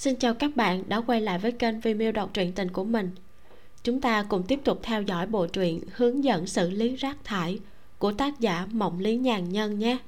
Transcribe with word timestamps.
Xin 0.00 0.16
chào 0.16 0.34
các 0.34 0.56
bạn 0.56 0.82
đã 0.88 1.00
quay 1.00 1.20
lại 1.20 1.38
với 1.38 1.52
kênh 1.52 1.80
Vimeo 1.80 2.12
đọc 2.12 2.30
truyện 2.34 2.52
tình 2.52 2.70
của 2.70 2.84
mình. 2.84 3.10
Chúng 3.82 4.00
ta 4.00 4.22
cùng 4.22 4.42
tiếp 4.42 4.60
tục 4.64 4.80
theo 4.82 5.02
dõi 5.02 5.26
bộ 5.26 5.46
truyện 5.46 5.80
Hướng 5.94 6.24
dẫn 6.24 6.46
xử 6.46 6.70
lý 6.70 6.96
rác 6.96 7.16
thải 7.24 7.58
của 7.98 8.12
tác 8.12 8.40
giả 8.40 8.66
Mộng 8.72 8.98
Lý 8.98 9.16
Nhàn 9.16 9.48
Nhân 9.48 9.78
nhé. 9.78 9.98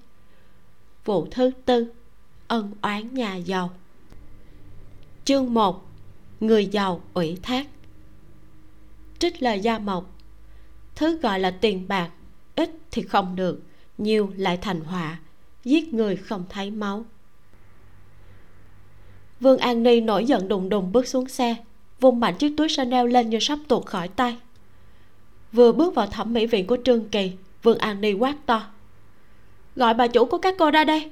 Vụ 1.04 1.26
thứ 1.30 1.50
tư, 1.64 1.92
Ân 2.48 2.72
oán 2.82 3.14
nhà 3.14 3.36
giàu. 3.36 3.70
Chương 5.24 5.54
1 5.54 5.88
Người 6.40 6.66
giàu 6.66 7.00
ủy 7.14 7.38
thác. 7.42 7.66
Trích 9.18 9.42
lời 9.42 9.60
Gia 9.60 9.78
Mộc, 9.78 10.18
Thứ 10.94 11.18
gọi 11.18 11.40
là 11.40 11.50
tiền 11.50 11.88
bạc, 11.88 12.10
Ít 12.56 12.70
thì 12.90 13.02
không 13.02 13.36
được, 13.36 13.62
Nhiều 13.98 14.32
lại 14.36 14.56
thành 14.56 14.80
họa, 14.80 15.20
Giết 15.64 15.94
người 15.94 16.16
không 16.16 16.44
thấy 16.48 16.70
máu 16.70 17.04
vương 19.42 19.58
an 19.58 19.82
ni 19.82 20.00
nổi 20.00 20.24
giận 20.24 20.48
đùng 20.48 20.68
đùng 20.68 20.92
bước 20.92 21.08
xuống 21.08 21.28
xe 21.28 21.56
vung 22.00 22.20
mạnh 22.20 22.34
chiếc 22.34 22.54
túi 22.56 22.68
chanel 22.70 23.10
lên 23.10 23.30
như 23.30 23.38
sắp 23.40 23.58
tuột 23.68 23.86
khỏi 23.86 24.08
tay. 24.08 24.36
Vừa 25.52 25.72
bước 25.72 25.94
vào 25.94 26.06
thẩm 26.06 26.32
mỹ 26.32 26.46
viện 26.46 26.66
của 26.66 26.76
trương 26.84 27.08
kỳ, 27.08 27.32
vương 27.62 27.78
an 27.78 28.00
ni 28.00 28.12
quát 28.12 28.36
to. 28.46 28.66
Gọi 29.76 29.94
bà 29.94 30.06
chủ 30.06 30.24
của 30.24 30.38
các 30.38 30.54
cô 30.58 30.70
ra 30.70 30.84
đây. 30.84 31.10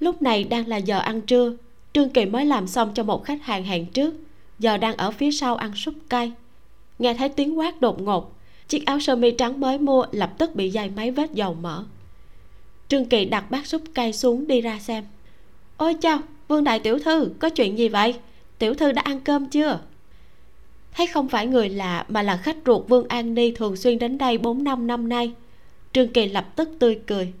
Lúc 0.00 0.22
này 0.22 0.44
đang 0.44 0.68
là 0.68 0.76
giờ 0.76 0.98
ăn 0.98 1.20
trưa, 1.20 1.52
trương 1.92 2.08
kỳ 2.08 2.24
mới 2.24 2.44
làm 2.44 2.66
xong 2.66 2.94
cho 2.94 3.02
một 3.02 3.24
khách 3.24 3.42
hàng 3.42 3.64
hẹn 3.64 3.86
trước, 3.86 4.14
giờ 4.58 4.76
đang 4.76 4.96
ở 4.96 5.10
phía 5.10 5.30
sau 5.30 5.56
ăn 5.56 5.74
súp 5.74 5.94
cay. 6.08 6.32
Nghe 6.98 7.14
thấy 7.14 7.28
tiếng 7.28 7.58
quát 7.58 7.80
đột 7.80 8.02
ngột, 8.02 8.32
chiếc 8.68 8.86
áo 8.86 9.00
sơ 9.00 9.16
mi 9.16 9.30
trắng 9.30 9.60
mới 9.60 9.78
mua 9.78 10.06
lập 10.12 10.32
tức 10.38 10.54
bị 10.54 10.70
dày 10.70 10.90
mấy 10.90 11.10
vết 11.10 11.32
dầu 11.32 11.54
mỡ. 11.54 11.84
Trương 12.88 13.04
kỳ 13.04 13.24
đặt 13.24 13.50
bát 13.50 13.66
súp 13.66 13.82
cay 13.94 14.12
xuống 14.12 14.46
đi 14.46 14.60
ra 14.60 14.78
xem. 14.78 15.04
Ôi 15.76 15.94
chao 15.94 16.18
vương 16.50 16.64
đại 16.64 16.78
tiểu 16.78 16.98
thư, 16.98 17.30
có 17.38 17.50
chuyện 17.50 17.78
gì 17.78 17.88
vậy? 17.88 18.14
Tiểu 18.58 18.74
thư 18.74 18.92
đã 18.92 19.02
ăn 19.02 19.20
cơm 19.20 19.46
chưa? 19.50 19.80
Thấy 20.92 21.06
không 21.06 21.28
phải 21.28 21.46
người 21.46 21.68
lạ, 21.68 22.04
mà 22.08 22.22
là 22.22 22.36
khách 22.36 22.56
ruột 22.66 22.88
vương 22.88 23.08
an 23.08 23.34
ni 23.34 23.50
thường 23.50 23.76
xuyên 23.76 23.98
đến 23.98 24.18
đây 24.18 24.38
bốn 24.38 24.64
năm 24.64 24.86
năm 24.86 25.08
nay. 25.08 25.32
Trương 25.92 26.12
kỳ 26.12 26.28
lập 26.28 26.46
tức 26.56 26.68
tươi 26.78 27.00
cười. 27.06 27.32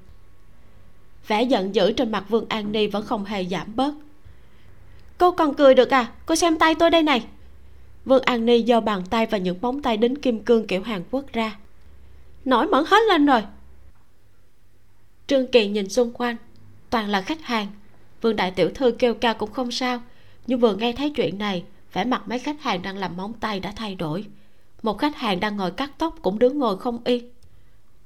Vẻ 1.26 1.42
giận 1.42 1.74
dữ 1.74 1.92
trên 1.92 2.12
mặt 2.12 2.24
vương 2.28 2.48
an 2.48 2.72
ni 2.72 2.86
vẫn 2.86 3.06
không 3.06 3.24
hề 3.24 3.44
giảm 3.44 3.76
bớt. 3.76 3.94
Cô 5.18 5.30
còn 5.30 5.54
cười 5.54 5.74
được 5.74 5.90
à? 5.94 6.12
Cô 6.26 6.36
xem 6.36 6.58
tay 6.58 6.74
tôi 6.74 6.90
đây 6.90 7.02
này. 7.02 7.24
Vương 8.04 8.22
an 8.22 8.46
ni 8.46 8.64
giơ 8.64 8.80
bàn 8.80 9.02
tay 9.10 9.26
và 9.26 9.38
những 9.38 9.58
móng 9.60 9.82
tay 9.82 9.96
đính 9.96 10.16
kim 10.16 10.44
cương 10.44 10.66
kiểu 10.66 10.82
hàn 10.82 11.02
quốc 11.10 11.24
ra. 11.32 11.58
Nổi 12.44 12.66
mẩn 12.66 12.84
hết 12.86 13.02
lên 13.08 13.26
rồi. 13.26 13.42
Trương 15.26 15.46
kỳ 15.46 15.68
nhìn 15.68 15.88
xung 15.88 16.12
quanh. 16.12 16.36
Toàn 16.90 17.08
là 17.08 17.20
khách 17.20 17.42
hàng 17.42 17.66
vương 18.20 18.36
đại 18.36 18.50
tiểu 18.50 18.70
thư 18.74 18.90
kêu 18.98 19.14
ca 19.14 19.32
cũng 19.32 19.52
không 19.52 19.70
sao. 19.70 20.00
Nhưng 20.46 20.60
vừa 20.60 20.74
nghe 20.74 20.92
thấy 20.92 21.10
chuyện 21.10 21.38
này, 21.38 21.64
vẻ 21.92 22.04
mặt 22.04 22.28
mấy 22.28 22.38
khách 22.38 22.62
hàng 22.62 22.82
đang 22.82 22.98
làm 22.98 23.16
móng 23.16 23.32
tay 23.32 23.60
đã 23.60 23.72
thay 23.76 23.94
đổi. 23.94 24.26
Một 24.82 24.98
khách 24.98 25.16
hàng 25.16 25.40
đang 25.40 25.56
ngồi 25.56 25.70
cắt 25.70 25.90
tóc 25.98 26.16
cũng 26.22 26.38
đứng 26.38 26.58
ngồi 26.58 26.78
không 26.78 26.98
yên. 27.04 27.30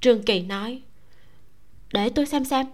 Trương 0.01 0.23
kỳ 0.23 0.43
nói, 0.43 0.83
để 1.93 2.09
tôi 2.09 2.27
xem 2.27 2.45
xem. 2.45 2.67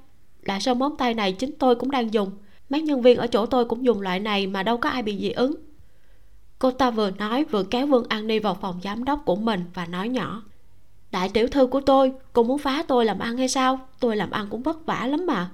Lại 0.43 0.61
sơn 0.61 0.79
móng 0.79 0.97
tay 0.97 1.15
này 1.15 1.33
chính 1.33 1.53
tôi 1.59 1.75
cũng 1.75 1.91
đang 1.91 2.15
dùng. 2.15 2.31
Mấy 2.71 2.83
nhân 2.83 3.03
viên 3.03 3.19
ở 3.19 3.27
chỗ 3.27 3.47
tôi 3.47 3.65
cũng 3.65 3.85
dùng 3.85 4.01
loại 4.01 4.21
này 4.21 4.47
mà 4.47 4.63
đâu 4.63 4.77
có 4.77 4.89
ai 4.89 5.03
bị 5.03 5.19
dị 5.19 5.31
ứng. 5.31 5.55
Cô 6.59 6.71
ta 6.71 6.91
vừa 6.91 7.11
nói 7.11 7.45
vừa 7.45 7.63
kéo 7.63 7.87
vương 7.87 8.05
an 8.09 8.27
ni 8.27 8.39
vào 8.39 8.55
phòng 8.55 8.81
giám 8.85 9.05
đốc 9.05 9.23
của 9.25 9.37
mình 9.37 9.65
và 9.75 9.87
nói 9.87 10.09
nhỏ, 10.09 10.43
đại 11.13 11.29
tiểu 11.29 11.49
thư 11.49 11.67
của 11.67 11.81
tôi, 11.81 12.13
cô 12.33 12.43
muốn 12.43 12.59
phá 12.59 12.85
tôi 12.89 13.05
làm 13.05 13.19
ăn 13.19 13.37
hay 13.37 13.49
sao? 13.49 13.81
Tôi 14.01 14.17
làm 14.17 14.31
ăn 14.31 14.47
cũng 14.51 14.63
vất 14.63 14.87
vả 14.87 15.07
lắm 15.07 15.27
mà 15.27 15.51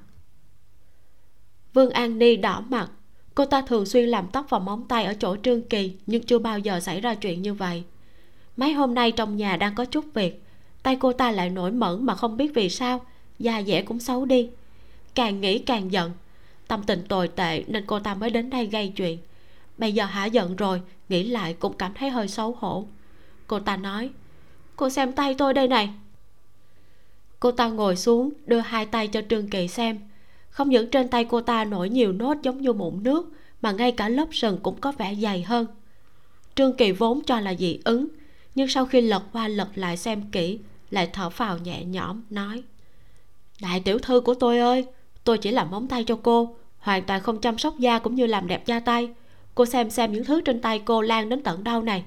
vương 1.76 1.90
an 1.90 2.18
ni 2.18 2.36
đỏ 2.36 2.62
mặt. 2.68 2.90
Cô 3.34 3.44
ta 3.44 3.62
thường 3.62 3.86
xuyên 3.86 4.08
làm 4.08 4.26
tóc 4.32 4.46
và 4.48 4.58
móng 4.58 4.84
tay 4.88 5.04
ở 5.04 5.14
chỗ 5.14 5.36
trương 5.36 5.62
kỳ, 5.62 5.92
nhưng 6.06 6.22
chưa 6.22 6.38
bao 6.38 6.58
giờ 6.58 6.80
xảy 6.80 7.00
ra 7.00 7.14
chuyện 7.14 7.42
như 7.42 7.54
vậy. 7.54 7.84
Mấy 8.56 8.72
hôm 8.72 8.94
nay 8.94 9.12
trong 9.12 9.36
nhà 9.36 9.56
đang 9.56 9.74
có 9.74 9.84
chút 9.84 10.04
việc, 10.14 10.42
tay 10.82 10.96
cô 11.00 11.12
ta 11.12 11.30
lại 11.30 11.50
nổi 11.50 11.72
mẩn 11.72 12.06
mà 12.06 12.14
không 12.14 12.36
biết 12.36 12.54
vì 12.54 12.68
sao, 12.68 13.06
da 13.38 13.62
dẻ 13.62 13.82
cũng 13.82 14.00
xấu 14.00 14.24
đi. 14.24 14.48
Càng 15.14 15.40
nghĩ 15.40 15.58
càng 15.58 15.92
giận, 15.92 16.12
tâm 16.68 16.82
tình 16.82 17.04
tồi 17.08 17.28
tệ 17.28 17.64
nên 17.66 17.86
cô 17.86 18.00
ta 18.00 18.14
mới 18.14 18.30
đến 18.30 18.50
đây 18.50 18.66
gây 18.66 18.92
chuyện. 18.96 19.18
Bây 19.78 19.92
giờ 19.92 20.04
hả 20.04 20.26
giận 20.26 20.56
rồi, 20.56 20.80
nghĩ 21.08 21.24
lại 21.24 21.56
cũng 21.58 21.76
cảm 21.76 21.94
thấy 21.94 22.10
hơi 22.10 22.28
xấu 22.28 22.56
hổ. 22.58 22.84
Cô 23.46 23.60
ta 23.60 23.76
nói, 23.76 24.10
cô 24.76 24.90
xem 24.90 25.12
tay 25.12 25.34
tôi 25.34 25.54
đây 25.54 25.68
này. 25.68 25.90
Cô 27.40 27.50
ta 27.50 27.68
ngồi 27.68 27.96
xuống, 27.96 28.30
đưa 28.46 28.60
hai 28.60 28.86
tay 28.86 29.08
cho 29.08 29.22
trương 29.28 29.48
kỳ 29.50 29.68
xem 29.68 29.98
không 30.56 30.70
những 30.70 30.90
trên 30.90 31.08
tay 31.08 31.24
cô 31.24 31.40
ta 31.40 31.64
nổi 31.64 31.88
nhiều 31.88 32.12
nốt 32.12 32.34
giống 32.42 32.60
như 32.60 32.72
mụn 32.72 33.02
nước, 33.02 33.32
mà 33.62 33.72
ngay 33.72 33.92
cả 33.92 34.08
lớp 34.08 34.28
sừng 34.32 34.58
cũng 34.62 34.80
có 34.80 34.92
vẻ 34.92 35.14
dày 35.14 35.42
hơn. 35.42 35.66
Trương 36.54 36.76
kỳ 36.76 36.92
vốn 36.92 37.20
cho 37.26 37.40
là 37.40 37.54
dị 37.54 37.78
ứng, 37.84 38.08
nhưng 38.54 38.68
sau 38.68 38.86
khi 38.86 39.00
lật 39.00 39.22
qua 39.32 39.48
lật 39.48 39.68
lại 39.74 39.96
xem 39.96 40.22
kỹ, 40.32 40.58
lại 40.90 41.10
thở 41.12 41.30
phào 41.30 41.58
nhẹ 41.58 41.84
nhõm, 41.84 42.22
nói, 42.30 42.62
đại 43.60 43.80
tiểu 43.80 43.98
thư 43.98 44.20
của 44.20 44.34
tôi 44.34 44.58
ơi, 44.58 44.86
tôi 45.24 45.38
chỉ 45.38 45.50
làm 45.50 45.70
móng 45.70 45.88
tay 45.88 46.04
cho 46.04 46.18
cô, 46.22 46.56
hoàn 46.78 47.02
toàn 47.04 47.22
không 47.22 47.40
chăm 47.40 47.58
sóc 47.58 47.78
da 47.78 47.98
cũng 47.98 48.14
như 48.14 48.26
làm 48.26 48.46
đẹp 48.46 48.66
da 48.66 48.80
tay. 48.80 49.10
Cô 49.54 49.66
xem 49.66 49.90
xem 49.90 50.12
những 50.12 50.24
thứ 50.24 50.40
trên 50.40 50.60
tay 50.60 50.82
cô 50.84 51.02
lan 51.02 51.28
đến 51.28 51.42
tận 51.42 51.64
đâu 51.64 51.82
này. 51.82 52.04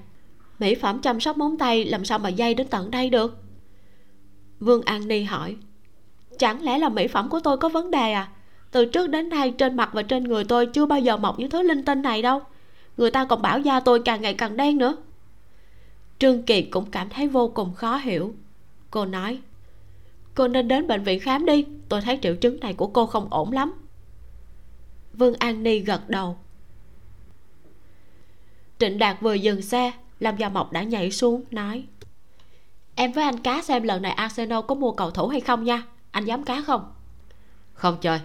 Mỹ 0.58 0.74
phẩm 0.74 1.00
chăm 1.00 1.20
sóc 1.20 1.36
móng 1.36 1.58
tay 1.58 1.84
làm 1.84 2.04
sao 2.04 2.18
mà 2.18 2.28
dây 2.28 2.54
đến 2.54 2.66
tận 2.68 2.90
đây 2.90 3.10
được? 3.10 3.42
Vương 4.60 4.82
an 4.82 5.08
ni 5.08 5.22
hỏi, 5.22 5.56
chẳng 6.38 6.62
lẽ 6.62 6.78
là 6.78 6.88
mỹ 6.88 7.06
phẩm 7.06 7.28
của 7.28 7.40
tôi 7.40 7.56
có 7.56 7.68
vấn 7.68 7.90
đề 7.90 8.12
à? 8.12 8.30
Từ 8.70 8.84
trước 8.84 9.06
đến 9.06 9.28
nay, 9.28 9.50
trên 9.50 9.76
mặt 9.76 9.90
và 9.92 10.02
trên 10.02 10.24
người 10.24 10.44
tôi 10.44 10.66
chưa 10.66 10.86
bao 10.86 11.00
giờ 11.00 11.16
mọc 11.16 11.38
những 11.38 11.50
thứ 11.50 11.62
linh 11.62 11.84
tinh 11.84 12.02
này 12.02 12.22
đâu. 12.22 12.40
Người 12.96 13.10
ta 13.10 13.24
còn 13.24 13.42
bảo 13.42 13.58
da 13.60 13.80
tôi 13.80 14.02
càng 14.04 14.22
ngày 14.22 14.34
càng 14.34 14.56
đen 14.56 14.78
nữa. 14.78 14.96
Trương 16.18 16.42
kiệt 16.42 16.64
cũng 16.70 16.90
cảm 16.90 17.08
thấy 17.08 17.28
vô 17.28 17.48
cùng 17.48 17.74
khó 17.74 17.96
hiểu. 17.96 18.34
Cô 18.90 19.04
nói, 19.04 19.40
cô 20.34 20.48
nên 20.48 20.68
đến 20.68 20.86
bệnh 20.86 21.02
viện 21.02 21.20
khám 21.20 21.46
đi. 21.46 21.66
Tôi 21.88 22.00
thấy 22.00 22.18
triệu 22.22 22.36
chứng 22.36 22.60
này 22.60 22.74
của 22.74 22.86
cô 22.86 23.06
không 23.06 23.28
ổn 23.30 23.52
lắm. 23.52 23.72
Vương 25.12 25.34
an 25.34 25.62
ni 25.62 25.78
gật 25.78 26.08
đầu. 26.08 26.38
Trịnh 28.78 28.98
đạt 28.98 29.16
vừa 29.20 29.34
dừng 29.34 29.62
xe, 29.62 29.92
lâm 30.20 30.36
gia 30.36 30.48
mộc 30.48 30.72
đã 30.72 30.82
nhảy 30.82 31.10
xuống, 31.10 31.44
nói, 31.50 31.84
em 32.94 33.12
với 33.12 33.24
anh 33.24 33.38
cá 33.38 33.62
xem 33.62 33.82
lần 33.82 34.02
này 34.02 34.12
arsenal 34.12 34.60
có 34.68 34.74
mua 34.74 34.92
cầu 34.92 35.10
thủ 35.10 35.28
hay 35.28 35.40
không 35.40 35.64
nha. 35.64 35.82
Anh 36.10 36.24
dám 36.24 36.44
cá 36.44 36.62
không? 36.62 36.92
Không 37.72 37.96
chơi 38.00 38.20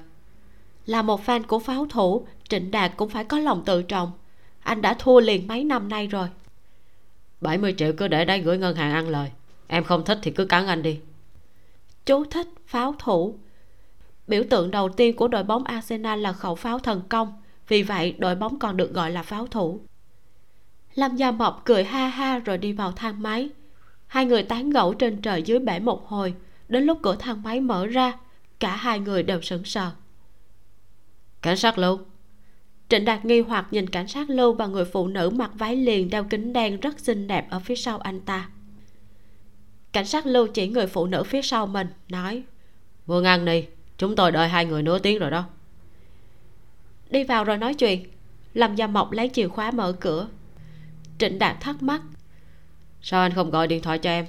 là 0.85 1.01
một 1.01 1.25
fan 1.25 1.43
của 1.43 1.59
pháo 1.59 1.85
thủ 1.89 2.27
trịnh 2.49 2.71
đạt 2.71 2.91
cũng 2.97 3.09
phải 3.09 3.23
có 3.23 3.39
lòng 3.39 3.63
tự 3.65 3.83
trọng. 3.83 4.11
Anh 4.59 4.81
đã 4.81 4.93
thua 4.93 5.19
liền 5.19 5.47
mấy 5.47 5.63
năm 5.63 5.89
nay 5.89 6.07
rồi. 6.07 6.27
70 7.41 7.75
triệu 7.77 7.93
cứ 7.93 8.07
để 8.07 8.25
đấy 8.25 8.39
gửi 8.39 8.57
ngân 8.57 8.75
hàng 8.75 8.93
ăn 8.93 9.09
lời. 9.09 9.31
Em 9.67 9.83
không 9.83 10.05
thích 10.05 10.19
thì 10.21 10.31
cứ 10.31 10.45
cắn 10.45 10.67
anh 10.67 10.81
đi. 10.81 10.99
Chú 12.05 12.25
thích 12.25 12.47
pháo 12.67 12.95
thủ. 12.99 13.35
Biểu 14.27 14.43
tượng 14.49 14.71
đầu 14.71 14.89
tiên 14.89 15.15
của 15.15 15.27
đội 15.27 15.43
bóng 15.43 15.63
arsenal 15.63 16.19
là 16.19 16.33
khẩu 16.33 16.55
pháo 16.55 16.79
thần 16.79 17.01
công 17.09 17.41
vì 17.67 17.83
vậy 17.83 18.15
đội 18.17 18.35
bóng 18.35 18.59
còn 18.59 18.77
được 18.77 18.93
gọi 18.93 19.11
là 19.11 19.23
pháo 19.23 19.47
thủ. 19.47 19.79
Lâm 20.95 21.15
gia 21.15 21.31
mộc 21.31 21.61
cười 21.65 21.83
ha 21.83 22.07
ha 22.07 22.39
rồi 22.39 22.57
đi 22.57 22.73
vào 22.73 22.91
thang 22.91 23.21
máy. 23.21 23.49
Hai 24.07 24.25
người 24.25 24.43
tán 24.43 24.69
gẫu 24.69 24.93
trên 24.93 25.21
trời 25.21 25.43
dưới 25.43 25.59
bể 25.59 25.79
một 25.79 26.07
hồi 26.07 26.33
đến 26.67 26.83
lúc 26.83 26.99
cửa 27.03 27.15
thang 27.19 27.43
máy 27.43 27.59
mở 27.59 27.87
ra 27.87 28.13
cả 28.59 28.75
hai 28.75 28.99
người 28.99 29.23
đều 29.23 29.41
sững 29.41 29.63
sờ 29.63 29.91
cảnh 31.45 31.57
sát 31.57 31.77
lưu 31.77 31.99
trịnh 32.89 33.05
đạt 33.05 33.25
nghi 33.25 33.39
hoặc 33.39 33.67
nhìn 33.71 33.89
cảnh 33.89 34.07
sát 34.07 34.29
lưu 34.29 34.53
và 34.53 34.67
người 34.67 34.85
phụ 34.85 35.07
nữ 35.07 35.29
mặc 35.29 35.51
váy 35.53 35.75
liền 35.75 36.09
đeo 36.09 36.23
kính 36.23 36.53
đen 36.53 36.79
rất 36.79 36.99
xinh 36.99 37.27
đẹp 37.27 37.47
ở 37.49 37.59
phía 37.59 37.75
sau 37.75 37.97
anh 37.97 38.21
ta. 38.21 38.49
Cảnh 39.91 40.05
sát 40.05 40.25
lưu 40.25 40.47
chỉ 40.47 40.67
người 40.67 40.87
phụ 40.87 41.05
nữ 41.05 41.23
phía 41.23 41.41
sau 41.41 41.67
mình, 41.67 41.87
nói, 42.09 42.43
vương 43.05 43.23
an 43.23 43.45
đi, 43.45 43.65
chúng 43.97 44.15
tôi 44.15 44.31
đợi 44.31 44.49
hai 44.49 44.65
người 44.65 44.83
nửa 44.83 44.99
tiếng 44.99 45.19
rồi 45.19 45.31
đó. 45.31 45.43
Đi 47.09 47.23
vào 47.23 47.43
rồi 47.43 47.57
nói 47.57 47.73
chuyện, 47.73 48.05
lâm 48.53 48.75
gia 48.75 48.87
mộc 48.87 49.11
lấy 49.11 49.29
chìa 49.33 49.47
khóa 49.47 49.71
mở 49.71 49.91
cửa. 49.91 50.27
Trịnh 51.17 51.39
đạt 51.39 51.61
thắc 51.61 51.83
mắc, 51.83 52.01
sao 53.01 53.21
anh 53.21 53.33
không 53.33 53.49
gọi 53.49 53.67
điện 53.67 53.81
thoại 53.81 53.97
cho 53.97 54.09
em? 54.09 54.25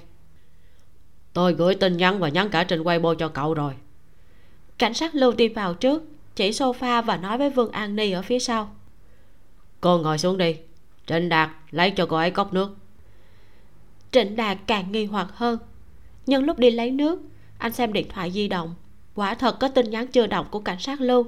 Tôi 1.33 1.55
gửi 1.55 1.75
tin 1.75 1.97
nhắn 1.97 2.19
và 2.19 2.29
nhắn 2.29 2.51
cả 2.51 2.65
trên 2.65 2.83
weibo 2.83 3.15
cho 3.15 3.29
cậu 3.29 3.55
rồi. 3.55 3.73
Cảnh 4.79 4.95
sát 4.95 5.15
lưu 5.15 5.33
đi 5.33 5.49
vào 5.49 5.75
trước 5.75 6.03
chỉ 6.37 6.50
sofa 6.50 7.03
và 7.03 7.17
nói 7.17 7.38
với 7.38 7.50
vương 7.50 7.71
an 7.71 7.97
ni 7.97 8.11
ở 8.11 8.23
phía 8.23 8.38
sau. 8.38 8.77
Cô 9.81 9.99
ngồi 9.99 10.19
xuống 10.19 10.38
đi. 10.38 10.56
Trịnh 11.06 11.29
đạt 11.29 11.50
lấy 11.71 11.91
cho 11.91 12.06
cô 12.06 12.17
ấy 12.17 12.31
cốc 12.31 12.53
nước. 12.53 12.77
Trịnh 14.12 14.37
đạt 14.37 14.59
càng 14.67 14.93
nghi 14.93 15.05
hoặc 15.05 15.29
hơn. 15.33 15.59
Nhưng 16.27 16.44
lúc 16.44 16.59
đi 16.59 16.71
lấy 16.71 16.91
nước, 16.91 17.21
anh 17.59 17.73
xem 17.73 17.93
điện 17.93 18.09
thoại 18.09 18.31
di 18.31 18.49
động. 18.49 18.75
Quả 19.15 19.35
thật 19.35 19.56
có 19.61 19.69
tin 19.69 19.91
nhắn 19.91 20.06
chưa 20.06 20.27
đọc 20.27 20.49
của 20.50 20.61
cảnh 20.61 20.81
sát 20.81 21.00
lưu, 21.00 21.27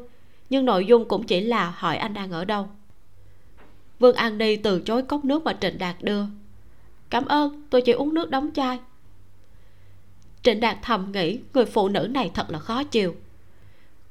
nhưng 0.50 0.64
nội 0.64 0.86
dung 0.86 1.08
cũng 1.08 1.26
chỉ 1.26 1.40
là 1.40 1.74
hỏi 1.76 1.96
anh 1.96 2.14
đang 2.14 2.30
ở 2.30 2.44
đâu. 2.44 2.68
Vương 3.98 4.16
an 4.16 4.38
ni 4.38 4.56
từ 4.56 4.80
chối 4.80 5.02
cốc 5.02 5.24
nước 5.24 5.42
mà 5.44 5.56
trịnh 5.60 5.78
đạt 5.78 5.96
đưa. 6.00 6.24
Cảm 7.10 7.24
ơn, 7.24 7.66
tôi 7.70 7.82
chỉ 7.82 7.92
uống 7.92 8.14
nước 8.14 8.30
đóng 8.30 8.50
chai. 8.54 8.78
Trịnh 10.42 10.60
đạt 10.60 10.78
thầm 10.82 11.12
nghĩ, 11.12 11.40
người 11.54 11.64
phụ 11.64 11.88
nữ 11.88 12.08
này 12.10 12.30
thật 12.34 12.50
là 12.50 12.58
khó 12.58 12.84
chịu 12.84 13.14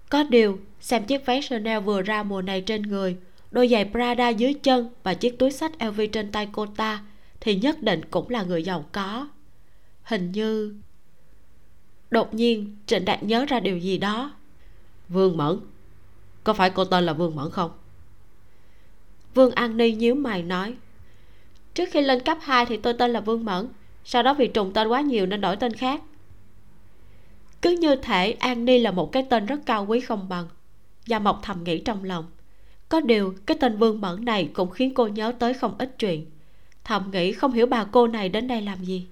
có 0.10 0.24
điều 0.24 0.60
xem 0.80 1.06
chiếc 1.06 1.26
váy 1.26 1.42
chanel 1.50 1.80
vừa 1.80 2.02
ra 2.02 2.24
mùa 2.24 2.42
này 2.42 2.62
trên 2.62 2.82
người 2.82 3.18
đôi 3.52 3.68
giày 3.68 3.90
prada 3.92 4.30
dưới 4.30 4.54
chân 4.54 4.90
và 5.04 5.14
chiếc 5.14 5.40
túi 5.40 5.52
sách 5.52 5.72
lv 5.84 6.02
trên 6.12 6.32
tay 6.32 6.48
cô 6.52 6.66
ta 6.66 7.04
thì 7.40 7.56
nhất 7.56 7.84
định 7.84 8.02
cũng 8.12 8.30
là 8.30 8.44
người 8.44 8.64
giàu 8.64 8.86
có. 8.92 9.28
Hình 10.04 10.32
như 10.32 10.76
đột 12.12 12.34
nhiên 12.34 12.78
trịnh 12.86 13.06
đạt 13.06 13.24
nhớ 13.24 13.46
ra 13.46 13.60
điều 13.60 13.78
gì 13.78 13.98
đó. 13.98 14.36
Vương 15.10 15.38
mẫn. 15.38 15.60
Có 16.44 16.54
phải 16.54 16.70
cô 16.70 16.86
tên 16.86 17.06
là 17.06 17.14
vương 17.14 17.36
mẫn 17.36 17.52
không? 17.52 17.72
Vương 19.34 19.52
an 19.52 19.78
ni 19.78 19.92
nhíu 19.92 20.16
mày 20.16 20.44
nói 20.44 20.76
trước 21.78 21.90
khi 21.92 22.02
lên 22.02 22.20
cấp 22.20 22.38
2 22.42 22.66
thì 22.66 22.78
tôi 22.78 22.94
tên 22.94 23.12
là 23.12 23.20
vương 23.20 23.46
mẫn 23.46 23.68
sau 24.04 24.24
đó 24.24 24.34
vì 24.34 24.48
trùng 24.48 24.74
tên 24.74 24.88
quá 24.88 25.02
nhiều 25.02 25.26
nên 25.26 25.42
đổi 25.42 25.56
tên 25.56 25.74
khác 25.74 26.02
cứ 27.62 27.72
như 27.72 27.96
thể 27.96 28.32
an 28.32 28.66
ni 28.66 28.80
là 28.80 28.92
một 28.92 29.12
cái 29.12 29.26
tên 29.30 29.46
rất 29.46 29.60
cao 29.66 29.86
quý 29.86 30.00
không 30.00 30.30
bằng. 30.30 30.48
Gia 31.06 31.20
mộc 31.20 31.40
thầm 31.44 31.64
nghĩ 31.64 31.80
trong 31.80 32.04
lòng. 32.04 32.26
Có 32.90 33.00
điều, 33.00 33.34
cái 33.46 33.58
tên 33.60 33.78
vương 33.78 34.02
mẫn 34.02 34.26
này 34.26 34.50
cũng 34.54 34.70
khiến 34.70 34.94
cô 34.94 35.08
nhớ 35.08 35.32
tới 35.40 35.54
không 35.54 35.76
ít 35.78 35.96
chuyện. 36.00 36.26
Thầm 36.84 37.12
nghĩ 37.12 37.32
không 37.32 37.52
hiểu 37.52 37.66
bà 37.66 37.84
cô 37.84 38.08
này 38.08 38.30
đến 38.30 38.48
đây 38.48 38.62
làm 38.62 38.84
gì. 38.84 39.08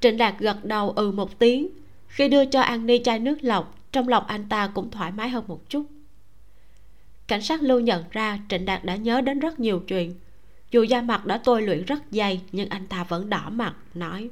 Trịnh 0.00 0.16
đạt 0.16 0.38
gật 0.38 0.64
đầu 0.64 0.90
ừ 0.90 1.10
một 1.10 1.38
tiếng. 1.38 1.68
Khi 2.08 2.28
đưa 2.28 2.44
cho 2.44 2.60
an 2.60 2.86
ni 2.86 2.98
chai 3.04 3.18
nước 3.18 3.38
lọc, 3.40 3.78
trong 3.92 4.08
lòng 4.08 4.26
anh 4.26 4.48
ta 4.48 4.66
cũng 4.66 4.90
thoải 4.90 5.12
mái 5.12 5.28
hơn 5.28 5.44
một 5.48 5.70
chút. 5.70 5.86
Cảnh 7.26 7.42
sát 7.42 7.62
lưu 7.62 7.80
nhận 7.80 8.04
ra 8.10 8.38
trịnh 8.48 8.64
đạt 8.64 8.84
đã 8.84 8.96
nhớ 8.96 9.20
đến 9.20 9.38
rất 9.38 9.60
nhiều 9.60 9.80
chuyện. 9.88 10.14
Dù 10.70 10.82
da 10.82 11.02
mặt 11.02 11.26
đã 11.26 11.40
tôi 11.44 11.62
luyện 11.62 11.84
rất 11.84 12.02
dày, 12.10 12.40
nhưng 12.52 12.68
anh 12.68 12.86
ta 12.86 13.04
vẫn 13.04 13.30
đỏ 13.30 13.50
mặt, 13.50 13.74
nói, 13.94 14.30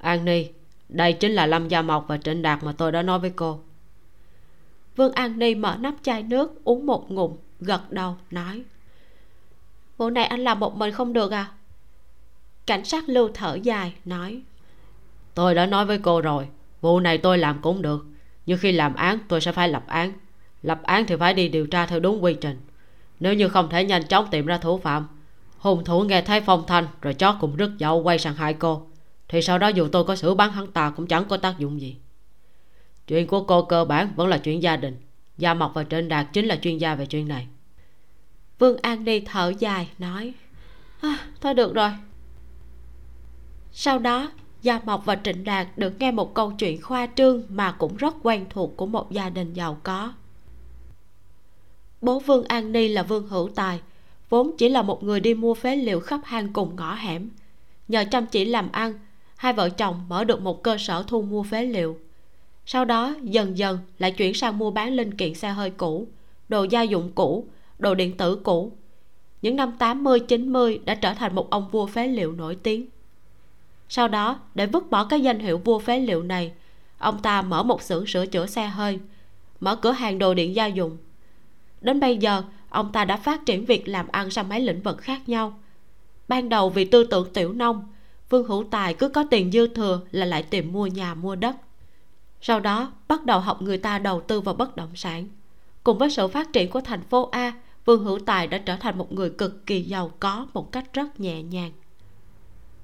an 0.00 0.24
ni 0.24 0.46
đây 0.88 1.12
chính 1.12 1.32
là 1.32 1.46
lâm 1.46 1.68
gia 1.68 1.82
mộc 1.82 2.08
và 2.08 2.16
trịnh 2.18 2.42
đạt 2.42 2.64
mà 2.64 2.72
tôi 2.72 2.92
đã 2.92 3.02
nói 3.02 3.18
với 3.18 3.30
cô. 3.30 3.60
Vương 4.96 5.12
an 5.12 5.38
ni 5.38 5.54
mở 5.54 5.76
nắp 5.80 5.94
chai 6.02 6.22
nước, 6.22 6.64
uống 6.64 6.86
một 6.86 7.10
ngụm, 7.10 7.36
gật 7.60 7.92
đầu, 7.92 8.16
nói, 8.30 8.62
vụ 9.96 10.10
này 10.10 10.24
anh 10.24 10.40
làm 10.40 10.60
một 10.60 10.76
mình 10.76 10.92
không 10.92 11.12
được 11.12 11.32
à? 11.32 11.52
Cảnh 12.66 12.84
sát 12.84 13.08
lưu 13.08 13.30
thở 13.34 13.58
dài 13.62 13.94
nói, 14.04 14.42
tôi 15.34 15.54
đã 15.54 15.66
nói 15.66 15.86
với 15.86 15.98
cô 15.98 16.20
rồi, 16.20 16.48
vụ 16.80 17.00
này 17.00 17.18
tôi 17.18 17.38
làm 17.38 17.58
cũng 17.62 17.82
được, 17.82 18.06
nhưng 18.46 18.58
khi 18.58 18.72
làm 18.72 18.94
án 18.94 19.18
tôi 19.28 19.40
sẽ 19.40 19.52
phải 19.52 19.68
lập 19.68 19.84
án. 19.86 20.12
Lập 20.62 20.80
án 20.82 21.06
thì 21.06 21.16
phải 21.16 21.34
đi 21.34 21.48
điều 21.48 21.66
tra 21.66 21.86
theo 21.86 22.00
đúng 22.00 22.24
quy 22.24 22.34
trình. 22.34 22.60
Nếu 23.20 23.34
như 23.34 23.48
không 23.48 23.68
thể 23.68 23.84
nhanh 23.84 24.06
chóng 24.06 24.28
tìm 24.30 24.46
ra 24.46 24.58
thủ 24.58 24.78
phạm, 24.78 25.08
hung 25.58 25.84
thủ 25.84 26.02
nghe 26.02 26.22
thấy 26.22 26.40
phong 26.40 26.64
thanh 26.66 26.86
rồi 27.02 27.14
chó 27.14 27.36
cùng 27.40 27.56
rứt 27.56 27.70
dậu 27.78 28.02
quay 28.02 28.18
sang 28.18 28.34
hại 28.34 28.54
cô 28.54 28.86
thì 29.34 29.42
sau 29.42 29.58
đó 29.58 29.68
dù 29.68 29.88
tôi 29.88 30.04
có 30.04 30.16
xử 30.16 30.34
bắn 30.34 30.50
hắn 30.50 30.72
ta 30.72 30.90
cũng 30.90 31.06
chẳng 31.06 31.24
có 31.28 31.36
tác 31.36 31.58
dụng 31.58 31.80
gì. 31.80 31.96
Chuyện 33.06 33.26
của 33.26 33.44
cô 33.44 33.62
cơ 33.62 33.84
bản 33.84 34.12
vẫn 34.16 34.28
là 34.28 34.38
chuyện 34.38 34.62
gia 34.62 34.76
đình. 34.76 34.96
Gia 35.38 35.54
mộc 35.54 35.74
và 35.74 35.84
trịnh 35.84 36.08
đạt 36.08 36.26
chính 36.32 36.46
là 36.46 36.56
chuyên 36.56 36.78
gia 36.78 36.94
về 36.94 37.06
chuyện 37.06 37.28
này. 37.28 37.46
Vương 38.58 38.76
an 38.82 39.04
đi 39.04 39.20
thở 39.20 39.52
dài 39.58 39.88
nói 39.98 40.32
à, 41.00 41.18
thôi 41.40 41.54
được 41.54 41.74
rồi. 41.74 41.90
Sau 43.72 43.98
đó 43.98 44.30
gia 44.62 44.80
mộc 44.84 45.04
và 45.04 45.16
trịnh 45.24 45.44
đạt 45.44 45.78
được 45.78 45.98
nghe 45.98 46.10
một 46.10 46.34
câu 46.34 46.52
chuyện 46.58 46.82
khoa 46.82 47.08
trương 47.14 47.42
mà 47.48 47.72
cũng 47.72 47.96
rất 47.96 48.14
quen 48.22 48.46
thuộc 48.50 48.76
của 48.76 48.86
một 48.86 49.12
gia 49.12 49.30
đình 49.30 49.52
giàu 49.52 49.78
có. 49.82 50.12
Bố 52.00 52.18
vương 52.18 52.44
an 52.44 52.72
ni 52.72 52.88
là 52.88 53.02
vương 53.02 53.28
hữu 53.28 53.48
tài 53.54 53.80
vốn 54.28 54.56
chỉ 54.58 54.68
là 54.68 54.82
một 54.82 55.02
người 55.02 55.20
đi 55.20 55.34
mua 55.34 55.54
phế 55.54 55.76
liệu 55.76 56.00
khắp 56.00 56.20
hang 56.24 56.52
cùng 56.52 56.76
ngõ 56.76 56.94
hẻm. 56.94 57.30
Nhờ 57.88 58.04
chăm 58.10 58.26
chỉ 58.26 58.44
làm 58.44 58.72
ăn 58.72 58.98
hai 59.36 59.52
vợ 59.52 59.68
chồng 59.68 60.04
mở 60.08 60.24
được 60.24 60.40
một 60.40 60.62
cơ 60.62 60.76
sở 60.78 61.04
thu 61.06 61.22
mua 61.22 61.42
phế 61.42 61.64
liệu. 61.64 61.98
Sau 62.66 62.84
đó, 62.84 63.14
dần 63.22 63.58
dần 63.58 63.78
lại 63.98 64.10
chuyển 64.10 64.34
sang 64.34 64.58
mua 64.58 64.70
bán 64.70 64.92
linh 64.92 65.16
kiện 65.16 65.34
xe 65.34 65.48
hơi 65.48 65.70
cũ, 65.70 66.06
đồ 66.48 66.62
gia 66.62 66.82
dụng 66.82 67.12
cũ, 67.14 67.46
đồ 67.78 67.94
điện 67.94 68.16
tử 68.16 68.36
cũ. 68.36 68.72
Những 69.42 69.56
năm 69.56 69.72
80 69.78 70.20
90 70.20 70.80
đã 70.84 70.94
trở 70.94 71.14
thành 71.14 71.34
một 71.34 71.50
ông 71.50 71.68
vua 71.70 71.86
phế 71.86 72.06
liệu 72.06 72.32
nổi 72.32 72.56
tiếng. 72.62 72.86
Sau 73.88 74.08
đó, 74.08 74.40
để 74.54 74.66
vứt 74.66 74.90
bỏ 74.90 75.04
cái 75.04 75.20
danh 75.20 75.38
hiệu 75.38 75.58
vua 75.58 75.78
phế 75.78 75.98
liệu 75.98 76.22
này, 76.22 76.52
ông 76.98 77.22
ta 77.22 77.42
mở 77.42 77.62
một 77.62 77.82
xưởng 77.82 78.06
sửa 78.06 78.26
chữa 78.26 78.46
xe 78.46 78.66
hơi, 78.66 78.98
mở 79.60 79.76
cửa 79.76 79.92
hàng 79.92 80.18
đồ 80.18 80.34
điện 80.34 80.54
gia 80.54 80.66
dụng. 80.66 80.96
Đến 81.80 82.00
bây 82.00 82.16
giờ, 82.16 82.42
ông 82.68 82.92
ta 82.92 83.04
đã 83.04 83.16
phát 83.16 83.46
triển 83.46 83.64
việc 83.64 83.88
làm 83.88 84.06
ăn 84.12 84.30
sang 84.30 84.48
mấy 84.48 84.60
lĩnh 84.60 84.80
vực 84.82 84.98
khác 84.98 85.28
nhau. 85.28 85.58
Ban 86.28 86.48
đầu 86.48 86.70
vì 86.70 86.84
tư 86.84 87.04
tưởng 87.04 87.32
tiểu 87.32 87.52
nông 87.52 87.88
vương 88.30 88.46
hữu 88.46 88.64
tài 88.70 88.94
cứ 88.94 89.08
có 89.08 89.24
tiền 89.30 89.52
dư 89.52 89.66
thừa 89.66 90.00
là 90.10 90.26
lại 90.26 90.42
tìm 90.42 90.72
mua 90.72 90.86
nhà, 90.86 91.14
mua 91.14 91.36
đất. 91.36 91.56
Sau 92.40 92.60
đó, 92.60 92.92
bắt 93.08 93.24
đầu 93.24 93.40
học 93.40 93.62
người 93.62 93.78
ta 93.78 93.98
đầu 93.98 94.20
tư 94.20 94.40
vào 94.40 94.54
bất 94.54 94.76
động 94.76 94.96
sản. 94.96 95.28
Cùng 95.84 95.98
với 95.98 96.10
sự 96.10 96.28
phát 96.28 96.52
triển 96.52 96.70
của 96.70 96.80
thành 96.80 97.02
phố 97.02 97.28
a, 97.32 97.52
vương 97.84 98.04
hữu 98.04 98.18
tài 98.18 98.46
đã 98.46 98.58
trở 98.58 98.76
thành 98.76 98.98
một 98.98 99.12
người 99.12 99.30
cực 99.30 99.66
kỳ 99.66 99.82
giàu 99.82 100.10
có 100.20 100.46
một 100.54 100.72
cách 100.72 100.92
rất 100.92 101.20
nhẹ 101.20 101.42
nhàng. 101.42 101.72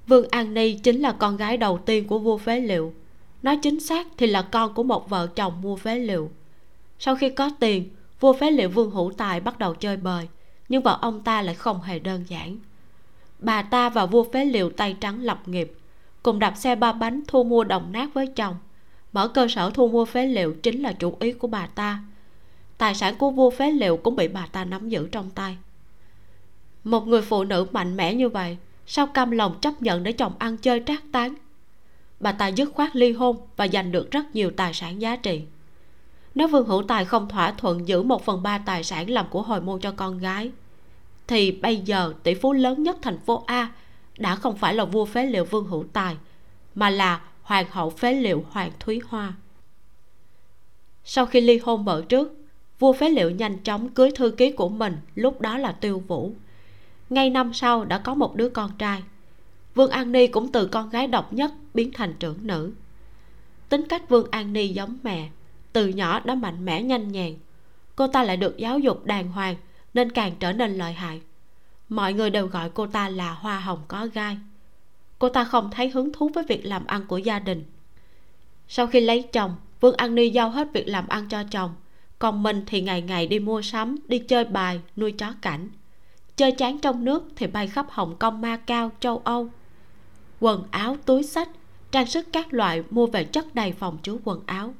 Vương 0.07 0.27
an 0.31 0.53
ni 0.53 0.73
chính 0.73 1.01
là 1.01 1.11
con 1.11 1.37
gái 1.37 1.57
đầu 1.57 1.77
tiên 1.77 2.07
của 2.07 2.19
vua 2.19 2.37
phế 2.37 2.59
liệu. 2.59 2.93
Nói 3.43 3.57
chính 3.61 3.79
xác 3.79 4.07
thì 4.17 4.27
là 4.27 4.41
con 4.41 4.73
của 4.73 4.83
một 4.83 5.09
vợ 5.09 5.27
chồng 5.27 5.61
mua 5.61 5.75
phế 5.75 5.95
liệu. 5.95 6.31
Sau 6.99 7.15
khi 7.15 7.29
có 7.29 7.49
tiền, 7.59 7.89
vua 8.19 8.33
phế 8.33 8.51
liệu 8.51 8.69
vương 8.69 8.91
hữu 8.91 9.11
tài 9.17 9.39
bắt 9.39 9.59
đầu 9.59 9.75
chơi 9.75 9.97
bời, 9.97 10.27
nhưng 10.69 10.83
vợ 10.83 10.97
ông 11.01 11.23
ta 11.23 11.41
lại 11.41 11.55
không 11.55 11.81
hề 11.81 11.99
đơn 11.99 12.23
giản 12.27 12.57
bà 13.41 13.61
ta 13.61 13.89
và 13.89 14.05
vua 14.05 14.23
phế 14.23 14.45
liệu 14.45 14.69
tay 14.69 14.95
trắng 14.99 15.23
lập 15.23 15.47
nghiệp. 15.47 15.73
Cùng 16.23 16.39
đạp 16.39 16.53
xe 16.57 16.75
ba 16.75 16.91
bánh 16.91 17.21
thu 17.27 17.43
mua 17.43 17.63
đồng 17.63 17.91
nát 17.91 18.13
với 18.13 18.27
chồng. 18.27 18.55
Mở 19.13 19.27
cơ 19.27 19.47
sở 19.47 19.69
thu 19.69 19.87
mua 19.87 20.05
phế 20.05 20.25
liệu 20.25 20.53
chính 20.63 20.81
là 20.81 20.93
chủ 20.93 21.17
ý 21.19 21.31
của 21.31 21.47
bà 21.47 21.67
ta. 21.67 22.03
Tài 22.77 22.95
sản 22.95 23.15
của 23.17 23.31
vua 23.31 23.49
phế 23.49 23.71
liệu 23.71 23.97
cũng 23.97 24.15
bị 24.15 24.27
bà 24.27 24.47
ta 24.51 24.65
nắm 24.65 24.89
giữ 24.89 25.07
trong 25.11 25.29
tay. 25.29 25.57
Một 26.83 27.07
người 27.07 27.21
phụ 27.21 27.43
nữ 27.43 27.67
mạnh 27.71 27.97
mẽ 27.97 28.13
như 28.13 28.29
vậy, 28.29 28.57
sao 28.85 29.07
cam 29.07 29.31
lòng 29.31 29.55
chấp 29.61 29.81
nhận 29.81 30.03
để 30.03 30.11
chồng 30.11 30.33
ăn 30.39 30.57
chơi 30.57 30.83
trác 30.85 31.03
tán? 31.11 31.33
Bà 32.19 32.31
ta 32.31 32.47
dứt 32.47 32.73
khoát 32.73 32.95
ly 32.95 33.11
hôn 33.11 33.37
và 33.57 33.67
giành 33.67 33.91
được 33.91 34.11
rất 34.11 34.35
nhiều 34.35 34.51
tài 34.57 34.73
sản 34.73 35.01
giá 35.01 35.15
trị. 35.15 35.41
Nếu 36.35 36.47
vương 36.47 36.67
hữu 36.67 36.83
tài 36.83 37.05
không 37.05 37.29
thỏa 37.29 37.51
thuận 37.51 37.87
giữ 37.87 38.03
một 38.03 38.25
phần 38.25 38.43
ba 38.43 38.57
tài 38.57 38.83
sản 38.83 39.09
làm 39.09 39.25
của 39.29 39.41
hồi 39.41 39.61
môn 39.61 39.79
cho 39.79 39.91
con 39.91 40.17
gái 40.17 40.51
thì 41.27 41.51
bây 41.51 41.77
giờ 41.77 42.13
tỷ 42.23 42.33
phú 42.33 42.53
lớn 42.53 42.83
nhất 42.83 42.97
thành 43.01 43.19
phố 43.19 43.43
a 43.47 43.71
đã 44.17 44.35
không 44.35 44.57
phải 44.57 44.73
là 44.73 44.85
vua 44.85 45.05
phế 45.05 45.25
liệu 45.25 45.45
vương 45.45 45.67
hữu 45.67 45.85
tài, 45.93 46.17
mà 46.75 46.89
là 46.89 47.21
hoàng 47.41 47.65
hậu 47.69 47.89
phế 47.89 48.13
liệu 48.13 48.45
hoàng 48.49 48.71
thúy 48.79 49.01
hoa. 49.07 49.33
Sau 51.03 51.25
khi 51.25 51.41
ly 51.41 51.57
hôn 51.57 51.83
vợ 51.83 52.03
trước, 52.09 52.37
vua 52.79 52.93
phế 52.93 53.09
liệu 53.09 53.31
nhanh 53.31 53.57
chóng 53.57 53.89
cưới 53.89 54.11
thư 54.15 54.31
ký 54.31 54.51
của 54.51 54.69
mình, 54.69 54.97
lúc 55.15 55.41
đó 55.41 55.57
là 55.57 55.71
tiêu 55.71 56.03
vũ. 56.07 56.33
Ngay 57.09 57.29
năm 57.29 57.53
sau 57.53 57.85
đã 57.85 57.97
có 57.97 58.13
một 58.13 58.35
đứa 58.35 58.49
con 58.49 58.71
trai. 58.77 59.03
Vương 59.75 59.91
an 59.91 60.11
ni 60.11 60.27
cũng 60.27 60.51
từ 60.51 60.67
con 60.67 60.89
gái 60.89 61.07
độc 61.07 61.33
nhất 61.33 61.51
biến 61.73 61.91
thành 61.93 62.13
trưởng 62.19 62.37
nữ. 62.47 62.73
Tính 63.69 63.87
cách 63.87 64.09
vương 64.09 64.27
an 64.31 64.53
ni 64.53 64.67
giống 64.67 64.97
mẹ, 65.03 65.29
từ 65.73 65.87
nhỏ 65.87 66.19
đã 66.19 66.35
mạnh 66.35 66.65
mẽ 66.65 66.83
nhanh 66.83 67.11
nhẹn. 67.11 67.37
Cô 67.95 68.07
ta 68.07 68.23
lại 68.23 68.37
được 68.37 68.57
giáo 68.57 68.79
dục 68.79 69.05
đàng 69.05 69.31
hoàng 69.31 69.55
nên 69.93 70.11
càng 70.11 70.33
trở 70.39 70.53
nên 70.53 70.73
lợi 70.73 70.93
hại. 70.93 71.21
Mọi 71.89 72.13
người 72.13 72.29
đều 72.29 72.47
gọi 72.47 72.69
cô 72.69 72.87
ta 72.87 73.09
là 73.09 73.31
hoa 73.31 73.59
hồng 73.59 73.81
có 73.87 74.07
gai. 74.13 74.37
Cô 75.19 75.29
ta 75.29 75.43
không 75.43 75.69
thấy 75.71 75.89
hứng 75.89 76.13
thú 76.13 76.29
với 76.29 76.43
việc 76.47 76.65
làm 76.65 76.85
ăn 76.85 77.07
của 77.07 77.17
gia 77.17 77.39
đình. 77.39 77.63
Sau 78.67 78.87
khi 78.87 78.99
lấy 78.99 79.21
chồng, 79.21 79.55
vương 79.79 79.95
an 79.95 80.15
ni 80.15 80.29
giao 80.29 80.49
hết 80.49 80.67
việc 80.73 80.87
làm 80.87 81.07
ăn 81.07 81.29
cho 81.29 81.43
chồng. 81.51 81.75
Còn 82.19 82.43
mình 82.43 82.63
thì 82.67 82.81
ngày 82.81 83.01
ngày 83.01 83.27
đi 83.27 83.39
mua 83.39 83.61
sắm, 83.61 83.95
đi 84.07 84.19
chơi 84.19 84.45
bài, 84.45 84.81
nuôi 84.95 85.11
chó 85.11 85.33
cảnh. 85.41 85.69
Chơi 86.35 86.51
chán 86.51 86.79
trong 86.79 87.05
nước 87.05 87.23
thì 87.35 87.47
bay 87.47 87.67
khắp 87.67 87.85
hồng 87.89 88.15
kông 88.19 88.41
ma 88.41 88.57
cao 88.57 88.91
châu 88.99 89.17
âu. 89.17 89.49
Quần 90.39 90.63
áo, 90.71 90.97
túi 91.05 91.23
sách 91.23 91.49
trang 91.91 92.05
sức 92.05 92.27
các 92.33 92.53
loại 92.53 92.83
mua 92.89 93.07
về 93.07 93.23
chất 93.23 93.55
đầy 93.55 93.71
phòng 93.71 93.97
chứa 94.03 94.17
quần 94.23 94.41
áo. 94.45 94.73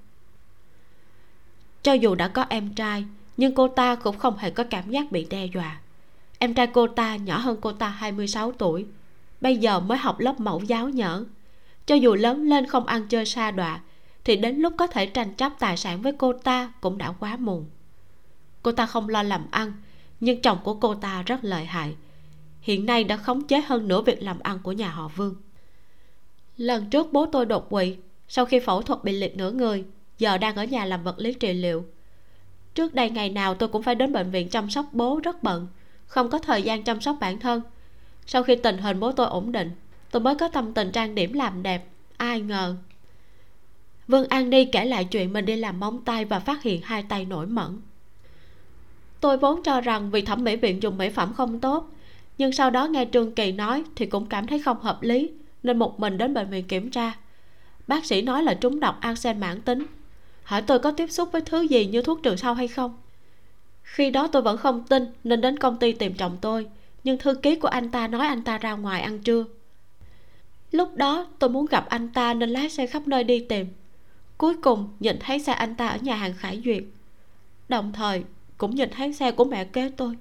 Cho 1.83 1.93
dù 1.93 2.15
đã 2.15 2.27
có 2.27 2.45
em 2.49 2.73
trai 2.73 3.05
nhưng 3.37 3.55
cô 3.55 3.67
ta 3.67 3.95
cũng 3.95 4.17
không 4.17 4.37
hề 4.37 4.49
có 4.49 4.63
cảm 4.63 4.89
giác 4.89 5.11
bị 5.11 5.27
đe 5.29 5.45
dọa. 5.45 5.79
Em 6.39 6.53
trai 6.53 6.67
cô 6.67 6.87
ta 6.87 7.15
nhỏ 7.15 7.37
hơn 7.37 7.57
cô 7.61 7.71
ta 7.71 7.89
26 7.89 8.51
tuổi, 8.51 8.85
bây 9.41 9.57
giờ 9.57 9.79
mới 9.79 9.97
học 9.97 10.19
lớp 10.19 10.39
mẫu 10.39 10.61
giáo 10.67 10.89
nhở. 10.89 11.25
Cho 11.85 11.95
dù 11.95 12.15
lớn 12.15 12.49
lên 12.49 12.65
không 12.65 12.85
ăn 12.85 13.07
chơi 13.07 13.25
xa 13.25 13.51
đọa, 13.51 13.79
thì 14.23 14.35
đến 14.35 14.55
lúc 14.55 14.73
có 14.77 14.87
thể 14.87 15.05
tranh 15.05 15.33
chấp 15.33 15.53
tài 15.59 15.77
sản 15.77 16.01
với 16.01 16.13
cô 16.17 16.33
ta 16.33 16.73
cũng 16.81 16.97
đã 16.97 17.11
quá 17.11 17.37
muộn. 17.37 17.65
Cô 18.63 18.71
ta 18.71 18.85
không 18.85 19.09
lo 19.09 19.23
làm 19.23 19.45
ăn, 19.51 19.73
nhưng 20.19 20.41
chồng 20.41 20.57
của 20.63 20.73
cô 20.73 20.95
ta 20.95 21.21
rất 21.21 21.39
lợi 21.41 21.65
hại. 21.65 21.95
Hiện 22.61 22.85
nay 22.85 23.03
đã 23.03 23.17
khống 23.17 23.47
chế 23.47 23.61
hơn 23.61 23.87
nửa 23.87 24.01
việc 24.01 24.23
làm 24.23 24.39
ăn 24.39 24.59
của 24.63 24.71
nhà 24.71 24.89
họ 24.89 25.07
vương. 25.07 25.35
Lần 26.57 26.89
trước 26.89 27.13
bố 27.13 27.25
tôi 27.25 27.45
đột 27.45 27.69
quỵ, 27.69 27.97
sau 28.27 28.45
khi 28.45 28.59
phẫu 28.59 28.81
thuật 28.81 29.03
bị 29.03 29.13
liệt 29.13 29.37
nửa 29.37 29.51
người, 29.51 29.85
giờ 30.17 30.37
đang 30.37 30.55
ở 30.55 30.63
nhà 30.63 30.85
làm 30.85 31.03
vật 31.03 31.19
lý 31.19 31.33
trị 31.33 31.53
liệu 31.53 31.85
trước 32.75 32.93
đây 32.93 33.09
ngày 33.09 33.29
nào 33.29 33.55
tôi 33.55 33.69
cũng 33.69 33.83
phải 33.83 33.95
đến 33.95 34.13
bệnh 34.13 34.31
viện 34.31 34.49
chăm 34.49 34.69
sóc 34.69 34.85
bố 34.91 35.19
rất 35.23 35.43
bận, 35.43 35.67
không 36.05 36.29
có 36.29 36.39
thời 36.39 36.61
gian 36.61 36.83
chăm 36.83 37.01
sóc 37.01 37.17
bản 37.19 37.39
thân. 37.39 37.61
Sau 38.25 38.43
khi 38.43 38.55
tình 38.55 38.77
hình 38.77 38.99
bố 38.99 39.11
tôi 39.11 39.27
ổn 39.27 39.51
định, 39.51 39.71
tôi 40.11 40.21
mới 40.21 40.35
có 40.35 40.47
tâm 40.47 40.73
tình 40.73 40.91
trang 40.91 41.15
điểm 41.15 41.33
làm 41.33 41.63
đẹp, 41.63 41.87
ai 42.17 42.41
ngờ. 42.41 42.75
Vương 44.07 44.27
an 44.27 44.49
đi 44.49 44.65
kể 44.65 44.85
lại 44.85 45.05
chuyện 45.05 45.33
mình 45.33 45.45
đi 45.45 45.55
làm 45.55 45.79
móng 45.79 46.01
tay 46.05 46.25
và 46.25 46.39
phát 46.39 46.63
hiện 46.63 46.81
hai 46.83 47.03
tay 47.03 47.25
nổi 47.25 47.47
mẩn. 47.47 47.81
Tôi 49.19 49.37
vốn 49.37 49.63
cho 49.63 49.81
rằng 49.81 50.11
vì 50.11 50.21
thẩm 50.21 50.43
mỹ 50.43 50.55
viện 50.55 50.83
dùng 50.83 50.97
mỹ 50.97 51.09
phẩm 51.09 51.33
không 51.33 51.59
tốt, 51.59 51.89
nhưng 52.37 52.51
sau 52.51 52.69
đó 52.69 52.87
nghe 52.87 53.05
trương 53.13 53.31
kỳ 53.31 53.51
nói 53.51 53.83
thì 53.95 54.05
cũng 54.05 54.25
cảm 54.25 54.47
thấy 54.47 54.59
không 54.59 54.79
hợp 54.79 55.01
lý, 55.01 55.31
nên 55.63 55.79
một 55.79 55.99
mình 55.99 56.17
đến 56.17 56.33
bệnh 56.33 56.49
viện 56.49 56.67
kiểm 56.67 56.91
tra. 56.91 57.13
Bác 57.87 58.05
sĩ 58.05 58.21
nói 58.21 58.43
là 58.43 58.53
trúng 58.53 58.79
độc 58.79 58.97
arsen 59.01 59.39
mãn 59.39 59.61
tính 59.61 59.85
hỏi 60.51 60.61
tôi 60.61 60.79
có 60.79 60.91
tiếp 60.91 61.11
xúc 61.11 61.29
với 61.31 61.41
thứ 61.41 61.61
gì 61.61 61.85
như 61.85 62.01
thuốc 62.01 62.23
trừ 62.23 62.35
sâu 62.35 62.53
hay 62.53 62.67
không? 62.67 62.97
Khi 63.83 64.11
đó 64.11 64.27
tôi 64.27 64.41
vẫn 64.41 64.57
không 64.57 64.83
tin 64.87 65.05
nên 65.23 65.41
đến 65.41 65.59
công 65.59 65.77
ty 65.77 65.91
tìm 65.91 66.13
chồng 66.13 66.37
tôi, 66.41 66.67
nhưng 67.03 67.17
thư 67.17 67.33
ký 67.33 67.55
của 67.55 67.67
anh 67.67 67.91
ta 67.91 68.07
nói 68.07 68.27
anh 68.27 68.41
ta 68.41 68.57
ra 68.57 68.73
ngoài 68.73 69.01
ăn 69.01 69.19
trưa. 69.19 69.45
Lúc 70.71 70.95
đó 70.95 71.27
tôi 71.39 71.49
muốn 71.49 71.65
gặp 71.65 71.85
anh 71.89 72.09
ta 72.09 72.33
nên 72.33 72.49
lái 72.49 72.69
xe 72.69 72.87
khắp 72.87 73.07
nơi 73.07 73.23
đi 73.23 73.39
tìm. 73.49 73.67
Cuối 74.37 74.55
cùng 74.61 74.89
nhìn 74.99 75.17
thấy 75.19 75.39
xe 75.39 75.53
anh 75.53 75.75
ta 75.75 75.87
ở 75.87 75.97
nhà 75.97 76.15
hàng 76.15 76.33
khải 76.33 76.61
duyệt. 76.65 76.83
Đồng 77.69 77.93
thời 77.93 78.23
cũng 78.57 78.75
nhìn 78.75 78.89
thấy 78.89 79.13
xe 79.13 79.31
của 79.31 79.45
mẹ 79.45 79.65
kế 79.65 79.89
tôi. 79.97 80.17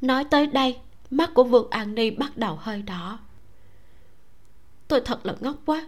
Nói 0.00 0.24
tới 0.24 0.46
đây, 0.46 0.76
mắt 1.10 1.30
của 1.34 1.44
vương 1.44 1.70
an 1.70 1.94
ni 1.94 2.10
bắt 2.10 2.36
đầu 2.36 2.56
hơi 2.60 2.82
đỏ. 2.82 3.18
Tôi 4.88 5.00
thật 5.00 5.26
là 5.26 5.34
ngốc 5.40 5.56
quá. 5.66 5.86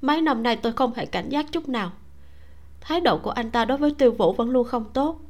Mấy 0.00 0.20
năm 0.20 0.42
nay 0.42 0.56
tôi 0.56 0.72
không 0.72 0.94
hề 0.94 1.06
cảnh 1.06 1.28
giác 1.28 1.52
chút 1.52 1.68
nào 1.68 1.92
thái 2.84 3.00
độ 3.00 3.18
của 3.18 3.30
anh 3.30 3.50
ta 3.50 3.64
đối 3.64 3.78
với 3.78 3.90
tiêu 3.98 4.12
vũ 4.12 4.32
vẫn 4.32 4.50
luôn 4.50 4.66
không 4.66 4.84
tốt. 4.92 5.20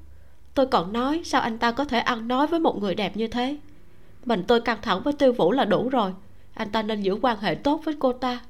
Tôi 0.54 0.66
còn 0.66 0.92
nói 0.92 1.20
sao 1.24 1.40
anh 1.40 1.58
ta 1.58 1.72
có 1.72 1.84
thể 1.84 1.98
ăn 1.98 2.28
nói 2.28 2.46
với 2.46 2.60
một 2.60 2.78
người 2.80 2.94
đẹp 2.94 3.16
như 3.16 3.28
thế? 3.28 3.56
Mình 4.24 4.44
tôi 4.48 4.60
căng 4.60 4.78
thẳng 4.82 5.02
với 5.02 5.12
tiêu 5.12 5.32
vũ 5.32 5.52
là 5.52 5.64
đủ 5.64 5.88
rồi. 5.88 6.12
Anh 6.54 6.70
ta 6.70 6.82
nên 6.82 7.02
giữ 7.02 7.18
quan 7.22 7.40
hệ 7.40 7.54
tốt 7.54 7.80
với 7.84 7.96
cô 7.98 8.12
ta. 8.12 8.40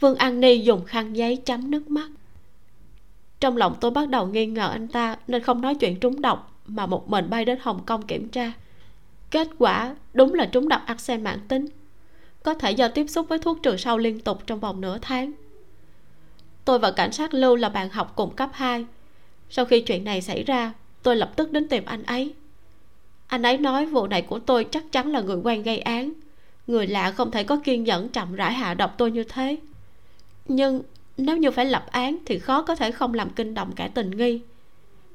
Vương 0.00 0.16
an 0.16 0.40
ni 0.40 0.58
dùng 0.58 0.84
khăn 0.84 1.16
giấy 1.16 1.36
chấm 1.36 1.70
nước 1.70 1.90
mắt. 1.90 2.08
Trong 3.40 3.56
lòng 3.56 3.74
tôi 3.80 3.90
bắt 3.90 4.08
đầu 4.08 4.26
nghi 4.26 4.46
ngờ 4.46 4.68
anh 4.68 4.88
ta 4.88 5.16
nên 5.26 5.42
không 5.42 5.60
nói 5.60 5.74
chuyện 5.74 6.00
trúng 6.00 6.20
độc, 6.20 6.60
mà 6.66 6.86
một 6.86 7.10
mình 7.10 7.30
bay 7.30 7.44
đến 7.44 7.58
hồng 7.62 7.80
kông 7.86 8.02
kiểm 8.02 8.28
tra. 8.28 8.52
Kết 9.30 9.48
quả 9.58 9.96
đúng 10.14 10.34
là 10.34 10.46
trúng 10.46 10.68
độc 10.68 10.82
arsen 10.86 11.24
mãn 11.24 11.48
tính 11.48 11.66
có 12.42 12.54
thể 12.54 12.70
do 12.70 12.88
tiếp 12.88 13.06
xúc 13.06 13.26
với 13.28 13.38
thuốc 13.38 13.58
trừ 13.62 13.76
sâu 13.76 13.98
liên 13.98 14.20
tục 14.20 14.38
trong 14.46 14.60
vòng 14.60 14.80
nửa 14.80 14.98
tháng 15.02 15.32
tôi 16.64 16.78
và 16.78 16.90
cảnh 16.90 17.12
sát 17.12 17.34
lưu 17.34 17.56
là 17.56 17.68
bạn 17.68 17.88
học 17.88 18.12
cùng 18.16 18.36
cấp 18.36 18.50
2 18.52 18.84
sau 19.54 19.64
khi 19.64 19.80
chuyện 19.80 20.04
này 20.04 20.22
xảy 20.22 20.42
ra, 20.42 20.72
tôi 21.02 21.16
lập 21.16 21.32
tức 21.36 21.52
đến 21.52 21.68
tìm 21.68 21.84
anh 21.84 22.02
ấy. 22.02 22.34
Anh 23.26 23.42
ấy 23.42 23.58
nói 23.58 23.86
vụ 23.86 24.06
này 24.06 24.22
của 24.22 24.38
tôi 24.38 24.64
chắc 24.64 24.92
chắn 24.92 25.12
là 25.12 25.20
người 25.20 25.36
quen 25.36 25.62
gây 25.62 25.78
án. 25.78 26.12
Người 26.66 26.86
lạ 26.86 27.10
không 27.10 27.30
thể 27.30 27.44
có 27.44 27.60
kiên 27.64 27.84
nhẫn 27.84 28.08
chậm 28.08 28.34
rãi 28.34 28.52
hạ 28.52 28.74
độc 28.74 28.94
tôi 28.98 29.10
như 29.10 29.24
thế. 29.24 29.56
Nhưng 30.48 30.82
nếu 31.16 31.36
như 31.36 31.50
phải 31.50 31.64
lập 31.64 31.86
án 31.90 32.18
thì 32.26 32.38
khó 32.38 32.62
có 32.62 32.74
thể 32.76 32.90
không 32.90 33.14
làm 33.14 33.30
kinh 33.30 33.54
động 33.54 33.72
cả 33.76 33.88
tình 33.94 34.10
nghi. 34.10 34.40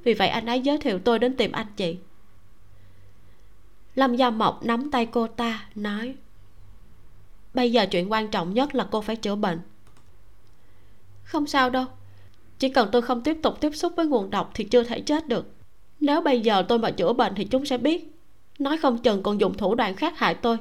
Vì 0.04 0.14
vậy 0.14 0.28
anh 0.28 0.46
ấy 0.46 0.62
giới 0.62 0.78
thiệu 0.78 1.00
tôi 1.00 1.20
đến 1.20 1.36
tìm 1.36 1.52
anh 1.52 1.68
chị. 1.78 1.98
Lâm 3.96 4.16
gia 4.16 4.30
mộc 4.30 4.66
nắm 4.66 4.92
tay 4.92 5.06
cô 5.06 5.28
ta, 5.28 5.66
nói, 5.76 6.16
bây 7.54 7.72
giờ 7.72 7.86
chuyện 7.86 8.12
quan 8.12 8.28
trọng 8.28 8.54
nhất 8.54 8.76
là 8.76 8.88
cô 8.92 9.02
phải 9.02 9.16
chữa 9.16 9.36
bệnh 9.36 9.60
không 11.28 11.48
sao 11.48 11.70
đâu. 11.70 11.86
Chỉ 12.60 12.70
cần 12.70 12.90
tôi 12.92 13.02
không 13.02 13.22
tiếp 13.22 13.38
tục 13.44 13.62
tiếp 13.62 13.76
xúc 13.76 13.94
với 13.96 14.06
nguồn 14.06 14.30
độc 14.30 14.52
thì 14.54 14.64
chưa 14.64 14.84
thể 14.84 15.02
chết 15.02 15.28
được. 15.28 15.46
Nếu 16.00 16.22
bây 16.22 16.42
giờ 16.42 16.66
tôi 16.68 16.80
mà 16.80 16.92
chữa 16.92 17.14
bệnh 17.14 17.36
thì 17.36 17.44
chúng 17.46 17.66
sẽ 17.66 17.78
biết. 17.78 18.14
Nói 18.60 18.78
không 18.78 18.98
chừng 18.98 19.24
còn 19.24 19.40
dùng 19.40 19.58
thủ 19.58 19.76
đoạn 19.76 19.96
khác 19.96 20.18
hại 20.18 20.34
tôi. 20.34 20.58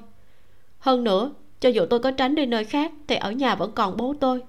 Hơn 0.78 1.04
nữa, 1.04 1.30
cho 1.60 1.68
dù 1.68 1.86
tôi 1.90 2.00
có 2.00 2.10
tránh 2.10 2.34
đi 2.34 2.46
nơi 2.46 2.64
khác 2.64 2.92
thì 3.08 3.16
ở 3.16 3.32
nhà 3.32 3.54
vẫn 3.54 3.72
còn 3.74 3.96
bố 3.96 4.14
tôi. 4.20 4.42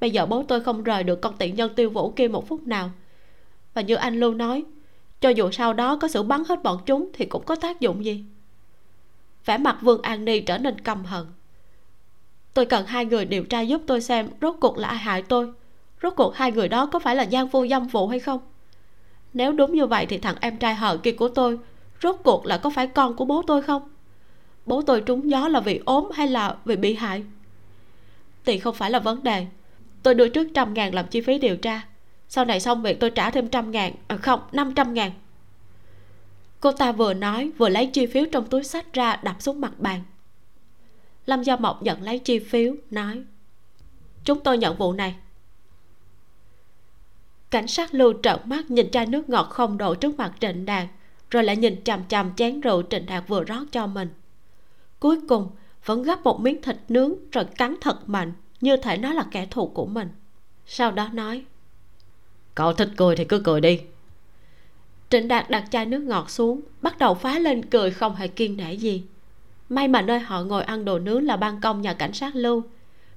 Bây 0.00 0.10
giờ 0.10 0.26
bố 0.26 0.42
tôi 0.42 0.60
không 0.60 0.82
rời 0.82 1.02
được 1.02 1.20
con 1.20 1.36
tiện 1.38 1.54
nhân 1.54 1.74
tiêu 1.74 1.90
vũ 1.90 2.10
kia 2.10 2.28
một 2.28 2.48
phút 2.48 2.66
nào. 2.66 2.90
Và 3.74 3.82
như 3.82 3.94
anh 3.94 4.20
lưu 4.20 4.34
nói, 4.34 4.64
cho 5.20 5.28
dù 5.28 5.50
sau 5.50 5.72
đó 5.72 5.96
có 5.96 6.08
sự 6.08 6.22
bắn 6.22 6.42
hết 6.48 6.62
bọn 6.62 6.78
chúng 6.86 7.10
thì 7.12 7.26
cũng 7.26 7.44
có 7.44 7.56
tác 7.56 7.80
dụng 7.80 8.04
gì. 8.04 8.24
Vẻ 9.44 9.58
mặt 9.58 9.78
vương 9.80 10.02
an 10.02 10.24
ni 10.24 10.40
trở 10.40 10.58
nên 10.58 10.80
căm 10.80 11.04
hận 11.04 11.26
tôi 12.56 12.66
cần 12.66 12.86
hai 12.86 13.04
người 13.04 13.24
điều 13.24 13.44
tra 13.44 13.60
giúp 13.60 13.82
tôi 13.86 14.00
xem 14.00 14.28
rốt 14.42 14.54
cuộc 14.60 14.78
là 14.78 14.88
ai 14.88 14.98
hại 14.98 15.22
tôi. 15.22 15.52
Rốt 16.02 16.12
cuộc 16.16 16.36
hai 16.36 16.52
người 16.52 16.68
đó 16.68 16.86
có 16.86 16.98
phải 16.98 17.16
là 17.16 17.22
gian 17.22 17.48
phu 17.48 17.66
dâm 17.66 17.88
phụ 17.88 18.08
hay 18.08 18.20
không? 18.20 18.40
Nếu 19.34 19.52
đúng 19.52 19.74
như 19.74 19.86
vậy 19.86 20.06
thì 20.06 20.18
thằng 20.18 20.36
em 20.40 20.56
trai 20.56 20.74
hờ 20.74 20.96
kia 20.96 21.12
của 21.12 21.28
tôi 21.28 21.58
rốt 22.02 22.16
cuộc 22.24 22.46
là 22.46 22.58
có 22.58 22.70
phải 22.70 22.86
con 22.86 23.16
của 23.16 23.24
bố 23.24 23.42
tôi 23.46 23.62
không? 23.62 23.82
Bố 24.66 24.82
tôi 24.82 25.00
trúng 25.00 25.30
gió 25.30 25.48
là 25.48 25.60
vì 25.60 25.80
ốm 25.84 26.10
hay 26.14 26.28
là 26.28 26.56
vì 26.64 26.76
bị 26.76 26.94
hại? 26.94 27.24
Tiền 28.44 28.60
không 28.60 28.74
phải 28.74 28.90
là 28.90 28.98
vấn 28.98 29.22
đề. 29.22 29.46
Tôi 30.02 30.14
đưa 30.14 30.28
trước 30.28 30.48
trăm 30.54 30.74
ngàn 30.74 30.94
làm 30.94 31.06
chi 31.06 31.20
phí 31.20 31.38
điều 31.38 31.56
tra. 31.56 31.82
Sau 32.28 32.44
này 32.44 32.60
xong 32.60 32.82
việc 32.82 33.00
tôi 33.00 33.10
trả 33.10 33.30
thêm 33.30 33.48
trăm 33.48 33.70
ngàn 33.70 33.92
à 34.08 34.16
không, 34.16 34.40
năm 34.52 34.72
trăm 34.74 34.94
ngàn. 34.94 35.10
Cô 36.60 36.72
ta 36.72 36.92
vừa 36.92 37.14
nói, 37.14 37.50
vừa 37.58 37.68
lấy 37.68 37.86
chi 37.86 38.06
phiếu 38.06 38.24
trong 38.32 38.46
túi 38.46 38.64
sách 38.64 38.92
ra 38.92 39.16
đập 39.22 39.36
xuống 39.38 39.60
mặt 39.60 39.72
bàn 39.78 40.00
lâm 41.26 41.42
gia 41.42 41.56
mộc 41.56 41.82
nhận 41.82 42.02
lấy 42.02 42.18
chi 42.18 42.38
phiếu 42.38 42.74
nói 42.90 43.24
chúng 44.26 44.40
tôi 44.40 44.58
nhận 44.58 44.76
vụ 44.76 44.92
này. 44.92 45.14
Cảnh 47.50 47.66
sát 47.66 47.94
lưu 47.94 48.12
trợn 48.22 48.36
mắt 48.44 48.70
nhìn 48.70 48.90
chai 48.90 49.06
nước 49.06 49.28
ngọt 49.28 49.44
không 49.44 49.78
độ 49.78 49.94
trước 49.94 50.18
mặt 50.18 50.32
trịnh 50.40 50.66
đạt 50.66 50.88
rồi 51.30 51.44
lại 51.44 51.56
nhìn 51.56 51.84
chằm 51.84 52.04
chằm 52.08 52.34
chén 52.36 52.60
rượu 52.60 52.82
trịnh 52.90 53.06
đạt 53.06 53.28
vừa 53.28 53.44
rót 53.44 53.64
cho 53.72 53.86
mình. 53.86 54.08
Cuối 55.00 55.20
cùng 55.28 55.50
vẫn 55.84 56.02
gắp 56.02 56.24
một 56.24 56.40
miếng 56.40 56.62
thịt 56.62 56.76
nướng 56.88 57.12
rồi 57.32 57.44
cắn 57.44 57.74
thật 57.80 58.08
mạnh 58.08 58.32
như 58.60 58.76
thể 58.76 58.96
nó 58.96 59.12
là 59.12 59.26
kẻ 59.30 59.46
thù 59.50 59.66
của 59.66 59.86
mình. 59.86 60.08
Sau 60.66 60.90
đó 60.90 61.08
nói 61.12 61.44
cậu 62.54 62.72
thích 62.72 62.90
cười 62.96 63.16
thì 63.16 63.24
cứ 63.24 63.40
cười 63.44 63.60
đi. 63.60 63.80
Trịnh 65.10 65.28
đạt 65.28 65.50
đặt 65.50 65.64
chai 65.70 65.86
nước 65.86 65.98
ngọt 65.98 66.30
xuống 66.30 66.60
bắt 66.82 66.98
đầu 66.98 67.14
phá 67.14 67.38
lên 67.38 67.64
cười 67.70 67.90
không 67.90 68.14
hề 68.14 68.28
kiên 68.28 68.56
nể 68.56 68.72
gì 68.72 69.04
may 69.68 69.88
mà 69.88 70.02
nơi 70.02 70.20
họ 70.20 70.42
ngồi 70.42 70.62
ăn 70.62 70.84
đồ 70.84 70.98
nướng 70.98 71.24
là 71.24 71.36
ban 71.36 71.60
công 71.60 71.80
nhà 71.80 71.94
cảnh 71.94 72.12
sát 72.12 72.36
lưu. 72.36 72.62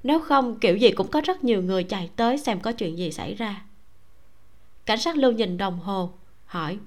Nếu 0.03 0.19
không, 0.19 0.59
kiểu 0.59 0.77
gì 0.77 0.91
cũng 0.91 1.07
có 1.07 1.21
rất 1.21 1.43
nhiều 1.43 1.61
người 1.61 1.83
chạy 1.83 2.09
tới 2.15 2.37
xem 2.37 2.59
có 2.59 2.71
chuyện 2.71 2.97
gì 2.97 3.11
xảy 3.11 3.33
ra. 3.33 3.61
Cảnh 4.85 4.99
sát 4.99 5.17
lưu 5.17 5.31
nhìn 5.31 5.57
đồng 5.57 5.79
hồ, 5.79 6.11
hỏi. 6.45 6.77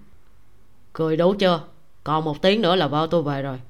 Cười 0.93 1.17
đủ 1.17 1.35
chưa? 1.39 1.61
Còn 2.05 2.25
một 2.25 2.43
tiếng 2.43 2.63
nữa 2.63 2.77
là 2.77 2.87
vợ 2.87 3.09
tôi 3.11 3.23
về 3.23 3.43
rồi. 3.43 3.61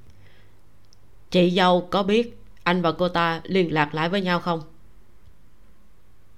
Chị 1.31 1.51
dâu 1.51 1.89
có 1.91 2.03
biết 2.03 2.39
anh 2.63 2.83
và 2.83 2.93
cô 2.93 3.09
ta 3.09 3.41
liên 3.45 3.73
lạc 3.73 3.95
lại 3.95 4.09
với 4.09 4.21
nhau 4.21 4.41
không? 4.41 4.63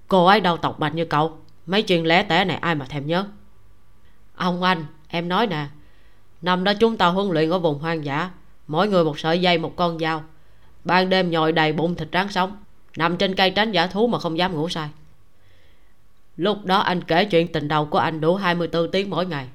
Cô 0.09 0.27
ấy 0.27 0.41
đâu 0.41 0.57
tộc 0.57 0.79
bạch 0.79 0.95
như 0.95 1.05
cậu. 1.05 1.39
Mấy 1.67 1.83
chuyện 1.83 2.07
lẻ 2.07 2.23
tẻ 2.23 2.45
này 2.45 2.57
ai 2.57 2.75
mà 2.75 2.87
thèm 2.87 3.07
nhớ? 3.07 3.27
Ông 4.37 4.63
anh, 4.63 4.87
em 5.09 5.29
nói 5.29 5.47
nè. 5.47 5.67
Năm 6.43 6.65
đó 6.65 6.73
chúng 6.81 6.97
ta 6.97 7.07
huấn 7.07 7.31
luyện 7.31 7.51
ở 7.51 7.59
vùng 7.59 7.79
hoang 7.79 8.05
dã 8.05 8.31
mỗi 8.67 8.89
người 8.89 9.05
một 9.05 9.19
sợi 9.19 9.41
dây, 9.41 9.59
một 9.59 9.77
con 9.77 9.99
dao. 9.99 10.25
Ban 10.85 11.11
đêm 11.11 11.31
nhồi 11.31 11.53
đầy 11.53 11.73
bụng 11.73 11.95
thịt 11.95 12.09
rắn 12.13 12.29
sống. 12.29 12.57
Nằm 12.97 13.17
trên 13.17 13.35
cây 13.35 13.51
tránh 13.51 13.73
giả 13.73 13.87
thú 13.87 14.07
mà 14.07 14.19
không 14.19 14.39
dám 14.39 14.55
ngủ 14.55 14.69
say. 14.69 14.89
Lúc 16.37 16.65
đó 16.65 16.79
anh 16.79 17.03
kể 17.03 17.25
chuyện 17.25 17.53
tình 17.53 17.69
đầu 17.69 17.87
của 17.87 17.99
anh 17.99 18.21
đủ 18.21 18.35
24 18.35 18.91
tiếng 18.91 19.11
mỗi 19.11 19.27
ngày. 19.27 19.47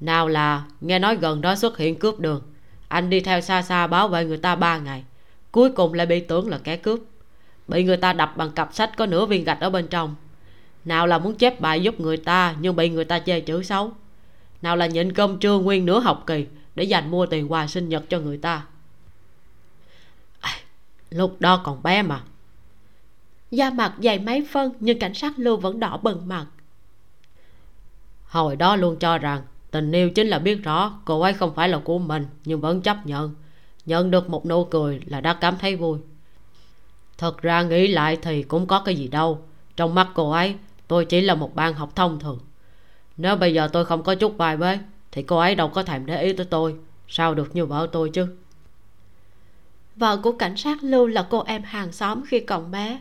Nào 0.00 0.28
là 0.28 0.62
nghe 0.80 0.98
nói 0.98 1.16
gần 1.16 1.40
đó 1.40 1.54
xuất 1.54 1.78
hiện 1.78 1.98
cướp 1.98 2.20
đường. 2.20 2.42
Anh 2.88 3.10
đi 3.10 3.20
theo 3.20 3.40
xa 3.40 3.62
xa 3.62 3.86
bảo 3.86 4.08
vệ 4.08 4.24
người 4.24 4.36
ta 4.36 4.56
ba 4.56 4.78
ngày. 4.78 5.04
Cuối 5.50 5.70
cùng 5.70 5.94
lại 5.94 6.06
bị 6.06 6.20
tưởng 6.20 6.48
là 6.48 6.58
kẻ 6.58 6.76
cướp. 6.76 7.00
Bị 7.68 7.84
người 7.84 7.96
ta 7.96 8.12
đập 8.12 8.36
bằng 8.36 8.50
cặp 8.50 8.74
sách 8.74 8.96
có 8.96 9.06
nửa 9.06 9.26
viên 9.26 9.44
gạch 9.44 9.60
ở 9.60 9.70
bên 9.70 9.88
trong. 9.88 10.14
Nào 10.84 11.06
là 11.06 11.18
muốn 11.18 11.34
chép 11.34 11.60
bài 11.60 11.80
giúp 11.80 12.00
người 12.00 12.16
ta 12.16 12.54
nhưng 12.60 12.76
bị 12.76 12.88
người 12.88 13.04
ta 13.04 13.18
chê 13.18 13.40
chữ 13.40 13.62
xấu. 13.62 13.92
Nào 14.62 14.76
là 14.76 14.86
nhịn 14.86 15.12
cơm 15.12 15.38
trưa 15.38 15.58
nguyên 15.58 15.86
nửa 15.86 16.00
học 16.00 16.24
kỳ 16.26 16.46
để 16.78 16.84
dành 16.84 17.10
mua 17.10 17.26
tiền 17.26 17.52
quà 17.52 17.66
sinh 17.66 17.88
nhật 17.88 18.04
cho 18.08 18.18
người 18.18 18.36
ta. 18.36 18.66
À, 20.40 20.50
lúc 21.10 21.36
đó 21.40 21.60
còn 21.64 21.82
bé 21.82 22.02
mà. 22.02 22.22
Da 23.50 23.70
mặt 23.70 23.94
dày 23.98 24.18
mấy 24.18 24.46
phân 24.50 24.72
nhưng 24.80 24.98
cảnh 24.98 25.14
sát 25.14 25.38
lưu 25.38 25.56
vẫn 25.56 25.80
đỏ 25.80 25.96
bừng 26.02 26.28
mặt 26.28 26.46
hồi 28.28 28.56
đó 28.56 28.76
luôn 28.76 28.96
cho 28.96 29.18
rằng 29.18 29.42
tình 29.70 29.92
yêu 29.92 30.10
chính 30.10 30.28
là 30.28 30.38
biết 30.38 30.62
rõ 30.62 31.00
cô 31.04 31.20
ấy 31.20 31.32
không 31.32 31.54
phải 31.54 31.68
là 31.68 31.78
của 31.78 31.98
mình 31.98 32.26
nhưng 32.44 32.60
vẫn 32.60 32.80
chấp 32.80 33.06
nhận. 33.06 33.34
Nhận 33.86 34.10
được 34.10 34.30
một 34.30 34.46
nụ 34.46 34.64
cười 34.64 35.00
là 35.06 35.20
đã 35.20 35.34
cảm 35.34 35.56
thấy 35.58 35.76
vui. 35.76 35.98
Thật 37.18 37.42
ra 37.42 37.62
nghĩ 37.62 37.88
lại 37.88 38.18
thì 38.22 38.42
cũng 38.42 38.66
có 38.66 38.80
cái 38.80 38.96
gì 38.96 39.08
đâu. 39.08 39.42
Trong 39.76 39.94
mắt 39.94 40.08
cô 40.14 40.30
ấy 40.30 40.54
tôi 40.88 41.04
chỉ 41.04 41.20
là 41.20 41.34
một 41.34 41.54
bạn 41.54 41.74
học 41.74 41.96
thông 41.96 42.20
thường. 42.20 42.38
Nếu 43.16 43.36
bây 43.36 43.54
giờ 43.54 43.68
tôi 43.72 43.84
không 43.84 44.02
có 44.02 44.14
chút 44.14 44.36
bài 44.38 44.56
bế 44.56 44.78
thì 45.12 45.22
cô 45.22 45.38
ấy 45.38 45.54
đâu 45.54 45.68
có 45.68 45.82
thèm 45.82 46.06
để 46.06 46.22
ý 46.22 46.32
tới 46.32 46.46
tôi. 46.50 46.76
Sao 47.08 47.34
được 47.34 47.56
như 47.56 47.66
vợ 47.66 47.88
tôi 47.92 48.10
chứ? 48.10 48.26
Vợ 49.96 50.16
của 50.16 50.32
cảnh 50.32 50.56
sát 50.56 50.78
lưu 50.82 51.06
là 51.06 51.26
cô 51.30 51.42
em 51.42 51.62
hàng 51.62 51.92
xóm 51.92 52.22
khi 52.26 52.40
còn 52.40 52.70
bé. 52.70 53.00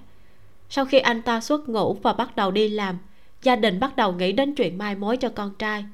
Sau 0.69 0.85
khi 0.85 0.99
anh 0.99 1.21
ta 1.21 1.41
xuất 1.41 1.69
ngũ 1.69 1.93
và 1.93 2.13
bắt 2.13 2.35
đầu 2.35 2.51
đi 2.51 2.69
làm, 2.69 2.97
gia 3.43 3.55
đình 3.55 3.79
bắt 3.79 3.95
đầu 3.95 4.13
nghĩ 4.13 4.31
đến 4.31 4.55
chuyện 4.55 4.77
mai 4.77 4.95
mối 4.95 5.17
cho 5.17 5.29
con 5.29 5.55
trai. 5.55 5.85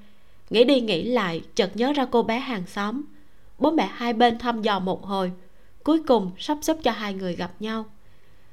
Nghĩ 0.50 0.63
đi 0.63 0.82
nghĩ 0.82 1.03
lại, 1.03 1.41
chợt 1.55 1.70
nhớ 1.74 1.93
ra 1.93 2.05
cô 2.05 2.24
bé 2.24 2.39
hàng 2.39 2.67
xóm. 2.67 3.01
Bố 3.60 3.72
mẹ 3.72 3.89
hai 3.93 4.13
bên 4.13 4.39
thăm 4.39 4.62
dò 4.62 4.79
một 4.79 5.05
hồi, 5.05 5.32
cuối 5.84 6.03
cùng 6.08 6.32
sắp 6.38 6.58
xếp 6.62 6.77
cho 6.84 6.91
hai 6.91 7.13
người 7.13 7.36
gặp 7.36 7.51
nhau. 7.60 7.86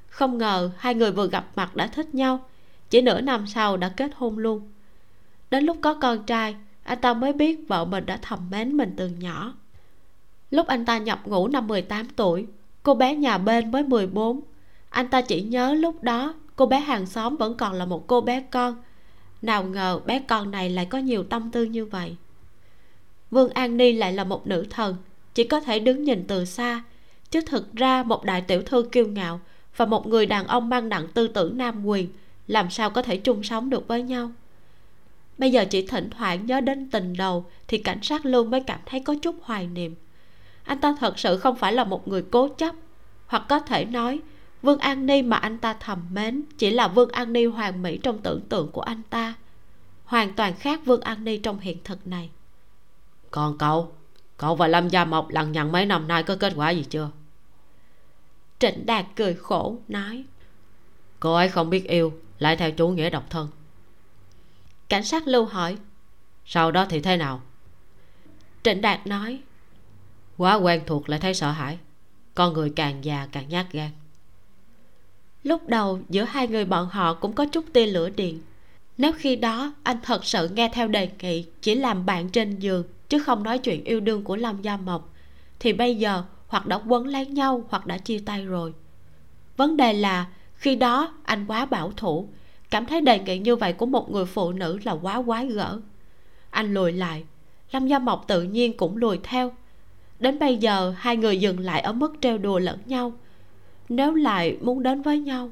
Không 0.07 0.37
ngờ 0.37 0.71
hai 0.77 0.95
người 0.95 1.11
vừa 1.11 1.27
gặp 1.27 1.45
mặt 1.55 1.75
đã 1.75 1.87
thích 1.87 2.15
nhau, 2.15 2.45
chỉ 2.89 3.01
nửa 3.01 3.21
năm 3.21 3.47
sau 3.47 3.77
đã 3.77 3.89
kết 3.89 4.11
hôn 4.15 4.37
luôn. 4.37 4.71
Đến 5.51 5.63
lúc 5.63 5.77
có 5.81 5.93
con 5.93 6.25
trai 6.25 6.55
anh 6.91 7.01
ta 7.01 7.13
mới 7.13 7.33
biết 7.33 7.59
vợ 7.67 7.85
mình 7.85 8.05
đã 8.05 8.19
thầm 8.21 8.49
mến 8.49 8.77
mình 8.77 8.93
từ 8.97 9.07
nhỏ. 9.07 9.53
Lúc 10.49 10.67
anh 10.67 10.85
ta 10.85 10.97
nhập 10.97 11.21
ngũ 11.25 11.47
năm 11.47 11.67
18 11.67 12.07
tuổi, 12.15 12.47
cô 12.83 12.93
bé 12.93 13.15
nhà 13.15 13.37
bên 13.37 13.71
mới 13.71 13.83
14 13.83 14.41
anh 14.89 15.07
ta 15.07 15.21
chỉ 15.21 15.41
nhớ 15.41 15.73
lúc 15.73 16.03
đó 16.03 16.33
cô 16.55 16.65
bé 16.65 16.79
hàng 16.79 17.05
xóm 17.05 17.37
vẫn 17.37 17.57
còn 17.57 17.73
là 17.73 17.85
một 17.85 18.07
cô 18.07 18.21
bé 18.21 18.41
con. 18.51 18.75
Nào 19.41 19.63
ngờ 19.63 19.99
bé 20.05 20.19
con 20.19 20.51
này 20.51 20.69
lại 20.69 20.85
có 20.85 20.97
nhiều 20.97 21.23
tâm 21.23 21.51
tư 21.51 21.63
như 21.63 21.85
vậy. 21.85 22.15
Vương 23.31 23.49
an 23.49 23.77
ni 23.77 23.93
lại 23.93 24.13
là 24.13 24.23
một 24.23 24.47
nữ 24.47 24.65
thần, 24.69 24.95
chỉ 25.33 25.43
có 25.43 25.59
thể 25.59 25.79
đứng 25.79 26.03
nhìn 26.03 26.27
từ 26.27 26.45
xa. 26.45 26.83
Chứ 27.29 27.41
thực 27.41 27.73
ra 27.73 28.03
một 28.03 28.23
đại 28.23 28.41
tiểu 28.41 28.61
thư 28.61 28.83
kiêu 28.91 29.07
ngạo 29.07 29.39
và 29.75 29.85
một 29.85 30.07
người 30.07 30.25
đàn 30.25 30.47
ông 30.47 30.69
mang 30.69 30.89
nặng 30.89 31.07
tư 31.13 31.27
tưởng 31.27 31.57
nam 31.57 31.85
quyền, 31.85 32.07
làm 32.47 32.69
sao 32.69 32.89
có 32.89 33.01
thể 33.01 33.17
chung 33.17 33.43
sống 33.43 33.69
được 33.69 33.87
với 33.87 34.03
nhau? 34.03 34.31
Bây 35.41 35.51
giờ 35.51 35.65
chỉ 35.65 35.87
thỉnh 35.87 36.09
thoảng 36.09 36.45
nhớ 36.45 36.61
đến 36.61 36.89
tình 36.89 37.13
đầu 37.17 37.45
thì 37.67 37.77
cảnh 37.77 37.99
sát 38.01 38.25
lưu 38.25 38.43
mới 38.43 38.61
cảm 38.61 38.79
thấy 38.85 38.99
có 38.99 39.15
chút 39.21 39.35
hoài 39.41 39.67
niệm. 39.67 39.95
Anh 40.63 40.79
ta 40.79 40.95
thật 40.99 41.19
sự 41.19 41.37
không 41.37 41.55
phải 41.55 41.73
là 41.73 41.83
một 41.83 42.07
người 42.07 42.25
cố 42.31 42.47
chấp. 42.47 42.75
Hoặc 43.27 43.43
có 43.49 43.59
thể 43.59 43.85
nói 43.85 44.19
vương 44.61 44.79
an 44.79 45.05
ni 45.05 45.21
mà 45.21 45.37
anh 45.37 45.57
ta 45.57 45.73
thầm 45.73 45.99
mến 46.11 46.43
chỉ 46.57 46.69
là 46.69 46.87
vương 46.87 47.11
an 47.11 47.33
ni 47.33 47.45
hoàn 47.45 47.81
mỹ 47.81 47.97
trong 47.97 48.17
tưởng 48.21 48.41
tượng 48.49 48.71
của 48.71 48.81
anh 48.81 49.01
ta. 49.09 49.33
Hoàn 50.05 50.33
toàn 50.33 50.53
khác 50.55 50.81
vương 50.85 51.01
an 51.01 51.23
ni 51.23 51.37
trong 51.37 51.59
hiện 51.59 51.77
thực 51.83 52.07
này. 52.07 52.29
Còn 53.31 53.57
cậu? 53.57 53.91
Cậu 54.37 54.55
và 54.55 54.67
lâm 54.67 54.89
gia 54.89 55.05
mộc 55.05 55.29
lằng 55.29 55.51
nhằng 55.51 55.71
mấy 55.71 55.85
năm 55.85 56.07
nay 56.07 56.23
có 56.23 56.35
kết 56.35 56.53
quả 56.55 56.69
gì 56.69 56.83
chưa? 56.89 57.09
Trịnh 58.59 58.85
đạt 58.85 59.05
cười 59.15 59.33
khổ 59.33 59.77
nói 59.87 60.23
cô 61.19 61.33
ấy 61.33 61.49
không 61.49 61.69
biết 61.69 61.87
yêu 61.87 62.13
lại 62.39 62.55
theo 62.55 62.71
chủ 62.71 62.89
nghĩa 62.89 63.09
độc 63.09 63.29
thân 63.29 63.47
cảnh 64.91 65.03
sát 65.03 65.27
lưu 65.27 65.45
hỏi, 65.45 65.77
sau 66.45 66.71
đó 66.71 66.85
thì 66.89 66.99
thế 66.99 67.17
nào? 67.17 67.41
Trịnh 68.63 68.81
đạt 68.81 69.07
nói, 69.07 69.39
quá 70.37 70.55
quen 70.55 70.81
thuộc 70.85 71.09
lại 71.09 71.19
thấy 71.19 71.33
sợ 71.33 71.51
hãi, 71.51 71.77
con 72.35 72.53
người 72.53 72.69
càng 72.75 73.05
già 73.05 73.27
càng 73.31 73.49
nhát 73.49 73.71
gan. 73.71 73.89
Lúc 75.43 75.67
đầu, 75.67 75.99
giữa 76.09 76.23
hai 76.23 76.47
người 76.47 76.65
bọn 76.65 76.89
họ 76.91 77.13
cũng 77.13 77.33
có 77.33 77.45
chút 77.45 77.65
tia 77.73 77.85
lửa 77.85 78.09
điện. 78.09 78.41
Nếu 78.97 79.11
khi 79.13 79.35
đó, 79.35 79.73
anh 79.83 79.97
thật 80.03 80.25
sự 80.25 80.49
nghe 80.49 80.69
theo 80.73 80.87
đề 80.87 81.09
nghị 81.19 81.45
chỉ 81.61 81.75
làm 81.75 82.05
bạn 82.05 82.29
trên 82.29 82.59
giường, 82.59 82.83
chứ 83.09 83.19
không 83.19 83.43
nói 83.43 83.57
chuyện 83.57 83.83
yêu 83.83 83.99
đương 83.99 84.23
của 84.23 84.35
lâm 84.35 84.61
gia 84.61 84.77
mộc, 84.77 85.13
thì 85.59 85.73
bây 85.73 85.95
giờ 85.95 86.23
hoặc 86.47 86.65
đã 86.65 86.79
quấn 86.87 87.07
lấy 87.07 87.25
nhau 87.25 87.65
hoặc 87.69 87.85
đã 87.85 87.97
chia 87.97 88.19
tay 88.25 88.45
rồi. 88.45 88.73
Vấn 89.57 89.77
đề 89.77 89.93
là 89.93 90.25
khi 90.55 90.75
đó 90.75 91.13
anh 91.23 91.45
quá 91.47 91.65
bảo 91.65 91.91
thủ 91.97 92.29
cảm 92.71 92.85
thấy 92.85 93.01
đề 93.01 93.19
nghị 93.19 93.37
như 93.37 93.55
vậy 93.55 93.73
của 93.73 93.85
một 93.85 94.11
người 94.11 94.25
phụ 94.25 94.51
nữ 94.51 94.79
là 94.83 94.91
quá 94.91 95.23
quái 95.25 95.47
gở. 95.47 95.79
Anh 96.49 96.73
lùi 96.73 96.91
lại. 96.91 97.23
Lâm 97.71 97.87
gia 97.87 97.99
mộc 97.99 98.27
tự 98.27 98.43
nhiên 98.43 98.77
cũng 98.77 98.97
lùi 98.97 99.17
theo. 99.23 99.51
Đến 100.19 100.39
bây 100.39 100.57
giờ, 100.57 100.93
hai 100.97 101.17
người 101.17 101.39
dừng 101.39 101.59
lại 101.59 101.81
ở 101.81 101.93
mức 101.93 102.13
trêu 102.21 102.37
đùa 102.37 102.59
lẫn 102.59 102.79
nhau. 102.85 103.13
Nếu 103.89 104.13
lại 104.13 104.57
muốn 104.61 104.83
đến 104.83 105.01
với 105.01 105.19
nhau. 105.19 105.51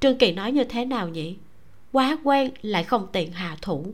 Trương 0.00 0.18
kỳ 0.18 0.32
nói 0.32 0.52
như 0.52 0.64
thế 0.64 0.84
nào 0.84 1.08
nhỉ? 1.08 1.36
Quá 1.92 2.18
quen 2.24 2.50
lại 2.62 2.84
không 2.84 3.06
tiện 3.12 3.32
hạ 3.32 3.56
thủ. 3.62 3.86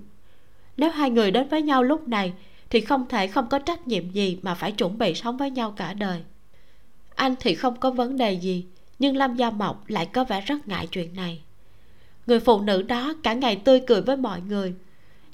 Nếu 0.76 0.90
hai 0.90 1.10
người 1.10 1.30
đến 1.30 1.48
với 1.48 1.62
nhau 1.62 1.82
lúc 1.82 2.08
này, 2.08 2.32
thì 2.70 2.80
không 2.80 3.06
thể 3.08 3.26
không 3.26 3.48
có 3.48 3.58
trách 3.58 3.88
nhiệm 3.88 4.10
gì 4.10 4.38
mà 4.42 4.54
phải 4.54 4.72
chuẩn 4.72 4.98
bị 4.98 5.14
sống 5.14 5.36
với 5.36 5.50
nhau 5.50 5.70
cả 5.76 5.92
đời. 5.92 6.22
Anh 7.14 7.34
thì 7.40 7.54
không 7.54 7.80
có 7.80 7.90
vấn 7.90 8.16
đề 8.16 8.32
gì, 8.32 8.66
nhưng 8.98 9.16
lâm 9.16 9.36
gia 9.36 9.50
mộc 9.50 9.88
lại 9.88 10.06
có 10.06 10.24
vẻ 10.24 10.40
rất 10.40 10.68
ngại 10.68 10.86
chuyện 10.86 11.16
này 11.16 11.42
người 12.28 12.40
phụ 12.40 12.60
nữ 12.60 12.82
đó 12.82 13.14
cả 13.22 13.32
ngày 13.32 13.56
tươi 13.56 13.80
cười 13.86 14.02
với 14.02 14.16
mọi 14.16 14.40
người. 14.40 14.74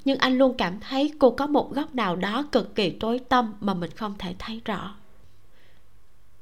Nhưng 0.04 0.18
anh 0.18 0.38
luôn 0.38 0.56
cảm 0.56 0.80
thấy 0.80 1.12
cô 1.18 1.30
có 1.30 1.46
một 1.46 1.72
góc 1.72 1.94
nào 1.94 2.16
đó 2.16 2.44
cực 2.52 2.74
kỳ 2.74 2.90
tối 2.90 3.20
tâm 3.28 3.54
mà 3.60 3.74
mình 3.74 3.90
không 3.90 4.14
thể 4.18 4.34
thấy 4.38 4.60
rõ. 4.64 4.94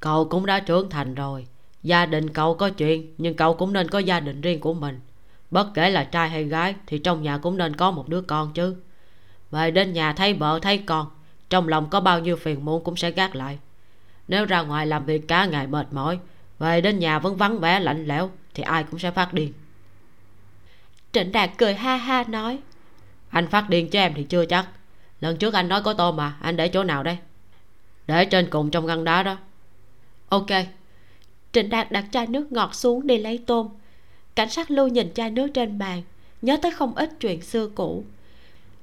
Cậu 0.00 0.24
cũng 0.24 0.46
đã 0.46 0.60
trưởng 0.60 0.90
thành 0.90 1.14
rồi. 1.14 1.46
Gia 1.82 2.06
đình 2.06 2.30
cậu 2.30 2.54
có 2.54 2.70
chuyện, 2.70 3.14
nhưng 3.18 3.34
cậu 3.34 3.54
cũng 3.54 3.72
nên 3.72 3.88
có 3.88 3.98
gia 3.98 4.20
đình 4.20 4.40
riêng 4.40 4.60
của 4.60 4.74
mình. 4.74 5.00
Bất 5.50 5.68
kể 5.74 5.90
là 5.90 6.04
trai 6.04 6.28
hay 6.28 6.44
gái, 6.44 6.74
thì 6.86 6.98
trong 6.98 7.22
nhà 7.22 7.38
cũng 7.38 7.56
nên 7.56 7.76
có 7.76 7.90
một 7.90 8.08
đứa 8.08 8.20
con 8.20 8.52
chứ. 8.52 8.76
Về 9.50 9.70
đến 9.70 9.92
nhà 9.92 10.12
thấy 10.12 10.34
vợ, 10.34 10.58
thấy 10.62 10.78
con, 10.78 11.06
trong 11.50 11.68
lòng 11.68 11.90
có 11.90 12.00
bao 12.00 12.20
nhiêu 12.20 12.36
phiền 12.36 12.64
muộn 12.64 12.84
cũng 12.84 12.96
sẽ 12.96 13.10
gác 13.10 13.36
lại. 13.36 13.58
Nếu 14.28 14.44
ra 14.44 14.62
ngoài 14.62 14.86
làm 14.86 15.04
việc 15.06 15.28
cả 15.28 15.44
ngày 15.44 15.66
mệt 15.66 15.86
mỏi, 15.92 16.18
về 16.58 16.80
đến 16.80 16.98
nhà 16.98 17.18
vẫn 17.18 17.36
vắng 17.36 17.58
vẻ, 17.58 17.80
lạnh 17.80 18.06
lẽo, 18.06 18.30
thì 18.54 18.62
ai 18.62 18.84
cũng 18.84 18.98
sẽ 18.98 19.10
phát 19.10 19.34
điên 19.34 19.52
trịnh 21.12 21.33
đạt 21.33 21.51
cười 21.59 21.75
ha 21.75 21.96
ha 21.96 22.25
nói. 22.29 22.59
Anh 23.31 23.46
phát 23.46 23.68
điên 23.68 23.90
cho 23.90 24.01
em 24.01 24.12
thì 24.16 24.25
chưa 24.25 24.44
chắc. 24.44 24.68
Lần 25.20 25.37
trước 25.37 25.55
anh 25.55 25.68
nói 25.68 25.83
có 25.83 25.94
tôm 25.94 26.16
mà 26.16 26.37
anh 26.40 26.57
để 26.57 26.68
chỗ 26.68 26.85
nào 26.85 27.03
đây? 27.03 27.18
Để 28.07 28.25
trên 28.25 28.51
cùng 28.51 28.70
trong 28.70 28.87
ngăn 28.87 29.05
đá 29.05 29.22
đó. 29.22 29.37
Ok. 30.29 30.46
Trịnh 31.53 31.70
đạt 31.70 31.92
đặt 31.92 32.05
chai 32.12 32.27
nước 32.27 32.53
ngọt 32.53 32.75
xuống 32.75 33.07
đi 33.07 33.18
lấy 33.18 33.38
tôm. 33.46 33.68
Cảnh 34.35 34.51
sát 34.51 34.70
lưu 34.70 34.88
nhìn 34.88 35.14
chai 35.14 35.31
nước 35.31 35.48
trên 35.55 35.79
bàn 35.79 36.03
nhớ 36.42 36.57
tới 36.62 36.70
không 36.70 36.94
ít 36.94 37.11
chuyện 37.20 37.42
xưa 37.42 37.68
cũ. 37.68 38.05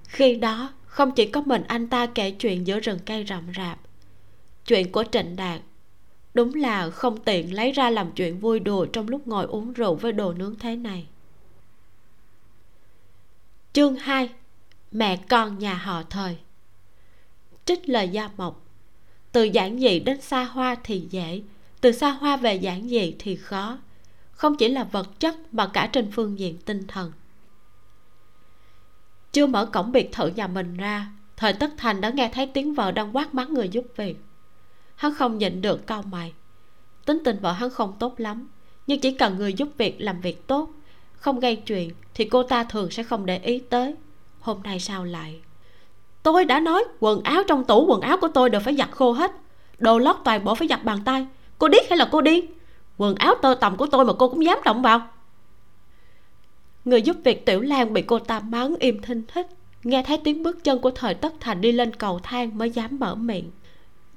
Khi 0.08 0.36
đó 0.36 0.74
không 0.86 1.12
chỉ 1.12 1.26
có 1.26 1.42
mình 1.42 1.64
anh 1.68 1.88
ta 1.88 2.06
kể 2.06 2.32
chuyện 2.32 2.68
giữa 2.68 2.80
rừng 2.80 3.00
cây 3.06 3.26
rậm 3.30 3.44
rạp. 3.58 3.80
Chuyện 4.66 4.92
của 4.92 5.04
trịnh 5.12 5.36
đạt 5.36 5.62
đúng 6.34 6.56
là 6.56 6.90
không 6.90 7.18
tiện 7.18 7.54
lấy 7.54 7.72
ra 7.72 7.90
làm 7.90 8.12
chuyện 8.12 8.40
vui 8.40 8.60
đùa 8.60 8.86
trong 8.86 9.08
lúc 9.08 9.28
ngồi 9.28 9.46
uống 9.46 9.74
rượu 9.74 9.96
với 9.96 10.12
đồ 10.12 10.34
nướng 10.34 10.56
thế 10.60 10.76
này 10.76 11.08
chương 13.74 13.96
2 13.96 14.30
mẹ 14.92 15.18
con 15.30 15.60
nhà 15.60 15.74
họ 15.74 16.04
thời. 16.10 16.38
Trích 17.66 17.90
lời 17.90 18.10
gia 18.10 18.30
mộc. 18.38 18.66
Từ 19.32 19.44
giản 19.44 19.80
dị 19.80 20.00
đến 20.00 20.22
xa 20.22 20.44
hoa 20.44 20.76
thì 20.84 21.08
dễ, 21.10 21.42
từ 21.82 21.92
xa 21.92 22.10
hoa 22.10 22.38
về 22.38 22.56
giản 22.56 22.90
dị 22.90 23.16
thì 23.20 23.36
khó. 23.36 23.78
Không 24.32 24.56
chỉ 24.56 24.70
là 24.70 24.84
vật 24.84 25.20
chất 25.20 25.36
mà 25.52 25.68
cả 25.68 25.90
trên 25.94 26.12
phương 26.12 26.40
diện 26.40 26.58
tinh 26.66 26.88
thần. 26.88 27.12
Chưa 29.32 29.46
mở 29.46 29.66
cổng 29.66 29.92
biệt 29.92 30.10
thự 30.12 30.28
nhà 30.28 30.48
mình 30.48 30.78
ra, 30.78 31.12
thời 31.38 31.54
tất 31.54 31.72
thành 31.78 32.02
đã 32.02 32.10
nghe 32.10 32.30
thấy 32.34 32.48
tiếng 32.48 32.74
vợ 32.74 32.92
đang 32.92 33.16
quát 33.16 33.34
mắng 33.34 33.54
người 33.54 33.70
giúp 33.70 33.86
việc. 33.96 34.18
Hắn 34.96 35.14
không 35.14 35.38
nhịn 35.38 35.62
được 35.62 35.88
cau 35.88 36.02
mày. 36.02 36.34
Tính 37.06 37.22
tình 37.26 37.40
vợ 37.40 37.52
hắn 37.52 37.70
không 37.70 37.96
tốt 38.00 38.20
lắm, 38.20 38.48
nhưng 38.88 39.00
chỉ 39.00 39.14
cần 39.14 39.38
người 39.38 39.54
giúp 39.54 39.70
việc 39.78 40.02
làm 40.02 40.22
việc 40.22 40.48
tốt 40.48 40.70
không 41.20 41.40
gây 41.40 41.56
chuyện 41.56 41.90
thì 42.14 42.26
cô 42.26 42.44
ta 42.44 42.64
thường 42.64 42.92
sẽ 42.92 43.04
không 43.04 43.26
để 43.26 43.38
ý 43.38 43.60
tới. 43.60 43.96
Hôm 44.40 44.64
nay 44.64 44.80
sao 44.80 45.06
lại? 45.06 45.40
Tôi 46.24 46.46
đã 46.46 46.60
nói, 46.60 46.84
quần 47.00 47.22
áo 47.24 47.44
trong 47.48 47.64
tủ 47.64 47.86
quần 47.86 48.02
áo 48.02 48.18
của 48.18 48.28
tôi 48.28 48.50
đều 48.50 48.62
phải 48.62 48.76
giặt 48.76 48.92
khô 48.92 49.12
hết. 49.12 49.32
Đồ 49.78 50.00
lót 50.00 50.16
toàn 50.24 50.44
bộ 50.44 50.56
phải 50.56 50.68
giặt 50.68 50.84
bàn 50.84 51.00
tay. 51.06 51.28
Cô 51.58 51.68
điếc 51.68 51.90
hay 51.90 51.98
là 51.98 52.10
cô 52.12 52.22
điên? 52.22 52.46
Quần 52.98 53.16
áo 53.16 53.36
tơ 53.42 53.56
tầm 53.62 53.78
của 53.78 53.86
tôi 53.86 54.06
mà 54.06 54.14
cô 54.14 54.30
cũng 54.30 54.46
dám 54.46 54.58
động 54.66 54.82
vào. 54.82 55.08
Người 56.86 57.02
giúp 57.02 57.18
việc 57.24 57.46
tiểu 57.46 57.62
lan 57.62 57.94
bị 57.94 58.02
cô 58.02 58.20
ta 58.20 58.40
mắng 58.40 58.76
im 58.80 59.02
thinh 59.02 59.24
thích 59.28 59.48
nghe 59.84 60.04
thấy 60.04 60.18
tiếng 60.24 60.44
bước 60.44 60.64
chân 60.64 60.80
của 60.80 60.92
thời 60.92 61.14
tất 61.14 61.34
thành 61.40 61.62
đi 61.62 61.72
lên 61.72 61.96
cầu 61.96 62.20
thang 62.24 62.58
mới 62.58 62.72
dám 62.72 63.00
mở 63.00 63.16
miệng. 63.16 63.52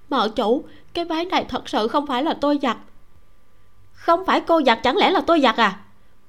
Mợ 0.09 0.29
chủ, 0.37 0.65
cái 0.95 1.05
váy 1.05 1.25
này 1.25 1.45
thật 1.49 1.69
sự 1.69 1.89
không 1.89 2.07
phải 2.07 2.23
là 2.23 2.35
tôi 2.41 2.59
giặt. 2.63 2.77
Không 3.93 4.27
phải 4.27 4.41
cô 4.41 4.61
giặt, 4.67 4.79
chẳng 4.83 4.97
lẽ 4.97 5.11
là 5.11 5.21
tôi 5.21 5.41
giặt 5.41 5.57
à? 5.57 5.81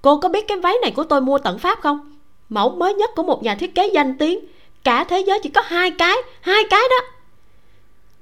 Cô 0.03 0.19
có 0.19 0.29
biết 0.29 0.47
cái 0.47 0.57
váy 0.57 0.73
này 0.81 0.91
của 0.91 1.03
tôi 1.03 1.21
mua 1.21 1.37
tận 1.37 1.59
pháp 1.59 1.79
không? 1.81 2.17
Mẫu 2.49 2.69
mới 2.75 2.93
nhất 2.93 3.09
của 3.15 3.23
một 3.23 3.43
nhà 3.43 3.55
thiết 3.55 3.75
kế 3.75 3.87
danh 3.87 4.17
tiếng. 4.17 4.39
Cả 4.83 5.03
thế 5.03 5.23
giới 5.27 5.39
chỉ 5.43 5.49
có 5.49 5.61
hai 5.61 5.91
cái 5.91 6.17
hai 6.41 6.63
cái 6.69 6.81
đó. 6.89 7.05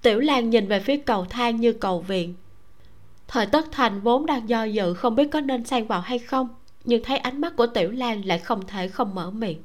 Tiểu 0.02 0.20
lan 0.20 0.50
nhìn 0.50 0.68
về 0.68 0.80
phía 0.80 0.98
cầu 0.98 1.26
thang 1.30 1.56
như 1.62 1.74
cầu 1.74 2.02
viện. 2.02 2.34
Thời 3.28 3.46
tất 3.46 3.66
thành 3.72 4.02
vốn 4.02 4.26
đang 4.26 4.50
do 4.50 4.64
dự 4.64 4.94
không 4.94 5.16
biết 5.16 5.28
có 5.32 5.42
nên 5.42 5.66
xen 5.66 5.88
vào 5.88 6.02
hay 6.02 6.20
không 6.20 6.50
nhưng 6.84 7.04
thấy 7.04 7.18
ánh 7.18 7.42
mắt 7.42 7.54
của 7.56 7.68
tiểu 7.68 7.92
lan 7.92 8.26
lại 8.26 8.40
không 8.40 8.68
thể 8.68 8.88
không 8.88 9.16
mở 9.16 9.32
miệng. 9.32 9.62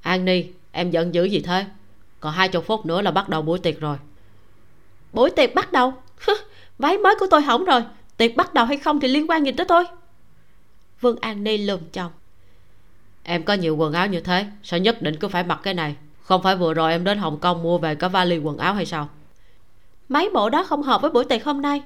An 0.00 0.24
ni 0.24 0.44
em 0.72 0.90
giận 0.90 1.14
dữ 1.14 1.24
gì 1.24 1.40
thế? 1.40 1.64
Còn 2.20 2.32
hai 2.32 2.48
chục 2.48 2.66
phút 2.66 2.86
nữa 2.86 3.02
là 3.02 3.10
bắt 3.10 3.28
đầu 3.28 3.42
buổi 3.42 3.58
tiệc 3.58 3.80
rồi. 3.80 3.96
Buổi 5.12 5.30
tiệc 5.30 5.54
bắt 5.54 5.72
đầu? 5.72 5.92
Váy 6.78 6.98
mới 6.98 7.14
của 7.20 7.26
tôi 7.30 7.42
hỏng 7.42 7.64
rồi. 7.64 7.82
Tiệc 8.16 8.36
bắt 8.36 8.54
đầu 8.54 8.64
hay 8.64 8.76
không 8.76 9.00
thì 9.00 9.08
liên 9.08 9.30
quan 9.30 9.44
gì 9.44 9.52
tới 9.52 9.66
tôi 9.66 9.84
vương 11.00 11.16
an 11.20 11.44
ni 11.44 11.58
lườm 11.58 11.80
chồng. 11.92 12.12
Em 13.22 13.42
có 13.42 13.54
nhiều 13.54 13.76
quần 13.76 13.92
áo 13.92 14.06
như 14.06 14.20
thế 14.20 14.46
sao 14.62 14.78
nhất 14.78 15.02
định 15.02 15.16
cứ 15.16 15.28
phải 15.28 15.44
mặc 15.44 15.60
cái 15.62 15.74
này? 15.74 15.96
Không 16.22 16.42
phải 16.42 16.56
vừa 16.56 16.74
rồi 16.74 16.92
em 16.92 17.04
đến 17.04 17.18
hồng 17.18 17.38
kông 17.38 17.62
mua 17.62 17.78
về 17.78 17.94
cả 17.94 18.08
vali 18.08 18.38
quần 18.38 18.58
áo 18.58 18.74
hay 18.74 18.86
sao? 18.86 19.08
Mấy 20.08 20.30
bộ 20.34 20.50
đó 20.50 20.64
không 20.64 20.82
hợp 20.82 21.02
với 21.02 21.10
buổi 21.10 21.24
tiệc 21.24 21.44
hôm 21.44 21.62
nay. 21.62 21.82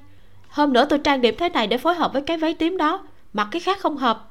Hôm 0.49 0.73
nữa 0.73 0.85
tôi 0.89 0.99
trang 0.99 1.21
điểm 1.21 1.35
thế 1.37 1.49
này 1.49 1.67
để 1.67 1.77
phối 1.77 1.95
hợp 1.95 2.13
với 2.13 2.21
cái 2.21 2.37
váy 2.37 2.53
tím 2.53 2.77
đó. 2.77 3.07
Mặc 3.33 3.47
cái 3.51 3.59
khác 3.59 3.79
không 3.79 3.97
hợp. 3.97 4.29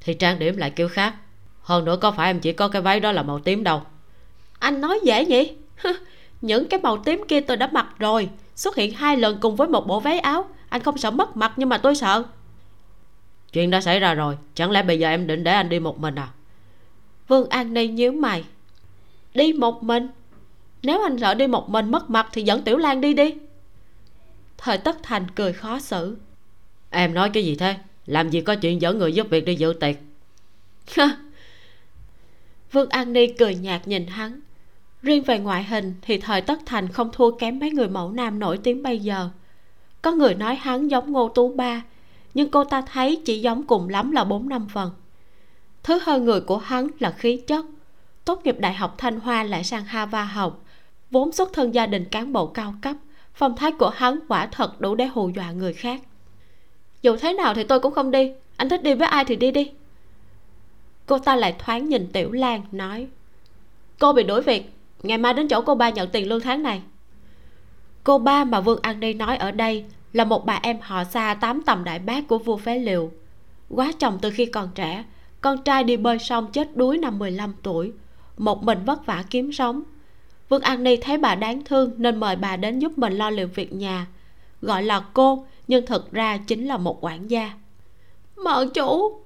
Thì 0.00 0.14
trang 0.14 0.38
điểm 0.38 0.56
lại 0.56 0.70
kiểu 0.70 0.88
khác. 0.88 1.14
Hơn 1.62 1.84
nữa 1.84 1.96
có 2.00 2.10
phải 2.10 2.30
em 2.30 2.40
chỉ 2.40 2.52
có 2.52 2.68
cái 2.68 2.82
váy 2.82 3.00
đó 3.00 3.12
là 3.12 3.22
màu 3.22 3.38
tím 3.38 3.64
đâu. 3.64 3.82
Anh 4.58 4.80
nói 4.80 5.00
dễ 5.04 5.24
nhỉ? 5.24 5.52
Những 6.40 6.68
cái 6.68 6.80
màu 6.80 6.96
tím 6.96 7.24
kia 7.28 7.40
tôi 7.40 7.56
đã 7.56 7.68
mặc 7.72 7.86
rồi. 7.98 8.28
Xuất 8.56 8.76
hiện 8.76 8.94
hai 8.94 9.16
lần 9.16 9.38
cùng 9.40 9.56
với 9.56 9.68
một 9.68 9.86
bộ 9.86 10.00
váy 10.00 10.18
áo. 10.18 10.44
Anh 10.68 10.82
không 10.82 10.98
sợ 10.98 11.10
mất 11.10 11.36
mặt 11.36 11.52
nhưng 11.56 11.68
mà 11.68 11.78
tôi 11.78 11.94
sợ 11.94 12.24
chuyện 13.52 13.70
đã 13.70 13.80
xảy 13.80 14.00
ra 14.00 14.14
rồi, 14.14 14.36
chẳng 14.54 14.70
lẽ 14.70 14.82
bây 14.82 14.98
giờ 14.98 15.08
em 15.08 15.26
định 15.26 15.44
để 15.44 15.52
anh 15.52 15.68
đi 15.68 15.80
một 15.80 15.98
mình 15.98 16.14
à? 16.14 16.28
Vương 17.28 17.48
an 17.48 17.74
ni 17.74 17.88
nhíu 17.88 18.12
mày. 18.12 18.44
Đi 19.34 19.52
một 19.52 19.82
mình? 19.82 20.08
Nếu 20.82 21.02
anh 21.02 21.18
sợ 21.18 21.34
đi 21.34 21.46
một 21.46 21.70
mình 21.70 21.90
mất 21.90 22.10
mặt 22.10 22.28
thì 22.32 22.42
dẫn 22.42 22.62
tiểu 22.62 22.76
lan 22.76 23.00
đi 23.00 23.14
đi. 23.14 23.34
Thời 24.58 24.78
tất 24.78 24.96
thành 25.02 25.26
cười 25.34 25.52
khó 25.52 25.78
xử. 25.78 26.16
Em 26.90 27.14
nói 27.14 27.30
cái 27.30 27.44
gì 27.44 27.56
thế? 27.56 27.76
Làm 28.06 28.30
gì 28.30 28.40
có 28.40 28.54
chuyện 28.54 28.80
dẫn 28.80 28.98
người 28.98 29.12
giúp 29.12 29.26
việc 29.30 29.44
đi 29.44 29.54
dự 29.54 29.74
tiệc? 29.80 29.96
Vương 32.72 32.88
an 32.88 33.12
ni 33.12 33.26
cười 33.26 33.54
nhạt 33.54 33.88
nhìn 33.88 34.06
hắn. 34.06 34.40
Riêng 35.02 35.22
về 35.22 35.38
ngoại 35.38 35.64
hình 35.64 35.94
thì 36.02 36.18
thời 36.18 36.40
tất 36.40 36.58
thành 36.66 36.88
không 36.88 37.10
thua 37.12 37.30
kém 37.30 37.58
mấy 37.58 37.70
người 37.70 37.88
mẫu 37.88 38.10
nam 38.12 38.38
nổi 38.38 38.58
tiếng 38.62 38.82
bây 38.82 38.98
giờ. 38.98 39.28
Có 40.02 40.12
người 40.12 40.34
nói 40.34 40.54
hắn 40.54 40.88
giống 40.88 41.12
ngô 41.12 41.28
tú 41.28 41.52
ba 41.52 41.82
nhưng 42.34 42.50
cô 42.50 42.64
ta 42.64 42.82
thấy 42.82 43.22
chỉ 43.24 43.40
giống 43.40 43.62
cùng 43.62 43.88
lắm 43.88 44.10
là 44.10 44.24
bốn 44.24 44.48
năm 44.48 44.68
phần. 44.68 44.90
Thứ 45.82 45.98
hơn 46.02 46.24
người 46.24 46.40
của 46.40 46.58
hắn 46.58 46.88
là 46.98 47.10
khí 47.10 47.36
chất. 47.46 47.64
Tốt 48.24 48.40
nghiệp 48.44 48.56
đại 48.58 48.74
học 48.74 48.94
thanh 48.98 49.20
hoa 49.20 49.42
lại 49.42 49.64
sang 49.64 49.84
hava 49.84 50.24
học. 50.24 50.64
Vốn 51.10 51.32
xuất 51.32 51.52
thân 51.52 51.74
gia 51.74 51.86
đình 51.86 52.04
cán 52.04 52.32
bộ 52.32 52.46
cao 52.46 52.74
cấp, 52.82 52.96
phong 53.34 53.56
thái 53.56 53.72
của 53.72 53.90
hắn 53.90 54.18
quả 54.28 54.46
thật 54.46 54.80
đủ 54.80 54.94
để 54.94 55.06
hù 55.06 55.28
dọa 55.28 55.52
người 55.52 55.72
khác. 55.72 56.00
Dù 57.02 57.16
thế 57.16 57.32
nào 57.32 57.54
thì 57.54 57.64
tôi 57.64 57.80
cũng 57.80 57.94
không 57.94 58.10
đi. 58.10 58.32
Anh 58.56 58.68
thích 58.68 58.82
đi 58.82 58.94
với 58.94 59.08
ai 59.08 59.24
thì 59.24 59.36
đi 59.36 59.50
đi. 59.50 59.70
Cô 61.06 61.18
ta 61.18 61.36
lại 61.36 61.54
thoáng 61.58 61.88
nhìn 61.88 62.08
tiểu 62.12 62.32
lan, 62.32 62.62
nói, 62.72 63.06
cô 63.98 64.12
bị 64.12 64.22
đuổi 64.22 64.42
việc. 64.42 64.72
Ngày 65.02 65.18
mai 65.18 65.34
đến 65.34 65.48
chỗ 65.48 65.62
cô 65.62 65.74
ba 65.74 65.90
nhận 65.90 66.08
tiền 66.08 66.28
lương 66.28 66.40
tháng 66.40 66.62
này. 66.62 66.82
Cô 68.04 68.18
ba 68.18 68.44
mà 68.44 68.60
vương 68.60 68.78
an 68.82 69.00
đi 69.00 69.14
nói 69.14 69.36
ở 69.36 69.50
đây 69.50 69.84
là 70.12 70.24
một 70.24 70.46
bà 70.46 70.60
em 70.62 70.78
họ 70.80 71.04
xa 71.04 71.34
tám 71.34 71.62
tầm 71.66 71.84
đại 71.84 71.98
bác 71.98 72.28
của 72.28 72.38
vua 72.38 72.56
phế 72.56 72.78
liều 72.78 73.10
quá 73.74 73.92
chồng 73.98 74.18
từ 74.22 74.30
khi 74.30 74.46
còn 74.46 74.68
trẻ, 74.74 75.04
con 75.40 75.62
trai 75.62 75.84
đi 75.84 75.96
bơi 75.96 76.18
sông 76.18 76.52
chết 76.52 76.76
đuối 76.76 76.98
năm 76.98 77.18
15 77.18 77.54
tuổi, 77.62 77.92
một 78.38 78.62
mình 78.62 78.78
vất 78.84 79.06
vả 79.06 79.24
kiếm 79.30 79.52
sống. 79.52 79.82
Vương 80.48 80.62
an 80.62 80.82
ni 80.82 80.96
thấy 80.96 81.18
bà 81.18 81.34
đáng 81.34 81.64
thương 81.64 81.92
nên 81.96 82.20
mời 82.20 82.36
bà 82.36 82.56
đến 82.56 82.78
giúp 82.78 82.98
mình 82.98 83.12
lo 83.12 83.30
liệu 83.30 83.48
việc 83.54 83.72
nhà. 83.72 84.06
Gọi 84.62 84.82
là 84.82 85.04
cô, 85.12 85.46
nhưng 85.68 85.86
thực 85.86 86.12
ra 86.12 86.36
chính 86.36 86.66
là 86.66 86.76
một 86.76 87.04
quản 87.04 87.30
gia. 87.30 87.52
Mợ 88.36 88.66
chủ! 88.74 89.20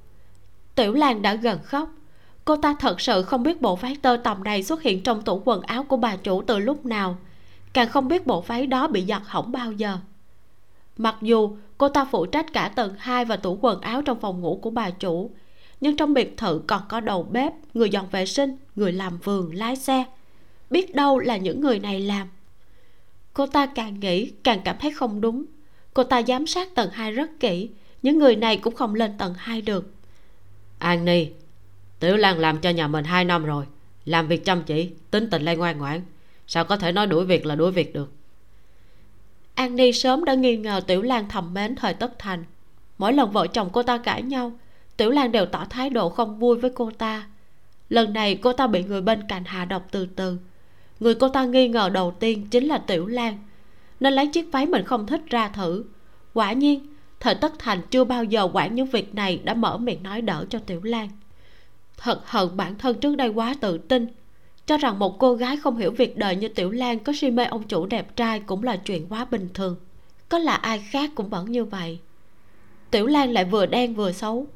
Tiểu 0.74 0.92
lan 0.92 1.22
đã 1.22 1.34
gần 1.34 1.58
khóc. 1.64 1.90
Cô 2.44 2.56
ta 2.56 2.76
thật 2.78 3.00
sự 3.00 3.22
không 3.22 3.42
biết 3.42 3.60
bộ 3.60 3.76
váy 3.76 3.96
tơ 4.02 4.16
tầm 4.24 4.44
này 4.44 4.62
xuất 4.62 4.82
hiện 4.82 5.02
trong 5.02 5.22
tủ 5.22 5.42
quần 5.44 5.62
áo 5.62 5.84
của 5.84 5.96
bà 5.96 6.16
chủ 6.16 6.42
từ 6.42 6.58
lúc 6.58 6.86
nào. 6.86 7.16
Càng 7.72 7.88
không 7.88 8.08
biết 8.08 8.26
bộ 8.26 8.40
váy 8.40 8.66
đó 8.66 8.88
bị 8.88 9.04
giặt 9.08 9.22
hỏng 9.26 9.52
bao 9.52 9.72
giờ 9.72 9.98
mặc 10.96 11.16
dù 11.22 11.56
cô 11.78 11.88
ta 11.88 12.04
phụ 12.10 12.26
trách 12.26 12.52
cả 12.52 12.68
tầng 12.68 12.94
2 12.98 13.24
và 13.24 13.36
tủ 13.36 13.58
quần 13.60 13.80
áo 13.80 14.02
trong 14.02 14.20
phòng 14.20 14.40
ngủ 14.40 14.58
của 14.62 14.70
bà 14.70 14.90
chủ, 14.90 15.30
nhưng 15.80 15.96
trong 15.96 16.14
biệt 16.14 16.36
thự 16.36 16.62
còn 16.66 16.82
có 16.88 17.00
đầu 17.00 17.22
bếp, 17.22 17.52
người 17.74 17.90
dọn 17.90 18.08
vệ 18.10 18.26
sinh, 18.26 18.56
người 18.76 18.92
làm 18.92 19.18
vườn, 19.18 19.54
lái 19.54 19.76
xe. 19.76 20.04
Biết 20.70 20.94
đâu 20.94 21.18
là 21.18 21.36
những 21.36 21.60
người 21.60 21.78
này 21.78 22.00
làm. 22.00 22.28
Cô 23.34 23.46
ta 23.46 23.66
càng 23.66 24.00
nghĩ 24.00 24.30
càng 24.42 24.60
cảm 24.64 24.76
thấy 24.80 24.90
không 24.90 25.20
đúng. 25.20 25.44
Cô 25.94 26.04
ta 26.04 26.22
giám 26.22 26.46
sát 26.46 26.74
tầng 26.74 26.90
2 26.92 27.12
rất 27.12 27.30
kỹ, 27.40 27.70
những 28.02 28.18
người 28.18 28.36
này 28.36 28.56
cũng 28.56 28.74
không 28.74 28.94
lên 28.94 29.18
tầng 29.18 29.34
2 29.36 29.62
được. 29.62 29.92
An 30.78 31.04
ni 31.04 31.26
tiểu 32.00 32.16
lan 32.16 32.38
làm 32.38 32.58
cho 32.60 32.70
nhà 32.70 32.88
mình 32.88 33.04
hai 33.04 33.24
năm 33.24 33.44
rồi, 33.44 33.64
làm 34.04 34.28
việc 34.28 34.44
chăm 34.44 34.62
chỉ, 34.62 34.90
tính 35.10 35.30
tình 35.30 35.42
lại 35.42 35.56
ngoan 35.56 35.78
ngoãn. 35.78 36.00
Sao 36.46 36.64
có 36.64 36.76
thể 36.76 36.92
nói 36.92 37.06
đuổi 37.06 37.24
việc 37.24 37.46
là 37.46 37.54
đuổi 37.54 37.72
việc 37.72 37.94
được? 37.94 38.12
An 39.56 39.76
ni 39.76 39.92
sớm 39.92 40.24
đã 40.24 40.34
nghi 40.34 40.56
ngờ 40.56 40.80
tiểu 40.86 41.02
lan 41.02 41.28
thầm 41.28 41.54
mến 41.54 41.76
thời 41.76 41.94
tất 41.94 42.18
thành. 42.18 42.44
Mỗi 42.98 43.12
lần 43.12 43.30
vợ 43.30 43.46
chồng 43.46 43.70
cô 43.72 43.82
ta 43.82 43.98
cãi 43.98 44.22
nhau, 44.22 44.52
tiểu 44.96 45.10
lan 45.10 45.32
đều 45.32 45.46
tỏ 45.46 45.66
thái 45.70 45.90
độ 45.90 46.08
không 46.08 46.38
vui 46.38 46.56
với 46.56 46.70
cô 46.74 46.90
ta. 46.90 47.26
Lần 47.88 48.12
này, 48.12 48.34
cô 48.34 48.52
ta 48.52 48.66
bị 48.66 48.82
người 48.82 49.00
bên 49.00 49.28
cạnh 49.28 49.44
hạ 49.44 49.64
độc 49.64 49.86
từ 49.90 50.06
từ. 50.06 50.38
Người 51.00 51.14
cô 51.14 51.28
ta 51.28 51.44
nghi 51.44 51.68
ngờ 51.68 51.88
đầu 51.88 52.10
tiên 52.10 52.46
chính 52.50 52.64
là 52.64 52.78
tiểu 52.78 53.06
lan, 53.06 53.38
nên 54.00 54.12
lấy 54.12 54.26
chiếc 54.26 54.52
váy 54.52 54.66
mình 54.66 54.84
không 54.84 55.06
thích 55.06 55.22
ra 55.26 55.48
thử. 55.48 55.84
Quả 56.34 56.52
nhiên, 56.52 56.86
thời 57.20 57.34
tất 57.34 57.52
thành 57.58 57.82
chưa 57.90 58.04
bao 58.04 58.24
giờ 58.24 58.48
quản 58.52 58.74
những 58.74 58.86
việc 58.86 59.14
này 59.14 59.40
đã 59.44 59.54
mở 59.54 59.78
miệng 59.78 60.02
nói 60.02 60.20
đỡ 60.20 60.44
cho 60.50 60.58
tiểu 60.58 60.80
lan. 60.82 61.08
Thật 61.96 62.20
hận 62.26 62.56
bản 62.56 62.78
thân 62.78 63.00
trước 63.00 63.16
đây 63.16 63.28
quá 63.28 63.54
tự 63.60 63.78
tin 63.78 64.06
cho 64.66 64.76
rằng 64.76 64.98
một 64.98 65.18
cô 65.18 65.34
gái 65.34 65.56
không 65.56 65.76
hiểu 65.76 65.90
việc 65.90 66.16
đời 66.16 66.36
như 66.36 66.48
tiểu 66.48 66.70
lan 66.70 66.98
có 66.98 67.12
si 67.16 67.30
mê 67.30 67.44
ông 67.44 67.62
chủ 67.62 67.86
đẹp 67.86 68.16
trai 68.16 68.40
cũng 68.40 68.62
là 68.62 68.76
chuyện 68.76 69.06
quá 69.08 69.24
bình 69.30 69.48
thường. 69.54 69.76
Có 70.28 70.38
là 70.38 70.54
ai 70.54 70.84
khác 70.90 71.10
cũng 71.14 71.28
vẫn 71.28 71.52
như 71.52 71.64
vậy. 71.64 71.98
Tiểu 72.90 73.06
lan 73.06 73.32
lại 73.32 73.44
vừa 73.44 73.66
đen 73.66 73.94
vừa 73.94 74.12
xấu. 74.12 74.46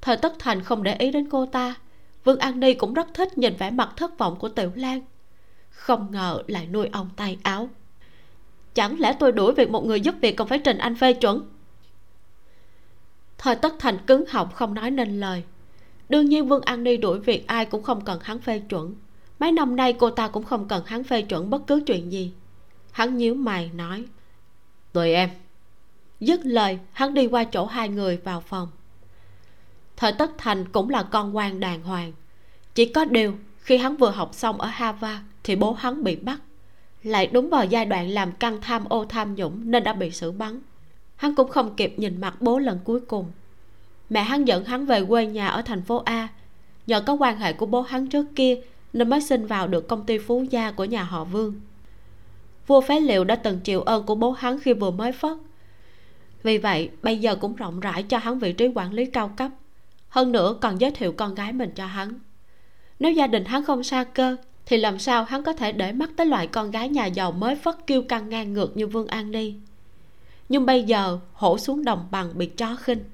Thời 0.00 0.16
tất 0.16 0.32
thành 0.38 0.62
không 0.62 0.82
để 0.82 0.94
ý 0.94 1.10
đến 1.10 1.28
cô 1.30 1.46
ta. 1.46 1.74
Vương 2.24 2.38
an 2.38 2.60
ni 2.60 2.74
cũng 2.74 2.94
rất 2.94 3.14
thích 3.14 3.38
nhìn 3.38 3.56
vẻ 3.58 3.70
mặt 3.70 3.92
thất 3.96 4.18
vọng 4.18 4.36
của 4.38 4.48
tiểu 4.48 4.70
lan. 4.74 5.00
Không 5.70 6.10
ngờ 6.10 6.42
lại 6.46 6.66
nuôi 6.66 6.88
ông 6.92 7.10
tay 7.16 7.38
áo. 7.42 7.68
Chẳng 8.74 9.00
lẽ 9.00 9.16
tôi 9.18 9.32
đuổi 9.32 9.54
việc 9.54 9.70
một 9.70 9.86
người 9.86 10.00
giúp 10.00 10.14
việc 10.20 10.36
còn 10.36 10.48
phải 10.48 10.58
trình 10.58 10.78
anh 10.78 10.94
phê 10.94 11.12
chuẩn? 11.12 11.42
Thời 13.38 13.56
tất 13.56 13.74
thành 13.78 13.98
cứng 14.06 14.24
họng 14.28 14.52
không 14.52 14.74
nói 14.74 14.90
nên 14.90 15.20
lời. 15.20 15.42
Đương 16.08 16.28
nhiên 16.28 16.48
vương 16.48 16.62
an 16.62 16.84
ni 16.84 16.96
đuổi 16.96 17.18
việc 17.18 17.46
ai 17.46 17.66
cũng 17.66 17.82
không 17.82 18.04
cần 18.04 18.18
hắn 18.22 18.38
phê 18.38 18.58
chuẩn 18.58 18.94
mấy 19.38 19.52
năm 19.52 19.76
nay 19.76 19.92
cô 19.92 20.10
ta 20.10 20.28
cũng 20.28 20.44
không 20.44 20.68
cần 20.68 20.82
hắn 20.86 21.04
phê 21.04 21.22
chuẩn 21.22 21.50
bất 21.50 21.66
cứ 21.66 21.82
chuyện 21.86 22.12
gì. 22.12 22.32
Hắn 22.92 23.16
nhíu 23.16 23.34
mày, 23.34 23.70
nói, 23.74 24.04
tùy 24.92 25.12
em. 25.12 25.30
Dứt 26.20 26.40
lời, 26.44 26.78
hắn 26.92 27.14
đi 27.14 27.26
qua 27.26 27.44
chỗ 27.44 27.66
hai 27.66 27.88
người 27.88 28.16
vào 28.16 28.40
phòng. 28.40 28.68
Thời 29.96 30.12
tất 30.12 30.30
thành 30.38 30.64
cũng 30.72 30.90
là 30.90 31.02
con 31.02 31.36
quan 31.36 31.60
đàng 31.60 31.82
hoàng. 31.82 32.12
Chỉ 32.74 32.86
có 32.86 33.04
điều, 33.04 33.34
khi 33.58 33.76
hắn 33.76 33.96
vừa 33.96 34.10
học 34.10 34.30
xong 34.34 34.60
ở 34.60 34.68
harvard 34.68 35.22
thì 35.44 35.56
bố 35.56 35.72
hắn 35.72 36.04
bị 36.04 36.16
bắt. 36.16 36.40
Lại 37.02 37.26
đúng 37.26 37.50
vào 37.50 37.64
giai 37.64 37.86
đoạn 37.86 38.08
làm 38.08 38.32
căng 38.32 38.60
tham 38.60 38.84
ô 38.88 39.04
tham 39.04 39.34
nhũng 39.34 39.70
nên 39.70 39.84
đã 39.84 39.92
bị 39.92 40.10
xử 40.10 40.32
bắn. 40.32 40.60
Hắn 41.16 41.34
cũng 41.34 41.48
không 41.48 41.74
kịp 41.76 41.94
nhìn 41.96 42.20
mặt 42.20 42.36
bố 42.40 42.58
lần 42.58 42.78
cuối 42.84 43.00
cùng. 43.00 43.32
Mẹ 44.10 44.22
hắn 44.22 44.44
dẫn 44.44 44.64
hắn 44.64 44.86
về 44.86 45.04
quê 45.04 45.26
nhà 45.26 45.48
ở 45.48 45.62
thành 45.62 45.82
phố 45.82 46.02
a. 46.04 46.28
Nhờ 46.86 47.00
có 47.00 47.12
quan 47.12 47.38
hệ 47.38 47.52
của 47.52 47.66
bố 47.66 47.82
hắn 47.82 48.06
trước 48.06 48.26
kia 48.36 48.60
nên 48.94 49.10
mới 49.10 49.20
xin 49.20 49.46
vào 49.46 49.68
được 49.68 49.88
công 49.88 50.06
ty 50.06 50.18
phú 50.18 50.44
gia 50.50 50.70
của 50.70 50.84
nhà 50.84 51.02
họ 51.04 51.24
vương. 51.24 51.60
Vua 52.66 52.80
phế 52.80 53.00
liệu 53.00 53.24
đã 53.24 53.36
từng 53.36 53.60
chịu 53.60 53.82
ơn 53.82 54.06
của 54.06 54.14
bố 54.14 54.32
hắn 54.32 54.58
khi 54.60 54.72
vừa 54.72 54.90
mới 54.90 55.12
phất. 55.12 55.36
Vì 56.42 56.58
vậy, 56.58 56.90
bây 57.02 57.18
giờ 57.18 57.36
cũng 57.36 57.56
rộng 57.56 57.80
rãi 57.80 58.02
cho 58.02 58.18
hắn 58.18 58.38
vị 58.38 58.52
trí 58.52 58.68
quản 58.74 58.92
lý 58.92 59.06
cao 59.06 59.28
cấp. 59.36 59.50
Hơn 60.08 60.32
nữa, 60.32 60.56
còn 60.60 60.80
giới 60.80 60.90
thiệu 60.90 61.12
con 61.12 61.34
gái 61.34 61.52
mình 61.52 61.70
cho 61.74 61.86
hắn. 61.86 62.18
Nếu 62.98 63.12
gia 63.12 63.26
đình 63.26 63.44
hắn 63.44 63.64
không 63.64 63.82
xa 63.84 64.04
cơ, 64.04 64.36
thì 64.66 64.76
làm 64.76 64.98
sao 64.98 65.24
hắn 65.24 65.42
có 65.42 65.52
thể 65.52 65.72
để 65.72 65.92
mắt 65.92 66.10
tới 66.16 66.26
loại 66.26 66.46
con 66.46 66.70
gái 66.70 66.88
nhà 66.88 67.06
giàu 67.06 67.32
mới 67.32 67.56
phất 67.56 67.86
kiêu 67.86 68.02
căng 68.02 68.28
ngang 68.28 68.52
ngược 68.52 68.76
như 68.76 68.86
vương 68.86 69.06
an 69.06 69.30
ni? 69.30 69.54
Nhưng 70.48 70.66
bây 70.66 70.82
giờ, 70.82 71.18
hổ 71.32 71.58
xuống 71.58 71.84
đồng 71.84 72.06
bằng 72.10 72.38
bị 72.38 72.46
chó 72.46 72.76
khinh. 72.76 73.04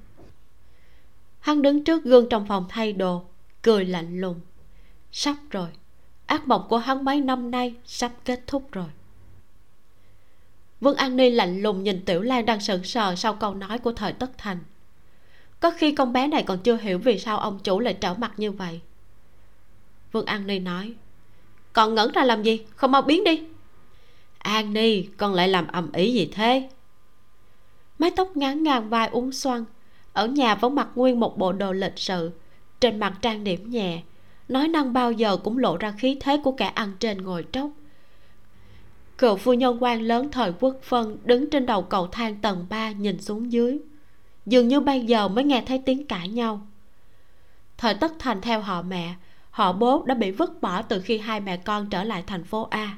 Hắn 1.39 1.61
đứng 1.61 1.83
trước 1.83 2.03
gương 2.03 2.29
trong 2.29 2.47
phòng 2.47 2.65
thay 2.69 2.93
đồ, 2.93 3.23
cười 3.61 3.85
lạnh 3.85 4.21
lùng 4.21 4.39
sắp 5.11 5.35
rồi. 5.49 5.67
Ác 6.25 6.47
mộng 6.47 6.65
của 6.69 6.77
hắn 6.77 7.05
mấy 7.05 7.21
năm 7.21 7.51
nay 7.51 7.75
sắp 7.85 8.11
kết 8.25 8.41
thúc 8.47 8.71
rồi. 8.71 8.89
Vương 10.81 10.95
an 10.95 11.15
ni 11.15 11.29
lạnh 11.29 11.61
lùng 11.61 11.83
nhìn 11.83 12.05
tiểu 12.05 12.21
lan 12.21 12.45
đang 12.45 12.59
sững 12.59 12.83
sờ 12.83 13.15
sau 13.15 13.33
câu 13.33 13.53
nói 13.53 13.79
của 13.79 13.93
thời 13.93 14.13
tất 14.13 14.37
thành. 14.37 14.59
Có 15.59 15.71
khi 15.77 15.91
con 15.91 16.13
bé 16.13 16.27
này 16.27 16.43
còn 16.43 16.59
chưa 16.59 16.77
hiểu 16.77 16.99
vì 16.99 17.19
sao 17.19 17.39
ông 17.39 17.59
chủ 17.63 17.79
lại 17.79 17.93
trở 17.93 18.13
mặt 18.13 18.33
như 18.37 18.51
vậy. 18.51 18.81
Vương 20.11 20.25
an 20.25 20.47
ni 20.47 20.59
nói, 20.59 20.93
còn 21.73 21.95
ngẩn 21.95 22.11
ra 22.11 22.23
làm 22.23 22.43
gì? 22.43 22.65
Không 22.75 22.91
mau 22.91 23.01
biến 23.01 23.23
đi. 23.23 23.43
An 24.37 24.73
ni, 24.73 25.03
con 25.03 25.33
lại 25.33 25.47
làm 25.47 25.67
ầm 25.67 25.91
ĩ 25.91 26.13
gì 26.13 26.29
thế? 26.33 26.69
Mái 27.99 28.11
tóc 28.11 28.37
ngắn 28.37 28.63
ngang 28.63 28.89
vai 28.89 29.07
uốn 29.07 29.31
xoăn, 29.31 29.65
ở 30.13 30.27
nhà 30.27 30.55
vẫn 30.55 30.75
mặc 30.75 30.87
nguyên 30.95 31.19
một 31.19 31.37
bộ 31.37 31.51
đồ 31.51 31.71
lịch 31.71 31.99
sự, 31.99 32.31
trên 32.79 32.99
mặt 32.99 33.13
trang 33.21 33.43
điểm 33.43 33.69
nhẹ 33.69 34.01
nói 34.51 34.67
năng 34.67 34.93
bao 34.93 35.11
giờ 35.11 35.37
cũng 35.37 35.57
lộ 35.57 35.77
ra 35.77 35.91
khí 35.97 36.17
thế 36.21 36.37
của 36.43 36.51
kẻ 36.51 36.65
ăn 36.65 36.93
trên 36.99 37.17
ngồi 37.17 37.45
trốc 37.51 37.69
cựu 39.21 39.37
phu 39.37 39.53
nhân 39.53 39.83
quan 39.83 40.01
lớn 40.01 40.31
thời 40.31 40.53
quốc 40.59 40.75
phân 40.83 41.17
đứng 41.23 41.49
trên 41.49 41.65
đầu 41.65 41.81
cầu 41.81 42.07
thang 42.07 42.35
tầng 42.35 42.65
3 42.69 42.91
nhìn 42.91 43.21
xuống 43.21 43.51
dưới. 43.51 43.79
Dường 44.45 44.67
như 44.67 44.79
bây 44.79 45.01
giờ 45.01 45.27
mới 45.27 45.43
nghe 45.43 45.63
thấy 45.67 45.81
tiếng 45.85 46.07
cãi 46.07 46.27
nhau. 46.27 46.61
Thời 47.77 47.93
tất 47.93 48.11
thành 48.19 48.41
theo 48.41 48.61
họ 48.61 48.81
mẹ, 48.81 49.15
họ 49.51 49.73
bố 49.73 50.03
đã 50.05 50.15
bị 50.15 50.31
vứt 50.31 50.61
bỏ 50.61 50.81
từ 50.81 51.01
khi 51.01 51.17
hai 51.17 51.39
mẹ 51.39 51.57
con 51.57 51.89
trở 51.89 52.03
lại 52.03 52.23
thành 52.27 52.43
phố 52.43 52.67
a. 52.71 52.97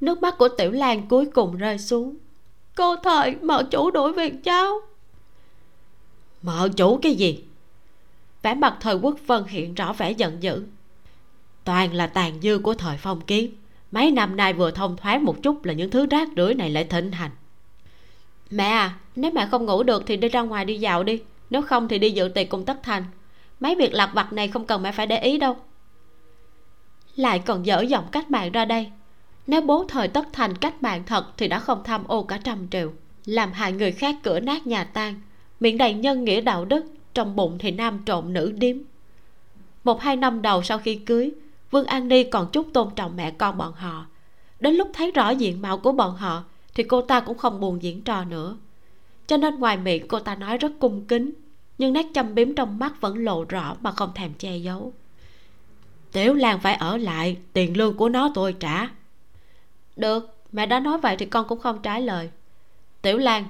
Nước 0.00 0.22
mắt 0.22 0.38
của 0.38 0.48
tiểu 0.48 0.70
lan 0.70 1.08
cuối 1.08 1.26
cùng 1.26 1.56
rơi 1.56 1.78
xuống. 1.78 2.16
Cô 2.76 2.96
thời 2.96 3.36
mợ 3.42 3.64
chủ 3.70 3.90
đuổi 3.90 4.12
việc 4.12 4.44
cháu. 4.44 4.80
Mợ 6.42 6.68
chủ 6.76 6.98
cái 7.02 7.14
gì? 7.14 7.44
Vẻ 8.46 8.54
mặt 8.54 8.76
thời 8.80 8.94
quốc 8.94 9.16
vân 9.26 9.44
hiện 9.48 9.74
rõ 9.74 9.92
vẻ 9.92 10.10
giận 10.10 10.42
dữ. 10.42 10.64
Toàn 11.64 11.94
là 11.94 12.06
tàn 12.06 12.40
dư 12.40 12.58
của 12.58 12.74
thời 12.74 12.96
phong 12.96 13.20
kiến. 13.20 13.54
Mấy 13.92 14.10
năm 14.10 14.36
nay 14.36 14.52
vừa 14.52 14.70
thông 14.70 14.96
thoáng 14.96 15.24
một 15.24 15.42
chút 15.42 15.64
là 15.64 15.72
những 15.72 15.90
thứ 15.90 16.06
rác 16.06 16.28
rưởi 16.36 16.54
này 16.54 16.70
lại 16.70 16.84
thịnh 16.84 17.12
hành. 17.12 17.30
Mẹ 18.50 18.64
à 18.64 18.96
nếu 19.16 19.30
mẹ 19.30 19.48
không 19.50 19.66
ngủ 19.66 19.82
được 19.82 20.02
thì 20.06 20.16
đi 20.16 20.28
ra 20.28 20.42
ngoài 20.42 20.64
đi 20.64 20.78
dạo 20.78 21.04
đi. 21.04 21.22
Nếu 21.50 21.62
không 21.62 21.88
thì 21.88 21.98
đi 21.98 22.10
dự 22.10 22.28
tiệc 22.28 22.48
cùng 22.48 22.64
tất 22.64 22.82
thành. 22.82 23.04
Mấy 23.60 23.74
việc 23.74 23.94
lặt 23.94 24.10
vặt 24.14 24.32
này 24.32 24.48
không 24.48 24.64
cần 24.64 24.82
mẹ 24.82 24.92
phải 24.92 25.06
để 25.06 25.18
ý 25.18 25.38
đâu. 25.38 25.56
Lại 27.16 27.38
còn 27.38 27.66
dở 27.66 27.80
giọng 27.80 28.04
cách 28.12 28.30
mạng 28.30 28.52
ra 28.52 28.64
đây. 28.64 28.90
Nếu 29.46 29.60
bố 29.60 29.84
thời 29.88 30.08
tất 30.08 30.26
thành 30.32 30.56
cách 30.56 30.82
mạng 30.82 31.02
thật 31.06 31.26
thì 31.36 31.48
đã 31.48 31.58
không 31.58 31.84
tham 31.84 32.04
ô 32.04 32.22
cả 32.22 32.38
trăm 32.44 32.68
triệu 32.70 32.92
làm 33.24 33.52
hại 33.52 33.72
người 33.72 33.92
khác 33.92 34.14
cửa 34.22 34.40
nát 34.40 34.66
nhà 34.66 34.84
tan. 34.84 35.20
Miệng 35.60 35.78
đầy 35.78 35.94
nhân 35.94 36.24
nghĩa 36.24 36.40
đạo 36.40 36.64
đức 36.64 36.84
trong 37.16 37.36
bụng 37.36 37.56
thì 37.58 37.70
nam 37.70 38.02
trộn 38.06 38.32
nữ 38.32 38.52
điếm. 38.56 38.76
Một 39.84 40.00
hai 40.00 40.16
năm 40.16 40.42
đầu 40.42 40.62
sau 40.62 40.78
khi 40.78 40.94
cưới, 40.94 41.30
vương 41.70 41.86
an 41.86 42.08
ni 42.08 42.24
còn 42.24 42.50
chút 42.52 42.66
tôn 42.72 42.88
trọng 42.96 43.16
mẹ 43.16 43.30
con 43.30 43.58
bọn 43.58 43.72
họ. 43.72 44.06
Đến 44.60 44.74
lúc 44.74 44.90
thấy 44.92 45.10
rõ 45.10 45.30
diện 45.30 45.62
mạo 45.62 45.78
của 45.78 45.92
bọn 45.92 46.16
họ 46.16 46.44
thì 46.74 46.82
cô 46.82 47.00
ta 47.00 47.20
cũng 47.20 47.38
không 47.38 47.60
buồn 47.60 47.82
diễn 47.82 48.02
trò 48.02 48.24
nữa. 48.24 48.56
Cho 49.26 49.36
nên 49.36 49.60
ngoài 49.60 49.76
miệng 49.76 50.08
cô 50.08 50.18
ta 50.18 50.34
nói 50.34 50.58
rất 50.58 50.72
cung 50.78 51.04
kính, 51.04 51.32
nhưng 51.78 51.92
nét 51.92 52.06
châm 52.14 52.34
biếm 52.34 52.54
trong 52.54 52.78
mắt 52.78 53.00
vẫn 53.00 53.24
lộ 53.24 53.44
rõ 53.44 53.76
mà 53.80 53.92
không 53.92 54.10
thèm 54.14 54.34
che 54.34 54.56
giấu. 54.56 54.92
Tiểu 56.12 56.34
lan 56.34 56.60
phải 56.60 56.74
ở 56.74 56.96
lại, 56.96 57.36
tiền 57.52 57.76
lương 57.76 57.96
của 57.96 58.08
nó 58.08 58.30
tôi 58.34 58.52
trả. 58.52 58.88
Được, 59.96 60.36
mẹ 60.52 60.66
đã 60.66 60.80
nói 60.80 60.98
vậy 60.98 61.16
thì 61.16 61.26
con 61.26 61.48
cũng 61.48 61.60
không 61.60 61.82
trái 61.82 62.02
lời. 62.02 62.30
Tiểu 63.02 63.18
lan, 63.18 63.44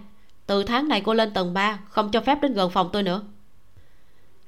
từ 0.46 0.64
tháng 0.64 0.88
này 0.88 1.00
cô 1.00 1.14
lên 1.14 1.32
tầng 1.34 1.54
3 1.54 1.78
không 1.88 2.10
cho 2.10 2.20
phép 2.20 2.42
đến 2.42 2.52
gần 2.52 2.70
phòng 2.70 2.90
tôi 2.92 3.02
nữa 3.02 3.22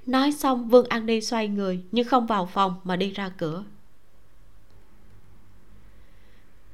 nói 0.08 0.32
xong, 0.32 0.68
vương 0.68 0.88
an 0.88 1.06
ni 1.06 1.20
xoay 1.20 1.48
người, 1.48 1.80
nhưng 1.92 2.08
không 2.08 2.26
vào 2.26 2.46
phòng 2.46 2.74
mà 2.84 2.96
đi 2.96 3.10
ra 3.10 3.28
cửa. 3.28 3.64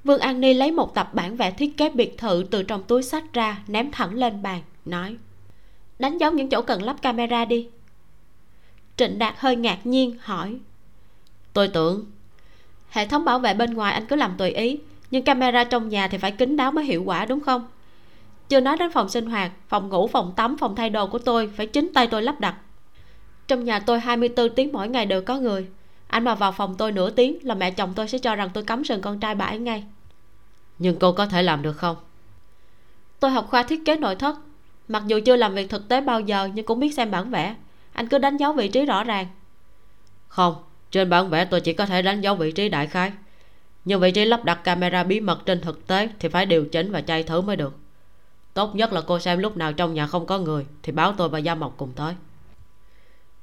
Vương 0.04 0.20
an 0.20 0.40
ni 0.40 0.54
lấy 0.54 0.70
một 0.70 0.94
tập 0.94 1.10
bản 1.14 1.36
vẽ 1.36 1.50
thiết 1.50 1.76
kế 1.76 1.90
biệt 1.90 2.18
thự 2.18 2.44
từ 2.50 2.62
trong 2.62 2.82
túi 2.82 3.02
sách 3.02 3.24
ra, 3.32 3.62
ném 3.66 3.90
thẳng 3.90 4.14
lên 4.14 4.42
bàn, 4.42 4.62
nói, 4.84 5.16
đánh 5.98 6.18
dấu 6.18 6.32
những 6.32 6.48
chỗ 6.48 6.62
cần 6.62 6.82
lắp 6.82 7.02
camera 7.02 7.44
đi. 7.44 7.68
Trịnh 8.96 9.18
đạt 9.18 9.34
hơi 9.38 9.56
ngạc 9.56 9.86
nhiên, 9.86 10.16
hỏi, 10.20 10.58
tôi 11.52 11.68
tưởng 11.68 12.04
hệ 12.90 13.06
thống 13.06 13.24
bảo 13.24 13.38
vệ 13.38 13.54
bên 13.54 13.74
ngoài 13.74 13.92
anh 13.92 14.06
cứ 14.06 14.16
làm 14.16 14.34
tùy 14.38 14.50
ý, 14.50 14.78
nhưng 15.10 15.24
camera 15.24 15.64
trong 15.64 15.88
nhà 15.88 16.08
thì 16.08 16.18
phải 16.18 16.32
kín 16.32 16.56
đáo 16.56 16.72
mới 16.72 16.84
hiệu 16.84 17.02
quả, 17.02 17.24
đúng 17.24 17.40
không? 17.40 17.68
Chưa 18.48 18.60
nói 18.60 18.76
đến 18.76 18.90
phòng 18.90 19.08
sinh 19.08 19.26
hoạt, 19.26 19.52
phòng 19.68 19.88
ngủ, 19.88 20.06
phòng 20.06 20.32
tắm, 20.36 20.56
phòng 20.56 20.76
thay 20.76 20.90
đồ 20.90 21.06
của 21.06 21.18
tôi, 21.18 21.50
phải 21.56 21.66
chính 21.66 21.92
tay 21.94 22.06
tôi 22.06 22.22
lắp 22.22 22.40
đặt 22.40 22.56
trong 23.48 23.64
nhà 23.64 23.80
tôi 23.80 24.00
24 24.00 24.54
tiếng 24.54 24.72
mỗi 24.72 24.88
ngày 24.88 25.06
đều 25.06 25.22
có 25.22 25.38
người. 25.38 25.66
Anh 26.06 26.24
mà 26.24 26.34
vào 26.34 26.52
phòng 26.52 26.74
tôi 26.78 26.92
nửa 26.92 27.10
tiếng 27.10 27.38
là 27.42 27.54
mẹ 27.54 27.70
chồng 27.70 27.92
tôi 27.96 28.08
sẽ 28.08 28.18
cho 28.18 28.36
rằng 28.36 28.50
tôi 28.54 28.64
cắm 28.64 28.84
sừng 28.84 29.00
con 29.00 29.20
trai 29.20 29.34
bà 29.34 29.44
ấy 29.44 29.58
ngay. 29.58 29.84
Nhưng 30.78 30.98
cô 30.98 31.12
có 31.12 31.26
thể 31.26 31.42
làm 31.42 31.62
được 31.62 31.72
không? 31.72 31.96
Tôi 33.20 33.30
học 33.30 33.46
khoa 33.50 33.62
thiết 33.62 33.84
kế 33.84 33.96
nội 33.96 34.16
thất. 34.16 34.36
Mặc 34.88 35.02
dù 35.06 35.20
chưa 35.24 35.36
làm 35.36 35.54
việc 35.54 35.70
thực 35.70 35.88
tế 35.88 36.00
bao 36.00 36.20
giờ 36.20 36.48
nhưng 36.54 36.66
cũng 36.66 36.80
biết 36.80 36.94
xem 36.94 37.10
bản 37.10 37.30
vẽ. 37.30 37.54
Anh 37.92 38.08
cứ 38.08 38.18
đánh 38.18 38.36
dấu 38.36 38.52
vị 38.52 38.68
trí 38.68 38.84
rõ 38.84 39.04
ràng. 39.04 39.26
Không 40.28 40.54
trên 40.90 41.10
bản 41.10 41.30
vẽ 41.30 41.44
tôi 41.44 41.60
chỉ 41.60 41.72
có 41.72 41.86
thể 41.86 42.02
đánh 42.02 42.20
dấu 42.20 42.34
vị 42.34 42.52
trí 42.52 42.68
đại 42.68 42.86
khái. 42.86 43.12
Nhưng 43.84 44.00
vị 44.00 44.10
trí 44.10 44.24
lắp 44.24 44.44
đặt 44.44 44.64
camera 44.64 45.04
bí 45.04 45.20
mật 45.20 45.46
trên 45.46 45.60
thực 45.60 45.86
tế 45.86 46.08
thì 46.18 46.28
phải 46.28 46.46
điều 46.46 46.64
chỉnh 46.64 46.92
và 46.92 47.00
chạy 47.00 47.22
thử 47.22 47.40
mới 47.40 47.56
được. 47.56 47.78
Tốt 48.54 48.74
nhất 48.74 48.92
là 48.92 49.00
cô 49.00 49.18
xem 49.18 49.38
lúc 49.38 49.56
nào 49.56 49.72
trong 49.72 49.94
nhà 49.94 50.06
không 50.06 50.26
có 50.26 50.38
người 50.38 50.66
thì 50.82 50.92
báo 50.92 51.14
tôi 51.16 51.28
và 51.28 51.38
gia 51.38 51.54
mộc 51.54 51.74
cùng 51.76 51.92
tới 51.96 52.14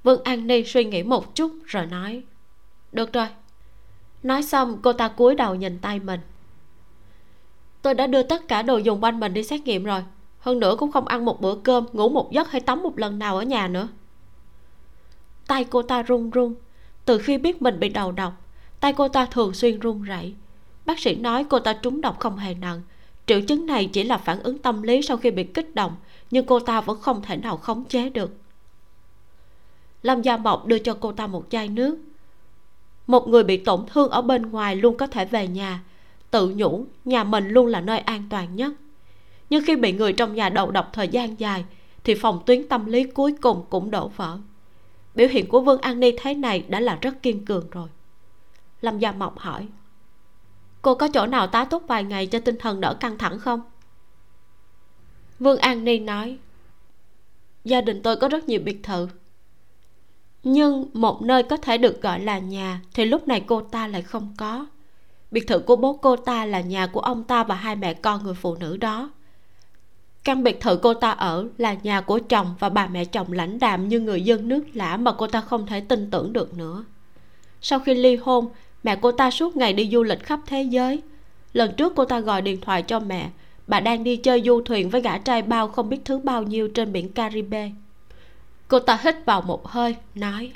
vương 0.04 0.24
an 0.24 0.48
ni 0.48 0.64
suy 0.64 0.86
nghĩ 0.86 1.04
một 1.04 1.36
chút 1.36 1.52
rồi 1.66 1.86
nói, 1.86 2.24
được 2.92 3.14
rồi. 3.14 3.28
Nói 4.24 4.44
xong, 4.44 4.80
cô 4.82 4.94
ta 4.94 5.08
cúi 5.08 5.36
đầu 5.36 5.56
nhìn 5.56 5.80
tay 5.80 6.00
mình. 6.00 6.20
Tôi 7.82 7.94
đã 7.94 8.08
đưa 8.08 8.24
tất 8.24 8.48
cả 8.48 8.62
đồ 8.62 8.78
dùng 8.78 9.04
quanh 9.04 9.20
mình 9.20 9.34
đi 9.34 9.44
xét 9.44 9.62
nghiệm 9.62 9.84
rồi. 9.84 10.04
Hơn 10.40 10.60
nữa 10.60 10.76
cũng 10.80 10.92
không 10.92 11.08
ăn 11.08 11.26
một 11.26 11.42
bữa 11.42 11.56
cơm, 11.56 11.86
ngủ 11.94 12.10
một 12.10 12.32
giấc 12.32 12.52
hay 12.52 12.62
tắm 12.62 12.84
một 12.84 13.00
lần 13.00 13.20
nào 13.20 13.38
ở 13.38 13.44
nhà 13.44 13.68
nữa. 13.68 13.88
Tay 15.48 15.64
cô 15.64 15.82
ta 15.82 16.02
run 16.02 16.30
run. 16.30 16.56
Từ 17.06 17.18
khi 17.18 17.38
biết 17.38 17.62
mình 17.62 17.80
bị 17.80 17.90
đầu 17.90 18.12
độc, 18.12 18.34
tay 18.80 18.94
cô 18.94 19.08
ta 19.08 19.26
thường 19.26 19.54
xuyên 19.54 19.80
run 19.80 20.04
rẩy. 20.04 20.34
Bác 20.86 21.00
sĩ 21.00 21.16
nói 21.16 21.46
cô 21.50 21.60
ta 21.60 21.74
trúng 21.74 22.02
độc 22.02 22.20
không 22.20 22.38
hề 22.38 22.54
nặng. 22.54 22.82
Triệu 23.26 23.42
chứng 23.42 23.66
này 23.66 23.90
chỉ 23.94 24.04
là 24.04 24.18
phản 24.18 24.44
ứng 24.44 24.58
tâm 24.58 24.82
lý 24.82 25.02
sau 25.02 25.18
khi 25.18 25.32
bị 25.32 25.44
kích 25.44 25.76
động, 25.76 25.96
nhưng 26.32 26.46
cô 26.46 26.60
ta 26.60 26.82
vẫn 26.82 27.02
không 27.02 27.22
thể 27.22 27.38
nào 27.38 27.58
khống 27.58 27.86
chế 27.86 28.10
được 28.10 28.32
lâm 30.04 30.22
gia 30.22 30.38
mộc 30.38 30.66
đưa 30.66 30.80
cho 30.80 30.98
cô 31.00 31.12
ta 31.12 31.28
một 31.28 31.46
chai 31.50 31.68
nước. 31.68 31.98
Một 33.08 33.28
người 33.28 33.44
bị 33.44 33.58
tổn 33.58 33.86
thương 33.86 34.10
ở 34.10 34.22
bên 34.22 34.42
ngoài 34.42 34.76
luôn 34.76 34.98
có 34.98 35.08
thể 35.08 35.26
về 35.26 35.48
nhà. 35.48 35.84
Tự 36.32 36.50
nhủ, 36.56 36.86
nhà 37.06 37.24
mình 37.24 37.50
luôn 37.50 37.68
là 37.68 37.82
nơi 37.82 38.00
an 38.00 38.28
toàn 38.30 38.56
nhất. 38.56 38.74
Nhưng 39.50 39.64
khi 39.66 39.76
bị 39.76 39.92
người 39.92 40.14
trong 40.14 40.36
nhà 40.36 40.50
đầu 40.50 40.72
độc 40.72 40.90
thời 40.94 41.08
gian 41.08 41.40
dài, 41.40 41.66
thì 42.04 42.16
phòng 42.16 42.42
tuyến 42.46 42.68
tâm 42.68 42.86
lý 42.86 43.04
cuối 43.04 43.36
cùng 43.42 43.66
cũng 43.70 43.92
đổ 43.92 44.08
vỡ. 44.08 44.38
Biểu 45.16 45.28
hiện 45.28 45.50
của 45.50 45.62
vương 45.62 45.82
an 45.82 46.00
ni 46.00 46.12
thế 46.18 46.34
này 46.34 46.66
đã 46.68 46.80
là 46.80 46.98
rất 47.02 47.22
kiên 47.24 47.46
cường 47.46 47.70
rồi. 47.70 47.88
Lâm 48.82 49.00
gia 49.00 49.12
mộc 49.12 49.40
hỏi, 49.40 49.68
cô 50.82 50.96
có 50.96 51.08
chỗ 51.14 51.26
nào 51.26 51.48
tá 51.48 51.66
túc 51.66 51.88
vài 51.88 52.04
ngày 52.04 52.28
cho 52.28 52.40
tinh 52.40 52.56
thần 52.60 52.82
đỡ 52.82 52.94
căng 53.00 53.18
thẳng 53.18 53.40
không? 53.40 53.62
Vương 55.40 55.58
an 55.58 55.84
ni 55.84 56.00
nói, 56.00 56.38
gia 57.64 57.82
đình 57.82 58.02
tôi 58.04 58.16
có 58.16 58.28
rất 58.28 58.44
nhiều 58.44 58.62
biệt 58.66 58.84
thự 58.84 59.08
nhưng 60.43 60.89
một 60.93 61.21
nơi 61.21 61.43
có 61.43 61.58
thể 61.58 61.77
được 61.77 62.01
gọi 62.01 62.19
là 62.19 62.39
nhà 62.39 62.82
thì 62.93 63.06
lúc 63.06 63.27
này 63.27 63.43
cô 63.47 63.62
ta 63.62 63.88
lại 63.88 64.01
không 64.01 64.34
có. 64.38 64.65
Biệt 65.32 65.47
thự 65.47 65.60
của 65.60 65.75
bố 65.75 65.93
cô 65.93 66.15
ta 66.15 66.45
là 66.45 66.62
nhà 66.62 66.88
của 66.88 66.99
ông 66.99 67.23
ta 67.23 67.43
và 67.43 67.56
hai 67.56 67.75
mẹ 67.75 67.93
con 67.93 68.23
người 68.23 68.34
phụ 68.34 68.56
nữ 68.56 68.77
đó. 68.77 69.10
Căn 70.23 70.43
biệt 70.43 70.62
thự 70.62 70.77
cô 70.77 70.93
ta 70.93 71.12
ở 71.12 71.47
là 71.58 71.75
nhà 71.84 72.01
của 72.01 72.19
chồng 72.19 72.56
và 72.60 72.69
bà 72.69 72.88
mẹ 72.88 73.06
chồng 73.06 73.32
lãnh 73.32 73.60
đạm 73.60 73.88
như 73.88 73.99
người 73.99 74.21
dân 74.21 74.47
nước 74.47 74.63
lã 74.73 74.97
mà 74.97 75.12
cô 75.12 75.27
ta 75.27 75.41
không 75.41 75.65
thể 75.65 75.80
tin 75.80 76.12
tưởng 76.12 76.34
được 76.34 76.58
nữa. 76.58 76.84
Sau 77.62 77.80
khi 77.80 77.93
ly 77.93 78.15
hôn, 78.15 78.49
mẹ 78.84 78.95
cô 78.95 79.12
ta 79.12 79.32
suốt 79.32 79.56
ngày 79.56 79.73
đi 79.73 79.89
du 79.91 80.04
lịch 80.04 80.23
khắp 80.23 80.39
thế 80.45 80.62
giới. 80.62 81.01
Lần 81.54 81.73
trước 81.77 81.93
cô 81.95 82.06
ta 82.06 82.19
gọi 82.19 82.41
điện 82.41 82.62
thoại 82.62 82.84
cho 82.84 82.99
mẹ, 82.99 83.30
bà 83.67 83.80
đang 83.80 84.04
đi 84.04 84.15
chơi 84.17 84.41
du 84.45 84.62
thuyền 84.62 84.89
với 84.89 85.01
gã 85.01 85.17
trai 85.17 85.41
bao 85.41 85.67
không 85.67 85.89
biết 85.89 85.99
thứ 86.06 86.19
bao 86.19 86.43
nhiêu 86.43 86.67
trên 86.67 86.93
biển 86.93 87.12
caribe 87.12 87.71
cô 88.71 88.79
ta 88.79 88.99
hít 89.03 89.25
vào 89.25 89.41
một 89.41 89.67
hơi, 89.67 89.95
nói. 90.15 90.51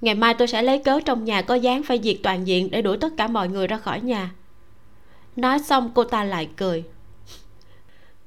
Ngày 0.00 0.14
mai 0.14 0.34
tôi 0.34 0.48
sẽ 0.48 0.62
lấy 0.62 0.78
cớ 0.78 1.00
trong 1.04 1.24
nhà 1.24 1.42
có 1.42 1.54
dáng 1.54 1.82
phải 1.82 2.00
diệt 2.02 2.16
toàn 2.22 2.46
diện 2.46 2.70
để 2.70 2.82
đuổi 2.82 2.96
tất 2.96 3.12
cả 3.16 3.26
mọi 3.26 3.48
người 3.48 3.66
ra 3.66 3.78
khỏi 3.78 4.00
nhà. 4.00 4.30
Nói 5.36 5.58
xong, 5.58 5.90
cô 5.94 6.04
ta 6.04 6.24
lại 6.24 6.48
cười. 6.56 6.84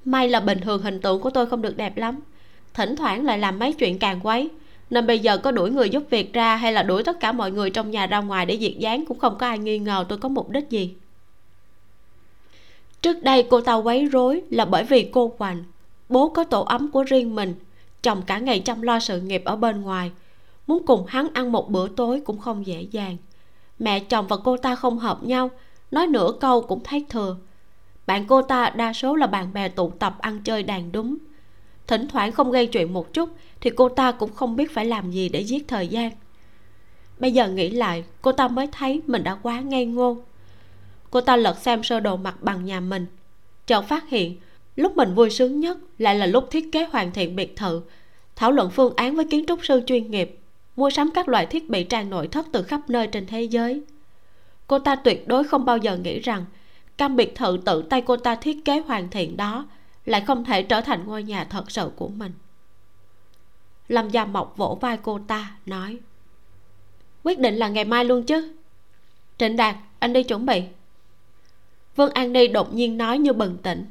May 0.05 0.29
là 0.29 0.39
bình 0.39 0.59
thường 0.61 0.81
hình 0.81 1.01
tượng 1.01 1.21
của 1.21 1.29
tôi 1.29 1.45
không 1.45 1.61
được 1.61 1.77
đẹp 1.77 1.97
lắm. 1.97 2.19
Thỉnh 2.73 2.95
thoảng 2.95 3.25
lại 3.25 3.39
làm 3.39 3.59
mấy 3.59 3.73
chuyện 3.73 3.99
càng 3.99 4.19
quấy. 4.23 4.49
Nên 4.89 5.07
bây 5.07 5.19
giờ 5.19 5.37
có 5.37 5.51
đuổi 5.51 5.71
người 5.71 5.89
giúp 5.89 6.03
việc 6.09 6.33
ra 6.33 6.55
hay 6.55 6.73
là 6.73 6.83
đuổi 6.83 7.03
tất 7.03 7.19
cả 7.19 7.31
mọi 7.31 7.51
người 7.51 7.69
trong 7.69 7.91
nhà 7.91 8.07
ra 8.07 8.19
ngoài 8.19 8.45
để 8.45 8.57
diệt 8.57 8.73
gián 8.79 9.05
cũng 9.05 9.19
không 9.19 9.37
có 9.37 9.47
ai 9.47 9.59
nghi 9.59 9.79
ngờ 9.79 10.05
tôi 10.09 10.17
có 10.17 10.29
mục 10.29 10.49
đích 10.49 10.69
gì. 10.69 10.95
Trước 13.01 13.23
đây 13.23 13.43
cô 13.49 13.61
ta 13.61 13.73
quấy 13.73 14.05
rối 14.05 14.41
là 14.49 14.65
bởi 14.65 14.83
vì 14.83 15.09
cô 15.13 15.35
hoành 15.37 15.63
bố 16.09 16.29
có 16.29 16.43
tổ 16.43 16.63
ấm 16.63 16.91
của 16.91 17.03
riêng 17.03 17.35
mình 17.35 17.55
chồng 18.01 18.21
cả 18.21 18.39
ngày 18.39 18.59
chăm 18.59 18.81
lo 18.81 18.99
sự 18.99 19.21
nghiệp 19.21 19.41
ở 19.45 19.55
bên 19.55 19.81
ngoài. 19.81 20.11
Muốn 20.67 20.85
cùng 20.85 21.05
hắn 21.07 21.27
ăn 21.33 21.51
một 21.51 21.69
bữa 21.69 21.87
tối 21.87 22.21
cũng 22.25 22.37
không 22.37 22.65
dễ 22.65 22.81
dàng. 22.81 23.17
Mẹ 23.79 23.99
chồng 23.99 24.27
và 24.27 24.37
cô 24.37 24.57
ta 24.57 24.75
không 24.75 24.99
hợp 24.99 25.23
nhau, 25.23 25.49
nói 25.91 26.07
nửa 26.07 26.31
câu 26.39 26.61
cũng 26.61 26.79
thấy 26.83 27.05
thừa. 27.09 27.37
Bạn 28.07 28.25
cô 28.27 28.41
ta 28.41 28.69
đa 28.69 28.93
số 28.93 29.15
là 29.15 29.27
bạn 29.27 29.53
bè 29.53 29.69
tụ 29.69 29.89
tập 29.89 30.15
ăn 30.19 30.41
chơi 30.43 30.63
đàn 30.63 30.91
đúng. 30.91 31.17
Thỉnh 31.87 32.07
thoảng 32.07 32.31
không 32.31 32.51
gây 32.51 32.67
chuyện 32.67 32.93
một 32.93 33.13
chút 33.13 33.29
thì 33.61 33.69
cô 33.69 33.89
ta 33.89 34.11
cũng 34.11 34.33
không 34.33 34.55
biết 34.55 34.73
phải 34.73 34.85
làm 34.85 35.11
gì 35.11 35.29
để 35.29 35.41
giết 35.41 35.67
thời 35.67 35.87
gian. 35.87 36.11
Bây 37.19 37.31
giờ 37.31 37.49
nghĩ 37.49 37.69
lại, 37.69 38.03
cô 38.21 38.31
ta 38.31 38.47
mới 38.47 38.67
thấy 38.71 39.01
mình 39.07 39.23
đã 39.23 39.35
quá 39.35 39.59
ngây 39.59 39.85
ngô. 39.85 40.17
Cô 41.11 41.21
ta 41.21 41.35
lật 41.35 41.57
xem 41.57 41.83
sơ 41.83 41.99
đồ 41.99 42.17
mặt 42.17 42.35
bằng 42.41 42.65
nhà 42.65 42.79
mình, 42.79 43.05
chợt 43.67 43.81
phát 43.81 44.09
hiện 44.09 44.37
lúc 44.77 44.97
mình 44.97 45.15
vui 45.15 45.29
sướng 45.29 45.59
nhất 45.59 45.77
lại 45.97 46.15
là 46.15 46.25
lúc 46.25 46.47
thiết 46.51 46.71
kế 46.71 46.85
hoàn 46.85 47.11
thiện 47.11 47.35
biệt 47.35 47.55
thự, 47.55 47.81
thảo 48.35 48.51
luận 48.51 48.69
phương 48.69 48.93
án 48.95 49.15
với 49.15 49.25
kiến 49.25 49.45
trúc 49.47 49.65
sư 49.65 49.81
chuyên 49.85 50.11
nghiệp, 50.11 50.39
mua 50.75 50.89
sắm 50.89 51.09
các 51.13 51.27
loại 51.27 51.45
thiết 51.45 51.69
bị 51.69 51.83
trang 51.83 52.09
nội 52.09 52.27
thất 52.27 52.45
từ 52.51 52.63
khắp 52.63 52.81
nơi 52.89 53.07
trên 53.07 53.25
thế 53.27 53.43
giới. 53.43 53.81
Cô 54.67 54.79
ta 54.79 54.95
tuyệt 54.95 55.27
đối 55.27 55.43
không 55.43 55.65
bao 55.65 55.77
giờ 55.77 55.97
nghĩ 55.97 56.19
rằng 56.19 56.45
căn 56.97 57.15
biệt 57.15 57.35
thự 57.35 57.57
tự 57.65 57.81
tay 57.81 58.01
cô 58.01 58.17
ta 58.17 58.35
thiết 58.35 58.65
kế 58.65 58.79
hoàn 58.79 59.09
thiện 59.09 59.37
đó 59.37 59.67
lại 60.05 60.23
không 60.27 60.45
thể 60.45 60.63
trở 60.63 60.81
thành 60.81 61.07
ngôi 61.07 61.23
nhà 61.23 61.43
thật 61.43 61.71
sự 61.71 61.91
của 61.95 62.07
mình. 62.07 62.31
Lâm 63.87 64.09
gia 64.09 64.25
mộc 64.25 64.57
vỗ 64.57 64.77
vai 64.81 64.97
cô 64.97 65.19
ta, 65.27 65.55
nói, 65.65 65.97
quyết 67.23 67.39
định 67.39 67.55
là 67.55 67.67
ngày 67.67 67.85
mai 67.85 68.05
luôn 68.05 68.23
chứ. 68.23 68.53
Trịnh 69.37 69.57
đạt, 69.57 69.75
anh 69.99 70.13
đi 70.13 70.23
chuẩn 70.23 70.45
bị. 70.45 70.63
Vương 71.95 72.11
an 72.11 72.33
ni 72.33 72.47
đột 72.47 72.73
nhiên 72.73 72.97
nói 72.97 73.17
như 73.17 73.33
bừng 73.33 73.57
tỉnh 73.57 73.85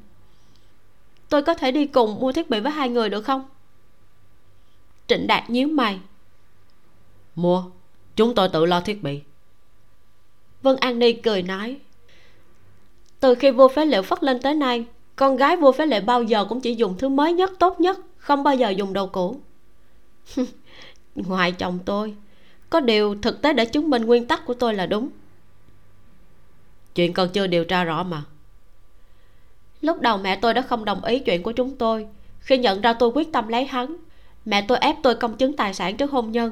tôi 1.29 1.43
có 1.43 1.55
thể 1.55 1.71
đi 1.71 1.87
cùng 1.87 2.21
mua 2.21 2.33
thiết 2.33 2.51
bị 2.51 2.61
với 2.61 2.73
hai 2.73 2.89
người 2.89 3.09
được 3.09 3.23
không? 3.23 3.45
Trịnh 5.07 5.27
đạt 5.27 5.51
nhíu 5.51 5.69
mày. 5.69 5.99
Mua. 7.35 7.65
Chúng 8.17 8.35
tôi 8.35 8.49
tự 8.49 8.67
lo 8.67 8.81
thiết 8.81 9.03
bị. 9.03 9.21
Vân 10.63 10.77
an 10.77 10.99
ni 10.99 11.13
cười 11.13 11.43
nói. 11.43 11.81
Từ 13.21 13.35
khi 13.35 13.51
vua 13.51 13.69
phế 13.69 13.87
liệu 13.87 14.03
phất 14.03 14.23
lên 14.23 14.41
tới 14.43 14.55
nay 14.55 14.87
con 15.17 15.37
gái 15.37 15.57
vua 15.57 15.73
phế 15.73 15.87
lệ 15.87 16.01
bao 16.01 16.23
giờ 16.23 16.45
cũng 16.45 16.61
chỉ 16.61 16.75
dùng 16.75 16.99
thứ 16.99 17.09
mới 17.09 17.33
nhất 17.33 17.53
tốt 17.59 17.81
nhất 17.81 17.99
không 18.19 18.43
bao 18.43 18.55
giờ 18.55 18.71
dùng 18.71 18.93
đồ 18.93 19.07
cũ. 19.07 19.41
Ngoài 21.15 21.53
chồng 21.53 21.79
tôi 21.85 22.15
có 22.71 22.81
điều 22.81 23.17
thực 23.23 23.43
tế 23.43 23.53
để 23.53 23.65
chứng 23.65 23.91
minh 23.91 24.03
nguyên 24.03 24.27
tắc 24.27 24.47
của 24.47 24.55
tôi 24.55 24.75
là 24.75 24.87
đúng. 24.87 25.09
Chuyện 26.95 27.13
còn 27.13 27.29
chưa 27.29 27.47
điều 27.47 27.65
tra 27.65 27.85
rõ 27.85 28.03
mà 28.03 28.23
lúc 29.81 30.01
đầu 30.01 30.19
mẹ 30.19 30.37
tôi 30.37 30.55
đã 30.55 30.63
không 30.63 30.85
đồng 30.85 31.05
ý 31.05 31.19
chuyện 31.19 31.43
của 31.43 31.53
chúng 31.53 31.77
tôi. 31.77 32.07
Khi 32.41 32.59
nhận 32.59 32.81
ra 32.81 32.93
tôi 32.93 33.11
quyết 33.15 33.33
tâm 33.33 33.49
lấy 33.49 33.65
hắn, 33.65 33.97
mẹ 34.45 34.65
tôi 34.69 34.79
ép 34.79 34.97
tôi 35.03 35.15
công 35.15 35.37
chứng 35.37 35.57
tài 35.57 35.75
sản 35.75 35.97
trước 35.97 36.11
hôn 36.11 36.33
nhân. 36.33 36.51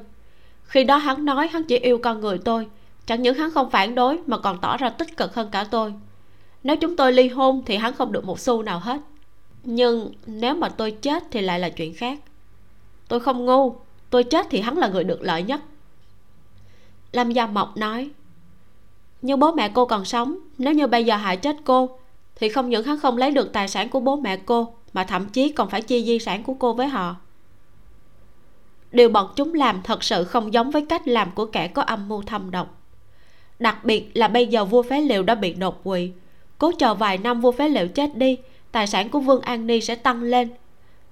Khi 0.65 0.85
đó 0.85 0.97
hắn 0.97 1.25
nói 1.25 1.49
hắn 1.49 1.65
chỉ 1.65 1.79
yêu 1.79 1.99
con 1.99 2.21
người 2.21 2.39
tôi. 2.39 2.67
Chẳng 3.07 3.23
những 3.23 3.35
hắn 3.35 3.51
không 3.51 3.71
phản 3.71 3.95
đối 3.95 4.19
mà 4.27 4.39
còn 4.39 4.61
tỏ 4.61 4.77
ra 4.77 4.89
tích 4.89 5.17
cực 5.17 5.35
hơn 5.35 5.49
cả 5.53 5.65
tôi. 5.65 5.95
Nếu 6.63 6.77
chúng 6.77 6.97
tôi 6.97 7.13
ly 7.13 7.29
hôn 7.29 7.63
thì 7.67 7.77
hắn 7.77 7.95
không 7.95 8.13
được 8.13 8.25
một 8.25 8.41
xu 8.41 8.63
nào 8.63 8.79
hết. 8.79 9.01
Nhưng 9.63 10.13
nếu 10.27 10.55
mà 10.55 10.69
tôi 10.69 10.91
chết 10.91 11.25
thì 11.31 11.41
lại 11.41 11.61
là 11.61 11.69
chuyện 11.69 11.95
khác. 11.95 12.19
Tôi 13.09 13.21
không 13.21 13.45
ngu. 13.45 13.75
Tôi 14.11 14.25
chết 14.25 14.47
thì 14.51 14.61
hắn 14.61 14.79
là 14.79 14.89
người 14.89 15.05
được 15.05 15.23
lợi 15.23 15.43
nhất. 15.43 15.61
Lâm 17.13 17.31
gia 17.31 17.47
mộc 17.47 17.77
nói 17.77 18.11
nhưng 19.25 19.39
bố 19.41 19.53
mẹ 19.53 19.71
cô 19.75 19.87
còn 19.87 20.05
sống, 20.05 20.39
nếu 20.59 20.75
như 20.75 20.87
bây 20.87 21.05
giờ 21.05 21.17
hại 21.17 21.37
chết 21.37 21.57
cô 21.65 21.99
thì 22.37 22.49
không 22.49 22.69
những 22.69 22.85
hắn 22.85 23.01
không 23.01 23.17
lấy 23.17 23.31
được 23.31 23.53
tài 23.53 23.69
sản 23.69 23.89
của 23.89 24.01
bố 24.01 24.17
mẹ 24.17 24.37
cô, 24.37 24.75
mà 24.93 25.05
thậm 25.05 25.29
chí 25.29 25.53
còn 25.53 25.71
phải 25.71 25.83
chia 25.83 26.03
di 26.03 26.19
sản 26.19 26.43
của 26.43 26.55
cô 26.55 26.73
với 26.73 26.87
họ. 26.87 27.17
Điều 28.93 29.09
bọn 29.09 29.33
chúng 29.37 29.55
làm 29.55 29.83
thật 29.83 30.05
sự 30.05 30.25
không 30.25 30.53
giống 30.53 30.71
với 30.71 30.87
cách 30.87 31.09
làm 31.09 31.31
của 31.31 31.47
kẻ 31.47 31.69
có 31.69 31.83
âm 31.83 32.09
mưu 32.09 32.23
thâm 32.23 32.51
độc. 32.51 32.83
Đặc 33.59 33.85
biệt 33.85 34.11
là 34.15 34.29
bây 34.29 34.47
giờ 34.47 34.65
vua 34.65 34.83
phế 34.83 35.01
liệu 35.01 35.23
đã 35.23 35.35
bị 35.35 35.53
đột 35.53 35.85
quỵ. 35.85 36.13
Cố 36.59 36.73
chờ 36.79 36.95
vài 36.95 37.19
năm 37.19 37.41
vua 37.41 37.53
phế 37.53 37.69
liệu 37.69 37.89
chết 37.89 38.17
đi, 38.17 38.39
tài 38.73 38.87
sản 38.87 39.09
của 39.09 39.21
vương 39.21 39.41
an 39.41 39.67
ni 39.67 39.81
sẽ 39.81 39.95
tăng 39.95 40.23
lên. 40.23 40.51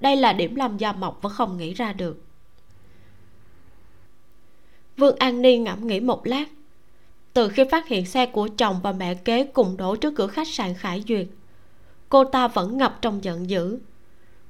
Đây 0.00 0.16
là 0.16 0.32
điểm 0.32 0.54
làm 0.54 0.76
gia 0.76 0.92
mộc 0.92 1.22
vẫn 1.22 1.32
không 1.32 1.58
nghĩ 1.58 1.74
ra 1.74 1.92
được. 1.92 2.24
Vương 4.96 5.16
an 5.16 5.42
ni 5.42 5.58
ngẫm 5.58 5.86
nghĩ 5.86 6.00
một 6.00 6.26
lát 6.26 6.44
từ 7.32 7.48
khi 7.48 7.64
phát 7.70 7.88
hiện 7.88 8.06
xe 8.06 8.26
của 8.26 8.48
chồng 8.56 8.80
và 8.82 8.92
mẹ 8.92 9.14
kế 9.14 9.44
cùng 9.44 9.76
đổ 9.76 9.96
trước 9.96 10.14
cửa 10.16 10.26
khách 10.26 10.48
sạn 10.48 10.74
khải 10.74 11.02
duyệt, 11.08 11.26
cô 12.08 12.24
ta 12.24 12.48
vẫn 12.48 12.78
ngập 12.78 12.98
trong 13.02 13.24
giận 13.24 13.50
dữ. 13.50 13.78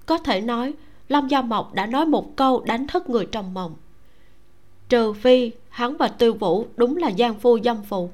Có 0.07 0.19
thể 0.19 0.41
nói, 0.41 0.73
lâm 1.09 1.29
gia 1.29 1.43
mộc 1.43 1.75
đã 1.75 1.87
nói 1.87 2.07
một 2.07 2.37
câu 2.37 2.61
đánh 2.61 2.87
thức 2.87 3.11
người 3.11 3.27
trong 3.27 3.55
mộng. 3.55 3.75
Trừ 4.89 5.13
phi 5.13 5.51
hắn 5.69 5.97
và 5.97 6.09
tiêu 6.09 6.35
vũ 6.35 6.67
đúng 6.77 6.97
là 6.97 7.09
gian 7.09 7.35
phu 7.35 7.59
dâm 7.65 7.83
phụ. 7.83 8.11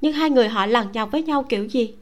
Nhưng 0.00 0.12
hai 0.12 0.30
người 0.30 0.48
họ 0.48 0.66
lằn 0.66 0.92
nhau 0.92 1.06
với 1.06 1.22
nhau 1.22 1.42
kiểu 1.48 1.64
gì? 1.64 1.94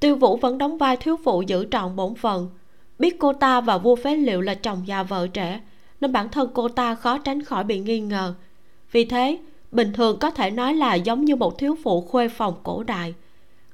Tiêu 0.00 0.16
vũ 0.16 0.36
vẫn 0.36 0.58
đóng 0.58 0.78
vai 0.78 0.96
thiếu 0.96 1.16
phụ 1.24 1.42
giữ 1.42 1.66
trọn 1.70 1.96
bổn 1.96 2.14
phận. 2.14 2.48
Biết 2.98 3.16
cô 3.18 3.32
ta 3.32 3.60
và 3.60 3.78
vua 3.78 3.96
phế 3.96 4.16
liệu 4.16 4.40
là 4.40 4.54
chồng 4.54 4.82
già 4.86 5.02
vợ 5.02 5.26
trẻ, 5.26 5.60
nên 6.00 6.12
bản 6.12 6.28
thân 6.28 6.50
cô 6.54 6.68
ta 6.68 6.94
khó 6.94 7.18
tránh 7.18 7.42
khỏi 7.42 7.64
bị 7.64 7.78
nghi 7.78 8.00
ngờ. 8.00 8.34
Vì 8.92 9.04
thế 9.04 9.38
bình 9.72 9.92
thường 9.92 10.18
có 10.18 10.30
thể 10.30 10.50
nói 10.50 10.74
là 10.74 10.94
giống 10.94 11.24
như 11.24 11.36
một 11.36 11.58
thiếu 11.58 11.76
phụ 11.82 12.00
khuê 12.00 12.28
phòng 12.28 12.54
cổ 12.62 12.82
đại. 12.82 13.14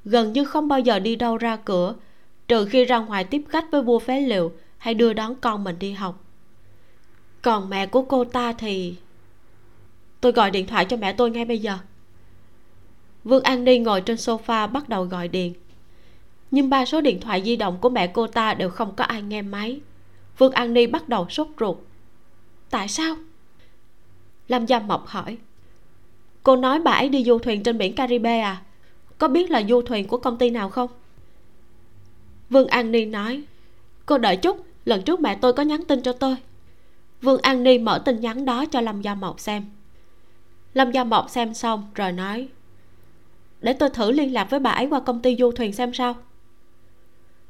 Gần 0.04 0.32
như 0.32 0.44
không 0.44 0.68
bao 0.68 0.80
giờ 0.80 0.98
đi 0.98 1.16
đâu 1.16 1.36
ra 1.36 1.56
cửa, 1.56 1.94
trừ 2.48 2.64
khi 2.64 2.84
ra 2.84 2.98
ngoài 2.98 3.24
tiếp 3.24 3.42
khách 3.48 3.70
với 3.70 3.82
vua 3.82 3.98
phế 3.98 4.20
liệu 4.20 4.52
hay 4.78 4.94
đưa 4.94 5.12
đón 5.12 5.34
con 5.34 5.64
mình 5.64 5.78
đi 5.78 5.92
học. 5.92 6.24
Còn 7.42 7.70
mẹ 7.70 7.86
của 7.86 8.02
cô 8.02 8.24
ta 8.24 8.52
thì 8.52 8.94
tôi 10.20 10.32
gọi 10.32 10.50
điện 10.50 10.66
thoại 10.66 10.84
cho 10.84 10.96
mẹ 10.96 11.12
tôi 11.12 11.30
ngay 11.30 11.44
bây 11.44 11.58
giờ. 11.58 11.78
Vương 13.24 13.42
an 13.42 13.64
ni 13.64 13.78
ngồi 13.78 14.00
trên 14.00 14.16
sofa 14.16 14.68
bắt 14.68 14.88
đầu 14.88 15.04
gọi 15.04 15.28
điện. 15.28 15.54
Nhưng 16.50 16.70
ba 16.70 16.84
số 16.84 17.00
điện 17.00 17.20
thoại 17.20 17.42
di 17.44 17.56
động 17.56 17.78
của 17.80 17.88
mẹ 17.88 18.06
cô 18.06 18.26
ta 18.26 18.54
đều 18.54 18.70
không 18.70 18.94
có 18.96 19.04
ai 19.04 19.22
nghe 19.22 19.42
máy. 19.42 19.80
Vương 20.38 20.52
an 20.52 20.72
ni 20.72 20.86
bắt 20.86 21.08
đầu 21.08 21.28
sốt 21.28 21.48
ruột. 21.60 21.76
Tại 22.70 22.88
sao? 22.88 23.16
Lâm 24.48 24.66
gia 24.66 24.78
mộc 24.78 25.06
hỏi 25.06 25.38
cô 26.42 26.56
nói 26.56 26.80
bà 26.80 26.92
ấy 26.92 27.08
đi 27.08 27.24
du 27.24 27.38
thuyền 27.38 27.62
trên 27.62 27.78
biển 27.78 27.94
caribe 27.94 28.40
à? 28.40 28.62
Có 29.18 29.28
biết 29.28 29.50
là 29.50 29.62
du 29.68 29.82
thuyền 29.82 30.06
của 30.06 30.16
công 30.16 30.38
ty 30.38 30.50
nào 30.50 30.68
không? 30.68 30.90
Vương 32.50 32.68
an 32.68 32.92
ni 32.92 33.04
nói, 33.04 33.42
cô 34.06 34.18
đợi 34.18 34.36
chút, 34.36 34.66
lần 34.84 35.02
trước 35.02 35.20
mẹ 35.20 35.38
tôi 35.40 35.52
có 35.52 35.62
nhắn 35.62 35.84
tin 35.84 36.02
cho 36.02 36.12
tôi. 36.12 36.36
Vương 37.22 37.40
an 37.40 37.62
ni 37.62 37.78
mở 37.78 38.02
tin 38.04 38.20
nhắn 38.20 38.44
đó 38.44 38.64
cho 38.64 38.80
lâm 38.80 39.02
gia 39.02 39.14
mộc 39.14 39.40
xem. 39.40 39.64
Lâm 40.74 40.90
gia 40.90 41.04
mộc 41.04 41.30
xem 41.30 41.54
xong 41.54 41.90
rồi 41.94 42.12
nói, 42.12 42.48
để 43.60 43.72
tôi 43.72 43.90
thử 43.90 44.10
liên 44.10 44.32
lạc 44.32 44.50
với 44.50 44.60
bà 44.60 44.70
ấy 44.70 44.86
qua 44.86 45.00
công 45.00 45.20
ty 45.20 45.36
du 45.36 45.52
thuyền 45.52 45.72
xem 45.72 45.94
sao. 45.94 46.14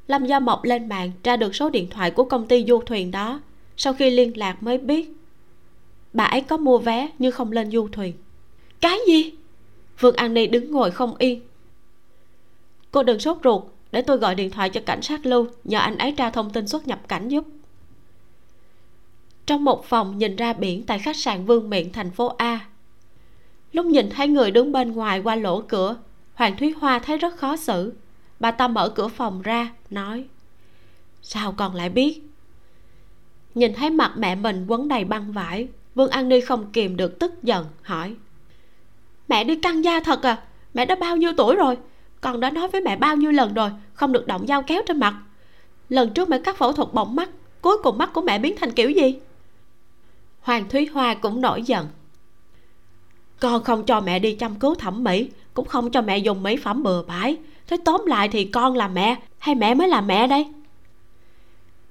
Lâm 0.07 0.25
gia 0.25 0.39
mộc 0.39 0.63
lên 0.63 0.89
mạng 0.89 1.11
tra 1.23 1.37
được 1.37 1.55
số 1.55 1.69
điện 1.69 1.89
thoại 1.89 2.11
của 2.11 2.23
công 2.23 2.47
ty 2.47 2.65
du 2.65 2.79
thuyền 2.85 3.11
đó. 3.11 3.41
Sau 3.77 3.93
khi 3.93 4.09
liên 4.09 4.37
lạc 4.37 4.63
mới 4.63 4.77
biết, 4.77 5.11
bà 6.13 6.23
ấy 6.23 6.41
có 6.41 6.57
mua 6.57 6.77
vé 6.77 7.09
nhưng 7.19 7.31
không 7.31 7.51
lên 7.51 7.71
du 7.71 7.87
thuyền 7.91 8.13
cái 8.83 8.99
gì? 9.07 9.33
Vương 9.99 10.15
an 10.15 10.33
ni 10.33 10.47
đứng 10.47 10.71
ngồi 10.71 10.91
không 10.91 11.15
yên. 11.17 11.41
Cô 12.91 13.03
đừng 13.03 13.19
sốt 13.19 13.37
ruột, 13.43 13.63
để 13.91 14.01
tôi 14.01 14.17
gọi 14.17 14.35
điện 14.35 14.51
thoại 14.51 14.69
cho 14.69 14.81
cảnh 14.85 15.01
sát 15.01 15.25
lưu, 15.25 15.47
nhờ 15.63 15.79
anh 15.79 15.97
ấy 15.97 16.11
tra 16.11 16.29
thông 16.29 16.49
tin 16.49 16.67
xuất 16.67 16.87
nhập 16.87 16.99
cảnh 17.07 17.27
giúp. 17.27 17.45
Trong 19.45 19.63
một 19.63 19.85
phòng 19.85 20.17
nhìn 20.17 20.35
ra 20.35 20.53
biển 20.53 20.85
tại 20.85 20.99
khách 20.99 21.15
sạn 21.15 21.45
vương 21.45 21.69
miện, 21.69 21.91
thành 21.91 22.11
phố 22.11 22.27
a. 22.27 22.59
Lúc 23.71 23.85
nhìn 23.85 24.09
thấy 24.09 24.27
người 24.27 24.51
đứng 24.51 24.71
bên 24.71 24.91
ngoài 24.91 25.19
qua 25.19 25.35
lỗ 25.35 25.61
cửa, 25.61 25.97
hoàng 26.33 26.57
thúy 26.57 26.73
hoa 26.79 26.99
thấy 26.99 27.17
rất 27.17 27.37
khó 27.37 27.55
xử. 27.55 27.93
Bà 28.39 28.51
ta 28.51 28.67
mở 28.67 28.89
cửa 28.89 29.07
phòng 29.07 29.41
ra, 29.41 29.73
nói, 29.89 30.25
sao 31.21 31.51
còn 31.57 31.75
lại 31.75 31.89
biết? 31.89 32.21
Nhìn 33.55 33.73
thấy 33.73 33.89
mặt 33.89 34.11
mẹ 34.17 34.35
mình 34.35 34.65
quấn 34.67 34.87
đầy 34.87 35.05
băng 35.05 35.31
vải, 35.31 35.67
vương 35.95 36.09
an 36.09 36.29
ni 36.29 36.41
không 36.41 36.71
kìm 36.71 36.97
được 36.97 37.19
tức 37.19 37.43
giận, 37.43 37.65
hỏi 37.81 38.15
mẹ 39.27 39.43
đi 39.43 39.55
căng 39.55 39.83
da 39.83 39.99
thật 39.99 40.23
à. 40.23 40.37
Mẹ 40.73 40.85
đã 40.85 40.95
bao 40.95 41.17
nhiêu 41.17 41.31
tuổi 41.37 41.55
rồi? 41.55 41.77
Con 42.21 42.39
đã 42.39 42.49
nói 42.49 42.67
với 42.67 42.81
mẹ 42.81 42.95
bao 42.95 43.15
nhiêu 43.15 43.31
lần 43.31 43.53
rồi, 43.53 43.69
không 43.93 44.11
được 44.11 44.27
động 44.27 44.47
dao 44.47 44.61
kéo 44.61 44.81
trên 44.87 44.99
mặt. 44.99 45.15
Lần 45.89 46.13
trước 46.13 46.29
mẹ 46.29 46.37
cắt 46.39 46.57
phẫu 46.57 46.71
thuật 46.73 46.93
bỏng 46.93 47.15
mắt, 47.15 47.29
cuối 47.61 47.77
cùng 47.83 47.97
mắt 47.97 48.13
của 48.13 48.21
mẹ 48.21 48.39
biến 48.39 48.55
thành 48.59 48.71
kiểu 48.71 48.89
gì? 48.89 49.19
Hoàng 50.41 50.69
thúy 50.69 50.85
hoa 50.93 51.13
cũng 51.13 51.41
nổi 51.41 51.63
giận. 51.63 51.87
Con 53.39 53.63
không 53.63 53.85
cho 53.85 54.01
mẹ 54.01 54.19
đi 54.19 54.35
chăm 54.35 54.55
cứu 54.55 54.75
thẩm 54.75 55.03
mỹ, 55.03 55.29
cũng 55.53 55.67
không 55.67 55.91
cho 55.91 56.01
mẹ 56.01 56.17
dùng 56.17 56.43
mỹ 56.43 56.57
phẩm 56.57 56.83
bừa 56.83 57.03
bãi. 57.03 57.37
Thế 57.67 57.77
tóm 57.85 58.05
lại 58.05 58.29
thì 58.29 58.45
con 58.45 58.75
là 58.75 58.87
mẹ, 58.87 59.15
hay 59.37 59.55
mẹ 59.55 59.73
mới 59.73 59.87
là 59.87 60.01
mẹ 60.01 60.27
đây? 60.27 60.47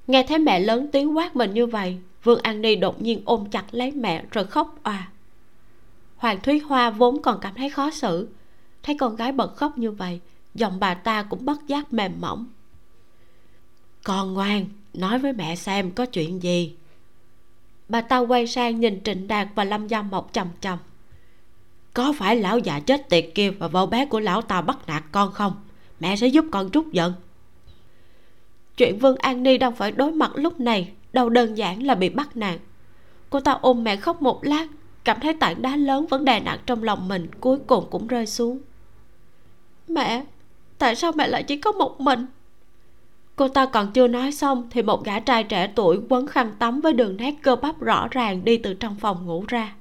Nghe 0.07 0.23
thấy 0.23 0.39
mẹ 0.39 0.61
lớn 0.61 0.89
tiếng 0.93 1.17
quát 1.17 1.37
mình 1.37 1.55
như 1.55 1.67
vậy, 1.67 1.99
vương 2.25 2.41
an 2.43 2.63
ni 2.63 2.77
đột 2.77 3.03
nhiên 3.03 3.23
ôm 3.25 3.45
chặt 3.51 3.65
lấy 3.71 3.91
mẹ 3.91 4.25
rồi 4.31 4.45
khóc 4.45 4.79
òa 4.83 5.09
hoàng 6.23 6.41
thúy 6.41 6.59
hoa 6.59 6.91
vốn 6.91 7.23
còn 7.23 7.39
cảm 7.41 7.55
thấy 7.55 7.71
khó 7.71 7.91
xử. 7.91 8.29
Thấy 8.83 8.97
con 8.99 9.17
gái 9.17 9.33
bật 9.33 9.57
khóc 9.57 9.79
như 9.79 9.91
vậy, 9.91 10.21
giọng 10.55 10.81
bà 10.81 10.95
ta 10.95 11.23
cũng 11.23 11.45
bất 11.45 11.67
giác 11.67 11.93
mềm 11.93 12.13
mỏng. 12.21 12.47
Con 14.05 14.35
ngoan, 14.35 14.67
nói 14.95 15.19
với 15.19 15.33
mẹ 15.33 15.57
xem 15.57 15.91
có 15.91 16.07
chuyện 16.07 16.43
gì. 16.43 16.75
Bà 17.89 18.01
ta 18.01 18.19
quay 18.19 18.47
sang 18.47 18.81
nhìn 18.81 19.03
trịnh 19.05 19.29
đạt 19.29 19.49
và 19.55 19.65
lâm 19.65 19.89
gia 19.89 20.03
mộc 20.03 20.31
chầm 20.33 20.49
chầm. 20.61 20.79
Có 21.95 22.13
phải 22.19 22.37
lão 22.37 22.59
già 22.59 22.81
chết 22.81 23.09
tiệt 23.09 23.31
kia 23.35 23.51
và 23.51 23.69
vợ 23.69 23.87
bé 23.87 24.07
của 24.07 24.21
lão 24.21 24.43
ta 24.43 24.61
bắt 24.61 24.79
nạt 24.87 25.03
con 25.13 25.33
không? 25.33 25.55
Mẹ 26.01 26.17
sẽ 26.17 26.27
giúp 26.27 26.45
con 26.51 26.71
trút 26.71 26.93
giận. 26.93 27.13
Chuyện 28.77 28.99
vương 28.99 29.17
an 29.17 29.43
ni 29.43 29.59
đang 29.59 29.75
phải 29.75 29.93
đối 29.93 30.13
mặt 30.13 30.31
lúc 30.35 30.61
này 30.61 30.93
đâu 31.13 31.29
đơn 31.29 31.55
giản 31.55 31.83
là 31.83 31.95
bị 31.95 32.09
bắt 32.09 32.37
nạt. 32.37 32.61
Cô 33.31 33.41
ta 33.41 33.53
ôm 33.53 33.85
mẹ 33.85 33.97
khóc 33.97 34.23
một 34.23 34.45
lát 34.45 34.67
cảm 35.05 35.21
thấy 35.21 35.35
tảng 35.35 35.63
đá 35.63 35.77
lớn 35.77 36.07
vẫn 36.07 36.25
đè 36.25 36.41
nặng 36.41 36.59
trong 36.67 36.83
lòng 36.83 37.09
mình 37.09 37.27
cuối 37.41 37.59
cùng 37.67 37.87
cũng 37.91 38.07
rơi 38.07 38.27
xuống. 38.27 38.59
Mẹ, 39.89 40.25
tại 40.79 40.95
sao 40.95 41.13
mẹ 41.13 41.29
lại 41.29 41.43
chỉ 41.43 41.57
có 41.57 41.73
một 41.73 42.01
mình? 42.01 42.27
Cô 43.37 43.49
ta 43.49 43.67
còn 43.67 43.93
chưa 43.93 44.09
nói 44.09 44.33
xong 44.33 44.69
thì 44.71 44.83
một 44.83 45.05
gã 45.05 45.21
trai 45.21 45.45
trẻ 45.45 45.73
tuổi 45.75 46.01
quấn 46.09 46.27
khăn 46.27 46.53
tắm 46.59 46.81
với 46.81 46.93
đường 46.93 47.17
nét 47.17 47.35
cơ 47.43 47.57
bắp 47.57 47.81
rõ 47.81 48.09
ràng 48.11 48.45
đi 48.45 48.59
từ 48.59 48.75
trong 48.75 48.97
phòng 48.97 49.27
ngủ 49.27 49.45
ra. 49.49 49.75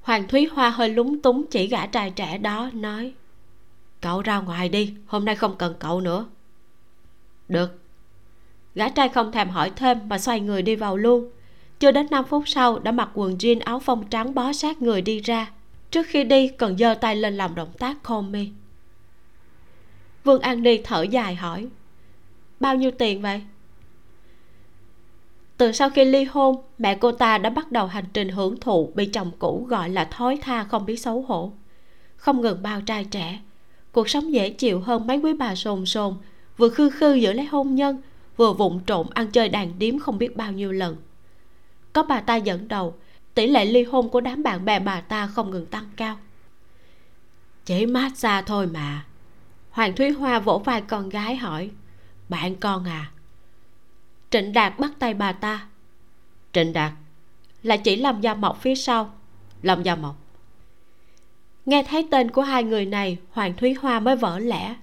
Hoàng 0.00 0.28
thúy 0.28 0.48
hoa 0.52 0.70
hơi 0.70 0.88
lúng 0.88 1.22
túng 1.22 1.46
chỉ 1.50 1.66
gã 1.66 1.86
trai 1.86 2.10
trẻ 2.10 2.38
đó, 2.38 2.70
nói, 2.72 3.12
cậu 4.00 4.22
ra 4.22 4.40
ngoài 4.40 4.68
đi, 4.68 4.94
hôm 5.06 5.24
nay 5.24 5.36
không 5.36 5.56
cần 5.58 5.74
cậu 5.78 6.00
nữa. 6.00 6.26
Được. 7.48 7.80
Gã 8.74 8.88
trai 8.88 9.08
không 9.08 9.32
thèm 9.32 9.48
hỏi 9.48 9.72
thêm 9.76 10.08
mà 10.08 10.18
xoay 10.18 10.40
người 10.40 10.62
đi 10.62 10.76
vào 10.76 10.96
luôn 10.96 11.30
chưa 11.78 11.90
đến 11.90 12.06
5 12.10 12.24
phút 12.24 12.42
sau, 12.46 12.78
đã 12.78 12.92
mặc 12.92 13.08
quần 13.14 13.36
jean 13.36 13.60
áo 13.64 13.78
phông 13.78 14.06
trắng 14.06 14.34
bó 14.34 14.52
sát 14.52 14.82
người 14.82 15.02
đi 15.02 15.20
ra. 15.20 15.50
Trước 15.90 16.06
khi 16.06 16.24
đi 16.24 16.48
còn 16.48 16.78
giơ 16.78 16.94
tay 16.94 17.16
lên 17.16 17.36
làm 17.36 17.54
động 17.54 17.72
tác 17.78 17.96
call 18.04 18.28
me 18.30 18.44
vương 20.26 20.40
an 20.40 20.62
ni 20.62 20.78
thở 20.84 21.02
dài 21.02 21.34
hỏi, 21.34 21.66
bao 22.60 22.76
nhiêu 22.76 22.90
tiền 22.90 23.22
vậy? 23.22 23.42
Từ 25.56 25.72
sau 25.72 25.90
khi 25.90 26.04
ly 26.04 26.24
hôn, 26.24 26.56
mẹ 26.78 26.94
cô 26.94 27.12
ta 27.12 27.38
đã 27.38 27.50
bắt 27.50 27.72
đầu 27.72 27.86
hành 27.86 28.04
trình 28.12 28.28
hưởng 28.28 28.60
thụ 28.60 28.92
bị 28.94 29.06
chồng 29.06 29.30
cũ 29.38 29.66
gọi 29.68 29.90
là 29.90 30.04
thói 30.04 30.38
tha 30.42 30.64
không 30.64 30.86
biết 30.86 30.96
xấu 30.96 31.22
hổ. 31.22 31.52
Không 32.16 32.40
ngừng 32.40 32.62
bao 32.62 32.80
trai 32.80 33.04
trẻ, 33.04 33.40
cuộc 33.92 34.08
sống 34.08 34.32
dễ 34.32 34.50
chịu 34.50 34.80
hơn 34.80 35.06
mấy 35.06 35.18
quý 35.18 35.32
bà 35.32 35.54
sồn 35.54 35.86
sồn, 35.86 36.14
vừa 36.56 36.68
khư 36.68 36.90
khư 36.90 37.14
giữ 37.14 37.32
lấy 37.32 37.46
hôn 37.46 37.74
nhân, 37.74 37.96
vừa 38.36 38.52
vụng 38.52 38.80
trộm 38.86 39.06
ăn 39.14 39.30
chơi 39.30 39.48
đàn 39.48 39.78
điếm 39.78 39.98
không 39.98 40.18
biết 40.18 40.36
bao 40.36 40.52
nhiêu 40.52 40.72
lần 40.72 40.96
có 41.96 42.02
bà 42.02 42.20
ta 42.20 42.36
dẫn 42.36 42.68
đầu, 42.68 42.94
tỷ 43.34 43.46
lệ 43.46 43.64
ly 43.64 43.84
hôn 43.84 44.08
của 44.08 44.20
đám 44.20 44.42
bạn 44.42 44.64
bè 44.64 44.78
bà 44.78 45.00
ta 45.00 45.26
không 45.26 45.50
ngừng 45.50 45.66
tăng 45.66 45.84
cao. 45.96 46.18
Chỉ 47.64 47.86
massage 47.86 48.46
thôi 48.46 48.66
mà. 48.66 49.04
Hoàng 49.70 49.96
thúy 49.96 50.10
hoa 50.10 50.38
vỗ 50.38 50.58
vai 50.58 50.80
con 50.80 51.08
gái 51.08 51.36
hỏi, 51.36 51.70
bạn 52.28 52.56
con 52.56 52.84
à? 52.84 53.10
Trịnh 54.30 54.52
đạt 54.52 54.78
bắt 54.78 54.90
tay 54.98 55.14
bà 55.14 55.32
ta. 55.32 55.66
Trịnh 56.52 56.72
đạt, 56.72 56.92
là 57.62 57.76
chỉ 57.76 57.96
lâm 57.96 58.20
gia 58.20 58.34
mộc 58.34 58.60
phía 58.60 58.74
sau. 58.74 59.14
Lâm 59.62 59.82
gia 59.82 59.94
mộc. 59.94 60.16
Nghe 61.66 61.82
thấy 61.82 62.08
tên 62.10 62.30
của 62.30 62.42
hai 62.42 62.64
người 62.64 62.86
này, 62.86 63.18
hoàng 63.30 63.56
thúy 63.56 63.74
hoa 63.74 64.00
mới 64.00 64.16
vỡ 64.16 64.38
lẽ. 64.38 64.76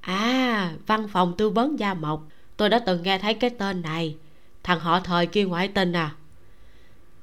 À 0.00 0.72
văn 0.86 1.08
phòng 1.08 1.34
tư 1.38 1.50
vấn 1.50 1.78
gia 1.78 1.94
mộc, 1.94 2.22
tôi 2.56 2.68
đã 2.68 2.78
từng 2.78 3.02
nghe 3.02 3.18
thấy 3.18 3.34
cái 3.34 3.50
tên 3.50 3.82
này 3.82 4.16
thằng 4.68 4.80
họ 4.80 5.00
thời 5.00 5.26
kia 5.26 5.44
ngoại 5.44 5.68
tình 5.68 5.92
à? 5.92 6.14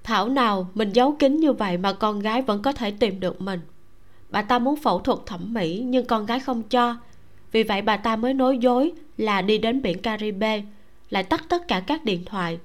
Thảo 0.03 0.29
nào 0.29 0.67
mình 0.73 0.93
giấu 0.93 1.15
kín 1.19 1.37
như 1.37 1.53
vậy 1.53 1.77
mà 1.77 1.93
con 1.93 2.19
gái 2.19 2.41
vẫn 2.41 2.61
có 2.61 2.73
thể 2.73 2.91
tìm 2.91 3.19
được 3.19 3.41
mình. 3.41 3.59
Bà 4.29 4.41
ta 4.41 4.59
muốn 4.59 4.75
phẫu 4.75 4.99
thuật 4.99 5.19
thẩm 5.25 5.53
mỹ, 5.53 5.83
nhưng 5.85 6.05
con 6.05 6.25
gái 6.25 6.39
không 6.39 6.63
cho. 6.63 6.95
Vì 7.51 7.63
vậy 7.63 7.81
bà 7.81 7.97
ta 7.97 8.15
mới 8.15 8.33
nói 8.33 8.57
dối 8.57 8.91
là 9.17 9.41
đi 9.41 9.57
đến 9.57 9.81
biển 9.81 10.01
caribe, 10.01 10.63
lại 11.09 11.23
tắt 11.23 11.45
tất 11.49 11.67
cả 11.67 11.79
các 11.79 12.03
điện 12.03 12.25
thoại. 12.25 12.59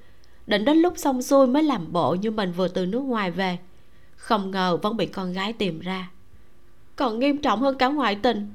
Định 0.47 0.65
đến 0.65 0.79
lúc 0.79 0.95
xong 0.97 1.23
xuôi 1.23 1.47
mới 1.47 1.63
làm 1.63 1.93
bộ 1.93 2.15
như 2.15 2.31
mình 2.31 2.53
vừa 2.53 2.69
từ 2.69 2.87
nước 2.87 3.01
ngoài 3.01 3.31
về. 3.31 3.59
Không 4.17 4.51
ngờ 4.51 4.79
vẫn 4.83 4.97
bị 4.97 5.07
con 5.07 5.33
gái 5.33 5.53
tìm 5.53 5.81
ra. 5.81 6.11
Còn 6.97 7.19
nghiêm 7.19 7.39
trọng 7.39 7.61
hơn 7.61 7.79
cả 7.79 7.89
ngoại 7.89 8.15
tình. 8.15 8.51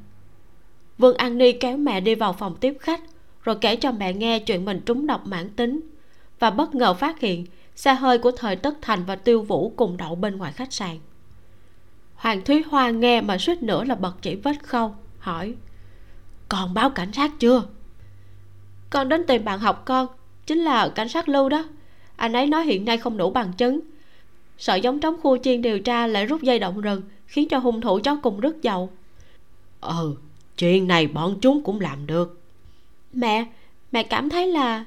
Vương 0.97 1.17
an 1.17 1.37
ni 1.37 1.51
kéo 1.51 1.77
mẹ 1.77 1.99
đi 2.01 2.15
vào 2.15 2.33
phòng 2.33 2.55
tiếp 2.55 2.77
khách, 2.79 3.01
rồi 3.43 3.55
kể 3.61 3.75
cho 3.75 3.91
mẹ 3.91 4.13
nghe 4.13 4.39
chuyện 4.39 4.65
mình 4.65 4.81
trúng 4.85 5.07
độc 5.07 5.27
mãn 5.27 5.49
tính 5.49 5.81
và 6.39 6.49
bất 6.49 6.75
ngờ 6.75 6.93
phát 6.93 7.19
hiện 7.19 7.45
xe 7.75 7.93
hơi 7.93 8.17
của 8.17 8.31
thời 8.31 8.55
tất 8.55 8.75
thành 8.81 9.03
và 9.05 9.15
tiêu 9.15 9.41
vũ 9.41 9.73
cùng 9.75 9.97
đậu 9.97 10.15
bên 10.15 10.37
ngoài 10.37 10.51
khách 10.51 10.73
sạn. 10.73 10.99
Hoàng 12.15 12.41
thúy 12.45 12.63
hoa 12.69 12.89
nghe 12.89 13.21
mà 13.21 13.37
suýt 13.37 13.63
nữa 13.63 13.83
là 13.83 13.95
bật 13.95 14.15
chỉ 14.21 14.35
vết 14.35 14.63
khâu 14.63 14.95
hỏi 15.19 15.55
còn 16.49 16.73
báo 16.73 16.89
cảnh 16.89 17.13
sát 17.13 17.31
chưa? 17.39 17.63
Con 18.89 19.09
đến 19.09 19.25
tìm 19.27 19.45
bạn 19.45 19.59
học 19.59 19.85
con 19.85 20.07
chính 20.45 20.59
là 20.59 20.89
cảnh 20.89 21.09
sát 21.09 21.29
lưu 21.29 21.49
đó. 21.49 21.65
Anh 22.15 22.33
ấy 22.33 22.47
nói 22.47 22.65
hiện 22.65 22.85
nay 22.85 22.97
không 22.97 23.17
đủ 23.17 23.29
bằng 23.29 23.53
chứng. 23.53 23.79
Sợ 24.57 24.75
giống 24.75 24.99
trống 24.99 25.15
khu 25.21 25.37
chiên 25.37 25.61
điều 25.61 25.79
tra 25.79 26.07
lại 26.07 26.25
rút 26.25 26.41
dây 26.41 26.59
động 26.59 26.81
rừng 26.81 27.01
khiến 27.25 27.49
cho 27.49 27.57
hung 27.57 27.81
thủ 27.81 27.99
chó 28.03 28.15
cùng 28.23 28.39
rứt 28.39 28.61
dầu. 28.61 28.89
Ừ 29.81 30.15
chuyện 30.57 30.87
này 30.87 31.07
bọn 31.07 31.37
chúng 31.41 31.63
cũng 31.63 31.79
làm 31.79 32.07
được. 32.07 32.41
Mẹ 33.13 33.45
mẹ 33.91 34.03
cảm 34.03 34.29
thấy 34.29 34.47
là 34.47 34.85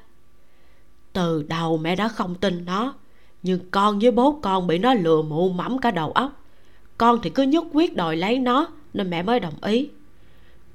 từ 1.12 1.42
đầu 1.42 1.76
mẹ 1.76 1.96
đã 1.96 2.08
không 2.08 2.34
tin 2.34 2.64
nó, 2.64 2.94
nhưng 3.42 3.60
con 3.70 3.98
với 3.98 4.10
bố 4.10 4.38
con 4.42 4.66
bị 4.66 4.78
nó 4.78 4.94
lừa 4.94 5.22
mụ 5.22 5.48
mẫm 5.48 5.78
cả 5.78 5.90
đầu 5.90 6.12
óc. 6.12 6.42
Con 6.98 7.18
thì 7.22 7.30
cứ 7.30 7.42
nhất 7.42 7.64
quyết 7.72 7.96
đòi 7.96 8.16
lấy 8.16 8.38
nó, 8.38 8.68
nên 8.94 9.10
mẹ 9.10 9.22
mới 9.22 9.40
đồng 9.40 9.54
ý. 9.62 9.88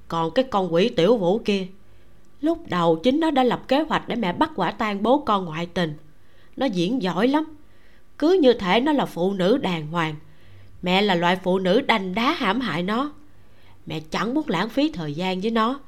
Còn 0.08 0.32
cái 0.32 0.46
con 0.52 0.74
quỷ 0.74 0.90
tiểu 0.90 1.18
vũ 1.18 1.40
kia, 1.46 1.68
lúc 2.42 2.68
đầu 2.68 2.96
chính 2.96 3.20
nó 3.20 3.32
đã 3.32 3.44
lập 3.44 3.68
kế 3.68 3.82
hoạch 3.82 4.08
để 4.08 4.16
mẹ 4.16 4.34
bắt 4.34 4.52
quả 4.56 4.72
tang 4.72 5.04
bố 5.04 5.18
con 5.18 5.46
ngoại 5.46 5.66
tình. 5.66 5.94
Nó 6.58 6.66
diễn 6.66 7.02
giỏi 7.02 7.28
lắm, 7.28 7.46
cứ 8.18 8.40
như 8.42 8.54
thể 8.54 8.80
nó 8.80 8.92
là 8.92 9.06
phụ 9.06 9.34
nữ 9.34 9.58
đàng 9.58 9.88
hoàng. 9.88 10.16
Mẹ 10.82 11.02
là 11.02 11.16
loại 11.16 11.40
phụ 11.44 11.60
nữ 11.60 11.82
đanh 11.82 12.16
đá 12.16 12.34
hãm 12.34 12.62
hại 12.62 12.84
nó. 12.84 13.12
Mẹ 13.86 14.00
chẳng 14.00 14.34
muốn 14.34 14.50
lãng 14.50 14.70
phí 14.70 14.90
thời 14.90 15.14
gian 15.14 15.42
với 15.42 15.52
nó. 15.52 15.80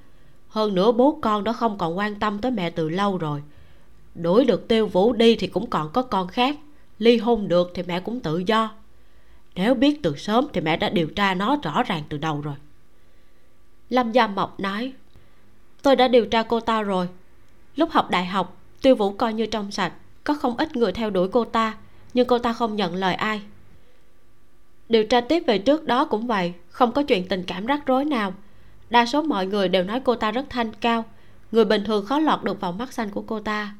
Hơn 0.47 0.75
nữa 0.75 0.91
bố 0.91 1.19
con 1.21 1.43
đó 1.43 1.53
không 1.53 1.77
còn 1.77 1.97
quan 1.97 2.19
tâm 2.19 2.39
tới 2.39 2.51
mẹ 2.51 2.69
từ 2.69 2.89
lâu 2.89 3.17
rồi 3.17 3.41
đuổi 4.16 4.45
được 4.45 4.68
tiêu 4.68 4.88
vũ 4.88 5.13
đi 5.13 5.36
thì 5.36 5.47
cũng 5.47 5.70
còn 5.70 5.89
có 5.93 6.01
con 6.01 6.28
khác. 6.28 6.57
Ly 6.99 7.18
hôn 7.18 7.47
được 7.47 7.72
thì 7.74 7.84
mẹ 7.84 7.99
cũng 7.99 8.20
tự 8.20 8.38
do. 8.38 8.72
Nếu 9.55 9.76
biết 9.76 9.99
từ 10.03 10.16
sớm 10.18 10.47
thì 10.53 10.61
mẹ 10.61 10.78
đã 10.78 10.89
điều 10.89 11.07
tra 11.07 11.34
nó 11.34 11.57
rõ 11.63 11.84
ràng 11.84 12.03
từ 12.09 12.18
đầu 12.18 12.41
rồi. 12.41 12.55
Lâm 13.89 14.11
gia 14.11 14.28
mộc 14.28 14.59
nói, 14.59 14.93
tôi 15.82 15.95
đã 15.95 16.07
điều 16.07 16.26
tra 16.26 16.43
cô 16.43 16.59
ta 16.59 16.82
rồi. 16.82 17.07
Lúc 17.76 17.91
học 17.91 18.09
đại 18.09 18.26
học, 18.26 18.57
tiêu 18.82 18.95
vũ 18.95 19.11
coi 19.11 19.34
như 19.34 19.45
trong 19.45 19.72
sạch, 19.72 19.93
có 20.24 20.34
không 20.34 20.57
ít 20.57 20.76
người 20.76 20.91
theo 20.91 21.09
đuổi 21.09 21.28
cô 21.28 21.45
ta, 21.45 21.78
nhưng 22.13 22.28
cô 22.28 22.39
ta 22.39 22.53
không 22.53 22.76
nhận 22.76 22.95
lời 22.95 23.13
ai. 23.16 23.41
Điều 24.89 25.03
tra 25.03 25.22
tiếp 25.22 25.43
về 25.47 25.57
trước 25.57 25.84
đó 25.84 26.05
cũng 26.05 26.28
vậy, 26.28 26.53
không 26.70 26.91
có 26.91 27.03
chuyện 27.03 27.28
tình 27.28 27.43
cảm 27.43 27.66
rắc 27.66 27.86
rối 27.86 28.05
nào. 28.05 28.34
Đa 28.89 29.05
số 29.05 29.22
mọi 29.22 29.47
người 29.47 29.70
đều 29.70 29.84
nói 29.84 29.99
cô 29.99 30.16
ta 30.16 30.32
rất 30.32 30.45
thanh 30.49 30.74
cao, 30.74 31.05
người 31.51 31.66
bình 31.66 31.84
thường 31.84 32.05
khó 32.05 32.20
lọt 32.20 32.43
được 32.43 32.61
vào 32.61 32.72
mắt 32.72 32.93
xanh 32.93 33.09
của 33.09 33.22
cô 33.22 33.39
ta 33.39 33.76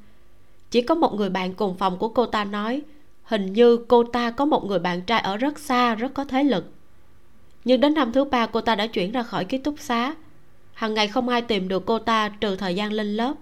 chỉ 0.72 0.82
có 0.82 0.96
một 0.96 1.14
người 1.14 1.30
bạn 1.30 1.54
cùng 1.54 1.78
phòng 1.78 1.98
của 1.98 2.10
cô 2.10 2.26
ta 2.26 2.44
nói, 2.44 2.82
hình 3.24 3.54
như 3.54 3.78
cô 3.88 4.04
ta 4.04 4.32
có 4.32 4.46
một 4.46 4.66
người 4.66 4.80
bạn 4.80 5.02
trai 5.02 5.20
ở 5.20 5.38
rất 5.38 5.60
xa, 5.60 5.96
rất 5.96 6.14
có 6.14 6.26
thế 6.26 6.44
lực. 6.44 6.72
Nhưng 7.66 7.82
đến 7.82 7.94
năm 7.94 8.12
thứ 8.12 8.24
ba, 8.24 8.46
cô 8.46 8.62
ta 8.62 8.76
đã 8.76 8.88
chuyển 8.88 9.12
ra 9.12 9.24
khỏi 9.24 9.46
ký 9.46 9.58
túc 9.58 9.80
xá. 9.80 10.16
Hằng 10.74 10.94
ngày 10.94 11.08
không 11.08 11.30
ai 11.30 11.42
tìm 11.42 11.68
được 11.68 11.86
cô 11.86 12.00
ta 12.00 12.30
trừ 12.30 12.56
thời 12.56 12.76
gian 12.76 12.94
lên 12.94 13.08
lớp. 13.08 13.34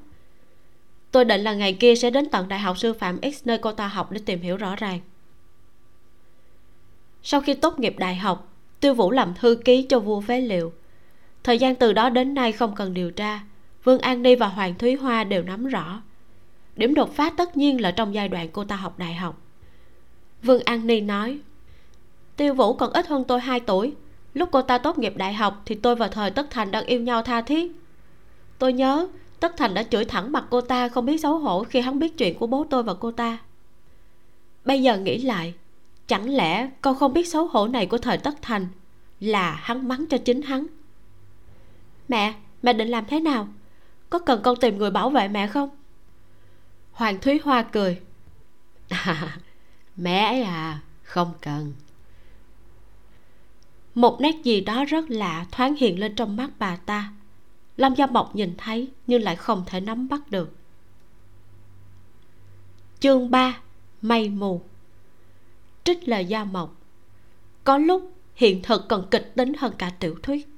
Tôi 1.11 1.25
định 1.25 1.41
là 1.41 1.53
ngày 1.53 1.73
kia 1.73 1.95
sẽ 1.95 2.09
đến 2.09 2.29
tận 2.29 2.47
đại 2.47 2.59
học 2.59 2.77
sư 2.77 2.93
phạm 2.93 3.19
x 3.21 3.45
nơi 3.45 3.57
cô 3.57 3.71
ta 3.71 3.87
học 3.87 4.11
để 4.11 4.21
tìm 4.25 4.41
hiểu 4.41 4.57
rõ 4.57 4.75
ràng. 4.75 4.99
Sau 7.23 7.41
khi 7.41 7.53
tốt 7.53 7.79
nghiệp 7.79 7.95
đại 7.97 8.15
học, 8.15 8.53
tiêu 8.79 8.93
vũ 8.93 9.11
làm 9.11 9.33
thư 9.33 9.55
ký 9.65 9.85
cho 9.89 9.99
vua 9.99 10.21
phế 10.21 10.41
liệu. 10.41 10.73
Thời 11.43 11.57
gian 11.57 11.75
từ 11.75 11.93
đó 11.93 12.09
đến 12.09 12.33
nay 12.33 12.51
không 12.51 12.75
cần 12.75 12.93
điều 12.93 13.11
tra. 13.11 13.39
Vương 13.83 13.99
an 13.99 14.23
ni 14.23 14.35
và 14.35 14.47
hoàng 14.47 14.75
thúy 14.75 14.95
hoa 14.95 15.23
đều 15.23 15.43
nắm 15.43 15.67
rõ 15.67 16.01
điểm 16.75 16.93
đột 16.93 17.15
phá 17.15 17.29
tất 17.37 17.57
nhiên 17.57 17.81
là 17.81 17.91
trong 17.91 18.13
giai 18.13 18.29
đoạn 18.29 18.49
cô 18.53 18.63
ta 18.63 18.75
học 18.75 18.99
đại 18.99 19.13
học. 19.13 19.41
Vương 20.43 20.63
an 20.63 20.87
ni 20.87 21.01
nói, 21.01 21.39
tiêu 22.37 22.53
vũ 22.53 22.73
còn 22.73 22.93
ít 22.93 23.07
hơn 23.07 23.23
tôi 23.23 23.39
2 23.39 23.59
tuổi. 23.59 23.93
Lúc 24.33 24.49
cô 24.51 24.61
ta 24.61 24.77
tốt 24.77 24.97
nghiệp 24.97 25.17
đại 25.17 25.33
học 25.33 25.61
thì 25.65 25.75
tôi 25.75 25.95
và 25.95 26.07
thời 26.07 26.31
tất 26.31 26.47
thành 26.49 26.71
đang 26.71 26.85
yêu 26.85 27.01
nhau 27.01 27.21
tha 27.21 27.41
thiết. 27.41 27.71
Tôi 28.59 28.73
nhớ, 28.73 29.07
tất 29.39 29.57
thành 29.57 29.73
đã 29.73 29.83
chửi 29.83 30.05
thẳng 30.05 30.31
mặt 30.31 30.45
cô 30.49 30.61
ta 30.61 30.89
không 30.89 31.05
biết 31.05 31.17
xấu 31.17 31.37
hổ 31.37 31.63
khi 31.63 31.79
hắn 31.79 31.99
biết 31.99 32.17
chuyện 32.17 32.37
của 32.39 32.47
bố 32.47 32.65
tôi 32.69 32.83
và 32.83 32.93
cô 32.93 33.11
ta. 33.11 33.37
Bây 34.65 34.81
giờ 34.81 34.97
nghĩ 34.97 35.21
lại, 35.21 35.53
chẳng 36.07 36.29
lẽ 36.29 36.69
con 36.81 36.95
không 36.95 37.13
biết 37.13 37.27
xấu 37.27 37.47
hổ 37.47 37.67
này 37.67 37.85
của 37.85 37.97
thời 37.97 38.17
tất 38.17 38.35
thành 38.41 38.67
là 39.19 39.51
hắn 39.51 39.87
mắng 39.87 40.05
cho 40.09 40.17
chính 40.17 40.41
hắn? 40.41 40.67
Mẹ 42.07 42.33
mẹ 42.61 42.73
định 42.73 42.87
làm 42.87 43.05
thế 43.05 43.19
nào? 43.19 43.47
Có 44.09 44.19
cần 44.19 44.41
con 44.43 44.55
tìm 44.55 44.77
người 44.77 44.91
bảo 44.91 45.09
vệ 45.09 45.27
mẹ 45.27 45.47
không? 45.47 45.69
Hoàng 46.93 47.21
thúy 47.21 47.39
hoa 47.43 47.63
cười. 47.63 48.01
À, 48.89 49.37
mẹ 49.95 50.25
ấy 50.25 50.41
à 50.41 50.81
không 51.03 51.33
cần. 51.41 51.73
Một 53.95 54.21
nét 54.21 54.35
gì 54.43 54.61
đó 54.61 54.85
rất 54.85 55.05
lạ 55.09 55.45
thoáng 55.51 55.75
hiện 55.75 55.99
lên 55.99 56.15
trong 56.15 56.35
mắt 56.35 56.49
bà 56.59 56.75
ta. 56.75 57.13
Lâm 57.77 57.95
gia 57.95 58.05
mộc 58.05 58.35
nhìn 58.35 58.53
thấy 58.57 58.91
nhưng 59.07 59.21
lại 59.21 59.35
không 59.35 59.63
thể 59.67 59.79
nắm 59.79 60.07
bắt 60.07 60.31
được. 60.31 60.55
Chương 62.99 63.31
3 63.31 63.59
mây 64.01 64.29
mù. 64.29 64.61
Trích 65.83 66.07
lời 66.07 66.25
gia 66.25 66.43
mộc. 66.43 66.75
Có 67.63 67.77
lúc 67.77 68.11
hiện 68.35 68.61
thực 68.63 68.85
còn 68.89 69.07
kịch 69.11 69.31
tính 69.35 69.53
hơn 69.57 69.73
cả 69.77 69.91
tiểu 69.99 70.15
thuyết 70.23 70.52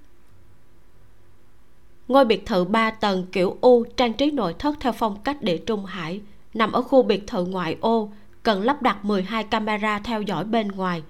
ngôi 2.08 2.26
biệt 2.26 2.46
thự 2.46 2.64
ba 2.64 2.92
tầng 2.92 3.26
kiểu 3.32 3.58
u 3.62 3.84
trang 3.98 4.14
trí 4.14 4.32
nội 4.32 4.56
thất 4.60 4.76
theo 4.80 4.92
phong 4.94 5.22
cách 5.24 5.42
địa 5.42 5.58
trung 5.58 5.86
hải, 5.86 6.22
nằm 6.54 6.72
ở 6.72 6.82
khu 6.82 7.04
biệt 7.04 7.28
thự 7.28 7.46
ngoại 7.46 7.78
ô, 7.82 8.12
cần 8.44 8.62
lắp 8.62 8.82
đặt 8.82 9.06
12 9.06 9.44
camera 9.44 10.00
theo 10.00 10.22
dõi 10.22 10.44
bên 10.44 10.68
ngoài 10.68 11.04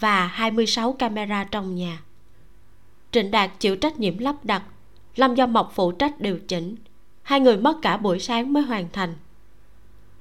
và 0.00 0.26
26 0.26 0.92
camera 0.92 1.44
trong 1.44 1.74
nhà. 1.74 2.02
Trịnh 3.12 3.30
Đạt 3.30 3.50
chịu 3.60 3.76
trách 3.76 3.98
nhiệm 3.98 4.18
lắp 4.18 4.36
đặt, 4.44 4.62
Lâm 5.16 5.34
Do 5.34 5.46
Mộc 5.46 5.72
phụ 5.74 5.92
trách 5.92 6.20
điều 6.20 6.38
chỉnh. 6.38 6.76
Hai 7.22 7.40
người 7.40 7.56
mất 7.56 7.76
cả 7.82 7.96
buổi 7.96 8.18
sáng 8.18 8.52
mới 8.52 8.62
hoàn 8.62 8.88
thành. 8.92 9.14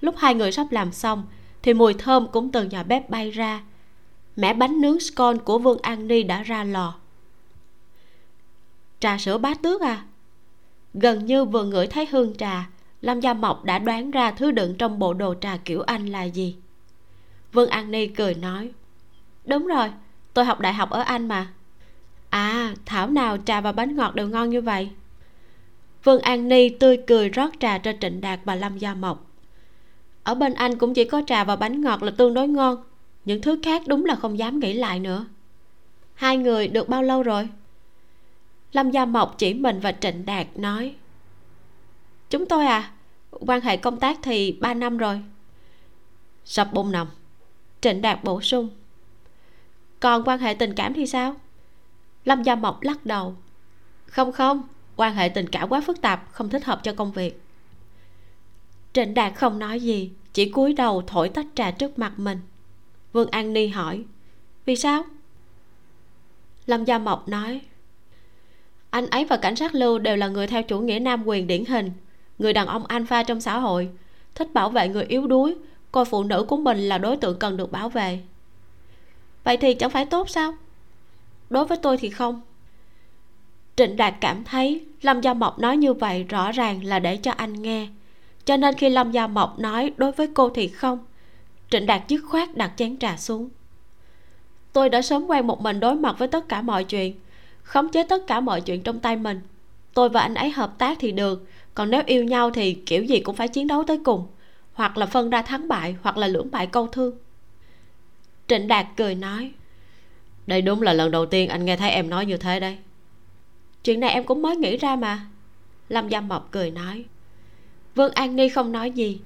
Lúc 0.02 0.16
hai 0.18 0.36
người 0.36 0.52
sắp 0.52 0.68
làm 0.72 0.92
xong, 0.92 1.24
Thì 1.64 1.74
mùi 1.74 1.94
thơm 1.94 2.28
cũng 2.32 2.52
từ 2.52 2.64
nhà 2.64 2.84
bếp 2.84 3.10
bay 3.10 3.32
ra. 3.32 3.64
Mẻ 4.36 4.54
bánh 4.54 4.82
nướng 4.82 5.00
scone 5.00 5.38
của 5.38 5.60
Vương 5.60 5.82
An 5.82 6.08
Ni 6.08 6.24
đã 6.24 6.44
ra 6.44 6.64
lò. 6.64 6.94
Trà 9.00 9.18
sữa 9.18 9.38
bá 9.38 9.54
tước 9.54 9.82
à? 9.82 10.04
Gần 10.94 11.26
như 11.26 11.46
vừa 11.46 11.64
ngửi 11.64 11.88
thấy 11.88 12.06
hương 12.12 12.36
trà. 12.38 12.70
Lâm 13.02 13.20
Gia 13.20 13.34
Mộc 13.34 13.64
đã 13.64 13.80
đoán 13.80 14.12
ra 14.12 14.32
thứ 14.32 14.52
đựng 14.52 14.76
trong 14.78 15.00
bộ 15.00 15.14
đồ 15.14 15.34
trà 15.42 15.58
kiểu 15.66 15.82
Anh 15.82 16.06
là 16.06 16.24
gì. 16.24 16.56
Vương 17.54 17.70
An 17.70 17.92
Ni 17.92 18.08
cười 18.08 18.34
nói, 18.34 18.72
đúng 19.46 19.68
rồi, 19.68 19.92
tôi 20.34 20.46
học 20.46 20.60
đại 20.60 20.74
học 20.74 20.90
ở 20.90 21.02
anh 21.02 21.28
mà. 21.28 21.48
À 22.30 22.74
thảo 22.86 23.10
nào 23.10 23.38
trà 23.46 23.62
và 23.62 23.72
bánh 23.72 23.96
ngọt 23.96 24.16
đều 24.16 24.28
ngon 24.28 24.50
như 24.50 24.62
vậy? 24.62 24.90
Vương 26.04 26.22
an 26.22 26.48
ni 26.48 26.70
tươi 26.70 26.98
cười 27.08 27.30
rót 27.30 27.50
trà 27.60 27.78
cho 27.78 27.92
trịnh 28.02 28.22
đạt 28.22 28.40
và 28.46 28.56
lâm 28.56 28.78
gia 28.78 28.94
mộc. 28.94 29.32
Ở 30.24 30.36
bên 30.36 30.54
anh 30.54 30.78
cũng 30.78 30.94
chỉ 30.94 31.06
có 31.06 31.22
trà 31.28 31.44
và 31.44 31.56
bánh 31.56 31.82
ngọt 31.82 32.04
là 32.04 32.12
tương 32.12 32.34
đối 32.34 32.48
ngon, 32.48 32.84
những 33.26 33.42
thứ 33.42 33.60
khác 33.64 33.82
đúng 33.88 34.06
là 34.06 34.16
không 34.16 34.38
dám 34.38 34.60
nghĩ 34.60 34.74
lại 34.74 35.00
nữa. 35.00 35.26
Hai 36.14 36.38
người 36.38 36.68
được 36.68 36.90
bao 36.90 37.04
lâu 37.04 37.24
rồi? 37.24 37.50
Lâm 38.72 38.92
gia 38.92 39.06
mộc 39.06 39.38
chỉ 39.38 39.54
mình 39.54 39.80
và 39.80 39.92
trịnh 39.92 40.26
đạt 40.26 40.48
nói, 40.56 40.96
chúng 42.30 42.46
tôi 42.46 42.66
à 42.66 42.92
quan 43.32 43.62
hệ 43.62 43.78
công 43.78 44.00
tác 44.00 44.20
thì 44.24 44.58
ba 44.62 44.74
năm 44.74 44.98
rồi. 44.98 45.22
Sắp 46.46 46.70
bốn 46.74 46.92
năm 46.92 47.08
trịnh 47.82 48.02
đạt 48.02 48.24
bổ 48.24 48.42
sung, 48.42 48.70
còn 50.00 50.24
quan 50.24 50.40
hệ 50.40 50.54
tình 50.54 50.74
cảm 50.76 50.94
thì 50.94 51.08
sao? 51.08 51.36
Lâm 52.26 52.44
gia 52.44 52.56
mộc 52.56 52.82
lắc 52.82 53.06
đầu, 53.06 53.36
không 54.06 54.32
không, 54.32 54.68
quan 54.96 55.16
hệ 55.16 55.30
tình 55.30 55.50
cảm 55.50 55.70
quá 55.70 55.82
phức 55.82 56.02
tạp, 56.02 56.28
không 56.32 56.50
thích 56.50 56.66
hợp 56.66 56.80
cho 56.84 56.94
công 56.94 57.12
việc. 57.12 57.42
Trịnh 58.94 59.14
đạt 59.14 59.34
không 59.36 59.60
nói 59.60 59.80
gì, 59.80 60.12
chỉ 60.34 60.50
cúi 60.50 60.74
đầu 60.74 61.04
thổi 61.08 61.30
tách 61.30 61.46
trà 61.56 61.72
trước 61.72 62.00
mặt 62.00 62.20
mình. 62.20 62.40
Vương 63.14 63.30
an 63.30 63.54
ni 63.54 63.68
hỏi, 63.68 64.04
vì 64.66 64.76
sao? 64.76 65.04
Lâm 66.66 66.86
gia 66.86 66.98
mộc 66.98 67.28
nói 67.28 67.62
anh 68.92 69.08
ấy 69.10 69.26
và 69.26 69.38
cảnh 69.38 69.56
sát 69.56 69.76
lưu 69.76 70.00
đều 70.00 70.16
là 70.16 70.28
người 70.28 70.48
theo 70.48 70.64
chủ 70.64 70.80
nghĩa 70.80 71.00
nam 71.00 71.28
quyền 71.28 71.48
điển 71.48 71.66
hình, 71.66 71.92
người 72.40 72.54
đàn 72.54 72.68
ông 72.68 72.86
alpha 72.86 73.24
trong 73.24 73.42
xã 73.42 73.60
hội, 73.60 73.90
thích 74.36 74.54
bảo 74.54 74.70
vệ 74.70 74.88
người 74.88 75.04
yếu 75.04 75.28
đuối, 75.28 75.56
coi 75.92 76.06
phụ 76.06 76.24
nữ 76.24 76.46
của 76.48 76.58
mình 76.58 76.78
là 76.78 76.98
đối 76.98 77.18
tượng 77.18 77.40
cần 77.40 77.58
được 77.58 77.72
bảo 77.72 77.90
vệ. 77.90 78.20
Vậy 79.44 79.58
thì 79.58 79.74
chẳng 79.74 79.90
phải 79.90 80.06
tốt 80.06 80.30
sao? 80.30 80.54
Đối 81.50 81.66
với 81.66 81.78
tôi 81.78 81.98
thì 81.98 82.10
không. 82.10 82.42
Trịnh 83.76 83.96
đạt 83.96 84.14
cảm 84.22 84.44
thấy 84.44 84.86
lâm 85.02 85.22
gia 85.22 85.34
mộc 85.34 85.60
nói 85.60 85.78
như 85.78 85.94
vậy 85.94 86.24
rõ 86.24 86.52
ràng 86.52 86.84
là 86.84 87.00
để 87.00 87.18
cho 87.18 87.32
anh 87.32 87.62
nghe. 87.62 87.88
Cho 88.46 88.58
nên 88.58 88.76
khi 88.76 88.90
lâm 88.90 89.12
gia 89.12 89.28
mộc 89.28 89.60
nói 89.60 89.94
đối 89.98 90.12
với 90.12 90.28
cô 90.34 90.50
thì 90.50 90.68
không, 90.68 91.00
trịnh 91.70 91.86
đạt 91.86 92.02
dứt 92.08 92.22
khoát 92.30 92.58
đặt 92.58 92.72
chén 92.78 92.98
trà 92.98 93.18
xuống. 93.18 93.50
Tôi 94.74 94.90
đã 94.90 95.02
sớm 95.02 95.28
quen 95.28 95.48
một 95.48 95.62
mình 95.62 95.80
đối 95.80 95.96
mặt 95.96 96.16
với 96.20 96.28
tất 96.28 96.50
cả 96.50 96.62
mọi 96.62 96.84
chuyện 96.84 97.16
khống 97.64 97.92
chế 97.92 98.04
tất 98.04 98.28
cả 98.28 98.40
mọi 98.40 98.62
chuyện 98.62 98.84
trong 98.84 99.00
tay 99.00 99.16
mình. 99.16 99.42
Tôi 99.94 100.10
và 100.10 100.22
anh 100.22 100.34
ấy 100.34 100.50
hợp 100.50 100.78
tác 100.78 100.98
thì 101.00 101.12
được 101.12 101.48
còn 101.76 101.92
nếu 101.92 102.04
yêu 102.06 102.24
nhau 102.24 102.52
thì 102.52 102.74
kiểu 102.74 103.04
gì 103.04 103.20
cũng 103.20 103.36
phải 103.36 103.48
chiến 103.48 103.68
đấu 103.68 103.84
tới 103.88 104.00
cùng 104.04 104.28
hoặc 104.74 104.98
là 104.98 105.06
phân 105.06 105.30
ra 105.30 105.42
thắng 105.42 105.68
bại 105.68 105.96
hoặc 106.02 106.18
là 106.18 106.28
lưỡng 106.28 106.52
bại 106.52 106.68
câu 106.68 106.88
thương. 106.88 107.18
Trịnh 108.48 108.68
đạt 108.68 108.86
cười 108.98 109.16
nói 109.16 109.52
đây 110.48 110.62
đúng 110.62 110.82
là 110.82 110.94
lần 110.94 111.12
đầu 111.12 111.26
tiên 111.26 111.50
anh 111.50 111.66
nghe 111.66 111.78
thấy 111.78 111.90
em 111.90 112.10
nói 112.10 112.26
như 112.26 112.38
thế 112.38 112.60
đấy. 112.60 112.78
Chuyện 113.84 114.00
này 114.00 114.10
em 114.10 114.24
cũng 114.24 114.42
mới 114.42 114.56
nghĩ 114.56 114.78
ra 114.78 114.96
mà. 114.96 115.26
Lâm 115.90 116.10
gia 116.10 116.22
mộc 116.22 116.48
cười 116.52 116.72
nói 116.72 117.06
vương 117.96 118.14
an 118.14 118.36
ni 118.36 118.50
không 118.50 118.72
nói 118.72 118.92
gì. 118.92 119.20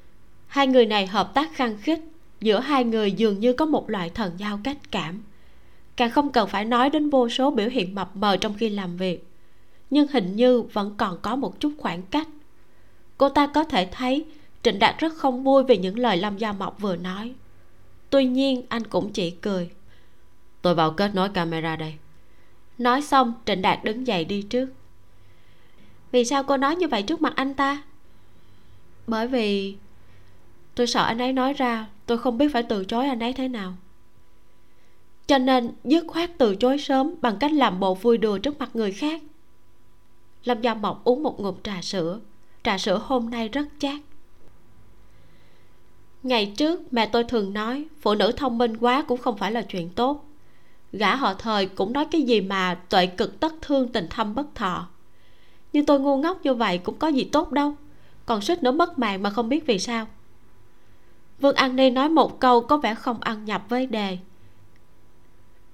Hai 0.48 0.68
người 0.68 0.86
này 0.86 1.08
hợp 1.08 1.34
tác 1.34 1.54
khăng 1.54 1.78
khít 1.78 2.00
giữa 2.42 2.60
hai 2.60 2.84
người 2.84 3.12
dường 3.12 3.40
như 3.40 3.54
có 3.54 3.66
một 3.66 3.90
loại 3.90 4.10
thần 4.10 4.34
giao 4.38 4.60
cách 4.64 4.78
cảm 4.92 5.24
càng 5.96 6.12
không 6.12 6.32
cần 6.32 6.48
phải 6.48 6.66
nói 6.66 6.90
đến 6.90 7.10
vô 7.10 7.30
số 7.30 7.52
biểu 7.52 7.70
hiện 7.70 7.96
mập 7.96 8.16
mờ 8.16 8.38
trong 8.38 8.54
khi 8.54 8.70
làm 8.70 8.98
việc. 8.98 9.28
Nhưng 9.90 10.08
hình 10.08 10.36
như 10.36 10.62
vẫn 10.62 10.96
còn 10.98 11.20
có 11.22 11.36
một 11.36 11.60
chút 11.60 11.74
khoảng 11.78 12.02
cách. 12.02 12.28
Cô 13.18 13.30
ta 13.30 13.48
có 13.48 13.64
thể 13.64 13.90
thấy 13.92 14.26
trịnh 14.64 14.80
đạt 14.80 15.00
rất 15.00 15.14
không 15.14 15.44
vui 15.44 15.64
vì 15.64 15.78
những 15.78 16.00
lời 16.00 16.18
lâm 16.18 16.38
gia 16.38 16.52
mộc 16.52 16.80
vừa 16.80 16.96
nói. 16.96 17.34
Tuy 18.10 18.26
nhiên 18.26 18.64
anh 18.70 18.88
cũng 18.88 19.12
chỉ 19.14 19.32
cười. 19.32 19.70
Tôi 20.62 20.76
vào 20.76 20.92
kết 20.92 21.16
nối 21.16 21.30
camera 21.30 21.76
đây. 21.76 21.94
Nói 22.78 23.02
xong 23.02 23.34
trịnh 23.46 23.62
đạt 23.62 23.84
đứng 23.84 24.08
dậy 24.08 24.26
đi 24.26 24.42
trước. 24.42 24.70
Vì 26.12 26.26
sao 26.26 26.44
cô 26.44 26.58
nói 26.58 26.76
như 26.76 26.88
vậy 26.88 27.04
trước 27.04 27.22
mặt 27.22 27.34
anh 27.36 27.54
ta? 27.54 27.84
Bởi 29.08 29.28
vì 29.28 29.76
tôi 30.76 30.88
sợ 30.88 31.04
anh 31.04 31.22
ấy 31.22 31.34
nói 31.34 31.54
ra 31.54 31.88
tôi 32.06 32.18
không 32.18 32.38
biết 32.38 32.50
phải 32.54 32.64
từ 32.64 32.86
chối 32.86 33.08
anh 33.08 33.20
ấy 33.20 33.34
thế 33.34 33.48
nào 33.48 33.74
cho 35.28 35.38
nên, 35.38 35.72
dứt 35.84 36.06
khoát 36.08 36.38
từ 36.38 36.56
chối 36.56 36.78
sớm 36.78 37.16
bằng 37.22 37.38
cách 37.40 37.52
làm 37.52 37.80
bộ 37.80 37.96
vui 37.96 38.18
đùa 38.18 38.38
trước 38.38 38.60
mặt 38.60 38.70
người 38.74 38.92
khác. 38.92 39.22
Lâm 40.44 40.62
gia 40.62 40.74
mộc 40.74 41.04
uống 41.04 41.24
một 41.24 41.40
ngụm 41.40 41.56
trà 41.64 41.82
sữa. 41.82 42.20
Trà 42.64 42.78
sữa 42.78 43.02
hôm 43.04 43.30
nay 43.30 43.50
rất 43.50 43.66
chát. 43.80 44.00
Ngày 46.24 46.54
trước, 46.58 46.94
mẹ 46.94 47.06
tôi 47.06 47.24
thường 47.24 47.54
nói, 47.54 47.86
phụ 48.02 48.16
nữ 48.16 48.32
thông 48.32 48.58
minh 48.58 48.78
quá 48.78 49.02
cũng 49.08 49.22
không 49.22 49.38
phải 49.38 49.52
là 49.52 49.62
chuyện 49.62 49.90
tốt. 49.90 50.26
Gã 50.92 51.16
họ 51.16 51.34
thời 51.34 51.66
cũng 51.66 51.94
nói 51.94 52.06
cái 52.12 52.22
gì 52.22 52.42
mà 52.42 52.80
tuệ 52.90 53.06
cực 53.06 53.40
tất 53.40 53.54
thương 53.62 53.88
tình 53.88 54.08
thâm 54.10 54.36
bất 54.36 54.56
thọ. 54.56 54.88
Nhưng 55.74 55.86
tôi 55.86 56.00
ngu 56.00 56.18
ngốc 56.18 56.40
như 56.44 56.54
vậy 56.54 56.78
cũng 56.78 56.98
có 56.98 57.08
gì 57.08 57.24
tốt 57.24 57.52
đâu. 57.52 57.76
Còn 58.26 58.42
suýt 58.42 58.64
nữa 58.64 58.72
mất 58.72 59.00
mạng 59.00 59.24
mà 59.24 59.30
không 59.30 59.50
biết 59.50 59.66
vì 59.66 59.80
sao. 59.80 60.08
Vương 61.40 61.56
an 61.56 61.76
ni 61.76 61.90
nói 61.90 62.10
một 62.10 62.40
câu 62.40 62.62
có 62.62 62.78
vẻ 62.78 62.96
không 62.96 63.22
ăn 63.22 63.46
nhập 63.46 63.64
với 63.70 63.86
đề 63.86 64.18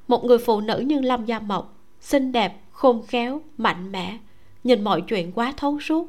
một 0.07 0.23
người 0.25 0.37
phụ 0.37 0.61
nữ 0.61 0.79
như 0.79 0.99
lâm 0.99 1.25
gia 1.25 1.39
mộc, 1.39 1.77
xinh 1.99 2.31
đẹp, 2.31 2.61
khôn 2.71 3.05
khéo, 3.07 3.41
mạnh 3.57 3.91
mẽ, 3.91 4.17
nhìn 4.63 4.83
mọi 4.83 5.01
chuyện 5.01 5.31
quá 5.31 5.53
thấu 5.57 5.79
suốt. 5.79 6.07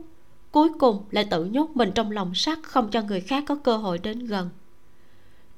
Cuối 0.50 0.68
cùng 0.78 1.04
lại 1.10 1.24
tự 1.30 1.44
nhốt 1.44 1.70
mình 1.74 1.90
trong 1.94 2.10
lòng 2.10 2.34
sắt 2.34 2.58
không 2.62 2.90
cho 2.90 3.02
người 3.02 3.20
khác 3.20 3.44
có 3.46 3.54
cơ 3.54 3.76
hội 3.76 3.98
đến 3.98 4.18
gần. 4.18 4.50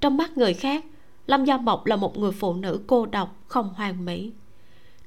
Trong 0.00 0.16
mắt 0.16 0.38
người 0.38 0.54
khác, 0.54 0.84
lâm 1.26 1.44
gia 1.44 1.56
mộc 1.56 1.86
là 1.86 1.96
một 1.96 2.18
người 2.18 2.32
phụ 2.32 2.54
nữ 2.54 2.80
cô 2.86 3.06
độc, 3.06 3.36
không 3.46 3.74
hoàn 3.76 4.04
mỹ. 4.04 4.32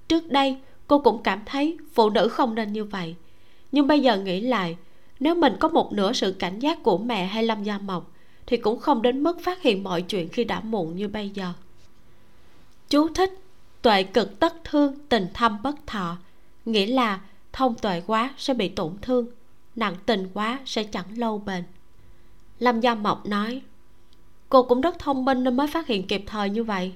Trước 0.08 0.28
đây, 0.32 0.58
cô 0.88 1.00
cũng 1.00 1.24
cảm 1.24 1.42
thấy 1.46 1.78
phụ 1.94 2.10
nữ 2.10 2.28
không 2.28 2.56
nên 2.56 2.74
như 2.74 2.84
vậy. 2.84 3.16
Nhưng 3.72 3.88
bây 3.88 4.00
giờ 4.00 4.18
nghĩ 4.18 4.42
lại, 4.42 4.78
nếu 5.20 5.36
mình 5.36 5.54
có 5.60 5.68
một 5.68 5.94
nửa 5.94 6.14
sự 6.14 6.32
cảnh 6.32 6.60
giác 6.60 6.84
của 6.84 6.98
mẹ 6.98 7.26
hay 7.26 7.44
lâm 7.44 7.64
gia 7.64 7.78
mộc, 7.78 8.12
thì 8.48 8.58
cũng 8.58 8.80
không 8.80 9.02
đến 9.02 9.24
mức 9.24 9.38
phát 9.44 9.62
hiện 9.62 9.84
mọi 9.84 10.02
chuyện 10.02 10.30
khi 10.30 10.44
đã 10.44 10.60
muộn 10.60 10.96
như 10.96 11.08
bây 11.08 11.30
giờ 11.30 11.54
chú 12.90 13.08
thích, 13.08 13.40
tuệ 13.82 14.04
cực 14.04 14.40
tất 14.40 14.64
thương, 14.64 14.96
tình 15.10 15.28
thâm 15.34 15.58
bất 15.64 15.76
thọ. 15.88 16.18
Nghĩa 16.66 16.86
là, 16.86 17.20
thông 17.54 17.76
tuệ 17.76 18.02
quá 18.08 18.34
sẽ 18.38 18.54
bị 18.54 18.70
tổn 18.70 18.94
thương, 19.02 19.28
nặng 19.76 19.96
tình 20.06 20.30
quá 20.34 20.60
sẽ 20.66 20.84
chẳng 20.84 21.18
lâu 21.18 21.38
bền. 21.38 21.64
Lâm 22.60 22.80
gia 22.80 22.96
mộc 22.96 23.26
nói, 23.26 23.62
cô 24.50 24.64
cũng 24.64 24.82
rất 24.82 25.00
thông 25.00 25.26
minh 25.26 25.44
nên 25.44 25.58
mới 25.58 25.68
phát 25.68 25.88
hiện 25.88 26.08
kịp 26.08 26.24
thời 26.28 26.50
như 26.50 26.64
vậy. 26.64 26.94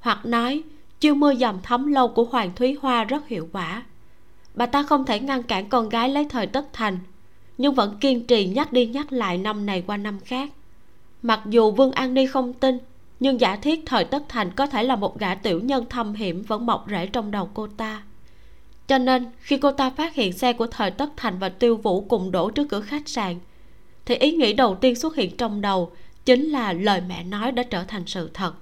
Hoặc 0.00 0.26
nói 0.26 0.62
chiêu 1.00 1.14
mưa 1.14 1.34
dầm 1.34 1.62
thấm 1.62 1.86
lâu 1.86 2.08
của 2.08 2.24
hoàng 2.24 2.52
thúy 2.56 2.78
hoa 2.82 3.04
rất 3.04 3.28
hiệu 3.28 3.48
quả. 3.52 3.82
Bà 4.54 4.66
ta 4.66 4.82
không 4.82 5.06
thể 5.06 5.20
ngăn 5.20 5.42
cản 5.42 5.68
con 5.68 5.88
gái 5.88 6.08
lấy 6.08 6.26
thời 6.28 6.46
tất 6.46 6.66
thành, 6.72 6.98
nhưng 7.58 7.74
vẫn 7.74 7.98
kiên 8.00 8.26
trì 8.26 8.46
nhắc 8.46 8.72
đi 8.72 8.86
nhắc 8.86 9.12
lại 9.12 9.38
năm 9.38 9.66
này 9.66 9.82
qua 9.86 9.96
năm 9.96 10.20
khác. 10.20 10.50
Mặc 11.22 11.40
dù 11.46 11.70
vương 11.70 11.92
an 11.92 12.14
ni 12.14 12.26
không 12.26 12.52
tin 12.52 12.78
nhưng 13.20 13.40
giả 13.40 13.56
thiết 13.56 13.82
thời 13.86 14.04
tất 14.04 14.22
thành 14.28 14.50
có 14.50 14.66
thể 14.66 14.82
là 14.82 14.96
một 14.96 15.18
gã 15.18 15.34
tiểu 15.34 15.60
nhân 15.60 15.84
thâm 15.90 16.14
hiểm 16.14 16.42
vẫn 16.42 16.66
mọc 16.66 16.86
rễ 16.90 17.06
trong 17.06 17.30
đầu 17.30 17.50
cô 17.54 17.66
ta. 17.66 18.02
Cho 18.86 18.98
nên, 18.98 19.30
khi 19.40 19.56
cô 19.56 19.72
ta 19.72 19.90
phát 19.90 20.14
hiện 20.14 20.32
xe 20.32 20.52
của 20.52 20.66
thời 20.66 20.90
tất 20.90 21.10
thành 21.16 21.38
và 21.38 21.48
tiêu 21.48 21.76
vũ 21.76 22.00
cùng 22.00 22.30
đổ 22.30 22.50
trước 22.50 22.68
cửa 22.68 22.80
khách 22.80 23.08
sạn, 23.08 23.38
thì 24.06 24.14
ý 24.14 24.32
nghĩ 24.32 24.52
đầu 24.52 24.74
tiên 24.74 24.94
xuất 24.94 25.16
hiện 25.16 25.36
trong 25.36 25.60
đầu 25.60 25.92
chính 26.24 26.44
là 26.44 26.72
lời 26.72 27.00
mẹ 27.08 27.24
nói 27.24 27.52
đã 27.52 27.62
trở 27.62 27.84
thành 27.84 28.06
sự 28.06 28.30
thật. 28.34 28.54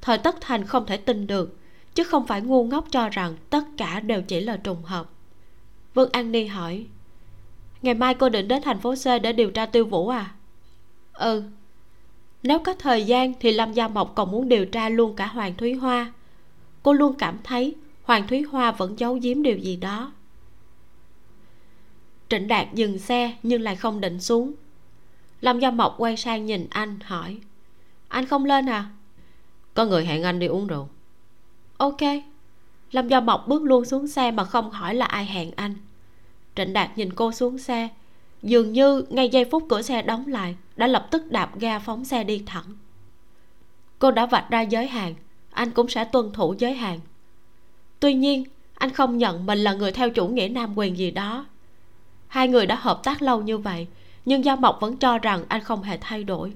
Thời 0.00 0.18
tất 0.18 0.36
thành 0.40 0.66
không 0.66 0.86
thể 0.86 0.96
tin 0.96 1.26
được, 1.26 1.58
chứ 1.94 2.04
không 2.04 2.26
phải 2.26 2.40
ngu 2.40 2.64
ngốc 2.64 2.86
cho 2.90 3.08
rằng 3.08 3.36
tất 3.50 3.64
cả 3.76 4.00
đều 4.00 4.22
chỉ 4.22 4.40
là 4.40 4.56
trùng 4.56 4.82
hợp. 4.82 5.10
Vương 5.94 6.12
an 6.12 6.32
ni 6.32 6.46
hỏi, 6.46 6.86
ngày 7.82 7.94
mai 7.94 8.14
cô 8.14 8.28
định 8.28 8.48
đến 8.48 8.62
thành 8.62 8.80
phố 8.80 8.94
c 8.94 9.22
để 9.22 9.32
điều 9.32 9.50
tra 9.50 9.66
tiêu 9.66 9.84
vũ 9.84 10.08
à? 10.08 10.34
Ừ 11.12 11.42
nếu 12.48 12.58
có 12.58 12.74
thời 12.74 13.04
gian 13.04 13.32
thì 13.40 13.52
lâm 13.52 13.72
gia 13.72 13.88
mộc 13.88 14.14
còn 14.14 14.30
muốn 14.30 14.48
điều 14.48 14.66
tra 14.66 14.88
luôn 14.88 15.16
cả 15.16 15.26
hoàng 15.26 15.54
thúy 15.56 15.74
hoa. 15.74 16.12
Cô 16.82 16.92
luôn 16.92 17.14
cảm 17.18 17.38
thấy 17.44 17.74
hoàng 18.02 18.28
thúy 18.28 18.42
hoa 18.42 18.72
vẫn 18.72 18.98
giấu 18.98 19.18
giếm 19.22 19.42
điều 19.42 19.58
gì 19.58 19.76
đó. 19.76 20.12
Trịnh 22.28 22.48
đạt 22.48 22.74
dừng 22.74 22.98
xe 22.98 23.36
nhưng 23.42 23.62
lại 23.62 23.76
không 23.76 24.00
định 24.00 24.20
xuống. 24.20 24.52
Lâm 25.40 25.60
gia 25.60 25.70
mộc 25.70 25.94
quay 25.98 26.16
sang 26.16 26.46
nhìn 26.46 26.66
anh, 26.70 26.98
hỏi, 27.04 27.38
anh 28.08 28.26
không 28.26 28.44
lên 28.44 28.66
à? 28.66 28.90
Có 29.74 29.84
người 29.86 30.06
hẹn 30.06 30.22
anh 30.22 30.38
đi 30.38 30.46
uống 30.46 30.66
rượu. 30.66 30.88
Ok. 31.76 32.00
Lâm 32.90 33.08
gia 33.08 33.20
mộc 33.20 33.48
bước 33.48 33.62
luôn 33.62 33.84
xuống 33.84 34.06
xe 34.06 34.30
mà 34.30 34.44
không 34.44 34.70
hỏi 34.70 34.94
là 34.94 35.06
ai 35.06 35.26
hẹn 35.26 35.50
anh. 35.56 35.74
Trịnh 36.56 36.72
đạt 36.72 36.98
nhìn 36.98 37.12
cô 37.12 37.32
xuống 37.32 37.58
xe 37.58 37.88
dường 38.42 38.72
như 38.72 39.04
ngay 39.10 39.28
giây 39.28 39.44
phút 39.44 39.64
cửa 39.68 39.82
xe 39.82 40.02
đóng 40.02 40.26
lại, 40.26 40.56
đã 40.76 40.86
lập 40.86 41.08
tức 41.10 41.30
đạp 41.30 41.58
ga 41.58 41.78
phóng 41.78 42.04
xe 42.04 42.24
đi 42.24 42.42
thẳng. 42.46 42.64
Cô 43.98 44.10
đã 44.10 44.26
vạch 44.26 44.50
ra 44.50 44.60
giới 44.60 44.86
hạn, 44.86 45.14
anh 45.50 45.70
cũng 45.70 45.88
sẽ 45.88 46.04
tuân 46.04 46.32
thủ 46.32 46.54
giới 46.58 46.74
hạn. 46.74 47.00
Tuy 48.00 48.14
nhiên, 48.14 48.44
anh 48.74 48.90
không 48.90 49.18
nhận 49.18 49.46
mình 49.46 49.58
là 49.58 49.72
người 49.72 49.92
theo 49.92 50.10
chủ 50.10 50.28
nghĩa 50.28 50.48
nam 50.48 50.78
quyền 50.78 50.98
gì 50.98 51.10
đó. 51.10 51.46
Hai 52.28 52.48
người 52.48 52.66
đã 52.66 52.74
hợp 52.74 53.00
tác 53.04 53.22
lâu 53.22 53.42
như 53.42 53.58
vậy, 53.58 53.86
nhưng 54.24 54.44
Gia 54.44 54.56
mộc 54.56 54.78
vẫn 54.80 54.96
cho 54.96 55.18
rằng 55.18 55.44
anh 55.48 55.60
không 55.60 55.82
hề 55.82 55.98
thay 56.00 56.24
đổi. 56.24 56.52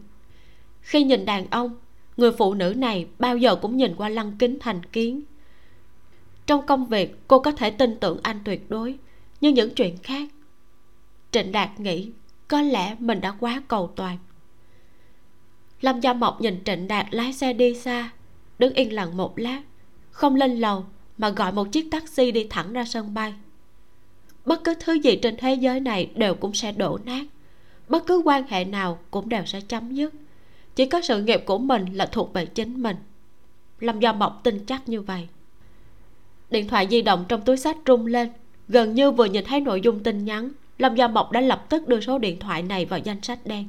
Khi 0.80 1.05
nhìn 1.05 1.24
đàn 1.24 1.47
ông, 1.51 1.76
người 2.16 2.33
phụ 2.33 2.55
nữ 2.55 2.74
này 2.76 3.07
bao 3.18 3.37
giờ 3.37 3.57
cũng 3.57 3.76
nhìn 3.76 3.95
qua 3.97 4.09
lăng 4.09 4.33
kính 4.39 4.59
thành 4.61 4.85
kiến. 4.85 5.22
Trong 6.47 6.66
công 6.66 6.87
việc, 6.87 7.28
cô 7.28 7.39
có 7.39 7.53
thể 7.53 7.70
tin 7.70 7.97
tưởng 8.01 8.18
anh 8.22 8.41
tuyệt 8.45 8.70
đối, 8.70 8.99
nhưng 9.41 9.55
những 9.55 9.74
chuyện 9.74 9.97
khác 10.03 10.28
trịnh 11.33 11.53
đạt 11.53 11.80
nghĩ 11.80 12.11
có 12.49 12.62
lẽ 12.62 12.97
mình 12.99 13.20
đã 13.20 13.30
quá 13.41 13.62
cầu 13.68 13.93
toàn. 13.97 14.18
Lâm 15.80 16.01
gia 16.01 16.12
mộc 16.12 16.41
nhìn 16.41 16.64
trịnh 16.64 16.89
đạt 16.89 17.07
lái 17.11 17.33
xe 17.33 17.53
đi 17.53 17.74
xa, 17.74 18.11
đứng 18.59 18.74
yên 18.74 18.93
lặng 18.93 19.16
một 19.16 19.39
lát, 19.39 19.62
không 20.11 20.35
lên 20.35 20.61
lầu 20.61 20.85
mà 21.18 21.30
gọi 21.30 21.53
một 21.53 21.72
chiếc 21.72 21.91
taxi 21.91 22.30
đi 22.30 22.47
thẳng 22.51 22.72
ra 22.72 22.85
sân 22.85 23.14
bay. 23.14 23.35
Bất 24.45 24.64
cứ 24.64 24.74
thứ 24.80 24.93
gì 24.93 25.16
trên 25.16 25.37
thế 25.37 25.55
giới 25.55 25.80
này 25.80 26.11
đều 26.14 26.35
cũng 26.35 26.55
sẽ 26.55 26.72
đổ 26.72 26.99
nát. 27.05 27.24
Bất 27.89 28.07
cứ 28.07 28.22
quan 28.24 28.45
hệ 28.49 28.64
nào 28.64 28.99
cũng 29.11 29.28
đều 29.28 29.43
sẽ 29.47 29.61
chấm 29.61 29.95
dứt. 29.95 30.14
Chỉ 30.74 30.87
có 30.87 31.01
sự 31.01 31.22
nghiệp 31.22 31.43
của 31.47 31.59
mình 31.59 31.85
là 31.93 32.07
thuộc 32.07 32.33
về 32.33 32.47
chính 32.47 32.83
mình. 32.83 32.97
Lâm 33.80 34.01
gia 34.01 34.12
mộc 34.12 34.41
tin 34.45 34.64
chắc 34.66 34.89
như 34.89 35.01
vậy. 35.01 35.28
Điện 36.51 36.68
thoại 36.68 36.87
di 36.91 37.03
động 37.03 37.24
trong 37.28 37.43
túi 37.43 37.57
sách 37.57 37.76
rung 37.87 38.07
lên, 38.07 38.28
gần 38.68 38.95
như 38.95 39.11
vừa 39.11 39.24
nhìn 39.24 39.45
thấy 39.45 39.61
nội 39.61 39.80
dung 39.80 40.03
tin 40.03 40.24
nhắn 40.24 40.49
lâm 40.79 40.95
gia 40.95 41.09
mộc 41.09 41.33
đã 41.33 41.41
lập 41.41 41.66
tức 41.68 41.89
đưa 41.89 42.01
số 42.01 42.18
điện 42.18 42.39
thoại 42.39 42.62
này 42.62 42.85
vào 42.85 42.99
danh 42.99 43.23
sách 43.23 43.39
đen. 43.45 43.68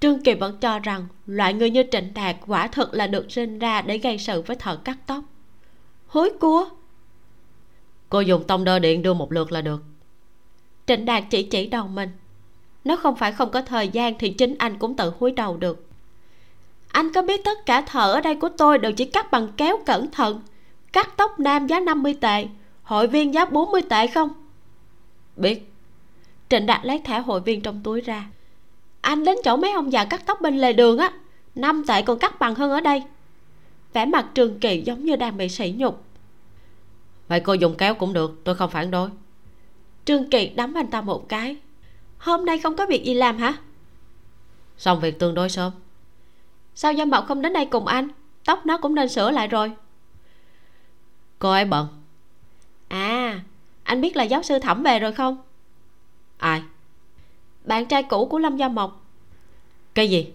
Trương 0.00 0.20
kỳ 0.20 0.34
vẫn 0.34 0.58
cho 0.60 0.78
rằng 0.78 1.06
loại 1.26 1.54
người 1.54 1.70
như 1.70 1.82
trịnh 1.92 2.14
đạt 2.14 2.36
quả 2.46 2.66
thực 2.66 2.94
là 2.94 3.06
được 3.06 3.32
sinh 3.32 3.58
ra 3.58 3.82
để 3.82 3.98
gây 3.98 4.18
sự 4.18 4.42
với 4.42 4.56
thợ 4.56 4.76
cắt 4.76 4.98
tóc. 5.06 5.24
Hối 6.06 6.32
cua. 6.40 6.68
Cô 8.08 8.20
dùng 8.20 8.44
tông 8.44 8.64
đơ 8.64 8.78
điện 8.78 9.02
đưa 9.02 9.14
một 9.14 9.32
lượt 9.32 9.52
là 9.52 9.60
được. 9.60 9.82
Trịnh 10.86 11.04
đạt 11.04 11.24
chỉ 11.30 11.42
chỉ 11.42 11.66
đầu 11.66 11.88
mình. 11.88 12.10
Nếu 12.84 12.96
không 12.96 13.16
phải 13.16 13.32
không 13.32 13.50
có 13.50 13.62
thời 13.62 13.88
gian 13.88 14.18
thì 14.18 14.30
chính 14.30 14.54
anh 14.58 14.78
cũng 14.78 14.96
tự 14.96 15.12
húi 15.18 15.30
đầu 15.30 15.56
được. 15.56 15.86
Anh 16.88 17.12
có 17.12 17.22
biết 17.22 17.44
tất 17.44 17.66
cả 17.66 17.80
thợ 17.80 18.12
ở 18.12 18.20
đây 18.20 18.34
của 18.34 18.48
tôi 18.48 18.78
đều 18.78 18.92
chỉ 18.92 19.04
cắt 19.04 19.30
bằng 19.30 19.48
kéo 19.56 19.78
cẩn 19.86 20.10
thận, 20.10 20.42
cắt 20.92 21.16
tóc 21.16 21.40
nam 21.40 21.66
giá 21.66 21.80
50 21.80 22.14
tệ, 22.20 22.46
hội 22.82 23.06
viên 23.06 23.34
giá 23.34 23.44
40 23.44 23.82
tệ 23.82 24.06
không? 24.06 24.28
Biết. 25.36 25.72
Trịnh 26.48 26.66
đạt 26.66 26.84
lấy 26.84 26.98
thẻ 27.04 27.18
hội 27.18 27.40
viên 27.40 27.60
trong 27.60 27.82
túi 27.82 28.00
ra. 28.00 28.26
Anh 29.00 29.24
đến 29.24 29.36
chỗ 29.44 29.56
mấy 29.56 29.72
ông 29.72 29.92
già 29.92 30.04
cắt 30.04 30.22
tóc 30.26 30.40
bên 30.40 30.58
lề 30.58 30.72
đường 30.72 30.98
á 30.98 31.12
năm 31.54 31.84
tệ 31.88 32.02
còn 32.02 32.18
cắt 32.18 32.38
bằng 32.38 32.54
hơn 32.54 32.70
ở 32.70 32.80
đây. 32.80 33.02
Vẻ 33.92 34.06
mặt 34.06 34.26
trường 34.34 34.60
kỳ 34.60 34.82
giống 34.86 35.04
như 35.04 35.16
đang 35.16 35.36
bị 35.36 35.48
sỉ 35.48 35.74
nhục. 35.76 36.04
Vậy 37.28 37.40
cô 37.40 37.52
dùng 37.52 37.74
kéo 37.74 37.94
cũng 37.94 38.12
được 38.12 38.40
tôi 38.44 38.54
không 38.54 38.70
phản 38.70 38.90
đối. 38.90 39.10
Trương 40.04 40.30
kỳ 40.30 40.48
đấm 40.48 40.74
anh 40.74 40.86
ta 40.86 41.00
một 41.00 41.28
cái. 41.28 41.56
Hôm 42.18 42.46
nay 42.46 42.58
không 42.58 42.76
có 42.76 42.86
việc 42.86 43.04
gì 43.04 43.14
làm 43.14 43.38
hả? 43.38 43.54
Xong 44.78 45.00
việc 45.00 45.18
tương 45.18 45.34
đối 45.34 45.48
sớm. 45.48 45.72
Sao 46.74 46.92
gia 46.92 47.04
mộc 47.04 47.26
không 47.26 47.42
đến 47.42 47.52
đây 47.52 47.66
cùng 47.66 47.86
anh? 47.86 48.08
Tóc 48.44 48.66
nó 48.66 48.78
cũng 48.78 48.94
nên 48.94 49.08
sửa 49.08 49.30
lại 49.30 49.48
rồi. 49.48 49.72
Cô 51.38 51.50
ấy 51.50 51.64
bận. 51.64 51.88
À 52.88 53.40
anh 53.86 54.00
biết 54.00 54.16
là 54.16 54.24
giáo 54.24 54.42
sư 54.42 54.58
thẩm 54.58 54.82
về 54.82 54.98
rồi 54.98 55.12
không? 55.12 55.36
Ai? 56.38 56.62
Bạn 57.64 57.86
trai 57.86 58.02
cũ 58.02 58.26
của 58.26 58.38
lâm 58.38 58.56
gia 58.56 58.68
mộc. 58.68 59.04
Cái 59.94 60.10
gì? 60.10 60.32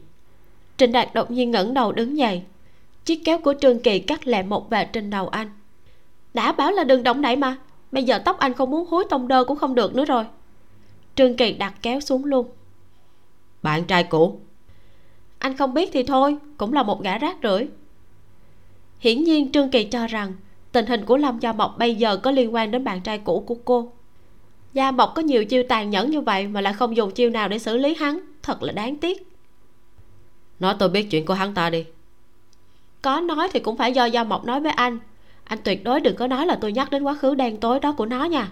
Trịnh 0.77 0.91
đạt 0.91 1.13
đột 1.13 1.31
nhiên 1.31 1.51
ngẩng 1.51 1.73
đầu 1.73 1.91
đứng 1.91 2.17
dậy. 2.17 2.43
Chiếc 3.05 3.21
kéo 3.25 3.37
của 3.37 3.53
trương 3.61 3.79
kỳ 3.79 3.99
cắt 3.99 4.27
lẹ 4.27 4.43
một 4.43 4.69
vệt 4.69 4.87
trên 4.93 5.09
đầu 5.09 5.27
anh. 5.27 5.51
Đã 6.33 6.51
bảo 6.51 6.71
là 6.71 6.83
đừng 6.83 7.03
động 7.03 7.21
đậy 7.21 7.35
mà. 7.35 7.57
Bây 7.91 8.03
giờ 8.03 8.19
tóc 8.25 8.39
anh 8.39 8.53
không 8.53 8.71
muốn 8.71 8.87
hối 8.87 9.05
tông 9.09 9.27
đơ 9.27 9.43
cũng 9.43 9.57
không 9.57 9.75
được 9.75 9.95
nữa 9.95 10.05
rồi. 10.05 10.25
Trương 11.15 11.35
kỳ 11.35 11.53
đặt 11.53 11.73
kéo 11.81 11.99
xuống 11.99 12.25
luôn. 12.25 12.47
Bạn 13.63 13.83
trai 13.83 14.03
cũ. 14.03 14.39
Anh 15.37 15.57
không 15.57 15.73
biết 15.73 15.89
thì 15.93 16.03
thôi, 16.03 16.37
cũng 16.57 16.73
là 16.73 16.83
một 16.83 17.03
gã 17.03 17.17
rác 17.17 17.37
rưởi. 17.43 17.67
Hiển 18.99 19.23
nhiên 19.23 19.51
trương 19.51 19.71
kỳ 19.71 19.83
cho 19.83 20.07
rằng 20.07 20.33
tình 20.71 20.85
hình 20.85 21.05
của 21.05 21.17
lâm 21.17 21.39
gia 21.39 21.53
mộc 21.53 21.77
bây 21.77 21.95
giờ 21.95 22.17
có 22.17 22.31
liên 22.31 22.53
quan 22.53 22.71
đến 22.71 22.83
bạn 22.83 23.01
trai 23.01 23.17
cũ 23.17 23.43
của 23.47 23.55
cô. 23.65 23.91
Gia 24.73 24.91
mộc 24.91 25.11
có 25.15 25.21
nhiều 25.21 25.45
chiêu 25.45 25.63
tàn 25.69 25.89
nhẫn 25.89 26.11
như 26.11 26.21
vậy 26.21 26.47
mà 26.47 26.61
lại 26.61 26.73
không 26.73 26.95
dùng 26.95 27.11
chiêu 27.11 27.29
nào 27.29 27.47
để 27.47 27.59
xử 27.59 27.77
lý 27.77 27.95
hắn. 27.95 28.19
Thật 28.43 28.63
là 28.63 28.73
đáng 28.73 28.97
tiếc. 28.97 29.27
Nói 30.59 30.75
tôi 30.79 30.89
biết 30.89 31.07
chuyện 31.11 31.25
của 31.25 31.33
hắn 31.33 31.53
ta 31.53 31.69
đi. 31.69 31.85
Có 33.01 33.19
nói 33.19 33.49
thì 33.53 33.59
cũng 33.59 33.77
phải 33.77 33.93
do 33.93 34.05
gia 34.05 34.23
mộc 34.23 34.45
nói 34.45 34.61
với 34.61 34.71
anh. 34.71 34.99
Anh 35.43 35.59
tuyệt 35.63 35.83
đối 35.83 35.99
đừng 35.99 36.15
có 36.15 36.27
nói 36.27 36.45
là 36.45 36.57
tôi 36.61 36.71
nhắc 36.71 36.91
đến 36.91 37.03
quá 37.03 37.13
khứ 37.13 37.35
đen 37.35 37.59
tối 37.59 37.79
đó 37.79 37.91
của 37.91 38.05
nó 38.05 38.25
nha. 38.25 38.51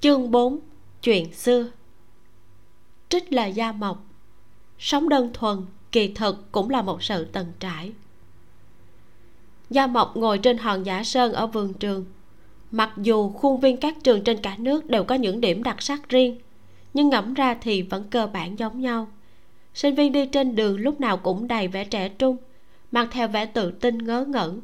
Chương 0.00 0.30
4 0.30 0.58
chuyện 1.02 1.32
xưa. 1.32 1.66
Trích 3.08 3.32
là 3.32 3.46
gia 3.46 3.72
mộc. 3.72 4.04
Sống 4.78 5.08
đơn 5.08 5.30
thuần 5.34 5.66
kỳ 5.92 6.08
thực 6.14 6.52
cũng 6.52 6.70
là 6.70 6.82
một 6.82 7.02
sự 7.02 7.24
từng 7.24 7.46
trải 7.60 7.92
gia 9.70 9.86
mộc 9.86 10.16
ngồi 10.16 10.38
trên 10.38 10.58
hòn 10.58 10.86
giả 10.86 11.04
sơn 11.04 11.32
ở 11.32 11.46
vườn 11.46 11.74
trường. 11.74 12.04
Mặc 12.70 12.90
dù 12.96 13.30
khuôn 13.30 13.60
viên 13.60 13.76
các 13.76 13.96
trường 14.02 14.24
trên 14.24 14.38
cả 14.42 14.56
nước 14.58 14.86
đều 14.86 15.04
có 15.04 15.14
những 15.14 15.40
điểm 15.40 15.62
đặc 15.62 15.82
sắc 15.82 16.08
riêng, 16.08 16.38
nhưng 16.94 17.08
ngẫm 17.08 17.34
ra 17.34 17.54
thì 17.54 17.82
vẫn 17.82 18.04
cơ 18.10 18.26
bản 18.26 18.58
giống 18.58 18.80
nhau. 18.80 19.08
Sinh 19.74 19.94
viên 19.94 20.12
đi 20.12 20.26
trên 20.26 20.56
đường 20.56 20.80
lúc 20.80 21.00
nào 21.00 21.16
cũng 21.16 21.48
đầy 21.48 21.68
vẻ 21.68 21.84
trẻ 21.84 22.08
trung, 22.08 22.36
mang 22.92 23.08
theo 23.10 23.28
vẻ 23.28 23.46
tự 23.46 23.70
tin 23.70 23.98
ngớ 23.98 24.24
ngẩn, 24.24 24.60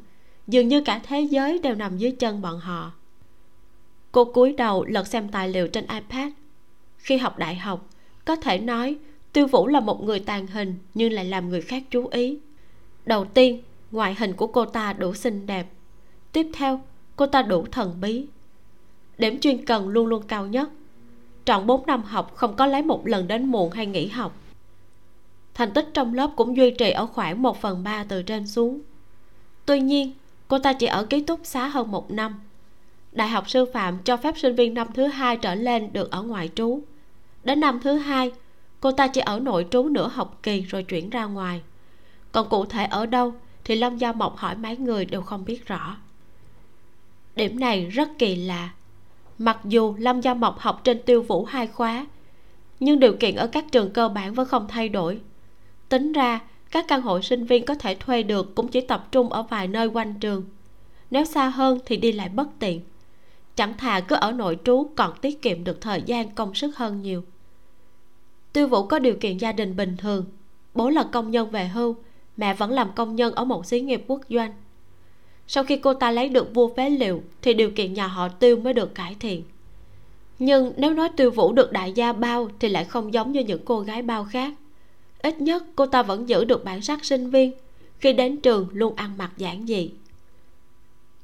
dường 0.47 0.69
như 0.69 0.81
cả 0.81 1.01
thế 1.05 1.21
giới 1.21 1.59
đều 1.59 1.75
nằm 1.75 1.99
dưới 1.99 2.13
chân 2.13 2.43
bọn 2.43 2.59
họ. 2.59 2.93
Cô 4.13 4.25
cúi 4.25 4.53
đầu 4.53 4.85
lật 4.85 5.07
xem 5.07 5.29
tài 5.29 5.49
liệu 5.49 5.69
trên 5.69 5.87
ipad. 5.87 6.33
Khi 6.97 7.17
học 7.17 7.39
đại 7.39 7.55
học, 7.55 7.89
có 8.25 8.37
thể 8.37 8.59
nói 8.59 8.97
tiêu 9.33 9.47
vũ 9.47 9.67
là 9.67 9.81
một 9.81 10.05
người 10.05 10.21
tàn 10.21 10.47
hình 10.47 10.75
nhưng 10.95 11.13
lại 11.13 11.25
làm 11.25 11.49
người 11.49 11.61
khác 11.61 11.83
chú 11.91 12.07
ý. 12.07 12.39
Đầu 13.05 13.25
tiên 13.25 13.63
ngoại 13.95 14.15
hình 14.19 14.33
của 14.33 14.47
cô 14.47 14.65
ta 14.65 14.93
đủ 14.93 15.15
xinh 15.15 15.47
đẹp. 15.47 15.67
Tiếp 16.33 16.47
theo, 16.55 16.81
cô 17.17 17.27
ta 17.27 17.43
đủ 17.43 17.67
thần 17.73 18.01
bí. 18.01 18.27
Điểm 19.19 19.41
chuyên 19.41 19.65
cần 19.65 19.89
luôn 19.89 20.07
luôn 20.07 20.23
cao 20.23 20.47
nhất. 20.47 20.71
Trọn 21.45 21.67
4 21.67 21.87
năm 21.87 22.03
học 22.03 22.35
không 22.35 22.57
có 22.57 22.67
lấy 22.67 22.83
một 22.83 23.07
lần 23.07 23.29
đến 23.29 23.45
muộn 23.45 23.71
hay 23.71 23.87
nghỉ 23.87 24.09
học. 24.09 24.37
Thành 25.55 25.73
tích 25.73 25.89
trong 25.95 26.15
lớp 26.15 26.31
cũng 26.37 26.57
duy 26.57 26.71
trì 26.71 26.91
ở 26.91 27.07
khoảng 27.07 27.43
1 27.43 27.61
phần 27.61 27.85
ba 27.85 28.05
từ 28.05 28.23
trên 28.23 28.47
xuống. 28.47 28.81
Tuy 29.67 29.81
nhiên, 29.81 30.13
cô 30.49 30.59
ta 30.59 30.73
chỉ 30.73 30.87
ở 30.87 31.05
ký 31.05 31.23
túc 31.23 31.41
xá 31.43 31.67
hơn 31.67 31.91
một 31.91 32.11
năm. 32.11 32.41
Đại 33.13 33.29
học 33.29 33.51
sư 33.51 33.65
phạm 33.73 33.99
cho 34.05 34.17
phép 34.17 34.39
sinh 34.39 34.55
viên 34.55 34.75
năm 34.75 34.89
thứ 34.95 35.07
hai 35.07 35.37
trở 35.37 35.55
lên 35.55 35.93
được 35.93 36.11
ở 36.11 36.23
ngoại 36.23 36.51
trú. 36.55 36.81
Đến 37.45 37.61
năm 37.61 37.81
thứ 37.83 37.95
hai, 37.95 38.33
cô 38.81 38.93
ta 38.93 39.07
chỉ 39.07 39.21
ở 39.21 39.41
nội 39.41 39.67
trú 39.71 39.89
nửa 39.89 40.09
học 40.09 40.39
kỳ 40.43 40.61
rồi 40.61 40.83
chuyển 40.83 41.11
ra 41.11 41.25
ngoài. 41.25 41.63
Còn 42.33 42.49
cụ 42.49 42.65
thể 42.65 42.85
ở 42.85 43.07
đâu 43.07 43.35
thì 43.65 43.75
lâm 43.75 43.99
gia 43.99 44.13
mộc 44.13 44.37
hỏi 44.37 44.57
mấy 44.57 44.77
người 44.77 45.05
đều 45.05 45.23
không 45.23 45.45
biết 45.45 45.67
rõ. 45.67 45.97
Điểm 47.37 47.61
này 47.61 47.87
rất 47.87 48.09
kỳ 48.19 48.37
lạ. 48.37 48.71
Mặc 49.39 49.59
dù 49.65 49.95
lâm 49.99 50.21
gia 50.21 50.35
mộc 50.35 50.59
học 50.59 50.81
trên 50.85 51.03
tiêu 51.03 51.23
vũ 51.23 51.45
hai 51.45 51.67
khóa, 51.67 52.07
nhưng 52.81 53.01
điều 53.01 53.17
kiện 53.21 53.37
ở 53.37 53.47
các 53.47 53.65
trường 53.73 53.93
cơ 53.93 54.09
bản 54.09 54.35
vẫn 54.35 54.49
không 54.49 54.69
thay 54.69 54.89
đổi. 54.89 55.21
Tính 55.89 56.13
ra, 56.13 56.41
các 56.71 56.85
căn 56.89 57.03
hộ 57.03 57.21
sinh 57.21 57.45
viên 57.45 57.65
có 57.65 57.75
thể 57.75 57.95
thuê 57.95 58.23
được 58.23 58.55
cũng 58.55 58.69
chỉ 58.69 58.81
tập 58.81 59.09
trung 59.13 59.33
ở 59.33 59.43
vài 59.43 59.69
nơi 59.69 59.87
quanh 59.87 60.15
trường. 60.21 60.45
Nếu 61.11 61.25
xa 61.25 61.49
hơn 61.49 61.79
thì 61.87 61.97
đi 61.97 62.13
lại 62.13 62.29
bất 62.29 62.49
tiện. 62.59 62.81
Chẳng 63.57 63.79
thà 63.79 64.01
cứ 64.01 64.17
ở 64.17 64.33
nội 64.33 64.59
trú 64.65 64.87
còn 64.97 65.13
tiết 65.21 65.43
kiệm 65.43 65.65
được 65.65 65.81
thời 65.81 66.03
gian, 66.03 66.31
công 66.31 66.55
sức 66.55 66.77
hơn 66.77 67.03
nhiều. 67.03 67.25
Tiêu 68.53 68.69
vũ 68.69 68.87
có 68.87 68.99
điều 68.99 69.15
kiện 69.21 69.39
gia 69.39 69.53
đình 69.53 69.77
bình 69.77 69.97
thường. 69.97 70.25
Bố 70.75 70.91
là 70.91 71.05
công 71.13 71.31
nhân 71.31 71.51
về 71.51 71.69
hưu 71.69 71.97
mẹ 72.37 72.55
vẫn 72.55 72.71
làm 72.71 72.93
công 72.93 73.17
nhân 73.17 73.35
ở 73.35 73.45
một 73.45 73.67
xí 73.67 73.81
nghiệp 73.81 74.05
quốc 74.07 74.21
doanh. 74.29 74.53
Sau 75.47 75.65
khi 75.65 75.77
cô 75.77 75.95
ta 75.95 76.11
lấy 76.11 76.29
được 76.29 76.55
vua 76.55 76.75
phế 76.75 76.91
liệu, 76.91 77.23
thì 77.43 77.55
điều 77.55 77.71
kiện 77.71 77.95
nhà 77.95 78.07
họ 78.07 78.29
tiêu 78.29 78.57
mới 78.57 78.73
được 78.73 78.95
cải 78.95 79.17
thiện. 79.21 79.43
Nhưng 80.39 80.73
nếu 80.77 80.95
nói 80.95 81.09
tiêu 81.17 81.31
vũ 81.31 81.53
được 81.53 81.73
đại 81.73 81.93
gia 81.93 82.13
bao, 82.13 82.49
thì 82.61 82.69
lại 82.69 82.85
không 82.85 83.15
giống 83.15 83.33
như 83.33 83.41
những 83.41 83.61
cô 83.65 83.81
gái 83.81 84.03
bao 84.03 84.25
khác. 84.25 84.55
Ít 85.23 85.41
nhất, 85.41 85.65
cô 85.77 85.87
ta 85.87 86.03
vẫn 86.03 86.29
giữ 86.29 86.45
được 86.45 86.65
bản 86.65 86.83
sắc 86.83 87.05
sinh 87.05 87.31
viên. 87.31 87.53
Khi 87.99 88.13
đến 88.13 88.41
trường, 88.41 88.69
luôn 88.73 88.95
ăn 88.97 89.19
mặc 89.19 89.31
giản 89.37 89.67
dị. 89.67 89.91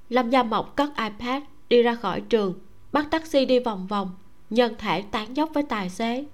Lâm 0.08 0.30
gia 0.30 0.42
mộc 0.42 0.76
cất 0.76 0.90
ipad, 0.96 1.42
đi 1.68 1.82
ra 1.82 1.94
khỏi 1.94 2.20
trường, 2.20 2.54
bắt 2.92 3.06
taxi 3.10 3.44
đi 3.44 3.58
vòng 3.58 3.86
vòng, 3.86 4.10
nhân 4.50 4.74
thể 4.78 5.02
tán 5.02 5.36
dốc 5.36 5.50
với 5.54 5.62
tài 5.62 5.90
xế. 5.90 6.24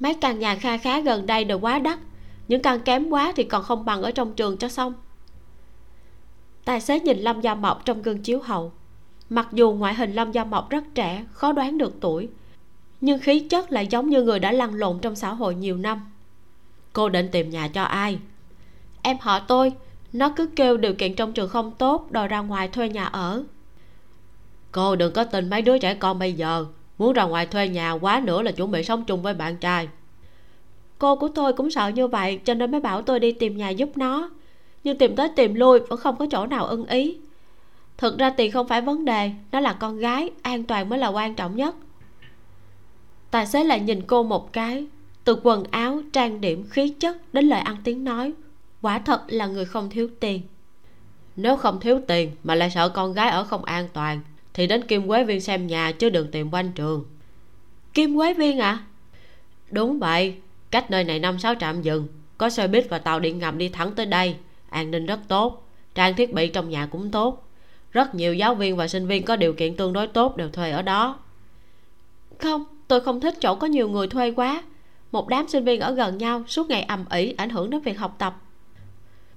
Mấy 0.00 0.14
căn 0.14 0.38
nhà 0.38 0.56
kha 0.56 0.76
khá 0.76 1.00
gần 1.00 1.26
đây 1.26 1.44
đều 1.44 1.58
quá 1.58 1.78
đắt 1.78 1.98
những 2.48 2.62
căn 2.62 2.80
kém 2.80 3.08
quá 3.08 3.32
thì 3.36 3.44
còn 3.44 3.62
không 3.62 3.84
bằng 3.84 4.02
ở 4.02 4.10
trong 4.10 4.34
trường 4.34 4.56
cho 4.56 4.68
xong. 4.68 4.94
Tài 6.64 6.80
xế 6.80 7.00
nhìn 7.00 7.18
lâm 7.18 7.40
gia 7.40 7.54
mộc 7.54 7.84
trong 7.84 8.02
gương 8.02 8.22
chiếu 8.22 8.40
hậu. 8.40 8.72
Mặc 9.30 9.48
dù 9.52 9.72
ngoại 9.72 9.94
hình 9.94 10.12
lâm 10.12 10.32
gia 10.32 10.44
mộc 10.44 10.70
rất 10.70 10.84
trẻ, 10.94 11.24
khó 11.32 11.52
đoán 11.52 11.78
được 11.78 11.92
tuổi, 12.00 12.28
nhưng 13.00 13.18
khí 13.18 13.40
chất 13.40 13.72
lại 13.72 13.86
giống 13.86 14.10
như 14.10 14.22
người 14.22 14.38
đã 14.38 14.52
lăn 14.52 14.74
lộn 14.74 14.98
trong 14.98 15.16
xã 15.16 15.34
hội 15.34 15.54
nhiều 15.54 15.76
năm. 15.76 16.12
Cô 16.92 17.08
định 17.08 17.28
tìm 17.32 17.50
nhà 17.50 17.68
cho 17.68 17.82
ai? 17.82 18.18
Em 19.02 19.16
họ 19.20 19.40
tôi, 19.40 19.72
nó 20.12 20.28
cứ 20.28 20.46
kêu 20.56 20.76
điều 20.76 20.94
kiện 20.94 21.14
trong 21.14 21.32
trường 21.32 21.48
không 21.48 21.72
tốt, 21.78 22.10
đòi 22.10 22.28
ra 22.28 22.40
ngoài 22.40 22.68
thuê 22.68 22.88
nhà 22.88 23.04
ở. 23.04 23.44
Cô 24.72 24.96
đừng 24.96 25.12
có 25.12 25.24
tin 25.24 25.50
mấy 25.50 25.62
đứa 25.62 25.78
trẻ 25.78 25.94
con 25.94 26.18
bây 26.18 26.32
giờ. 26.32 26.66
Muốn 26.98 27.12
ra 27.12 27.24
ngoài 27.24 27.46
thuê 27.46 27.68
nhà 27.68 27.92
quá 27.92 28.22
nữa 28.24 28.42
là 28.42 28.52
chuẩn 28.52 28.70
bị 28.70 28.84
sống 28.84 29.04
chung 29.04 29.22
với 29.22 29.34
bạn 29.34 29.56
trai 29.56 29.88
cô 30.98 31.16
của 31.16 31.28
tôi 31.28 31.52
cũng 31.52 31.70
sợ 31.70 31.88
như 31.88 32.06
vậy, 32.06 32.40
cho 32.44 32.54
nên 32.54 32.70
mới 32.70 32.80
bảo 32.80 33.02
tôi 33.02 33.20
đi 33.20 33.32
tìm 33.32 33.56
nhà 33.56 33.70
giúp 33.70 33.96
nó. 33.96 34.30
Nhưng 34.84 34.98
tìm 34.98 35.16
tới 35.16 35.28
tìm 35.36 35.54
lui, 35.54 35.80
vẫn 35.80 35.98
không 35.98 36.16
có 36.16 36.26
chỗ 36.30 36.46
nào 36.46 36.66
ưng 36.66 36.86
ý. 36.86 37.18
Thực 37.98 38.18
ra 38.18 38.30
tiền 38.30 38.52
không 38.52 38.68
phải 38.68 38.80
vấn 38.80 39.04
đề, 39.04 39.30
nó 39.52 39.60
là 39.60 39.72
con 39.72 39.98
gái, 39.98 40.30
an 40.42 40.64
toàn 40.64 40.88
mới 40.88 40.98
là 40.98 41.08
quan 41.08 41.34
trọng 41.34 41.56
nhất. 41.56 41.74
Tài 43.30 43.46
xế 43.46 43.64
lại 43.64 43.80
nhìn 43.80 44.02
cô 44.02 44.22
một 44.22 44.52
cái, 44.52 44.86
từ 45.24 45.36
quần 45.42 45.64
áo, 45.70 46.00
trang 46.12 46.40
điểm, 46.40 46.64
khí 46.70 46.88
chất 46.88 47.34
đến 47.34 47.48
lời 47.48 47.60
ăn 47.60 47.76
tiếng 47.84 48.04
nói. 48.04 48.32
Quả 48.82 48.98
thật 48.98 49.22
là 49.28 49.46
người 49.46 49.64
không 49.64 49.90
thiếu 49.90 50.08
tiền. 50.20 50.40
Nếu 51.36 51.56
không 51.56 51.80
thiếu 51.80 52.00
tiền 52.06 52.30
mà 52.44 52.54
lại 52.54 52.70
sợ 52.70 52.88
con 52.88 53.12
gái 53.12 53.30
ở 53.30 53.44
không 53.44 53.64
an 53.64 53.88
toàn, 53.92 54.20
thì 54.54 54.66
đến 54.66 54.84
kim 54.84 55.08
quế 55.08 55.24
viên 55.24 55.40
xem 55.40 55.66
nhà 55.66 55.92
chứ 55.92 56.10
đừng 56.10 56.30
tìm 56.30 56.50
quanh 56.50 56.72
trường. 56.72 57.04
Kim 57.94 58.16
quế 58.16 58.34
viên 58.34 58.58
ạ? 58.58 58.70
À? 58.70 58.84
đúng 59.70 59.98
vậy 59.98 60.34
cách 60.70 60.90
nơi 60.90 61.04
này 61.04 61.18
năm 61.18 61.38
sáu 61.38 61.54
trạm 61.54 61.82
dừng. 61.82 62.08
Có 62.38 62.50
xe 62.50 62.68
buýt 62.68 62.86
và 62.90 62.98
tàu 62.98 63.20
điện 63.20 63.38
ngầm 63.38 63.58
đi 63.58 63.68
thẳng 63.68 63.92
tới 63.94 64.06
đây. 64.06 64.36
An 64.70 64.90
ninh 64.90 65.06
rất 65.06 65.20
tốt. 65.28 65.68
Trang 65.94 66.16
thiết 66.16 66.34
bị 66.34 66.48
trong 66.48 66.70
nhà 66.70 66.86
cũng 66.86 67.10
tốt. 67.10 67.48
Rất 67.92 68.14
nhiều 68.14 68.34
giáo 68.34 68.54
viên 68.54 68.76
và 68.76 68.88
sinh 68.88 69.06
viên 69.06 69.22
có 69.22 69.36
điều 69.36 69.52
kiện 69.52 69.76
tương 69.76 69.92
đối 69.92 70.06
tốt 70.06 70.36
đều 70.36 70.48
thuê 70.48 70.70
ở 70.70 70.82
đó. 70.82 71.18
Không, 72.38 72.64
tôi 72.88 73.00
không 73.00 73.20
thích 73.20 73.34
chỗ 73.40 73.54
có 73.54 73.66
nhiều 73.66 73.88
người 73.88 74.06
thuê 74.06 74.30
quá. 74.30 74.62
Một 75.12 75.28
đám 75.28 75.48
sinh 75.48 75.64
viên 75.64 75.80
ở 75.80 75.92
gần 75.92 76.18
nhau 76.18 76.42
suốt 76.46 76.70
ngày 76.70 76.82
ầm 76.82 77.04
ĩ 77.10 77.34
ảnh 77.36 77.50
hưởng 77.50 77.70
đến 77.70 77.80
việc 77.80 77.98
học 77.98 78.16
tập. 78.18 78.36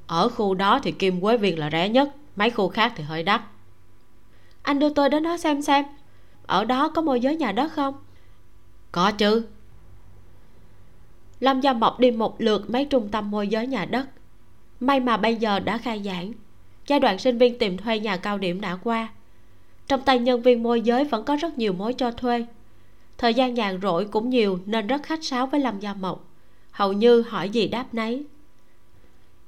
Ở 0.07 0.29
khu 0.29 0.53
đó 0.53 0.79
thì 0.83 0.91
kim 0.91 1.21
quế 1.21 1.37
viên 1.37 1.59
là 1.59 1.69
rẻ 1.71 1.89
nhất, 1.89 2.09
mấy 2.35 2.49
khu 2.49 2.69
khác 2.69 2.93
thì 2.95 3.03
hơi 3.03 3.23
đắt. 3.23 3.41
Anh 4.61 4.79
đưa 4.79 4.89
tôi 4.89 5.09
đến 5.09 5.23
đó 5.23 5.37
xem 5.37 5.61
xem. 5.61 5.85
Ở 6.45 6.65
đó 6.65 6.89
có 6.89 7.01
môi 7.01 7.19
giới 7.19 7.35
nhà 7.35 7.51
đất 7.51 7.73
không? 7.73 7.93
Có 8.91 9.11
chứ 9.11 9.45
lâm 11.39 11.61
gia 11.61 11.73
mộc 11.73 11.99
đi 11.99 12.11
một 12.11 12.41
lượt 12.41 12.69
mấy 12.69 12.85
trung 12.85 13.09
tâm 13.11 13.31
môi 13.31 13.47
giới 13.47 13.67
nhà 13.67 13.85
đất. 13.85 14.07
May 14.79 14.99
mà 14.99 15.17
bây 15.17 15.35
giờ 15.35 15.59
đã 15.59 15.77
khai 15.77 16.01
giảng. 16.05 16.31
Giai 16.87 16.99
đoạn 16.99 17.19
sinh 17.19 17.37
viên 17.37 17.57
tìm 17.57 17.77
thuê 17.77 17.99
nhà 17.99 18.17
cao 18.17 18.37
điểm 18.37 18.61
đã 18.61 18.77
qua. 18.83 19.07
Trong 19.87 20.01
tay 20.01 20.19
nhân 20.19 20.41
viên 20.41 20.63
môi 20.63 20.81
giới 20.81 21.03
vẫn 21.03 21.25
có 21.25 21.35
rất 21.35 21.57
nhiều 21.57 21.73
mối 21.73 21.93
cho 21.93 22.11
thuê. 22.11 22.45
Thời 23.17 23.33
gian 23.33 23.53
nhàn 23.53 23.79
rỗi 23.81 24.05
cũng 24.05 24.29
nhiều 24.29 24.59
nên 24.65 24.87
rất 24.87 25.03
khách 25.03 25.23
sáo 25.23 25.47
với 25.47 25.59
lâm 25.59 25.79
gia 25.79 25.93
mộc. 25.93 26.25
Hầu 26.71 26.93
như 26.93 27.21
hỏi 27.21 27.49
gì 27.49 27.67
đáp 27.67 27.85
nấy. 27.93 28.25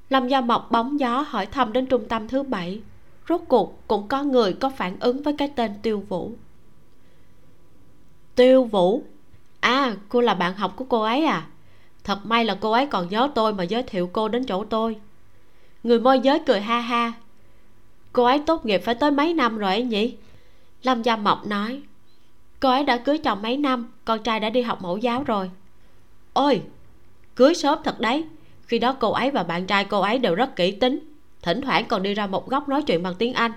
Lâm 0.10 0.28
gia 0.28 0.42
mộc 0.42 0.72
bóng 0.72 1.00
gió 1.00 1.26
hỏi 1.28 1.46
thăm 1.46 1.74
đến 1.74 1.86
trung 1.86 2.08
tâm 2.08 2.28
thứ 2.28 2.44
bảy. 2.44 2.82
Rốt 3.30 3.42
cuộc 3.48 3.88
cũng 3.88 4.08
có 4.08 4.24
người 4.24 4.54
có 4.54 4.70
phản 4.70 5.00
ứng 5.00 5.24
với 5.24 5.36
cái 5.38 5.52
tên 5.56 5.72
tiêu 5.82 6.04
vũ. 6.10 6.32
Tiêu 8.36 8.64
vũ? 8.64 9.04
À 9.60 9.96
cô 10.10 10.22
là 10.22 10.34
bạn 10.34 10.56
học 10.56 10.74
của 10.76 10.86
cô 10.89 11.02
ấy 11.02 11.26
à? 11.26 11.48
Thật 12.04 12.26
may 12.26 12.45
là 12.45 12.58
cô 12.62 12.72
ấy 12.72 12.86
còn 12.86 13.10
nhớ 13.10 13.30
tôi 13.36 13.54
mà 13.54 13.64
giới 13.64 13.84
thiệu 13.84 14.10
cô 14.14 14.28
đến 14.28 14.45
chỗ 14.45 14.64
tôi. 14.64 14.95
Người 15.84 15.99
môi 15.99 16.20
giới 16.20 16.39
cười 16.39 16.62
ha 16.62 16.80
ha. 16.80 17.14
Cô 18.14 18.24
ấy 18.24 18.39
tốt 18.45 18.66
nghiệp 18.66 18.82
phải 18.86 18.95
tới 18.95 19.12
mấy 19.12 19.34
năm 19.34 19.58
rồi 19.58 19.70
ấy 19.72 19.84
nhỉ? 19.84 20.16
Lâm 20.84 21.02
gia 21.02 21.16
mộc 21.16 21.47
nói. 21.47 21.82
Cô 22.60 22.70
ấy 22.70 22.84
đã 22.84 22.97
cưới 22.97 23.18
chồng 23.18 23.41
mấy 23.41 23.58
năm, 23.58 23.91
con 24.06 24.24
trai 24.24 24.39
đã 24.39 24.49
đi 24.49 24.62
học 24.62 24.82
mẫu 24.82 24.97
giáo 24.97 25.24
rồi. 25.24 25.52
Ôi, 26.34 26.62
cưới 27.36 27.54
sớm 27.54 27.80
thật 27.84 27.99
đấy. 27.99 28.26
Khi 28.68 28.80
đó 28.80 28.95
cô 28.99 29.12
ấy 29.12 29.32
và 29.32 29.43
bạn 29.43 29.68
trai 29.68 29.86
cô 29.86 30.02
ấy 30.02 30.18
đều 30.18 30.36
rất 30.36 30.56
kỹ 30.56 30.72
tính, 30.72 30.99
thỉnh 31.41 31.62
thoảng 31.62 31.86
còn 31.86 32.04
đi 32.04 32.14
ra 32.14 32.28
một 32.28 32.49
góc 32.49 32.70
nói 32.70 32.82
chuyện 32.82 33.04
bằng 33.04 33.16
tiếng 33.16 33.34
anh. 33.34 33.52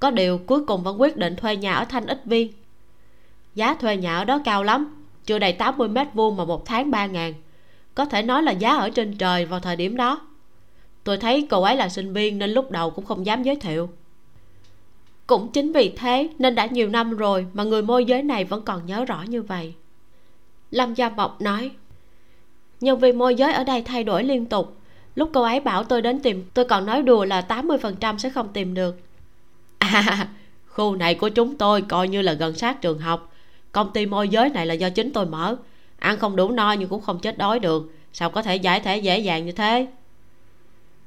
Có 0.00 0.10
điều 0.10 0.38
cuối 0.38 0.64
cùng 0.66 0.82
vẫn 0.82 1.00
quyết 1.00 1.16
định 1.16 1.36
thuê 1.36 1.56
nhà 1.56 1.74
ở 1.74 1.84
thanh 1.84 2.06
ích 2.06 2.22
viên. 2.24 2.52
Giá 3.54 3.74
thuê 3.74 3.96
nhà 3.96 4.16
ở 4.16 4.24
đó 4.24 4.40
cao 4.44 4.62
lắm, 4.62 5.06
chưa 5.24 5.38
đầy 5.38 5.52
80 5.52 5.88
mét 5.88 6.08
vuông 6.14 6.36
mà 6.36 6.44
một 6.44 6.66
tháng 6.66 6.90
ba 6.90 7.06
ngàn 7.06 7.34
có 7.94 8.04
thể 8.04 8.22
nói 8.22 8.42
là 8.42 8.52
giá 8.52 8.76
ở 8.76 8.90
trên 8.90 9.16
trời 9.16 9.44
vào 9.44 9.60
thời 9.60 9.76
điểm 9.76 9.96
đó. 9.96 10.20
Tôi 11.04 11.18
thấy 11.18 11.46
cô 11.50 11.62
ấy 11.62 11.76
là 11.76 11.88
sinh 11.88 12.12
viên 12.12 12.38
nên 12.38 12.50
lúc 12.50 12.70
đầu 12.70 12.90
cũng 12.90 13.04
không 13.04 13.26
dám 13.26 13.42
giới 13.42 13.56
thiệu. 13.56 13.90
Cũng 15.26 15.52
chính 15.52 15.72
vì 15.72 15.92
thế 15.96 16.28
nên 16.38 16.54
đã 16.54 16.66
nhiều 16.66 16.88
năm 16.88 17.16
rồi 17.16 17.46
mà 17.52 17.64
người 17.64 17.82
môi 17.82 18.04
giới 18.04 18.22
này 18.22 18.44
vẫn 18.44 18.62
còn 18.62 18.86
nhớ 18.86 19.04
rõ 19.04 19.22
như 19.22 19.42
vậy. 19.42 19.74
Lâm 20.70 20.94
gia 20.94 21.08
mộc 21.08 21.40
nói, 21.40 21.70
nhân 22.80 22.98
viên 22.98 23.18
môi 23.18 23.34
giới 23.34 23.52
ở 23.52 23.64
đây 23.64 23.82
thay 23.82 24.04
đổi 24.04 24.24
liên 24.24 24.46
tục. 24.46 24.76
Lúc 25.14 25.30
cô 25.34 25.42
ấy 25.42 25.60
bảo 25.60 25.84
tôi 25.84 26.02
đến 26.02 26.20
tìm, 26.20 26.44
tôi 26.54 26.64
còn 26.64 26.86
nói 26.86 27.02
đùa 27.02 27.24
là 27.24 27.46
80% 27.48 28.18
sẽ 28.18 28.30
không 28.30 28.48
tìm 28.52 28.74
được. 28.74 28.96
À 29.78 30.28
khu 30.70 30.96
này 30.96 31.14
của 31.14 31.28
chúng 31.28 31.56
tôi 31.56 31.82
coi 31.82 32.08
như 32.08 32.22
là 32.22 32.32
gần 32.32 32.54
sát 32.54 32.82
trường 32.82 32.98
học. 32.98 33.32
Công 33.72 33.92
ty 33.92 34.06
môi 34.06 34.28
giới 34.28 34.48
này 34.48 34.66
là 34.66 34.74
do 34.74 34.90
chính 34.90 35.12
tôi 35.12 35.26
mở 35.26 35.56
ăn 36.00 36.18
không 36.18 36.36
đủ 36.36 36.50
no 36.50 36.72
nhưng 36.72 36.88
cũng 36.88 37.00
không 37.00 37.18
chết 37.18 37.38
đói 37.38 37.58
được. 37.58 37.92
Sao 38.12 38.30
có 38.30 38.42
thể 38.42 38.56
giải 38.56 38.80
thể 38.80 38.96
dễ 38.96 39.18
dàng 39.18 39.46
như 39.46 39.52
thế? 39.52 39.86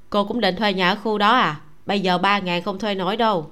Cô 0.09 0.25
cũng 0.25 0.41
định 0.41 0.55
thuê 0.55 0.73
nhà 0.73 0.89
ở 0.89 0.95
khu 0.95 1.17
đó 1.17 1.31
à? 1.31 1.61
Bây 1.85 1.99
giờ 1.99 2.17
ba 2.17 2.39
ngàn 2.39 2.61
không 2.61 2.79
thuê 2.79 2.95
nổi 2.95 3.17
đâu. 3.17 3.51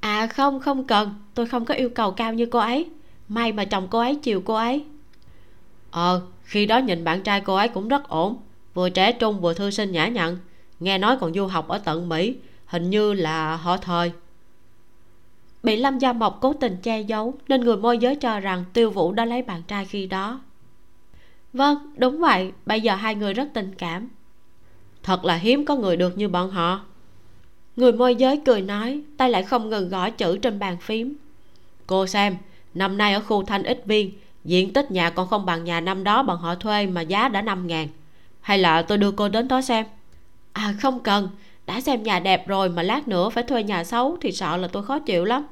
À 0.00 0.26
không 0.26 0.60
không 0.60 0.84
cần. 0.84 1.14
Tôi 1.34 1.46
không 1.46 1.64
có 1.64 1.74
yêu 1.74 1.88
cầu 1.88 2.10
cao 2.10 2.34
như 2.34 2.46
cô 2.46 2.58
ấy. 2.58 2.86
May 3.28 3.52
mà 3.52 3.64
chồng 3.64 3.88
cô 3.90 3.98
ấy 3.98 4.14
chiều 4.14 4.42
cô 4.44 4.54
ấy. 4.54 4.84
Ờ 5.90 6.22
khi 6.42 6.66
đó 6.66 6.78
nhìn 6.78 7.04
bạn 7.04 7.22
trai 7.22 7.40
cô 7.40 7.54
ấy 7.54 7.68
cũng 7.68 7.88
rất 7.88 8.08
ổn. 8.08 8.36
Vừa 8.74 8.90
trẻ 8.90 9.12
trung 9.12 9.40
vừa 9.40 9.54
thư 9.54 9.70
sinh 9.70 9.92
nhã 9.92 10.08
nhặn. 10.08 10.38
Nghe 10.80 10.98
nói 10.98 11.16
còn 11.20 11.34
du 11.34 11.46
học 11.46 11.68
ở 11.68 11.78
tận 11.78 12.08
mỹ. 12.08 12.36
Hình 12.66 12.90
như 12.90 13.12
là 13.12 13.56
họ 13.56 13.76
thời. 13.76 14.12
Bị 15.62 15.76
lâm 15.76 15.98
gia 15.98 16.12
mộc 16.12 16.38
cố 16.40 16.52
tình 16.52 16.76
che 16.82 17.00
giấu 17.00 17.34
nên 17.48 17.60
người 17.60 17.76
môi 17.76 17.98
giới 17.98 18.16
cho 18.16 18.40
rằng 18.40 18.64
tiêu 18.72 18.90
vũ 18.90 19.12
đã 19.12 19.24
lấy 19.24 19.42
bạn 19.42 19.62
trai 19.62 19.84
khi 19.84 20.06
đó 20.06 20.40
vâng 21.52 21.78
đúng 21.96 22.18
vậy. 22.18 22.52
Bây 22.66 22.80
giờ 22.80 22.94
hai 22.94 23.14
người 23.14 23.34
rất 23.34 23.48
tình 23.54 23.74
cảm. 23.74 24.08
Thật 25.02 25.24
là 25.24 25.34
hiếm 25.34 25.64
có 25.64 25.76
người 25.76 25.96
được 25.96 26.18
như 26.18 26.28
bọn 26.28 26.50
họ. 26.50 26.80
Người 27.76 27.92
môi 27.92 28.14
giới 28.14 28.40
cười 28.44 28.62
nói, 28.62 29.02
tay 29.16 29.30
lại 29.30 29.42
không 29.42 29.70
ngừng 29.70 29.88
gõ 29.88 30.10
chữ 30.10 30.38
trên 30.38 30.58
bàn 30.58 30.76
phím. 30.80 31.14
Cô 31.86 32.06
xem, 32.06 32.36
năm 32.74 32.98
nay 32.98 33.14
ở 33.14 33.20
khu 33.20 33.44
thanh 33.44 33.62
ít 33.62 33.82
viên, 33.86 34.12
diện 34.44 34.72
tích 34.72 34.90
nhà 34.90 35.10
còn 35.10 35.28
không 35.28 35.46
bằng 35.46 35.64
nhà 35.64 35.80
năm 35.80 36.04
đó 36.04 36.22
bọn 36.22 36.38
họ 36.38 36.54
thuê 36.54 36.86
mà 36.86 37.00
giá 37.00 37.28
đã 37.28 37.42
năm 37.42 37.66
ngàn. 37.66 37.88
Hay 38.40 38.58
là 38.58 38.82
tôi 38.82 38.98
đưa 38.98 39.10
cô 39.10 39.28
đến 39.28 39.48
đó 39.48 39.62
xem? 39.62 39.86
À 40.52 40.74
không 40.80 41.00
cần. 41.00 41.28
Đã 41.66 41.80
xem 41.80 42.02
nhà 42.02 42.20
đẹp 42.20 42.48
rồi 42.48 42.68
mà 42.68 42.82
lát 42.82 43.08
nữa 43.08 43.30
phải 43.30 43.42
thuê 43.42 43.62
nhà 43.62 43.84
xấu 43.84 44.16
thì 44.20 44.32
sợ 44.32 44.56
là 44.56 44.68
tôi 44.68 44.82
khó 44.82 44.98
chịu 44.98 45.24
lắm. 45.24 45.46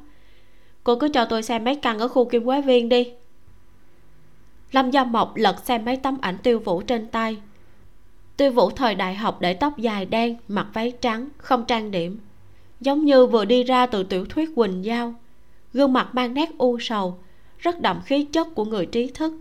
Cô 0.84 0.96
cứ 0.96 1.08
cho 1.08 1.24
tôi 1.24 1.42
xem 1.42 1.64
mấy 1.64 1.74
căn 1.74 1.98
ở 1.98 2.08
khu 2.08 2.24
kim 2.24 2.44
quế 2.44 2.60
viên 2.62 2.88
đi 2.88 3.10
lâm 4.72 4.90
gia 4.90 5.04
mộc 5.04 5.36
lật 5.36 5.64
xem 5.64 5.84
mấy 5.84 5.96
tấm 5.96 6.18
ảnh 6.20 6.38
tiêu 6.42 6.58
vũ 6.58 6.82
trên 6.82 7.06
tay. 7.06 7.38
Tiêu 8.36 8.52
vũ 8.52 8.70
thời 8.70 8.94
đại 8.94 9.14
học 9.14 9.40
để 9.40 9.54
tóc 9.54 9.78
dài 9.78 10.06
đen, 10.06 10.36
mặc 10.48 10.66
váy 10.72 10.92
trắng, 11.00 11.28
không 11.38 11.64
trang 11.64 11.90
điểm. 11.90 12.18
Giống 12.80 13.04
như 13.04 13.26
vừa 13.26 13.44
đi 13.44 13.62
ra 13.62 13.86
từ 13.86 14.02
tiểu 14.02 14.24
thuyết 14.24 14.50
quỳnh 14.54 14.84
giao. 14.84 15.14
Gương 15.72 15.92
mặt 15.92 16.08
mang 16.12 16.34
nét 16.34 16.50
u 16.58 16.78
sầu, 16.80 17.18
rất 17.58 17.80
đậm 17.80 18.02
khí 18.02 18.24
chất 18.24 18.54
của 18.54 18.64
người 18.64 18.86
trí 18.86 19.10
thức. 19.10 19.32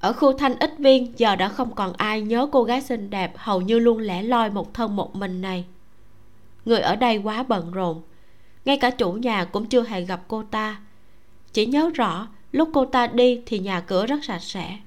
Ở 0.00 0.12
khu 0.12 0.32
thanh 0.32 0.58
ít 0.58 0.78
viên, 0.78 1.12
giờ 1.16 1.36
đã 1.36 1.48
không 1.48 1.74
còn 1.74 1.92
ai 1.92 2.22
nhớ 2.22 2.48
cô 2.52 2.64
gái 2.64 2.82
xinh 2.82 3.10
đẹp 3.10 3.32
hầu 3.36 3.60
như 3.60 3.78
luôn 3.78 3.98
lẻ 3.98 4.22
loi 4.22 4.50
một 4.50 4.74
thân 4.74 4.96
một 4.96 5.16
mình 5.16 5.40
này. 5.40 5.64
Người 6.64 6.80
ở 6.80 6.96
đây 6.96 7.16
quá 7.18 7.42
bận 7.42 7.70
rộn. 7.70 8.02
Ngay 8.64 8.76
cả 8.76 8.90
chủ 8.90 9.12
nhà 9.12 9.44
cũng 9.44 9.66
chưa 9.66 9.82
hề 9.82 10.00
gặp 10.00 10.20
cô 10.28 10.42
ta. 10.42 10.80
Chỉ 11.52 11.66
nhớ 11.66 11.90
rõ 11.94 12.28
lúc 12.52 12.70
cô 12.72 12.84
ta 12.84 13.06
đi 13.06 13.40
thì 13.46 13.58
nhà 13.58 13.80
cửa 13.80 14.06
rất 14.06 14.24
sạch 14.24 14.42
sẽ. 14.42 14.78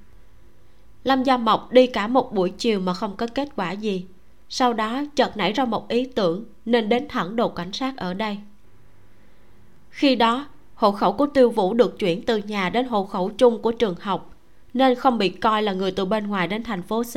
Lâm 1.03 1.24
gia 1.24 1.38
mộc 1.38 1.72
đi 1.72 1.88
cả 1.88 2.07
một 2.07 2.34
buổi 2.34 2.49
chiều 2.49 2.80
mà 2.80 2.93
không 2.93 3.16
có 3.16 3.28
kết 3.28 3.49
quả 3.55 3.72
gì. 3.72 4.05
Sau 4.49 4.74
đó, 4.74 5.03
chợt 5.16 5.38
nảy 5.38 5.53
ra 5.53 5.66
một 5.66 5.88
ý 5.88 6.05
tưởng 6.05 6.45
nên 6.66 6.89
đến 6.89 7.07
thẳng 7.07 7.36
đồn 7.36 7.55
cảnh 7.55 7.72
sát 7.74 7.97
ở 7.97 8.14
đây. 8.14 8.38
Khi 9.89 10.16
đó, 10.16 10.47
hộ 10.76 10.91
khẩu 10.91 11.14
của 11.14 11.26
tiêu 11.26 11.49
vũ 11.49 11.74
được 11.74 11.99
chuyển 11.99 12.26
từ 12.26 12.38
nhà 12.38 12.70
đến 12.70 12.86
hộ 12.86 13.05
khẩu 13.05 13.30
chung 13.30 13.61
của 13.61 13.72
trường 13.72 13.95
học, 13.99 14.34
nên 14.74 14.95
không 14.95 15.18
bị 15.18 15.30
coi 15.30 15.61
là 15.64 15.74
người 15.74 15.91
từ 15.91 16.05
bên 16.05 16.28
ngoài 16.28 16.47
đến 16.47 16.64
thành 16.64 16.82
phố 16.82 17.03
C. 17.03 17.16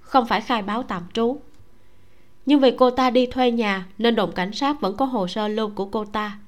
Không 0.00 0.26
phải 0.26 0.40
khai 0.40 0.62
báo 0.62 0.82
tạm 0.82 1.02
trú. 1.12 1.40
Nhưng 2.46 2.60
vì 2.60 2.70
cô 2.70 2.90
ta 2.90 3.10
đi 3.10 3.26
thuê 3.26 3.50
nhà 3.50 3.86
nên 3.98 4.14
đồn 4.14 4.32
cảnh 4.32 4.52
sát 4.52 4.80
vẫn 4.80 4.96
có 4.96 5.04
hồ 5.04 5.28
sơ 5.28 5.48
lưu 5.48 5.70
của 5.74 5.84
cô 5.84 6.04
ta. 6.04 6.38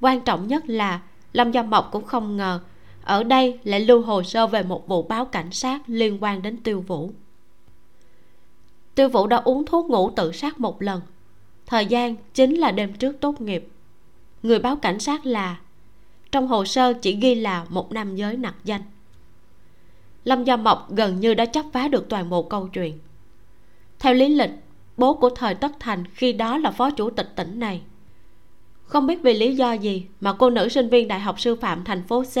Quan 0.00 0.20
trọng 0.20 0.48
nhất 0.48 0.64
là 0.66 1.00
lâm 1.32 1.52
gia 1.52 1.62
mộc 1.62 1.88
cũng 1.92 2.04
không 2.04 2.36
ngờ, 2.36 2.60
ở 3.04 3.24
đây 3.24 3.58
lại 3.64 3.80
lưu 3.80 4.02
hồ 4.02 4.22
sơ 4.22 4.46
về 4.46 4.62
một 4.62 4.88
vụ 4.88 5.02
báo 5.02 5.24
cảnh 5.24 5.52
sát 5.52 5.82
liên 5.86 6.22
quan 6.22 6.42
đến 6.42 6.56
tiêu 6.62 6.80
vũ. 6.80 7.10
Tiêu 8.94 9.08
vũ 9.08 9.26
đã 9.26 9.36
uống 9.36 9.66
thuốc 9.66 9.86
ngủ 9.86 10.10
tự 10.10 10.32
sát 10.32 10.60
một 10.60 10.82
lần. 10.82 11.00
Thời 11.66 11.86
gian 11.86 12.16
chính 12.34 12.54
là 12.54 12.70
đêm 12.70 12.92
trước 12.92 13.20
tốt 13.20 13.40
nghiệp. 13.40 13.68
Người 14.42 14.58
báo 14.58 14.76
cảnh 14.76 14.98
sát 14.98 15.26
là, 15.26 15.60
trong 16.32 16.46
hồ 16.46 16.64
sơ 16.64 16.92
chỉ 16.92 17.16
ghi 17.16 17.34
là 17.34 17.66
một 17.68 17.92
nam 17.92 18.16
giới 18.16 18.36
nặc 18.36 18.54
danh. 18.64 18.82
Lâm 20.24 20.44
gia 20.44 20.56
mộc 20.56 20.90
gần 20.90 21.20
như 21.20 21.34
đã 21.34 21.44
chấp 21.44 21.64
phá 21.72 21.88
được 21.88 22.08
toàn 22.08 22.30
bộ 22.30 22.42
câu 22.42 22.68
chuyện. 22.68 22.98
Theo 23.98 24.14
lý 24.14 24.28
lịch, 24.28 24.50
bố 24.96 25.14
của 25.14 25.30
thời 25.30 25.54
tất 25.54 25.72
thành 25.80 26.04
khi 26.14 26.32
đó 26.32 26.58
là 26.58 26.70
phó 26.70 26.90
chủ 26.90 27.10
tịch 27.10 27.32
tỉnh 27.36 27.60
này 27.60 27.82
không 28.92 29.06
biết 29.06 29.22
vì 29.22 29.34
lý 29.34 29.56
do 29.56 29.72
gì 29.72 30.06
mà 30.20 30.32
cô 30.32 30.50
nữ 30.50 30.68
sinh 30.68 30.88
viên 30.88 31.08
đại 31.08 31.20
học 31.20 31.40
sư 31.40 31.56
phạm 31.56 31.84
thành 31.84 32.02
phố 32.02 32.22
c 32.22 32.36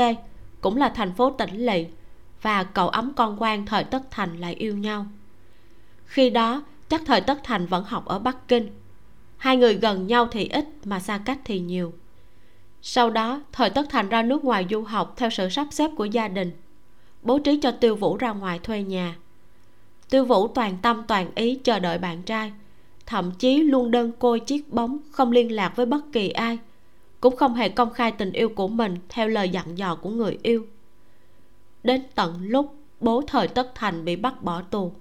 cũng 0.60 0.76
là 0.76 0.88
thành 0.88 1.12
phố 1.12 1.30
tỉnh 1.30 1.66
lỵ 1.66 1.86
và 2.42 2.64
cậu 2.64 2.88
ấm 2.88 3.12
con 3.16 3.36
quan 3.42 3.66
thời 3.66 3.84
tất 3.84 4.02
thành 4.10 4.36
lại 4.36 4.54
yêu 4.54 4.76
nhau. 4.76 5.06
Khi 6.04 6.30
đó, 6.30 6.62
chắc 6.88 7.02
thời 7.06 7.20
tất 7.20 7.40
thành 7.44 7.66
vẫn 7.66 7.84
học 7.84 8.04
ở 8.04 8.18
bắc 8.18 8.48
kinh. 8.48 8.70
Hai 9.36 9.56
người 9.56 9.74
gần 9.74 10.06
nhau 10.06 10.28
thì 10.30 10.48
ít 10.48 10.64
mà 10.84 11.00
xa 11.00 11.18
cách 11.18 11.38
thì 11.44 11.58
nhiều. 11.58 11.92
Sau 12.82 13.10
đó, 13.10 13.40
thời 13.52 13.70
tất 13.70 13.86
thành 13.90 14.08
ra 14.08 14.22
nước 14.22 14.44
ngoài 14.44 14.66
du 14.70 14.82
học 14.82 15.14
theo 15.16 15.30
sự 15.30 15.48
sắp 15.48 15.66
xếp 15.70 15.90
của 15.96 16.04
gia 16.04 16.28
đình, 16.28 16.52
bố 17.22 17.38
trí 17.38 17.60
cho 17.62 17.70
tiêu 17.70 17.96
vũ 17.96 18.16
ra 18.16 18.32
ngoài 18.32 18.58
thuê 18.58 18.82
nhà. 18.82 19.16
Tiêu 20.10 20.24
vũ 20.24 20.48
toàn 20.48 20.78
tâm 20.82 21.02
toàn 21.08 21.30
ý 21.34 21.54
chờ 21.54 21.78
đợi 21.78 21.98
bạn 21.98 22.22
trai 22.22 22.52
thậm 23.12 23.30
chí 23.30 23.62
luôn 23.62 23.90
đơn 23.90 24.12
côi 24.18 24.40
chiếc 24.40 24.72
bóng, 24.72 24.98
không 25.10 25.32
liên 25.32 25.52
lạc 25.52 25.76
với 25.76 25.86
bất 25.86 26.12
kỳ 26.12 26.28
ai. 26.28 26.58
Cũng 27.20 27.36
không 27.36 27.54
hề 27.54 27.68
công 27.68 27.92
khai 27.92 28.12
tình 28.12 28.32
yêu 28.32 28.48
của 28.48 28.68
mình 28.68 28.96
theo 29.08 29.28
lời 29.28 29.48
dặn 29.48 29.78
dò 29.78 29.94
của 29.94 30.10
người 30.10 30.38
yêu. 30.42 30.66
Đến 31.82 32.02
tận 32.14 32.38
lúc 32.42 32.74
bố 33.00 33.22
thời 33.26 33.48
tất 33.48 33.72
thành 33.74 34.04
bị 34.04 34.16
bắt 34.16 34.42
bỏ 34.42 34.62
tù. 34.62 34.92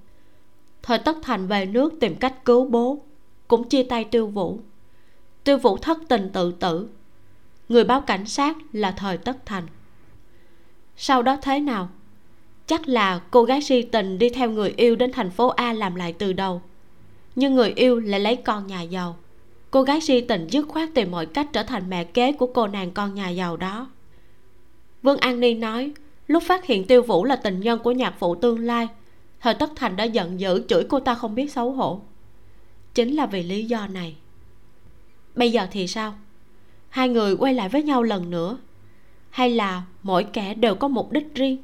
Thời 0.83 0.99
tất 0.99 1.17
thành 1.21 1.47
về 1.47 1.65
nước 1.65 1.93
tìm 1.99 2.15
cách 2.15 2.45
cứu 2.45 2.65
bố, 2.65 3.01
cũng 3.47 3.69
chia 3.69 3.83
tay 3.83 4.03
tiêu 4.03 4.27
vũ. 4.27 4.59
Tiêu 5.43 5.57
vũ 5.57 5.77
thất 5.77 5.97
tình 6.09 6.29
tự 6.33 6.51
tử. 6.51 6.87
Người 7.69 7.83
báo 7.83 8.01
cảnh 8.01 8.25
sát 8.25 8.57
là 8.73 8.91
thời 8.91 9.17
tất 9.17 9.45
thành. 9.45 9.67
Sau 10.95 11.21
đó 11.21 11.37
thế 11.41 11.59
nào? 11.59 11.89
Chắc 12.65 12.87
là 12.87 13.21
cô 13.31 13.43
gái 13.43 13.61
si 13.61 13.81
tình 13.81 14.17
đi 14.17 14.29
theo 14.29 14.49
người 14.49 14.73
yêu 14.77 14.95
đến 14.95 15.11
thành 15.11 15.29
phố 15.29 15.47
a 15.47 15.73
làm 15.73 15.95
lại 15.95 16.13
từ 16.13 16.33
đầu 16.33 16.61
nhưng 17.35 17.55
người 17.55 17.73
yêu 17.75 17.99
lại 17.99 18.19
lấy 18.19 18.35
con 18.35 18.67
nhà 18.67 18.81
giàu. 18.81 19.17
Cô 19.71 19.83
gái 19.83 20.01
si 20.01 20.21
tình 20.21 20.47
dứt 20.47 20.67
khoát 20.67 20.89
tìm 20.95 21.11
mọi 21.11 21.25
cách 21.25 21.47
trở 21.53 21.63
thành 21.63 21.89
mẹ 21.89 22.03
kế 22.03 22.31
của 22.31 22.47
cô 22.53 22.67
nàng 22.67 22.91
con 22.91 23.13
nhà 23.13 23.29
giàu 23.29 23.57
đó. 23.57 23.89
Vương 25.03 25.17
an 25.17 25.39
ni 25.39 25.53
nói, 25.53 25.91
lúc 26.27 26.43
phát 26.43 26.65
hiện 26.65 26.87
tiêu 26.87 27.01
vũ 27.01 27.25
là 27.25 27.35
tình 27.35 27.59
nhân 27.59 27.79
của 27.79 27.91
nhạc 27.91 28.15
phụ 28.19 28.35
tương 28.35 28.59
lai, 28.59 28.87
thời 29.39 29.53
tất 29.53 29.71
thành 29.75 29.95
đã 29.95 30.03
giận 30.03 30.39
dữ 30.39 30.63
chửi 30.67 30.83
cô 30.89 30.99
ta 30.99 31.15
không 31.15 31.35
biết 31.35 31.51
xấu 31.51 31.71
hổ. 31.71 32.01
Chính 32.93 33.15
là 33.15 33.25
vì 33.25 33.43
lý 33.43 33.65
do 33.65 33.87
này. 33.87 34.15
Bây 35.35 35.51
giờ 35.51 35.67
thì 35.71 35.87
sao? 35.87 36.13
Hai 36.89 37.09
người 37.09 37.35
quay 37.35 37.53
lại 37.53 37.69
với 37.69 37.83
nhau 37.83 38.03
lần 38.03 38.29
nữa. 38.29 38.57
Hay 39.29 39.49
là 39.49 39.83
mỗi 40.03 40.23
kẻ 40.23 40.53
đều 40.53 40.75
có 40.75 40.87
mục 40.87 41.11
đích 41.11 41.35
riêng? 41.35 41.57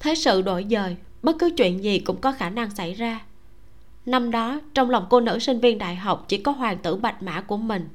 Thế 0.00 0.14
sự 0.14 0.42
đổi 0.42 0.66
dời, 0.70 0.96
bất 1.22 1.36
cứ 1.38 1.50
chuyện 1.56 1.84
gì 1.84 1.98
cũng 1.98 2.20
có 2.20 2.32
khả 2.32 2.50
năng 2.50 2.70
xảy 2.70 2.94
ra 2.94 3.20
năm 4.06 4.30
đó 4.30 4.60
trong 4.74 4.90
lòng 4.90 5.06
cô 5.10 5.20
nữ 5.20 5.38
sinh 5.38 5.60
viên 5.60 5.78
đại 5.78 5.96
học 5.96 6.24
chỉ 6.28 6.38
có 6.38 6.52
hoàng 6.52 6.78
tử 6.78 6.96
bạch 6.96 7.22
mã 7.22 7.40
của 7.40 7.56
mình. 7.56 7.88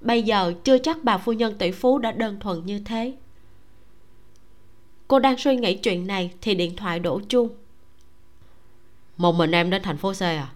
Bây 0.00 0.22
giờ 0.22 0.52
chưa 0.64 0.78
chắc 0.78 1.04
bà 1.04 1.18
phu 1.18 1.32
nhân 1.32 1.58
tỷ 1.58 1.70
phú 1.70 1.98
đã 1.98 2.12
đơn 2.12 2.40
thuần 2.40 2.66
như 2.66 2.78
thế. 2.84 3.14
Cô 5.08 5.18
đang 5.18 5.38
suy 5.38 5.56
nghĩ 5.56 5.74
chuyện 5.74 6.06
này 6.06 6.30
thì 6.40 6.54
điện 6.54 6.76
thoại 6.76 6.98
đổ 6.98 7.20
chuông. 7.28 7.48
Một 9.16 9.32
mình 9.32 9.50
em 9.50 9.70
đến 9.70 9.82
thành 9.82 9.96
phố 9.96 10.12
c 10.12 10.22
à? 10.22 10.52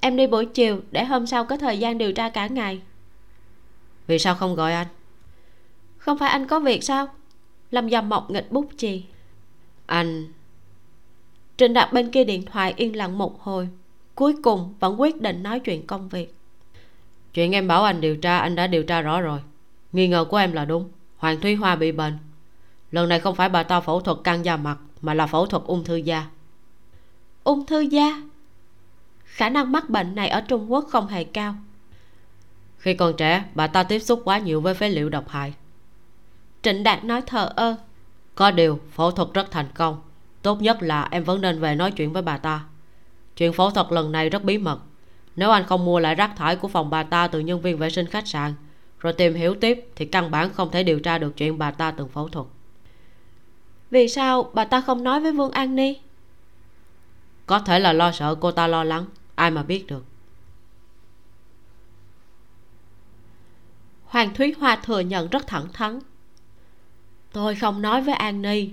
Em 0.00 0.16
đi 0.16 0.26
buổi 0.26 0.46
chiều 0.46 0.80
để 0.90 1.04
hôm 1.04 1.26
sau 1.26 1.44
có 1.44 1.56
thời 1.56 1.78
gian 1.78 1.98
điều 1.98 2.12
tra 2.12 2.28
cả 2.28 2.46
ngày. 2.46 2.80
Vì 4.06 4.18
sao 4.18 4.34
không 4.34 4.54
gọi 4.54 4.72
anh? 4.72 4.86
Không 5.98 6.18
phải 6.18 6.30
anh 6.30 6.46
có 6.46 6.60
việc 6.60 6.84
sao? 6.84 7.08
Lâm 7.70 7.90
dầm 7.90 8.08
mọc 8.08 8.30
nghịch 8.30 8.52
bút 8.52 8.68
chì. 8.76 9.04
Anh 9.86 10.32
trịnh 11.60 11.72
đạt 11.72 11.92
bên 11.92 12.10
kia 12.10 12.24
điện 12.24 12.44
thoại 12.46 12.74
yên 12.76 12.96
lặng 12.96 13.18
một 13.18 13.42
hồi 13.42 13.68
cuối 14.14 14.34
cùng 14.42 14.74
vẫn 14.80 15.00
quyết 15.00 15.20
định 15.20 15.42
nói 15.42 15.60
chuyện 15.60 15.86
công 15.86 16.08
việc. 16.08 16.34
Chuyện 17.34 17.52
em 17.52 17.68
bảo 17.68 17.84
anh 17.84 18.00
điều 18.00 18.16
tra 18.16 18.38
anh 18.38 18.54
đã 18.54 18.66
điều 18.66 18.82
tra 18.82 19.00
rõ 19.00 19.20
rồi. 19.20 19.40
Nghi 19.92 20.08
ngờ 20.08 20.24
của 20.24 20.36
em 20.36 20.52
là 20.52 20.64
đúng. 20.64 20.90
Hoàng 21.16 21.40
thúy 21.40 21.54
hoa 21.54 21.76
bị 21.76 21.92
bệnh. 21.92 22.18
Lần 22.90 23.08
này 23.08 23.20
không 23.20 23.34
phải 23.34 23.48
bà 23.48 23.62
ta 23.62 23.80
phẫu 23.80 24.00
thuật 24.00 24.18
căng 24.24 24.44
da 24.44 24.56
mặt 24.56 24.78
mà 25.02 25.14
là 25.14 25.26
phẫu 25.26 25.46
thuật 25.46 25.62
ung 25.66 25.84
thư 25.84 25.96
da. 25.96 26.26
Ung 27.44 27.66
thư 27.66 27.80
da? 27.80 28.22
Khả 29.24 29.48
năng 29.48 29.72
mắc 29.72 29.90
bệnh 29.90 30.14
này 30.14 30.28
ở 30.28 30.40
trung 30.40 30.72
quốc 30.72 30.84
không 30.88 31.06
hề 31.06 31.24
cao. 31.24 31.54
Khi 32.78 32.94
còn 32.94 33.16
trẻ 33.16 33.44
bà 33.54 33.66
ta 33.66 33.82
tiếp 33.82 33.98
xúc 33.98 34.22
quá 34.24 34.38
nhiều 34.38 34.60
với 34.60 34.74
phế 34.74 34.88
liệu 34.88 35.08
độc 35.08 35.28
hại. 35.28 35.54
Trịnh 36.62 36.82
đạt 36.82 37.04
nói 37.04 37.22
thờ 37.26 37.52
ơ. 37.56 37.76
Có 38.34 38.50
điều 38.50 38.80
phẫu 38.92 39.10
thuật 39.10 39.28
rất 39.34 39.50
thành 39.50 39.68
công 39.74 40.00
tốt 40.42 40.62
nhất 40.62 40.82
là 40.82 41.08
em 41.10 41.24
vẫn 41.24 41.40
nên 41.40 41.60
về 41.60 41.74
nói 41.74 41.90
chuyện 41.90 42.12
với 42.12 42.22
bà 42.22 42.38
ta. 42.38 42.64
Chuyện 43.36 43.52
phẫu 43.52 43.70
thuật 43.70 43.86
lần 43.90 44.12
này 44.12 44.30
rất 44.30 44.44
bí 44.44 44.58
mật. 44.58 44.80
Nếu 45.36 45.50
anh 45.50 45.66
không 45.66 45.84
mua 45.84 45.98
lại 45.98 46.14
rác 46.14 46.36
thải 46.36 46.56
của 46.56 46.68
phòng 46.68 46.90
bà 46.90 47.02
ta 47.02 47.28
từ 47.28 47.40
nhân 47.40 47.60
viên 47.60 47.78
vệ 47.78 47.90
sinh 47.90 48.06
khách 48.06 48.28
sạn 48.28 48.54
rồi 49.00 49.12
tìm 49.12 49.34
hiểu 49.34 49.54
tiếp 49.54 49.88
thì 49.96 50.04
căn 50.06 50.30
bản 50.30 50.52
không 50.52 50.70
thể 50.70 50.82
điều 50.82 51.00
tra 51.00 51.18
được 51.18 51.36
chuyện 51.36 51.58
bà 51.58 51.70
ta 51.70 51.90
từng 51.90 52.08
phẫu 52.08 52.28
thuật. 52.28 52.46
Vì 53.90 54.08
sao 54.08 54.50
bà 54.54 54.64
ta 54.64 54.80
không 54.80 55.04
nói 55.04 55.20
với 55.20 55.32
vương 55.32 55.50
an 55.50 55.76
ni? 55.76 55.94
Có 57.46 57.58
thể 57.58 57.78
là 57.78 57.92
lo 57.92 58.12
sợ 58.12 58.34
cô 58.34 58.50
ta 58.50 58.66
lo 58.66 58.84
lắng 58.84 59.04
ai 59.34 59.50
mà 59.50 59.62
biết 59.62 59.86
được. 59.86 60.04
Hoàng 64.04 64.34
thúy 64.34 64.54
hoa 64.58 64.76
thừa 64.76 65.00
nhận 65.00 65.28
rất 65.28 65.46
thẳng 65.46 65.66
thắn. 65.72 65.98
Tôi 67.32 67.54
không 67.54 67.82
nói 67.82 68.02
với 68.02 68.14
an 68.14 68.42
ni 68.42 68.70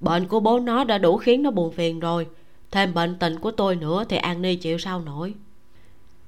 bệnh 0.00 0.26
của 0.28 0.40
bố 0.40 0.58
nó 0.58 0.84
đã 0.84 0.98
đủ 0.98 1.16
khiến 1.16 1.42
nó 1.42 1.50
buồn 1.50 1.72
phiền 1.72 2.00
rồi. 2.00 2.26
Thêm 2.70 2.94
bệnh 2.94 3.18
tình 3.18 3.38
của 3.38 3.50
tôi 3.50 3.76
nữa 3.76 4.04
thì 4.08 4.16
an 4.16 4.42
ni 4.42 4.56
chịu 4.56 4.78
sao 4.78 5.00
nổi. 5.00 5.34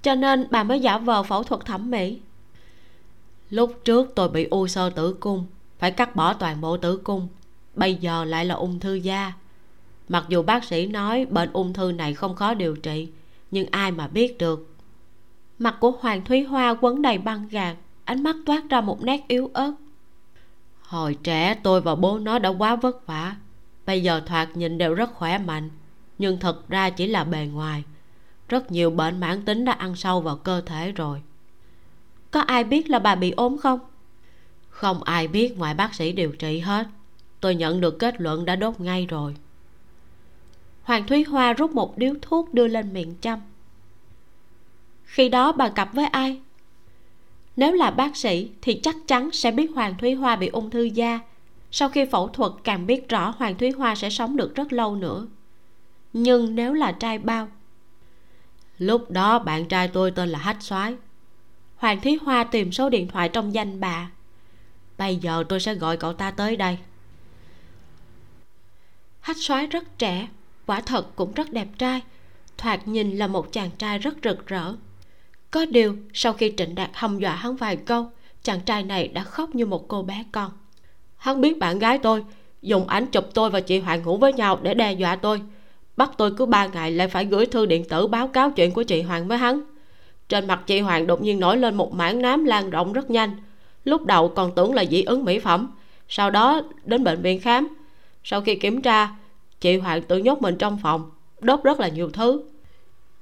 Cho 0.02 0.14
nên 0.14 0.46
bà 0.50 0.62
mới 0.62 0.80
giả 0.80 0.98
vờ 0.98 1.22
phẫu 1.22 1.42
thuật 1.42 1.64
thẩm 1.64 1.90
mỹ. 1.90 2.18
Lúc 3.50 3.80
trước 3.84 4.12
tôi 4.14 4.28
bị 4.28 4.44
u 4.44 4.66
sơ 4.66 4.90
tử 4.90 5.16
cung, 5.20 5.46
phải 5.78 5.90
cắt 5.90 6.16
bỏ 6.16 6.32
toàn 6.32 6.60
bộ 6.60 6.76
tử 6.76 6.96
cung. 6.96 7.28
Bây 7.74 7.94
giờ 7.94 8.24
lại 8.24 8.44
là 8.44 8.54
ung 8.54 8.80
thư 8.80 8.94
da. 8.94 9.32
Mặc 10.08 10.24
dù 10.28 10.42
bác 10.42 10.64
sĩ 10.64 10.86
nói 10.86 11.26
bệnh 11.30 11.52
ung 11.52 11.72
thư 11.72 11.92
này 11.92 12.14
không 12.14 12.34
khó 12.34 12.54
điều 12.54 12.76
trị, 12.76 13.08
nhưng 13.50 13.66
ai 13.70 13.90
mà 13.90 14.08
biết 14.08 14.38
được. 14.38 14.74
Mặt 15.58 15.76
của 15.80 15.90
hoàng 16.00 16.24
thúy 16.24 16.42
hoa 16.42 16.74
quấn 16.80 17.02
đầy 17.02 17.18
băng 17.18 17.48
gạc, 17.48 17.76
ánh 18.04 18.22
mắt 18.22 18.36
toát 18.46 18.62
ra 18.70 18.80
một 18.80 19.02
nét 19.02 19.24
yếu 19.28 19.50
ớt. 19.52 19.72
Hồi 20.82 21.16
trẻ 21.22 21.54
tôi 21.62 21.80
và 21.80 21.94
bố 21.94 22.18
nó 22.18 22.38
đã 22.38 22.48
quá 22.48 22.76
vất 22.76 23.06
vả 23.06 23.36
bây 23.88 24.02
giờ 24.02 24.22
thoạt 24.26 24.56
nhìn 24.56 24.78
đều 24.78 24.94
rất 24.94 25.14
khỏe 25.14 25.38
mạnh, 25.38 25.70
nhưng 26.18 26.40
thật 26.40 26.68
ra 26.68 26.90
chỉ 26.90 27.06
là 27.06 27.24
bề 27.24 27.46
ngoài. 27.46 27.84
Rất 28.48 28.72
nhiều 28.72 28.90
bệnh 28.90 29.20
mãn 29.20 29.44
tính 29.44 29.64
đã 29.64 29.72
ăn 29.72 29.96
sâu 29.96 30.20
vào 30.20 30.36
cơ 30.36 30.60
thể 30.60 30.92
rồi. 30.92 31.22
Có 32.30 32.40
ai 32.40 32.64
biết 32.64 32.90
là 32.90 32.98
bà 32.98 33.14
bị 33.14 33.30
ốm 33.30 33.58
không? 33.58 33.80
Không 34.68 35.02
ai 35.02 35.28
biết 35.28 35.58
ngoài 35.58 35.74
bác 35.74 35.94
sĩ 35.94 36.12
điều 36.12 36.32
trị 36.32 36.58
hết. 36.58 36.86
Tôi 37.40 37.54
nhận 37.54 37.80
được 37.80 37.98
kết 37.98 38.20
luận 38.20 38.44
đã 38.44 38.56
đốt 38.56 38.80
ngay 38.80 39.06
rồi. 39.06 39.36
Hoàng 40.82 41.06
thúy 41.06 41.24
hoa 41.24 41.52
rút 41.52 41.70
một 41.70 41.98
điếu 41.98 42.14
thuốc 42.22 42.54
đưa 42.54 42.68
lên 42.68 42.92
miệng 42.92 43.14
chăm. 43.14 43.40
Khi 45.04 45.28
đó 45.28 45.52
bà 45.52 45.68
cặp 45.68 45.94
với 45.94 46.06
ai? 46.06 46.40
Nếu 47.56 47.72
là 47.72 47.90
bác 47.90 48.16
sĩ 48.16 48.50
thì 48.62 48.80
chắc 48.82 48.96
chắn 49.06 49.30
sẽ 49.32 49.50
biết 49.50 49.70
hoàng 49.74 49.94
thúy 49.98 50.14
hoa 50.14 50.36
bị 50.36 50.48
ung 50.48 50.70
thư 50.70 50.82
da 50.82 51.20
sau 51.70 51.88
khi 51.88 52.04
phẫu 52.04 52.28
thuật 52.28 52.52
càng 52.64 52.86
biết 52.86 53.08
rõ 53.08 53.34
hoàng 53.38 53.58
thúy 53.58 53.70
hoa 53.70 53.94
sẽ 53.94 54.10
sống 54.10 54.36
được 54.36 54.54
rất 54.54 54.72
lâu 54.72 54.96
nữa. 54.96 55.26
Nhưng 56.12 56.54
nếu 56.54 56.72
là 56.72 56.92
trai 56.92 57.18
bao? 57.18 57.48
Lúc 58.78 59.10
đó 59.10 59.38
bạn 59.38 59.68
trai 59.68 59.88
tôi 59.88 60.10
tên 60.10 60.28
là 60.28 60.38
hách 60.38 60.62
soái. 60.62 60.96
Hoàng 61.76 62.00
thúy 62.00 62.18
hoa 62.22 62.44
tìm 62.44 62.72
số 62.72 62.88
điện 62.88 63.08
thoại 63.08 63.28
trong 63.28 63.54
danh 63.54 63.80
bà 63.80 64.10
bây 64.98 65.16
giờ 65.16 65.44
tôi 65.48 65.60
sẽ 65.60 65.74
gọi 65.74 65.96
cậu 65.96 66.12
ta 66.12 66.30
tới 66.30 66.56
đây. 66.56 66.78
Hách 69.20 69.36
soái 69.36 69.66
rất 69.66 69.98
trẻ 69.98 70.28
quả 70.66 70.80
thật 70.80 71.16
cũng 71.16 71.32
rất 71.32 71.52
đẹp 71.52 71.68
trai. 71.78 72.02
Thoạt 72.58 72.88
nhìn 72.88 73.18
là 73.18 73.26
một 73.26 73.52
chàng 73.52 73.70
trai 73.78 73.98
rất 73.98 74.14
rực 74.24 74.46
rỡ. 74.46 74.74
Có 75.50 75.66
điều 75.66 75.96
sau 76.14 76.32
khi 76.32 76.54
trịnh 76.56 76.74
đạt 76.74 76.90
hăm 76.92 77.18
dọa 77.18 77.34
hắn 77.34 77.56
vài 77.56 77.76
câu 77.76 78.10
chàng 78.42 78.60
trai 78.60 78.82
này 78.82 79.08
đã 79.08 79.24
khóc 79.24 79.54
như 79.54 79.66
một 79.66 79.88
cô 79.88 80.02
bé 80.02 80.24
con 80.32 80.52
hắn 81.18 81.40
biết 81.40 81.58
bạn 81.58 81.78
gái 81.78 81.98
tôi, 81.98 82.24
dùng 82.62 82.88
ảnh 82.88 83.06
chụp 83.06 83.24
tôi 83.34 83.50
và 83.50 83.60
chị 83.60 83.78
hoàng 83.78 84.02
ngủ 84.02 84.16
với 84.16 84.32
nhau 84.32 84.58
để 84.62 84.74
đe 84.74 84.92
dọa 84.92 85.16
tôi. 85.16 85.40
Bắt 85.96 86.10
tôi 86.16 86.30
cứ 86.36 86.46
ba 86.46 86.66
ngày 86.66 86.90
lại 86.90 87.08
phải 87.08 87.24
gửi 87.24 87.46
thư 87.46 87.66
điện 87.66 87.84
tử 87.84 88.06
báo 88.06 88.28
cáo 88.28 88.50
chuyện 88.50 88.72
của 88.72 88.82
chị 88.82 89.02
hoàng 89.02 89.28
với 89.28 89.38
hắn. 89.38 89.60
Trên 90.28 90.46
mặt 90.46 90.62
chị 90.66 90.80
hoàng 90.80 91.06
đột 91.06 91.22
nhiên 91.22 91.40
nổi 91.40 91.56
lên 91.56 91.74
một 91.74 91.94
mảng 91.94 92.22
nám 92.22 92.44
lan 92.44 92.70
rộng 92.70 92.92
rất 92.92 93.10
nhanh. 93.10 93.30
Lúc 93.84 94.06
đầu 94.06 94.28
còn 94.28 94.54
tưởng 94.54 94.74
là 94.74 94.84
dị 94.84 95.02
ứng 95.02 95.24
mỹ 95.24 95.38
phẩm, 95.38 95.72
sau 96.08 96.30
đó 96.30 96.60
đến 96.84 97.04
bệnh 97.04 97.22
viện 97.22 97.40
khám. 97.40 97.68
Sau 98.24 98.40
khi 98.40 98.54
kiểm 98.54 98.82
tra, 98.82 99.08
chị 99.60 99.78
hoàng 99.78 100.02
tự 100.02 100.18
nhốt 100.18 100.42
mình 100.42 100.56
trong 100.58 100.78
phòng, 100.82 101.10
đốt 101.40 101.60
rất 101.64 101.80
là 101.80 101.88
nhiều 101.88 102.10
thứ. 102.10 102.42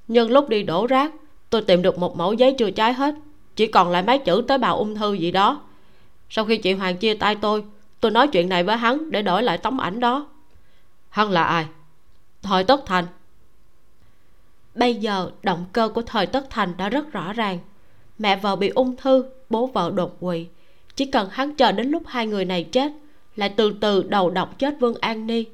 Nhưng 0.07 0.31
lúc 0.31 0.49
đi 0.49 0.63
đổ 0.63 0.87
rác, 0.87 1.13
tôi 1.49 1.61
tìm 1.61 1.81
được 1.81 1.97
một 1.97 2.17
mẫu 2.17 2.33
giấy 2.33 2.55
chưa 2.57 2.71
cháy 2.71 2.93
hết, 2.93 3.15
chỉ 3.55 3.67
còn 3.67 3.89
lại 3.89 4.03
mấy 4.03 4.17
chữ 4.17 4.43
tế 4.47 4.57
bào 4.57 4.77
ung 4.77 4.95
thư 4.95 5.13
gì 5.13 5.31
đó. 5.31 5.61
Sau 6.29 6.45
khi 6.45 6.57
chị 6.57 6.73
hoàng 6.73 6.97
chia 6.97 7.13
tay 7.13 7.35
tôi 7.35 7.63
tôi 7.99 8.11
nói 8.11 8.27
chuyện 8.27 8.49
này 8.49 8.63
với 8.63 8.77
hắn 8.77 9.11
để 9.11 9.21
đổi 9.21 9.43
lại 9.43 9.57
tấm 9.57 9.81
ảnh 9.81 9.99
đó. 9.99 10.27
Hắn 11.09 11.31
là 11.31 11.43
ai? 11.43 11.65
Thời 12.41 12.63
tất 12.63 12.81
thành. 12.85 13.05
Bây 14.75 14.95
giờ 14.95 15.31
động 15.43 15.65
cơ 15.73 15.89
của 15.89 16.01
thời 16.01 16.25
tất 16.25 16.49
thành 16.49 16.77
đã 16.77 16.89
rất 16.89 17.11
rõ 17.11 17.33
ràng. 17.33 17.59
Mẹ 18.19 18.35
vợ 18.35 18.55
bị 18.55 18.69
ung 18.69 18.95
thư 18.95 19.25
bố 19.49 19.67
vợ 19.67 19.91
đột 19.95 20.17
quỵ. 20.19 20.47
Chỉ 20.95 21.05
cần 21.05 21.29
hắn 21.31 21.55
chờ 21.55 21.71
đến 21.71 21.89
lúc 21.89 22.03
hai 22.07 22.27
người 22.27 22.45
này 22.45 22.63
chết 22.63 22.91
lại 23.35 23.53
từ 23.57 23.73
từ 23.81 24.03
đầu 24.03 24.29
độc 24.29 24.59
chết 24.59 24.75
vương 24.79 24.95
an 24.95 25.27
ni 25.27 25.45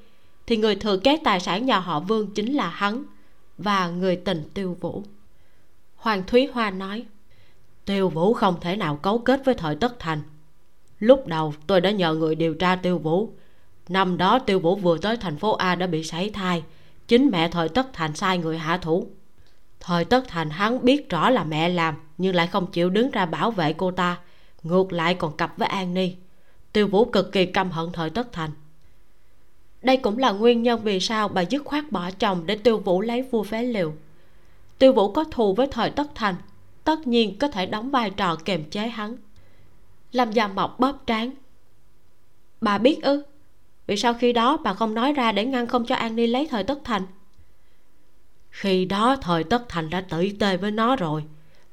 thì 0.48 0.58
người 0.58 0.76
thừa 0.76 0.98
kế 0.98 1.18
tài 1.24 1.40
sản 1.40 1.66
nhà 1.66 1.80
họ 1.80 2.00
vương 2.00 2.34
chính 2.34 2.54
là 2.54 2.70
hắn 2.70 3.04
và 3.58 3.90
người 3.90 4.16
tình 4.16 4.50
tiêu 4.54 4.78
vũ. 4.82 5.04
Hoàng 5.96 6.24
thúy 6.28 6.50
hoa 6.54 6.70
nói 6.70 7.06
tiêu 7.86 8.10
vũ 8.10 8.34
không 8.34 8.56
thể 8.62 8.76
nào 8.76 8.96
cấu 8.96 9.18
kết 9.18 9.46
với 9.46 9.56
thời 9.56 9.76
tất 9.76 10.00
thành 10.00 10.22
lúc 11.04 11.28
đầu, 11.28 11.54
tôi 11.68 11.82
đã 11.82 11.92
nhờ 11.92 12.14
người 12.14 12.36
điều 12.36 12.54
tra 12.54 12.76
tiêu 12.76 12.98
vũ. 12.98 13.30
Năm 13.90 14.18
đó, 14.18 14.40
tiêu 14.40 14.60
vũ 14.60 14.76
vừa 14.76 14.98
tới 14.98 15.18
thành 15.18 15.38
phố 15.38 15.54
a 15.54 15.76
đã 15.76 15.88
bị 15.88 16.04
sảy 16.04 16.30
thai. 16.30 16.64
Chính 17.08 17.30
mẹ 17.30 17.48
thời 17.48 17.70
tất 17.70 17.94
thành 17.94 18.16
sai 18.16 18.38
người 18.38 18.58
hạ 18.58 18.78
thủ. 18.78 19.08
Thời 19.80 20.06
tất 20.06 20.28
thành 20.28 20.50
hắn 20.50 20.86
biết 20.86 21.10
rõ 21.10 21.30
là 21.30 21.44
mẹ 21.44 21.70
làm, 21.70 21.96
nhưng 22.18 22.36
lại 22.36 22.48
không 22.48 22.72
chịu 22.72 22.90
đứng 22.90 23.12
ra 23.12 23.26
bảo 23.26 23.52
vệ 23.52 23.74
cô 23.74 23.92
ta. 23.92 24.18
Ngược 24.64 24.94
lại 24.94 25.14
còn 25.16 25.38
cặp 25.38 25.58
với 25.58 25.68
an 25.68 25.94
ni. 25.94 26.16
Tiêu 26.74 26.88
vũ 26.88 27.06
cực 27.06 27.32
kỳ 27.32 27.46
căm 27.46 27.72
hận 27.72 27.92
thời 27.94 28.10
tất 28.10 28.32
thành. 28.32 28.52
Đây 29.82 29.98
cũng 29.98 30.18
là 30.18 30.32
nguyên 30.32 30.64
nhân 30.64 30.82
vì 30.84 31.00
sao 31.00 31.28
bà 31.28 31.42
dứt 31.42 31.66
khoát 31.66 31.92
bỏ 31.92 32.12
chồng 32.12 32.44
để 32.46 32.56
tiêu 32.56 32.78
vũ 32.78 33.02
lấy 33.02 33.22
vua 33.22 33.44
phế 33.44 33.64
liệu. 33.64 33.94
Tiêu 34.80 34.94
vũ 34.94 35.12
có 35.12 35.24
thù 35.24 35.54
với 35.54 35.68
thời 35.68 35.90
tất 35.90 36.08
thành, 36.16 36.36
tất 36.84 37.08
nhiên 37.08 37.38
có 37.38 37.48
thể 37.48 37.66
đóng 37.66 37.92
vai 37.92 38.10
trò 38.10 38.36
kềm 38.46 38.64
chế 38.70 38.88
hắn 38.88 39.18
lâm 40.14 40.32
gia 40.32 40.48
mộc 40.48 40.80
bóp 40.80 41.08
trán. 41.08 41.32
Bà 42.62 42.78
biết 42.78 43.04
ư? 43.04 43.24
Vì 43.88 43.98
sao 43.98 44.14
khi 44.14 44.34
đó 44.34 44.58
bà 44.58 44.74
không 44.74 44.94
nói 44.94 45.14
ra 45.14 45.32
để 45.32 45.46
ngăn 45.46 45.68
không 45.68 45.86
cho 45.86 45.96
an 45.96 46.16
ni 46.16 46.28
lấy 46.28 46.48
thời 46.52 46.64
tất 46.64 46.80
thành. 46.84 47.04
Khi 48.50 48.86
đó 48.86 49.16
thời 49.22 49.44
tất 49.44 49.70
thành 49.70 49.90
đã 49.90 50.02
tự 50.02 50.30
tê 50.40 50.58
với 50.58 50.72
nó 50.72 50.96
rồi. 50.96 51.24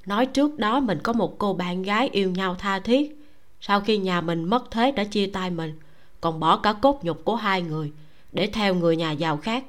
Nói 0.06 0.26
trước 0.26 0.58
đó 0.58 0.80
mình 0.80 0.98
có 1.02 1.12
một 1.12 1.38
cô 1.38 1.54
bạn 1.54 1.82
gái 1.82 2.08
yêu 2.12 2.30
nhau 2.30 2.54
tha 2.54 2.78
thiết. 2.78 3.16
Sau 3.60 3.80
khi 3.80 3.98
nhà 3.98 4.20
mình 4.20 4.44
mất 4.44 4.70
thế 4.70 4.92
đã 4.92 5.04
chia 5.04 5.26
tay 5.26 5.50
mình, 5.50 5.78
còn 6.20 6.40
bỏ 6.40 6.56
cả 6.56 6.72
cốt 6.72 7.00
nhục 7.04 7.24
của 7.24 7.36
hai 7.36 7.62
người 7.62 7.92
để 8.32 8.46
theo 8.46 8.74
người 8.74 8.96
nhà 8.96 9.12
giàu 9.12 9.36
khác. 9.36 9.64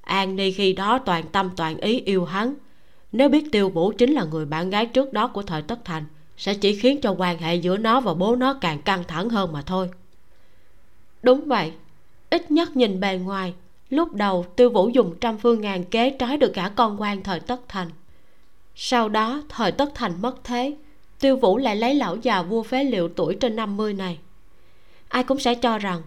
An 0.00 0.36
ni 0.36 0.52
khi 0.52 0.72
đó 0.72 0.98
toàn 0.98 1.24
tâm 1.32 1.50
toàn 1.56 1.76
ý 1.76 2.00
yêu 2.00 2.24
hắn. 2.24 2.54
Nếu 3.12 3.28
biết 3.28 3.52
tiêu 3.52 3.68
vũ 3.68 3.92
chính 3.98 4.12
là 4.12 4.24
người 4.24 4.46
bạn 4.46 4.70
gái 4.70 4.86
trước 4.86 5.12
đó 5.12 5.28
của 5.28 5.42
thời 5.42 5.62
tất 5.62 5.84
thành 5.84 6.04
sẽ 6.40 6.54
chỉ 6.54 6.76
khiến 6.76 7.00
cho 7.00 7.14
quan 7.18 7.38
hệ 7.38 7.54
giữa 7.54 7.76
nó 7.76 8.00
và 8.00 8.14
bố 8.14 8.36
nó 8.36 8.54
càng 8.54 8.82
căng 8.82 9.04
thẳng 9.04 9.28
hơn 9.28 9.52
mà 9.52 9.62
thôi. 9.62 9.90
Đúng 11.22 11.40
vậy, 11.48 11.72
ít 12.30 12.50
nhất 12.50 12.76
nhìn 12.76 13.00
bề 13.00 13.18
ngoài, 13.18 13.54
lúc 13.90 14.12
đầu 14.12 14.46
tiêu 14.56 14.70
vũ 14.70 14.88
dùng 14.88 15.14
trăm 15.20 15.38
phương 15.38 15.60
ngàn 15.60 15.84
kế 15.84 16.16
trói 16.18 16.36
được 16.36 16.52
cả 16.54 16.72
con 16.76 17.00
quan 17.00 17.22
thời 17.22 17.40
tất 17.40 17.60
thành. 17.68 17.90
Sau 18.74 19.08
đó, 19.08 19.42
thời 19.48 19.72
tất 19.72 19.92
thành 19.94 20.22
mất 20.22 20.44
thế 20.44 20.76
tiêu 21.20 21.36
vũ 21.36 21.58
lại 21.58 21.76
lấy 21.76 21.94
lão 21.94 22.16
già 22.16 22.42
vua 22.42 22.62
phế 22.62 22.84
liệu 22.84 23.08
tuổi 23.08 23.36
trên 23.40 23.56
50 23.56 23.94
này. 23.94 24.18
Ai 25.08 25.24
cũng 25.24 25.38
sẽ 25.38 25.54
cho 25.54 25.78
rằng 25.78 26.02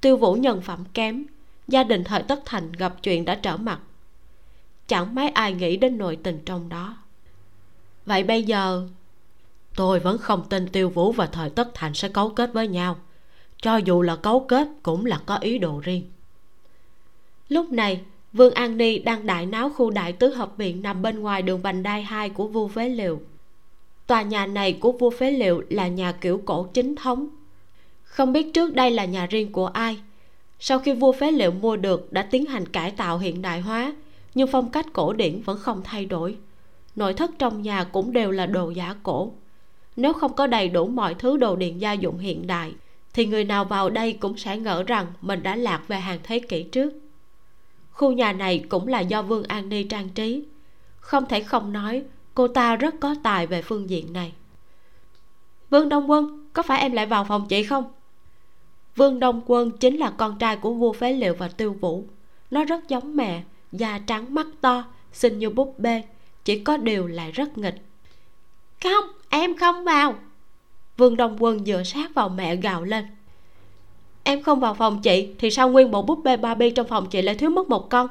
tiêu 0.00 0.16
vũ 0.16 0.34
nhân 0.34 0.60
phẩm 0.60 0.84
kém, 0.94 1.24
gia 1.68 1.84
đình 1.84 2.04
thời 2.04 2.22
tất 2.22 2.40
thành 2.44 2.72
gặp 2.72 2.94
chuyện 3.02 3.24
đã 3.24 3.34
trở 3.34 3.56
mặt. 3.56 3.80
Chẳng 4.86 5.14
mấy 5.14 5.28
ai 5.28 5.52
nghĩ 5.52 5.76
đến 5.76 5.98
nội 5.98 6.18
tình 6.22 6.40
trong 6.44 6.68
đó. 6.68 6.96
Vậy 8.06 8.22
bây 8.22 8.42
giờ 8.42 8.88
tôi 9.78 10.00
vẫn 10.00 10.18
không 10.18 10.44
tin 10.48 10.68
tiêu 10.68 10.88
vũ 10.88 11.12
và 11.12 11.26
thời 11.26 11.50
tất 11.50 11.74
thành 11.74 11.94
sẽ 11.94 12.08
cấu 12.08 12.28
kết 12.28 12.52
với 12.52 12.68
nhau. 12.68 12.96
Cho 13.62 13.76
dù 13.76 14.02
là 14.02 14.16
cấu 14.16 14.40
kết 14.40 14.68
cũng 14.82 15.06
là 15.06 15.20
có 15.26 15.36
ý 15.36 15.58
đồ 15.58 15.80
riêng. 15.84 16.02
Lúc 17.48 17.72
này, 17.72 18.00
vương 18.32 18.54
an 18.54 18.76
ni 18.76 18.98
đang 18.98 19.26
đại 19.26 19.46
náo 19.46 19.70
khu 19.70 19.90
đại 19.90 20.12
tứ 20.12 20.34
hợp 20.34 20.56
viện 20.56 20.82
nằm 20.82 21.02
bên 21.02 21.20
ngoài 21.20 21.42
đường 21.42 21.60
vành 21.60 21.82
đai 21.82 22.02
hai 22.02 22.30
của 22.30 22.46
vua 22.46 22.68
phế 22.68 22.88
liệu. 22.88 23.20
Tòa 24.06 24.22
nhà 24.22 24.46
này 24.46 24.72
của 24.72 24.92
vua 24.92 25.10
phế 25.10 25.30
liệu 25.30 25.62
là 25.70 25.88
nhà 25.88 26.12
kiểu 26.12 26.42
cổ 26.44 26.66
chính 26.74 26.96
thống. 26.96 27.28
Không 28.04 28.32
biết 28.32 28.54
trước 28.54 28.74
đây 28.74 28.90
là 28.90 29.04
nhà 29.04 29.26
riêng 29.26 29.52
của 29.52 29.66
ai. 29.66 29.98
Sau 30.60 30.78
khi 30.78 30.92
vua 30.92 31.12
phế 31.12 31.30
liệu 31.30 31.50
mua 31.50 31.76
được, 31.76 32.12
đã 32.12 32.22
tiến 32.22 32.46
hành 32.46 32.68
cải 32.68 32.90
tạo 32.90 33.18
hiện 33.18 33.42
đại 33.42 33.60
hóa, 33.60 33.94
nhưng 34.34 34.48
phong 34.52 34.70
cách 34.70 34.86
cổ 34.92 35.12
điển 35.12 35.42
vẫn 35.42 35.58
không 35.58 35.82
thay 35.84 36.06
đổi. 36.06 36.36
Nội 36.96 37.14
thất 37.14 37.30
trong 37.38 37.62
nhà 37.62 37.84
cũng 37.84 38.12
đều 38.12 38.30
là 38.30 38.46
đồ 38.46 38.70
giả 38.70 38.94
cổ 39.02 39.32
nếu 39.98 40.12
không 40.12 40.32
có 40.32 40.46
đầy 40.46 40.68
đủ 40.68 40.86
mọi 40.86 41.14
thứ 41.14 41.36
đồ 41.36 41.56
điện 41.56 41.80
gia 41.80 41.92
dụng 41.92 42.18
hiện 42.18 42.46
đại, 42.46 42.74
thì 43.12 43.26
người 43.26 43.44
nào 43.44 43.64
vào 43.64 43.90
đây 43.90 44.12
cũng 44.12 44.36
sẽ 44.36 44.58
ngỡ 44.58 44.82
rằng 44.82 45.06
mình 45.20 45.42
đã 45.42 45.56
lạc 45.56 45.82
về 45.88 45.96
hàng 45.96 46.18
thế 46.22 46.38
kỷ 46.38 46.62
trước. 46.62 46.92
Khu 47.90 48.12
nhà 48.12 48.32
này 48.32 48.64
cũng 48.68 48.88
là 48.88 49.00
do 49.00 49.22
vương 49.22 49.42
an 49.42 49.68
ni 49.68 49.82
trang 49.82 50.08
trí. 50.08 50.44
Không 51.00 51.26
thể 51.26 51.42
không 51.42 51.72
nói, 51.72 52.02
cô 52.34 52.48
ta 52.48 52.76
rất 52.76 52.94
có 53.00 53.14
tài 53.22 53.46
về 53.46 53.62
phương 53.62 53.90
diện 53.90 54.12
này. 54.12 54.32
Vương 55.70 55.88
đông 55.88 56.10
quân, 56.10 56.48
có 56.52 56.62
phải 56.62 56.80
em 56.80 56.92
lại 56.92 57.06
vào 57.06 57.24
phòng 57.24 57.46
chị 57.48 57.62
không? 57.62 57.84
Vương 58.96 59.20
đông 59.20 59.42
quân 59.46 59.70
chính 59.70 59.96
là 59.96 60.10
con 60.10 60.38
trai 60.38 60.56
của 60.56 60.74
vua 60.74 60.92
phế 60.92 61.12
liệu 61.12 61.34
và 61.34 61.48
tiêu 61.48 61.76
vũ. 61.80 62.04
Nó 62.50 62.64
rất 62.64 62.88
giống 62.88 63.16
mẹ, 63.16 63.42
da 63.72 63.98
trắng 64.06 64.34
mắt 64.34 64.46
to, 64.60 64.84
xinh 65.12 65.38
như 65.38 65.50
búp 65.50 65.78
bê, 65.78 66.02
chỉ 66.44 66.64
có 66.64 66.76
điều 66.76 67.06
lại 67.06 67.32
rất 67.32 67.58
nghịch 67.58 67.87
không, 68.82 69.04
em 69.28 69.56
không 69.56 69.84
vào. 69.84 70.14
Vương 70.96 71.16
đông 71.16 71.36
quân 71.40 71.64
dựa 71.64 71.82
sát 71.82 72.14
vào 72.14 72.28
mẹ 72.28 72.56
gào 72.56 72.84
lên. 72.84 73.06
Em 74.22 74.42
không 74.42 74.60
vào 74.60 74.74
phòng 74.74 75.00
chị, 75.02 75.34
thì 75.38 75.50
sao 75.50 75.68
nguyên 75.68 75.90
bộ 75.90 76.02
búp 76.02 76.20
bê 76.24 76.36
barbie 76.36 76.70
trong 76.70 76.88
phòng 76.88 77.06
chị 77.10 77.22
lại 77.22 77.34
thiếu 77.34 77.50
mất 77.50 77.68
một 77.68 77.90
con? 77.90 78.08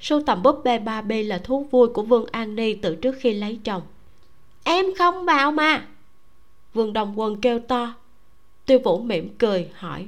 Sưu 0.00 0.22
tầm 0.22 0.42
búp 0.42 0.60
bê 0.64 0.78
barbie 0.78 1.22
là 1.22 1.38
thú 1.38 1.66
vui 1.70 1.88
của 1.88 2.02
vương 2.02 2.26
an 2.32 2.56
ni 2.56 2.74
từ 2.74 2.94
trước 2.94 3.14
khi 3.20 3.34
lấy 3.34 3.58
chồng. 3.64 3.82
Em 4.64 4.86
không 4.98 5.24
vào 5.24 5.52
mà. 5.52 5.86
Vương 6.74 6.92
đồng 6.92 7.20
quân 7.20 7.40
kêu 7.40 7.58
to. 7.58 7.94
Tiêu 8.66 8.78
vũ 8.84 9.00
mỉm 9.00 9.34
cười, 9.38 9.70
hỏi. 9.74 10.06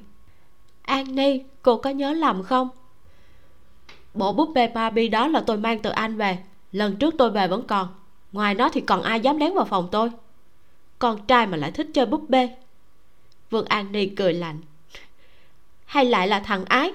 An 0.83 1.15
ni, 1.15 1.41
cô 1.63 1.77
có 1.77 1.91
nhớ 1.91 2.13
lầm 2.13 2.43
không? 2.43 2.69
Bộ 4.15 4.33
búp 4.33 4.51
bê 4.55 4.69
barbie 4.69 5.09
đó 5.09 5.29
là 5.29 5.41
tôi 5.41 5.57
mang 5.57 5.79
từ 5.79 5.91
anh 5.91 6.17
về. 6.17 6.39
Lần 6.73 6.97
trước 6.97 7.15
tôi 7.19 7.31
về 7.31 7.49
vẫn 7.49 7.63
còn 7.67 7.89
ngoài 8.33 8.55
nó 8.55 8.69
thì 8.69 8.81
còn 8.81 9.03
ai 9.03 9.21
dám 9.21 9.37
lén 9.37 9.55
vào 9.55 9.65
phòng 9.65 9.89
tôi? 9.93 10.11
Con 10.99 11.27
trai 11.27 11.47
mà 11.47 11.57
lại 11.57 11.71
thích 11.71 11.87
chơi 11.95 12.07
búp 12.07 12.25
bê. 12.29 12.49
Vương 13.51 13.65
an 13.65 13.93
ni 13.93 14.07
cười 14.07 14.33
lạnh. 14.33 14.61
Hay 15.85 16.05
lại 16.05 16.29
là 16.29 16.41
thằng 16.41 16.65
ái? 16.65 16.93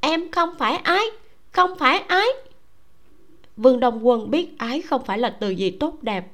Em 0.00 0.30
không 0.30 0.54
phải 0.58 0.76
ái, 0.76 1.04
không 1.52 1.78
phải 1.78 1.98
ái. 1.98 2.26
Vương 3.56 3.80
đông 3.80 4.06
quân 4.06 4.30
biết 4.30 4.58
ái 4.58 4.82
không 4.82 5.04
phải 5.04 5.18
là 5.18 5.30
từ 5.30 5.50
gì 5.50 5.70
tốt 5.70 6.02
đẹp. 6.02 6.26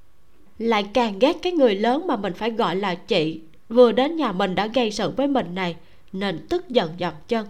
Lại 0.59 0.87
càng 0.95 1.19
ghét 1.19 1.37
cái 1.43 1.53
người 1.53 1.75
lớn 1.75 2.07
mà 2.07 2.17
mình 2.17 2.33
phải 2.33 2.51
gọi 2.51 2.77
là 2.77 2.95
chị. 2.95 3.41
Vừa 3.69 3.93
đến 3.93 4.17
nhà 4.17 4.33
mình 4.33 4.55
đã 4.55 4.67
gây 4.67 4.91
sự 4.91 5.11
với 5.11 5.27
mình 5.27 5.55
này, 5.55 5.77
nên 6.13 6.47
tức 6.49 6.69
giận 6.69 6.91
dậm 7.01 7.15
chân. 7.29 7.47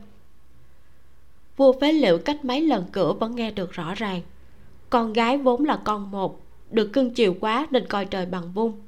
Vua 1.56 1.80
phế 1.80 1.92
liệu 1.92 2.18
cách 2.18 2.44
mấy 2.44 2.60
lần 2.60 2.84
cửa 2.92 3.12
vẫn 3.12 3.36
nghe 3.36 3.50
được 3.50 3.72
rõ 3.72 3.94
ràng 3.94 4.22
con 4.90 5.12
gái 5.12 5.38
vốn 5.38 5.64
là 5.64 5.80
con 5.84 6.10
một, 6.10 6.40
được 6.70 6.92
cưng 6.92 7.10
chiều 7.10 7.36
quá 7.40 7.66
nên 7.70 7.86
coi 7.86 8.04
trời 8.04 8.26
bằng 8.26 8.52
vung. 8.52 8.80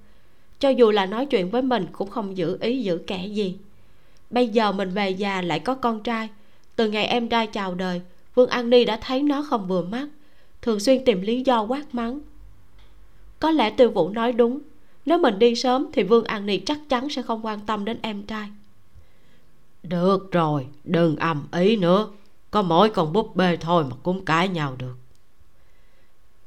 Cho 0.59 0.69
dù 0.69 0.91
là 0.91 1.07
nói 1.07 1.27
chuyện 1.27 1.51
với 1.51 1.63
mình 1.63 1.87
cũng 1.93 2.11
không 2.11 2.37
giữ 2.37 2.59
ý 2.61 2.83
giữ 2.83 2.99
kẻ 3.07 3.27
gì. 3.27 3.57
Bây 4.31 4.49
giờ 4.49 4.73
mình 4.73 4.91
về 4.91 5.11
già 5.11 5.43
lại 5.43 5.61
có 5.61 5.75
con 5.75 6.03
trai. 6.03 6.29
Từ 6.77 6.91
ngày 6.91 7.07
em 7.07 7.29
trai 7.29 7.47
chào 7.47 7.75
đời, 7.75 8.01
vương 8.35 8.49
an 8.49 8.71
ni 8.71 8.85
đã 8.85 8.99
thấy 9.03 9.23
nó 9.23 9.43
không 9.43 9.69
vừa 9.69 9.83
mắt, 9.83 10.09
thường 10.63 10.81
xuyên 10.81 11.05
tìm 11.05 11.21
lý 11.21 11.43
do 11.43 11.63
quát 11.63 11.95
mắng. 11.95 12.21
Có 13.41 13.51
lẽ 13.51 13.71
tiêu 13.71 13.91
vũ 13.91 14.09
nói 14.09 14.33
đúng, 14.33 14.59
nếu 15.07 15.19
mình 15.19 15.39
đi 15.39 15.55
sớm 15.55 15.87
thì 15.93 16.03
vương 16.03 16.25
an 16.25 16.47
ni 16.47 16.59
chắc 16.67 16.79
chắn 16.89 17.09
sẽ 17.09 17.23
không 17.23 17.47
quan 17.47 17.61
tâm 17.67 17.85
đến 17.85 17.99
em 18.03 18.23
trai. 18.23 18.49
Được 19.83 20.33
rồi, 20.33 20.67
đừng 20.85 21.17
ầm 21.17 21.47
ý 21.53 21.77
nữa, 21.77 22.09
có 22.51 22.63
mỗi 22.63 22.91
con 22.91 23.13
búp 23.13 23.37
bê 23.37 23.57
thôi 23.57 23.85
mà 23.85 23.97
cũng 24.03 24.25
cãi 24.25 24.49
nhau 24.49 24.75
được 24.79 24.95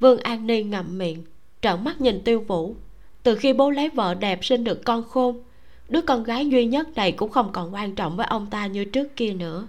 vương 0.01 0.19
an 0.19 0.47
ni 0.47 0.63
ngậm 0.63 0.97
miệng, 0.97 1.23
trợn 1.61 1.83
mắt 1.83 2.01
nhìn 2.01 2.21
tiêu 2.23 2.39
vũ. 2.47 2.75
Từ 3.23 3.35
khi 3.35 3.53
bố 3.53 3.69
lấy 3.69 3.89
vợ 3.89 4.13
đẹp 4.13 4.45
sinh 4.45 4.63
được 4.63 4.85
con 4.85 5.03
khôn, 5.03 5.43
đứa 5.89 6.01
con 6.01 6.23
gái 6.23 6.47
duy 6.47 6.65
nhất 6.65 6.87
này 6.95 7.11
cũng 7.11 7.29
không 7.29 7.51
còn 7.51 7.73
quan 7.73 7.95
trọng 7.95 8.17
với 8.17 8.25
ông 8.25 8.47
ta 8.51 8.67
như 8.67 8.85
trước 8.85 9.15
kia 9.15 9.33
nữa. 9.33 9.67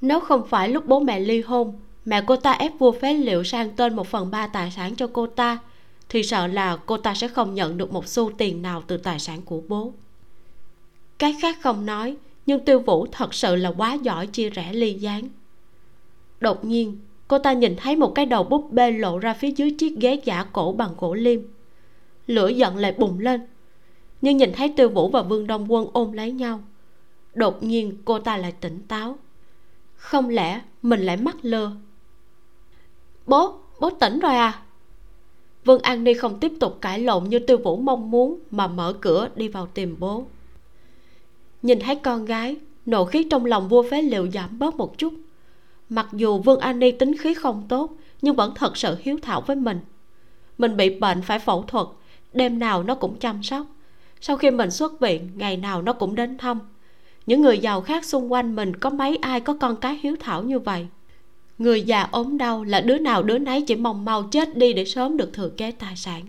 Nếu 0.00 0.20
không 0.20 0.46
phải 0.48 0.68
lúc 0.68 0.86
bố 0.86 1.00
mẹ 1.00 1.20
ly 1.20 1.40
hôn, 1.40 1.80
mẹ 2.04 2.22
cô 2.26 2.36
ta 2.36 2.52
ép 2.52 2.72
vua 2.78 2.92
phế 2.92 3.14
liệu 3.14 3.44
sang 3.44 3.70
tên 3.76 3.96
một 3.96 4.06
phần 4.06 4.30
ba 4.30 4.46
tài 4.46 4.70
sản 4.70 4.96
cho 4.96 5.06
cô 5.12 5.26
ta, 5.26 5.58
thì 6.08 6.22
sợ 6.22 6.46
là 6.46 6.76
cô 6.76 6.96
ta 6.96 7.14
sẽ 7.14 7.28
không 7.28 7.54
nhận 7.54 7.78
được 7.78 7.92
một 7.92 8.08
xu 8.08 8.30
tiền 8.38 8.62
nào 8.62 8.82
từ 8.86 8.96
tài 8.96 9.18
sản 9.18 9.42
của 9.42 9.62
bố. 9.68 9.92
Cái 11.18 11.36
khác 11.42 11.58
không 11.62 11.86
nói, 11.86 12.16
nhưng 12.46 12.64
tiêu 12.64 12.78
vũ 12.80 13.06
thật 13.12 13.34
sự 13.34 13.56
là 13.56 13.72
quá 13.76 13.94
giỏi 13.94 14.26
chia 14.26 14.50
rẽ 14.50 14.72
ly 14.72 14.94
gián. 14.94 15.28
Đột 16.40 16.64
nhiên 16.64 16.98
cô 17.28 17.38
ta 17.38 17.52
nhìn 17.52 17.76
thấy 17.76 17.96
một 17.96 18.14
cái 18.14 18.26
đầu 18.26 18.44
búp 18.44 18.72
bê 18.72 18.90
lộ 18.90 19.18
ra 19.18 19.34
phía 19.34 19.50
dưới 19.50 19.70
chiếc 19.70 19.96
ghế 20.00 20.20
giả 20.24 20.44
cổ 20.52 20.72
bằng 20.72 20.90
gỗ 20.98 21.14
liêm 21.14 21.40
lửa 22.26 22.48
giận 22.48 22.76
lại 22.76 22.94
bùng 22.98 23.18
lên, 23.18 23.40
nhưng 24.20 24.36
nhìn 24.36 24.52
thấy 24.52 24.72
tiêu 24.76 24.88
vũ 24.88 25.08
và 25.08 25.22
vương 25.22 25.46
đông 25.46 25.72
quân 25.72 25.88
ôm 25.92 26.12
lấy 26.12 26.32
nhau, 26.32 26.60
đột 27.34 27.62
nhiên 27.62 27.96
cô 28.04 28.18
ta 28.18 28.36
lại 28.36 28.52
tỉnh 28.60 28.82
táo. 28.88 29.18
Không 29.96 30.28
lẽ 30.28 30.60
mình 30.82 31.00
lại 31.00 31.16
mắc 31.16 31.36
lừa? 31.42 31.72
Bố 33.26 33.58
bố 33.80 33.90
tỉnh 33.90 34.18
rồi 34.18 34.34
à? 34.34 34.62
Vương 35.64 35.82
an 35.82 36.04
ni 36.04 36.14
không 36.14 36.40
tiếp 36.40 36.52
tục 36.60 36.78
cãi 36.80 36.98
lộn 36.98 37.24
như 37.24 37.38
tiêu 37.38 37.58
vũ 37.58 37.76
mong 37.76 38.10
muốn 38.10 38.38
mà 38.50 38.66
mở 38.66 38.92
cửa 39.00 39.28
đi 39.34 39.48
vào 39.48 39.66
tìm 39.66 39.96
bố. 39.98 40.24
Nhìn 41.62 41.80
thấy 41.80 41.94
con 41.96 42.24
gái, 42.24 42.56
nộ 42.86 43.04
khí 43.04 43.26
trong 43.30 43.44
lòng 43.44 43.68
vua 43.68 43.90
phế 43.90 44.02
liệu 44.02 44.30
giảm 44.30 44.58
bớt 44.58 44.76
một 44.76 44.98
chút 44.98 45.14
mặc 45.88 46.06
dù 46.12 46.38
vương 46.38 46.60
an 46.60 46.78
ni 46.78 46.90
tính 46.90 47.16
khí 47.18 47.34
không 47.34 47.66
tốt, 47.68 47.96
nhưng 48.22 48.36
vẫn 48.36 48.54
thật 48.54 48.76
sự 48.76 48.96
hiếu 49.00 49.18
thảo 49.22 49.40
với 49.40 49.56
mình. 49.56 49.80
Mình 50.58 50.76
bị 50.76 50.98
bệnh 50.98 51.22
phải 51.22 51.38
phẫu 51.38 51.62
thuật, 51.62 51.86
đêm 52.32 52.58
nào 52.58 52.82
nó 52.82 52.94
cũng 52.94 53.18
chăm 53.18 53.42
sóc. 53.42 53.66
Sau 54.20 54.36
khi 54.36 54.50
mình 54.50 54.70
xuất 54.70 55.00
viện, 55.00 55.30
ngày 55.34 55.56
nào 55.56 55.82
nó 55.82 55.92
cũng 55.92 56.14
đến 56.14 56.38
thăm. 56.38 56.60
Những 57.26 57.42
người 57.42 57.58
giàu 57.58 57.80
khác 57.80 58.04
xung 58.04 58.32
quanh 58.32 58.56
mình 58.56 58.76
có 58.76 58.90
mấy 58.90 59.16
ai 59.16 59.40
có 59.40 59.56
con 59.60 59.76
cái 59.76 59.98
hiếu 60.02 60.16
thảo 60.20 60.42
như 60.42 60.58
vậy? 60.58 60.86
Người 61.58 61.82
già 61.82 62.02
ốm 62.10 62.38
đau 62.38 62.64
là 62.64 62.80
đứa 62.80 62.98
nào 62.98 63.22
đứa 63.22 63.38
nấy 63.38 63.62
chỉ 63.62 63.76
mong 63.76 64.04
mau 64.04 64.22
chết 64.22 64.56
đi 64.56 64.72
để 64.72 64.84
sớm 64.84 65.16
được 65.16 65.32
thừa 65.32 65.48
kế 65.48 65.70
tài 65.70 65.96
sản. 65.96 66.22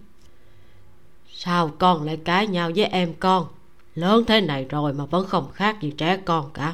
Sao 1.29 1.71
con 1.77 2.03
lại 2.03 2.17
cãi 2.17 2.47
nhau 2.47 2.71
với 2.75 2.85
em 2.85 3.13
con? 3.19 3.47
Lớn 3.95 4.23
thế 4.27 4.41
này 4.41 4.65
rồi 4.69 4.93
mà 4.93 5.05
vẫn 5.05 5.25
không 5.27 5.51
khác 5.53 5.81
gì 5.81 5.91
trẻ 5.97 6.17
con 6.25 6.49
cả 6.53 6.73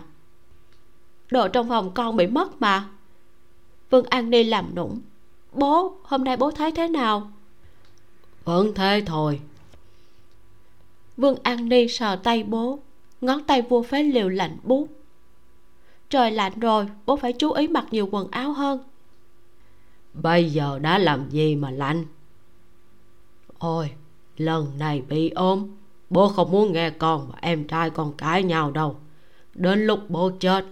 đồ 1.32 1.48
trong 1.48 1.70
phòng 1.70 1.92
con 1.94 2.18
bị 2.18 2.28
mất 2.28 2.62
mà. 2.62 2.90
Vương 3.90 4.06
an 4.06 4.30
ni 4.30 4.44
làm 4.44 4.76
nũng. 4.76 5.02
Bố 5.54 5.96
hôm 6.04 6.24
nay 6.24 6.38
bố 6.38 6.52
thấy 6.52 6.72
thế 6.72 6.88
nào? 6.88 7.32
Vẫn 8.44 8.74
thế 8.76 9.04
thôi. 9.06 9.42
Vương 11.18 11.36
an 11.44 11.70
ni 11.70 11.88
sờ 11.88 12.16
tay 12.16 12.44
bố. 12.44 12.80
Ngón 13.22 13.44
tay 13.44 13.62
vua 13.62 13.84
phế 13.84 14.04
liều 14.04 14.30
lạnh 14.30 14.58
buốt. 14.64 14.88
Trời 16.10 16.32
lạnh 16.32 16.60
rồi 16.60 16.88
bố 17.06 17.16
phải 17.16 17.34
chú 17.34 17.52
ý 17.52 17.68
mặc 17.68 17.86
nhiều 17.92 18.10
quần 18.12 18.32
áo 18.32 18.54
hơn. 18.54 18.80
Bây 20.14 20.50
giờ 20.50 20.80
đã 20.80 20.98
làm 20.98 21.30
gì 21.30 21.56
mà 21.56 21.72
lạnh? 21.72 22.06
Ôi 23.58 23.92
lần 24.38 24.78
này 24.78 25.02
bị 25.02 25.30
ốm. 25.30 25.68
Bố 26.10 26.28
không 26.28 26.52
muốn 26.52 26.74
nghe 26.74 26.90
con 26.90 27.28
và 27.32 27.38
em 27.42 27.68
trai 27.68 27.90
con 27.90 28.14
cãi 28.14 28.44
nhau 28.44 28.72
đâu. 28.72 28.96
Đến 29.54 29.88
lúc 29.88 30.00
bố 30.10 30.32
chết 30.40 30.66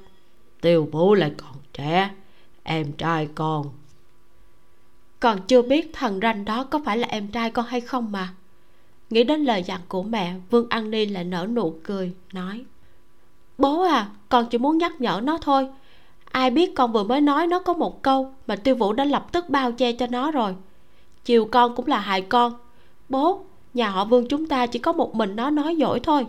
tiêu 0.61 0.89
vũ 0.91 1.13
lại 1.13 1.31
còn 1.37 1.55
trẻ. 1.73 2.11
Em 2.63 2.91
trai 2.91 3.27
con. 3.35 3.65
Còn 5.19 5.39
chưa 5.47 5.61
biết 5.61 5.89
thằng 5.93 6.19
ranh 6.21 6.45
đó 6.45 6.63
có 6.63 6.79
phải 6.85 6.97
là 6.97 7.07
em 7.07 7.27
trai 7.27 7.51
con 7.51 7.65
hay 7.65 7.81
không 7.81 8.11
mà. 8.11 8.33
Nghĩ 9.09 9.23
đến 9.23 9.43
lời 9.43 9.63
dặn 9.63 9.81
của 9.87 10.03
mẹ 10.03 10.35
vương 10.49 10.69
an 10.69 10.91
ni 10.91 11.05
lại 11.05 11.23
nở 11.23 11.47
nụ 11.49 11.75
cười 11.83 12.13
nói. 12.33 12.63
Bố 13.57 13.81
à 13.81 14.09
con 14.29 14.45
chỉ 14.45 14.57
muốn 14.57 14.77
nhắc 14.77 15.01
nhở 15.01 15.21
nó 15.23 15.37
thôi. 15.37 15.67
Ai 16.25 16.51
biết 16.51 16.75
con 16.75 16.91
vừa 16.91 17.03
mới 17.03 17.21
nói 17.21 17.47
nó 17.47 17.59
có 17.59 17.73
một 17.73 18.01
câu 18.01 18.33
mà 18.47 18.55
tiêu 18.55 18.75
vũ 18.75 18.93
đã 18.93 19.05
lập 19.05 19.27
tức 19.31 19.49
bao 19.49 19.71
che 19.71 19.91
cho 19.91 20.07
nó 20.07 20.31
rồi. 20.31 20.55
Chiều 21.25 21.45
con 21.45 21.75
cũng 21.75 21.87
là 21.87 21.99
hại 21.99 22.21
con. 22.21 22.53
Bố 23.09 23.45
nhà 23.73 23.89
họ 23.89 24.05
vương 24.05 24.27
chúng 24.27 24.47
ta 24.47 24.67
chỉ 24.67 24.79
có 24.79 24.91
một 24.91 25.15
mình 25.15 25.35
nó 25.35 25.49
nói 25.49 25.75
dỗi 25.79 25.99
thôi. 25.99 26.25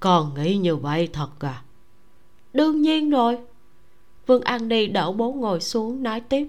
Con 0.00 0.34
nghĩ 0.34 0.56
như 0.56 0.76
vậy 0.76 1.08
thật 1.12 1.30
à 1.40 1.62
đương 2.52 2.82
nhiên 2.82 3.10
rồi. 3.10 3.38
Vương 4.26 4.42
an 4.42 4.68
ni 4.68 4.86
đỡ 4.86 5.12
bố 5.12 5.32
ngồi 5.32 5.60
xuống, 5.60 6.02
nói 6.02 6.20
tiếp. 6.20 6.48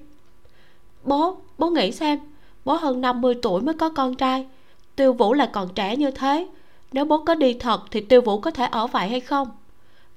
Bố 1.03 1.37
bố 1.57 1.69
nghĩ 1.69 1.91
xem, 1.91 2.19
bố 2.65 2.73
hơn 2.73 3.01
50 3.01 3.35
tuổi 3.41 3.61
mới 3.61 3.73
có 3.73 3.89
con 3.89 4.15
trai. 4.15 4.47
Tiêu 4.95 5.13
vũ 5.13 5.33
lại 5.33 5.49
còn 5.53 5.69
trẻ 5.75 5.95
như 5.95 6.11
thế. 6.11 6.47
Nếu 6.91 7.05
bố 7.05 7.17
có 7.17 7.35
đi 7.35 7.53
thật 7.53 7.81
thì 7.91 8.01
tiêu 8.01 8.21
vũ 8.21 8.39
có 8.39 8.51
thể 8.51 8.65
ở 8.65 8.87
vậy 8.87 9.09
hay 9.09 9.19
không? 9.19 9.47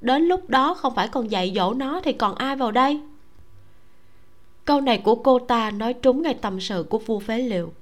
Đến 0.00 0.22
lúc 0.22 0.50
đó 0.50 0.74
không 0.74 0.94
phải 0.94 1.08
còn 1.08 1.30
dạy 1.30 1.52
dỗ 1.56 1.74
nó 1.74 2.00
thì 2.04 2.12
còn 2.12 2.34
ai 2.34 2.56
vào 2.56 2.70
đây? 2.70 3.00
Câu 4.64 4.80
này 4.80 4.98
của 4.98 5.14
cô 5.14 5.38
ta 5.38 5.70
nói 5.70 5.92
trúng 5.92 6.22
ngay 6.22 6.34
tâm 6.34 6.60
sự 6.60 6.86
của 6.88 6.98
vua 6.98 7.18
phế 7.18 7.38
liệu. 7.38 7.72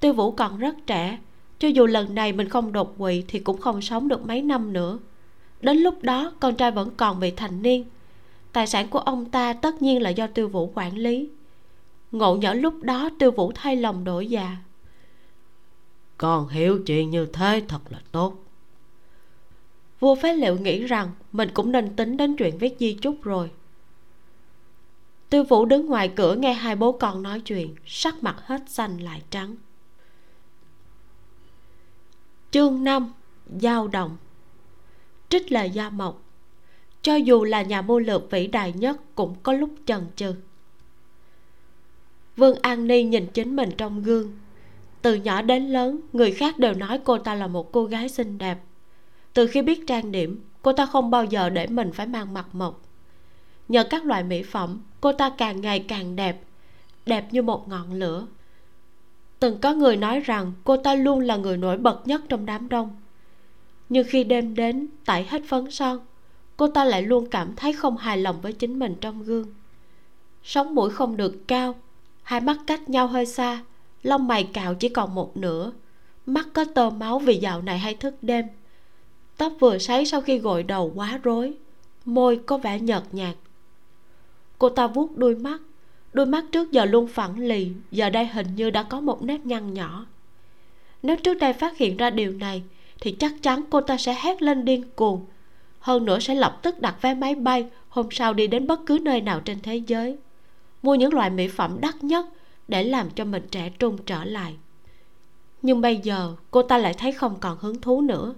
Tiêu 0.00 0.12
vũ 0.12 0.30
còn 0.30 0.58
rất 0.58 0.74
trẻ, 0.86 1.18
cho 1.58 1.68
dù 1.68 1.86
lần 1.86 2.14
này 2.14 2.32
mình 2.32 2.48
không 2.48 2.72
đột 2.72 2.94
quỵ 2.98 3.24
thì 3.28 3.38
cũng 3.38 3.60
không 3.60 3.82
sống 3.82 4.08
được 4.08 4.26
mấy 4.26 4.42
năm 4.42 4.72
nữa 4.72 4.98
đến 5.62 5.76
lúc 5.76 6.02
đó 6.02 6.32
con 6.40 6.56
trai 6.56 6.70
vẫn 6.70 6.90
còn 6.96 7.20
vị 7.20 7.30
thành 7.30 7.62
niên. 7.62 7.84
Tài 8.52 8.66
sản 8.66 8.88
của 8.88 8.98
ông 8.98 9.30
ta 9.30 9.52
tất 9.52 9.82
nhiên 9.82 10.02
là 10.02 10.10
do 10.10 10.26
tiêu 10.26 10.48
vũ 10.48 10.72
quản 10.74 10.96
lý. 10.96 11.28
Ngộ 12.12 12.36
nhỡ 12.36 12.54
lúc 12.54 12.82
đó 12.82 13.10
tiêu 13.18 13.30
vũ 13.30 13.52
thay 13.54 13.76
lòng 13.76 14.04
đổi 14.04 14.26
dạ. 14.26 14.56
Con 16.18 16.48
hiểu 16.48 16.82
chuyện 16.86 17.10
như 17.10 17.26
thế 17.26 17.62
thật 17.68 17.80
là 17.90 17.98
tốt. 18.12 18.34
Vua 20.00 20.14
phế 20.14 20.32
liệu 20.32 20.58
nghĩ 20.58 20.84
rằng 20.86 21.10
mình 21.32 21.48
cũng 21.54 21.72
nên 21.72 21.96
tính 21.96 22.16
đến 22.16 22.36
chuyện 22.36 22.58
viết 22.58 22.76
di 22.78 22.94
chúc 22.94 23.22
rồi. 23.22 23.50
Tiêu 25.30 25.44
vũ 25.44 25.64
đứng 25.64 25.86
ngoài 25.86 26.12
cửa 26.16 26.34
nghe 26.34 26.52
hai 26.52 26.76
bố 26.76 26.92
con 26.92 27.22
nói 27.22 27.40
chuyện 27.40 27.74
sắc 27.86 28.22
mặt 28.22 28.36
hết 28.46 28.62
xanh 28.66 28.98
lại 28.98 29.22
trắng. 29.30 29.56
Chương 32.50 32.84
5 32.84 33.12
Giao 33.58 33.88
động 33.88 34.16
Trích 35.32 35.52
lời 35.52 35.70
Gia 35.70 35.90
Mộc. 35.90 36.22
Cho 37.02 37.14
dù 37.14 37.44
là 37.44 37.62
nhà 37.62 37.82
mưu 37.82 37.98
lược 37.98 38.30
vĩ 38.30 38.46
đại 38.46 38.72
nhất 38.72 39.00
cũng 39.14 39.34
có 39.42 39.52
lúc 39.52 39.70
chần 39.86 40.06
chừ. 40.16 40.34
Vương 42.36 42.58
An 42.62 42.86
Ni 42.86 43.02
nhìn 43.02 43.26
chính 43.26 43.56
mình 43.56 43.70
trong 43.76 44.02
gương. 44.02 44.32
Từ 45.02 45.14
nhỏ 45.14 45.42
đến 45.42 45.68
lớn, 45.68 46.00
Người 46.12 46.32
khác 46.32 46.58
đều 46.58 46.74
nói 46.74 47.00
cô 47.04 47.18
ta 47.18 47.34
là 47.34 47.46
một 47.46 47.72
cô 47.72 47.84
gái 47.84 48.08
xinh 48.08 48.38
đẹp. 48.38 48.58
Từ 49.34 49.46
khi 49.46 49.62
biết 49.62 49.86
trang 49.86 50.12
điểm, 50.12 50.44
Cô 50.62 50.72
ta 50.72 50.86
không 50.86 51.10
bao 51.10 51.24
giờ 51.24 51.50
để 51.50 51.66
mình 51.66 51.92
phải 51.92 52.06
mang 52.06 52.34
mặt 52.34 52.46
mộc. 52.52 52.82
Nhờ 53.68 53.84
các 53.90 54.04
loại 54.04 54.24
mỹ 54.24 54.42
phẩm, 54.42 54.80
Cô 55.00 55.12
ta 55.12 55.32
càng 55.38 55.60
ngày 55.60 55.84
càng 55.88 56.16
đẹp 56.16 56.40
Đẹp 57.06 57.28
như 57.32 57.42
một 57.42 57.68
ngọn 57.68 57.92
lửa. 57.92 58.26
Từng 59.38 59.60
có 59.60 59.74
người 59.74 59.96
nói 59.96 60.20
rằng 60.20 60.52
cô 60.64 60.76
ta 60.76 60.94
luôn 60.94 61.20
là 61.20 61.36
người 61.36 61.56
nổi 61.56 61.78
bật 61.78 62.06
nhất 62.06 62.22
trong 62.28 62.46
đám 62.46 62.68
đông 62.68 63.01
nhưng 63.92 64.06
khi 64.08 64.24
đêm 64.24 64.54
đến 64.54 64.86
tẩy 65.04 65.22
hết 65.22 65.42
phấn 65.48 65.70
son, 65.70 65.98
cô 66.56 66.68
ta 66.68 66.84
lại 66.84 67.02
luôn 67.02 67.26
cảm 67.30 67.56
thấy 67.56 67.72
không 67.72 67.96
hài 67.96 68.18
lòng 68.18 68.40
với 68.40 68.52
chính 68.52 68.78
mình 68.78 68.94
trong 69.00 69.22
gương. 69.22 69.46
Sống 70.44 70.74
mũi 70.74 70.90
không 70.90 71.16
được 71.16 71.48
cao, 71.48 71.74
hai 72.22 72.40
mắt 72.40 72.56
cách 72.66 72.88
nhau 72.88 73.06
hơi 73.06 73.26
xa, 73.26 73.62
lông 74.02 74.28
mày 74.28 74.44
cạo 74.44 74.74
chỉ 74.74 74.88
còn 74.88 75.14
một 75.14 75.36
nửa. 75.36 75.72
Mắt 76.26 76.48
có 76.52 76.64
tơ 76.64 76.90
máu 76.90 77.18
vì 77.18 77.36
dạo 77.36 77.62
này 77.62 77.78
hay 77.78 77.94
thức 77.94 78.14
đêm. 78.22 78.44
Tóc 79.36 79.52
vừa 79.60 79.78
sấy 79.78 80.06
sau 80.06 80.20
khi 80.20 80.38
gội 80.38 80.62
đầu 80.62 80.92
quá 80.94 81.20
rối, 81.22 81.54
môi 82.04 82.40
có 82.46 82.58
vẻ 82.58 82.80
nhợt 82.80 83.02
nhạt. 83.12 83.36
Cô 84.58 84.68
ta 84.68 84.86
vuốt 84.86 85.16
đuôi 85.16 85.34
mắt, 85.34 85.60
đôi 86.12 86.26
mắt 86.26 86.44
trước 86.52 86.72
giờ 86.72 86.84
luôn 86.84 87.06
phẳng 87.06 87.38
lì, 87.38 87.72
giờ 87.90 88.10
đây 88.10 88.26
hình 88.26 88.46
như 88.56 88.70
đã 88.70 88.82
có 88.82 89.00
một 89.00 89.22
nếp 89.22 89.46
nhăn 89.46 89.74
nhỏ. 89.74 90.06
Nếu 91.02 91.16
trước 91.16 91.34
đây 91.34 91.52
phát 91.52 91.78
hiện 91.78 91.96
ra 91.96 92.10
điều 92.10 92.32
này 92.32 92.62
thì 93.02 93.12
chắc 93.12 93.42
chắn 93.42 93.62
cô 93.70 93.80
ta 93.80 93.96
sẽ 93.96 94.16
hét 94.20 94.42
lên 94.42 94.64
điên 94.64 94.84
cuồng. 94.96 95.26
Hơn 95.80 96.04
nữa 96.04 96.18
sẽ 96.18 96.34
lập 96.34 96.58
tức 96.62 96.80
đặt 96.80 96.96
vé 97.02 97.14
máy 97.14 97.34
bay 97.34 97.66
hôm 97.88 98.08
sau 98.10 98.34
đi 98.34 98.46
đến 98.46 98.66
bất 98.66 98.80
cứ 98.86 98.98
nơi 99.02 99.20
nào 99.20 99.40
trên 99.40 99.60
thế 99.60 99.76
giới. 99.76 100.16
Mua 100.82 100.94
những 100.94 101.14
loại 101.14 101.30
mỹ 101.30 101.48
phẩm 101.48 101.78
đắt 101.80 102.04
nhất 102.04 102.26
để 102.68 102.84
làm 102.84 103.10
cho 103.10 103.24
mình 103.24 103.48
trẻ 103.50 103.70
trung 103.78 103.98
trở 104.06 104.24
lại. 104.24 104.56
Nhưng 105.62 105.80
bây 105.80 105.96
giờ, 105.96 106.34
cô 106.50 106.62
ta 106.62 106.78
lại 106.78 106.94
thấy 106.94 107.12
không 107.12 107.36
còn 107.40 107.58
hứng 107.60 107.80
thú 107.80 108.00
nữa. 108.00 108.34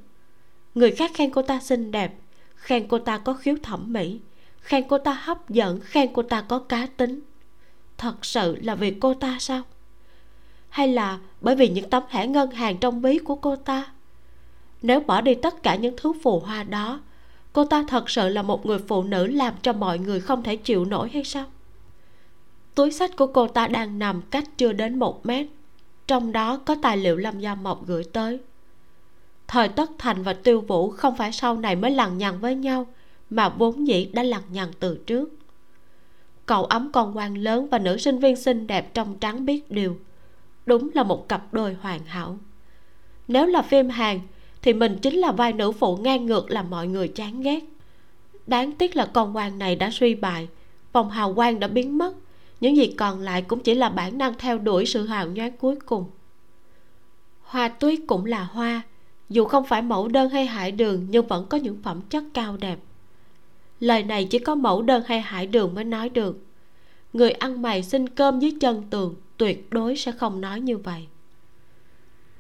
Người 0.75 0.91
khác 0.91 1.11
khen 1.15 1.31
cô 1.31 1.43
ta 1.43 1.61
xinh 1.61 1.91
đẹp, 1.91 2.15
khen 2.55 2.89
cô 2.89 2.99
ta 2.99 3.19
có 3.19 3.35
khiếu 3.35 3.57
thẩm 3.63 3.93
mỹ, 3.93 4.21
khen 4.61 4.85
cô 4.89 4.99
ta 4.99 5.13
hấp 5.13 5.51
dẫn, 5.51 5.81
khen 5.81 6.13
cô 6.15 6.23
ta 6.23 6.41
có 6.41 6.59
cá 6.59 6.87
tính. 6.97 7.21
Thật 7.99 8.25
sự 8.25 8.57
là 8.63 8.75
vì 8.75 8.91
cô 9.01 9.15
ta 9.15 9.37
sao? 9.41 9.63
Hay 10.69 10.89
là 10.89 11.19
bởi 11.41 11.57
vì 11.57 11.69
những 11.69 11.91
tấm 11.91 12.03
thẻ 12.11 12.27
ngân 12.27 12.51
hàng 12.51 12.79
trong 12.79 13.01
ví 13.01 13.19
của 13.19 13.35
cô 13.35 13.57
ta? 13.57 13.95
Nếu 14.85 15.01
bỏ 15.01 15.21
đi 15.21 15.35
tất 15.35 15.63
cả 15.63 15.75
những 15.75 15.95
thứ 15.97 16.13
phù 16.23 16.41
hoa 16.41 16.63
đó 16.63 17.01
cô 17.53 17.65
ta 17.65 17.85
thật 17.89 18.11
sự 18.11 18.29
là 18.29 18.43
một 18.43 18.67
người 18.67 18.79
phụ 18.79 19.03
nữ 19.03 19.27
làm 19.27 19.55
cho 19.63 19.73
mọi 19.73 19.99
người 19.99 20.21
không 20.21 20.43
thể 20.43 20.57
chịu 20.57 20.85
nổi 20.85 21.11
hay 21.13 21.25
sao? 21.25 21.45
Túi 22.75 22.91
sách 22.91 23.17
của 23.17 23.27
cô 23.27 23.49
ta 23.49 23.67
đang 23.67 23.99
nằm 23.99 24.23
cách 24.31 24.45
chưa 24.57 24.73
đến 24.73 24.99
một 24.99 25.27
mét 25.27 25.47
trong 26.07 26.33
đó 26.33 26.57
có 26.57 26.77
tài 26.83 26.97
liệu 26.97 27.17
lâm 27.17 27.41
gia 27.41 27.55
mộc 27.55 27.87
gửi 27.87 28.05
tới. 28.05 28.41
Thời 29.49 29.69
tất 29.69 29.91
thành 29.99 30.23
và 30.23 30.33
tiêu 30.33 30.61
vũ 30.61 30.91
không 30.91 31.17
phải 31.17 31.33
sau 31.33 31.57
này 31.57 31.77
mới 31.77 31.91
lằng 31.91 32.19
nhằng 32.19 32.41
với 32.41 32.55
nhau 32.55 32.87
mà 33.31 33.49
vốn 33.49 33.87
dĩ 33.87 34.11
đã 34.13 34.23
lằng 34.23 34.43
nhằng 34.51 34.71
từ 34.81 34.97
trước. 35.07 35.31
Cậu 36.47 36.65
ấm 36.65 36.93
con 36.93 37.17
quan 37.17 37.35
lớn 37.35 37.69
và 37.71 37.79
nữ 37.79 37.97
sinh 37.97 38.19
viên 38.19 38.37
xinh 38.37 38.67
đẹp 38.67 38.95
trong 38.95 39.19
trắng 39.19 39.47
biết 39.47 39.71
điều 39.71 39.97
đúng 40.67 40.91
là 40.95 41.03
một 41.03 41.29
cặp 41.29 41.55
đôi 41.55 41.75
hoàn 41.75 42.05
hảo. 42.05 42.39
Nếu 43.29 43.47
là 43.47 43.63
phim 43.63 43.89
hàng, 43.89 44.21
thì 44.65 44.73
mình 44.73 44.99
chính 45.03 45.15
là 45.15 45.33
vai 45.33 45.53
nữ 45.53 45.73
phụ 45.73 45.97
ngang 45.97 46.27
ngược 46.27 46.51
làm 46.51 46.71
mọi 46.71 46.87
người 46.87 47.09
chán 47.09 47.41
ghét. 47.43 47.65
Đáng 48.47 48.73
tiếc 48.73 48.97
là 48.97 49.07
con 49.07 49.37
quan 49.37 49.59
này 49.59 49.77
đã 49.77 49.91
suy 49.93 50.15
bại, 50.15 50.49
vòng 50.93 51.11
hào 51.11 51.35
quang 51.35 51.61
đã 51.61 51.69
biến 51.69 51.99
mất, 51.99 52.15
những 52.61 52.77
gì 52.77 52.87
còn 52.87 53.21
lại 53.21 53.43
cũng 53.43 53.61
chỉ 53.61 53.75
là 53.75 53.89
bản 53.89 54.19
năng 54.19 54.35
theo 54.39 54.59
đuổi 54.59 54.87
sự 54.87 55.07
hào 55.07 55.27
nhoáng 55.27 55.57
cuối 55.57 55.77
cùng. 55.87 56.05
Hoa 57.43 57.69
tuyết 57.69 57.99
cũng 58.07 58.25
là 58.25 58.45
hoa, 58.45 58.83
dù 59.29 59.45
không 59.45 59.65
phải 59.65 59.83
mẫu 59.83 60.09
đơn 60.09 60.31
hay 60.31 60.47
hải 60.47 60.73
đường 60.73 61.07
nhưng 61.11 61.27
vẫn 61.27 61.47
có 61.49 61.59
những 61.59 61.83
phẩm 61.83 62.01
chất 62.11 62.25
cao 62.35 62.57
đẹp. 62.57 62.79
Lời 63.81 64.03
này 64.03 64.25
chỉ 64.25 64.39
có 64.39 64.55
mẫu 64.55 64.83
đơn 64.83 65.03
hay 65.07 65.21
hải 65.21 65.47
đường 65.47 65.75
mới 65.75 65.85
nói 65.85 66.09
được. 66.09 66.39
Người 67.13 67.31
ăn 67.31 67.63
mày 67.63 67.83
xin 67.83 68.09
cơm 68.09 68.41
dưới 68.41 68.57
chân 68.61 68.83
tường, 68.91 69.15
tuyệt 69.37 69.71
đối 69.71 69.97
sẽ 69.97 70.13
không 70.13 70.41
nói 70.41 70.61
như 70.61 70.79
vậy 70.79 71.07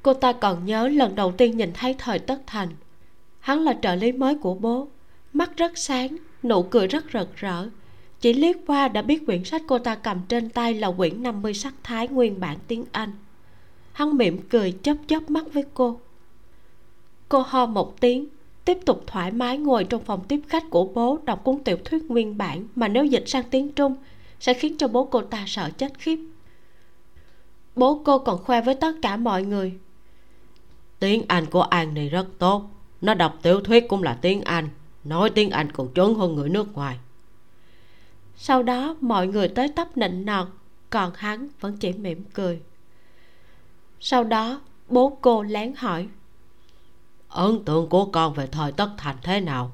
cô 0.04 0.14
ta 0.14 0.32
còn 0.32 0.64
nhớ 0.64 0.88
lần 0.88 1.14
đầu 1.14 1.32
tiên 1.32 1.56
nhìn 1.56 1.70
thấy 1.74 1.94
thời 1.98 2.18
tất 2.18 2.42
thành. 2.46 2.68
Hắn 3.40 3.60
là 3.60 3.74
trợ 3.82 3.94
lý 3.94 4.12
mới 4.12 4.34
của 4.34 4.54
bố. 4.54 4.88
Mắt 5.32 5.56
rất 5.56 5.78
sáng, 5.78 6.16
nụ 6.42 6.62
cười 6.62 6.86
rất 6.86 7.04
rực 7.12 7.36
rỡ. 7.36 7.68
Chỉ 8.20 8.32
liếc 8.32 8.56
qua 8.66 8.88
đã 8.88 9.02
biết 9.02 9.26
quyển 9.26 9.44
sách 9.44 9.62
cô 9.66 9.78
ta 9.78 9.94
cầm 9.94 10.20
trên 10.28 10.50
tay 10.50 10.74
là 10.74 10.90
quyển 10.90 11.22
50 11.22 11.54
sắc 11.54 11.74
thái 11.82 12.08
nguyên 12.08 12.40
bản 12.40 12.58
tiếng 12.68 12.84
Anh. 12.92 13.12
Hắn 13.92 14.16
mỉm 14.16 14.38
cười 14.48 14.72
chớp 14.82 14.94
chớp 15.06 15.30
mắt 15.30 15.44
với 15.52 15.64
cô. 15.74 16.00
Cô 17.28 17.44
ho 17.46 17.66
một 17.66 18.00
tiếng, 18.00 18.28
tiếp 18.64 18.78
tục 18.86 19.04
thoải 19.06 19.30
mái 19.30 19.58
ngồi 19.58 19.84
trong 19.84 20.04
phòng 20.04 20.24
tiếp 20.28 20.40
khách 20.48 20.70
của 20.70 20.84
bố 20.84 21.18
đọc 21.24 21.44
cuốn 21.44 21.58
tiểu 21.64 21.76
thuyết 21.84 22.04
nguyên 22.08 22.38
bản 22.38 22.68
mà 22.74 22.88
nếu 22.88 23.04
dịch 23.04 23.24
sang 23.26 23.44
tiếng 23.50 23.72
trung 23.72 23.96
sẽ 24.40 24.54
khiến 24.54 24.76
cho 24.78 24.88
bố 24.88 25.04
cô 25.04 25.22
ta 25.22 25.44
sợ 25.46 25.70
chết 25.78 25.98
khiếp. 25.98 26.18
Bố 27.76 28.02
cô 28.04 28.18
còn 28.18 28.44
khoe 28.44 28.60
với 28.60 28.74
tất 28.74 28.92
cả 29.02 29.16
mọi 29.16 29.42
người 29.42 29.78
tiếng 30.98 31.24
anh 31.28 31.46
của 31.46 31.62
an 31.62 31.94
này 31.94 32.08
rất 32.08 32.26
tốt. 32.38 32.70
Nó 33.00 33.14
đọc 33.14 33.38
tiểu 33.42 33.60
thuyết 33.60 33.88
cũng 33.88 34.02
là 34.02 34.18
tiếng 34.22 34.42
anh 34.42 34.68
nói 35.04 35.30
tiếng 35.30 35.50
anh 35.50 35.72
còn 35.72 35.88
chuẩn 35.88 36.14
hơn 36.14 36.34
người 36.34 36.48
nước 36.48 36.74
ngoài. 36.74 36.98
Sau 38.36 38.62
đó 38.62 38.96
mọi 39.00 39.26
người 39.26 39.48
tới 39.48 39.68
tấp 39.68 39.96
nịnh 39.96 40.24
nọt 40.24 40.48
còn 40.90 41.12
hắn 41.14 41.48
vẫn 41.60 41.76
chỉ 41.76 41.92
mỉm 41.92 42.24
cười. 42.34 42.60
Sau 44.00 44.24
đó 44.24 44.60
bố 44.88 45.18
cô 45.20 45.42
lén 45.42 45.74
hỏi 45.76 46.08
ấn 47.28 47.64
tượng 47.64 47.88
của 47.88 48.04
con 48.04 48.34
về 48.34 48.46
thời 48.46 48.72
tất 48.72 48.90
thành 48.98 49.16
thế 49.22 49.40
nào? 49.40 49.72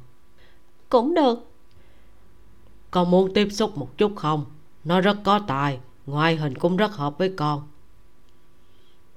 Cũng 0.88 1.14
được. 1.14 1.50
Con 2.90 3.10
muốn 3.10 3.34
tiếp 3.34 3.48
xúc 3.50 3.78
một 3.78 3.98
chút 3.98 4.12
không? 4.16 4.44
Nó 4.84 5.00
rất 5.00 5.16
có 5.24 5.40
tài 5.46 5.78
ngoại 6.06 6.36
hình 6.36 6.58
cũng 6.58 6.76
rất 6.76 6.92
hợp 6.92 7.18
với 7.18 7.32
con. 7.36 7.68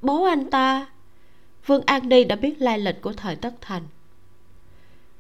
Bố 0.02 0.24
anh 0.24 0.50
ta 0.50 0.88
vương 1.66 1.82
an 1.86 2.10
đi 2.10 2.24
đã 2.24 2.36
biết 2.36 2.62
lai 2.62 2.80
lịch 2.80 3.02
của 3.02 3.14
thời 3.14 3.36
tất 3.36 3.54
thành. 3.62 3.84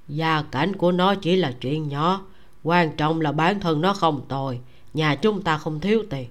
Gia 0.08 0.42
cảnh 0.52 0.76
của 0.76 0.92
nó 0.92 1.16
chỉ 1.16 1.36
là 1.36 1.54
chuyện 1.62 1.90
nhỏ 1.90 2.26
quan 2.64 2.96
trọng 2.96 3.22
là 3.22 3.32
bản 3.32 3.60
thân 3.60 3.82
nó 3.82 3.94
không 3.94 4.22
tồi 4.28 4.60
nhà 4.94 5.16
chúng 5.16 5.42
ta 5.42 5.58
không 5.58 5.80
thiếu 5.80 6.04
tiền. 6.10 6.28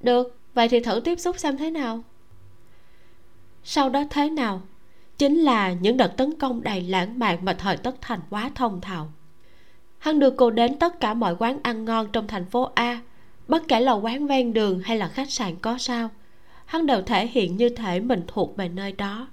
Được 0.00 0.36
vậy 0.54 0.68
thì 0.68 0.80
thử 0.80 1.00
tiếp 1.04 1.20
xúc 1.20 1.38
xem 1.38 1.56
thế 1.56 1.70
nào. 1.70 2.02
Sau 3.64 3.88
đó 3.88 4.04
thế 4.10 4.30
nào? 4.30 4.62
Chính 5.18 5.36
là 5.36 5.72
những 5.72 5.96
đợt 5.96 6.16
tấn 6.16 6.38
công 6.38 6.62
đầy 6.62 6.82
lãng 6.82 7.18
mạn 7.18 7.44
mà 7.44 7.52
thời 7.52 7.76
tất 7.76 7.94
thành 8.00 8.20
quá 8.30 8.50
thông 8.54 8.80
thạo. 8.80 9.12
Hắn 9.98 10.18
đưa 10.18 10.30
cô 10.30 10.50
đến 10.50 10.78
tất 10.78 11.00
cả 11.00 11.14
mọi 11.14 11.36
quán 11.38 11.58
ăn 11.62 11.84
ngon 11.84 12.08
trong 12.12 12.26
thành 12.26 12.44
phố 12.44 12.70
a 12.74 13.00
bất 13.48 13.68
kể 13.68 13.80
là 13.80 13.92
quán 13.92 14.26
ven 14.26 14.52
đường 14.52 14.80
hay 14.84 14.96
là 14.98 15.08
khách 15.08 15.30
sạn 15.30 15.56
có 15.56 15.78
sao 15.78 16.10
hắn 16.66 16.86
đều 16.86 17.02
thể 17.02 17.26
hiện 17.26 17.56
như 17.56 17.68
thể 17.68 18.00
mình 18.00 18.22
thuộc 18.26 18.56
về 18.56 18.68
nơi 18.68 18.92
đó. 18.92 19.28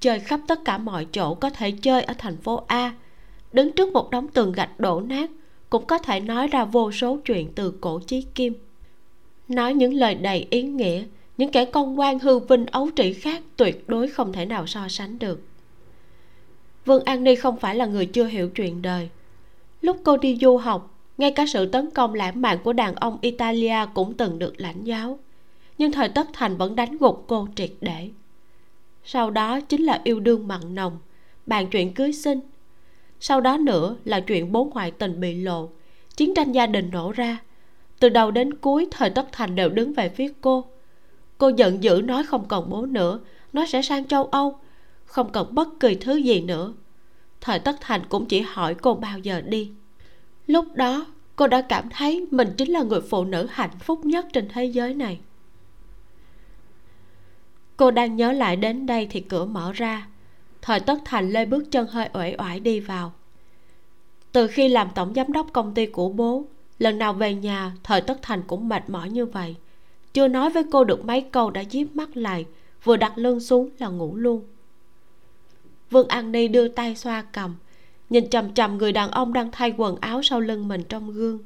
Chơi 0.00 0.20
khắp 0.20 0.40
tất 0.48 0.64
cả 0.64 0.78
mọi 0.78 1.06
chỗ 1.12 1.34
có 1.34 1.50
thể 1.50 1.70
chơi 1.70 2.02
ở 2.02 2.14
thành 2.18 2.36
phố 2.36 2.62
a. 2.66 2.94
Đứng 3.52 3.72
trước 3.72 3.92
một 3.92 4.10
đống 4.10 4.28
tường 4.28 4.52
gạch 4.52 4.80
đổ 4.80 5.00
nát, 5.00 5.30
cũng 5.70 5.86
có 5.86 5.98
thể 5.98 6.20
nói 6.20 6.48
ra 6.48 6.64
vô 6.64 6.92
số 6.92 7.18
chuyện 7.24 7.52
từ 7.54 7.74
cổ 7.80 8.00
chí 8.06 8.22
kim. 8.22 8.54
Nói 9.48 9.74
những 9.74 9.94
lời 9.94 10.14
đầy 10.14 10.46
ý 10.50 10.62
nghĩa, 10.62 11.04
những 11.36 11.52
kẻ 11.52 11.64
công 11.64 12.00
quan 12.00 12.18
hư 12.18 12.38
vinh 12.38 12.66
ấu 12.66 12.88
trĩ 12.96 13.12
khác 13.12 13.42
tuyệt 13.56 13.88
đối 13.88 14.08
không 14.08 14.32
thể 14.32 14.46
nào 14.46 14.66
so 14.66 14.88
sánh 14.88 15.18
được. 15.18 15.40
Vương 16.84 17.04
an 17.04 17.24
ni 17.24 17.34
không 17.34 17.56
phải 17.56 17.74
là 17.74 17.86
người 17.86 18.06
chưa 18.06 18.24
hiểu 18.24 18.48
chuyện 18.48 18.82
đời. 18.82 19.08
Lúc 19.80 19.96
cô 20.04 20.16
đi 20.16 20.38
du 20.40 20.56
học, 20.56 20.94
ngay 21.18 21.30
cả 21.30 21.44
sự 21.48 21.66
tấn 21.66 21.90
công 21.90 22.14
lãng 22.14 22.40
mạn 22.40 22.58
của 22.64 22.72
đàn 22.72 22.94
ông 22.94 23.18
italia 23.20 23.76
cũng 23.94 24.14
từng 24.14 24.38
được 24.38 24.54
lãnh 24.56 24.84
giáo 24.84 25.18
nhưng 25.82 25.92
thời 25.92 26.08
tất 26.08 26.28
thành 26.32 26.56
vẫn 26.56 26.76
đánh 26.76 26.98
gục 26.98 27.24
cô 27.26 27.48
triệt 27.56 27.70
để. 27.80 28.10
Sau 29.04 29.30
đó 29.30 29.60
chính 29.60 29.82
là 29.82 30.00
yêu 30.04 30.20
đương 30.20 30.48
mặn 30.48 30.74
nồng, 30.74 30.98
bàn 31.46 31.66
chuyện 31.70 31.94
cưới 31.94 32.12
sinh. 32.12 32.40
Sau 33.20 33.40
đó 33.40 33.58
nữa 33.58 33.96
là 34.04 34.20
chuyện 34.20 34.52
bố 34.52 34.64
ngoại 34.64 34.90
tình 34.90 35.20
bị 35.20 35.34
lộ, 35.34 35.68
chiến 36.16 36.34
tranh 36.34 36.52
gia 36.52 36.66
đình 36.66 36.90
nổ 36.90 37.12
ra. 37.12 37.38
Từ 38.00 38.08
đầu 38.08 38.30
đến 38.30 38.54
cuối 38.54 38.88
thời 38.90 39.10
tất 39.10 39.28
thành 39.32 39.54
đều 39.54 39.68
đứng 39.68 39.92
về 39.92 40.08
phía 40.08 40.32
cô. 40.40 40.64
Cô 41.38 41.48
giận 41.48 41.82
dữ 41.82 42.02
nói 42.04 42.24
không 42.24 42.48
còn 42.48 42.70
bố 42.70 42.86
nữa, 42.86 43.20
nó 43.52 43.66
sẽ 43.66 43.82
sang 43.82 44.04
châu 44.04 44.24
âu, 44.24 44.58
không 45.04 45.32
cần 45.32 45.54
bất 45.54 45.68
kỳ 45.80 45.94
thứ 45.94 46.16
gì 46.16 46.40
nữa. 46.40 46.74
Thời 47.40 47.58
tất 47.58 47.76
thành 47.80 48.00
cũng 48.08 48.26
chỉ 48.26 48.40
hỏi 48.40 48.74
cô 48.74 48.94
bao 48.94 49.18
giờ 49.18 49.40
đi. 49.40 49.70
Lúc 50.46 50.74
đó, 50.74 51.06
cô 51.36 51.46
đã 51.46 51.62
cảm 51.62 51.88
thấy 51.90 52.26
mình 52.30 52.48
chính 52.56 52.70
là 52.70 52.82
người 52.82 53.00
phụ 53.00 53.24
nữ 53.24 53.46
hạnh 53.50 53.78
phúc 53.80 54.04
nhất 54.04 54.26
trên 54.32 54.48
thế 54.48 54.64
giới 54.64 54.94
này 54.94 55.20
cô 57.82 57.90
đang 57.90 58.16
nhớ 58.16 58.32
lại 58.32 58.56
đến 58.56 58.86
đây 58.86 59.06
thì 59.10 59.20
cửa 59.20 59.44
mở 59.44 59.72
ra. 59.72 60.06
Thời 60.62 60.80
tất 60.80 60.98
thành 61.04 61.30
lê 61.30 61.44
bước 61.44 61.64
chân 61.70 61.86
hơi 61.86 62.08
uể 62.12 62.34
oải 62.38 62.60
đi 62.60 62.80
vào. 62.80 63.12
Từ 64.32 64.46
khi 64.46 64.68
làm 64.68 64.88
tổng 64.94 65.14
giám 65.14 65.32
đốc 65.32 65.46
công 65.52 65.74
ty 65.74 65.86
của 65.86 66.08
bố, 66.08 66.44
lần 66.78 66.98
nào 66.98 67.12
về 67.12 67.34
nhà, 67.34 67.72
thời 67.82 68.00
tất 68.00 68.18
thành 68.22 68.42
cũng 68.46 68.68
mệt 68.68 68.90
mỏi 68.90 69.10
như 69.10 69.26
vậy. 69.26 69.56
Chưa 70.12 70.28
nói 70.28 70.50
với 70.50 70.62
cô 70.72 70.84
được 70.84 71.04
mấy 71.04 71.20
câu 71.20 71.50
đã 71.50 71.64
díp 71.70 71.96
mắt 71.96 72.16
lại, 72.16 72.46
vừa 72.84 72.96
đặt 72.96 73.18
lưng 73.18 73.40
xuống 73.40 73.70
là 73.78 73.88
ngủ 73.88 74.16
luôn. 74.16 74.42
Vương 75.90 76.08
an 76.08 76.32
ni 76.32 76.48
đưa 76.48 76.68
tay 76.68 76.96
xoa 76.96 77.22
cầm, 77.22 77.54
nhìn 78.10 78.30
chằm 78.30 78.54
chằm 78.54 78.78
người 78.78 78.92
đàn 78.92 79.10
ông 79.10 79.32
đang 79.32 79.50
thay 79.52 79.74
quần 79.76 79.96
áo 79.96 80.22
sau 80.22 80.40
lưng 80.40 80.68
mình 80.68 80.82
trong 80.88 81.10
gương. 81.12 81.38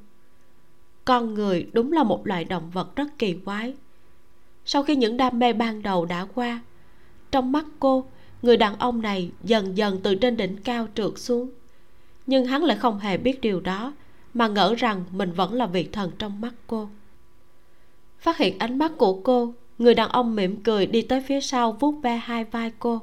Con 1.04 1.34
người 1.34 1.66
đúng 1.72 1.92
là 1.92 2.02
một 2.02 2.26
loại 2.26 2.44
động 2.44 2.70
vật 2.70 2.96
rất 2.96 3.18
kỳ 3.18 3.32
quái 3.44 3.74
sau 4.66 4.82
khi 4.82 4.96
những 4.96 5.16
đam 5.16 5.38
mê 5.38 5.52
ban 5.52 5.82
đầu 5.82 6.04
đã 6.04 6.26
qua. 6.34 6.60
Trong 7.30 7.52
mắt 7.52 7.64
cô 7.80 8.04
người 8.42 8.56
đàn 8.56 8.78
ông 8.78 9.02
này 9.02 9.30
dần 9.42 9.76
dần 9.76 10.00
từ 10.02 10.14
trên 10.14 10.36
đỉnh 10.36 10.56
cao 10.64 10.88
trượt 10.94 11.12
xuống. 11.16 11.50
Nhưng 12.26 12.44
hắn 12.44 12.64
lại 12.64 12.76
không 12.76 12.98
hề 12.98 13.16
biết 13.16 13.40
điều 13.40 13.60
đó 13.60 13.92
mà 14.34 14.48
ngỡ 14.48 14.74
rằng 14.74 15.04
mình 15.10 15.32
vẫn 15.32 15.54
là 15.54 15.66
vị 15.66 15.88
thần 15.92 16.10
trong 16.18 16.40
mắt 16.40 16.54
cô. 16.66 16.88
Phát 18.18 18.38
hiện 18.38 18.58
ánh 18.58 18.78
mắt 18.78 18.92
của 18.98 19.20
cô 19.20 19.54
người 19.78 19.94
đàn 19.94 20.08
ông 20.08 20.36
mỉm 20.36 20.62
cười 20.62 20.86
đi 20.86 21.02
tới 21.02 21.22
phía 21.26 21.40
sau 21.40 21.72
vuốt 21.72 21.92
ve 22.02 22.16
hai 22.16 22.44
vai 22.44 22.72
cô. 22.78 23.00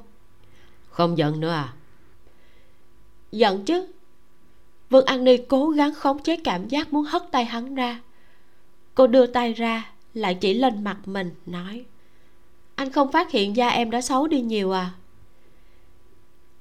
Không 0.88 1.18
giận 1.18 1.40
nữa 1.40 1.50
à? 1.50 1.72
Giận 3.32 3.64
chứ. 3.64 3.86
Vương 4.90 5.06
an 5.06 5.24
ni 5.24 5.36
cố 5.36 5.70
gắng 5.70 5.94
khống 5.94 6.22
chế 6.22 6.36
cảm 6.36 6.68
giác 6.68 6.92
muốn 6.92 7.04
hất 7.04 7.22
tay 7.30 7.44
hắn 7.44 7.74
ra. 7.74 8.00
Cô 8.94 9.06
đưa 9.06 9.26
tay 9.26 9.52
ra 9.52 9.93
lại 10.14 10.34
chỉ 10.34 10.54
lên 10.54 10.84
mặt 10.84 11.08
mình 11.08 11.30
nói 11.46 11.84
anh 12.74 12.92
không 12.92 13.12
phát 13.12 13.30
hiện 13.30 13.56
da 13.56 13.68
em 13.68 13.90
đã 13.90 14.00
xấu 14.00 14.26
đi 14.26 14.40
nhiều 14.40 14.72
à? 14.72 14.90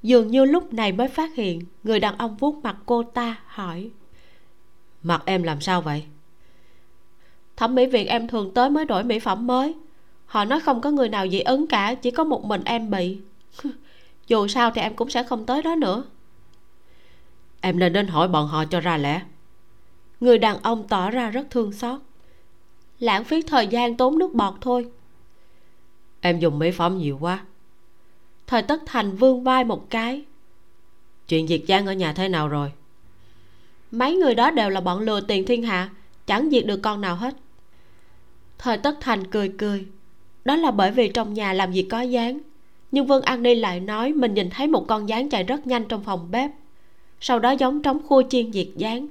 Dường 0.02 0.28
như 0.28 0.46
lúc 0.46 0.74
này 0.74 0.92
mới 0.92 1.08
phát 1.08 1.36
hiện 1.36 1.62
người 1.84 2.00
đàn 2.00 2.18
ông 2.18 2.38
vuốt 2.38 2.56
mặt 2.64 2.78
cô 2.86 3.04
ta 3.04 3.36
hỏi 3.46 3.90
mặt 5.04 5.24
em 5.26 5.44
làm 5.44 5.62
sao 5.62 5.82
vậy? 5.82 6.04
Thẩm 7.56 7.76
mỹ 7.76 7.86
viện 7.86 8.08
em 8.08 8.28
thường 8.28 8.54
tới 8.54 8.70
mới 8.70 8.86
đổi 8.86 9.04
mỹ 9.04 9.20
phẩm 9.20 9.48
mới. 9.48 9.76
Họ 10.26 10.46
nói 10.46 10.60
không 10.60 10.82
có 10.82 10.92
người 10.92 11.10
nào 11.10 11.28
dị 11.28 11.40
ứng 11.40 11.68
cả 11.68 11.96
chỉ 11.96 12.12
có 12.12 12.24
một 12.24 12.46
mình 12.46 12.62
em 12.66 12.92
bị. 12.92 13.18
Dù 14.28 14.48
sao 14.48 14.72
thì 14.72 14.82
em 14.82 14.96
cũng 14.96 15.10
sẽ 15.10 15.24
không 15.24 15.46
tới 15.46 15.62
đó 15.62 15.76
nữa. 15.76 16.04
Em 17.62 17.80
nên 17.80 17.94
đến 17.94 18.08
hỏi 18.08 18.28
bọn 18.28 18.48
họ 18.48 18.66
cho 18.66 18.80
ra 18.80 18.98
lẽ. 18.98 19.22
Người 20.20 20.38
đàn 20.38 20.62
ông 20.62 20.88
tỏ 20.88 21.10
ra 21.10 21.30
rất 21.30 21.48
thương 21.50 21.72
xót 21.72 22.00
lãng 23.04 23.24
phí 23.24 23.42
thời 23.42 23.68
gian 23.68 23.98
tốn 23.98 24.20
nước 24.20 24.34
bọt 24.34 24.54
thôi. 24.62 24.88
Em 26.22 26.40
dùng 26.40 26.60
mỹ 26.60 26.72
phẩm 26.72 26.98
nhiều 26.98 27.18
quá. 27.22 27.46
Thời 28.48 28.62
tất 28.62 28.82
thành 28.86 29.16
vương 29.16 29.44
vai 29.44 29.64
một 29.64 29.90
cái. 29.90 30.24
Chuyện 31.28 31.48
diệt 31.48 31.62
giang 31.68 31.86
ở 31.86 31.94
nhà 31.94 32.14
thế 32.14 32.30
nào 32.30 32.48
rồi? 32.48 32.72
Mấy 33.92 34.16
người 34.16 34.36
đó 34.36 34.52
đều 34.52 34.70
là 34.70 34.82
bọn 34.82 35.00
lừa 35.00 35.22
tiền 35.22 35.46
thiên 35.46 35.64
hạ 35.64 35.90
chẳng 36.28 36.50
diệt 36.52 36.66
được 36.66 36.80
con 36.84 37.02
nào 37.02 37.16
hết. 37.16 37.36
Thời 38.58 38.78
tất 38.78 38.98
thành 39.02 39.28
cười 39.28 39.50
cười. 39.58 39.86
Đó 40.46 40.56
là 40.56 40.72
bởi 40.72 40.92
vì 40.92 41.08
trong 41.08 41.34
nhà 41.34 41.54
làm 41.54 41.74
gì 41.74 41.82
có 41.84 42.02
dáng. 42.02 42.40
Nhưng 42.92 43.06
vương 43.06 43.22
an 43.22 43.44
ni 43.44 43.56
lại 43.56 43.80
nói 43.80 44.14
mình 44.14 44.34
nhìn 44.34 44.50
thấy 44.50 44.68
một 44.68 44.86
con 44.88 45.10
dáng 45.10 45.30
chạy 45.30 45.44
rất 45.44 45.68
nhanh 45.68 45.86
trong 45.86 46.04
phòng 46.04 46.32
bếp. 46.32 46.52
Sau 47.20 47.40
đó 47.40 47.52
giống 47.52 47.82
trống 47.82 48.08
khua 48.08 48.24
chiên 48.30 48.54
diệt 48.54 48.68
dáng 48.76 49.08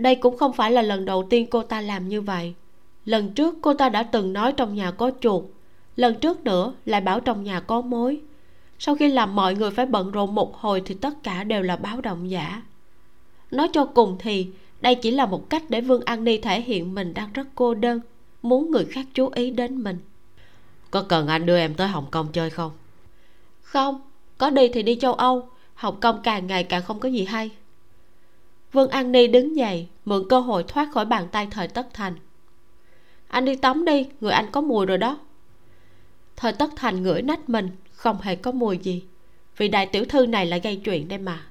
đây 0.00 0.14
cũng 0.14 0.36
không 0.36 0.52
phải 0.52 0.72
là 0.72 0.82
lần 0.82 1.04
đầu 1.04 1.26
tiên 1.30 1.46
cô 1.50 1.62
ta 1.62 1.80
làm 1.80 2.08
như 2.08 2.20
vậy 2.20 2.54
lần 3.04 3.34
trước 3.34 3.54
cô 3.62 3.74
ta 3.74 3.88
đã 3.88 4.02
từng 4.02 4.32
nói 4.32 4.52
trong 4.52 4.74
nhà 4.74 4.90
có 4.90 5.10
chuột 5.20 5.44
lần 6.00 6.20
trước 6.20 6.44
nữa 6.44 6.74
lại 6.84 7.00
bảo 7.00 7.20
trong 7.20 7.44
nhà 7.44 7.60
có 7.60 7.80
mối. 7.80 8.20
Sau 8.78 8.96
khi 8.96 9.08
làm 9.08 9.34
mọi 9.34 9.54
người 9.54 9.70
phải 9.70 9.86
bận 9.86 10.10
rộn 10.10 10.34
một 10.34 10.56
hồi 10.56 10.82
thì 10.84 10.94
tất 10.94 11.22
cả 11.22 11.44
đều 11.44 11.62
là 11.62 11.76
báo 11.76 12.00
động 12.00 12.30
giả. 12.30 12.62
Nói 13.50 13.68
cho 13.72 13.84
cùng 13.84 14.16
thì 14.18 14.46
đây 14.80 14.94
chỉ 14.94 15.10
là 15.10 15.26
một 15.26 15.50
cách 15.50 15.62
để 15.68 15.80
vương 15.80 16.04
an 16.04 16.24
ni 16.24 16.38
thể 16.38 16.60
hiện 16.60 16.94
mình 16.94 17.14
đang 17.14 17.32
rất 17.32 17.46
cô 17.54 17.74
đơn 17.74 18.00
muốn 18.42 18.70
người 18.70 18.84
khác 18.84 19.06
chú 19.14 19.28
ý 19.34 19.50
đến 19.50 19.82
mình. 19.82 19.98
Có 20.90 21.02
cần 21.02 21.26
anh 21.26 21.46
đưa 21.46 21.58
em 21.58 21.74
tới 21.74 21.88
hồng 21.88 22.06
kông 22.10 22.28
chơi 22.32 22.50
không? 22.50 22.72
Không 23.62 24.00
có 24.38 24.50
đi 24.50 24.68
thì 24.68 24.82
đi 24.82 24.96
châu 25.00 25.14
âu 25.14 25.48
hồng 25.74 26.00
kông 26.00 26.20
càng 26.22 26.46
ngày 26.46 26.64
càng 26.64 26.82
không 26.82 27.00
có 27.00 27.08
gì 27.08 27.24
hay. 27.24 27.50
Vương 28.72 28.90
an 28.90 29.12
ni 29.12 29.26
đứng 29.26 29.56
dậy 29.56 29.86
mượn 30.04 30.28
cơ 30.28 30.40
hội 30.40 30.64
thoát 30.68 30.88
khỏi 30.92 31.04
bàn 31.04 31.28
tay 31.32 31.48
thời 31.50 31.68
tất 31.68 31.94
thành 31.94 32.14
anh 33.30 33.44
đi 33.44 33.56
tắm 33.56 33.84
đi 33.84 34.06
người 34.20 34.32
anh 34.32 34.46
có 34.52 34.60
mùi 34.60 34.86
rồi 34.86 34.98
đó. 34.98 35.18
Thời 36.36 36.52
tất 36.52 36.70
thành 36.76 37.02
ngửi 37.02 37.22
nách 37.22 37.48
mình 37.48 37.70
không 37.92 38.20
hề 38.20 38.36
có 38.36 38.52
mùi 38.52 38.78
gì. 38.78 39.04
Vì 39.56 39.68
đại 39.68 39.86
tiểu 39.86 40.04
thư 40.04 40.26
này 40.26 40.46
lại 40.46 40.60
gây 40.60 40.76
chuyện 40.76 41.08
đây 41.08 41.18
mà. 41.18 41.46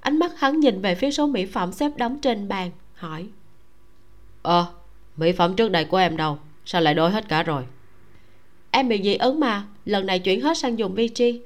Ánh 0.00 0.18
mắt 0.18 0.40
hắn 0.40 0.60
nhìn 0.60 0.80
về 0.80 0.94
phía 0.94 1.10
số 1.10 1.26
mỹ 1.26 1.46
phẩm 1.46 1.72
xếp 1.72 1.92
đóng 1.96 2.18
trên 2.18 2.48
bàn 2.48 2.70
hỏi. 2.94 3.26
Ờ 4.42 4.66
mỹ 5.16 5.32
phẩm 5.32 5.56
trước 5.56 5.68
đây 5.68 5.84
của 5.84 5.96
em 5.96 6.16
đâu? 6.16 6.38
Sao 6.64 6.80
lại 6.80 6.94
đổi 6.94 7.10
hết 7.10 7.28
cả 7.28 7.42
rồi? 7.42 7.64
Em 8.70 8.88
bị 8.88 9.02
dị 9.02 9.14
ứng 9.14 9.40
mà 9.40 9.66
lần 9.84 10.06
này 10.06 10.18
chuyển 10.18 10.40
hết 10.40 10.58
sang 10.58 10.78
dùng 10.78 10.94
Vichy 10.94 11.40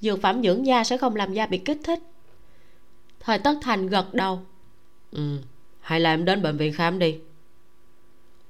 dược 0.00 0.22
phẩm 0.22 0.42
dưỡng 0.42 0.66
da 0.66 0.84
sẽ 0.84 0.98
không 0.98 1.16
làm 1.16 1.32
da 1.32 1.46
bị 1.46 1.58
kích 1.58 1.80
thích. 1.84 1.98
Thời 3.20 3.38
tất 3.38 3.54
thành 3.62 3.86
gật 3.86 4.14
đầu. 4.14 4.40
Ừ 5.10 5.38
hay 5.84 6.00
là 6.00 6.10
em 6.10 6.24
đến 6.24 6.42
bệnh 6.42 6.56
viện 6.56 6.72
khám 6.72 6.98
đi 6.98 7.18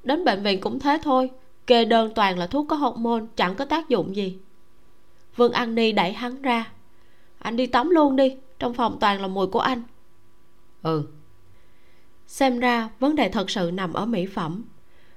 đến 0.04 0.24
bệnh 0.24 0.42
viện 0.42 0.60
cũng 0.60 0.78
thế 0.78 0.98
thôi 1.02 1.30
kê 1.66 1.84
đơn 1.84 2.12
toàn 2.14 2.38
là 2.38 2.46
thuốc 2.46 2.66
có 2.68 2.76
hormone 2.76 3.24
chẳng 3.36 3.54
có 3.54 3.64
tác 3.64 3.88
dụng 3.88 4.16
gì. 4.16 4.38
Vương 5.36 5.52
an 5.52 5.74
ni 5.74 5.92
đẩy 5.92 6.12
hắn 6.12 6.42
ra. 6.42 6.72
Anh 7.38 7.56
đi 7.56 7.66
tắm 7.66 7.90
luôn 7.90 8.16
đi 8.16 8.36
trong 8.58 8.74
phòng 8.74 8.96
toàn 9.00 9.20
là 9.20 9.28
mùi 9.28 9.46
của 9.46 9.60
anh. 9.60 9.82
Ừ. 10.82 11.06
Xem 12.26 12.60
ra 12.60 12.88
vấn 13.00 13.16
đề 13.16 13.28
thật 13.28 13.50
sự 13.50 13.70
nằm 13.74 13.92
ở 13.92 14.06
mỹ 14.06 14.26
phẩm. 14.26 14.64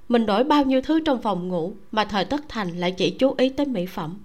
Mình 0.08 0.26
đổi 0.26 0.44
bao 0.44 0.64
nhiêu 0.64 0.82
thứ 0.82 1.00
trong 1.00 1.22
phòng 1.22 1.48
ngủ 1.48 1.72
mà 1.92 2.04
thời 2.04 2.24
tất 2.24 2.44
thành 2.48 2.68
lại 2.78 2.92
chỉ 2.92 3.10
chú 3.10 3.34
ý 3.38 3.48
tới 3.48 3.66
mỹ 3.66 3.86
phẩm. 3.86 4.18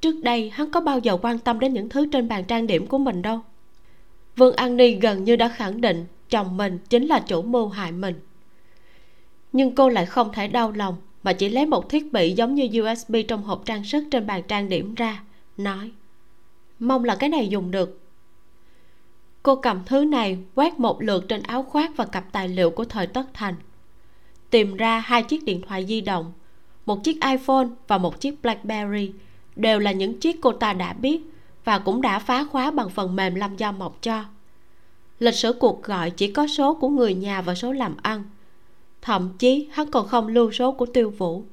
Trước 0.00 0.22
đây 0.22 0.50
hắn 0.50 0.70
có 0.70 0.80
bao 0.80 0.98
giờ 0.98 1.18
quan 1.22 1.38
tâm 1.38 1.60
đến 1.60 1.74
những 1.74 1.88
thứ 1.88 2.06
trên 2.12 2.28
bàn 2.28 2.44
trang 2.44 2.66
điểm 2.66 2.86
của 2.86 2.98
mình 2.98 3.22
đâu. 3.22 3.40
Vương 4.36 4.56
an 4.56 4.76
ni 4.76 4.94
gần 4.94 5.24
như 5.24 5.36
đã 5.36 5.48
khẳng 5.48 5.80
định 5.80 6.06
chồng 6.30 6.56
mình 6.56 6.78
chính 6.90 7.06
là 7.06 7.18
chủ 7.18 7.42
mưu 7.42 7.68
hại 7.68 7.92
mình 7.92 8.20
nhưng 9.52 9.74
cô 9.74 9.88
lại 9.88 10.06
không 10.06 10.32
thể 10.32 10.48
đau 10.48 10.72
lòng, 10.72 10.96
mà 11.22 11.32
chỉ 11.32 11.48
lấy 11.48 11.66
một 11.66 11.88
thiết 11.88 12.12
bị 12.12 12.32
giống 12.32 12.54
như 12.54 12.82
usb 12.82 13.16
trong 13.28 13.42
hộp 13.42 13.62
trang 13.64 13.84
sức 13.84 14.04
trên 14.10 14.26
bàn 14.26 14.42
trang 14.48 14.68
điểm 14.68 14.94
ra, 14.94 15.22
nói, 15.56 15.90
mong 16.78 17.04
là 17.04 17.14
cái 17.14 17.28
này 17.28 17.48
dùng 17.48 17.70
được. 17.70 18.00
Cô 19.42 19.56
cầm 19.56 19.80
thứ 19.86 20.04
này, 20.04 20.38
quét 20.54 20.80
một 20.80 21.02
lượt 21.02 21.24
trên 21.28 21.42
áo 21.42 21.62
khoác 21.62 21.96
và 21.96 22.04
cặp 22.04 22.32
tài 22.32 22.48
liệu 22.48 22.70
của 22.70 22.84
thời 22.84 23.06
tất 23.06 23.24
thành. 23.34 23.54
Tìm 24.50 24.76
ra 24.76 24.98
hai 24.98 25.22
chiếc 25.22 25.44
điện 25.44 25.62
thoại 25.68 25.86
di 25.86 26.00
động, 26.00 26.32
một 26.86 27.04
chiếc 27.04 27.18
iphone 27.30 27.66
và 27.88 27.98
một 27.98 28.20
chiếc 28.20 28.42
blackberry, 28.42 29.12
đều 29.56 29.78
là 29.78 29.92
những 29.92 30.20
chiếc 30.20 30.40
cô 30.40 30.52
ta 30.52 30.72
đã 30.72 30.92
biết 30.92 31.20
và 31.64 31.78
cũng 31.78 32.02
đã 32.02 32.18
phá 32.18 32.44
khóa 32.44 32.70
bằng 32.70 32.90
phần 32.90 33.16
mềm 33.16 33.34
lâm 33.34 33.56
do 33.56 33.72
mộc 33.72 34.02
cho. 34.02 34.24
Lịch 35.18 35.34
sử 35.34 35.52
cuộc 35.52 35.82
gọi 35.82 36.10
chỉ 36.10 36.32
có 36.32 36.46
số 36.46 36.74
của 36.74 36.88
người 36.88 37.14
nhà 37.14 37.40
và 37.40 37.54
số 37.54 37.72
làm 37.72 37.96
ăn 38.02 38.24
thậm 39.02 39.30
chí, 39.38 39.68
hắn 39.72 39.90
còn 39.90 40.08
không 40.08 40.28
lưu 40.28 40.52
số 40.52 40.72
của 40.72 40.86
tiêu 40.86 41.10
vũ. 41.10 41.44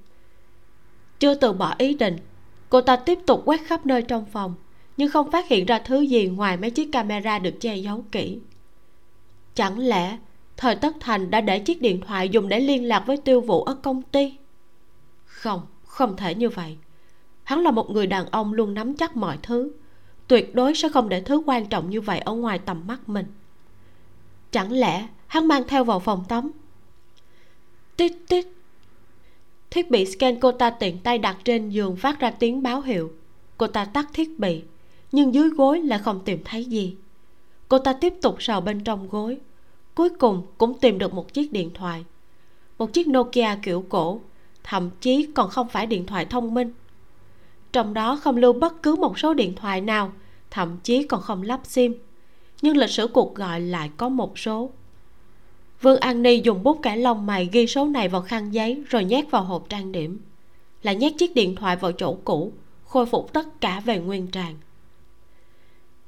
Chưa 1.19 1.35
từ 1.35 1.53
bỏ 1.53 1.75
ý 1.77 1.93
định, 1.93 2.17
cô 2.69 2.81
ta 2.81 2.95
tiếp 2.95 3.19
tục 3.27 3.41
quét 3.45 3.61
khắp 3.65 3.85
nơi 3.85 4.01
trong 4.01 4.25
phòng, 4.25 4.53
nhưng 4.97 5.11
không 5.11 5.31
phát 5.31 5.47
hiện 5.47 5.65
ra 5.65 5.79
thứ 5.79 6.01
gì 6.01 6.27
ngoài 6.27 6.57
mấy 6.57 6.71
chiếc 6.71 6.91
camera 6.91 7.39
được 7.39 7.53
che 7.59 7.75
giấu 7.75 8.03
kỹ. 8.11 8.39
Chẳng 9.55 9.79
lẽ 9.79 10.17
thời 10.57 10.75
tất 10.75 10.95
thành 10.99 11.31
đã 11.31 11.41
để 11.41 11.59
chiếc 11.59 11.81
điện 11.81 12.01
thoại 12.01 12.29
dùng 12.29 12.49
để 12.49 12.59
liên 12.59 12.87
lạc 12.87 13.03
với 13.07 13.17
tiêu 13.17 13.41
vũ 13.41 13.63
ở 13.63 13.73
công 13.73 14.01
ty? 14.01 14.33
Không 15.25 15.61
không 15.89 16.17
thể 16.17 16.35
như 16.35 16.49
vậy. 16.49 16.77
Hắn 17.43 17.59
là 17.59 17.71
một 17.71 17.89
người 17.89 18.07
đàn 18.07 18.25
ông 18.25 18.53
luôn 18.53 18.73
nắm 18.73 18.93
chắc 18.93 19.17
mọi 19.17 19.37
thứ. 19.43 19.71
Tuyệt 20.27 20.55
đối 20.55 20.75
sẽ 20.75 20.89
không 20.89 21.09
để 21.09 21.21
thứ 21.21 21.43
quan 21.45 21.65
trọng 21.65 21.89
như 21.89 22.01
vậy 22.01 22.19
ở 22.19 22.33
ngoài 22.33 22.59
tầm 22.59 22.87
mắt 22.87 23.09
mình. 23.09 23.25
Chẳng 24.51 24.71
lẽ 24.71 25.07
hắn 25.27 25.47
mang 25.47 25.63
theo 25.67 25.83
vào 25.83 25.99
phòng 25.99 26.23
tắm 26.27 26.51
tít 27.99 28.13
tít. 28.27 28.47
Thiết 29.71 29.91
bị 29.91 30.05
scan 30.05 30.39
cô 30.39 30.51
ta 30.51 30.69
tiện 30.69 30.97
tay 30.97 31.17
đặt 31.17 31.37
trên 31.43 31.69
giường 31.69 31.95
phát 31.95 32.19
ra 32.19 32.31
tiếng 32.31 32.63
báo 32.63 32.81
hiệu. 32.81 33.11
Cô 33.57 33.67
ta 33.67 33.85
tắt 33.85 34.07
thiết 34.13 34.39
bị, 34.39 34.61
nhưng 35.11 35.33
dưới 35.33 35.49
gối 35.49 35.81
lại 35.81 35.99
không 35.99 36.19
tìm 36.25 36.41
thấy 36.45 36.65
gì. 36.65 36.95
Cô 37.67 37.77
ta 37.77 37.93
tiếp 37.93 38.13
tục 38.21 38.35
sờ 38.39 38.61
bên 38.61 38.83
trong 38.83 39.09
gối, 39.09 39.37
cuối 39.95 40.09
cùng 40.09 40.43
cũng 40.57 40.79
tìm 40.79 40.97
được 40.97 41.13
một 41.13 41.33
chiếc 41.33 41.51
điện 41.51 41.71
thoại. 41.73 42.05
Một 42.77 42.93
chiếc 42.93 43.07
nokia 43.07 43.55
kiểu 43.63 43.85
cổ, 43.89 44.21
thậm 44.63 44.89
chí 45.01 45.27
còn 45.35 45.49
không 45.49 45.67
phải 45.67 45.85
điện 45.85 46.05
thoại 46.05 46.25
thông 46.25 46.53
minh. 46.53 46.71
Trong 47.71 47.93
đó 47.93 48.15
không 48.15 48.37
lưu 48.37 48.53
bất 48.53 48.83
cứ 48.83 48.95
một 48.95 49.19
số 49.19 49.33
điện 49.33 49.55
thoại 49.55 49.81
nào, 49.81 50.11
thậm 50.51 50.77
chí 50.83 51.03
còn 51.03 51.21
không 51.21 51.41
lắp 51.41 51.59
sim. 51.63 51.95
Nhưng 52.61 52.77
lịch 52.77 52.89
sử 52.89 53.07
cuộc 53.07 53.35
gọi 53.35 53.61
lại 53.61 53.89
có 53.97 54.09
một 54.09 54.39
số 54.39 54.69
vương 55.81 55.99
an 55.99 56.23
ni 56.23 56.41
dùng 56.43 56.63
bút 56.63 56.79
kẻ 56.83 56.95
lông 56.95 57.25
mày 57.25 57.49
ghi 57.51 57.67
số 57.67 57.85
này 57.87 58.07
vào 58.07 58.21
khăn 58.21 58.53
giấy 58.53 58.83
rồi 58.89 59.03
nhét 59.03 59.31
vào 59.31 59.43
hộp 59.43 59.69
trang 59.69 59.91
điểm. 59.91 60.19
Lại 60.83 60.95
nhét 60.95 61.13
chiếc 61.17 61.35
điện 61.35 61.55
thoại 61.55 61.75
vào 61.75 61.91
chỗ 61.91 62.17
cũ, 62.23 62.51
khôi 62.85 63.05
phục 63.05 63.33
tất 63.33 63.61
cả 63.61 63.79
về 63.85 63.99
nguyên 63.99 64.27
trạng. 64.27 64.55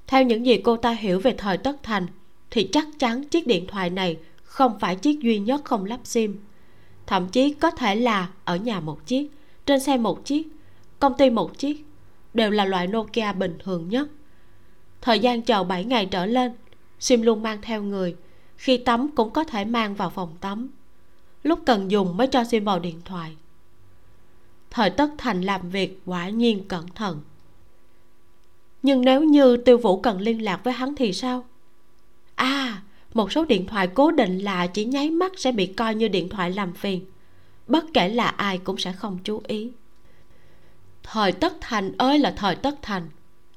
Theo 0.07 0.23
những 0.23 0.45
gì 0.45 0.57
cô 0.57 0.77
ta 0.77 0.91
hiểu 0.91 1.19
về 1.19 1.35
thời 1.37 1.57
tất 1.57 1.83
thành, 1.83 2.07
thì 2.51 2.69
chắc 2.71 2.87
chắn 2.99 3.23
chiếc 3.23 3.47
điện 3.47 3.67
thoại 3.67 3.89
này 3.89 4.17
không 4.43 4.79
phải 4.79 4.95
chiếc 4.95 5.19
duy 5.19 5.39
nhất 5.39 5.61
không 5.63 5.85
lắp 5.85 5.99
sim. 6.03 6.39
Thậm 7.07 7.27
chí 7.27 7.53
có 7.53 7.71
thể 7.71 7.95
là 7.95 8.29
ở 8.45 8.55
nhà 8.55 8.79
một 8.79 9.05
chiếc, 9.05 9.31
trên 9.65 9.79
xe 9.79 9.97
một 9.97 10.25
chiếc, 10.25 10.47
công 10.99 11.17
ty 11.17 11.29
một 11.29 11.57
chiếc, 11.57 11.85
đều 12.33 12.51
là 12.51 12.65
loại 12.65 12.87
nokia 12.87 13.33
bình 13.33 13.57
thường 13.63 13.89
nhất. 13.89 14.07
Thời 15.01 15.19
gian 15.19 15.41
chờ 15.41 15.63
7 15.63 15.83
ngày 15.83 16.05
trở 16.05 16.25
lên, 16.25 16.51
sim 16.99 17.21
luôn 17.21 17.43
mang 17.43 17.57
theo 17.61 17.83
người 17.83 18.15
khi 18.61 18.77
tắm 18.77 19.07
cũng 19.15 19.31
có 19.31 19.43
thể 19.43 19.65
mang 19.65 19.95
vào 19.95 20.09
phòng 20.09 20.35
tắm. 20.41 20.69
Lúc 21.43 21.59
cần 21.65 21.91
dùng 21.91 22.17
mới 22.17 22.27
cho 22.27 22.43
sim 22.43 22.63
vào 22.63 22.79
điện 22.79 23.01
thoại. 23.05 23.35
Thời 24.69 24.89
tất 24.89 25.09
thành 25.17 25.41
làm 25.41 25.69
việc 25.69 26.01
quả 26.05 26.29
nhiên 26.29 26.67
cẩn 26.67 26.87
thận. 26.87 27.21
Nhưng 28.83 29.01
nếu 29.01 29.23
như 29.23 29.57
tiêu 29.57 29.77
vũ 29.77 29.99
cần 30.01 30.21
liên 30.21 30.41
lạc 30.41 30.63
với 30.63 30.73
hắn 30.73 30.95
thì 30.95 31.13
sao? 31.13 31.45
À 32.35 32.81
một 33.13 33.31
số 33.31 33.45
điện 33.45 33.67
thoại 33.67 33.87
cố 33.87 34.11
định 34.11 34.39
là 34.39 34.67
chỉ 34.67 34.85
nháy 34.85 35.09
mắt 35.09 35.31
sẽ 35.37 35.51
bị 35.51 35.65
coi 35.65 35.95
như 35.95 36.07
điện 36.07 36.29
thoại 36.29 36.51
làm 36.51 36.73
phiền. 36.73 37.05
Bất 37.67 37.85
kể 37.93 38.09
là 38.09 38.27
ai 38.27 38.57
cũng 38.57 38.77
sẽ 38.77 38.91
không 38.91 39.17
chú 39.23 39.41
ý. 39.47 39.71
Thời 41.03 41.31
tất 41.31 41.53
thành 41.61 41.97
ơi 41.97 42.19
là 42.19 42.33
thời 42.37 42.55
tất 42.55 42.75
thành. 42.81 43.09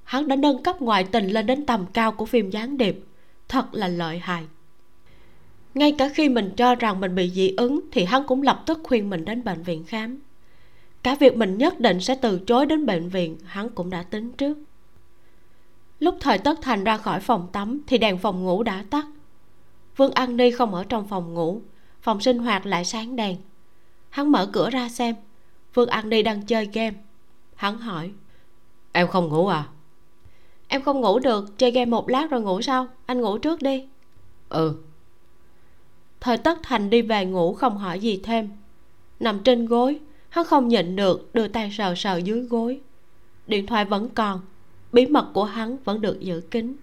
Hắn 0.05 0.29
đã 0.29 0.37
nâng 0.37 0.63
cấp 0.63 0.83
ngoại 0.83 1.05
tình 1.05 1.29
lên 1.29 1.47
đến 1.47 1.67
tầm 1.67 1.87
cao 1.93 2.13
của 2.13 2.27
phim 2.27 2.51
gián 2.51 2.77
điệp. 2.77 3.05
Thật 3.49 3.67
là 3.73 3.89
lợi 3.89 4.19
hại 4.19 4.45
ngay 5.75 5.93
cả 5.99 6.09
khi 6.09 6.29
mình 6.29 6.51
cho 6.57 6.75
rằng 6.75 7.01
mình 7.01 7.15
bị 7.15 7.31
dị 7.31 7.55
ứng 7.57 7.81
thì 7.93 8.05
hắn 8.05 8.25
cũng 8.27 8.43
lập 8.43 8.63
tức 8.67 8.81
khuyên 8.85 9.11
mình 9.11 9.25
đến 9.25 9.45
bệnh 9.45 9.63
viện 9.63 9.85
khám. 9.85 10.19
Cả 11.03 11.15
việc 11.15 11.37
mình 11.37 11.59
nhất 11.59 11.81
định 11.81 12.01
sẽ 12.01 12.15
từ 12.15 12.39
chối 12.47 12.67
đến 12.67 12.87
bệnh 12.87 13.09
viện 13.09 13.37
hắn 13.45 13.69
cũng 13.69 13.91
đã 13.91 14.03
tính 14.03 14.33
trước. 14.33 14.59
Lúc 15.99 16.17
thời 16.21 16.39
tất 16.39 16.59
thành 16.63 16.85
ra 16.85 16.97
khỏi 16.97 17.21
phòng 17.21 17.49
tắm 17.53 17.81
thì 17.87 17.99
đèn 17.99 18.19
phòng 18.19 18.45
ngủ 18.45 18.63
đã 18.63 18.85
tắt. 18.91 19.07
Vương 19.97 20.13
an 20.13 20.37
ni 20.37 20.51
không 20.51 20.75
ở 20.75 20.85
trong 20.85 21.09
phòng 21.09 21.35
ngủ 21.35 21.61
phòng 22.01 22.21
sinh 22.21 22.39
hoạt 22.39 22.67
lại 22.67 22.85
sáng 22.85 23.17
đèn. 23.17 23.37
Hắn 24.11 24.33
mở 24.33 24.51
cửa 24.53 24.71
ra 24.71 24.89
xem 24.89 25.15
vương 25.75 25.89
an 25.89 26.09
ni 26.09 26.23
đang 26.23 26.47
chơi 26.47 26.69
game. 26.73 26.97
Hắn 27.55 27.79
hỏi 27.79 28.11
em 28.93 29.09
không 29.09 29.29
ngủ 29.29 29.47
à? 29.47 29.69
Em 30.69 30.83
không 30.83 31.01
ngủ 31.01 31.19
được 31.19 31.59
chơi 31.59 31.71
game 31.71 31.91
một 31.91 32.09
lát 32.09 32.31
rồi 32.31 32.41
ngủ 32.41 32.63
sau 32.63 32.87
anh 33.07 33.21
ngủ 33.21 33.39
trước 33.39 33.63
đi. 33.63 33.85
Ừ 34.49 34.77
thời 36.25 36.37
tất 36.37 36.59
thành 36.63 36.91
đi 36.91 37.03
về 37.03 37.25
ngủ 37.25 37.55
không 37.55 37.79
hỏi 37.79 38.01
gì 38.01 38.21
thêm. 38.23 38.49
Nằm 39.21 39.41
trên 39.45 39.67
gối, 39.67 40.01
hắn 40.29 40.45
không 40.45 40.69
nhịn 40.69 40.97
được 40.97 41.35
đưa 41.35 41.49
tay 41.49 41.71
sờ 41.73 41.95
sờ 41.95 42.17
dưới 42.17 42.41
gối. 42.41 42.81
Điện 43.47 43.67
thoại 43.67 43.85
vẫn 43.85 44.09
còn, 44.09 44.41
bí 44.93 45.07
mật 45.07 45.31
của 45.35 45.45
hắn 45.45 45.77
vẫn 45.85 46.01
được 46.01 46.21
giữ 46.21 46.41
kín. 46.41 46.77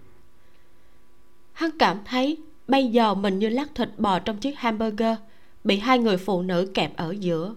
Hắn 1.52 1.70
cảm 1.78 1.98
thấy 2.04 2.38
bây 2.68 2.86
giờ 2.86 3.14
mình 3.14 3.38
như 3.38 3.48
lát 3.48 3.74
thịt 3.74 3.88
bò 3.98 4.18
trong 4.18 4.36
chiếc 4.36 4.58
hamburger, 4.58 5.16
bị 5.64 5.78
hai 5.78 5.98
người 5.98 6.16
phụ 6.16 6.42
nữ 6.42 6.70
kẹp 6.74 6.96
ở 6.96 7.14
giữa. 7.20 7.54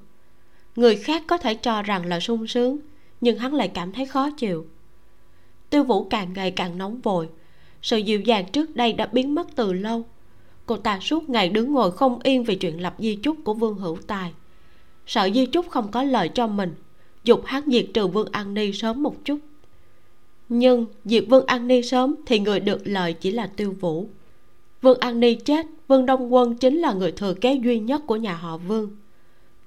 Người 0.76 0.96
khác 0.96 1.24
có 1.28 1.38
thể 1.38 1.54
cho 1.54 1.82
rằng 1.82 2.06
là 2.06 2.20
sung 2.20 2.48
sướng, 2.48 2.78
nhưng 3.22 3.38
hắn 3.38 3.54
lại 3.54 3.68
cảm 3.68 3.92
thấy 3.92 4.06
khó 4.06 4.30
chịu. 4.38 4.66
Tiêu 5.70 5.84
vũ 5.84 6.08
càng 6.10 6.34
ngày 6.34 6.52
càng 6.52 6.78
nóng 6.78 7.02
vội, 7.02 7.30
sự 7.82 7.98
dịu 7.98 8.22
dàng 8.22 8.46
trước 8.52 8.76
đây 8.76 8.94
đã 8.94 9.06
biến 9.06 9.36
mất 9.36 9.48
từ 9.56 9.74
lâu 9.74 10.06
cô 10.66 10.78
ta 10.78 11.00
suốt 11.00 11.30
ngày 11.30 11.50
đứng 11.50 11.72
ngồi 11.72 11.92
không 11.92 12.20
yên 12.24 12.44
vì 12.44 12.56
chuyện 12.56 12.82
lập 12.82 12.96
di 13.00 13.16
chúc 13.16 13.38
của 13.44 13.54
vương 13.54 13.78
hữu 13.78 13.98
tài. 14.08 14.34
Sợ 15.08 15.30
di 15.34 15.46
chúc 15.46 15.70
không 15.70 15.92
có 15.92 16.04
lợi 16.04 16.30
cho 16.30 16.48
mình, 16.48 16.76
dục 17.24 17.46
hắn 17.46 17.64
diệt 17.68 17.86
trừ 17.94 18.08
vương 18.08 18.32
an 18.32 18.54
ni 18.54 18.72
sớm 18.74 19.04
một 19.04 19.16
chút. 19.26 19.40
Nhưng 20.50 20.86
diệt 21.06 21.26
vương 21.30 21.46
an 21.46 21.68
ni 21.68 21.82
sớm 21.82 22.16
thì 22.26 22.40
người 22.40 22.60
được 22.60 22.82
lợi 22.86 23.14
chỉ 23.14 23.32
là 23.32 23.48
tiêu 23.48 23.76
vũ. 23.80 24.10
Vương 24.82 25.00
an 25.00 25.20
ni 25.20 25.36
chết, 25.36 25.66
vương 25.88 26.06
đông 26.06 26.34
quân 26.34 26.58
chính 26.58 26.78
là 26.78 26.94
người 26.94 27.12
thừa 27.12 27.34
kế 27.34 27.54
duy 27.54 27.80
nhất 27.80 28.02
của 28.08 28.16
nhà 28.16 28.36
họ 28.36 28.58
vương. 28.58 28.92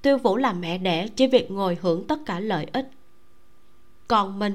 Tiêu 0.03 0.19
vũ 0.19 0.37
là 0.37 0.53
mẹ 0.53 0.79
đẻ, 0.79 1.09
chỉ 1.09 1.27
việc 1.27 1.51
ngồi 1.51 1.79
hưởng 1.81 2.05
tất 2.07 2.19
cả 2.27 2.41
lợi 2.41 2.67
ích. 2.73 2.91
Còn 4.09 4.39
mình, 4.39 4.55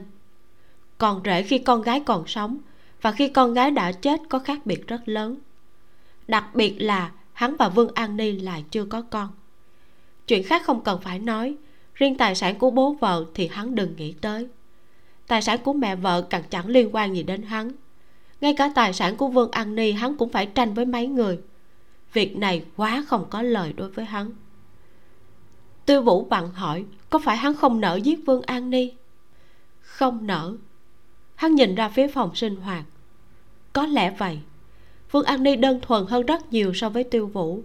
còn 0.98 1.22
rể 1.26 1.44
khi 1.44 1.58
con 1.58 1.82
gái 1.82 2.00
còn 2.00 2.28
sống, 2.28 2.58
và 3.02 3.12
khi 3.12 3.28
con 3.28 3.54
gái 3.54 3.72
đã 3.72 3.92
chết 3.92 4.22
có 4.30 4.40
khác 4.40 4.66
biệt 4.66 4.88
rất 4.88 5.02
lớn 5.06 5.36
đặc 6.28 6.56
biệt 6.56 6.76
là 6.80 7.12
hắn 7.34 7.56
và 7.60 7.70
vương 7.70 7.94
an 7.94 8.18
ni 8.18 8.32
lại 8.32 8.64
chưa 8.72 8.86
có 8.86 9.02
con. 9.02 9.28
Chuyện 10.28 10.44
khác 10.44 10.64
không 10.66 10.84
cần 10.84 11.02
phải 11.02 11.20
nói. 11.20 11.56
Riêng 11.94 12.18
tài 12.18 12.36
sản 12.36 12.60
của 12.60 12.72
bố 12.72 12.94
vợ 12.94 13.26
thì 13.34 13.48
hắn 13.48 13.76
đừng 13.76 13.96
nghĩ 13.96 14.14
tới. 14.22 14.48
Tài 15.28 15.42
sản 15.42 15.60
của 15.64 15.74
mẹ 15.74 15.96
vợ 15.96 16.22
càng 16.22 16.44
chẳng 16.50 16.68
liên 16.68 16.96
quan 16.96 17.16
gì 17.16 17.24
đến 17.24 17.42
hắn. 17.42 17.72
Ngay 18.42 18.54
cả 18.58 18.72
tài 18.76 18.94
sản 18.94 19.16
của 19.16 19.28
vương 19.28 19.52
an 19.52 19.76
ni 19.76 19.92
hắn 19.92 20.18
cũng 20.18 20.30
phải 20.30 20.46
tranh 20.46 20.74
với 20.74 20.86
mấy 20.86 21.08
người. 21.08 21.40
Việc 22.14 22.38
này 22.38 22.66
quá 22.76 23.04
không 23.08 23.26
có 23.30 23.42
lời 23.42 23.74
đối 23.74 23.90
với 23.90 24.06
hắn. 24.06 24.32
Tư 25.86 26.02
vũ 26.02 26.24
vặn 26.26 26.52
hỏi, 26.52 26.86
có 27.10 27.20
phải 27.20 27.38
hắn 27.38 27.56
không 27.56 27.82
nỡ 27.82 27.96
giết 27.96 28.20
vương 28.26 28.42
an 28.42 28.70
ni? 28.70 28.92
Không 29.80 30.28
nỡ. 30.28 30.56
Hắn 31.36 31.56
nhìn 31.56 31.76
ra 31.76 31.90
phía 31.90 32.08
phòng 32.08 32.36
sinh 32.36 32.56
hoạt. 32.56 32.86
Có 33.74 33.86
lẽ 33.86 34.16
vậy 34.18 34.40
vương 35.14 35.24
an 35.24 35.44
ni 35.44 35.56
đơn 35.56 35.80
thuần 35.82 36.06
hơn 36.08 36.26
rất 36.26 36.54
nhiều 36.54 36.74
so 36.74 36.90
với 36.90 37.04
tiêu 37.04 37.28
vũ. 37.28 37.62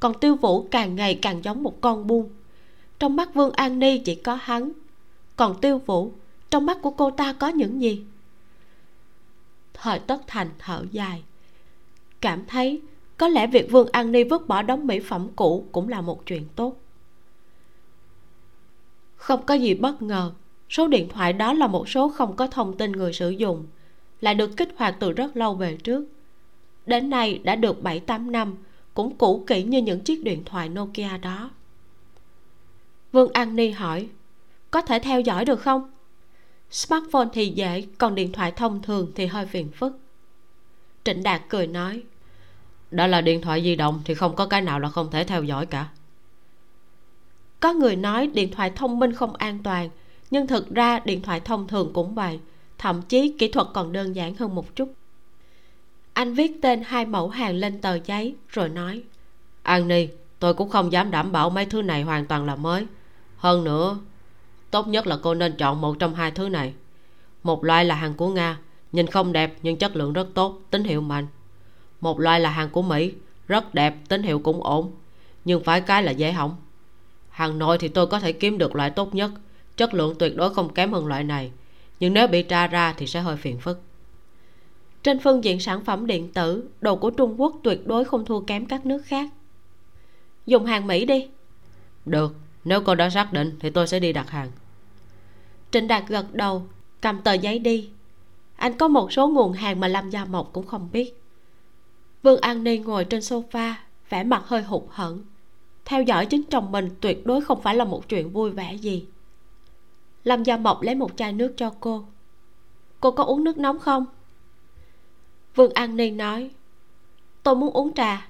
Còn 0.00 0.20
tiêu 0.20 0.36
vũ 0.36 0.68
càng 0.70 0.96
ngày 0.96 1.18
càng 1.22 1.44
giống 1.44 1.62
một 1.62 1.80
con 1.80 2.06
buôn. 2.06 2.30
Trong 2.98 3.16
mắt 3.16 3.34
vương 3.34 3.52
an 3.52 3.78
ni 3.78 3.98
chỉ 3.98 4.14
có 4.14 4.34
hắn. 4.34 4.72
Còn 5.36 5.60
tiêu 5.60 5.78
vũ, 5.78 6.12
trong 6.50 6.66
mắt 6.66 6.78
của 6.82 6.90
cô 6.90 7.10
ta 7.10 7.32
có 7.32 7.48
những 7.48 7.82
gì? 7.82 8.04
Thời 9.74 9.98
tất 9.98 10.22
thành 10.26 10.50
thở 10.58 10.84
dài. 10.90 11.22
Cảm 12.20 12.44
thấy 12.46 12.80
có 13.18 13.28
lẽ 13.28 13.46
việc 13.46 13.70
vương 13.70 13.88
an 13.92 14.12
ni 14.12 14.24
vứt 14.24 14.48
bỏ 14.48 14.62
đống 14.62 14.86
mỹ 14.86 15.00
phẩm 15.00 15.28
cũ 15.36 15.66
cũng 15.72 15.88
là 15.88 16.00
một 16.00 16.26
chuyện 16.26 16.44
tốt. 16.56 16.76
Không 19.16 19.46
có 19.46 19.54
gì 19.54 19.74
bất 19.74 20.02
ngờ, 20.02 20.32
số 20.70 20.88
điện 20.88 21.08
thoại 21.08 21.32
đó 21.32 21.52
là 21.52 21.66
một 21.66 21.88
số 21.88 22.08
không 22.08 22.36
có 22.36 22.46
thông 22.46 22.76
tin 22.76 22.92
người 22.92 23.12
sử 23.12 23.30
dụng, 23.30 23.66
lại 24.20 24.34
được 24.34 24.56
kích 24.56 24.74
hoạt 24.76 24.96
từ 25.00 25.12
rất 25.12 25.36
lâu 25.36 25.54
về 25.54 25.76
trước 25.76 26.13
đến 26.86 27.10
nay 27.10 27.40
đã 27.44 27.56
được 27.56 27.82
7-8 27.82 28.30
năm, 28.30 28.54
cũng 28.94 29.16
cũ 29.16 29.44
kỹ 29.46 29.62
như 29.62 29.82
những 29.82 30.00
chiếc 30.00 30.24
điện 30.24 30.42
thoại 30.44 30.68
Nokia 30.68 31.18
đó. 31.22 31.50
Vương 33.12 33.32
An 33.32 33.56
Ni 33.56 33.70
hỏi, 33.70 34.08
có 34.70 34.80
thể 34.80 34.98
theo 34.98 35.20
dõi 35.20 35.44
được 35.44 35.60
không? 35.60 35.90
Smartphone 36.70 37.28
thì 37.32 37.48
dễ, 37.48 37.86
còn 37.98 38.14
điện 38.14 38.32
thoại 38.32 38.52
thông 38.52 38.82
thường 38.82 39.12
thì 39.14 39.26
hơi 39.26 39.46
phiền 39.46 39.68
phức. 39.70 39.98
Trịnh 41.04 41.22
đạt 41.22 41.42
cười 41.48 41.66
nói 41.66 42.02
đã 42.90 43.06
là 43.06 43.20
điện 43.20 43.42
thoại 43.42 43.62
di 43.62 43.76
động 43.76 44.02
thì 44.04 44.14
không 44.14 44.36
có 44.36 44.46
cái 44.46 44.60
nào 44.60 44.80
là 44.80 44.88
không 44.88 45.10
thể 45.10 45.24
theo 45.24 45.42
dõi 45.42 45.66
cả. 45.66 45.88
Có 47.60 47.72
người 47.72 47.96
nói 47.96 48.26
điện 48.26 48.50
thoại 48.52 48.72
thông 48.76 48.98
minh 48.98 49.12
không 49.12 49.36
an 49.36 49.58
toàn, 49.62 49.90
nhưng 50.30 50.46
thực 50.46 50.70
ra 50.70 50.98
điện 50.98 51.22
thoại 51.22 51.40
thông 51.40 51.68
thường 51.68 51.90
cũng 51.94 52.14
vậy, 52.14 52.40
thậm 52.78 53.02
chí 53.02 53.34
kỹ 53.38 53.48
thuật 53.48 53.66
còn 53.74 53.92
đơn 53.92 54.16
giản 54.16 54.34
hơn 54.34 54.54
một 54.54 54.76
chút 54.76 54.92
anh 56.14 56.34
viết 56.34 56.52
tên 56.62 56.82
hai 56.86 57.06
mẫu 57.06 57.28
hàng 57.28 57.54
lên 57.54 57.80
tờ 57.80 57.98
giấy, 58.04 58.34
rồi 58.48 58.68
nói, 58.68 59.02
an 59.62 59.88
ni, 59.88 60.08
tôi 60.38 60.54
cũng 60.54 60.68
không 60.68 60.92
dám 60.92 61.10
đảm 61.10 61.32
bảo 61.32 61.50
mấy 61.50 61.66
thứ 61.66 61.82
này 61.82 62.02
hoàn 62.02 62.26
toàn 62.26 62.46
là 62.46 62.56
mới. 62.56 62.86
Hơn 63.36 63.64
nữa, 63.64 63.98
tốt 64.70 64.88
nhất 64.88 65.06
là 65.06 65.18
cô 65.22 65.34
nên 65.34 65.56
chọn 65.56 65.80
một 65.80 65.96
trong 65.98 66.14
hai 66.14 66.30
thứ 66.30 66.48
này. 66.48 66.74
Một 67.42 67.64
loại 67.64 67.84
là 67.84 67.94
hàng 67.94 68.14
của 68.14 68.28
nga, 68.28 68.58
nhìn 68.92 69.06
không 69.06 69.32
đẹp 69.32 69.54
nhưng 69.62 69.76
chất 69.76 69.96
lượng 69.96 70.12
rất 70.12 70.26
tốt, 70.34 70.60
tín 70.70 70.84
hiệu 70.84 71.00
mạnh. 71.00 71.26
Một 72.00 72.20
loại 72.20 72.40
là 72.40 72.50
hàng 72.50 72.70
của 72.70 72.82
mỹ, 72.82 73.12
rất 73.48 73.74
đẹp, 73.74 73.94
tín 74.08 74.22
hiệu 74.22 74.38
cũng 74.38 74.62
ổn, 74.62 74.92
nhưng 75.44 75.64
phải 75.64 75.80
cái 75.80 76.02
là 76.02 76.10
dễ 76.12 76.32
hỏng. 76.32 76.56
Hàng 77.30 77.58
nội 77.58 77.78
thì 77.78 77.88
tôi 77.88 78.06
có 78.06 78.20
thể 78.20 78.32
kiếm 78.32 78.58
được 78.58 78.76
loại 78.76 78.90
tốt 78.90 79.14
nhất, 79.14 79.30
chất 79.76 79.94
lượng 79.94 80.14
tuyệt 80.18 80.36
đối 80.36 80.54
không 80.54 80.74
kém 80.74 80.92
hơn 80.92 81.06
loại 81.06 81.24
này, 81.24 81.52
nhưng 82.00 82.14
nếu 82.14 82.26
bị 82.26 82.42
tra 82.42 82.66
ra 82.66 82.94
thì 82.96 83.06
sẽ 83.06 83.20
hơi 83.20 83.36
phiền 83.36 83.58
phức 83.58 83.80
trên 85.04 85.18
phương 85.18 85.44
diện 85.44 85.60
sản 85.60 85.84
phẩm 85.84 86.06
điện 86.06 86.32
tử 86.32 86.68
đồ 86.80 86.96
của 86.96 87.10
trung 87.10 87.40
quốc 87.40 87.56
tuyệt 87.62 87.86
đối 87.86 88.04
không 88.04 88.24
thua 88.24 88.40
kém 88.40 88.66
các 88.66 88.86
nước 88.86 89.02
khác. 89.04 89.30
Dùng 90.46 90.66
hàng 90.66 90.86
mỹ 90.86 91.04
đi. 91.04 91.28
Được 92.06 92.34
nếu 92.64 92.80
cô 92.80 92.94
đã 92.94 93.10
xác 93.10 93.32
định 93.32 93.56
thì 93.60 93.70
tôi 93.70 93.86
sẽ 93.86 94.00
đi 94.00 94.12
đặt 94.12 94.30
hàng. 94.30 94.50
Trịnh 95.70 95.88
đạt 95.88 96.08
gật 96.08 96.34
đầu 96.34 96.66
cầm 97.00 97.22
tờ 97.22 97.32
giấy 97.32 97.58
đi. 97.58 97.90
Anh 98.56 98.72
có 98.78 98.88
một 98.88 99.12
số 99.12 99.28
nguồn 99.28 99.52
hàng 99.52 99.80
mà 99.80 99.88
lâm 99.88 100.10
gia 100.10 100.24
mộc 100.24 100.50
cũng 100.52 100.66
không 100.66 100.88
biết. 100.92 101.20
Vương 102.22 102.40
an 102.40 102.64
ni 102.64 102.78
ngồi 102.78 103.04
trên 103.04 103.20
sofa 103.20 103.72
vẻ 104.08 104.24
mặt 104.24 104.42
hơi 104.46 104.62
hụt 104.62 104.82
hẫng. 104.88 105.24
Theo 105.84 106.02
dõi 106.02 106.26
chính 106.26 106.42
chồng 106.50 106.72
mình 106.72 106.90
tuyệt 107.00 107.26
đối 107.26 107.40
không 107.40 107.62
phải 107.62 107.74
là 107.74 107.84
một 107.84 108.08
chuyện 108.08 108.30
vui 108.30 108.50
vẻ 108.50 108.74
gì. 108.74 109.06
Lâm 110.24 110.42
gia 110.42 110.56
mộc 110.56 110.82
lấy 110.82 110.94
một 110.94 111.10
chai 111.16 111.32
nước 111.32 111.52
cho 111.56 111.72
cô. 111.80 112.04
Cô 113.00 113.10
có 113.10 113.24
uống 113.24 113.44
nước 113.44 113.58
nóng 113.58 113.78
không 113.78 114.06
vương 115.54 115.72
an 115.72 115.96
ni 115.96 116.10
nói, 116.10 116.50
tôi 117.42 117.56
muốn 117.56 117.72
uống 117.72 117.94
trà. 117.94 118.28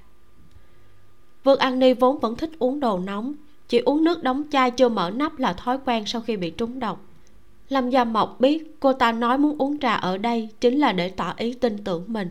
Vương 1.44 1.58
an 1.58 1.78
ni 1.78 1.94
vốn 1.94 2.18
vẫn 2.18 2.36
thích 2.36 2.50
uống 2.58 2.80
đồ 2.80 2.98
nóng, 2.98 3.34
chỉ 3.68 3.78
uống 3.78 4.04
nước 4.04 4.22
đóng 4.22 4.42
chai 4.50 4.70
chưa 4.70 4.88
mở 4.88 5.10
nắp 5.10 5.38
là 5.38 5.52
thói 5.52 5.78
quen 5.84 6.04
sau 6.06 6.20
khi 6.20 6.36
bị 6.36 6.50
trúng 6.50 6.78
độc. 6.78 7.00
Lâm 7.68 7.90
gia 7.90 8.04
mộc 8.04 8.40
biết 8.40 8.76
cô 8.80 8.92
ta 8.92 9.12
nói 9.12 9.38
muốn 9.38 9.58
uống 9.58 9.78
trà 9.78 9.94
ở 9.94 10.18
đây 10.18 10.48
chính 10.60 10.78
là 10.78 10.92
để 10.92 11.08
tỏ 11.08 11.34
ý 11.36 11.54
tin 11.54 11.84
tưởng 11.84 12.04
mình. 12.06 12.30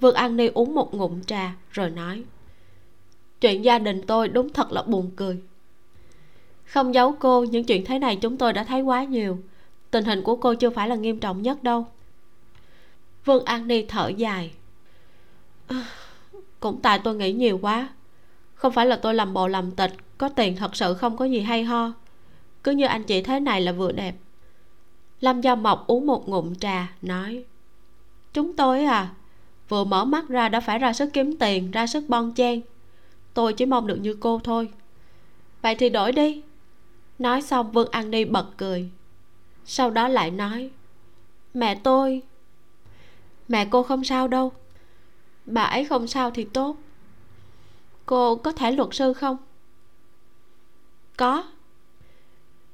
Vương 0.00 0.14
an 0.14 0.36
ni 0.36 0.46
uống 0.46 0.74
một 0.74 0.94
ngụm 0.94 1.22
trà 1.22 1.54
rồi 1.70 1.90
nói, 1.90 2.22
chuyện 3.40 3.64
gia 3.64 3.78
đình 3.78 4.02
tôi 4.06 4.28
đúng 4.28 4.52
thật 4.52 4.72
là 4.72 4.82
buồn 4.82 5.10
cười. 5.16 5.42
Không 6.64 6.94
giấu 6.94 7.12
cô, 7.18 7.44
những 7.44 7.64
chuyện 7.64 7.84
thế 7.84 7.98
này 7.98 8.16
chúng 8.16 8.36
tôi 8.36 8.52
đã 8.52 8.64
thấy 8.64 8.82
quá 8.82 9.04
nhiều. 9.04 9.38
Tình 9.90 10.04
hình 10.04 10.22
của 10.22 10.36
cô 10.36 10.54
chưa 10.54 10.70
phải 10.70 10.88
là 10.88 10.94
nghiêm 10.94 11.18
trọng 11.18 11.42
nhất 11.42 11.62
đâu 11.62 11.86
vương 13.24 13.44
an 13.44 13.68
ni 13.68 13.82
thở 13.86 14.08
dài. 14.08 14.50
Cũng 16.60 16.80
tại 16.82 17.00
tôi 17.04 17.14
nghĩ 17.14 17.32
nhiều 17.32 17.58
quá. 17.62 17.88
Không 18.54 18.72
phải 18.72 18.86
là 18.86 18.96
tôi 18.96 19.14
làm 19.14 19.32
bộ 19.32 19.48
làm 19.48 19.70
tịch, 19.70 19.92
có 20.18 20.28
tiền 20.28 20.56
thật 20.56 20.76
sự 20.76 20.94
không 20.94 21.16
có 21.16 21.24
gì 21.24 21.40
hay 21.40 21.64
ho. 21.64 21.92
Cứ 22.64 22.72
như 22.72 22.86
anh 22.86 23.04
chị 23.04 23.22
thế 23.22 23.40
này 23.40 23.60
là 23.60 23.72
vừa 23.72 23.92
đẹp. 23.92 24.14
Lâm 25.20 25.40
gia 25.40 25.54
mộc 25.54 25.86
uống 25.86 26.06
một 26.06 26.28
ngụm 26.28 26.54
trà, 26.54 26.92
nói, 27.02 27.44
chúng 28.32 28.56
tôi 28.56 28.84
à 28.84 29.14
vừa 29.68 29.84
mở 29.84 30.04
mắt 30.04 30.28
ra 30.28 30.48
đã 30.48 30.60
phải 30.60 30.78
ra 30.78 30.92
sức 30.92 31.10
kiếm 31.12 31.36
tiền, 31.38 31.70
ra 31.70 31.86
sức 31.86 32.04
bon 32.08 32.32
chen. 32.32 32.60
Tôi 33.34 33.52
chỉ 33.52 33.66
mong 33.66 33.86
được 33.86 33.96
như 34.00 34.16
cô 34.20 34.40
thôi. 34.44 34.68
Vậy 35.62 35.74
thì 35.74 35.88
đổi 35.88 36.12
đi. 36.12 36.42
Nói 37.18 37.42
xong, 37.42 37.72
vương 37.72 37.90
an 37.90 38.10
ni 38.10 38.24
bật 38.24 38.46
cười. 38.56 38.90
Sau 39.64 39.90
đó 39.90 40.08
lại 40.08 40.30
nói, 40.30 40.70
mẹ 41.54 41.74
tôi 41.74 42.22
mẹ 43.52 43.66
cô 43.70 43.82
không 43.82 44.04
sao 44.04 44.28
đâu. 44.28 44.52
Bà 45.46 45.62
ấy 45.62 45.84
không 45.84 46.06
sao 46.06 46.30
thì 46.30 46.44
tốt. 46.44 46.76
Cô 48.06 48.36
có 48.36 48.52
thể 48.52 48.72
luật 48.72 48.88
sư 48.92 49.12
không? 49.12 49.36
Có. 51.16 51.44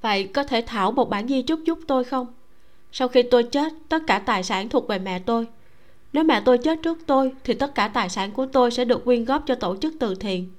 Vậy 0.02 0.30
có 0.34 0.44
thể 0.44 0.62
thảo 0.66 0.92
một 0.92 1.10
bản 1.10 1.28
di 1.28 1.42
chúc 1.42 1.60
giúp 1.64 1.78
tôi 1.86 2.04
không? 2.04 2.26
Sau 2.92 3.08
khi 3.08 3.22
tôi 3.22 3.42
chết, 3.42 3.72
tất 3.88 4.02
cả 4.06 4.18
tài 4.18 4.42
sản 4.42 4.68
thuộc 4.68 4.88
về 4.88 4.98
mẹ 4.98 5.18
tôi. 5.18 5.46
Nếu 6.12 6.24
mẹ 6.24 6.42
tôi 6.44 6.58
chết 6.58 6.78
trước 6.82 6.98
tôi, 7.06 7.34
thì 7.44 7.54
tất 7.54 7.74
cả 7.74 7.88
tài 7.88 8.08
sản 8.08 8.32
của 8.32 8.46
tôi 8.46 8.70
sẽ 8.70 8.84
được 8.84 9.04
quyên 9.04 9.24
góp 9.24 9.42
cho 9.46 9.54
tổ 9.54 9.76
chức 9.76 9.94
từ 10.00 10.14
thiện. 10.14 10.50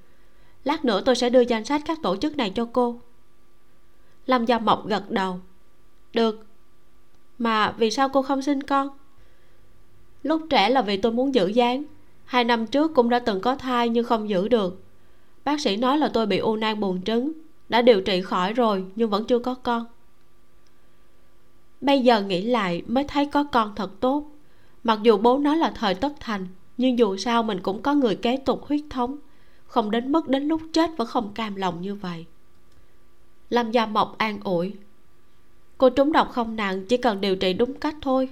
Lát 0.63 0.85
nữa 0.85 1.01
tôi 1.05 1.15
sẽ 1.15 1.29
đưa 1.29 1.41
danh 1.41 1.65
sách 1.65 1.81
các 1.85 1.97
tổ 2.03 2.15
chức 2.15 2.37
này 2.37 2.51
cho 2.55 2.67
cô. 2.73 2.99
Lâm 4.25 4.45
gia 4.45 4.59
mộc 4.59 4.87
gật 4.87 5.11
đầu. 5.11 5.39
Được. 6.13 6.45
Mà 7.37 7.71
vì 7.71 7.91
sao 7.91 8.09
cô 8.09 8.21
không 8.21 8.41
sinh 8.41 8.63
con? 8.63 8.98
Lúc 10.23 10.41
trẻ 10.49 10.69
là 10.69 10.81
vì 10.81 10.97
tôi 10.97 11.11
muốn 11.11 11.35
giữ 11.35 11.47
dáng. 11.47 11.83
Hai 12.25 12.43
năm 12.43 12.67
trước 12.67 12.91
cũng 12.95 13.09
đã 13.09 13.19
từng 13.19 13.41
có 13.41 13.55
thai 13.55 13.89
nhưng 13.89 14.05
không 14.05 14.29
giữ 14.29 14.47
được. 14.47 14.83
Bác 15.45 15.61
sĩ 15.61 15.77
nói 15.77 15.97
là 15.97 16.07
tôi 16.13 16.25
bị 16.25 16.37
u 16.37 16.55
nang 16.55 16.79
buồng 16.79 17.01
trứng. 17.01 17.31
Đã 17.69 17.81
điều 17.81 18.01
trị 18.01 18.21
khỏi 18.21 18.53
rồi 18.53 18.85
nhưng 18.95 19.09
vẫn 19.09 19.25
chưa 19.25 19.39
có 19.39 19.53
con. 19.53 19.85
Bây 21.81 22.01
giờ 22.01 22.21
nghĩ 22.21 22.41
lại 22.41 22.83
mới 22.87 23.03
thấy 23.03 23.25
có 23.25 23.43
con 23.43 23.75
thật 23.75 23.91
tốt. 23.99 24.25
Mặc 24.83 24.99
dù 25.03 25.17
bố 25.17 25.37
nói 25.37 25.57
là 25.57 25.71
thời 25.75 25.95
tất 25.95 26.13
thành, 26.19 26.47
nhưng 26.77 26.99
dù 26.99 27.17
sao 27.17 27.43
mình 27.43 27.59
cũng 27.61 27.81
có 27.81 27.93
người 27.93 28.15
kế 28.15 28.37
tục 28.37 28.65
huyết 28.65 28.81
thống. 28.89 29.17
Không 29.65 29.91
đến 29.91 30.11
mức 30.11 30.27
đến 30.27 30.47
lúc 30.47 30.61
chết 30.73 30.89
vẫn 30.97 31.07
không 31.07 31.33
cam 31.33 31.55
lòng 31.55 31.81
như 31.81 31.95
vậy. 31.95 32.25
Lâm 33.49 33.71
gia 33.71 33.85
mộc 33.85 34.17
an 34.17 34.39
ủi. 34.43 34.73
Cô 35.77 35.89
trúng 35.89 36.11
độc 36.11 36.31
không 36.31 36.55
nặng, 36.55 36.85
chỉ 36.85 36.97
cần 36.97 37.21
điều 37.21 37.35
trị 37.35 37.53
đúng 37.53 37.73
cách 37.73 37.95
thôi 38.01 38.29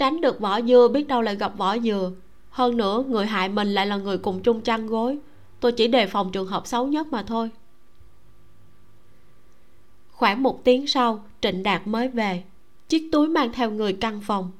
tránh 0.00 0.20
được 0.20 0.40
vỏ 0.40 0.60
dưa 0.62 0.88
biết 0.88 1.08
đâu 1.08 1.22
lại 1.22 1.36
gặp 1.36 1.52
vỏ 1.56 1.78
dừa. 1.78 2.12
Hơn 2.50 2.76
nữa, 2.76 3.04
người 3.08 3.26
hại 3.26 3.48
mình 3.48 3.74
lại 3.74 3.86
là 3.86 3.96
người 3.96 4.18
cùng 4.18 4.42
chung 4.42 4.60
chăn 4.60 4.86
gối. 4.86 5.18
Tôi 5.60 5.72
chỉ 5.72 5.88
đề 5.88 6.06
phòng 6.06 6.32
trường 6.32 6.46
hợp 6.46 6.66
xấu 6.66 6.86
nhất 6.86 7.06
mà 7.06 7.22
thôi. 7.22 7.50
Khoảng 10.10 10.42
một 10.42 10.64
tiếng 10.64 10.86
sau, 10.86 11.24
trịnh 11.40 11.62
đạt 11.62 11.86
mới 11.86 12.08
về. 12.08 12.42
Chiếc 12.88 13.08
túi 13.12 13.28
mang 13.28 13.52
theo 13.52 13.70
người 13.70 13.92
căn 13.92 14.20
phòng. 14.20 14.50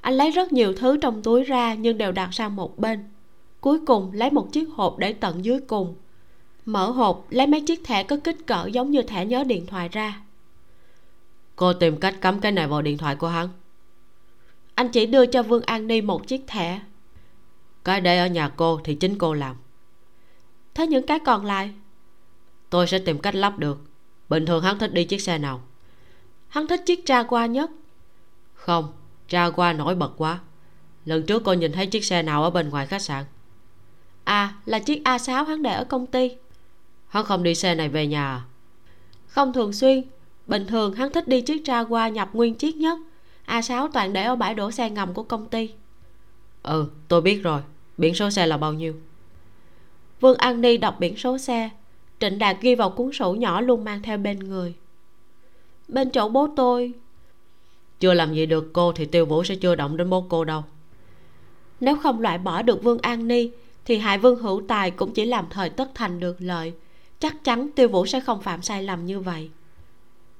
Anh 0.00 0.14
lấy 0.14 0.30
rất 0.30 0.52
nhiều 0.52 0.72
thứ 0.76 0.96
trong 0.96 1.22
túi 1.22 1.44
ra, 1.44 1.74
nhưng 1.74 1.98
đều 1.98 2.12
đặt 2.12 2.34
sang 2.34 2.56
một 2.56 2.78
bên. 2.78 3.04
Cuối 3.60 3.78
cùng, 3.86 4.12
lấy 4.12 4.30
một 4.30 4.52
chiếc 4.52 4.68
hộp 4.74 4.98
để 4.98 5.12
tận 5.12 5.44
dưới 5.44 5.60
cùng. 5.60 5.94
Mở 6.64 6.90
hộp, 6.90 7.26
lấy 7.30 7.46
mấy 7.46 7.60
chiếc 7.60 7.84
thẻ 7.84 8.02
có 8.02 8.16
kích 8.24 8.46
cỡ 8.46 8.66
giống 8.72 8.90
như 8.90 9.02
thẻ 9.02 9.26
nhớ 9.26 9.44
điện 9.44 9.66
thoại 9.66 9.88
ra. 9.88 10.20
Cô 11.56 11.72
tìm 11.72 11.96
cách 11.96 12.20
cắm 12.20 12.40
cái 12.40 12.52
này 12.52 12.66
vào 12.66 12.82
điện 12.82 12.98
thoại 12.98 13.16
của 13.16 13.28
hắn 13.28 13.48
anh 14.82 14.88
chỉ 14.88 15.06
đưa 15.06 15.26
cho 15.26 15.42
vương 15.42 15.62
an 15.62 15.86
ni 15.86 16.00
một 16.00 16.26
chiếc 16.26 16.44
thẻ. 16.46 16.80
Cái 17.84 18.00
để 18.00 18.18
ở 18.18 18.26
nhà 18.26 18.48
cô 18.48 18.80
thì 18.84 18.94
chính 18.94 19.18
cô 19.18 19.34
làm. 19.34 19.56
Thế 20.74 20.86
những 20.86 21.06
cái 21.06 21.18
còn 21.18 21.44
lại? 21.44 21.72
Tôi 22.70 22.86
sẽ 22.86 22.98
tìm 22.98 23.18
cách 23.18 23.34
lắp 23.34 23.58
được. 23.58 23.78
Bình 24.28 24.46
thường 24.46 24.62
hắn 24.62 24.78
thích 24.78 24.92
đi 24.92 25.04
chiếc 25.04 25.20
xe 25.20 25.38
nào? 25.38 25.62
Hắn 26.48 26.66
thích 26.66 26.80
chiếc 26.86 27.04
Jaguar 27.06 27.46
nhất. 27.46 27.70
Không 28.54 28.92
Jaguar 29.28 29.76
nổi 29.76 29.94
bật 29.94 30.10
quá. 30.16 30.38
Lần 31.04 31.26
trước 31.26 31.42
cô 31.44 31.52
nhìn 31.52 31.72
thấy 31.72 31.86
chiếc 31.86 32.04
xe 32.04 32.22
nào 32.22 32.42
ở 32.42 32.50
bên 32.50 32.68
ngoài 32.68 32.86
khách 32.86 33.02
sạn? 33.02 33.24
À 34.24 34.54
là 34.66 34.78
chiếc 34.78 35.04
a 35.04 35.18
6 35.18 35.44
hắn 35.44 35.62
để 35.62 35.72
ở 35.74 35.84
công 35.84 36.06
ty. 36.06 36.30
Hắn 37.08 37.24
không 37.24 37.42
đi 37.42 37.54
xe 37.54 37.74
này 37.74 37.88
về 37.88 38.06
nhà 38.06 38.24
à? 38.24 38.42
không 39.26 39.52
thường 39.52 39.72
xuyên. 39.72 40.02
Bình 40.46 40.66
thường 40.66 40.94
hắn 40.94 41.12
thích 41.12 41.28
đi 41.28 41.40
chiếc 41.40 41.62
Jaguar 41.64 42.08
nhập 42.08 42.30
nguyên 42.32 42.54
chiếc 42.54 42.76
nhất 42.76 42.98
a 43.44 43.62
6 43.62 43.88
toàn 43.88 44.12
để 44.12 44.22
ở 44.24 44.36
bãi 44.36 44.54
đổ 44.54 44.70
xe 44.70 44.90
ngầm 44.90 45.14
của 45.14 45.22
công 45.22 45.48
ty. 45.48 45.70
Ừ 46.62 46.86
tôi 47.08 47.20
biết 47.20 47.42
rồi. 47.42 47.60
Biển 47.98 48.14
số 48.14 48.30
xe 48.30 48.46
là 48.46 48.56
bao 48.56 48.72
nhiêu? 48.72 48.94
Vương 50.20 50.36
an 50.36 50.60
ni 50.60 50.76
đọc 50.76 50.96
biển 51.00 51.16
số 51.16 51.38
xe. 51.38 51.70
Trịnh 52.20 52.38
đạt 52.38 52.56
ghi 52.60 52.74
vào 52.74 52.90
cuốn 52.90 53.12
sổ 53.12 53.34
nhỏ 53.34 53.60
luôn 53.60 53.84
mang 53.84 54.02
theo 54.02 54.18
bên 54.18 54.38
người. 54.38 54.74
Bên 55.88 56.10
chỗ 56.10 56.28
bố 56.28 56.48
tôi. 56.56 56.92
Chưa 58.00 58.14
làm 58.14 58.34
gì 58.34 58.46
được 58.46 58.72
cô 58.72 58.92
thì 58.92 59.04
tiêu 59.04 59.26
vũ 59.26 59.44
sẽ 59.44 59.54
chưa 59.54 59.74
động 59.74 59.96
đến 59.96 60.10
bố 60.10 60.26
cô 60.28 60.44
đâu. 60.44 60.64
Nếu 61.80 61.96
không 61.96 62.20
loại 62.20 62.38
bỏ 62.38 62.62
được 62.62 62.82
vương 62.82 62.98
an 62.98 63.28
ni 63.28 63.50
thì 63.84 63.98
hại 63.98 64.18
vương 64.18 64.42
hữu 64.42 64.62
tài 64.68 64.90
cũng 64.90 65.12
chỉ 65.12 65.24
làm 65.24 65.46
thời 65.50 65.70
tất 65.70 65.90
thành 65.94 66.20
được 66.20 66.36
lợi. 66.38 66.72
Chắc 67.18 67.44
chắn 67.44 67.70
tiêu 67.76 67.88
vũ 67.88 68.06
sẽ 68.06 68.20
không 68.20 68.42
phạm 68.42 68.62
sai 68.62 68.82
lầm 68.82 69.06
như 69.06 69.20
vậy 69.20 69.50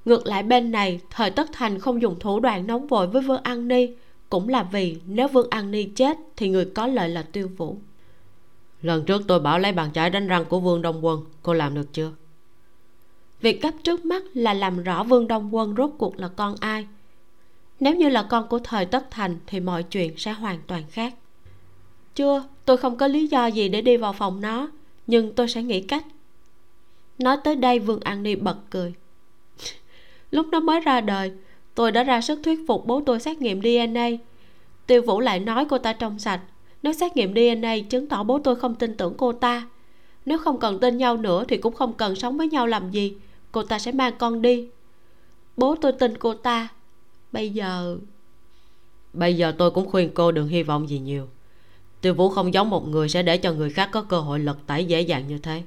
ngược 0.05 0.27
lại 0.27 0.43
bên 0.43 0.71
này 0.71 0.99
thời 1.09 1.31
tất 1.31 1.49
thành 1.53 1.79
không 1.79 2.01
dùng 2.01 2.19
thủ 2.19 2.39
đoạn 2.39 2.67
nóng 2.67 2.87
vội 2.87 3.07
với 3.07 3.21
vương 3.21 3.43
an 3.43 3.67
ni. 3.67 3.87
Cũng 4.29 4.49
là 4.49 4.63
vì 4.63 4.97
nếu 5.05 5.27
vương 5.27 5.49
an 5.49 5.71
ni 5.71 5.83
chết 5.83 6.17
thì 6.35 6.49
người 6.49 6.65
có 6.65 6.87
lợi 6.87 7.09
là 7.09 7.23
tiêu 7.23 7.49
vũ. 7.57 7.77
Lần 8.81 9.05
trước 9.05 9.21
tôi 9.27 9.39
bảo 9.39 9.59
lấy 9.59 9.71
bàn 9.71 9.91
chải 9.93 10.09
đánh 10.09 10.27
răng 10.27 10.45
của 10.45 10.59
vương 10.59 10.81
đông 10.81 11.05
quân 11.05 11.21
cô 11.43 11.53
làm 11.53 11.75
được 11.75 11.93
chưa? 11.93 12.11
Việc 13.41 13.61
cấp 13.61 13.73
trước 13.83 14.05
mắt 14.05 14.23
là 14.33 14.53
làm 14.53 14.83
rõ 14.83 15.03
vương 15.03 15.27
đông 15.27 15.55
quân 15.55 15.75
rốt 15.77 15.91
cuộc 15.97 16.19
là 16.19 16.27
con 16.27 16.55
ai. 16.59 16.87
Nếu 17.79 17.95
như 17.95 18.09
là 18.09 18.23
con 18.23 18.47
của 18.47 18.59
thời 18.59 18.85
tất 18.85 19.11
thành 19.11 19.37
thì 19.47 19.59
mọi 19.59 19.83
chuyện 19.83 20.13
sẽ 20.17 20.31
hoàn 20.31 20.59
toàn 20.67 20.83
khác. 20.89 21.13
Chưa 22.15 22.43
tôi 22.65 22.77
không 22.77 22.97
có 22.97 23.07
lý 23.07 23.27
do 23.27 23.47
gì 23.47 23.69
để 23.69 23.81
đi 23.81 23.97
vào 23.97 24.13
phòng 24.13 24.41
nó 24.41 24.69
nhưng 25.07 25.35
tôi 25.35 25.47
sẽ 25.47 25.63
nghĩ 25.63 25.81
cách. 25.81 26.05
Nói 27.17 27.37
tới 27.43 27.55
đây 27.55 27.79
vương 27.79 27.99
an 27.99 28.23
ni 28.23 28.35
bật 28.35 28.57
cười 28.69 28.93
lúc 30.33 30.47
nó 30.51 30.59
mới 30.59 30.79
ra 30.79 31.01
đời 31.01 31.31
tôi 31.75 31.91
đã 31.91 32.03
ra 32.03 32.21
sức 32.21 32.39
thuyết 32.43 32.59
phục 32.67 32.85
bố 32.85 33.01
tôi 33.05 33.19
xét 33.19 33.41
nghiệm 33.41 33.61
dna 33.61 34.09
tiêu 34.87 35.01
vũ 35.01 35.19
lại 35.19 35.39
nói 35.39 35.65
cô 35.69 35.77
ta 35.77 35.93
trong 35.93 36.19
sạch. 36.19 36.41
Nếu 36.83 36.93
xét 36.93 37.15
nghiệm 37.15 37.33
dna 37.33 37.75
chứng 37.89 38.07
tỏ 38.07 38.23
bố 38.23 38.39
tôi 38.39 38.55
không 38.55 38.75
tin 38.75 38.97
tưởng 38.97 39.13
cô 39.17 39.31
ta. 39.31 39.67
Nếu 40.25 40.37
không 40.37 40.59
cần 40.59 40.79
tin 40.79 40.97
nhau 40.97 41.17
nữa 41.17 41.43
thì 41.47 41.57
cũng 41.57 41.73
không 41.73 41.93
cần 41.93 42.15
sống 42.15 42.37
với 42.37 42.47
nhau 42.47 42.67
làm 42.67 42.91
gì. 42.91 43.13
Cô 43.51 43.63
ta 43.63 43.79
sẽ 43.79 43.91
mang 43.91 44.13
con 44.17 44.41
đi. 44.41 44.67
Bố 45.57 45.75
tôi 45.75 45.91
tin 45.91 46.17
cô 46.17 46.33
ta. 46.33 46.67
Bây 47.31 47.49
giờ 47.49 47.97
bây 49.13 49.37
giờ 49.37 49.55
tôi 49.57 49.71
cũng 49.71 49.89
khuyên 49.89 50.09
cô 50.13 50.31
đừng 50.31 50.47
hy 50.47 50.63
vọng 50.63 50.89
gì 50.89 50.99
nhiều. 50.99 51.27
Tiêu 52.01 52.13
vũ 52.13 52.29
không 52.29 52.53
giống 52.53 52.69
một 52.69 52.87
người 52.87 53.09
sẽ 53.09 53.23
để 53.23 53.37
cho 53.37 53.53
người 53.53 53.69
khác 53.69 53.89
có 53.91 54.01
cơ 54.01 54.19
hội 54.19 54.39
lật 54.39 54.57
tẩy 54.67 54.85
dễ 54.85 55.01
dàng 55.01 55.27
như 55.27 55.37
thế. 55.37 55.63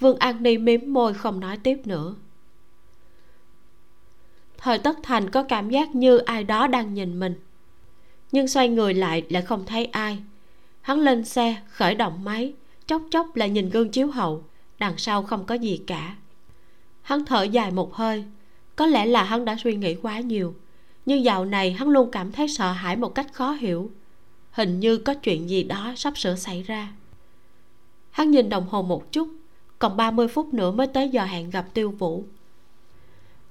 Vương 0.00 0.18
an 0.18 0.42
ni 0.42 0.58
mím 0.58 0.92
môi 0.92 1.14
không 1.14 1.40
nói 1.40 1.56
tiếp 1.56 1.78
nữa 1.84 2.14
thời 4.66 4.78
tất 4.78 4.98
thành 5.02 5.30
có 5.30 5.42
cảm 5.42 5.70
giác 5.70 5.94
như 5.94 6.18
ai 6.18 6.44
đó 6.44 6.66
đang 6.66 6.94
nhìn 6.94 7.20
mình. 7.20 7.34
Nhưng 8.32 8.48
xoay 8.48 8.68
người 8.68 8.94
lại 8.94 9.22
lại 9.28 9.42
không 9.42 9.66
thấy 9.66 9.84
ai. 9.84 10.18
Hắn 10.80 11.00
lên 11.00 11.24
xe, 11.24 11.56
khởi 11.68 11.94
động 11.94 12.24
máy, 12.24 12.52
chốc 12.86 13.02
chốc 13.10 13.36
lại 13.36 13.50
nhìn 13.50 13.70
gương 13.70 13.90
chiếu 13.90 14.06
hậu, 14.06 14.44
đằng 14.78 14.98
sau 14.98 15.22
không 15.22 15.44
có 15.44 15.54
gì 15.54 15.80
cả. 15.86 16.16
Hắn 17.02 17.24
thở 17.24 17.42
dài 17.42 17.70
một 17.70 17.94
hơi. 17.94 18.24
Có 18.76 18.86
lẽ 18.86 19.06
là 19.06 19.22
hắn 19.22 19.44
đã 19.44 19.56
suy 19.64 19.76
nghĩ 19.76 19.94
quá 19.94 20.20
nhiều. 20.20 20.54
Nhưng 21.06 21.24
dạo 21.24 21.44
này 21.44 21.72
hắn 21.72 21.88
luôn 21.88 22.10
cảm 22.10 22.32
thấy 22.32 22.48
sợ 22.48 22.72
hãi 22.72 22.96
một 22.96 23.14
cách 23.14 23.32
khó 23.32 23.52
hiểu. 23.52 23.90
Hình 24.50 24.80
như 24.80 24.98
có 24.98 25.14
chuyện 25.14 25.50
gì 25.50 25.62
đó 25.62 25.92
sắp 25.96 26.18
sửa 26.18 26.36
xảy 26.36 26.62
ra. 26.62 26.92
Hắn 28.10 28.30
nhìn 28.30 28.48
đồng 28.48 28.66
hồ 28.68 28.82
một 28.82 29.12
chút, 29.12 29.28
còn 29.78 29.96
30 29.96 30.28
phút 30.28 30.54
nữa 30.54 30.70
mới 30.70 30.86
tới 30.86 31.08
giờ 31.08 31.24
hẹn 31.24 31.50
gặp 31.50 31.66
tiêu 31.74 31.90
vũ 31.90 32.24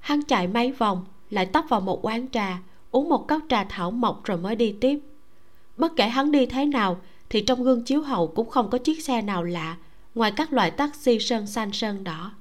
hắn 0.05 0.23
chạy 0.23 0.47
mấy 0.47 0.71
vòng, 0.71 1.05
lại 1.29 1.45
tấp 1.45 1.65
vào 1.69 1.81
một 1.81 1.99
quán 2.05 2.27
trà, 2.31 2.59
uống 2.91 3.09
một 3.09 3.27
cốc 3.27 3.41
trà 3.49 3.63
thảo 3.63 3.91
mộc 3.91 4.23
rồi 4.23 4.37
mới 4.37 4.55
đi 4.55 4.75
tiếp. 4.81 4.99
Bất 5.77 5.95
kể 5.95 6.07
hắn 6.07 6.31
đi 6.31 6.45
thế 6.45 6.65
nào, 6.65 7.01
thì 7.29 7.41
trong 7.41 7.63
gương 7.63 7.83
chiếu 7.83 8.01
hậu 8.01 8.27
cũng 8.27 8.49
không 8.49 8.69
có 8.69 8.77
chiếc 8.77 9.03
xe 9.03 9.21
nào 9.21 9.43
lạ, 9.43 9.77
ngoài 10.15 10.31
các 10.31 10.53
loại 10.53 10.71
taxi 10.71 11.19
sơn 11.19 11.47
xanh 11.47 11.71
sơn 11.71 12.03
đỏ. 12.03 12.31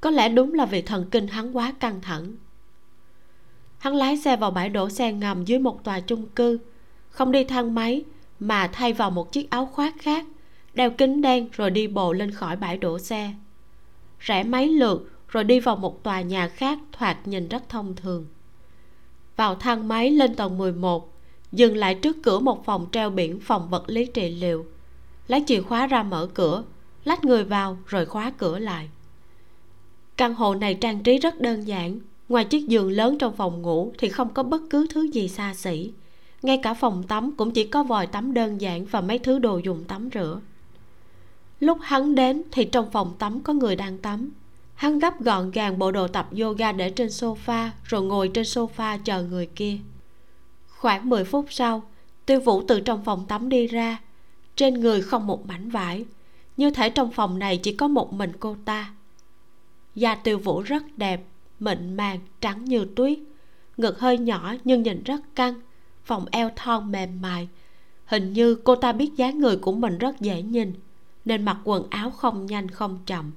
Có 0.00 0.10
lẽ 0.10 0.28
đúng 0.28 0.54
là 0.54 0.66
vì 0.66 0.82
thần 0.82 1.06
kinh 1.10 1.26
hắn 1.26 1.56
quá 1.56 1.72
căng 1.80 2.00
thẳng. 2.00 2.32
Hắn 3.78 3.94
lái 3.94 4.16
xe 4.16 4.36
vào 4.36 4.50
bãi 4.50 4.68
đổ 4.68 4.88
xe 4.88 5.12
ngầm 5.12 5.44
dưới 5.44 5.58
một 5.58 5.84
tòa 5.84 6.00
chung 6.00 6.26
cư, 6.26 6.58
không 7.08 7.32
đi 7.32 7.44
thang 7.44 7.74
máy, 7.74 8.04
mà 8.40 8.70
thay 8.72 8.92
vào 8.92 9.10
một 9.10 9.32
chiếc 9.32 9.50
áo 9.50 9.66
khoác 9.66 9.94
khác, 9.98 10.26
đeo 10.74 10.90
kính 10.90 11.22
đen 11.22 11.48
rồi 11.52 11.70
đi 11.70 11.86
bộ 11.86 12.12
lên 12.12 12.30
khỏi 12.30 12.56
bãi 12.56 12.78
đổ 12.78 12.98
xe. 12.98 13.32
Rẽ 14.18 14.44
mấy 14.44 14.68
lượt 14.68 15.11
rồi 15.32 15.44
đi 15.44 15.60
vào 15.60 15.76
một 15.76 16.02
tòa 16.02 16.20
nhà 16.20 16.48
khác 16.48 16.78
thoạt 16.92 17.28
nhìn 17.28 17.48
rất 17.48 17.68
thông 17.68 17.96
thường. 17.96 18.26
Vào 19.36 19.54
thang 19.54 19.88
máy 19.88 20.10
lên 20.10 20.34
tầng 20.34 20.58
11 20.58 21.12
dừng 21.52 21.76
lại 21.76 21.94
trước 21.94 22.16
cửa 22.22 22.38
một 22.38 22.64
phòng 22.64 22.86
treo 22.92 23.10
biển 23.10 23.40
phòng 23.40 23.70
vật 23.70 23.84
lý 23.86 24.06
trị 24.06 24.30
liệu. 24.30 24.66
Lấy 25.28 25.44
chìa 25.46 25.62
khóa 25.62 25.86
ra 25.86 26.02
mở 26.02 26.28
cửa, 26.34 26.64
lách 27.04 27.24
người 27.24 27.44
vào 27.44 27.78
rồi 27.86 28.06
khóa 28.06 28.32
cửa 28.38 28.58
lại. 28.58 28.88
Căn 30.16 30.34
hộ 30.34 30.54
này 30.54 30.74
trang 30.74 31.02
trí 31.02 31.18
rất 31.18 31.40
đơn 31.40 31.66
giản, 31.66 32.00
ngoài 32.28 32.44
chiếc 32.44 32.68
giường 32.68 32.90
lớn 32.90 33.18
trong 33.18 33.36
phòng 33.36 33.62
ngủ 33.62 33.92
thì 33.98 34.08
không 34.08 34.34
có 34.34 34.42
bất 34.42 34.62
cứ 34.70 34.86
thứ 34.90 35.02
gì 35.02 35.28
xa 35.28 35.54
xỉ. 35.54 35.92
Ngay 36.42 36.60
cả 36.62 36.74
phòng 36.74 37.02
tắm 37.08 37.32
cũng 37.36 37.50
chỉ 37.50 37.64
có 37.64 37.82
vòi 37.82 38.06
tắm 38.06 38.34
đơn 38.34 38.60
giản 38.60 38.84
và 38.84 39.00
mấy 39.00 39.18
thứ 39.18 39.38
đồ 39.38 39.58
dùng 39.58 39.84
tắm 39.84 40.08
rửa. 40.14 40.40
Lúc 41.60 41.78
hắn 41.80 42.14
đến 42.14 42.42
thì 42.52 42.64
trong 42.64 42.90
phòng 42.90 43.14
tắm 43.18 43.40
có 43.40 43.52
người 43.52 43.76
đang 43.76 43.98
tắm 43.98 44.30
hắn 44.74 44.98
gấp 44.98 45.20
gọn 45.20 45.50
gàng 45.50 45.78
bộ 45.78 45.92
đồ 45.92 46.08
tập 46.08 46.28
yoga 46.40 46.72
để 46.72 46.90
trên 46.90 47.08
sofa, 47.08 47.68
rồi 47.84 48.02
ngồi 48.02 48.30
trên 48.34 48.44
sofa 48.44 48.98
chờ 49.04 49.22
người 49.22 49.46
kia. 49.46 49.78
Khoảng 50.68 51.08
10 51.08 51.24
phút 51.24 51.46
sau, 51.50 51.82
tiêu 52.26 52.40
vũ 52.40 52.62
từ 52.68 52.80
trong 52.80 53.04
phòng 53.04 53.26
tắm 53.28 53.48
đi 53.48 53.66
ra. 53.66 54.00
Trên 54.56 54.74
người 54.74 55.02
không 55.02 55.26
một 55.26 55.46
mảnh 55.46 55.70
vải. 55.70 56.04
Như 56.56 56.70
thể 56.70 56.90
trong 56.90 57.10
phòng 57.10 57.38
này 57.38 57.56
chỉ 57.56 57.72
có 57.72 57.88
một 57.88 58.12
mình 58.12 58.32
cô 58.40 58.56
ta. 58.64 58.94
Da 59.94 60.14
tiêu 60.14 60.38
vũ 60.38 60.60
rất 60.60 60.82
đẹp, 60.96 61.24
mịn 61.60 61.96
màng, 61.96 62.18
trắng 62.40 62.64
như 62.64 62.86
tuyết. 62.96 63.18
Ngực 63.76 64.00
hơi 64.00 64.18
nhỏ 64.18 64.54
nhưng 64.64 64.82
nhìn 64.82 65.02
rất 65.02 65.20
căng. 65.34 65.54
Vòng 66.06 66.26
eo 66.30 66.50
thon 66.56 66.92
mềm 66.92 67.22
mại. 67.22 67.48
Hình 68.04 68.32
như 68.32 68.54
cô 68.54 68.74
ta 68.74 68.92
biết 68.92 69.10
dáng 69.16 69.38
người 69.38 69.56
của 69.56 69.72
mình 69.72 69.98
rất 69.98 70.20
dễ 70.20 70.42
nhìn, 70.42 70.74
nên 71.24 71.44
mặc 71.44 71.56
quần 71.64 71.90
áo 71.90 72.10
không 72.10 72.46
nhanh 72.46 72.68
không 72.68 72.98
chậm 73.06 73.30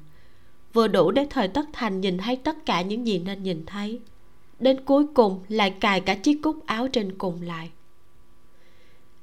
vừa 0.75 0.87
đủ 0.87 1.11
để 1.11 1.27
thời 1.29 1.47
tất 1.47 1.65
thành 1.73 2.01
nhìn 2.01 2.17
thấy 2.17 2.35
tất 2.35 2.65
cả 2.65 2.81
những 2.81 3.07
gì 3.07 3.19
nên 3.19 3.43
nhìn 3.43 3.65
thấy. 3.65 3.99
Đến 4.59 4.85
cuối 4.85 5.05
cùng 5.13 5.39
lại 5.49 5.71
cài 5.71 6.01
cả 6.01 6.15
chiếc 6.15 6.39
cúc 6.43 6.65
áo 6.65 6.87
trên 6.87 7.17
cùng 7.17 7.41
lại. 7.41 7.69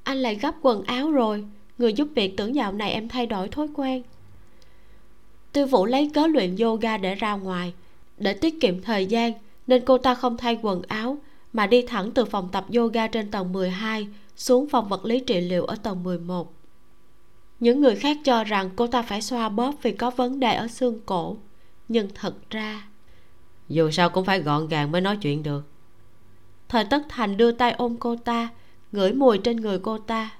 Anh 0.03 0.16
lại 0.16 0.35
gấp 0.35 0.55
quần 0.62 0.85
áo 0.85 1.11
rồi. 1.11 1.45
Người 1.79 1.93
giúp 1.93 2.09
việc 2.15 2.37
tưởng 2.37 2.55
dạo 2.55 2.73
này 2.73 2.93
em 2.93 3.09
thay 3.09 3.27
đổi 3.27 3.49
thói 3.49 3.69
quen. 3.74 4.03
Tư 5.53 5.66
vũ 5.66 5.87
lấy 5.87 6.11
cớ 6.15 6.27
luyện 6.27 6.57
yoga 6.57 6.97
để 6.97 7.15
ra 7.15 7.35
ngoài. 7.35 7.73
Để 8.19 8.35
tiết 8.35 8.61
kiệm 8.61 8.83
thời 8.83 9.07
gian, 9.07 9.33
nên 9.66 9.85
cô 9.85 9.99
ta 9.99 10.15
không 10.15 10.37
thay 10.37 10.59
quần 10.62 10.83
áo, 10.89 11.19
mà 11.53 11.66
đi 11.66 11.83
thẳng 11.83 12.11
từ 12.11 12.24
phòng 12.24 12.49
tập 12.53 12.66
yoga 12.77 13.07
trên 13.07 13.31
tầng 13.31 13.53
12 13.53 14.09
xuống 14.37 14.69
phòng 14.69 14.89
vật 14.89 15.05
lý 15.05 15.20
trị 15.20 15.41
liệu 15.41 15.65
ở 15.65 15.77
tầng 15.77 16.03
11 16.03 16.61
những 17.62 17.80
người 17.80 17.97
khác 17.97 18.16
cho 18.24 18.44
rằng 18.44 18.70
cô 18.76 18.86
ta 18.86 19.02
phải 19.02 19.22
xoa 19.22 19.48
bóp 19.48 19.74
vì 19.82 19.93
có 19.93 20.10
vấn 20.10 20.40
đề 20.40 20.55
ở 20.55 20.68
xương 20.68 21.01
cổ. 21.06 21.36
Nhưng 21.89 22.09
thật 22.14 22.34
ra, 22.51 22.86
dù 23.68 23.90
sao 23.90 24.10
cũng 24.10 24.24
phải 24.24 24.40
gọn 24.40 24.68
gàng 24.68 24.93
mới 24.93 25.01
nói 25.01 25.16
chuyện 25.16 25.43
được. 25.43 25.64
Thời 26.68 26.84
tất 26.84 27.02
thành 27.09 27.36
đưa 27.36 27.52
tay 27.52 27.72
ôm 27.72 27.97
cô 28.01 28.16
ta, 28.16 28.48
ngửi 28.93 29.12
mùi 29.12 29.39
trên 29.39 29.56
người 29.56 29.78
cô 29.78 29.98
ta. 29.98 30.30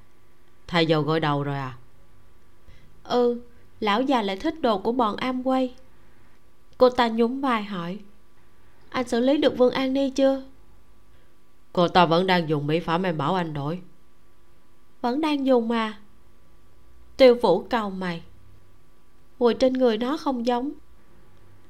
Thay 0.67 0.87
dầu 0.87 1.03
gội 1.03 1.21
đầu 1.21 1.43
rồi 1.43 1.57
à? 1.57 1.77
Ừ 3.05 3.41
lão 3.81 4.03
già 4.03 4.23
lại 4.23 4.37
thích 4.37 4.61
đồ 4.61 4.79
của 4.79 4.93
bọn 4.93 5.17
am 5.17 5.47
quay 5.47 5.75
cô 6.79 6.91
ta 6.91 7.09
nhún 7.09 7.41
vai 7.41 7.65
hỏi, 7.65 7.99
anh 8.89 9.09
xử 9.09 9.21
lý 9.21 9.39
được 9.39 9.59
vương 9.59 9.73
an 9.73 9.93
ni 9.93 10.11
chưa? 10.11 10.43
Cô 11.73 11.89
ta 11.89 12.07
vẫn 12.07 12.27
đang 12.27 12.49
dùng 12.49 12.67
mỹ 12.67 12.81
phẩm 12.81 13.03
em 13.03 13.19
bảo 13.19 13.35
anh 13.35 13.55
đổi. 13.55 13.81
Vẫn 15.01 15.21
đang 15.21 15.47
dùng 15.47 15.69
mà 15.69 16.02
tiêu 17.17 17.35
vũ 17.35 17.63
cầu 17.63 17.91
mày. 17.91 18.23
Mùi 19.39 19.55
trên 19.55 19.73
người 19.73 19.99
nó 19.99 20.17
không 20.17 20.47
giống. 20.47 20.73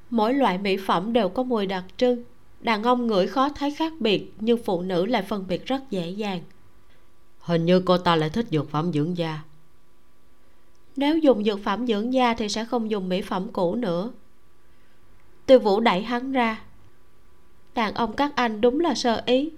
Mỗi 0.09 0.33
loại 0.33 0.57
mỹ 0.57 0.77
phẩm 0.77 1.13
đều 1.13 1.29
có 1.29 1.43
mùi 1.43 1.65
đặc 1.65 1.83
trưng. 1.97 2.23
Đàn 2.59 2.83
ông 2.83 3.07
ngửi 3.07 3.27
khó 3.27 3.49
thấy 3.49 3.71
khác 3.71 3.93
biệt 3.99 4.33
nhưng 4.39 4.63
phụ 4.65 4.81
nữ 4.81 5.05
lại 5.05 5.21
phân 5.21 5.47
biệt 5.47 5.65
rất 5.65 5.89
dễ 5.89 6.09
dàng. 6.09 6.41
Hình 7.39 7.65
như 7.65 7.79
cô 7.85 7.97
ta 7.97 8.15
lại 8.15 8.29
thích 8.29 8.45
dược 8.51 8.69
phẩm 8.69 8.93
dưỡng 8.93 9.17
da. 9.17 9.43
Nếu 10.95 11.17
dùng 11.17 11.43
dược 11.43 11.59
phẩm 11.63 11.87
dưỡng 11.87 12.13
da 12.13 12.33
thì 12.33 12.49
sẽ 12.49 12.65
không 12.65 12.91
dùng 12.91 13.09
mỹ 13.09 13.21
phẩm 13.21 13.47
cũ 13.53 13.75
nữa. 13.75 14.11
Tiêu 15.45 15.59
vũ 15.59 15.79
đẩy 15.79 16.01
hắn 16.01 16.31
ra. 16.31 16.61
Đàn 17.75 17.93
ông 17.93 18.13
các 18.15 18.31
anh 18.35 18.61
đúng 18.61 18.79
là 18.79 18.93
sơ 18.93 19.21
ý. 19.25 19.51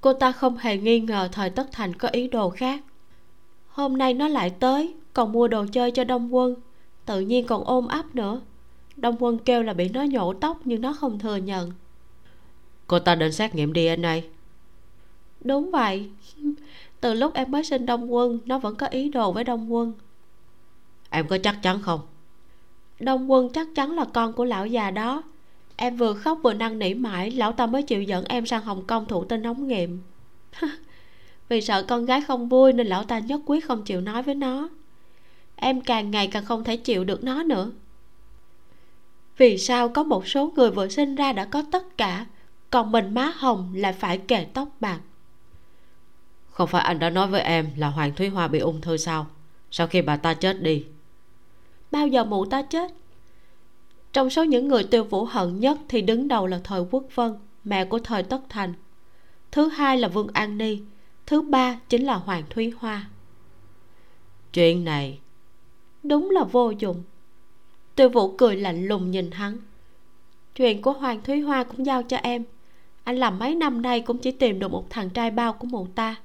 Cô 0.00 0.12
ta 0.12 0.32
không 0.32 0.56
hề 0.56 0.76
nghi 0.76 1.00
ngờ 1.00 1.28
thời 1.32 1.50
tất 1.50 1.68
thành 1.72 1.94
có 1.94 2.08
ý 2.08 2.28
đồ 2.28 2.50
khác 2.50 2.82
hôm 3.76 3.98
nay 3.98 4.14
nó 4.14 4.28
lại 4.28 4.50
tới 4.50 4.94
còn 5.12 5.32
mua 5.32 5.48
đồ 5.48 5.66
chơi 5.72 5.90
cho 5.90 6.04
đông 6.04 6.34
quân. 6.34 6.54
Tự 7.06 7.20
nhiên 7.20 7.46
còn 7.46 7.64
ôm 7.64 7.88
ấp 7.88 8.14
nữa. 8.14 8.40
Đông 8.96 9.16
quân 9.18 9.38
kêu 9.38 9.62
là 9.62 9.72
bị 9.72 9.88
nó 9.88 10.02
nhổ 10.02 10.34
tóc 10.34 10.60
nhưng 10.64 10.80
nó 10.80 10.92
không 10.92 11.18
thừa 11.18 11.36
nhận. 11.36 11.72
Cô 12.86 12.98
ta 12.98 13.14
định 13.14 13.32
xét 13.32 13.54
nghiệm 13.54 13.72
dna 13.74 14.20
đúng 15.40 15.70
vậy. 15.70 16.10
Từ 17.00 17.14
lúc 17.14 17.34
em 17.34 17.50
mới 17.50 17.64
sinh 17.64 17.86
đông 17.86 18.14
quân 18.14 18.38
nó 18.44 18.58
vẫn 18.58 18.76
có 18.76 18.86
ý 18.86 19.08
đồ 19.08 19.32
với 19.32 19.44
đông 19.44 19.74
quân. 19.74 19.92
Em 21.10 21.28
có 21.28 21.38
chắc 21.38 21.58
chắn 21.62 21.82
không? 21.82 22.00
Đông 23.00 23.30
quân 23.30 23.48
chắc 23.52 23.68
chắn 23.74 23.92
là 23.92 24.04
con 24.04 24.32
của 24.32 24.44
lão 24.44 24.66
già 24.66 24.90
đó. 24.90 25.22
Em 25.76 25.96
vừa 25.96 26.14
khóc 26.14 26.38
vừa 26.42 26.54
năn 26.54 26.78
nỉ 26.78 26.94
mãi 26.94 27.30
lão 27.30 27.52
ta 27.52 27.66
mới 27.66 27.82
chịu 27.82 28.02
dẫn 28.02 28.24
em 28.24 28.46
sang 28.46 28.62
hồng 28.62 28.84
kông 28.86 29.06
thụ 29.06 29.24
tinh 29.24 29.42
ống 29.42 29.68
nghiệm 29.68 30.00
vì 31.48 31.60
sợ 31.60 31.82
con 31.82 32.06
gái 32.06 32.20
không 32.20 32.48
vui 32.48 32.72
nên 32.72 32.86
lão 32.86 33.04
ta 33.04 33.18
nhất 33.18 33.40
quyết 33.46 33.64
không 33.64 33.82
chịu 33.82 34.00
nói 34.00 34.22
với 34.22 34.34
nó. 34.34 34.68
Em 35.56 35.80
càng 35.80 36.10
ngày 36.10 36.26
càng 36.26 36.44
không 36.44 36.64
thể 36.64 36.76
chịu 36.76 37.04
được 37.04 37.24
nó 37.24 37.42
nữa. 37.42 37.70
Vì 39.36 39.58
sao 39.58 39.88
có 39.88 40.02
một 40.02 40.26
số 40.26 40.52
người 40.56 40.70
vừa 40.70 40.88
sinh 40.88 41.14
ra 41.14 41.32
đã 41.32 41.44
có 41.44 41.62
tất 41.72 41.98
cả 41.98 42.26
còn 42.70 42.92
mình 42.92 43.14
má 43.14 43.32
hồng 43.36 43.72
lại 43.76 43.92
phải 43.92 44.18
kề 44.18 44.46
tóc 44.54 44.68
bạc? 44.80 45.00
Không 46.50 46.68
phải 46.68 46.82
anh 46.82 46.98
đã 46.98 47.10
nói 47.10 47.26
với 47.26 47.40
em 47.40 47.70
là 47.76 47.88
hoàng 47.88 48.14
thúy 48.14 48.28
hoa 48.28 48.48
bị 48.48 48.58
ung 48.58 48.80
thư 48.80 48.96
sao? 48.96 49.26
Sau 49.70 49.86
khi 49.86 50.02
bà 50.02 50.16
ta 50.16 50.34
chết 50.34 50.62
đi. 50.62 50.84
Bao 51.90 52.06
giờ 52.06 52.24
mụ 52.24 52.44
ta 52.44 52.62
chết? 52.62 52.92
Trong 54.12 54.30
số 54.30 54.44
những 54.44 54.68
người 54.68 54.84
tiêu 54.84 55.04
vũ 55.04 55.24
hận 55.24 55.60
nhất 55.60 55.78
thì 55.88 56.02
đứng 56.02 56.28
đầu 56.28 56.46
là 56.46 56.60
thời 56.64 56.82
quốc 56.90 57.04
vân 57.14 57.34
mẹ 57.64 57.84
của 57.84 57.98
thời 57.98 58.22
tất 58.22 58.40
thành. 58.48 58.74
Thứ 59.52 59.68
hai 59.68 59.98
là 59.98 60.08
vương 60.08 60.28
an 60.32 60.58
ni 60.58 60.78
thứ 61.26 61.42
ba 61.42 61.78
chính 61.88 62.04
là 62.04 62.14
hoàng 62.14 62.44
thúy 62.50 62.72
hoa. 62.78 63.10
Chuyện 64.52 64.84
này 64.84 65.18
đúng 66.02 66.30
là 66.30 66.44
vô 66.44 66.70
dụng. 66.70 67.02
Tiêu 67.94 68.08
vũ 68.08 68.36
cười 68.36 68.56
lạnh 68.56 68.86
lùng 68.86 69.10
nhìn 69.10 69.30
hắn. 69.30 69.58
Chuyện 70.54 70.82
của 70.82 70.92
hoàng 70.92 71.20
thúy 71.24 71.40
hoa 71.40 71.64
cũng 71.64 71.86
giao 71.86 72.02
cho 72.02 72.16
em. 72.16 72.44
Anh 73.04 73.16
làm 73.16 73.38
mấy 73.38 73.54
năm 73.54 73.82
nay 73.82 74.00
cũng 74.00 74.18
chỉ 74.18 74.30
tìm 74.30 74.58
được 74.58 74.68
một 74.68 74.90
thằng 74.90 75.10
trai 75.10 75.30
bao 75.30 75.52
của 75.52 75.66
mụ 75.66 75.86
ta. 75.94 76.16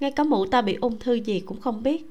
Ngay 0.00 0.10
cả 0.10 0.24
mụ 0.24 0.46
ta 0.46 0.62
bị 0.62 0.74
ung 0.74 0.98
thư 0.98 1.14
gì 1.14 1.40
cũng 1.40 1.60
không 1.60 1.82
biết. 1.82 2.06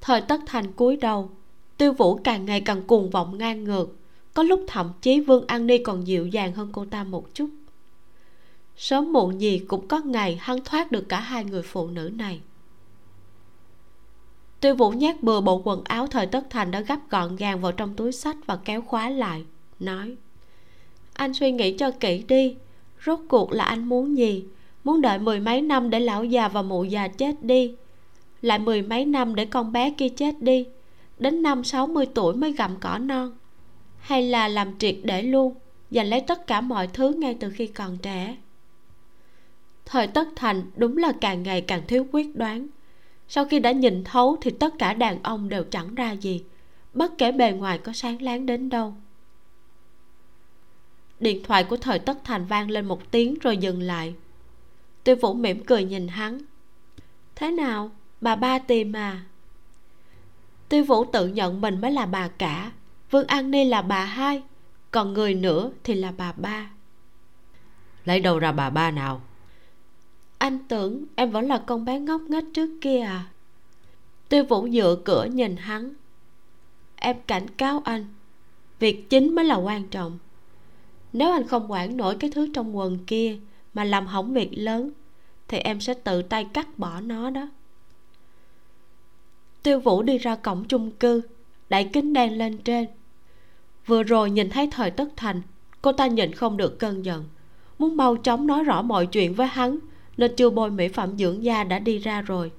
Thời 0.00 0.20
tất 0.20 0.40
thành 0.46 0.72
cúi 0.72 0.96
đầu 0.96 1.30
tiêu 1.78 1.92
vũ 1.92 2.14
càng 2.24 2.44
ngày 2.44 2.60
càng 2.60 2.82
cuồng 2.82 3.10
vọng 3.10 3.38
ngang 3.38 3.64
ngược. 3.64 3.96
Có 4.34 4.42
lúc 4.42 4.64
thậm 4.66 4.92
chí 5.00 5.20
vương 5.20 5.46
an 5.46 5.66
ni 5.66 5.78
còn 5.78 6.06
dịu 6.06 6.26
dàng 6.26 6.52
hơn 6.52 6.68
cô 6.72 6.84
ta 6.84 7.04
một 7.04 7.34
chút 7.34 7.48
sớm 8.76 9.12
muộn 9.12 9.40
gì 9.40 9.58
cũng 9.68 9.88
có 9.88 10.00
ngày 10.04 10.38
hắn 10.40 10.64
thoát 10.64 10.92
được 10.92 11.08
cả 11.08 11.20
hai 11.20 11.44
người 11.44 11.62
phụ 11.62 11.86
nữ 11.86 12.10
này. 12.14 12.40
Tiêu 14.60 14.74
vũ 14.74 14.90
nhét 14.90 15.22
bừa 15.22 15.40
bộ 15.40 15.62
quần 15.64 15.84
áo 15.84 16.06
thời 16.06 16.26
tất 16.26 16.46
thành 16.50 16.70
đã 16.70 16.80
gấp 16.80 16.98
gọn 17.10 17.36
gàng 17.36 17.60
vào 17.60 17.72
trong 17.72 17.96
túi 17.96 18.12
sách 18.12 18.36
và 18.46 18.58
kéo 18.64 18.82
khóa 18.82 19.10
lại, 19.10 19.44
nói, 19.80 20.16
anh 21.12 21.34
suy 21.34 21.52
nghĩ 21.52 21.76
cho 21.76 21.90
kỹ 21.90 22.24
đi, 22.28 22.56
rốt 23.06 23.20
cuộc 23.28 23.52
là 23.52 23.64
anh 23.64 23.84
muốn 23.84 24.16
gì? 24.16 24.44
Muốn 24.84 25.00
đợi 25.00 25.18
mười 25.18 25.40
mấy 25.40 25.62
năm 25.62 25.90
để 25.90 26.00
lão 26.00 26.24
già 26.24 26.48
và 26.48 26.62
mụ 26.62 26.84
già 26.84 27.08
chết 27.08 27.42
đi, 27.42 27.74
lại 28.42 28.58
mười 28.58 28.82
mấy 28.82 29.04
năm 29.04 29.34
để 29.34 29.44
con 29.44 29.72
bé 29.72 29.90
kia 29.90 30.08
chết 30.08 30.42
đi, 30.42 30.66
đến 31.18 31.42
năm 31.42 31.64
sáu 31.64 31.86
mươi 31.86 32.06
tuổi 32.14 32.34
mới 32.34 32.52
gặm 32.52 32.76
cỏ 32.80 32.98
non, 32.98 33.32
hay 33.98 34.22
là 34.22 34.48
làm 34.48 34.78
triệt 34.78 34.96
để 35.02 35.22
luôn 35.22 35.54
giành 35.90 36.06
lấy 36.06 36.20
tất 36.20 36.46
cả 36.46 36.60
mọi 36.60 36.86
thứ 36.86 37.12
ngay 37.12 37.36
từ 37.40 37.50
khi 37.50 37.66
còn 37.66 37.98
trẻ? 37.98 38.36
Thời 39.86 40.06
tất 40.06 40.28
thành 40.36 40.62
đúng 40.76 40.96
là 40.96 41.12
càng 41.20 41.42
ngày 41.42 41.60
càng 41.60 41.82
thiếu 41.86 42.06
quyết 42.12 42.36
đoán. 42.36 42.66
Sau 43.28 43.44
khi 43.44 43.58
đã 43.58 43.72
nhìn 43.72 44.04
thấu 44.04 44.36
thì 44.40 44.50
tất 44.50 44.74
cả 44.78 44.94
đàn 44.94 45.22
ông 45.22 45.48
đều 45.48 45.64
chẳng 45.64 45.94
ra 45.94 46.12
gì. 46.12 46.44
Bất 46.94 47.18
kể 47.18 47.32
bề 47.32 47.52
ngoài 47.52 47.78
có 47.78 47.92
sáng 47.92 48.22
láng 48.22 48.46
đến 48.46 48.68
đâu. 48.68 48.94
Điện 51.20 51.42
thoại 51.44 51.64
của 51.64 51.76
thời 51.76 51.98
tất 51.98 52.18
thành 52.24 52.44
vang 52.46 52.70
lên 52.70 52.86
một 52.86 53.10
tiếng 53.10 53.34
rồi 53.38 53.56
dừng 53.56 53.82
lại. 53.82 54.14
Tiêu 55.04 55.16
vũ 55.16 55.34
mỉm 55.34 55.64
cười 55.64 55.84
nhìn 55.84 56.08
hắn. 56.08 56.38
Thế 57.34 57.50
nào? 57.50 57.90
Bà 58.20 58.36
ba 58.36 58.58
tìm 58.58 58.96
à? 58.96 59.24
Tiêu 60.68 60.84
vũ 60.84 61.04
tự 61.04 61.28
nhận 61.28 61.60
mình 61.60 61.80
mới 61.80 61.90
là 61.90 62.06
bà 62.06 62.28
cả. 62.28 62.72
Vương 63.10 63.26
an 63.26 63.50
ni 63.50 63.64
là 63.64 63.82
bà 63.82 64.04
hai, 64.04 64.42
còn 64.90 65.12
người 65.12 65.34
nữa 65.34 65.70
thì 65.84 65.94
là 65.94 66.12
bà 66.16 66.32
ba. 66.32 66.70
Lấy 68.04 68.20
đâu 68.20 68.38
ra 68.38 68.52
bà 68.52 68.70
ba 68.70 68.90
nào? 68.90 69.20
Anh 70.38 70.58
tưởng 70.68 71.04
em 71.14 71.30
vẫn 71.30 71.48
là 71.48 71.58
con 71.66 71.84
bé 71.84 72.00
ngốc 72.00 72.22
nghếch 72.28 72.44
trước 72.54 72.70
kia 72.80 73.00
à? 73.00 73.26
Tiêu 74.28 74.44
vũ 74.44 74.68
dựa 74.68 74.96
cửa 75.04 75.24
nhìn 75.24 75.56
hắn. 75.56 75.94
Em 76.96 77.16
cảnh 77.26 77.48
cáo 77.48 77.82
anh, 77.84 78.06
việc 78.78 79.10
chính 79.10 79.34
mới 79.34 79.44
là 79.44 79.56
quan 79.56 79.88
trọng. 79.88 80.18
Nếu 81.12 81.32
anh 81.32 81.46
không 81.46 81.72
quản 81.72 81.96
nổi 81.96 82.16
cái 82.20 82.30
thứ 82.30 82.48
trong 82.54 82.76
quần 82.76 82.98
kia 83.06 83.38
mà 83.74 83.84
làm 83.84 84.06
hỏng 84.06 84.34
việc 84.34 84.50
lớn, 84.52 84.90
thì 85.48 85.58
em 85.58 85.80
sẽ 85.80 85.94
tự 85.94 86.22
tay 86.22 86.46
cắt 86.52 86.78
bỏ 86.78 87.00
nó 87.00 87.30
đó. 87.30 87.48
Tiêu 89.62 89.80
vũ 89.80 90.02
đi 90.02 90.18
ra 90.18 90.36
cổng 90.36 90.64
chung 90.64 90.90
cư, 90.90 91.20
đẩy 91.68 91.84
kính 91.84 92.12
đen 92.12 92.38
lên 92.38 92.58
trên. 92.58 92.86
Vừa 93.86 94.02
rồi 94.02 94.30
nhìn 94.30 94.50
thấy 94.50 94.68
thời 94.70 94.90
tất 94.90 95.08
thành, 95.16 95.42
cô 95.82 95.92
ta 95.92 96.06
nhịn 96.06 96.32
không 96.32 96.56
được 96.56 96.78
cơn 96.78 97.04
giận, 97.04 97.24
muốn 97.78 97.96
mau 97.96 98.16
chóng 98.16 98.46
nói 98.46 98.64
rõ 98.64 98.82
mọi 98.82 99.06
chuyện 99.06 99.34
với 99.34 99.46
hắn 99.46 99.78
nên 100.16 100.36
chưa 100.36 100.50
bôi 100.50 100.70
mỹ 100.70 100.88
phẩm 100.88 101.18
dưỡng 101.18 101.44
da 101.44 101.64
đã 101.64 101.78
đi 101.78 101.98
ra 101.98 102.22
rồi. 102.22 102.52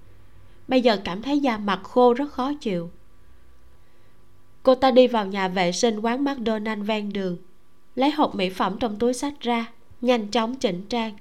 Bây 0.68 0.82
giờ 0.82 0.98
cảm 1.04 1.22
thấy 1.22 1.40
da 1.40 1.58
mặt 1.58 1.80
khô 1.84 2.14
rất 2.14 2.32
khó 2.32 2.54
chịu. 2.54 2.90
Cô 4.64 4.76
ta 4.76 4.92
đi 4.92 5.08
vào 5.08 5.26
nhà 5.26 5.48
vệ 5.48 5.72
sinh 5.72 6.00
quán 6.00 6.24
mcdonald 6.24 6.86
ven 6.86 7.14
đường, 7.14 7.38
lấy 7.96 8.12
hộp 8.12 8.36
mỹ 8.36 8.50
phẩm 8.50 8.78
trong 8.80 9.00
túi 9.00 9.14
sách 9.14 9.34
ra, 9.40 9.72
nhanh 10.02 10.28
chóng 10.28 10.56
chỉnh 10.56 10.82
trang. 10.90 11.14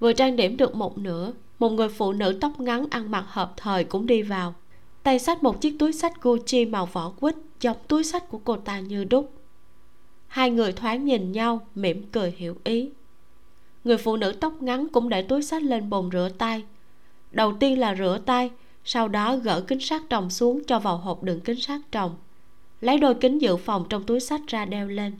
Vừa 0.00 0.12
trang 0.12 0.36
điểm 0.36 0.56
được 0.56 0.74
một 0.74 0.98
nửa, 0.98 1.32
một 1.58 1.68
người 1.68 1.88
phụ 1.88 2.12
nữ 2.12 2.38
tóc 2.40 2.60
ngắn 2.60 2.86
ăn 2.90 3.10
mặc 3.10 3.24
hợp 3.28 3.52
thời 3.56 3.84
cũng 3.84 4.06
đi 4.06 4.22
vào. 4.22 4.54
Tay 5.02 5.18
xách 5.18 5.42
một 5.42 5.60
chiếc 5.60 5.78
túi 5.78 5.92
sách 5.92 6.22
gucci 6.22 6.64
màu 6.64 6.86
vỏ 6.86 7.10
quýt 7.20 7.34
giống 7.60 7.76
túi 7.88 8.04
sách 8.04 8.28
của 8.28 8.38
cô 8.44 8.56
ta 8.56 8.80
như 8.80 9.04
đúc. 9.04 9.32
Hai 10.26 10.50
người 10.50 10.72
thoáng 10.72 11.04
nhìn 11.04 11.32
nhau, 11.32 11.66
mỉm 11.74 12.02
cười 12.12 12.34
hiểu 12.36 12.56
ý 12.64 12.90
người 13.86 13.96
phụ 13.96 14.16
nữ 14.16 14.32
tóc 14.32 14.62
ngắn 14.62 14.88
cũng 14.88 15.08
để 15.08 15.22
túi 15.22 15.42
sách 15.42 15.62
lên 15.62 15.90
bồn 15.90 16.10
rửa 16.12 16.28
tay. 16.38 16.64
Đầu 17.30 17.52
tiên 17.60 17.78
là 17.78 17.94
rửa 17.94 18.18
tay 18.26 18.50
sau 18.84 19.08
đó 19.08 19.36
gỡ 19.36 19.60
kính 19.60 19.80
sát 19.80 20.02
trồng 20.10 20.30
xuống 20.30 20.64
cho 20.64 20.78
vào 20.78 20.96
hộp 20.96 21.22
đựng 21.22 21.40
kính 21.40 21.60
sát 21.60 21.80
trồng 21.92 22.16
lấy 22.80 22.98
đôi 22.98 23.14
kính 23.14 23.38
dự 23.38 23.56
phòng 23.56 23.86
trong 23.88 24.04
túi 24.04 24.20
sách 24.20 24.40
ra 24.46 24.64
đeo 24.64 24.88
lên. 24.88 25.12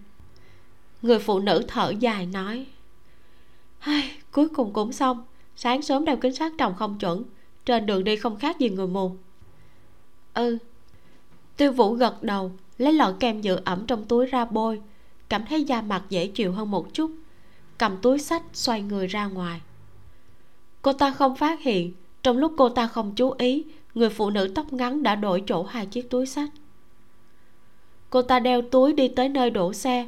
Người 1.03 1.19
phụ 1.19 1.39
nữ 1.39 1.65
thở 1.69 1.93
dài 2.01 2.27
nói 2.27 2.67
Ai, 3.79 4.11
cuối 4.31 4.49
cùng 4.49 4.73
cũng 4.73 4.93
xong. 4.93 5.25
Sáng 5.57 5.83
sớm 5.83 6.05
đeo 6.05 6.17
kính 6.17 6.35
sát 6.35 6.53
trồng 6.59 6.75
không 6.75 6.99
chuẩn 6.99 7.25
trên 7.65 7.87
đường 7.87 8.05
đi 8.05 8.17
không 8.17 8.37
khác 8.37 8.59
gì 8.59 8.71
người 8.71 8.87
mù. 8.87 9.17
Ừ. 10.35 10.59
Tiêu 11.57 11.73
vũ 11.73 11.93
gật 11.95 12.23
đầu 12.23 12.53
lấy 12.79 12.93
lọ 12.93 13.13
kem 13.21 13.41
giữ 13.41 13.61
ẩm 13.65 13.85
trong 13.87 14.05
túi 14.05 14.27
ra 14.27 14.45
bôi. 14.45 14.81
Cảm 15.29 15.45
thấy 15.49 15.65
da 15.65 15.83
mặt 15.83 16.03
dễ 16.09 16.27
chịu 16.27 16.53
hơn 16.53 16.71
một 16.71 16.95
chút 16.95 17.11
cầm 17.79 17.97
túi 18.03 18.19
sách 18.19 18.43
xoay 18.53 18.83
người 18.83 19.07
ra 19.07 19.27
ngoài. 19.27 19.61
Cô 20.83 20.93
ta 20.93 21.11
không 21.11 21.37
phát 21.37 21.61
hiện 21.61 21.93
trong 22.23 22.39
lúc 22.39 22.53
cô 22.57 22.69
ta 22.69 22.87
không 22.87 23.15
chú 23.15 23.31
ý 23.39 23.65
người 23.95 24.11
phụ 24.11 24.31
nữ 24.31 24.53
tóc 24.55 24.73
ngắn 24.73 25.03
đã 25.03 25.15
đổi 25.15 25.43
chỗ 25.47 25.63
hai 25.63 25.87
chiếc 25.87 26.11
túi 26.11 26.27
sách. 26.27 26.51
Cô 28.11 28.23
ta 28.23 28.41
đeo 28.41 28.63
túi 28.63 28.93
đi 28.93 29.09
tới 29.09 29.29
nơi 29.29 29.51
đổ 29.51 29.73
xe 29.73 30.07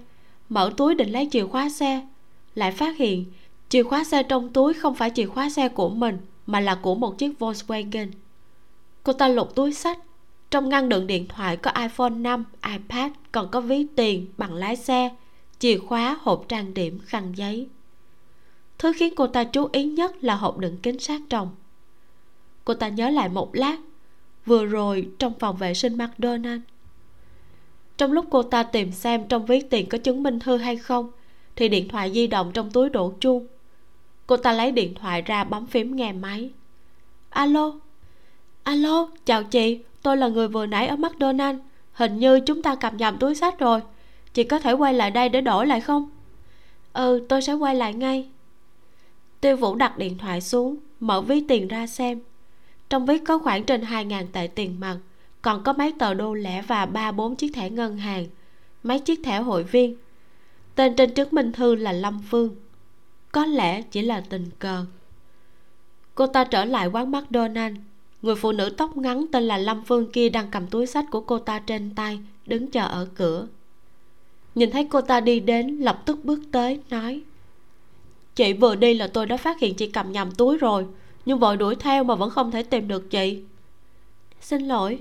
mở 0.49 0.73
túi 0.77 0.95
định 0.95 1.13
lấy 1.13 1.29
chìa 1.33 1.47
khóa 1.47 1.69
xe 1.69 2.07
lại 2.55 2.73
phát 2.73 2.97
hiện 2.97 3.25
chìa 3.69 3.83
khóa 3.83 4.05
xe 4.05 4.23
trong 4.23 4.53
túi 4.53 4.75
không 4.75 4.95
phải 4.95 5.11
chìa 5.15 5.27
khóa 5.27 5.51
xe 5.51 5.69
của 5.69 5.89
mình 5.89 6.19
mà 6.47 6.61
là 6.61 6.75
của 6.75 6.95
một 6.95 7.19
chiếc 7.19 7.33
volkswagen. 7.39 8.09
Cô 9.03 9.13
ta 9.13 9.29
lục 9.29 9.55
túi 9.55 9.73
sách 9.73 9.99
trong 10.51 10.69
ngăn 10.69 10.89
đựng 10.89 11.07
điện 11.07 11.27
thoại 11.29 11.57
có 11.57 11.71
iphone 11.71 12.11
5, 12.11 12.45
ipad 12.73 13.13
còn 13.33 13.49
có 13.51 13.61
ví 13.61 13.87
tiền 13.97 14.27
bằng 14.39 14.55
lái 14.55 14.77
xe 14.77 15.11
chìa 15.59 15.79
khóa 15.79 16.19
hộp 16.21 16.45
trang 16.49 16.75
điểm 16.75 16.99
khăn 17.07 17.33
giấy. 17.37 17.69
Thứ 18.79 18.93
khiến 18.97 19.15
cô 19.17 19.27
ta 19.27 19.45
chú 19.45 19.69
ý 19.73 19.85
nhất 19.85 20.25
là 20.25 20.35
hộp 20.35 20.59
đựng 20.59 20.77
kính 20.83 20.99
sát 20.99 21.21
trồng 21.31 21.51
cô 22.69 22.75
ta 22.75 22.89
nhớ 22.89 23.11
lại 23.11 23.29
một 23.29 23.55
lát, 23.55 23.77
vừa 24.47 24.65
rồi 24.65 25.09
trong 25.19 25.33
phòng 25.39 25.57
vệ 25.57 25.75
sinh 25.75 25.99
mcdonald. 25.99 26.61
Trong 27.97 28.13
lúc 28.13 28.25
cô 28.31 28.43
ta 28.43 28.63
tìm 28.63 28.93
xem 28.93 29.29
trong 29.29 29.47
ví 29.47 29.61
tiền 29.61 29.89
có 29.89 29.99
chứng 29.99 30.23
minh 30.23 30.39
thư 30.39 30.57
hay 30.57 30.77
không, 30.77 31.11
thì 31.57 31.69
điện 31.69 31.89
thoại 31.89 32.13
di 32.13 32.27
động 32.27 32.51
trong 32.55 32.71
túi 32.71 32.91
đổ 32.91 33.13
chuông. 33.21 33.47
Cô 34.27 34.37
ta 34.37 34.53
lấy 34.53 34.73
điện 34.73 34.95
thoại 34.95 35.23
ra 35.23 35.45
bấm 35.45 35.67
phím 35.67 35.97
nghe 35.97 36.13
máy. 36.13 36.51
Alo? 37.31 37.73
Alo, 38.63 39.09
chào 39.25 39.45
chị, 39.45 39.79
tôi 40.03 40.17
là 40.17 40.29
người 40.29 40.49
vừa 40.49 40.67
nãy 40.67 40.87
ở 40.87 40.97
mcdonald. 40.97 41.59
Hình 41.93 42.19
như 42.19 42.41
chúng 42.41 42.63
ta 42.63 42.75
cầm 42.75 42.97
nhầm 42.97 43.19
túi 43.19 43.35
sách 43.35 43.59
rồi 43.59 43.81
chị 44.35 44.45
có 44.45 44.59
thể 44.59 44.73
quay 44.73 44.95
lại 44.95 45.11
đây 45.11 45.29
để 45.29 45.41
đổi 45.41 45.67
lại 45.67 45.81
không? 45.81 46.11
Ừ 46.93 47.27
tôi 47.29 47.43
sẽ 47.43 47.53
quay 47.53 47.75
lại 47.75 47.95
ngay. 47.95 48.29
Tiêu 49.41 49.57
vũ 49.57 49.75
đặt 49.75 49.99
điện 49.99 50.19
thoại 50.19 50.41
xuống, 50.41 50.77
mở 51.01 51.21
ví 51.21 51.45
tiền 51.49 51.69
ra 51.69 51.87
xem. 51.87 52.21
Trong 52.91 53.07
ví 53.07 53.19
có 53.19 53.39
khoảng 53.39 53.65
trên 53.65 53.83
hai 53.83 54.05
ngàn 54.05 54.27
tệ 54.33 54.47
tiền 54.47 54.81
mặt, 54.81 54.99
còn 55.43 55.63
có 55.63 55.73
mấy 55.73 55.93
tờ 55.99 56.15
đô 56.15 56.35
lẻ 56.35 56.63
và 56.63 56.87
ba, 56.87 57.13
bốn 57.13 57.37
chiếc 57.37 57.55
thẻ 57.55 57.71
ngân 57.71 57.99
hàng, 57.99 58.27
mấy 58.83 58.99
chiếc 58.99 59.21
thẻ 59.25 59.39
hội 59.39 59.65
viên. 59.65 59.97
Tên 60.75 60.97
trên 60.97 61.15
chứng 61.15 61.29
minh 61.33 61.53
thư 61.53 61.75
là 61.75 61.93
lâm 61.93 62.23
phương. 62.31 62.57
Có 63.33 63.47
lẽ 63.47 63.83
chỉ 63.83 64.03
là 64.03 64.21
tình 64.21 64.51
cờ. 64.59 64.85
Cô 66.15 66.27
ta 66.27 66.45
trở 66.45 66.65
lại 66.65 66.87
quán 66.87 67.11
mcdonald 67.11 67.77
người 68.23 68.35
phụ 68.35 68.53
nữ 68.53 68.71
tóc 68.71 68.97
ngắn 68.97 69.27
tên 69.33 69.43
là 69.43 69.59
lâm 69.59 69.85
phương 69.85 70.13
kia 70.13 70.29
đang 70.29 70.51
cầm 70.51 70.67
túi 70.67 70.87
sách 70.87 71.05
của 71.11 71.21
cô 71.21 71.39
ta 71.39 71.59
trên 71.59 71.95
tay, 71.95 72.19
đứng 72.47 72.71
chờ 72.71 72.87
ở 72.87 73.09
cửa 73.15 73.47
nhìn 74.59 74.71
thấy 74.71 74.85
cô 74.85 75.01
ta 75.01 75.21
đi 75.21 75.41
đến, 75.41 75.67
lập 75.67 76.03
tức 76.07 76.25
bước 76.25 76.41
tới, 76.53 76.81
nói, 76.91 77.23
chị, 78.35 78.53
vừa 78.53 78.75
đi 78.75 78.95
là 78.95 79.07
tôi 79.07 79.27
đã 79.27 79.37
phát 79.37 79.61
hiện 79.61 79.75
chị 79.75 79.87
cầm 79.87 80.13
nhầm 80.13 80.31
túi 80.31 80.57
rồi, 80.57 80.87
nhưng 81.25 81.39
vội 81.39 81.57
đuổi 81.57 81.75
theo 81.75 82.05
mà 82.05 82.15
vẫn 82.15 82.31
không 82.31 82.51
thể 82.51 82.63
tìm 82.63 82.89
được 82.89 83.11
chị. 83.11 83.43
Xin 84.41 84.63
lỗi. 84.63 84.99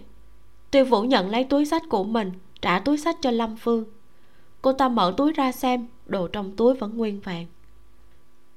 Tiêu 0.71 0.85
vũ 0.85 1.01
nhận 1.01 1.29
lấy 1.29 1.43
túi 1.43 1.65
sách 1.65 1.83
của 1.89 2.03
mình, 2.03 2.31
trả 2.61 2.79
túi 2.79 2.97
sách 2.97 3.17
cho 3.21 3.31
lâm 3.31 3.55
phương. 3.55 3.85
Cô 4.61 4.73
ta 4.73 4.89
mở 4.89 5.13
túi 5.17 5.33
ra 5.33 5.51
xem, 5.51 5.87
đồ 6.05 6.27
trong 6.27 6.55
túi 6.55 6.73
vẫn 6.73 6.97
nguyên 6.97 7.19
vẹn. 7.19 7.47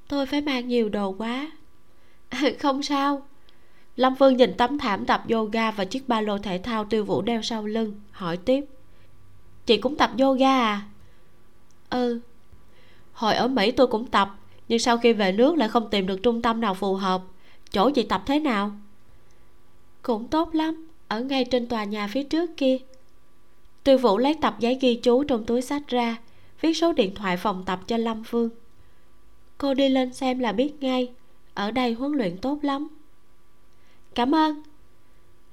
Tôi 0.08 0.26
phải 0.26 0.40
mang 0.40 0.68
nhiều 0.68 0.88
đồ 0.88 1.12
quá. 1.18 1.50
Không 2.58 2.82
sao. 2.82 3.22
Lâm 3.96 4.16
phương 4.16 4.36
nhìn 4.36 4.54
tấm 4.56 4.78
thảm 4.78 5.06
tập 5.06 5.24
yoga 5.30 5.70
và 5.70 5.84
chiếc 5.84 6.08
ba 6.08 6.20
lô 6.20 6.38
thể 6.38 6.58
thao 6.58 6.84
tiêu 6.84 7.04
vũ 7.04 7.22
đeo 7.22 7.42
sau 7.42 7.66
lưng, 7.66 8.00
hỏi 8.10 8.36
tiếp 8.36 8.64
chị 9.70 9.76
cũng 9.76 9.96
tập 9.96 10.10
yoga 10.20 10.60
à? 10.60 10.82
Ừ. 11.90 12.20
Hồi 13.12 13.34
ở 13.34 13.48
mỹ 13.48 13.70
tôi 13.70 13.86
cũng 13.86 14.06
tập, 14.06 14.38
nhưng 14.68 14.78
sau 14.78 14.98
khi 14.98 15.12
về 15.12 15.32
nước 15.32 15.56
lại 15.56 15.68
không 15.68 15.90
tìm 15.90 16.06
được 16.06 16.22
trung 16.22 16.42
tâm 16.42 16.60
nào 16.60 16.74
phù 16.74 16.94
hợp. 16.94 17.22
Chỗ 17.72 17.90
chị 17.90 18.02
tập 18.02 18.22
thế 18.26 18.38
nào? 18.38 18.72
Cũng 20.02 20.28
tốt 20.28 20.54
lắm, 20.54 20.88
ở 21.08 21.20
ngay 21.20 21.44
trên 21.44 21.66
tòa 21.66 21.84
nhà 21.84 22.08
phía 22.08 22.22
trước 22.24 22.50
kia. 22.56 22.78
Tiêu 23.84 23.98
vũ 23.98 24.18
lấy 24.18 24.34
tập 24.40 24.56
giấy 24.58 24.78
ghi 24.80 24.94
chú 24.94 25.24
trong 25.24 25.44
túi 25.44 25.62
sách 25.62 25.82
ra, 25.88 26.16
viết 26.60 26.74
số 26.74 26.92
điện 26.92 27.14
thoại 27.14 27.36
phòng 27.36 27.62
tập 27.66 27.80
cho 27.86 27.96
lâm 27.96 28.24
phương. 28.24 28.48
Cô 29.58 29.74
đi 29.74 29.88
lên 29.88 30.12
xem 30.12 30.38
là 30.38 30.52
biết 30.52 30.72
ngay, 30.80 31.12
ở 31.54 31.70
đây 31.70 31.92
huấn 31.92 32.12
luyện 32.12 32.38
tốt 32.38 32.58
lắm. 32.62 32.88
Cảm 34.14 34.34
ơn. 34.34 34.62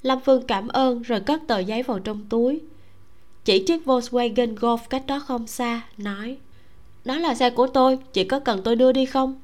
Lâm 0.02 0.20
phương 0.26 0.44
cảm 0.48 0.68
ơn 0.68 1.02
rồi 1.02 1.20
cất 1.20 1.42
tờ 1.48 1.60
giấy 1.60 1.84
vào 1.84 2.00
trong 2.00 2.26
túi 2.30 2.62
chỉ 3.48 3.60
chiếc 3.60 3.86
volkswagen 3.86 4.56
golf 4.56 4.78
cách 4.90 5.04
đó 5.08 5.20
không 5.20 5.48
xa, 5.48 5.82
nói, 5.98 6.38
đó 7.06 7.18
là 7.18 7.36
xe 7.36 7.50
của 7.50 7.68
tôi, 7.68 8.00
chị 8.14 8.24
có 8.24 8.40
cần 8.40 8.62
tôi 8.64 8.76
đưa 8.76 8.92
đi 8.92 9.06
không? 9.06 9.42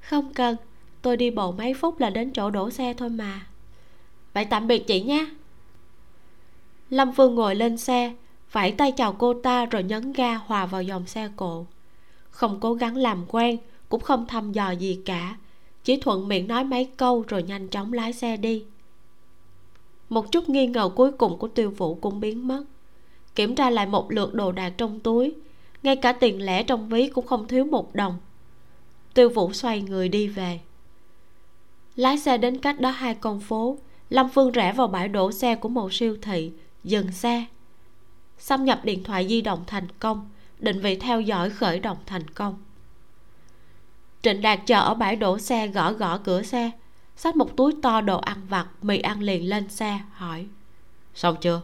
Không 0.00 0.34
cần, 0.34 0.56
tôi 1.02 1.16
đi 1.16 1.30
bộ 1.30 1.52
mấy 1.52 1.74
phút 1.74 2.00
là 2.00 2.10
đến 2.10 2.30
chỗ 2.32 2.50
đổ 2.50 2.70
xe 2.70 2.94
thôi 2.94 3.08
mà. 3.08 3.46
Vậy 4.34 4.44
tạm 4.44 4.66
biệt 4.66 4.86
chị 4.86 5.00
nha 5.00 5.26
lâm 6.90 7.12
phương 7.12 7.34
ngồi 7.34 7.54
lên 7.54 7.76
xe, 7.76 8.14
vẫy 8.52 8.72
tay 8.72 8.92
chào 8.92 9.12
cô 9.12 9.34
ta 9.34 9.66
rồi 9.66 9.82
nhấn 9.82 10.12
ga 10.12 10.34
hòa 10.34 10.66
vào 10.66 10.82
dòng 10.82 11.06
xe 11.06 11.28
cộ. 11.36 11.66
Không 12.30 12.60
cố 12.60 12.74
gắng 12.74 12.96
làm 12.96 13.24
quen, 13.28 13.58
cũng 13.88 14.00
không 14.00 14.26
thăm 14.26 14.52
dò 14.52 14.70
gì 14.70 15.00
cả, 15.04 15.36
chỉ 15.84 15.96
thuận 15.96 16.28
miệng 16.28 16.48
nói 16.48 16.64
mấy 16.64 16.84
câu 16.96 17.24
rồi 17.28 17.42
nhanh 17.42 17.68
chóng 17.68 17.92
lái 17.92 18.12
xe 18.12 18.36
đi. 18.36 18.64
Một 20.08 20.32
chút 20.32 20.48
nghi 20.48 20.66
ngờ 20.66 20.90
cuối 20.96 21.12
cùng 21.12 21.38
của 21.38 21.48
tiêu 21.48 21.70
vũ 21.70 21.94
cũng 21.94 22.20
biến 22.20 22.48
mất 22.48 22.64
kiểm 23.36 23.54
tra 23.54 23.70
lại 23.70 23.86
một 23.86 24.12
lượt 24.12 24.34
đồ 24.34 24.52
đạc 24.52 24.70
trong 24.76 25.00
túi. 25.00 25.34
Ngay 25.82 25.96
cả 25.96 26.12
tiền 26.12 26.42
lẻ 26.46 26.62
trong 26.62 26.88
ví 26.88 27.08
cũng 27.08 27.26
không 27.26 27.48
thiếu 27.48 27.64
một 27.64 27.94
đồng. 27.94 28.18
Tiêu 29.14 29.28
vũ 29.28 29.52
xoay 29.52 29.82
người 29.82 30.08
đi 30.08 30.28
về. 30.28 30.60
Lái 31.96 32.18
xe 32.18 32.38
đến 32.38 32.58
cách 32.58 32.80
đó 32.80 32.90
hai 32.90 33.14
con 33.14 33.40
phố. 33.40 33.78
Lâm 34.10 34.28
phương 34.28 34.52
rẽ 34.52 34.72
vào 34.72 34.86
bãi 34.86 35.08
đổ 35.08 35.32
xe 35.32 35.54
của 35.54 35.68
một 35.68 35.92
siêu 35.92 36.16
thị. 36.22 36.52
Dừng 36.84 37.12
xe. 37.12 37.44
Xâm 38.38 38.64
nhập 38.64 38.80
điện 38.84 39.04
thoại 39.04 39.28
di 39.28 39.40
động 39.40 39.64
thành 39.66 39.88
công. 39.98 40.28
Định 40.58 40.80
vị 40.80 40.96
theo 40.96 41.20
dõi 41.20 41.50
khởi 41.50 41.80
động 41.80 41.98
thành 42.06 42.28
công. 42.28 42.62
Trịnh 44.22 44.42
đạt 44.42 44.60
chờ 44.66 44.80
ở 44.80 44.94
bãi 44.94 45.16
đổ 45.16 45.38
xe 45.38 45.68
gõ 45.68 45.92
gõ 45.92 46.18
cửa 46.18 46.42
xe. 46.42 46.70
Xách 47.16 47.36
một 47.36 47.56
túi 47.56 47.72
to 47.82 48.00
đồ 48.00 48.18
ăn 48.18 48.38
vặt 48.48 48.66
mì 48.82 48.98
ăn 48.98 49.22
liền 49.22 49.48
lên 49.48 49.68
xe 49.68 50.00
hỏi. 50.12 50.46
Xong 51.14 51.36
chưa? 51.40 51.60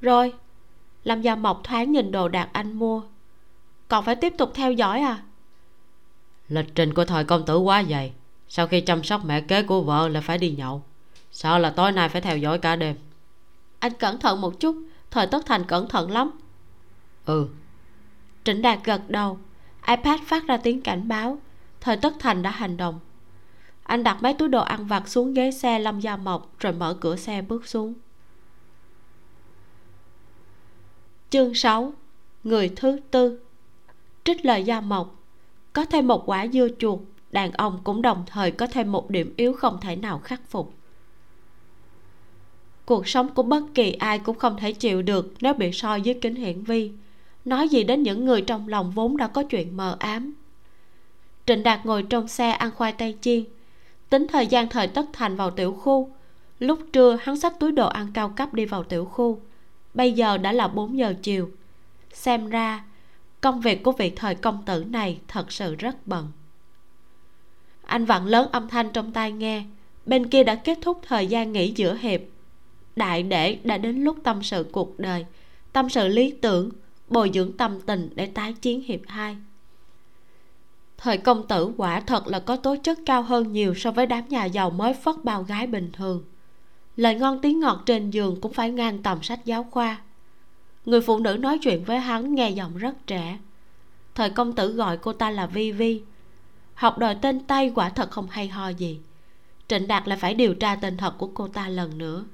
Rồi 0.00 0.32
lâm 1.04 1.22
gia 1.22 1.34
mộc 1.34 1.60
thoáng 1.64 1.92
nhìn 1.92 2.12
đồ 2.12 2.28
đạc 2.28 2.48
anh 2.52 2.72
mua. 2.72 3.02
Còn 3.88 4.04
phải 4.04 4.16
tiếp 4.16 4.34
tục 4.38 4.50
theo 4.54 4.72
dõi 4.72 5.00
à? 5.00 5.22
Lịch 6.48 6.74
trình 6.74 6.94
của 6.94 7.04
thời 7.04 7.24
công 7.24 7.44
tử 7.44 7.58
quá 7.58 7.84
dày. 7.90 8.12
Sau 8.48 8.66
khi 8.66 8.80
chăm 8.80 9.04
sóc 9.04 9.24
mẹ 9.24 9.40
kế 9.40 9.62
của 9.62 9.82
vợ 9.82 10.08
là 10.08 10.20
phải 10.20 10.38
đi 10.38 10.50
nhậu. 10.50 10.82
Sợ 11.32 11.58
là 11.58 11.70
tối 11.70 11.92
nay 11.92 12.08
phải 12.08 12.20
theo 12.20 12.38
dõi 12.38 12.58
cả 12.58 12.76
đêm. 12.76 12.96
Anh 13.78 13.92
cẩn 13.92 14.18
thận 14.18 14.40
một 14.40 14.60
chút 14.60 14.76
thời 15.10 15.26
tất 15.26 15.46
thành 15.46 15.64
cẩn 15.64 15.88
thận 15.88 16.10
lắm. 16.10 16.30
Ừ. 17.26 17.48
Trịnh 18.44 18.62
đạt 18.62 18.78
gật 18.84 19.00
đầu 19.08 19.38
ipad 19.86 20.20
phát 20.26 20.46
ra 20.46 20.56
tiếng 20.56 20.80
cảnh 20.80 21.08
báo 21.08 21.38
thời 21.80 21.96
tất 21.96 22.14
thành 22.18 22.42
đã 22.42 22.50
hành 22.50 22.76
động. 22.76 23.00
Anh 23.82 24.02
đặt 24.02 24.22
mấy 24.22 24.34
túi 24.34 24.48
đồ 24.48 24.62
ăn 24.62 24.86
vặt 24.86 25.08
xuống 25.08 25.34
ghế 25.34 25.50
xe 25.50 25.78
lâm 25.78 26.00
gia 26.00 26.16
mộc 26.16 26.58
rồi 26.58 26.72
mở 26.72 26.96
cửa 27.00 27.16
xe 27.16 27.42
bước 27.42 27.66
xuống 27.66 27.94
chương 31.32 31.54
6 31.54 31.92
người 32.44 32.72
thứ 32.76 32.98
tư. 33.10 33.40
Trích 34.24 34.46
lời 34.46 34.64
gia 34.64 34.80
mộc. 34.80 35.14
Có 35.72 35.84
thêm 35.84 36.08
một 36.08 36.22
quả 36.26 36.46
dưa 36.52 36.68
chuột, 36.78 36.98
đàn 37.30 37.52
ông 37.52 37.80
cũng 37.84 38.02
đồng 38.02 38.24
thời 38.26 38.50
có 38.50 38.66
thêm 38.66 38.92
một 38.92 39.10
điểm 39.10 39.34
yếu 39.36 39.52
không 39.52 39.78
thể 39.80 39.96
nào 39.96 40.18
khắc 40.18 40.40
phục. 40.48 40.74
Cuộc 42.84 43.08
sống 43.08 43.34
của 43.34 43.42
bất 43.42 43.62
kỳ 43.74 43.92
ai 43.92 44.18
cũng 44.18 44.38
không 44.38 44.56
thể 44.56 44.72
chịu 44.72 45.02
được 45.02 45.34
nếu 45.40 45.54
bị 45.54 45.72
soi 45.72 46.00
dưới 46.00 46.14
kính 46.14 46.34
hiển 46.34 46.62
vi. 46.64 46.92
Nói 47.44 47.68
gì 47.68 47.84
đến 47.84 48.02
những 48.02 48.24
người 48.24 48.40
trong 48.42 48.68
lòng 48.68 48.90
vốn 48.90 49.16
đã 49.16 49.26
có 49.26 49.42
chuyện 49.42 49.76
mờ 49.76 49.96
ám. 49.98 50.34
Trịnh 51.46 51.62
đạt 51.62 51.86
ngồi 51.86 52.02
trong 52.02 52.28
xe 52.28 52.50
ăn 52.50 52.70
khoai 52.70 52.92
tây 52.92 53.16
chiên. 53.20 53.44
Tính 54.10 54.26
thời 54.28 54.46
gian 54.46 54.68
thời 54.68 54.88
tất 54.88 55.06
thành 55.12 55.36
vào 55.36 55.50
tiểu 55.50 55.72
khu. 55.72 56.10
Lúc 56.58 56.78
trưa, 56.92 57.18
hắn 57.22 57.36
xách 57.36 57.60
túi 57.60 57.72
đồ 57.72 57.88
ăn 57.88 58.06
cao 58.14 58.32
cấp 58.36 58.54
đi 58.54 58.66
vào 58.66 58.84
tiểu 58.84 59.04
khu 59.04 59.40
bây 59.94 60.12
giờ 60.12 60.38
đã 60.38 60.52
là 60.52 60.68
4 60.68 60.98
giờ 60.98 61.14
chiều. 61.22 61.50
Xem 62.12 62.48
ra, 62.48 62.84
công 63.40 63.60
việc 63.60 63.82
của 63.82 63.92
vị 63.92 64.10
thời 64.16 64.34
công 64.34 64.62
tử 64.66 64.84
này 64.84 65.20
thật 65.28 65.52
sự 65.52 65.74
rất 65.74 66.06
bận. 66.06 66.28
Anh 67.82 68.04
vặn 68.04 68.26
lớn 68.26 68.48
âm 68.52 68.68
thanh 68.68 68.90
trong 68.92 69.12
tai 69.12 69.32
nghe. 69.32 69.64
Bên 70.06 70.28
kia 70.28 70.44
đã 70.44 70.54
kết 70.54 70.78
thúc 70.82 71.00
thời 71.06 71.26
gian 71.26 71.52
nghỉ 71.52 71.72
giữa 71.76 71.94
hiệp. 71.94 72.20
Đại 72.96 73.22
để 73.22 73.58
đã 73.64 73.78
đến 73.78 74.04
lúc 74.04 74.16
tâm 74.22 74.42
sự 74.42 74.66
cuộc 74.72 74.98
đời. 74.98 75.26
Tâm 75.72 75.88
sự 75.88 76.08
lý 76.08 76.30
tưởng, 76.30 76.70
bồi 77.08 77.30
dưỡng 77.34 77.56
tâm 77.56 77.80
tình 77.86 78.10
để 78.14 78.26
tái 78.26 78.52
chiến 78.52 78.82
hiệp 78.82 79.00
hai. 79.06 79.36
Thời 80.98 81.18
công 81.18 81.46
tử 81.46 81.72
quả 81.76 82.00
thật 82.00 82.26
là 82.26 82.40
có 82.40 82.56
tố 82.56 82.76
chất 82.82 82.98
cao 83.06 83.22
hơn 83.22 83.52
nhiều 83.52 83.74
so 83.74 83.90
với 83.90 84.06
đám 84.06 84.28
nhà 84.28 84.44
giàu 84.44 84.70
mới 84.70 84.94
phất 84.94 85.14
bao 85.24 85.42
gái 85.42 85.66
bình 85.66 85.90
thường 85.92 86.24
lời 86.96 87.14
ngon 87.14 87.38
tiếng 87.42 87.60
ngọt 87.60 87.82
trên 87.86 88.10
giường 88.10 88.40
cũng 88.40 88.52
phải 88.52 88.70
ngang 88.70 89.02
tầm 89.02 89.22
sách 89.22 89.44
giáo 89.44 89.64
khoa. 89.70 90.00
Người 90.84 91.00
phụ 91.00 91.18
nữ 91.18 91.36
nói 91.40 91.58
chuyện 91.58 91.84
với 91.84 91.98
hắn 91.98 92.34
nghe 92.34 92.50
giọng 92.50 92.76
rất 92.76 93.06
trẻ. 93.06 93.38
Thời 94.14 94.30
công 94.30 94.52
tử 94.52 94.72
gọi 94.72 94.96
cô 94.96 95.12
ta 95.12 95.30
là 95.30 95.46
vi 95.46 95.72
vi. 95.72 96.02
Học 96.74 96.98
đòi 96.98 97.14
tên 97.14 97.40
tây 97.40 97.72
quả 97.74 97.88
thật 97.88 98.10
không 98.10 98.26
hay 98.30 98.48
ho 98.48 98.68
gì. 98.68 99.00
Trịnh 99.68 99.88
đạt 99.88 100.08
lại 100.08 100.18
phải 100.18 100.34
điều 100.34 100.54
tra 100.54 100.76
tên 100.76 100.96
thật 100.96 101.14
của 101.18 101.30
cô 101.34 101.48
ta 101.48 101.68
lần 101.68 101.98
nữa. 101.98 102.24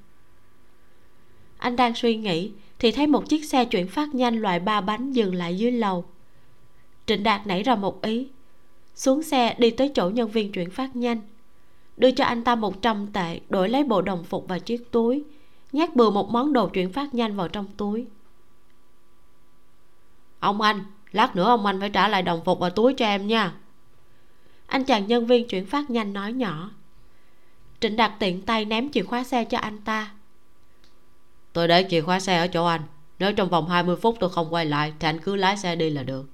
Anh 1.58 1.76
đang 1.76 1.94
suy 1.94 2.16
nghĩ 2.16 2.52
thì 2.78 2.92
thấy 2.92 3.06
một 3.06 3.28
chiếc 3.28 3.44
xe 3.44 3.64
chuyển 3.64 3.88
phát 3.88 4.14
nhanh 4.14 4.36
loại 4.38 4.60
ba 4.60 4.80
bánh 4.80 5.12
dừng 5.12 5.34
lại 5.34 5.58
dưới 5.58 5.72
lầu. 5.72 6.04
Trịnh 7.06 7.22
đạt 7.22 7.46
nảy 7.46 7.62
ra 7.62 7.74
một 7.74 8.02
ý. 8.02 8.28
Xuống 8.94 9.22
xe 9.22 9.54
đi 9.58 9.70
tới 9.70 9.90
chỗ 9.94 10.10
nhân 10.10 10.30
viên 10.30 10.52
chuyển 10.52 10.70
phát 10.70 10.96
nhanh 10.96 11.20
đưa 11.98 12.10
cho 12.10 12.24
anh 12.24 12.44
ta 12.44 12.54
một 12.54 12.82
trăm 12.82 13.06
tệ 13.12 13.40
đổi 13.48 13.68
lấy 13.68 13.84
bộ 13.84 14.02
đồng 14.02 14.24
phục 14.24 14.48
và 14.48 14.58
chiếc 14.58 14.92
túi. 14.92 15.24
Nhét 15.72 15.96
bừa 15.96 16.10
một 16.10 16.30
món 16.30 16.52
đồ 16.52 16.68
chuyển 16.68 16.92
phát 16.92 17.14
nhanh 17.14 17.36
vào 17.36 17.48
trong 17.48 17.66
túi. 17.76 18.06
Ông 20.40 20.60
anh 20.60 20.84
lát 21.12 21.36
nữa 21.36 21.44
ông 21.44 21.66
anh 21.66 21.80
phải 21.80 21.90
trả 21.90 22.08
lại 22.08 22.22
đồng 22.22 22.44
phục 22.44 22.58
và 22.58 22.70
túi 22.70 22.94
cho 22.94 23.06
em 23.06 23.26
nha. 23.26 23.54
Anh 24.66 24.84
chàng 24.84 25.06
nhân 25.06 25.26
viên 25.26 25.48
chuyển 25.48 25.66
phát 25.66 25.90
nhanh 25.90 26.12
nói 26.12 26.32
nhỏ. 26.32 26.70
Trịnh 27.80 27.96
đạt 27.96 28.12
tiện 28.18 28.42
tay 28.42 28.64
ném 28.64 28.90
chìa 28.90 29.02
khóa 29.02 29.24
xe 29.24 29.44
cho 29.44 29.58
anh 29.58 29.78
ta. 29.78 30.10
Tôi 31.52 31.68
để 31.68 31.86
chìa 31.90 32.00
khóa 32.00 32.20
xe 32.20 32.38
ở 32.38 32.46
chỗ 32.46 32.66
anh. 32.66 32.82
Nếu 33.18 33.32
trong 33.32 33.48
vòng 33.48 33.68
20 33.68 33.96
phút 33.96 34.16
tôi 34.20 34.30
không 34.30 34.54
quay 34.54 34.66
lại 34.66 34.92
thì 34.98 35.08
anh 35.08 35.18
cứ 35.18 35.36
lái 35.36 35.56
xe 35.56 35.76
đi 35.76 35.90
là 35.90 36.02
được. 36.02 36.26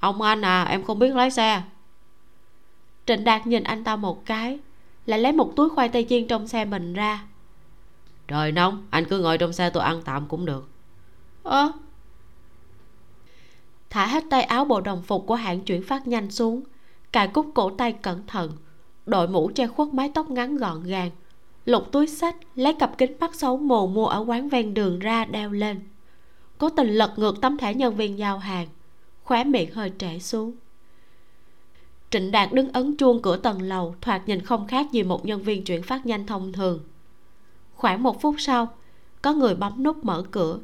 Ông 0.00 0.22
anh 0.22 0.44
à 0.44 0.64
em 0.64 0.82
không 0.82 0.98
biết 0.98 1.14
lái 1.14 1.30
xe 1.30 1.62
trịnh 3.06 3.24
đạt 3.24 3.46
nhìn 3.46 3.62
anh 3.62 3.84
ta 3.84 3.96
một 3.96 4.26
cái 4.26 4.58
lại 5.06 5.18
lấy 5.18 5.32
một 5.32 5.52
túi 5.56 5.68
khoai 5.68 5.88
tây 5.88 6.06
chiên 6.08 6.26
trong 6.26 6.48
xe 6.48 6.64
mình 6.64 6.92
ra. 6.92 7.24
Trời 8.28 8.52
nóng 8.52 8.86
anh 8.90 9.04
cứ 9.04 9.18
ngồi 9.18 9.38
trong 9.38 9.52
xe 9.52 9.70
tôi 9.70 9.82
ăn 9.82 10.02
tạm 10.04 10.26
cũng 10.28 10.46
được. 10.46 10.68
Ơ? 11.42 11.72
Thả 13.90 14.06
hết 14.06 14.24
tay 14.30 14.42
áo 14.42 14.64
bộ 14.64 14.80
đồng 14.80 15.02
phục 15.02 15.24
của 15.26 15.34
hãng 15.34 15.60
chuyển 15.60 15.82
phát 15.82 16.06
nhanh 16.06 16.30
xuống 16.30 16.62
cài 17.12 17.28
cúc 17.28 17.50
cổ 17.54 17.70
tay 17.70 17.92
cẩn 17.92 18.26
thận 18.26 18.52
đội 19.06 19.28
mũ 19.28 19.50
che 19.54 19.66
khuất 19.66 19.88
mái 19.88 20.10
tóc 20.14 20.30
ngắn 20.30 20.56
gọn 20.56 20.82
gàng 20.82 21.10
lục 21.64 21.92
túi 21.92 22.06
sách 22.06 22.36
lấy 22.54 22.74
cặp 22.74 22.98
kính 22.98 23.16
mắt 23.20 23.34
xấu 23.34 23.56
mù 23.56 23.86
mua 23.86 24.06
ở 24.06 24.24
quán 24.26 24.48
ven 24.48 24.74
đường 24.74 24.98
ra 24.98 25.24
đeo 25.24 25.50
lên. 25.50 25.80
Cố 26.58 26.68
tình 26.68 26.88
lật 26.88 27.12
ngược 27.16 27.40
tấm 27.40 27.58
thẻ 27.58 27.74
nhân 27.74 27.96
viên 27.96 28.18
giao 28.18 28.38
hàng 28.38 28.68
khóe 29.24 29.44
miệng 29.44 29.72
hơi 29.72 29.92
trễ 29.98 30.18
xuống 30.18 30.52
trịnh 32.10 32.30
đạt 32.30 32.52
đứng 32.52 32.72
ấn 32.72 32.96
chuông 32.96 33.22
cửa 33.22 33.36
tầng 33.36 33.62
lầu, 33.62 33.94
thoạt 34.00 34.28
nhìn 34.28 34.40
không 34.40 34.66
khác 34.66 34.86
gì 34.92 35.02
một 35.02 35.24
nhân 35.24 35.42
viên 35.42 35.64
chuyển 35.64 35.82
phát 35.82 36.06
nhanh 36.06 36.26
thông 36.26 36.52
thường. 36.52 36.80
Khoảng 37.74 38.02
một 38.02 38.20
phút 38.20 38.34
sau, 38.38 38.68
có 39.22 39.32
người 39.32 39.54
bấm 39.54 39.82
nút 39.82 40.04
mở 40.04 40.24
cửa. 40.30 40.58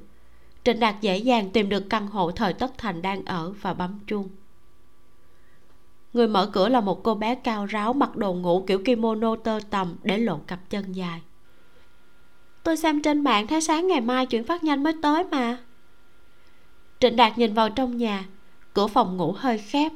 Trịnh 0.64 0.80
đạt 0.80 1.00
dễ 1.00 1.16
dàng 1.16 1.50
tìm 1.50 1.68
được 1.68 1.84
căn 1.90 2.06
hộ 2.06 2.30
thời 2.30 2.52
tất 2.52 2.78
thành 2.78 3.02
đang 3.02 3.24
ở 3.24 3.52
và 3.60 3.74
bấm 3.74 4.00
chuông. 4.06 4.28
Người 6.12 6.28
mở 6.28 6.50
cửa 6.52 6.68
là 6.68 6.80
một 6.80 7.02
cô 7.02 7.14
bé 7.14 7.34
cao 7.34 7.66
ráo, 7.66 7.92
mặc 7.92 8.16
đồ 8.16 8.34
ngủ 8.34 8.64
kiểu 8.66 8.82
kimono 8.84 9.36
tơ 9.36 9.58
tằm 9.70 9.94
để 10.02 10.18
lộ 10.18 10.36
cặp 10.46 10.70
chân 10.70 10.92
dài. 10.92 11.22
Tôi 12.62 12.76
xem 12.76 13.02
trên 13.02 13.24
mạng 13.24 13.46
thấy 13.46 13.60
sáng 13.60 13.88
ngày 13.88 14.00
mai 14.00 14.26
chuyển 14.26 14.44
phát 14.44 14.64
nhanh 14.64 14.82
mới 14.82 14.92
tới 15.02 15.24
mà. 15.24 15.58
Trịnh 17.00 17.16
đạt 17.16 17.38
nhìn 17.38 17.54
vào 17.54 17.70
trong 17.70 17.96
nhà, 17.96 18.24
cửa 18.74 18.86
phòng 18.86 19.16
ngủ 19.16 19.34
hơi 19.36 19.58
khép 19.58 19.92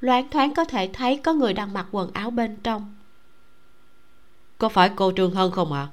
loáng 0.00 0.28
thoáng 0.30 0.54
có 0.54 0.64
thể 0.64 0.90
thấy 0.92 1.16
có 1.16 1.32
người 1.32 1.52
đang 1.52 1.72
mặc 1.72 1.86
quần 1.90 2.10
áo 2.12 2.30
bên 2.30 2.56
trong. 2.62 2.94
Có 4.58 4.68
phải 4.68 4.90
cô 4.96 5.12
trương 5.16 5.34
hân 5.34 5.50
không 5.50 5.72
ạ? 5.72 5.80
À? 5.80 5.92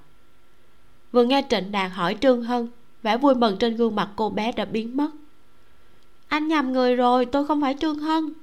vừa 1.12 1.24
nghe 1.24 1.44
trịnh 1.50 1.72
đạt 1.72 1.92
hỏi 1.92 2.18
trương 2.22 2.44
hân 2.44 2.68
vẻ 3.04 3.18
vui 3.18 3.36
mừng 3.36 3.58
trên 3.58 3.76
gương 3.76 3.96
mặt 3.96 4.10
cô 4.16 4.30
bé 4.30 4.52
đã 4.52 4.66
biến 4.66 4.98
mất. 4.98 5.10
Anh 6.28 6.48
nhầm 6.48 6.74
người 6.74 6.96
rồi 6.96 7.26
tôi 7.26 7.48
không 7.48 7.62
phải 7.62 7.76
trương 7.82 8.00
hân. 8.00 8.34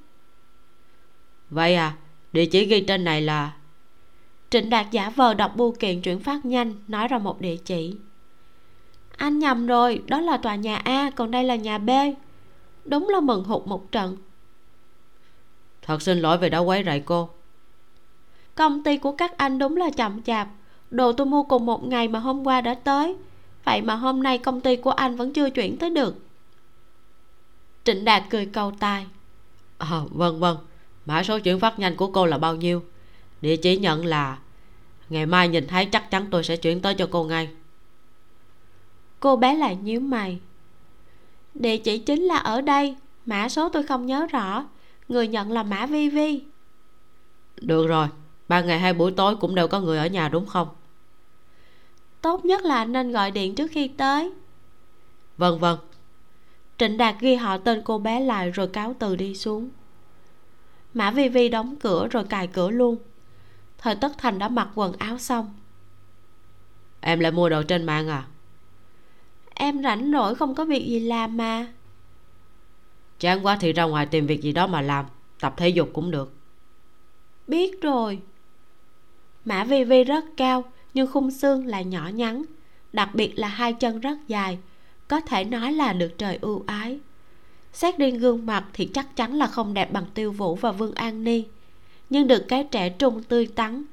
Vậy 1.50 1.74
à 1.74 1.96
địa 2.32 2.46
chỉ 2.46 2.64
ghi 2.66 2.80
trên 2.80 3.04
này 3.04 3.22
là? 3.22 3.52
Trịnh 4.50 4.70
đạt 4.70 4.86
giả 4.90 5.10
vờ 5.10 5.34
đọc 5.34 5.56
bưu 5.56 5.72
kiện 5.72 6.02
chuyển 6.02 6.20
phát 6.20 6.44
nhanh 6.44 6.74
nói 6.88 7.08
ra 7.08 7.18
một 7.18 7.40
địa 7.40 7.56
chỉ. 7.56 7.96
Anh 9.16 9.38
nhầm 9.38 9.66
rồi 9.66 10.02
đó 10.06 10.20
là 10.20 10.36
tòa 10.36 10.54
nhà 10.54 10.76
a 10.76 11.10
còn 11.10 11.30
đây 11.30 11.44
là 11.44 11.56
nhà 11.56 11.78
b. 11.78 11.90
Đúng 12.84 13.08
là 13.08 13.20
mừng 13.20 13.44
hụt 13.44 13.66
một 13.66 13.92
trận 13.92 14.16
thật 15.86 16.02
xin 16.02 16.20
lỗi 16.20 16.38
vì 16.38 16.50
đã 16.50 16.58
quấy 16.58 16.82
rầy 16.84 17.00
cô. 17.00 17.28
Công 18.54 18.82
ty 18.82 18.98
của 18.98 19.12
các 19.12 19.36
anh 19.36 19.58
đúng 19.58 19.76
là 19.76 19.90
chậm 19.90 20.22
chạp. 20.22 20.48
Đồ 20.90 21.12
tôi 21.12 21.26
mua 21.26 21.42
cùng 21.42 21.66
một 21.66 21.84
ngày 21.84 22.08
mà 22.08 22.18
hôm 22.18 22.46
qua 22.46 22.60
đã 22.60 22.74
tới. 22.74 23.16
Vậy 23.64 23.82
mà 23.82 23.94
hôm 23.94 24.22
nay 24.22 24.38
công 24.38 24.60
ty 24.60 24.76
của 24.76 24.90
anh 24.90 25.16
vẫn 25.16 25.32
chưa 25.32 25.50
chuyển 25.50 25.76
tới 25.76 25.90
được. 25.90 26.16
Trịnh 27.84 28.04
đạt 28.04 28.22
cười 28.30 28.46
cầu 28.46 28.72
tài. 28.78 29.06
À, 29.78 30.00
vâng 30.10 30.40
vâng. 30.40 30.56
Mã 31.06 31.22
số 31.22 31.38
chuyển 31.38 31.60
phát 31.60 31.78
nhanh 31.78 31.96
của 31.96 32.10
cô 32.10 32.26
là 32.26 32.38
bao 32.38 32.56
nhiêu? 32.56 32.82
Địa 33.40 33.56
chỉ 33.56 33.76
nhận 33.76 34.06
là 34.06 34.38
ngày 35.08 35.26
mai 35.26 35.48
nhìn 35.48 35.66
thấy 35.66 35.86
chắc 35.86 36.10
chắn 36.10 36.26
tôi 36.30 36.44
sẽ 36.44 36.56
chuyển 36.56 36.80
tới 36.80 36.94
cho 36.94 37.08
cô 37.10 37.24
ngay. 37.24 37.48
Cô 39.20 39.36
bé 39.36 39.54
lại 39.54 39.76
nhíu 39.76 40.00
mày. 40.00 40.38
Địa 41.54 41.76
chỉ 41.76 41.98
chính 41.98 42.22
là 42.22 42.36
ở 42.36 42.60
đây. 42.60 42.96
Mã 43.26 43.48
số 43.48 43.68
tôi 43.68 43.82
không 43.82 44.06
nhớ 44.06 44.26
rõ 44.26 44.64
người 45.14 45.28
nhận 45.28 45.52
là 45.52 45.62
mã 45.62 45.86
vi 45.86 46.08
vi. 46.08 46.40
Được 47.60 47.86
rồi 47.86 48.08
ba 48.48 48.60
ngày 48.60 48.78
hai 48.78 48.94
buổi 48.94 49.12
tối 49.12 49.36
cũng 49.36 49.54
đều 49.54 49.68
có 49.68 49.80
người 49.80 49.98
ở 49.98 50.06
nhà 50.06 50.28
đúng 50.28 50.46
không? 50.46 50.68
Tốt 52.20 52.44
nhất 52.44 52.62
là 52.62 52.84
nên 52.84 53.12
gọi 53.12 53.30
điện 53.30 53.54
trước 53.54 53.70
khi 53.70 53.88
tới. 53.88 54.32
Vâng 55.36 55.58
vâng. 55.58 55.78
Trịnh 56.78 56.96
đạt 56.96 57.14
ghi 57.20 57.34
họ 57.34 57.58
tên 57.58 57.82
cô 57.84 57.98
bé 57.98 58.20
lại 58.20 58.50
rồi 58.50 58.68
cáo 58.68 58.94
từ 58.98 59.16
đi 59.16 59.34
xuống. 59.34 59.70
Mã 60.94 61.10
vi 61.10 61.28
vi 61.28 61.48
đóng 61.48 61.76
cửa 61.76 62.08
rồi 62.10 62.24
cài 62.24 62.46
cửa 62.46 62.70
luôn. 62.70 62.96
Thời 63.78 63.94
tất 63.94 64.12
thành 64.18 64.38
đã 64.38 64.48
mặc 64.48 64.68
quần 64.74 64.92
áo 64.98 65.18
xong. 65.18 65.54
Em 67.00 67.20
lại 67.20 67.32
mua 67.32 67.48
đồ 67.48 67.62
trên 67.62 67.84
mạng 67.84 68.08
à? 68.08 68.24
Em 69.54 69.82
rảnh 69.82 70.12
rỗi 70.12 70.34
không 70.34 70.54
có 70.54 70.64
việc 70.64 70.86
gì 70.86 71.00
làm 71.00 71.36
mà 71.36 71.66
chán 73.18 73.46
quá 73.46 73.56
thì 73.60 73.72
ra 73.72 73.84
ngoài 73.84 74.06
tìm 74.06 74.26
việc 74.26 74.42
gì 74.42 74.52
đó 74.52 74.66
mà 74.66 74.80
làm, 74.80 75.06
tập 75.40 75.54
thể 75.56 75.68
dục 75.68 75.90
cũng 75.92 76.10
được. 76.10 76.32
Biết 77.48 77.80
rồi. 77.82 78.18
Mã 79.44 79.64
vi 79.64 79.84
vi 79.84 80.04
rất 80.04 80.24
cao, 80.36 80.64
nhưng 80.94 81.06
khung 81.12 81.30
xương 81.30 81.66
là 81.66 81.82
nhỏ 81.82 82.10
nhắn. 82.14 82.42
Đặc 82.92 83.14
biệt 83.14 83.38
là 83.38 83.48
hai 83.48 83.72
chân 83.72 84.00
rất 84.00 84.18
dài, 84.28 84.58
có 85.08 85.20
thể 85.20 85.44
nói 85.44 85.72
là 85.72 85.92
được 85.92 86.18
trời 86.18 86.38
ưu 86.40 86.64
ái. 86.66 86.98
Xét 87.72 87.98
riêng 87.98 88.18
gương 88.18 88.46
mặt 88.46 88.64
thì 88.72 88.90
chắc 88.94 89.16
chắn 89.16 89.34
là 89.34 89.46
không 89.46 89.74
đẹp 89.74 89.92
bằng 89.92 90.06
tiêu 90.14 90.32
vũ 90.32 90.54
và 90.54 90.72
vương 90.72 90.94
an 90.94 91.24
ni. 91.24 91.44
Nhưng 92.10 92.26
được 92.26 92.44
cái 92.48 92.68
trẻ 92.70 92.88
trung 92.88 93.22
tươi 93.22 93.46
tắn, 93.46 93.84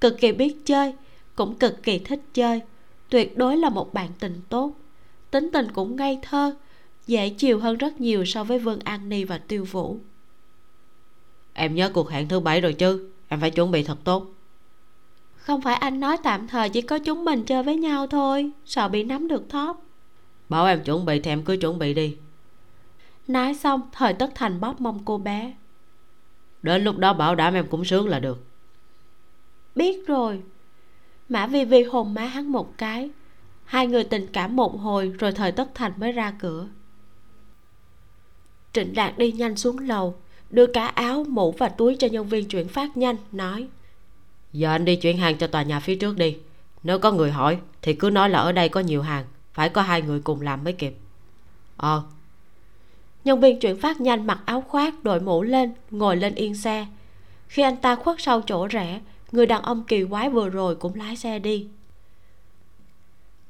cực 0.00 0.20
kỳ 0.20 0.32
biết 0.32 0.56
chơi, 0.64 0.94
cũng 1.34 1.54
cực 1.54 1.82
kỳ 1.82 1.98
thích 1.98 2.20
chơi. 2.34 2.60
Tuyệt 3.08 3.38
đối 3.38 3.56
là 3.56 3.68
một 3.68 3.94
bạn 3.94 4.08
tình 4.20 4.40
tốt. 4.48 4.72
Tính 5.30 5.50
tình 5.52 5.72
cũng 5.72 5.96
ngây 5.96 6.18
thơ 6.22 6.54
dễ 7.06 7.28
chiều 7.28 7.58
hơn 7.58 7.76
rất 7.76 8.00
nhiều 8.00 8.24
so 8.24 8.44
với 8.44 8.58
vương 8.58 8.80
an 8.80 9.08
ni 9.08 9.24
và 9.24 9.38
tiêu 9.38 9.64
vũ. 9.64 9.98
Em 11.52 11.74
nhớ 11.74 11.90
cuộc 11.94 12.10
hẹn 12.10 12.28
thứ 12.28 12.40
bảy 12.40 12.60
rồi 12.60 12.72
chứ? 12.72 13.10
Em 13.28 13.40
phải 13.40 13.50
chuẩn 13.50 13.70
bị 13.70 13.82
thật 13.82 13.98
tốt. 14.04 14.26
Không 15.36 15.60
phải 15.60 15.74
anh 15.74 16.00
nói 16.00 16.16
tạm 16.22 16.48
thời 16.48 16.68
chỉ 16.68 16.80
có 16.80 16.98
chúng 16.98 17.24
mình 17.24 17.44
chơi 17.44 17.62
với 17.62 17.76
nhau 17.76 18.06
thôi. 18.06 18.50
Sợ 18.64 18.88
bị 18.88 19.04
nắm 19.04 19.28
được 19.28 19.48
thóp 19.48 19.82
bảo 20.50 20.66
em 20.66 20.82
chuẩn 20.84 21.04
bị 21.04 21.20
thì 21.20 21.30
em 21.30 21.42
cứ 21.42 21.56
chuẩn 21.56 21.78
bị 21.78 21.94
đi. 21.94 22.16
Nói 23.28 23.54
xong 23.54 23.80
thời 23.92 24.14
tất 24.14 24.32
thành 24.34 24.60
bóp 24.60 24.80
mông 24.80 25.00
cô 25.04 25.18
bé. 25.18 25.54
Đến 26.62 26.84
lúc 26.84 26.98
đó 26.98 27.12
bảo 27.12 27.34
đảm 27.34 27.54
em 27.54 27.66
cũng 27.66 27.84
sướng 27.84 28.08
là 28.08 28.18
được. 28.18 28.44
Biết 29.74 30.06
rồi. 30.06 30.42
Mã 31.28 31.46
vi 31.46 31.64
vi 31.64 31.82
hồn 31.82 32.14
má 32.14 32.24
hắn 32.24 32.52
một 32.52 32.78
cái. 32.78 33.10
Hai 33.64 33.86
người 33.86 34.04
tình 34.04 34.26
cảm 34.32 34.56
một 34.56 34.80
hồi 34.80 35.12
rồi 35.18 35.32
thời 35.32 35.52
tất 35.52 35.74
thành 35.74 35.92
mới 35.96 36.12
ra 36.12 36.32
cửa 36.38 36.68
trịnh 38.72 38.94
đạt 38.94 39.18
đi 39.18 39.32
nhanh 39.32 39.56
xuống 39.56 39.78
lầu 39.78 40.14
đưa 40.50 40.66
cả 40.66 40.86
áo 40.86 41.24
mũ 41.28 41.52
và 41.58 41.68
túi 41.68 41.96
cho 41.96 42.06
nhân 42.06 42.28
viên 42.28 42.48
chuyển 42.48 42.68
phát 42.68 42.96
nhanh 42.96 43.16
nói. 43.32 43.68
Giờ 44.52 44.70
anh 44.70 44.84
đi 44.84 44.96
chuyển 44.96 45.18
hàng 45.18 45.38
cho 45.38 45.46
tòa 45.46 45.62
nhà 45.62 45.80
phía 45.80 45.94
trước 45.94 46.16
đi. 46.16 46.36
Nếu 46.82 46.98
có 46.98 47.12
người 47.12 47.30
hỏi 47.30 47.58
thì 47.82 47.94
cứ 47.94 48.10
nói 48.10 48.30
là 48.30 48.38
ở 48.38 48.52
đây 48.52 48.68
có 48.68 48.80
nhiều 48.80 49.02
hàng 49.02 49.24
phải 49.52 49.68
có 49.68 49.82
hai 49.82 50.02
người 50.02 50.20
cùng 50.20 50.40
làm 50.40 50.64
mới 50.64 50.72
kịp. 50.72 50.94
Ờ. 51.76 52.02
Nhân 53.24 53.40
viên 53.40 53.60
chuyển 53.60 53.80
phát 53.80 54.00
nhanh 54.00 54.26
mặc 54.26 54.40
áo 54.44 54.60
khoác 54.68 55.04
đội 55.04 55.20
mũ 55.20 55.42
lên 55.42 55.72
ngồi 55.90 56.16
lên 56.16 56.34
yên 56.34 56.54
xe. 56.54 56.86
Khi 57.48 57.62
anh 57.62 57.76
ta 57.76 57.96
khuất 57.96 58.16
sau 58.20 58.40
chỗ 58.40 58.66
rẽ 58.66 59.00
người 59.32 59.46
đàn 59.46 59.62
ông 59.62 59.84
kỳ 59.84 60.04
quái 60.04 60.30
vừa 60.30 60.48
rồi 60.48 60.76
cũng 60.76 60.94
lái 60.94 61.16
xe 61.16 61.38
đi. 61.38 61.68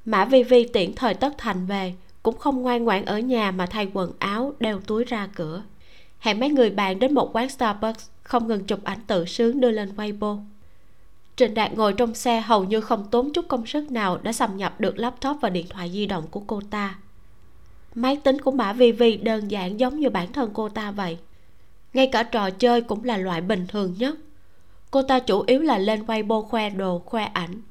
Mã 0.05 0.25
vi 0.25 0.43
vi 0.43 0.69
tiễn 0.73 0.95
thời 0.95 1.15
tất 1.15 1.35
thành 1.39 1.67
về 1.67 1.95
cũng 2.23 2.39
không 2.39 2.63
ngoan 2.63 2.85
ngoãn 2.85 3.05
ở 3.05 3.19
nhà 3.19 3.51
mà 3.51 3.67
thay 3.67 3.91
quần 3.93 4.13
áo, 4.19 4.55
đeo 4.61 4.81
túi 4.81 5.05
ra 5.05 5.29
cửa. 5.35 5.63
Hẹn 6.19 6.41
mấy 6.41 6.51
người 6.51 6.71
bạn 6.71 6.99
đến 6.99 7.15
một 7.15 7.31
quán 7.37 7.49
starbucks, 7.49 8.09
không 8.23 8.49
ngừng 8.49 8.65
chụp 8.65 8.85
ảnh 8.85 8.99
tự 9.07 9.25
sướng 9.25 9.61
đưa 9.61 9.71
lên 9.71 9.93
weibo. 9.97 10.39
Trịnh 11.37 11.55
Đạt 11.55 11.73
ngồi 11.73 11.93
trong 11.93 12.15
xe 12.15 12.41
hầu 12.41 12.65
như 12.65 12.81
không 12.81 13.07
tốn 13.11 13.33
chút 13.33 13.49
công 13.49 13.67
sức 13.67 13.91
nào 13.91 14.19
đã 14.23 14.33
xâm 14.33 14.57
nhập 14.57 14.81
được 14.81 14.99
laptop 14.99 15.37
và 15.41 15.51
điện 15.51 15.67
thoại 15.69 15.91
di 15.91 16.07
động 16.07 16.27
của 16.31 16.43
cô 16.47 16.61
ta. 16.71 16.99
Máy 17.95 18.17
tính 18.17 18.41
của 18.41 18.51
mã 18.51 18.73
vi 18.73 18.93
vi 18.93 19.17
đơn 19.17 19.51
giản 19.51 19.81
giống 19.81 20.01
như 20.01 20.11
bản 20.11 20.33
thân 20.33 20.51
cô 20.55 20.69
ta 20.69 20.91
vậy. 20.91 21.19
Ngay 21.95 22.09
cả 22.13 22.23
trò 22.23 22.51
chơi 22.51 22.81
cũng 22.81 23.05
là 23.05 23.17
loại 23.17 23.41
bình 23.41 23.67
thường 23.67 23.95
nhất. 23.99 24.19
Cô 24.91 25.03
ta 25.03 25.19
chủ 25.19 25.45
yếu 25.47 25.61
là 25.61 25.79
lên 25.79 26.03
weibo 26.03 26.43
khoe 26.43 26.71
đồ, 26.71 26.99
khoe 26.99 27.25
ảnh. 27.25 27.63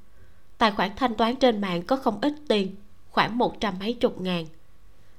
Tài 0.57 0.71
khoản 0.71 0.89
thanh 0.95 1.15
toán 1.15 1.35
trên 1.35 1.61
mạng 1.61 1.81
có 1.81 1.95
không 1.95 2.17
ít 2.21 2.33
tiền 2.47 2.75
khoảng 3.11 3.37
một 3.37 3.59
trăm 3.59 3.73
mấy 3.79 3.93
chục 3.93 4.21
ngàn. 4.21 4.45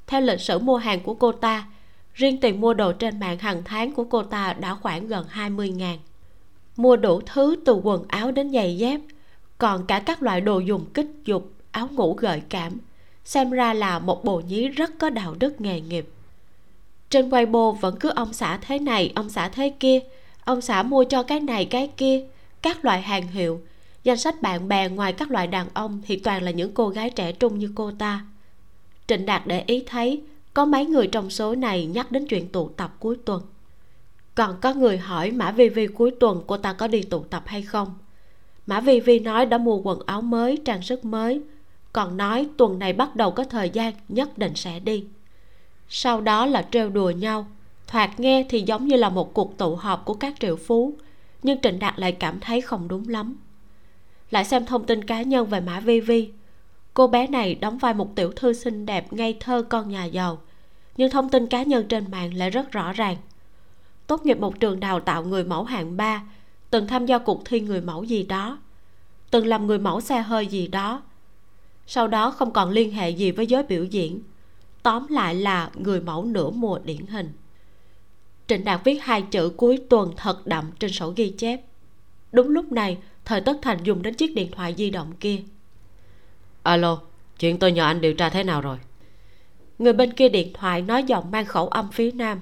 Theo 0.06 0.20
lịch 0.20 0.40
sử 0.40 0.58
mua 0.58 0.76
hàng 0.76 1.00
của 1.00 1.14
cô 1.14 1.32
ta, 1.32 1.66
riêng 2.14 2.40
tiền 2.40 2.60
mua 2.60 2.74
đồ 2.74 2.92
trên 2.92 3.20
mạng 3.20 3.38
hàng 3.38 3.62
tháng 3.64 3.92
của 3.92 4.04
cô 4.04 4.22
ta 4.22 4.52
đã 4.52 4.74
khoảng 4.74 5.06
gần 5.06 5.26
hai 5.28 5.50
mươi 5.50 5.68
ngàn. 5.68 5.98
Mua 6.76 6.96
đủ 6.96 7.20
thứ 7.26 7.56
từ 7.64 7.74
quần 7.74 8.04
áo 8.08 8.30
đến 8.30 8.52
giày 8.52 8.76
dép, 8.76 9.00
còn 9.58 9.86
cả 9.86 10.02
các 10.06 10.22
loại 10.22 10.40
đồ 10.40 10.58
dùng 10.58 10.84
kích 10.94 11.08
dục, 11.24 11.52
áo 11.70 11.88
ngủ 11.92 12.14
gợi 12.14 12.42
cảm, 12.48 12.72
xem 13.24 13.50
ra 13.50 13.74
là 13.74 13.98
một 13.98 14.24
bồ 14.24 14.40
nhí 14.40 14.68
rất 14.68 14.90
có 14.98 15.10
đạo 15.10 15.34
đức 15.38 15.60
nghề 15.60 15.80
nghiệp. 15.80 16.08
Trên 17.10 17.28
Weibo 17.28 17.72
vẫn 17.72 17.96
cứ 18.00 18.08
ông 18.08 18.32
xã 18.32 18.56
thế 18.56 18.78
này, 18.78 19.12
ông 19.14 19.30
xã 19.30 19.48
thế 19.48 19.74
kia, 19.80 20.00
ông 20.44 20.60
xã 20.60 20.82
mua 20.82 21.04
cho 21.04 21.22
cái 21.22 21.40
này, 21.40 21.64
cái 21.64 21.90
kia, 21.96 22.24
các 22.62 22.84
loại 22.84 23.02
hàng 23.02 23.26
hiệu 23.26 23.60
danh 24.04 24.16
sách 24.16 24.42
bạn 24.42 24.68
bè 24.68 24.88
ngoài 24.88 25.12
các 25.12 25.30
loại 25.30 25.46
đàn 25.46 25.66
ông 25.74 26.00
thì 26.06 26.16
toàn 26.16 26.42
là 26.42 26.50
những 26.50 26.74
cô 26.74 26.88
gái 26.88 27.10
trẻ 27.10 27.32
trung 27.32 27.58
như 27.58 27.72
cô 27.74 27.92
ta. 27.98 28.24
Trịnh 29.06 29.26
đạt 29.26 29.46
để 29.46 29.64
ý 29.66 29.84
thấy, 29.86 30.22
có 30.54 30.64
mấy 30.64 30.86
người 30.86 31.06
trong 31.06 31.30
số 31.30 31.54
này 31.54 31.86
nhắc 31.86 32.12
đến 32.12 32.26
chuyện 32.26 32.48
tụ 32.48 32.68
tập 32.68 32.94
cuối 32.98 33.16
tuần. 33.24 33.42
Còn 34.34 34.56
có 34.60 34.74
người 34.74 34.98
hỏi 34.98 35.30
mã 35.30 35.52
vi 35.52 35.68
vi 35.68 35.86
cuối 35.86 36.10
tuần 36.20 36.42
cô 36.46 36.56
ta 36.56 36.72
có 36.72 36.86
đi 36.86 37.02
tụ 37.02 37.20
tập 37.20 37.42
hay 37.46 37.62
không? 37.62 37.94
Mã 38.66 38.80
vi 38.80 39.00
vi 39.00 39.18
nói 39.18 39.46
đã 39.46 39.58
mua 39.58 39.76
quần 39.76 40.00
áo 40.06 40.22
mới, 40.22 40.58
trang 40.64 40.82
sức 40.82 41.04
mới, 41.04 41.40
còn 41.92 42.16
nói 42.16 42.48
tuần 42.56 42.78
này 42.78 42.92
bắt 42.92 43.16
đầu 43.16 43.30
có 43.30 43.44
thời 43.44 43.70
gian 43.70 43.94
nhất 44.08 44.38
định 44.38 44.54
sẽ 44.54 44.80
đi. 44.80 45.04
Sau 45.88 46.20
đó 46.20 46.46
là 46.46 46.68
trêu 46.70 46.90
đùa 46.90 47.10
nhau, 47.10 47.46
thoạt 47.86 48.20
nghe 48.20 48.46
thì 48.48 48.60
giống 48.60 48.86
như 48.86 48.96
là 48.96 49.08
một 49.08 49.34
cuộc 49.34 49.58
tụ 49.58 49.76
họp 49.76 50.04
của 50.04 50.14
các 50.14 50.34
triệu 50.40 50.56
phú, 50.56 50.94
nhưng 51.42 51.60
trịnh 51.60 51.78
đạt 51.78 51.98
lại 51.98 52.12
cảm 52.12 52.40
thấy 52.40 52.60
không 52.60 52.88
đúng 52.88 53.08
lắm 53.08 53.36
lại 54.30 54.44
xem 54.44 54.66
thông 54.66 54.86
tin 54.86 55.04
cá 55.04 55.22
nhân 55.22 55.46
về 55.46 55.60
mã 55.60 55.80
vi 55.80 56.00
vi. 56.00 56.30
Cô 56.94 57.06
bé 57.06 57.26
này 57.26 57.54
đóng 57.54 57.78
vai 57.78 57.94
một 57.94 58.16
tiểu 58.16 58.32
thư 58.32 58.52
xinh 58.52 58.86
đẹp 58.86 59.12
ngây 59.12 59.36
thơ 59.40 59.62
con 59.68 59.90
nhà 59.90 60.04
giàu. 60.04 60.38
Nhưng 60.96 61.10
thông 61.10 61.28
tin 61.28 61.46
cá 61.46 61.62
nhân 61.62 61.88
trên 61.88 62.10
mạng 62.10 62.34
lại 62.34 62.50
rất 62.50 62.72
rõ 62.72 62.92
ràng. 62.92 63.16
Tốt 64.06 64.26
nghiệp 64.26 64.38
một 64.38 64.60
trường 64.60 64.80
đào 64.80 65.00
tạo 65.00 65.24
người 65.24 65.44
mẫu 65.44 65.64
hạng 65.64 65.96
ba, 65.96 66.22
từng 66.70 66.86
tham 66.86 67.06
gia 67.06 67.18
cuộc 67.18 67.44
thi 67.44 67.60
người 67.60 67.80
mẫu 67.80 68.04
gì 68.04 68.22
đó, 68.22 68.58
từng 69.30 69.46
làm 69.46 69.66
người 69.66 69.78
mẫu 69.78 70.00
xe 70.00 70.20
hơi 70.20 70.46
gì 70.46 70.68
đó. 70.68 71.02
Sau 71.86 72.08
đó 72.08 72.30
không 72.30 72.52
còn 72.52 72.70
liên 72.70 72.92
hệ 72.92 73.10
gì 73.10 73.30
với 73.30 73.46
giới 73.46 73.62
biểu 73.62 73.84
diễn, 73.84 74.22
tóm 74.82 75.06
lại 75.08 75.34
là 75.34 75.70
người 75.74 76.00
mẫu 76.00 76.24
nửa 76.24 76.50
mùa 76.50 76.78
điển 76.78 77.06
hình. 77.06 77.32
Trịnh 78.46 78.64
đạt 78.64 78.80
viết 78.84 78.98
hai 79.02 79.22
chữ 79.22 79.52
cuối 79.56 79.82
tuần 79.88 80.12
thật 80.16 80.46
đậm 80.46 80.70
trên 80.78 80.90
sổ 80.90 81.12
ghi 81.16 81.34
chép. 81.38 81.60
Đúng 82.32 82.48
lúc 82.48 82.72
này 82.72 82.98
thời 83.24 83.40
tất 83.40 83.56
thành 83.62 83.78
dùng 83.82 84.02
đến 84.02 84.14
chiếc 84.14 84.34
điện 84.34 84.50
thoại 84.52 84.74
di 84.78 84.90
động 84.90 85.12
kia. 85.20 85.42
Alo 86.62 87.00
chuyện 87.38 87.58
tôi 87.58 87.72
nhờ 87.72 87.84
anh 87.84 88.00
điều 88.00 88.14
tra 88.14 88.28
thế 88.28 88.44
nào 88.44 88.60
rồi? 88.60 88.78
Người 89.78 89.92
bên 89.92 90.12
kia 90.12 90.28
điện 90.28 90.52
thoại 90.54 90.82
nói 90.82 91.02
giọng 91.02 91.30
mang 91.30 91.44
khẩu 91.44 91.68
âm 91.68 91.90
phía 91.92 92.10
nam. 92.10 92.40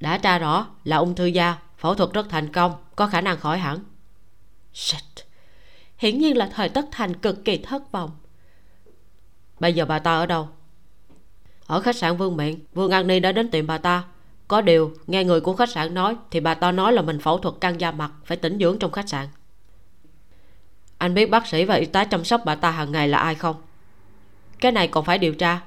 Đã 0.00 0.18
tra 0.18 0.38
rõ 0.38 0.66
là 0.84 0.96
ung 0.96 1.14
thư 1.14 1.26
da 1.26 1.58
phẫu 1.78 1.94
thuật 1.94 2.12
rất 2.12 2.26
thành 2.28 2.52
công 2.52 2.72
có 2.96 3.06
khả 3.06 3.20
năng 3.20 3.38
khỏi 3.38 3.58
hẳn. 3.58 3.78
Shit. 4.74 5.26
hiển 5.98 6.18
nhiên 6.18 6.36
là 6.36 6.50
thời 6.54 6.68
tất 6.68 6.84
thành 6.90 7.16
cực 7.16 7.44
kỳ 7.44 7.58
thất 7.58 7.92
vọng. 7.92 8.10
Bây 9.60 9.72
giờ 9.72 9.84
bà 9.84 9.98
ta 9.98 10.16
ở 10.16 10.26
đâu? 10.26 10.48
Ở 11.66 11.80
khách 11.80 11.96
sạn 11.96 12.16
vương 12.16 12.36
miện. 12.36 12.58
Vương 12.74 12.90
an 12.90 13.06
ni 13.06 13.20
đã 13.20 13.32
đến 13.32 13.50
tìm 13.50 13.66
bà 13.66 13.78
ta. 13.78 14.04
Có 14.48 14.60
điều 14.60 14.94
nghe 15.06 15.24
người 15.24 15.40
của 15.40 15.56
khách 15.56 15.70
sạn 15.70 15.94
nói 15.94 16.16
thì 16.30 16.40
bà 16.40 16.54
ta 16.54 16.72
nói 16.72 16.92
là 16.92 17.02
mình 17.02 17.18
phẫu 17.18 17.38
thuật 17.38 17.54
căng 17.60 17.80
da 17.80 17.90
mặt 17.90 18.12
phải 18.24 18.36
tĩnh 18.36 18.58
dưỡng 18.58 18.78
trong 18.78 18.90
khách 18.90 19.08
sạn 19.08 19.28
anh 20.98 21.14
biết 21.14 21.30
bác 21.30 21.46
sĩ 21.46 21.64
và 21.64 21.74
y 21.74 21.86
tá 21.86 22.04
chăm 22.04 22.24
sóc 22.24 22.40
bà 22.44 22.54
ta 22.54 22.70
hàng 22.70 22.92
ngày 22.92 23.08
là 23.08 23.18
ai 23.18 23.34
không? 23.34 23.56
Cái 24.60 24.72
này 24.72 24.88
còn 24.88 25.04
phải 25.04 25.18
điều 25.18 25.34
tra. 25.34 25.60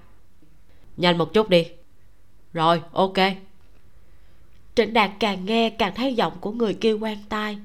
Nhanh 0.97 1.17
một 1.17 1.33
chút 1.33 1.49
đi. 1.49 1.67
Rồi, 2.53 2.81
ok. 2.91 3.17
Trịnh 4.75 4.93
đạt 4.93 5.11
càng 5.19 5.45
nghe 5.45 5.69
càng 5.69 5.95
thấy 5.95 6.15
giọng 6.15 6.33
của 6.41 6.51
người 6.51 6.73
kia 6.73 6.93
quen 6.93 7.17
tai. 7.29 7.57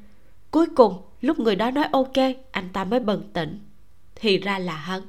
Cuối 0.51 0.67
cùng, 0.77 1.03
lúc 1.21 1.39
người 1.39 1.57
đó 1.57 1.71
nói 1.71 1.85
ok, 1.93 2.17
anh 2.51 2.69
ta 2.73 2.85
mới 2.85 3.01
bừng 3.01 3.23
tỉnh. 3.33 3.61
Thì 4.15 4.39
ra 4.39 4.59
là 4.59 4.77
hắn. 4.77 5.03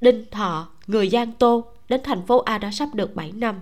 Đinh 0.00 0.24
thọ, 0.30 0.68
người 0.86 1.08
giang 1.08 1.32
tô, 1.32 1.64
đến 1.88 2.00
thành 2.04 2.26
phố 2.26 2.38
a 2.38 2.58
đã 2.58 2.70
sắp 2.70 2.88
được 2.94 3.14
7 3.16 3.32
năm. 3.32 3.60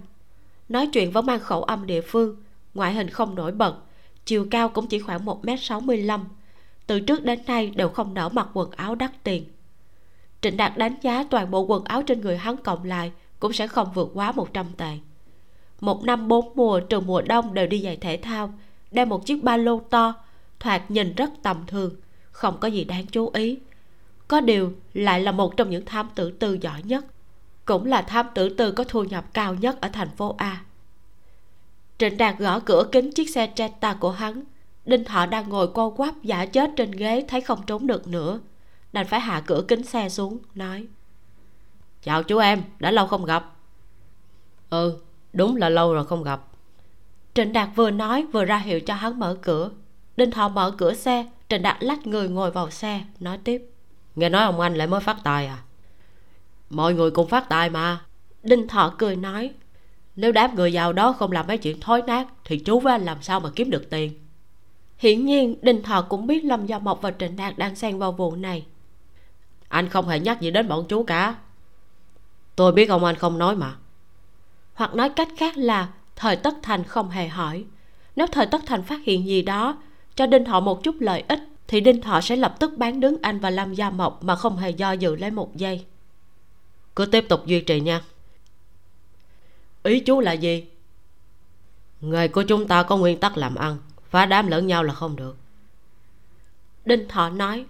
Nói 0.68 0.86
chuyện 0.92 1.10
vẫn 1.10 1.26
mang 1.26 1.40
khẩu 1.40 1.62
âm 1.62 1.86
địa 1.86 2.00
phương, 2.00 2.36
ngoại 2.74 2.94
hình 2.94 3.10
không 3.10 3.34
nổi 3.34 3.52
bật, 3.52 3.74
chiều 4.24 4.46
cao 4.50 4.68
cũng 4.68 4.86
chỉ 4.86 4.98
khoảng 4.98 5.24
một 5.24 5.44
m 5.44 5.48
sáu 5.60 5.80
mươi 5.80 5.96
lăm 5.96 6.24
từ 6.90 7.00
trước 7.00 7.24
đến 7.24 7.38
nay 7.46 7.72
đều 7.76 7.88
không 7.88 8.14
nở 8.14 8.28
mặc 8.28 8.48
quần 8.54 8.70
áo 8.70 8.94
đắt 8.94 9.24
tiền. 9.24 9.44
Trịnh 10.40 10.56
đạt 10.56 10.76
đánh 10.76 10.94
giá 11.02 11.24
toàn 11.30 11.50
bộ 11.50 11.60
quần 11.60 11.84
áo 11.84 12.02
trên 12.02 12.20
người 12.20 12.36
hắn 12.36 12.56
cộng 12.56 12.84
lại 12.84 13.12
cũng 13.40 13.52
sẽ 13.52 13.66
không 13.66 13.92
vượt 13.94 14.10
quá 14.14 14.32
100 14.32 14.66
tệ. 14.76 14.98
Một 15.80 16.04
năm 16.04 16.28
bốn 16.28 16.52
mùa 16.54 16.80
trừ 16.80 17.00
mùa 17.00 17.22
đông 17.22 17.54
đều 17.54 17.66
đi 17.66 17.80
giày 17.80 17.96
thể 17.96 18.16
thao 18.16 18.54
đeo 18.90 19.06
một 19.06 19.26
chiếc 19.26 19.42
ba 19.44 19.56
lô 19.56 19.80
to, 19.80 20.14
thoạt 20.60 20.90
nhìn 20.90 21.14
rất 21.14 21.30
tầm 21.42 21.56
thường, 21.66 21.94
không 22.30 22.60
có 22.60 22.68
gì 22.68 22.84
đáng 22.84 23.06
chú 23.06 23.30
ý. 23.34 23.58
Có 24.28 24.40
điều 24.40 24.72
lại 24.94 25.20
là 25.20 25.32
một 25.32 25.56
trong 25.56 25.70
những 25.70 25.84
tham 25.84 26.08
tử 26.14 26.30
tư 26.30 26.58
giỏi 26.60 26.82
nhất, 26.82 27.04
cũng 27.64 27.86
là 27.86 28.02
tham 28.02 28.26
tử 28.34 28.48
tư 28.48 28.72
có 28.72 28.84
thu 28.84 29.04
nhập 29.04 29.24
cao 29.34 29.54
nhất 29.54 29.80
ở 29.80 29.88
thành 29.88 30.10
phố 30.16 30.34
a. 30.38 30.64
Trịnh 31.98 32.16
đạt 32.16 32.38
gõ 32.38 32.60
cửa 32.60 32.88
kính 32.92 33.12
chiếc 33.12 33.30
xe 33.30 33.52
jetta 33.56 33.94
của 33.98 34.10
hắn 34.10 34.44
đinh 34.84 35.04
thọ 35.04 35.26
đang 35.26 35.48
ngồi 35.48 35.68
co 35.68 35.90
quắp 35.90 36.22
giả 36.22 36.46
chết 36.46 36.70
trên 36.76 36.90
ghế 36.90 37.24
thấy 37.28 37.40
không 37.40 37.66
trốn 37.66 37.86
được 37.86 38.08
nữa. 38.08 38.40
Đành 38.92 39.06
phải 39.06 39.20
hạ 39.20 39.42
cửa 39.46 39.64
kính 39.68 39.82
xe 39.82 40.08
xuống 40.08 40.38
nói. 40.54 40.86
Chào 42.02 42.22
chú 42.22 42.38
em 42.38 42.62
đã 42.78 42.90
lâu 42.90 43.06
không 43.06 43.24
gặp. 43.24 43.52
Ừ 44.70 44.98
đúng 45.32 45.56
là 45.56 45.68
lâu 45.68 45.94
rồi 45.94 46.06
không 46.06 46.22
gặp. 46.22 46.40
Trịnh 47.34 47.52
đạt 47.52 47.68
vừa 47.76 47.90
nói 47.90 48.26
vừa 48.32 48.44
ra 48.44 48.58
hiệu 48.58 48.80
cho 48.80 48.94
hắn 48.94 49.18
mở 49.18 49.38
cửa. 49.42 49.70
Đinh 50.16 50.30
thọ 50.30 50.48
mở 50.48 50.74
cửa 50.78 50.94
xe 50.94 51.26
trịnh 51.48 51.62
đạt 51.62 51.76
lách 51.80 52.06
người 52.06 52.28
ngồi 52.28 52.50
vào 52.50 52.70
xe 52.70 53.04
nói 53.20 53.38
tiếp. 53.44 53.62
Nghe 54.14 54.28
nói 54.28 54.44
ông 54.44 54.60
anh 54.60 54.74
lại 54.74 54.86
mới 54.86 55.00
phát 55.00 55.16
tài 55.24 55.46
à? 55.46 55.58
Mọi 56.70 56.94
người 56.94 57.10
cùng 57.10 57.28
phát 57.28 57.48
tài 57.48 57.70
mà. 57.70 58.00
Đinh 58.42 58.68
thọ 58.68 58.94
cười 58.98 59.16
nói. 59.16 59.50
Nếu 60.16 60.32
đám 60.32 60.54
người 60.54 60.72
giàu 60.72 60.92
đó 60.92 61.12
không 61.12 61.32
làm 61.32 61.46
mấy 61.46 61.58
chuyện 61.58 61.80
thối 61.80 62.02
nát 62.02 62.26
thì 62.44 62.58
chú 62.58 62.80
với 62.80 62.92
anh 62.92 63.04
làm 63.04 63.22
sao 63.22 63.40
mà 63.40 63.50
kiếm 63.56 63.70
được 63.70 63.90
tiền 63.90 64.12
hiển 65.00 65.26
nhiên 65.26 65.54
đinh 65.62 65.82
thọ 65.82 66.02
cũng 66.02 66.26
biết 66.26 66.44
lâm 66.44 66.66
gia 66.66 66.78
mộc 66.78 67.02
và 67.02 67.12
trịnh 67.18 67.36
đạt 67.36 67.58
đang 67.58 67.76
xen 67.76 67.98
vào 67.98 68.12
vụ 68.12 68.36
này. 68.36 68.66
Anh 69.68 69.88
không 69.88 70.08
hề 70.08 70.20
nhắc 70.20 70.40
gì 70.40 70.50
đến 70.50 70.68
bọn 70.68 70.84
chú 70.88 71.04
cả. 71.04 71.34
Tôi 72.56 72.72
biết 72.72 72.88
ông 72.88 73.04
anh 73.04 73.16
không 73.16 73.38
nói 73.38 73.56
mà. 73.56 73.76
Hoặc 74.74 74.94
nói 74.94 75.10
cách 75.10 75.28
khác 75.36 75.56
là 75.56 75.88
thời 76.16 76.36
tất 76.36 76.54
thành 76.62 76.84
không 76.84 77.10
hề 77.10 77.28
hỏi. 77.28 77.64
Nếu 78.16 78.26
thời 78.26 78.46
tất 78.46 78.62
thành 78.66 78.82
phát 78.82 79.00
hiện 79.04 79.26
gì 79.26 79.42
đó 79.42 79.82
cho 80.14 80.26
đinh 80.26 80.44
thọ 80.44 80.60
một 80.60 80.82
chút 80.82 80.96
lợi 81.00 81.24
ích 81.28 81.40
thì 81.68 81.80
đinh 81.80 82.00
thọ 82.00 82.20
sẽ 82.20 82.36
lập 82.36 82.56
tức 82.58 82.72
bán 82.76 83.00
đứng 83.00 83.16
anh 83.22 83.38
và 83.38 83.50
lâm 83.50 83.74
gia 83.74 83.90
mộc 83.90 84.24
mà 84.24 84.36
không 84.36 84.56
hề 84.56 84.70
do 84.70 84.92
dự 84.92 85.16
lấy 85.16 85.30
một 85.30 85.56
giây. 85.56 85.84
Cứ 86.96 87.06
tiếp 87.06 87.26
tục 87.28 87.46
duy 87.46 87.60
trì 87.60 87.80
nha. 87.80 88.02
Ý 89.82 90.00
chú 90.00 90.20
là 90.20 90.32
gì? 90.32 90.64
Nghề 92.00 92.28
của 92.28 92.42
chúng 92.42 92.68
ta 92.68 92.82
có 92.82 92.96
nguyên 92.96 93.20
tắc 93.20 93.36
làm 93.36 93.54
ăn 93.54 93.78
phá 94.10 94.26
đám 94.26 94.46
lẫn 94.46 94.66
nhau 94.66 94.82
là 94.82 94.94
không 94.94 95.16
được. 95.16 95.36
Đinh 96.84 97.08
thọ 97.08 97.30
nói, 97.30 97.66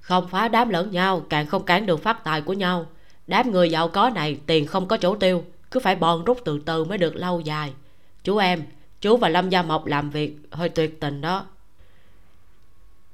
không 0.00 0.28
phá 0.28 0.48
đám 0.48 0.68
lẫn 0.68 0.90
nhau, 0.90 1.26
càng 1.28 1.46
không 1.46 1.64
cản 1.64 1.86
được 1.86 2.02
phát 2.02 2.24
tài 2.24 2.40
của 2.40 2.52
nhau. 2.52 2.86
Đám 3.26 3.50
người 3.50 3.70
giàu 3.70 3.88
có 3.88 4.10
này, 4.10 4.40
tiền 4.46 4.66
không 4.66 4.88
có 4.88 4.96
chỗ 4.96 5.14
tiêu, 5.14 5.44
cứ 5.70 5.80
phải 5.80 5.96
bòn 5.96 6.24
rút 6.24 6.38
từ 6.44 6.60
từ 6.66 6.84
mới 6.84 6.98
được 6.98 7.16
lâu 7.16 7.40
dài. 7.40 7.72
Chú 8.24 8.36
em, 8.36 8.62
chú 9.00 9.16
và 9.16 9.28
lâm 9.28 9.48
gia 9.48 9.62
mộc 9.62 9.86
làm 9.86 10.10
việc 10.10 10.36
hơi 10.50 10.68
tuyệt 10.68 11.00
tình 11.00 11.20
đó. 11.20 11.46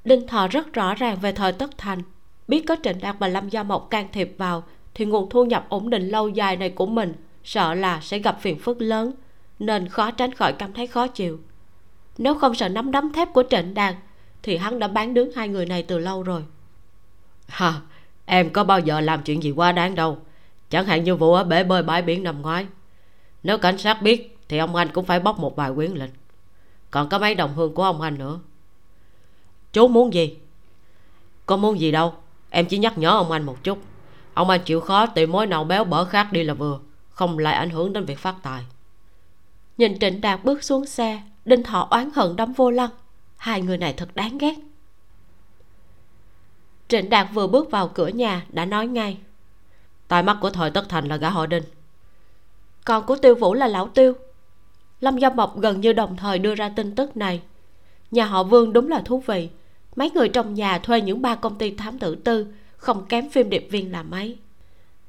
Đinh 0.04 0.26
thọ 0.26 0.48
rất 0.48 0.72
rõ 0.72 0.94
ràng 0.94 1.18
về 1.20 1.32
thời 1.32 1.52
tất 1.52 1.70
thành, 1.78 2.02
biết 2.48 2.64
có 2.68 2.76
trịnh 2.82 3.00
đạt 3.00 3.16
và 3.18 3.28
lâm 3.28 3.48
gia 3.48 3.62
mộc 3.62 3.90
can 3.90 4.08
thiệp 4.12 4.34
vào, 4.38 4.64
thì 4.94 5.04
nguồn 5.04 5.30
thu 5.30 5.44
nhập 5.44 5.66
ổn 5.68 5.90
định 5.90 6.08
lâu 6.08 6.28
dài 6.28 6.56
này 6.56 6.70
của 6.70 6.86
mình 6.86 7.14
sợ 7.44 7.74
là 7.74 8.00
sẽ 8.00 8.18
gặp 8.18 8.38
phiền 8.40 8.58
phức 8.58 8.80
lớn, 8.80 9.12
nên 9.58 9.88
khó 9.88 10.10
tránh 10.10 10.34
khỏi 10.34 10.52
cảm 10.52 10.72
thấy 10.72 10.86
khó 10.86 11.06
chịu 11.06 11.40
nếu 12.20 12.34
không 12.34 12.54
sợ 12.54 12.68
nắm 12.68 12.90
đấm 12.90 13.12
thép 13.12 13.32
của 13.32 13.42
trịnh 13.50 13.74
đạt 13.74 13.94
thì 14.42 14.56
hắn 14.56 14.78
đã 14.78 14.88
bán 14.88 15.14
đứng 15.14 15.32
hai 15.32 15.48
người 15.48 15.66
này 15.66 15.82
từ 15.82 15.98
lâu 15.98 16.22
rồi. 16.22 16.44
Hả 17.48 17.80
em 18.26 18.50
có 18.50 18.64
bao 18.64 18.80
giờ 18.80 19.00
làm 19.00 19.22
chuyện 19.22 19.42
gì 19.42 19.50
quá 19.50 19.72
đáng 19.72 19.94
đâu. 19.94 20.18
Chẳng 20.70 20.86
hạn 20.86 21.04
như 21.04 21.14
vụ 21.16 21.34
ở 21.34 21.44
bể 21.44 21.64
bơi 21.64 21.82
bãi 21.82 22.02
biển 22.02 22.22
năm 22.22 22.42
ngoái. 22.42 22.66
Nếu 23.42 23.58
cảnh 23.58 23.78
sát 23.78 24.02
biết 24.02 24.38
thì 24.48 24.58
ông 24.58 24.76
anh 24.76 24.88
cũng 24.92 25.04
phải 25.04 25.20
bóc 25.20 25.38
một 25.38 25.56
vài 25.56 25.72
quyến 25.74 25.92
lịch. 25.92 26.10
Còn 26.90 27.08
có 27.08 27.18
mấy 27.18 27.34
đồng 27.34 27.54
hương 27.54 27.74
của 27.74 27.82
ông 27.82 28.00
anh 28.00 28.18
nữa. 28.18 28.40
Chú 29.72 29.88
muốn 29.88 30.14
gì? 30.14 30.36
Có 31.46 31.56
muốn 31.56 31.80
gì 31.80 31.90
đâu. 31.90 32.14
Em 32.50 32.66
chỉ 32.66 32.78
nhắc 32.78 32.98
nhở 32.98 33.10
ông 33.10 33.30
anh 33.30 33.42
một 33.42 33.64
chút. 33.64 33.78
Ông 34.34 34.50
anh 34.50 34.60
chịu 34.64 34.80
khó 34.80 35.06
tìm 35.06 35.32
mối 35.32 35.46
nào 35.46 35.64
béo 35.64 35.84
bở 35.84 36.04
khác 36.04 36.32
đi 36.32 36.42
là 36.42 36.54
vừa 36.54 36.78
không 37.10 37.38
lại 37.38 37.54
ảnh 37.54 37.70
hưởng 37.70 37.92
đến 37.92 38.04
việc 38.04 38.18
phát 38.18 38.34
tài. 38.42 38.62
Nhìn 39.78 39.98
trịnh 39.98 40.20
đạt 40.20 40.44
bước 40.44 40.64
xuống 40.64 40.86
xe 40.86 41.22
đinh 41.44 41.62
thọ 41.62 41.88
oán 41.90 42.10
hận 42.14 42.36
đấm 42.36 42.52
vô 42.52 42.70
lăng. 42.70 42.90
Hai 43.36 43.62
người 43.62 43.78
này 43.78 43.92
thật 43.92 44.08
đáng 44.14 44.38
ghét. 44.38 44.54
Trịnh 46.88 47.10
đạt 47.10 47.26
vừa 47.34 47.46
bước 47.46 47.70
vào 47.70 47.88
cửa 47.88 48.08
nhà 48.08 48.46
đã 48.48 48.64
nói 48.64 48.86
ngay. 48.86 49.18
Tai 50.08 50.22
mắt 50.22 50.36
của 50.40 50.50
thời 50.50 50.70
tất 50.70 50.88
thành 50.88 51.08
là 51.08 51.16
gã 51.16 51.30
họ 51.30 51.46
đinh. 51.46 51.62
Còn 52.84 53.06
của 53.06 53.16
tiêu 53.16 53.34
vũ 53.34 53.54
là 53.54 53.66
lão 53.66 53.88
tiêu. 53.88 54.12
Lâm 55.00 55.18
gia 55.18 55.30
mộc 55.30 55.60
gần 55.60 55.80
như 55.80 55.92
đồng 55.92 56.16
thời 56.16 56.38
đưa 56.38 56.54
ra 56.54 56.68
tin 56.68 56.94
tức 56.94 57.16
này. 57.16 57.42
Nhà 58.10 58.24
họ 58.24 58.42
vương 58.42 58.72
đúng 58.72 58.88
là 58.88 59.02
thú 59.04 59.22
vị. 59.26 59.48
Mấy 59.96 60.10
người 60.10 60.28
trong 60.28 60.54
nhà 60.54 60.78
thuê 60.78 61.00
những 61.00 61.22
ba 61.22 61.34
công 61.34 61.58
ty 61.58 61.70
thám 61.70 61.98
tử 61.98 62.14
tư, 62.14 62.46
không 62.76 63.06
kém 63.06 63.30
phim 63.30 63.50
điệp 63.50 63.68
viên 63.70 63.92
là 63.92 64.02
mấy. 64.02 64.38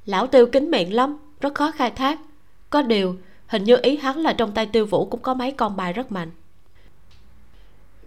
Lão 0.05 0.27
tiêu 0.27 0.45
kính 0.45 0.71
miệng 0.71 0.93
lắm, 0.93 1.17
rất 1.41 1.55
khó 1.55 1.71
khai 1.71 1.91
thác. 1.91 2.19
Có 2.69 2.81
điều 2.81 3.15
hình 3.51 3.63
như 3.63 3.77
ý 3.81 3.97
hắn 3.97 4.17
là 4.17 4.33
trong 4.33 4.51
tay 4.51 4.65
tiêu 4.65 4.85
vũ 4.85 5.05
cũng 5.05 5.21
có 5.21 5.33
mấy 5.33 5.51
con 5.51 5.75
bài 5.75 5.93
rất 5.93 6.11
mạnh. 6.11 6.31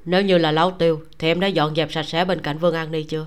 Nếu 0.04 0.22
như 0.22 0.38
là 0.38 0.52
lão 0.52 0.70
tiêu 0.70 1.00
thì 1.18 1.28
em 1.28 1.40
đã 1.40 1.46
dọn 1.46 1.74
dẹp 1.74 1.92
sạch 1.92 2.02
sẽ 2.02 2.24
bên 2.24 2.40
cạnh 2.40 2.58
vương 2.58 2.74
an 2.74 2.92
ni 2.92 3.02
chưa? 3.02 3.26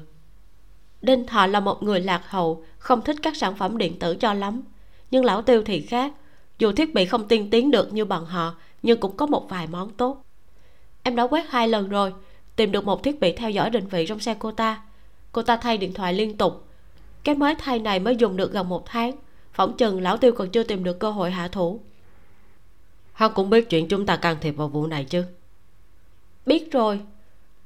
Đinh 1.02 1.27
thọ 1.27 1.48
là 1.48 1.60
một 1.60 1.84
người 1.84 2.02
lạc 2.02 2.22
hậu 2.30 2.64
không 2.77 3.02
thích 3.02 3.15
các 3.22 3.38
sản 3.38 3.56
phẩm 3.56 3.77
điện 3.77 3.99
tử 3.99 4.15
cho 4.15 4.34
lắm. 4.34 4.61
Nhưng 5.11 5.26
lão 5.26 5.41
tiêu 5.41 5.64
thì 5.65 5.81
khác. 5.81 6.14
Dù 6.60 6.72
thiết 6.72 6.94
bị 6.94 7.06
không 7.06 7.27
tiên 7.27 7.49
tiến 7.49 7.72
được 7.72 7.94
như 7.94 8.06
bọn 8.06 8.26
họ 8.26 8.56
nhưng 8.84 8.99
cũng 8.99 9.18
có 9.18 9.26
một 9.26 9.49
vài 9.49 9.68
món 9.68 9.89
tốt. 9.89 10.23
Em 11.03 11.15
đã 11.15 11.27
quét 11.27 11.45
hai 11.49 11.68
lần 11.68 11.89
rồi 11.89 12.14
tìm 12.56 12.72
được 12.72 12.85
một 12.85 13.03
thiết 13.03 13.19
bị 13.19 13.34
theo 13.34 13.49
dõi 13.49 13.69
định 13.69 13.88
vị 13.88 14.06
trong 14.07 14.19
xe 14.19 14.35
cô 14.39 14.52
ta. 14.52 14.81
Cô 15.31 15.41
ta 15.41 15.57
thay 15.57 15.77
điện 15.77 15.94
thoại 15.94 16.14
liên 16.14 16.38
tục. 16.38 16.68
Cái 17.23 17.35
mới 17.35 17.56
thay 17.56 17.80
này 17.80 17.99
mới 17.99 18.15
dùng 18.15 18.38
được 18.38 18.52
gần 18.52 18.69
một 18.69 18.85
tháng. 18.85 19.11
Phỏng 19.53 19.77
chừng 19.77 20.02
lão 20.02 20.18
tiêu 20.18 20.31
còn 20.31 20.49
chưa 20.49 20.64
tìm 20.64 20.84
được 20.84 20.99
cơ 20.99 21.11
hội 21.11 21.31
hạ 21.31 21.48
thủ 21.48 21.80
hắn 23.18 23.31
cũng 23.34 23.49
biết 23.49 23.69
chuyện 23.69 23.88
chúng 23.88 24.06
ta 24.06 24.15
can 24.15 24.38
thiệp 24.41 24.52
vào 24.52 24.68
vụ 24.68 24.88
này 24.88 25.06
chứ. 25.06 25.23
Biết 26.45 26.72
rồi. 26.72 27.02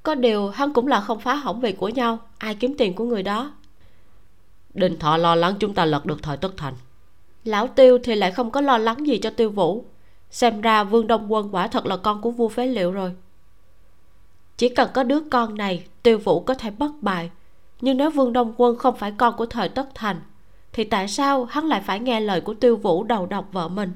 Có 0.04 0.16
điều 0.16 0.50
hắn 0.50 0.74
cũng 0.74 0.88
là 0.88 1.02
không 1.02 1.20
phá 1.20 1.34
hỏng 1.34 1.62
việc 1.62 1.78
của 1.78 1.90
nhau. 1.90 2.20
Ai 2.38 2.56
kiếm 2.56 2.76
tiền 2.78 2.96
của 2.96 3.04
người 3.04 3.24
đó? 3.24 3.52
Đinh 4.74 5.00
thọ 5.00 5.18
lo 5.18 5.36
lắng 5.36 5.56
chúng 5.60 5.74
ta 5.74 5.86
lật 5.86 6.06
được 6.06 6.24
thời 6.24 6.38
tất 6.38 6.58
thành. 6.58 6.74
Lão 7.44 7.68
tiêu 7.68 8.00
thì 8.04 8.16
lại 8.16 8.32
không 8.32 8.52
có 8.52 8.62
lo 8.62 8.78
lắng 8.78 9.08
gì 9.08 9.18
cho 9.18 9.30
tiêu 9.30 9.50
vũ. 9.50 9.86
Xem 10.30 10.62
ra 10.62 10.84
vương 10.84 11.08
đông 11.08 11.34
quân 11.34 11.56
quả 11.56 11.68
thật 11.68 11.86
là 11.86 11.98
con 11.98 12.22
của 12.22 12.32
vua 12.32 12.50
phế 12.50 12.68
liệu 12.68 12.92
rồi. 12.92 13.12
Chỉ 14.58 14.70
cần 14.70 14.90
có 14.94 15.04
đứa 15.04 15.20
con 15.32 15.58
này 15.58 15.86
tiêu 16.04 16.18
vũ 16.18 16.40
có 16.40 16.54
thể 16.54 16.72
bất 16.72 16.92
bại. 17.02 17.30
Nhưng 17.82 17.98
nếu 17.98 18.10
vương 18.10 18.34
đông 18.34 18.54
quân 18.58 18.78
không 18.78 18.98
phải 18.98 19.14
con 19.18 19.38
của 19.38 19.46
thời 19.46 19.70
tất 19.70 19.90
thành 19.96 20.22
thì 20.74 20.84
tại 20.84 21.08
sao 21.08 21.46
hắn 21.46 21.66
lại 21.66 21.82
phải 21.86 22.00
nghe 22.00 22.20
lời 22.20 22.42
của 22.42 22.54
tiêu 22.54 22.76
vũ 22.78 23.04
đầu 23.04 23.26
độc 23.26 23.48
vợ 23.52 23.68
mình 23.68 23.92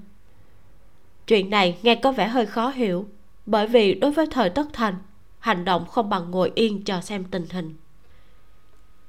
chuyện 1.28 1.50
này 1.50 1.78
nghe 1.84 1.96
có 1.96 2.12
vẻ 2.12 2.28
hơi 2.28 2.46
khó 2.46 2.70
hiểu 2.70 3.08
bởi 3.46 3.68
vì 3.68 3.94
đối 3.94 4.12
với 4.12 4.28
thời 4.32 4.50
tất 4.50 4.66
thành 4.74 4.96
hành 5.40 5.66
động 5.66 5.86
không 5.86 6.10
bằng 6.10 6.32
ngồi 6.32 6.52
yên 6.56 6.84
chờ 6.84 7.02
xem 7.02 7.24
tình 7.24 7.46
hình. 7.52 7.76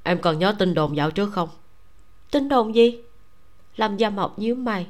Em 0.02 0.20
còn 0.20 0.38
nhớ 0.38 0.54
tin 0.58 0.74
đồn 0.74 0.96
dạo 0.96 1.10
trước 1.10 1.32
không? 1.32 1.48
Tin 2.30 2.48
đồn 2.48 2.74
gì? 2.74 2.98
Lâm 3.76 3.96
gia 3.96 4.10
mộc 4.10 4.38
nhíu 4.38 4.54
mày. 4.54 4.86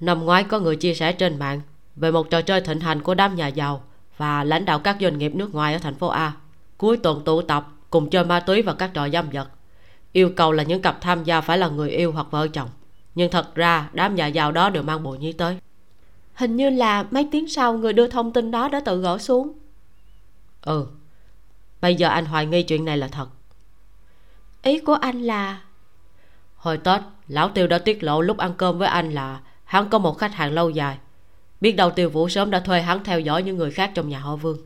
Năm 0.00 0.24
ngoái 0.24 0.44
có 0.44 0.60
người 0.60 0.76
chia 0.76 0.94
sẻ 0.94 1.12
trên 1.12 1.38
mạng 1.38 1.60
về 1.96 2.10
một 2.10 2.30
trò 2.30 2.42
chơi 2.42 2.60
thịnh 2.60 2.80
hành 2.80 3.02
của 3.02 3.14
đám 3.14 3.36
nhà 3.36 3.48
giàu 3.48 3.82
và 4.16 4.44
lãnh 4.44 4.64
đạo 4.64 4.78
các 4.78 4.96
doanh 5.00 5.18
nghiệp 5.18 5.34
nước 5.34 5.54
ngoài 5.54 5.72
ở 5.72 5.78
thành 5.78 5.94
phố 5.94 6.06
a. 6.06 6.32
Cuối 6.78 6.96
tuần 6.96 7.24
tụ 7.24 7.42
tập 7.42 7.68
cùng 7.90 8.10
chơi 8.10 8.24
ma 8.24 8.40
túy 8.40 8.62
và 8.62 8.74
các 8.74 8.90
trò 8.94 9.08
dâm 9.08 9.30
vật. 9.30 9.48
Yêu 10.12 10.30
cầu 10.36 10.52
là 10.52 10.62
những 10.62 10.82
cặp 10.82 11.00
tham 11.00 11.24
gia 11.24 11.40
phải 11.40 11.58
là 11.58 11.68
người 11.68 11.90
yêu 11.90 12.12
hoặc 12.12 12.26
vợ 12.30 12.48
chồng. 12.48 12.68
Nhưng 13.14 13.30
thật 13.30 13.54
ra 13.54 13.90
đám 13.92 14.14
nhà 14.14 14.26
giàu 14.26 14.52
đó 14.52 14.70
đều 14.70 14.82
mang 14.82 15.02
bồ 15.02 15.14
nhí 15.14 15.32
tới 15.32 15.58
hình 16.36 16.56
như 16.56 16.70
là 16.70 17.06
mấy 17.10 17.28
tiếng 17.32 17.48
sau 17.48 17.78
người 17.78 17.92
đưa 17.92 18.08
thông 18.08 18.32
tin 18.32 18.50
đó 18.50 18.68
đã 18.68 18.80
tự 18.80 19.00
gỡ 19.00 19.18
xuống. 19.18 19.52
Ừ 20.62 20.86
bây 21.80 21.94
giờ 21.94 22.08
anh 22.08 22.24
hoài 22.24 22.46
nghi 22.46 22.62
chuyện 22.62 22.84
này 22.84 22.98
là 22.98 23.08
thật. 23.08 23.28
Ý 24.62 24.78
của 24.78 24.94
anh 24.94 25.22
là 25.22 25.60
hồi 26.56 26.78
tết 26.78 27.00
lão 27.28 27.48
tiêu 27.48 27.66
đã 27.66 27.78
tiết 27.78 28.02
lộ 28.02 28.20
lúc 28.20 28.38
ăn 28.38 28.54
cơm 28.56 28.78
với 28.78 28.88
anh 28.88 29.10
là 29.12 29.40
hắn 29.64 29.90
có 29.90 29.98
một 29.98 30.18
khách 30.18 30.34
hàng 30.34 30.52
lâu 30.52 30.70
dài. 30.70 30.98
Biết 31.60 31.72
đâu 31.72 31.90
tiêu 31.90 32.10
vũ 32.10 32.28
sớm 32.28 32.50
đã 32.50 32.60
thuê 32.60 32.82
hắn 32.82 33.04
theo 33.04 33.20
dõi 33.20 33.42
những 33.42 33.56
người 33.56 33.70
khác 33.70 33.90
trong 33.94 34.08
nhà 34.08 34.18
họ 34.18 34.36
vương. 34.36 34.58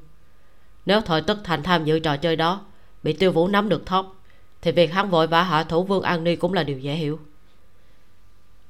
Nếu 0.86 1.00
thời 1.00 1.22
tất 1.22 1.38
thành 1.44 1.62
tham 1.62 1.84
dự 1.84 1.98
trò 1.98 2.16
chơi 2.16 2.36
đó 2.36 2.60
bị 3.02 3.12
tiêu 3.12 3.32
vũ 3.32 3.48
nắm 3.48 3.68
được 3.68 3.86
thóp 3.86 4.16
thì 4.62 4.72
việc 4.72 4.92
hắn 4.92 5.10
vội 5.10 5.26
vã 5.26 5.42
hạ 5.42 5.64
thủ 5.64 5.84
vương 5.84 6.02
an 6.02 6.24
ni 6.24 6.36
cũng 6.36 6.52
là 6.52 6.62
điều 6.62 6.78
dễ 6.78 6.94
hiểu. 6.94 7.18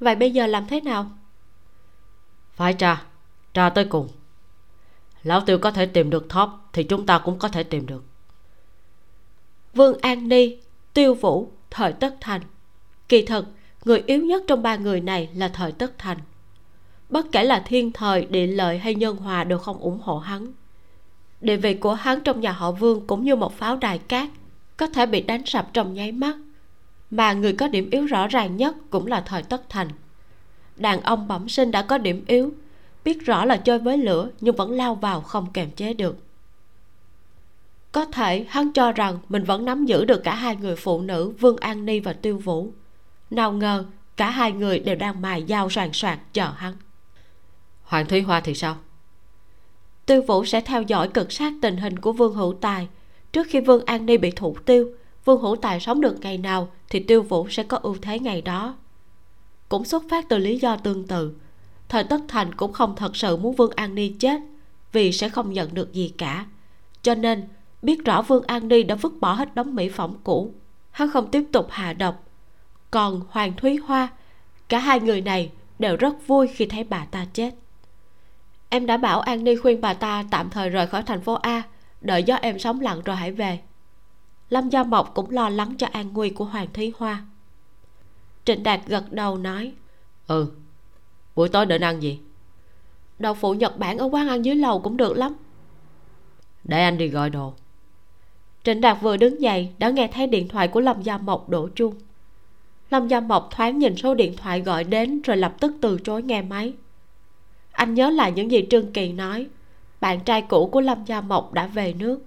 Vậy 0.01 0.15
bây 0.15 0.31
giờ 0.31 0.47
làm 0.47 0.67
thế 0.67 0.81
nào 0.81 1.11
phải 2.61 2.75
tra 2.75 3.03
tra 3.55 3.71
tới 3.71 3.85
cùng. 3.85 4.09
Lão 5.23 5.41
tiêu 5.41 5.59
có 5.59 5.71
thể 5.71 5.87
tìm 5.87 6.11
được 6.11 6.29
thóp 6.29 6.69
thì 6.73 6.83
chúng 6.83 7.07
ta 7.07 7.19
cũng 7.19 7.39
có 7.39 7.49
thể 7.49 7.63
tìm 7.63 7.87
được. 7.87 8.05
Vương 9.75 9.99
an 10.01 10.29
ni, 10.29 10.57
tiêu 10.95 11.15
vũ, 11.15 11.53
thời 11.71 11.93
tất 11.93 12.17
thành. 12.21 12.41
Kỳ 13.09 13.23
thật, 13.23 13.45
người 13.85 14.03
yếu 14.07 14.25
nhất 14.25 14.43
trong 14.47 14.63
ba 14.63 14.77
người 14.77 15.01
này 15.01 15.29
là 15.35 15.49
thời 15.49 15.73
tất 15.73 15.99
thành. 15.99 16.19
Bất 17.09 17.27
kể 17.33 17.45
là 17.45 17.63
thiên 17.67 17.93
thời, 17.93 18.27
địa 18.27 18.47
lợi 18.47 18.79
hay 18.79 18.95
nhân 18.95 19.17
hòa 19.17 19.45
đều 19.45 19.59
không 19.59 19.79
ủng 19.79 20.01
hộ 20.03 20.19
hắn. 20.19 20.53
Địa 21.41 21.57
vị 21.57 21.75
của 21.75 21.95
hắn 21.95 22.21
trong 22.21 22.41
nhà 22.41 22.53
họ 22.53 22.73
vương 22.73 23.07
cũng 23.07 23.25
như 23.25 23.37
một 23.37 23.53
pháo 23.59 23.77
đài 23.77 23.99
cát, 23.99 24.29
có 24.77 24.87
thể 24.87 25.07
bị 25.07 25.23
đánh 25.23 25.47
sập 25.47 25.73
trong 25.73 25.95
nháy 25.95 26.13
mắt. 26.13 26.37
Mà 27.11 27.33
người 27.33 27.53
có 27.53 27.69
điểm 27.69 27.91
yếu 27.91 28.07
rõ 28.07 28.27
ràng 28.27 28.57
nhất 28.57 28.77
cũng 28.91 29.07
là 29.07 29.21
thời 29.21 29.43
tất 29.43 29.69
thành 29.69 29.89
đàn 30.81 31.01
ông 31.01 31.29
bẩm 31.29 31.49
sinh 31.49 31.71
đã 31.71 31.83
có 31.83 31.99
điểm 31.99 32.25
yếu. 32.27 32.53
Biết 33.05 33.27
rõ 33.27 33.45
là 33.45 33.57
chơi 33.57 33.79
với 33.79 33.99
lửa 33.99 34.29
nhưng 34.41 34.57
vẫn 34.57 34.71
lao 34.71 34.95
vào 34.95 35.21
không 35.21 35.53
kềm 35.53 35.71
chế 35.71 35.95
được. 35.95 36.17
Có 37.93 38.05
thể 38.05 38.47
hắn 38.49 38.73
cho 38.73 38.93
rằng 38.93 39.19
mình 39.29 39.45
vẫn 39.45 39.65
nắm 39.65 39.87
giữ 39.87 40.05
được 40.05 40.25
cả 40.25 40.35
hai 40.35 40.57
người 40.57 40.77
phụ 40.77 41.01
nữ 41.01 41.33
vương 41.41 41.57
an 41.57 41.87
ni 41.87 42.01
và 42.01 42.13
tiêu 42.13 42.39
vũ. 42.39 42.73
Nào 43.31 43.53
ngờ 43.53 43.85
cả 44.17 44.31
hai 44.31 44.53
người 44.53 44.79
đều 44.79 44.97
đang 44.97 45.23
mài 45.23 45.45
dao 45.49 45.71
soàn 45.71 45.93
soạt 45.93 46.19
chờ 46.33 46.51
hắn. 46.57 46.75
Hoàng 47.83 48.07
thúy 48.07 48.21
hoa 48.21 48.41
thì 48.41 48.55
sao? 48.55 48.77
Tiêu 50.07 50.23
vũ 50.23 50.45
sẽ 50.45 50.61
theo 50.61 50.83
dõi 50.83 51.09
cực 51.09 51.33
sát 51.33 51.53
tình 51.63 51.77
hình 51.77 51.99
của 51.99 52.13
vương 52.13 52.35
hữu 52.35 52.55
tài. 52.61 52.89
Trước 53.33 53.47
khi 53.51 53.61
vương 53.61 53.85
an 53.85 54.07
ni 54.07 54.17
bị 54.17 54.31
thủ 54.31 54.57
tiêu 54.67 54.93
vương 55.25 55.41
hữu 55.41 55.57
tài 55.57 55.81
sống 55.81 56.01
được 56.01 56.21
ngày 56.21 56.39
nào 56.39 56.69
thì 56.89 57.01
tiêu 57.01 57.23
vũ 57.23 57.49
sẽ 57.51 57.63
có 57.63 57.79
ưu 57.83 57.97
thế 58.03 58.19
ngày 58.19 58.43
đó 58.43 58.77
cũng 59.71 59.85
xuất 59.85 60.05
phát 60.11 60.29
từ 60.29 60.39
lý 60.39 60.59
do 60.59 60.77
tương 60.77 61.07
tự. 61.07 61.35
Thời 61.89 62.05
tất 62.05 62.21
thành 62.29 62.55
cũng 62.55 62.73
không 62.73 62.97
thật 62.97 63.17
sự 63.17 63.37
muốn 63.37 63.55
vương 63.55 63.73
an 63.77 63.95
ni 63.95 64.09
chết 64.09 64.41
vì 64.93 65.13
sẽ 65.13 65.29
không 65.29 65.53
nhận 65.53 65.75
được 65.75 65.93
gì 65.93 66.15
cả. 66.19 66.47
Cho 67.03 67.15
nên, 67.15 67.49
biết 67.83 68.05
rõ 68.05 68.23
vương 68.23 68.45
an 68.47 68.69
ni 68.69 68.83
đã 68.83 68.95
vứt 68.95 69.13
bỏ 69.21 69.33
hết 69.33 69.55
đống 69.55 69.75
mỹ 69.75 69.89
phẩm 69.89 70.15
cũ, 70.25 70.55
hắn 70.91 71.11
không 71.11 71.31
tiếp 71.31 71.45
tục 71.53 71.67
hạ 71.71 71.93
độc. 71.93 72.25
Còn 72.91 73.21
hoàng 73.31 73.53
thúy 73.57 73.77
hoa, 73.77 74.09
cả 74.69 74.79
hai 74.79 75.01
người 75.01 75.21
này 75.21 75.51
đều 75.79 75.97
rất 75.97 76.27
vui 76.27 76.47
khi 76.47 76.67
thấy 76.67 76.85
bà 76.85 77.05
ta 77.05 77.27
chết. 77.33 77.55
Em 78.69 78.87
đã 78.87 78.97
bảo 78.97 79.21
an 79.21 79.45
ni 79.45 79.57
khuyên 79.57 79.81
bà 79.81 79.95
ta 79.95 80.25
tạm 80.31 80.51
thời 80.51 80.69
rời 80.69 80.87
khỏi 80.87 81.03
thành 81.03 81.21
phố 81.21 81.35
a, 81.35 81.63
đợi 82.01 82.23
gió 82.23 82.35
em 82.35 82.59
sống 82.59 82.81
lặng 82.81 83.01
rồi 83.05 83.17
hãy 83.17 83.33
về. 83.33 83.61
Lâm 84.49 84.69
gia 84.69 84.83
mộc 84.83 85.15
cũng 85.15 85.31
lo 85.31 85.49
lắng 85.49 85.75
cho 85.79 85.87
an 85.93 86.13
nguy 86.13 86.31
của 86.31 86.45
hoàng 86.45 86.69
thúy 86.73 86.93
hoa 86.97 87.25
trịnh 88.51 88.63
đạt 88.63 88.81
gật 88.87 89.13
đầu 89.13 89.39
nói 89.39 89.73
ừ 90.27 90.47
buổi 91.35 91.49
tối 91.49 91.67
định 91.67 91.83
ăn 91.83 92.03
gì? 92.03 92.19
Đậu 93.19 93.35
phụ 93.35 93.55
nhật 93.55 93.79
bản 93.79 93.99
ở 93.99 94.09
quán 94.13 94.29
ăn 94.29 94.45
dưới 94.45 94.55
lầu 94.55 94.81
cũng 94.81 94.97
được 94.97 95.17
lắm. 95.17 95.37
Để 96.65 96.83
anh 96.83 96.99
đi 96.99 97.09
gọi 97.09 97.31
đồ. 97.31 97.55
Trịnh 98.65 98.81
đạt 98.81 98.99
vừa 99.01 99.17
đứng 99.17 99.41
dậy 99.41 99.71
đã 99.79 99.91
nghe 99.91 100.09
thấy 100.09 100.27
điện 100.27 100.49
thoại 100.49 100.69
của 100.69 100.81
lâm 100.81 101.03
gia 101.03 101.19
mộc 101.19 101.49
đổ 101.49 101.69
chuông. 101.75 101.95
Lâm 102.91 103.09
gia 103.09 103.21
mộc 103.21 103.49
thoáng 103.51 103.79
nhìn 103.79 103.97
số 103.97 104.15
điện 104.15 104.37
thoại 104.37 104.61
gọi 104.61 104.85
đến 104.85 105.23
rồi 105.23 105.37
lập 105.37 105.55
tức 105.61 105.73
từ 105.81 105.99
chối 106.05 106.23
nghe 106.23 106.43
máy. 106.43 106.73
Anh 107.73 107.95
nhớ 107.95 108.11
lại 108.11 108.33
những 108.33 108.51
gì 108.51 108.67
trương 108.71 108.93
kỳ 108.93 109.13
nói 109.13 109.47
bạn 110.01 110.21
trai 110.21 110.43
cũ 110.43 110.69
của 110.73 110.81
lâm 110.81 111.05
gia 111.05 111.21
mộc 111.21 111.53
đã 111.53 111.67
về 111.67 111.93
nước. 111.93 112.21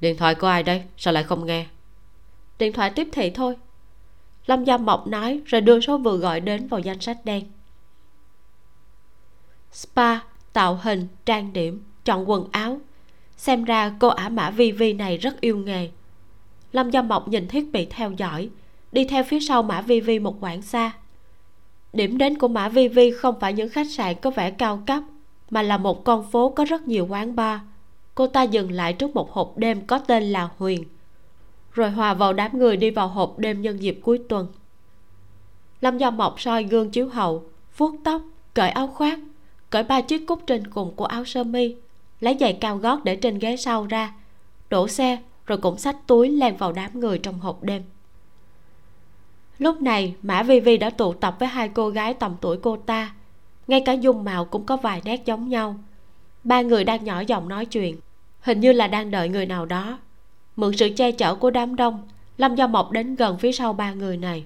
Điện 0.00 0.16
thoại 0.16 0.34
của 0.34 0.46
ai 0.46 0.62
đây? 0.62 0.82
Sao 0.96 1.14
lại 1.14 1.24
không 1.24 1.46
nghe? 1.46 1.66
Điện 2.58 2.72
thoại 2.72 2.90
tiếp 2.90 3.08
thị 3.12 3.30
thôi 3.30 3.56
lâm 4.46 4.64
gia 4.64 4.76
mộc 4.76 5.06
nói 5.06 5.40
rồi 5.46 5.60
đưa 5.60 5.80
số 5.80 5.98
vừa 5.98 6.16
gọi 6.16 6.40
đến 6.40 6.66
vào 6.66 6.80
danh 6.80 7.00
sách 7.00 7.24
đen. 7.24 7.44
Spa, 9.72 10.18
tạo 10.52 10.78
hình, 10.82 11.06
trang 11.24 11.52
điểm, 11.52 11.82
chọn 12.04 12.30
quần 12.30 12.48
áo. 12.52 12.80
Xem 13.36 13.64
ra 13.64 13.92
cô 13.98 14.08
ả 14.08 14.28
mã 14.28 14.50
vi 14.50 14.72
vi 14.72 14.92
này 14.92 15.16
rất 15.16 15.40
yêu 15.40 15.56
nghề. 15.56 15.90
Lâm 16.72 16.90
gia 16.90 17.02
mộc 17.02 17.28
nhìn 17.28 17.48
thiết 17.48 17.72
bị 17.72 17.86
theo 17.90 18.12
dõi, 18.12 18.50
đi 18.92 19.04
theo 19.04 19.24
phía 19.24 19.40
sau 19.40 19.62
mã 19.62 19.80
vi 19.80 20.00
vi 20.00 20.18
một 20.18 20.36
quãng 20.40 20.62
xa. 20.62 20.92
Điểm 21.92 22.18
đến 22.18 22.38
của 22.38 22.48
mã 22.48 22.68
vi 22.68 22.88
vi 22.88 23.10
không 23.10 23.40
phải 23.40 23.52
những 23.52 23.68
khách 23.68 23.90
sạn 23.90 24.14
có 24.22 24.30
vẻ 24.30 24.50
cao 24.50 24.82
cấp, 24.86 25.02
mà 25.50 25.62
là 25.62 25.76
một 25.78 26.04
con 26.04 26.30
phố 26.30 26.50
có 26.50 26.64
rất 26.64 26.88
nhiều 26.88 27.06
quán 27.06 27.36
bar. 27.36 27.60
Cô 28.14 28.26
ta 28.26 28.42
dừng 28.42 28.70
lại 28.70 28.92
trước 28.92 29.14
một 29.14 29.32
hộp 29.32 29.58
đêm 29.58 29.86
có 29.86 29.98
tên 29.98 30.22
là 30.22 30.48
huyền 30.58 30.84
rồi 31.74 31.90
hòa 31.90 32.14
vào 32.14 32.32
đám 32.32 32.58
người 32.58 32.76
đi 32.76 32.90
vào 32.90 33.08
hộp 33.08 33.38
đêm 33.38 33.62
nhân 33.62 33.82
dịp 33.82 33.98
cuối 34.02 34.20
tuần. 34.28 34.46
Lâm 35.80 35.98
do 35.98 36.10
mộc 36.10 36.40
soi 36.40 36.64
gương 36.64 36.90
chiếu 36.90 37.08
hậu, 37.08 37.44
vuốt 37.76 37.94
tóc, 38.04 38.22
cởi 38.54 38.70
áo 38.70 38.86
khoác, 38.86 39.18
cởi 39.70 39.82
ba 39.82 40.00
chiếc 40.00 40.26
cúc 40.26 40.42
trên 40.46 40.66
cùng 40.66 40.96
của 40.96 41.04
áo 41.04 41.24
sơ 41.24 41.44
mi, 41.44 41.76
lấy 42.20 42.36
giày 42.40 42.52
cao 42.52 42.76
gót 42.76 43.04
để 43.04 43.16
trên 43.16 43.38
ghế 43.38 43.56
sau 43.56 43.86
ra, 43.86 44.14
đổ 44.70 44.88
xe 44.88 45.18
rồi 45.46 45.58
cũng 45.58 45.78
xách 45.78 46.06
túi 46.06 46.28
len 46.28 46.56
vào 46.56 46.72
đám 46.72 47.00
người 47.00 47.18
trong 47.18 47.38
hộp 47.38 47.62
đêm. 47.62 47.82
Lúc 49.58 49.82
này, 49.82 50.14
mã 50.22 50.42
vi 50.42 50.60
vi 50.60 50.76
đã 50.76 50.90
tụ 50.90 51.12
tập 51.12 51.36
với 51.38 51.48
hai 51.48 51.68
cô 51.68 51.88
gái 51.88 52.14
tầm 52.14 52.36
tuổi 52.40 52.56
cô 52.62 52.76
ta. 52.76 53.14
Ngay 53.66 53.82
cả 53.86 53.92
dung 53.92 54.24
mạo 54.24 54.44
cũng 54.44 54.66
có 54.66 54.76
vài 54.76 55.02
nét 55.04 55.22
giống 55.24 55.48
nhau. 55.48 55.76
Ba 56.44 56.62
người 56.62 56.84
đang 56.84 57.04
nhỏ 57.04 57.20
giọng 57.20 57.48
nói 57.48 57.66
chuyện, 57.66 57.96
hình 58.40 58.60
như 58.60 58.72
là 58.72 58.86
đang 58.86 59.10
đợi 59.10 59.28
người 59.28 59.46
nào 59.46 59.66
đó 59.66 59.98
mượn 60.56 60.76
sự 60.76 60.88
che 60.96 61.12
chở 61.12 61.34
của 61.34 61.50
đám 61.50 61.76
đông, 61.76 62.08
lâm 62.36 62.54
gia 62.54 62.66
mộc 62.66 62.90
đến 62.90 63.14
gần 63.14 63.38
phía 63.38 63.52
sau 63.52 63.72
ba 63.72 63.92
người 63.92 64.16
này. 64.16 64.44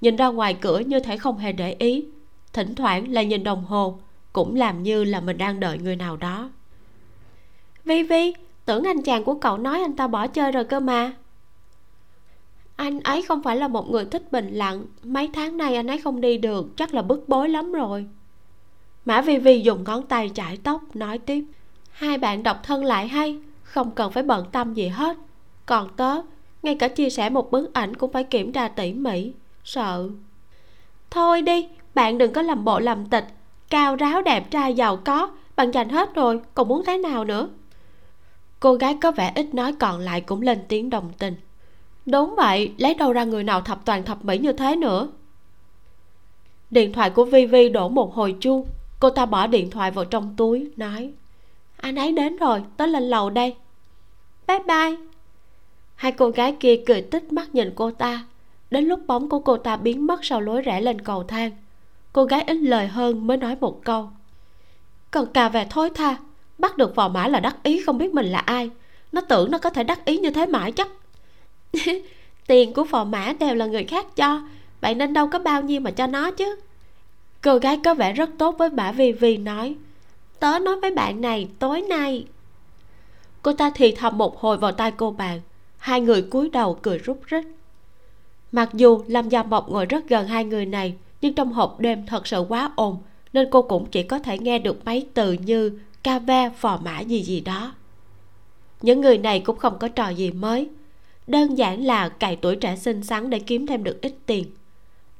Nhìn 0.00 0.16
ra 0.16 0.26
ngoài 0.26 0.54
cửa 0.54 0.78
như 0.78 1.00
thể 1.00 1.16
không 1.16 1.38
hề 1.38 1.52
để 1.52 1.76
ý, 1.78 2.04
thỉnh 2.52 2.74
thoảng 2.74 3.12
lại 3.12 3.26
nhìn 3.26 3.44
đồng 3.44 3.64
hồ, 3.64 3.98
cũng 4.32 4.54
làm 4.54 4.82
như 4.82 5.04
là 5.04 5.20
mình 5.20 5.38
đang 5.38 5.60
đợi 5.60 5.78
người 5.78 5.96
nào 5.96 6.16
đó. 6.16 6.50
Vi 7.84 8.02
vi, 8.02 8.34
tưởng 8.64 8.84
anh 8.84 9.02
chàng 9.02 9.24
của 9.24 9.34
cậu 9.34 9.58
nói 9.58 9.80
anh 9.80 9.96
ta 9.96 10.06
bỏ 10.06 10.26
chơi 10.26 10.52
rồi 10.52 10.64
cơ 10.64 10.80
mà. 10.80 11.12
Anh 12.76 13.00
ấy 13.00 13.22
không 13.22 13.42
phải 13.42 13.56
là 13.56 13.68
một 13.68 13.90
người 13.90 14.04
thích 14.04 14.32
bình 14.32 14.54
lặng, 14.54 14.84
mấy 15.02 15.30
tháng 15.32 15.56
nay 15.56 15.74
anh 15.74 15.86
ấy 15.86 15.98
không 15.98 16.20
đi 16.20 16.38
được, 16.38 16.76
chắc 16.76 16.94
là 16.94 17.02
bức 17.02 17.28
bối 17.28 17.48
lắm 17.48 17.72
rồi. 17.72 18.06
Mã 19.04 19.20
vi 19.20 19.38
vi 19.38 19.60
dùng 19.60 19.84
ngón 19.84 20.06
tay 20.06 20.30
chải 20.34 20.56
tóc, 20.56 20.96
nói 20.96 21.18
tiếp. 21.18 21.44
Hai 21.90 22.18
bạn 22.18 22.42
độc 22.42 22.60
thân 22.62 22.84
lại 22.84 23.08
hay, 23.08 23.38
không 23.62 23.90
cần 23.90 24.12
phải 24.12 24.22
bận 24.22 24.46
tâm 24.52 24.74
gì 24.74 24.88
hết 24.88 25.16
còn 25.68 25.88
tớ, 25.96 26.14
ngay 26.62 26.74
cả 26.74 26.88
chia 26.88 27.10
sẻ 27.10 27.30
một 27.30 27.50
bức 27.50 27.74
ảnh 27.74 27.96
cũng 27.96 28.12
phải 28.12 28.24
kiểm 28.24 28.52
tra 28.52 28.68
tỉ 28.68 28.92
mỉ, 28.92 29.32
sợ. 29.64 30.08
Thôi 31.10 31.42
đi, 31.42 31.68
bạn 31.94 32.18
đừng 32.18 32.32
có 32.32 32.42
làm 32.42 32.64
bộ 32.64 32.78
làm 32.78 33.06
tịch. 33.06 33.24
Cao 33.70 33.96
ráo 33.96 34.22
đẹp 34.22 34.50
trai 34.50 34.74
giàu 34.74 34.96
có 34.96 35.30
bạn 35.56 35.70
dành 35.70 35.88
hết 35.88 36.14
rồi, 36.14 36.40
còn 36.54 36.68
muốn 36.68 36.84
thế 36.84 36.98
nào 36.98 37.24
nữa? 37.24 37.48
Cô 38.60 38.74
gái 38.74 38.96
có 39.02 39.12
vẻ 39.12 39.32
ít 39.34 39.54
nói 39.54 39.72
còn 39.72 40.00
lại 40.00 40.20
cũng 40.20 40.42
lên 40.42 40.58
tiếng 40.68 40.90
đồng 40.90 41.12
tình. 41.18 41.34
Đúng 42.06 42.34
vậy, 42.36 42.72
lấy 42.78 42.94
đâu 42.94 43.12
ra 43.12 43.24
người 43.24 43.44
nào 43.44 43.60
thập 43.60 43.84
toàn 43.84 44.02
thập 44.02 44.24
mỹ 44.24 44.38
như 44.38 44.52
thế 44.52 44.76
nữa? 44.76 45.08
Điện 46.70 46.92
thoại 46.92 47.10
của 47.10 47.24
vi 47.24 47.46
vi 47.46 47.68
đổ 47.68 47.88
một 47.88 48.14
hồi 48.14 48.36
chuông. 48.40 48.66
Cô 49.00 49.10
ta 49.10 49.26
bỏ 49.26 49.46
điện 49.46 49.70
thoại 49.70 49.90
vào 49.90 50.04
trong 50.04 50.34
túi, 50.36 50.70
nói, 50.76 51.12
anh 51.76 51.96
ấy 51.96 52.12
đến 52.12 52.36
rồi, 52.36 52.62
tớ 52.76 52.86
lên 52.86 53.02
lầu 53.02 53.30
đây. 53.30 53.54
Bye 54.46 54.58
bye 54.58 55.07
hai 55.98 56.12
cô 56.12 56.30
gái 56.30 56.56
kia 56.60 56.76
cười 56.86 57.02
tích 57.02 57.32
mắt 57.32 57.54
nhìn 57.54 57.72
cô 57.74 57.90
ta. 57.90 58.24
Đến 58.70 58.84
lúc 58.84 59.00
bóng 59.06 59.28
của 59.28 59.40
cô 59.40 59.56
ta 59.56 59.76
biến 59.76 60.06
mất 60.06 60.24
sau 60.24 60.40
lối 60.40 60.62
rẽ 60.62 60.80
lên 60.80 61.00
cầu 61.00 61.24
thang, 61.24 61.50
cô 62.12 62.24
gái 62.24 62.44
ít 62.46 62.54
lời 62.54 62.86
hơn 62.86 63.26
mới 63.26 63.36
nói 63.36 63.56
một 63.60 63.84
câu. 63.84 64.10
Còn 65.10 65.32
cà 65.32 65.48
về 65.48 65.66
thối 65.70 65.90
tha, 65.90 66.16
bắt 66.58 66.76
được 66.76 66.94
phò 66.94 67.08
mã 67.08 67.28
là 67.28 67.40
đắc 67.40 67.56
ý, 67.62 67.82
không 67.82 67.98
biết 67.98 68.14
mình 68.14 68.26
là 68.26 68.38
ai. 68.38 68.70
Nó 69.12 69.20
tưởng 69.20 69.50
nó 69.50 69.58
có 69.58 69.70
thể 69.70 69.84
đắc 69.84 70.04
ý 70.04 70.18
như 70.18 70.30
thế 70.30 70.46
mãi 70.46 70.72
chắc. 70.72 70.88
Tiền 72.46 72.72
của 72.72 72.84
phò 72.84 73.04
mã 73.04 73.32
đều 73.40 73.54
là 73.54 73.66
người 73.66 73.84
khác 73.84 74.06
cho, 74.16 74.42
vậy 74.80 74.94
nên 74.94 75.12
đâu 75.12 75.28
có 75.28 75.38
bao 75.38 75.62
nhiêu 75.62 75.80
mà 75.80 75.90
cho 75.90 76.06
nó 76.06 76.30
chứ. 76.30 76.56
Cô 77.42 77.58
gái 77.58 77.80
có 77.84 77.94
vẻ 77.94 78.12
rất 78.12 78.30
tốt 78.38 78.54
với 78.58 78.70
bà 78.70 78.92
vi 78.92 79.12
vi 79.12 79.36
nói. 79.36 79.76
Tớ 80.40 80.58
nói 80.58 80.80
với 80.80 80.90
bạn 80.90 81.20
này, 81.20 81.48
tối 81.58 81.82
nay. 81.82 82.24
Cô 83.42 83.52
ta 83.52 83.70
thì 83.74 83.92
thầm 83.92 84.18
một 84.18 84.40
hồi 84.40 84.56
vào 84.56 84.72
tai 84.72 84.90
cô 84.90 85.10
bạn 85.10 85.40
hai 85.78 86.00
người 86.00 86.22
cúi 86.22 86.50
đầu 86.50 86.78
cười 86.82 86.98
rút 86.98 87.20
rít 87.26 87.44
mặc 88.52 88.70
dù 88.74 89.02
lâm 89.06 89.28
gia 89.28 89.42
mộc 89.42 89.68
ngồi 89.70 89.86
rất 89.86 90.08
gần 90.08 90.26
hai 90.26 90.44
người 90.44 90.66
này, 90.66 90.94
nhưng 91.20 91.34
trong 91.34 91.52
hộp 91.52 91.80
đêm 91.80 92.06
thật 92.06 92.26
sự 92.26 92.44
quá 92.48 92.72
ồn, 92.76 92.98
nên 93.32 93.48
cô 93.50 93.62
cũng 93.62 93.86
chỉ 93.90 94.02
có 94.02 94.18
thể 94.18 94.38
nghe 94.38 94.58
được 94.58 94.84
mấy 94.84 95.06
từ 95.14 95.32
như 95.32 95.78
ca 96.02 96.18
ve, 96.18 96.50
phò 96.50 96.80
mã 96.84 97.00
gì 97.00 97.22
gì 97.22 97.40
đó. 97.40 97.74
Những 98.82 99.00
người 99.00 99.18
này 99.18 99.40
cũng 99.40 99.56
không 99.56 99.78
có 99.78 99.88
trò 99.88 100.08
gì 100.08 100.30
mới. 100.32 100.68
Đơn 101.26 101.58
giản 101.58 101.84
là 101.84 102.08
cày 102.08 102.36
tuổi 102.36 102.56
trẻ 102.56 102.76
xinh 102.76 103.02
xắn 103.02 103.30
để 103.30 103.38
kiếm 103.38 103.66
thêm 103.66 103.84
được 103.84 104.00
ít 104.00 104.14
tiền. 104.26 104.44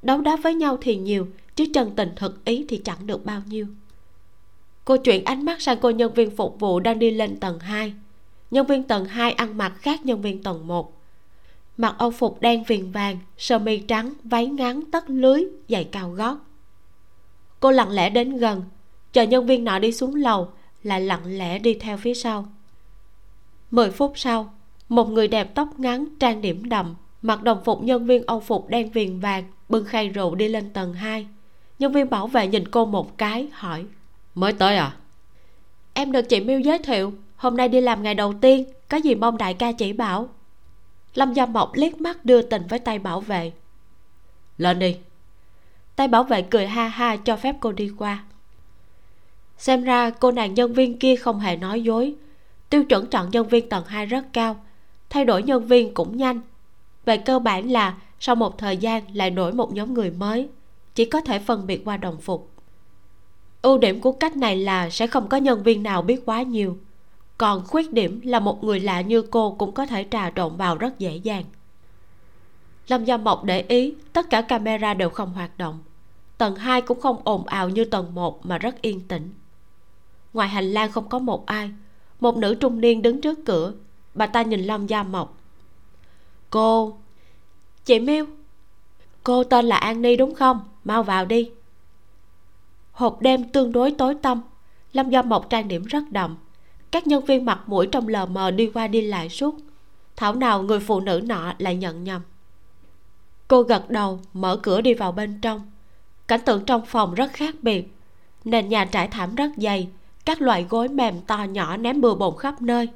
Đấu 0.03 0.21
đá 0.21 0.37
với 0.37 0.55
nhau 0.55 0.79
thì 0.81 0.97
nhiều, 0.97 1.29
chứ 1.57 1.67
chân 1.75 1.91
tình 1.97 2.13
thực 2.17 2.45
ý 2.45 2.65
thì 2.69 2.77
chẳng 2.85 3.07
được 3.07 3.25
bao 3.25 3.43
nhiêu. 3.47 3.67
Cô 4.85 4.97
chuyển 4.97 5.25
ánh 5.25 5.45
mắt 5.45 5.63
sang 5.63 5.79
cô 5.81 5.91
nhân 5.91 6.15
viên 6.15 6.37
phục 6.37 6.61
vụ 6.61 6.81
đang 6.81 6.99
đi 6.99 7.11
lên 7.11 7.41
tầng 7.41 7.59
2 7.59 7.93
nhân 8.51 8.67
viên 8.67 8.83
tầng 8.83 9.05
2 9.05 9.33
ăn 9.33 9.59
mặc 9.59 9.73
khác 9.79 10.07
nhân 10.07 10.23
viên 10.23 10.43
tầng 10.43 10.67
1 10.67 10.99
mặc 11.77 11.95
âu 11.99 12.11
phục 12.11 12.41
đen 12.41 12.65
viền 12.65 12.91
vàng, 12.91 13.19
sơ 13.39 13.59
mi 13.59 13.79
trắng, 13.79 14.13
váy 14.25 14.47
ngắn 14.47 14.81
tất 14.93 15.11
lưới, 15.11 15.45
giày 15.69 15.85
cao 15.85 16.11
gót. 16.11 16.39
Cô 17.61 17.71
lặng 17.71 17.91
lẽ 17.91 18.11
đến 18.11 18.37
gần, 18.37 18.63
chờ 19.13 19.23
nhân 19.23 19.47
viên 19.47 19.65
nọ 19.65 19.79
đi 19.79 19.93
xuống 19.93 20.15
lầu 20.15 20.49
lại 20.83 21.01
lặng 21.01 21.39
lẽ 21.39 21.59
đi 21.59 21.75
theo 21.75 21.97
phía 21.97 22.15
sau. 22.15 22.49
Mười 23.71 23.91
phút 23.91 24.13
sau, 24.17 24.55
một 24.89 25.09
người 25.09 25.29
đẹp 25.29 25.55
tóc 25.55 25.79
ngắn, 25.79 26.07
trang 26.21 26.41
điểm 26.41 26.69
đậm, 26.69 26.95
mặc 27.23 27.43
đồng 27.43 27.65
phục 27.65 27.83
nhân 27.83 28.07
viên 28.07 28.27
âu 28.27 28.41
phục 28.41 28.69
đen 28.69 28.91
viền 28.91 29.21
vàng, 29.21 29.45
bưng 29.69 29.85
khay 29.85 30.09
rượu 30.09 30.35
đi 30.35 30.49
lên 30.49 30.73
tầng 30.73 30.95
2 30.95 31.27
nhân 31.79 31.93
viên 31.93 32.11
bảo 32.11 32.27
vệ 32.27 32.47
nhìn 32.47 32.69
cô 32.69 32.87
một 32.87 33.19
cái, 33.19 33.49
hỏi, 33.53 33.85
mới 34.35 34.53
tới 34.53 34.77
à? 34.77 34.97
Em 35.95 36.13
được 36.13 36.23
chị 36.23 36.41
miêu 36.41 36.61
giới 36.61 36.79
thiệu 36.79 37.13
hôm 37.39 37.57
nay 37.57 37.69
đi 37.69 37.81
làm 37.81 38.03
ngày 38.03 38.15
đầu 38.15 38.35
tiên 38.41 38.65
có 38.89 38.97
gì 38.97 39.15
mong 39.15 39.39
đại 39.39 39.55
ca 39.55 39.73
chỉ 39.73 39.93
bảo. 39.93 40.29
Lâm 41.15 41.33
gia 41.33 41.47
mộc 41.47 41.71
liếc 41.75 42.01
mắt 42.01 42.25
đưa 42.25 42.43
tình 42.43 42.63
với 42.69 42.79
tay 42.79 42.99
bảo 42.99 43.21
vệ. 43.21 43.53
Lên 44.59 44.79
đi. 44.79 44.97
Tay 45.97 46.09
bảo 46.09 46.25
vệ 46.25 46.43
cười 46.43 46.67
ha 46.67 46.89
ha 46.89 47.17
cho 47.17 47.37
phép 47.37 47.57
cô 47.61 47.73
đi 47.73 47.91
qua. 47.99 48.25
Xem 49.59 49.85
ra 49.85 50.11
cô 50.11 50.31
nàng 50.33 50.55
nhân 50.55 50.73
viên 50.73 50.99
kia 50.99 51.17
không 51.17 51.41
hề 51.41 51.57
nói 51.57 51.83
dối. 51.83 52.15
Tiêu 52.71 52.85
chuẩn 52.85 53.07
chọn 53.07 53.31
nhân 53.31 53.49
viên 53.49 53.69
tầng 53.69 53.85
2 53.87 54.07
rất 54.07 54.25
cao 54.33 54.57
thay 55.11 55.25
đổi 55.25 55.43
nhân 55.43 55.67
viên 55.67 55.95
cũng 55.95 56.17
nhanh. 56.17 56.41
Về 57.05 57.17
cơ 57.17 57.39
bản 57.39 57.71
là 57.71 57.95
sau 58.21 58.35
một 58.35 58.59
thời 58.59 58.77
gian 58.77 59.17
lại 59.17 59.31
đổi 59.31 59.53
một 59.53 59.73
nhóm 59.73 59.95
người 59.95 60.11
mới 60.11 60.49
chỉ 60.95 61.05
có 61.05 61.21
thể 61.21 61.39
phân 61.39 61.67
biệt 61.67 61.83
qua 61.85 61.97
đồng 61.97 62.21
phục. 62.21 62.51
Ưu 63.63 63.79
điểm 63.79 64.01
của 64.01 64.13
cách 64.13 64.37
này 64.37 64.57
là 64.57 64.91
sẽ 64.91 65.07
không 65.07 65.29
có 65.29 65.37
nhân 65.37 65.63
viên 65.63 65.83
nào 65.83 66.03
biết 66.03 66.23
quá 66.27 66.43
nhiều 66.43 66.79
còn 67.39 67.67
khuyết 67.67 67.93
điểm 67.93 68.21
là 68.25 68.41
một 68.41 68.65
người 68.65 68.81
lạ 68.81 69.01
như 69.01 69.23
cô 69.23 69.51
cũng 69.59 69.73
có 69.73 69.87
thể 69.87 70.07
trà 70.11 70.31
trộn 70.31 70.57
vào 70.57 70.79
rất 70.79 70.99
dễ 70.99 71.17
dàng. 71.17 71.45
Lâm 72.89 73.05
gia 73.05 73.17
mộc 73.17 73.45
để 73.45 73.65
ý, 73.69 73.95
tất 74.13 74.31
cả 74.31 74.43
camera 74.43 74.95
đều 74.95 75.11
không 75.11 75.33
hoạt 75.33 75.59
động. 75.59 75.79
Tầng 76.39 76.57
2 76.57 76.81
cũng 76.83 77.01
không 77.01 77.21
ồn 77.25 77.47
ào 77.47 77.69
như 77.69 77.85
tầng 77.85 78.15
1 78.15 78.47
mà 78.47 78.59
rất 78.59 78.83
yên 78.83 79.01
tĩnh. 79.09 79.31
Ngoài 80.33 80.49
hành 80.49 80.65
lang 80.65 80.93
không 80.93 81.09
có 81.09 81.19
một 81.19 81.47
ai, 81.47 81.71
một 82.21 82.37
nữ 82.37 82.55
trung 82.55 82.81
niên 82.81 83.03
đứng 83.03 83.21
trước 83.21 83.39
cửa. 83.47 83.73
Bà 84.15 84.27
ta 84.27 84.43
nhìn 84.43 84.61
lâm 84.61 84.87
gia 84.87 85.03
mộc. 85.03 85.39
Cô, 86.51 86.99
chị 87.85 88.01
miêu 88.01 88.27
cô 89.25 89.45
tên 89.45 89.67
là 89.67 89.77
an 89.77 90.03
ni 90.03 90.17
đúng 90.17 90.35
không? 90.35 90.61
Mau 90.85 91.03
vào 91.03 91.25
đi. 91.25 91.51
Hộp 92.93 93.21
đêm 93.21 93.49
tương 93.49 93.73
đối 93.73 93.91
tối 93.91 94.15
tăm, 94.23 94.43
lâm 94.93 95.11
gia 95.11 95.23
mộc 95.23 95.51
trang 95.51 95.69
điểm 95.69 95.85
rất 95.85 96.03
đậm 96.11 96.37
các 96.91 97.07
nhân 97.07 97.25
viên 97.25 97.45
mặt 97.45 97.61
mũi 97.67 97.87
trong 97.87 98.09
lờ 98.09 98.27
mờ 98.27 98.51
đi 98.51 98.71
qua 98.75 98.89
đi 98.89 99.01
lại 99.01 99.29
suốt. 99.29 99.57
Thảo 100.17 100.35
nào 100.35 100.63
người 100.63 100.81
phụ 100.81 101.01
nữ 101.01 101.21
nọ 101.25 101.53
lại 101.59 101.77
nhận 101.77 102.05
nhầm. 102.05 102.23
Cô 103.49 103.63
gật 103.63 103.91
đầu, 103.91 104.21
mở 104.33 104.57
cửa 104.63 104.81
đi 104.81 104.95
vào 104.95 105.13
bên 105.13 105.41
trong. 105.41 105.71
Cảnh 106.29 106.41
tượng 106.47 106.65
trong 106.65 106.87
phòng 106.87 107.15
rất 107.15 107.33
khác 107.33 107.55
biệt. 107.63 107.95
Nền 108.45 108.69
nhà 108.69 108.85
trải 108.85 109.09
thảm 109.09 109.35
rất 109.35 109.51
dày, 109.57 109.89
các 110.25 110.43
loại 110.43 110.67
gối 110.69 110.89
mềm 110.89 111.21
to 111.21 111.43
nhỏ 111.43 111.77
ném 111.77 112.01
bừa 112.01 112.15
bộn 112.15 112.37
khắp 112.37 112.63
nơi. 112.63 112.89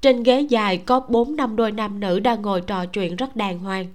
Trên 0.00 0.22
ghế 0.22 0.40
dài 0.40 0.76
có 0.78 1.00
bốn 1.00 1.36
năm 1.36 1.56
đôi 1.56 1.72
nam 1.72 2.00
nữ 2.00 2.20
đang 2.20 2.42
ngồi 2.42 2.60
trò 2.60 2.86
chuyện 2.86 3.16
rất 3.16 3.36
đàng 3.36 3.58
hoàng. 3.58 3.86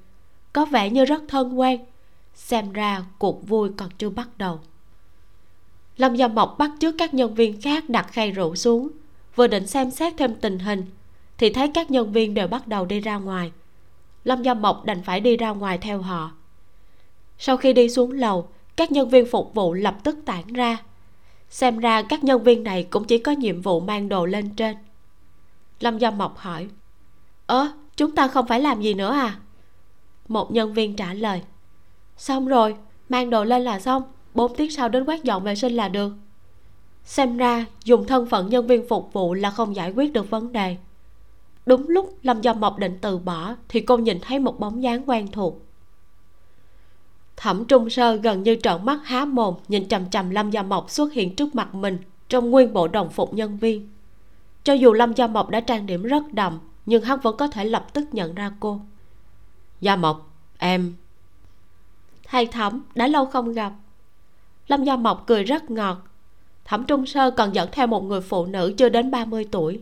Có 0.54 0.66
vẻ 0.66 0.90
như 0.90 1.06
rất 1.06 1.22
thân 1.28 1.60
quen. 1.60 1.82
Xem 2.36 2.74
ra 2.74 3.04
cuộc 3.18 3.48
vui 3.48 3.70
còn 3.78 3.90
chưa 3.98 4.10
bắt 4.10 4.28
đầu 4.38 4.60
lâm 6.00 6.16
gia 6.16 6.28
mộc 6.28 6.56
bắt 6.58 6.72
trước 6.80 6.96
các 6.98 7.14
nhân 7.14 7.36
viên 7.36 7.62
khác 7.62 7.90
đặt 7.90 8.08
khay 8.12 8.32
rượu 8.32 8.56
xuống. 8.56 8.90
Vừa 9.36 9.48
định 9.48 9.68
xem 9.68 9.92
xét 9.92 10.14
thêm 10.18 10.36
tình 10.36 10.60
hình, 10.60 10.86
thì 11.38 11.50
thấy 11.50 11.72
các 11.74 11.92
nhân 11.92 12.12
viên 12.12 12.34
đều 12.34 12.48
bắt 12.48 12.68
đầu 12.68 12.86
đi 12.86 13.00
ra 13.00 13.18
ngoài. 13.18 13.52
Lâm 14.24 14.44
gia 14.44 14.54
mộc 14.54 14.86
đành 14.86 15.04
phải 15.04 15.20
đi 15.20 15.38
ra 15.38 15.50
ngoài 15.50 15.78
theo 15.78 16.02
họ. 16.02 16.32
Sau 17.38 17.58
khi 17.58 17.74
đi 17.74 17.90
xuống 17.90 18.12
lầu, 18.12 18.50
các 18.76 18.92
nhân 18.92 19.10
viên 19.10 19.26
phục 19.32 19.54
vụ 19.54 19.74
lập 19.74 19.96
tức 20.04 20.18
tản 20.26 20.54
ra. 20.54 20.78
Xem 21.50 21.80
ra 21.80 22.02
các 22.02 22.24
nhân 22.24 22.44
viên 22.44 22.64
này 22.64 22.88
cũng 22.90 23.04
chỉ 23.04 23.18
có 23.18 23.32
nhiệm 23.32 23.62
vụ 23.62 23.80
mang 23.80 24.10
đồ 24.10 24.26
lên 24.26 24.50
trên. 24.50 24.76
Lâm 25.80 25.98
gia 25.98 26.12
mộc 26.12 26.38
hỏi, 26.38 26.68
ơ, 27.46 27.72
chúng 27.96 28.16
ta 28.16 28.28
không 28.28 28.48
phải 28.48 28.60
làm 28.60 28.82
gì 28.82 28.94
nữa 28.94 29.14
à? 29.14 29.40
Một 30.28 30.52
nhân 30.52 30.74
viên 30.74 30.96
trả 30.96 31.14
lời, 31.14 31.42
xong 32.18 32.48
rồi, 32.48 32.76
mang 33.10 33.30
đồ 33.30 33.44
lên 33.44 33.62
là 33.62 33.80
xong. 33.80 34.04
4 34.40 34.56
tiếng 34.56 34.72
sau 34.72 34.90
đến 34.90 35.06
quét 35.06 35.24
dọn 35.24 35.44
vệ 35.44 35.56
sinh 35.56 35.74
là 35.74 35.90
được. 35.90 36.14
Xem 37.04 37.38
ra, 37.38 37.66
dùng 37.84 38.08
thân 38.08 38.26
phận 38.26 38.50
nhân 38.50 38.68
viên 38.68 38.88
phục 38.90 39.14
vụ 39.14 39.34
là 39.34 39.52
không 39.52 39.76
giải 39.76 39.92
quyết 39.92 40.14
được 40.14 40.30
vấn 40.30 40.52
đề. 40.52 40.78
Đúng 41.66 41.90
lúc 41.90 42.18
lâm 42.22 42.42
gia 42.42 42.54
mộc 42.54 42.78
định 42.78 42.98
từ 43.02 43.18
bỏ, 43.18 43.56
thì 43.70 43.82
cô 43.82 43.98
nhìn 43.98 44.20
thấy 44.22 44.40
một 44.40 44.60
bóng 44.60 44.84
dáng 44.84 45.10
quen 45.10 45.28
thuộc. 45.32 45.62
Thẩm 47.38 47.66
trung 47.66 47.90
sơ 47.90 48.16
gần 48.16 48.44
như 48.44 48.56
trợn 48.64 48.86
mắt 48.86 49.00
há 49.04 49.26
mồm, 49.26 49.56
nhìn 49.68 49.88
chằm 49.88 50.10
chằm 50.10 50.30
lâm 50.30 50.52
gia 50.52 50.64
mộc 50.64 50.92
xuất 50.92 51.14
hiện 51.14 51.36
trước 51.36 51.56
mặt 51.56 51.76
mình, 51.76 51.98
trong 52.30 52.50
nguyên 52.52 52.74
bộ 52.74 52.88
đồng 52.88 53.10
phục 53.10 53.34
nhân 53.34 53.58
viên. 53.58 53.90
Cho 54.64 54.74
dù 54.74 54.94
lâm 54.94 55.14
gia 55.14 55.28
mộc 55.28 55.50
đã 55.50 55.60
trang 55.60 55.86
điểm 55.86 56.04
rất 56.04 56.34
đậm, 56.34 56.60
nhưng 56.86 57.04
hắn 57.04 57.20
vẫn 57.20 57.38
có 57.38 57.48
thể 57.48 57.66
lập 57.66 57.94
tức 57.94 58.10
nhận 58.12 58.36
ra 58.36 58.52
cô. 58.60 58.82
Gia 59.82 59.96
mộc, 59.96 60.34
em 60.58 60.96
thầy 62.28 62.46
thẩm 62.46 62.82
đã 62.96 63.08
lâu 63.08 63.26
không 63.26 63.54
gặp 63.54 63.74
lâm 64.70 64.84
gia 64.84 64.96
mộc 64.96 65.24
cười 65.28 65.44
rất 65.44 65.72
ngọt. 65.72 65.98
Thẩm 66.66 66.86
trung 66.86 67.06
sơ 67.06 67.32
còn 67.32 67.56
dẫn 67.56 67.70
theo 67.72 67.88
một 67.88 68.04
người 68.04 68.22
phụ 68.22 68.46
nữ 68.46 68.74
chưa 68.78 68.90
đến 68.90 69.12
30 69.12 69.48
tuổi. 69.52 69.82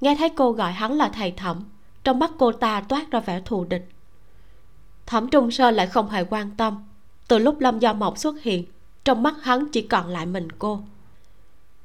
Nghe 0.00 0.16
thấy 0.18 0.28
cô 0.28 0.52
gọi 0.52 0.72
hắn 0.72 0.92
là 0.92 1.08
thầy 1.08 1.30
thẩm 1.30 1.62
trong 2.04 2.18
mắt 2.18 2.30
cô 2.38 2.52
ta 2.52 2.80
toát 2.80 3.10
ra 3.10 3.20
vẻ 3.20 3.40
thù 3.44 3.64
địch. 3.64 3.88
Thẩm 5.06 5.28
trung 5.28 5.50
sơ 5.50 5.70
lại 5.70 5.86
không 5.86 6.08
hề 6.08 6.24
quan 6.24 6.50
tâm. 6.56 6.84
Từ 7.28 7.38
lúc 7.38 7.60
lâm 7.60 7.78
gia 7.78 7.92
mộc 7.92 8.18
xuất 8.18 8.42
hiện 8.42 8.64
trong 9.04 9.22
mắt 9.22 9.34
hắn 9.42 9.66
chỉ 9.72 9.82
còn 9.82 10.06
lại 10.08 10.26
mình 10.26 10.48
cô. 10.58 10.80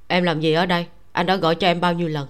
Em 0.08 0.24
làm 0.24 0.42
gì 0.42 0.54
ở 0.54 0.66
đây? 0.66 0.88
Anh 1.12 1.26
đã 1.26 1.36
gọi 1.36 1.56
cho 1.56 1.68
em 1.68 1.82
bao 1.82 1.94
nhiêu 1.94 2.08
lần? 2.08 2.28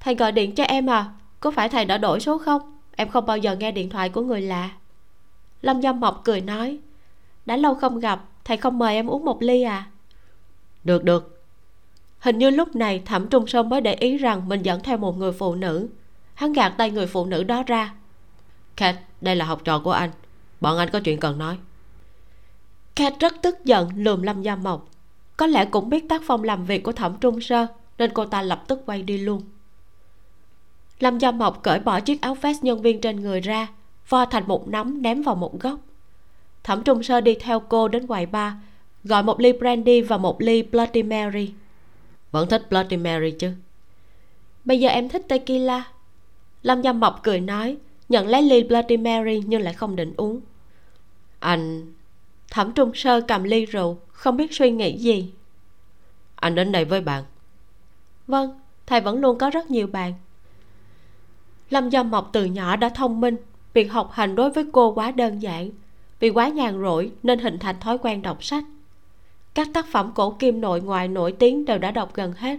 Thầy 0.00 0.14
gọi 0.14 0.32
điện 0.32 0.54
cho 0.54 0.64
em 0.64 0.86
à. 0.90 1.10
Có 1.40 1.50
phải 1.50 1.68
thầy 1.68 1.84
đã 1.84 1.98
đổi 1.98 2.20
số 2.20 2.38
không? 2.38 2.78
Em 2.96 3.08
không 3.08 3.26
bao 3.26 3.38
giờ 3.38 3.56
nghe 3.56 3.72
điện 3.72 3.90
thoại 3.90 4.08
của 4.08 4.20
người 4.22 4.40
lạ. 4.40 4.70
Lâm 5.62 5.80
gia 5.80 5.92
mộc 5.92 6.20
cười 6.24 6.40
nói 6.40 6.78
đã 7.46 7.56
lâu 7.56 7.74
không 7.74 8.00
gặp 8.00 8.20
thầy 8.48 8.56
không 8.56 8.78
mời 8.78 8.94
em 8.94 9.10
uống 9.10 9.24
một 9.24 9.42
ly 9.42 9.62
à? 9.62 9.86
Được 10.84 11.04
được. 11.04 11.42
Hình 12.18 12.38
như 12.38 12.50
lúc 12.50 12.76
này 12.76 13.02
thẩm 13.04 13.28
trung 13.28 13.46
sơn 13.46 13.68
mới 13.68 13.80
để 13.80 13.94
ý 13.94 14.16
rằng 14.16 14.48
mình 14.48 14.62
dẫn 14.62 14.82
theo 14.82 14.98
một 14.98 15.18
người 15.18 15.32
phụ 15.32 15.54
nữ. 15.54 15.88
Hắn 16.34 16.52
gạt 16.52 16.68
tay 16.78 16.90
người 16.90 17.06
phụ 17.06 17.26
nữ 17.26 17.44
đó 17.44 17.62
ra. 17.66 17.94
Kate 18.76 19.02
đây 19.20 19.36
là 19.36 19.44
học 19.44 19.60
trò 19.64 19.78
của 19.78 19.90
anh. 19.90 20.10
Bọn 20.60 20.78
anh 20.78 20.88
có 20.92 21.00
chuyện 21.00 21.20
cần 21.20 21.38
nói. 21.38 21.58
Kate 22.96 23.16
rất 23.20 23.34
tức 23.42 23.64
giận 23.64 23.90
lườm 23.96 24.22
lâm 24.22 24.42
gia 24.42 24.56
mộc. 24.56 24.88
Có 25.36 25.46
lẽ 25.46 25.64
cũng 25.64 25.90
biết 25.90 26.08
tác 26.08 26.22
phong 26.24 26.44
làm 26.44 26.64
việc 26.64 26.82
của 26.82 26.92
thẩm 26.92 27.16
trung 27.20 27.40
sơ 27.40 27.66
nên 27.98 28.10
cô 28.14 28.24
ta 28.24 28.42
lập 28.42 28.64
tức 28.66 28.82
quay 28.86 29.02
đi 29.02 29.18
luôn. 29.18 29.42
Lâm 31.00 31.18
gia 31.18 31.30
mộc 31.30 31.62
cởi 31.62 31.80
bỏ 31.80 32.00
chiếc 32.00 32.20
áo 32.20 32.34
vest 32.34 32.62
nhân 32.62 32.82
viên 32.82 33.00
trên 33.00 33.20
người 33.20 33.40
ra 33.40 33.68
vo 34.08 34.24
thành 34.24 34.48
một 34.48 34.68
nắm 34.68 35.02
ném 35.02 35.22
vào 35.22 35.34
một 35.34 35.60
góc 35.60 35.78
thẩm 36.68 36.82
trung 36.82 37.02
sơ 37.02 37.20
đi 37.20 37.34
theo 37.34 37.60
cô 37.60 37.88
đến 37.88 38.06
quầy 38.06 38.26
bar 38.26 38.52
gọi 39.04 39.22
một 39.22 39.40
ly 39.40 39.52
brandy 39.52 40.00
và 40.00 40.16
một 40.16 40.42
ly 40.42 40.62
bloody 40.62 41.02
mary. 41.02 41.52
Vẫn 42.30 42.48
thích 42.48 42.66
bloody 42.70 42.96
mary 42.96 43.30
chứ? 43.30 43.52
Bây 44.64 44.80
giờ 44.80 44.88
em 44.88 45.08
thích 45.08 45.24
tequila. 45.28 45.84
Lâm 46.62 46.82
gia 46.82 46.92
mộc 46.92 47.20
cười 47.22 47.40
nói 47.40 47.76
nhận 48.08 48.26
lấy 48.26 48.42
ly 48.42 48.62
bloody 48.62 48.96
mary 48.96 49.42
nhưng 49.46 49.62
lại 49.62 49.74
không 49.74 49.96
định 49.96 50.14
uống. 50.16 50.40
Anh? 51.38 51.92
Thẩm 52.50 52.72
trung 52.72 52.94
sơ 52.94 53.20
cầm 53.20 53.42
ly 53.42 53.66
rượu 53.66 53.98
không 54.08 54.36
biết 54.36 54.54
suy 54.54 54.70
nghĩ 54.70 54.98
gì. 54.98 55.32
Anh 56.36 56.54
đến 56.54 56.72
đây 56.72 56.84
với 56.84 57.00
bạn. 57.00 57.24
Vâng 58.26 58.60
thầy 58.86 59.00
vẫn 59.00 59.20
luôn 59.20 59.38
có 59.38 59.50
rất 59.50 59.70
nhiều 59.70 59.86
bạn. 59.86 60.14
Lâm 61.70 61.90
do 61.90 62.02
mộc 62.02 62.30
từ 62.32 62.44
nhỏ 62.44 62.76
đã 62.76 62.88
thông 62.88 63.20
minh 63.20 63.36
việc 63.74 63.92
học 63.92 64.10
hành 64.12 64.34
đối 64.34 64.50
với 64.50 64.64
cô 64.72 64.94
quá 64.94 65.10
đơn 65.10 65.38
giản 65.42 65.70
vì 66.20 66.30
quá 66.30 66.48
nhàn 66.48 66.80
rỗi 66.82 67.12
nên 67.22 67.38
hình 67.38 67.58
thành 67.58 67.80
thói 67.80 67.98
quen 67.98 68.22
đọc 68.22 68.44
sách. 68.44 68.64
Các 69.54 69.68
tác 69.74 69.86
phẩm 69.86 70.12
cổ 70.14 70.30
kim 70.30 70.60
nội 70.60 70.80
ngoại 70.80 71.08
nổi 71.08 71.32
tiếng 71.32 71.64
đều 71.64 71.78
đã 71.78 71.90
đọc 71.90 72.14
gần 72.14 72.32
hết. 72.32 72.58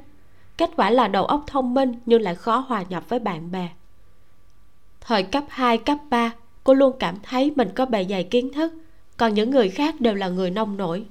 Kết 0.57 0.69
quả 0.75 0.89
là 0.89 1.07
đầu 1.07 1.25
óc 1.25 1.43
thông 1.47 1.73
minh 1.73 1.93
nhưng 2.05 2.21
lại 2.21 2.35
khó 2.35 2.57
hòa 2.57 2.83
nhập 2.89 3.03
với 3.09 3.19
bạn 3.19 3.51
bè. 3.51 3.69
Thời 5.01 5.23
cấp 5.23 5.43
2, 5.49 5.77
cấp 5.77 5.97
3 6.09 6.31
cô 6.63 6.73
luôn 6.73 6.95
cảm 6.99 7.15
thấy 7.23 7.51
mình 7.55 7.69
có 7.75 7.85
bề 7.85 8.05
dày 8.09 8.23
kiến 8.23 8.53
thức 8.53 8.73
còn 9.17 9.33
những 9.33 9.51
người 9.51 9.69
khác 9.69 10.01
đều 10.01 10.15
là 10.15 10.29
người 10.29 10.51
nông 10.51 10.77
nổi. 10.77 11.05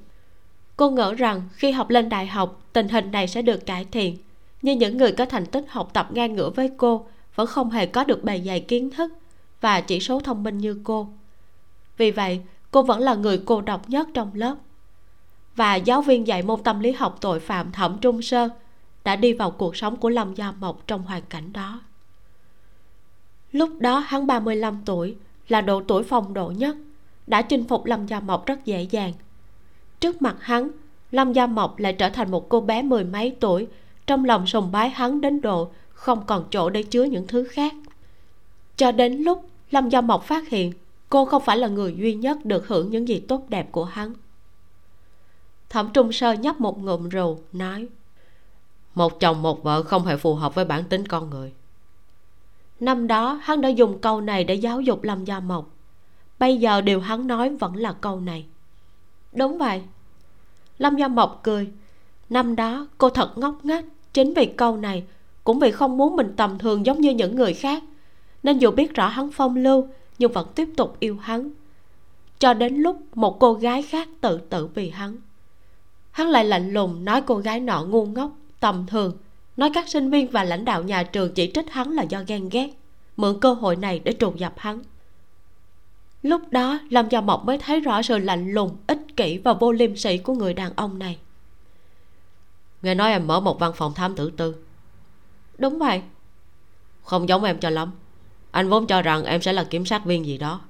Cô 0.76 0.90
ngỡ 0.90 1.14
rằng 1.14 1.42
khi 1.52 1.70
học 1.70 1.90
lên 1.90 2.08
đại 2.08 2.26
học 2.26 2.62
tình 2.72 2.88
hình 2.88 3.10
này 3.10 3.28
sẽ 3.28 3.42
được 3.42 3.66
cải 3.66 3.84
thiện 3.84 4.16
nhưng 4.62 4.78
những 4.78 4.96
người 4.96 5.12
có 5.12 5.24
thành 5.24 5.46
tích 5.46 5.64
học 5.68 5.90
tập 5.92 6.08
ngang 6.12 6.34
ngửa 6.34 6.50
với 6.50 6.70
cô 6.76 7.06
vẫn 7.34 7.46
không 7.46 7.70
hề 7.70 7.86
có 7.86 8.04
được 8.04 8.24
bề 8.24 8.42
dày 8.46 8.60
kiến 8.60 8.90
thức 8.90 9.12
và 9.60 9.80
chỉ 9.80 10.00
số 10.00 10.20
thông 10.20 10.42
minh 10.42 10.58
như 10.58 10.80
cô 10.84 11.08
vì 11.98 12.10
vậy, 12.10 12.40
cô 12.70 12.82
vẫn 12.82 13.00
là 13.00 13.14
người 13.14 13.42
cô 13.44 13.60
độc 13.60 13.88
nhất 13.88 14.08
trong 14.14 14.30
lớp. 14.34 14.56
Và 15.56 15.74
giáo 15.74 16.02
viên 16.02 16.26
dạy 16.26 16.42
môn 16.42 16.62
tâm 16.62 16.80
lý 16.80 16.92
học 16.92 17.18
tội 17.20 17.40
phạm 17.40 17.72
thẩm 17.72 17.98
trung 17.98 18.22
sơn 18.22 18.50
đã 19.04 19.16
đi 19.16 19.32
vào 19.32 19.50
cuộc 19.50 19.76
sống 19.76 19.96
của 19.96 20.08
lâm 20.08 20.34
gia 20.34 20.52
mộc 20.52 20.86
trong 20.86 21.02
hoàn 21.02 21.22
cảnh 21.22 21.52
đó. 21.52 21.80
Lúc 23.52 23.70
đó 23.78 23.98
hắn 23.98 24.26
35 24.26 24.82
tuổi, 24.84 25.16
là 25.48 25.60
độ 25.60 25.82
tuổi 25.88 26.02
phong 26.02 26.34
độ 26.34 26.52
nhất, 26.56 26.76
đã 27.26 27.42
chinh 27.42 27.64
phục 27.64 27.86
lâm 27.86 28.06
gia 28.06 28.20
mộc 28.20 28.46
rất 28.46 28.64
dễ 28.64 28.82
dàng. 28.82 29.12
Trước 30.00 30.22
mặt 30.22 30.36
hắn, 30.40 30.70
lâm 31.10 31.32
gia 31.32 31.46
mộc 31.46 31.78
lại 31.78 31.92
trở 31.92 32.10
thành 32.10 32.30
một 32.30 32.48
cô 32.48 32.60
bé 32.60 32.82
mười 32.82 33.04
mấy 33.04 33.36
tuổi, 33.40 33.66
trong 34.06 34.24
lòng 34.24 34.46
sùng 34.46 34.72
bái 34.72 34.90
hắn 34.90 35.20
đến 35.20 35.40
độ 35.40 35.70
không 35.92 36.26
còn 36.26 36.44
chỗ 36.50 36.70
để 36.70 36.82
chứa 36.82 37.04
những 37.04 37.26
thứ 37.26 37.44
khác. 37.44 37.74
Cho 38.76 38.92
đến 38.92 39.12
lúc 39.16 39.48
lâm 39.70 39.88
gia 39.88 40.00
mộc 40.00 40.24
phát 40.24 40.48
hiện 40.48 40.72
cô 41.08 41.24
không 41.24 41.42
phải 41.44 41.56
là 41.56 41.68
người 41.68 41.94
duy 41.98 42.14
nhất 42.14 42.44
được 42.44 42.68
hưởng 42.68 42.90
những 42.90 43.08
gì 43.08 43.20
tốt 43.20 43.44
đẹp 43.48 43.72
của 43.72 43.84
hắn. 43.84 44.14
Thẩm 45.68 45.90
trung 45.94 46.12
sơ 46.12 46.32
nhấp 46.32 46.60
một 46.60 46.82
ngụm 46.82 47.08
rượu 47.08 47.38
nói 47.52 47.88
một 48.94 49.20
chồng 49.20 49.42
một 49.42 49.62
vợ 49.62 49.82
không 49.82 50.06
hề 50.06 50.16
phù 50.16 50.34
hợp 50.34 50.54
với 50.54 50.64
bản 50.64 50.84
tính 50.84 51.06
con 51.06 51.30
người. 51.30 51.52
Năm 52.80 53.06
đó 53.06 53.40
hắn 53.42 53.60
đã 53.60 53.68
dùng 53.68 53.98
câu 53.98 54.20
này 54.20 54.44
để 54.44 54.54
giáo 54.54 54.80
dục 54.80 55.02
lâm 55.02 55.24
gia 55.24 55.40
mộc. 55.40 55.70
Bây 56.38 56.56
giờ 56.56 56.80
điều 56.80 57.00
hắn 57.00 57.26
nói 57.26 57.56
vẫn 57.56 57.76
là 57.76 57.92
câu 57.92 58.20
này. 58.20 58.46
Đúng 59.32 59.58
vậy. 59.58 59.82
Lâm 60.78 60.96
gia 60.96 61.08
mộc 61.08 61.40
cười. 61.42 61.70
Năm 62.30 62.56
đó 62.56 62.86
cô 62.98 63.10
thật 63.10 63.38
ngốc 63.38 63.64
nghếch. 63.64 63.84
Chính 64.12 64.34
vì 64.34 64.46
câu 64.46 64.76
này 64.76 65.04
cũng 65.44 65.58
vì 65.58 65.70
không 65.70 65.96
muốn 65.96 66.16
mình 66.16 66.34
tầm 66.36 66.58
thường 66.58 66.86
giống 66.86 67.00
như 67.00 67.10
những 67.10 67.36
người 67.36 67.54
khác 67.54 67.82
nên 68.42 68.58
dù 68.58 68.70
biết 68.70 68.94
rõ 68.94 69.08
hắn 69.08 69.30
phong 69.32 69.56
lưu 69.56 69.88
nhưng 70.18 70.32
vẫn 70.32 70.46
tiếp 70.54 70.68
tục 70.76 70.96
yêu 71.00 71.16
hắn. 71.16 71.50
Cho 72.38 72.54
đến 72.54 72.74
lúc 72.74 73.16
một 73.16 73.36
cô 73.40 73.52
gái 73.54 73.82
khác 73.82 74.08
tự 74.20 74.38
tử 74.38 74.66
vì 74.66 74.90
hắn. 74.90 75.16
Hắn 76.10 76.28
lại 76.28 76.44
lạnh 76.44 76.72
lùng 76.72 77.04
nói 77.04 77.22
cô 77.22 77.36
gái 77.36 77.60
nọ 77.60 77.84
ngu 77.84 78.06
ngốc 78.06 78.32
tầm 78.60 78.86
thường. 78.86 79.16
Nói 79.56 79.70
các 79.74 79.88
sinh 79.88 80.10
viên 80.10 80.30
và 80.30 80.44
lãnh 80.44 80.64
đạo 80.64 80.82
nhà 80.82 81.02
trường 81.02 81.34
chỉ 81.34 81.50
trích 81.54 81.70
hắn 81.70 81.92
là 81.92 82.02
do 82.02 82.22
ghen 82.26 82.48
ghét 82.48 82.70
mượn 83.18 83.40
cơ 83.40 83.52
hội 83.52 83.76
này 83.76 84.00
để 84.04 84.14
trù 84.20 84.32
dập 84.36 84.54
hắn. 84.56 84.82
Lúc 86.22 86.42
đó 86.50 86.78
lâm 86.90 87.08
gia 87.08 87.20
mộc 87.20 87.44
mới 87.44 87.58
thấy 87.58 87.80
rõ 87.80 88.02
sự 88.02 88.18
lạnh 88.18 88.52
lùng 88.52 88.76
ích 88.86 88.98
kỷ 89.16 89.38
và 89.38 89.52
vô 89.52 89.72
liêm 89.72 89.96
sỉ 89.96 90.18
của 90.18 90.34
người 90.34 90.54
đàn 90.54 90.72
ông 90.76 90.98
này. 90.98 91.18
Nghe 92.82 92.94
nói 92.94 93.10
em 93.10 93.26
mở 93.26 93.40
một 93.40 93.58
văn 93.58 93.72
phòng 93.76 93.94
thám 93.94 94.14
tử 94.14 94.30
tư. 94.36 94.54
Đúng 95.58 95.78
vậy. 95.78 96.02
Không 97.02 97.28
giống 97.28 97.44
em 97.44 97.58
cho 97.58 97.70
lắm 97.70 97.90
anh 98.50 98.68
vốn 98.68 98.86
cho 98.86 99.02
rằng 99.02 99.24
em 99.24 99.42
sẽ 99.42 99.52
là 99.52 99.64
kiểm 99.64 99.84
sát 99.84 100.04
viên 100.04 100.26
gì 100.26 100.38
đó. 100.38 100.60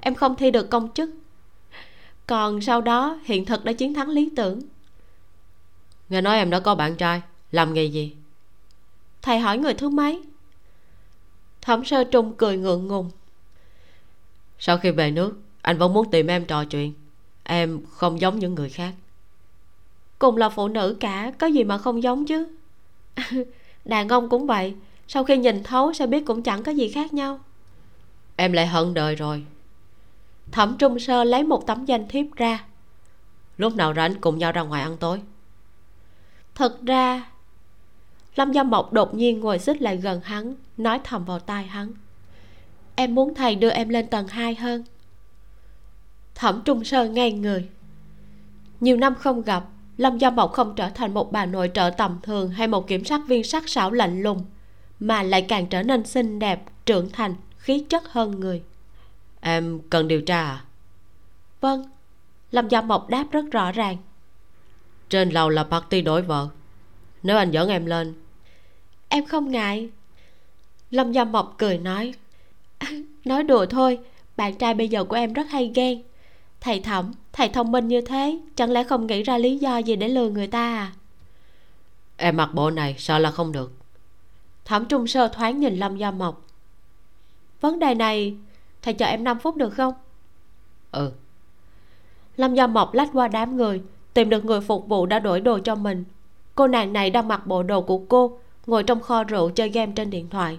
Em 0.00 0.14
không 0.14 0.36
thi 0.36 0.50
được 0.50 0.70
công 0.70 0.88
chức. 0.94 1.10
Còn 2.26 2.60
sau 2.60 2.80
đó, 2.80 3.20
hiện 3.24 3.44
thực 3.44 3.64
đã 3.64 3.72
chiến 3.72 3.94
thắng 3.94 4.08
lý 4.08 4.30
tưởng. 4.36 4.60
Nghe 6.08 6.20
nói 6.20 6.36
em 6.36 6.50
đã 6.50 6.60
có 6.60 6.74
bạn 6.74 6.96
trai. 6.96 7.22
Làm 7.52 7.74
nghề 7.74 7.84
gì? 7.84 8.16
Thầy 9.22 9.38
hỏi 9.38 9.58
người 9.58 9.74
thứ 9.74 9.88
mấy? 9.88 10.22
Thẩm 11.62 11.84
sơ 11.84 12.04
trung 12.04 12.34
cười 12.36 12.56
ngượng 12.56 12.86
ngùng. 12.86 13.10
Sau 14.58 14.78
khi 14.78 14.90
về 14.90 15.10
nước, 15.10 15.40
anh 15.62 15.78
vẫn 15.78 15.92
muốn 15.92 16.10
tìm 16.10 16.26
em 16.26 16.44
trò 16.44 16.64
chuyện. 16.64 16.94
Em 17.44 17.80
không 17.90 18.20
giống 18.20 18.38
những 18.38 18.54
người 18.54 18.68
khác. 18.68 18.94
Cùng 20.18 20.36
là 20.36 20.48
phụ 20.48 20.68
nữ 20.68 20.96
cả, 21.00 21.32
có 21.38 21.46
gì 21.46 21.64
mà 21.64 21.78
không 21.78 22.02
giống 22.02 22.26
chứ? 22.26 22.48
Đàn 23.84 24.08
ông 24.08 24.28
cũng 24.28 24.46
vậy 24.46 24.74
sau 25.08 25.24
khi 25.24 25.36
nhìn 25.36 25.62
thấu 25.62 25.92
sẽ 25.92 26.06
biết 26.06 26.26
cũng 26.26 26.42
chẳng 26.42 26.62
có 26.62 26.72
gì 26.72 26.88
khác 26.88 27.14
nhau. 27.14 27.40
Em 28.36 28.52
lại 28.52 28.66
hận 28.66 28.94
đời 28.94 29.14
rồi. 29.14 29.44
Thẩm 30.52 30.76
trung 30.78 30.98
sơ 30.98 31.24
lấy 31.24 31.44
một 31.44 31.66
tấm 31.66 31.84
danh 31.84 32.08
thiếp 32.08 32.26
ra. 32.36 32.64
Lúc 33.56 33.74
nào 33.76 33.94
rảnh 33.94 34.14
cùng 34.20 34.38
nhau 34.38 34.52
ra 34.52 34.62
ngoài 34.62 34.82
ăn 34.82 34.96
tối. 34.96 35.22
Thật 36.54 36.82
ra 36.82 37.26
lâm 38.36 38.52
gia 38.52 38.62
mộc 38.62 38.92
đột 38.92 39.14
nhiên 39.14 39.40
ngồi 39.40 39.58
xích 39.58 39.82
lại 39.82 39.96
gần 39.96 40.20
hắn 40.24 40.54
nói 40.76 41.00
thầm 41.04 41.24
vào 41.24 41.38
tai 41.38 41.66
hắn. 41.66 41.92
Em 42.94 43.14
muốn 43.14 43.34
thầy 43.34 43.54
đưa 43.54 43.70
em 43.70 43.88
lên 43.88 44.06
tầng 44.06 44.28
2 44.28 44.54
hơn. 44.54 44.84
Thẩm 46.34 46.62
trung 46.64 46.84
sơ 46.84 47.08
ngay 47.08 47.32
người. 47.32 47.68
Nhiều 48.80 48.96
năm 48.96 49.14
không 49.14 49.42
gặp 49.42 49.64
lâm 49.96 50.18
gia 50.18 50.30
mộc 50.30 50.52
không 50.52 50.74
trở 50.76 50.90
thành 50.90 51.14
một 51.14 51.32
bà 51.32 51.46
nội 51.46 51.70
trợ 51.74 51.90
tầm 51.96 52.18
thường 52.22 52.50
hay 52.50 52.68
một 52.68 52.88
kiểm 52.88 53.04
sát 53.04 53.20
viên 53.26 53.44
sắc 53.44 53.68
sảo 53.68 53.90
lạnh 53.90 54.22
lùng 54.22 54.44
mà 55.00 55.22
lại 55.22 55.42
càng 55.42 55.66
trở 55.66 55.82
nên 55.82 56.06
xinh 56.06 56.38
đẹp 56.38 56.62
trưởng 56.86 57.10
thành 57.10 57.34
khí 57.58 57.84
chất 57.88 58.12
hơn 58.12 58.40
người. 58.40 58.62
Em 59.40 59.80
cần 59.90 60.08
điều 60.08 60.20
tra 60.20 60.42
à? 60.42 60.64
Vâng 61.60 61.84
lâm 62.50 62.68
gia 62.68 62.80
mộc 62.80 63.08
đáp 63.08 63.24
rất 63.30 63.44
rõ 63.50 63.72
ràng. 63.72 63.96
Trên 65.08 65.30
lầu 65.30 65.48
là 65.48 65.64
party 65.64 66.02
đổi 66.02 66.22
vợ. 66.22 66.48
Nếu 67.22 67.36
anh 67.36 67.50
dẫn 67.50 67.68
em 67.68 67.86
lên. 67.86 68.14
Em 69.08 69.26
không 69.26 69.50
ngại. 69.50 69.88
Lâm 70.90 71.12
gia 71.12 71.24
mộc 71.24 71.54
cười 71.58 71.78
nói. 71.78 72.14
Nói 73.24 73.42
đùa 73.42 73.66
thôi 73.66 73.98
bạn 74.36 74.54
trai 74.54 74.74
bây 74.74 74.88
giờ 74.88 75.04
của 75.04 75.16
em 75.16 75.32
rất 75.32 75.46
hay 75.50 75.72
ghen. 75.74 76.02
Thầy 76.60 76.80
thẩm 76.80 77.12
thầy 77.32 77.48
thông 77.48 77.72
minh 77.72 77.88
như 77.88 78.00
thế 78.00 78.38
chẳng 78.56 78.70
lẽ 78.70 78.84
không 78.84 79.06
nghĩ 79.06 79.22
ra 79.22 79.38
lý 79.38 79.58
do 79.58 79.78
gì 79.78 79.96
để 79.96 80.08
lừa 80.08 80.28
người 80.28 80.46
ta 80.46 80.76
à? 80.78 80.92
Em 82.16 82.36
mặc 82.36 82.50
bộ 82.54 82.70
này 82.70 82.94
sợ 82.98 83.18
là 83.18 83.30
không 83.30 83.52
được 83.52 83.72
thẩm 84.66 84.84
trung 84.84 85.06
sơ 85.06 85.28
thoáng 85.28 85.60
nhìn 85.60 85.76
lâm 85.76 85.96
gia 85.96 86.10
mộc. 86.10 86.42
Vấn 87.60 87.78
đề 87.78 87.94
này 87.94 88.36
thầy 88.82 88.94
chờ 88.94 89.06
em 89.06 89.24
5 89.24 89.38
phút 89.38 89.56
được 89.56 89.70
không? 89.70 89.94
Ừ. 90.92 91.12
Lâm 92.36 92.54
gia 92.54 92.66
mộc 92.66 92.94
lách 92.94 93.08
qua 93.12 93.28
đám 93.28 93.56
người 93.56 93.82
tìm 94.14 94.30
được 94.30 94.44
người 94.44 94.60
phục 94.60 94.88
vụ 94.88 95.06
đã 95.06 95.18
đổi 95.18 95.40
đồ 95.40 95.58
cho 95.58 95.74
mình. 95.74 96.04
Cô 96.54 96.66
nàng 96.66 96.92
này 96.92 97.10
đang 97.10 97.28
mặc 97.28 97.46
bộ 97.46 97.62
đồ 97.62 97.80
của 97.80 97.98
cô 98.08 98.38
ngồi 98.66 98.82
trong 98.82 99.00
kho 99.00 99.24
rượu 99.24 99.50
chơi 99.50 99.68
game 99.68 99.92
trên 99.96 100.10
điện 100.10 100.28
thoại. 100.30 100.58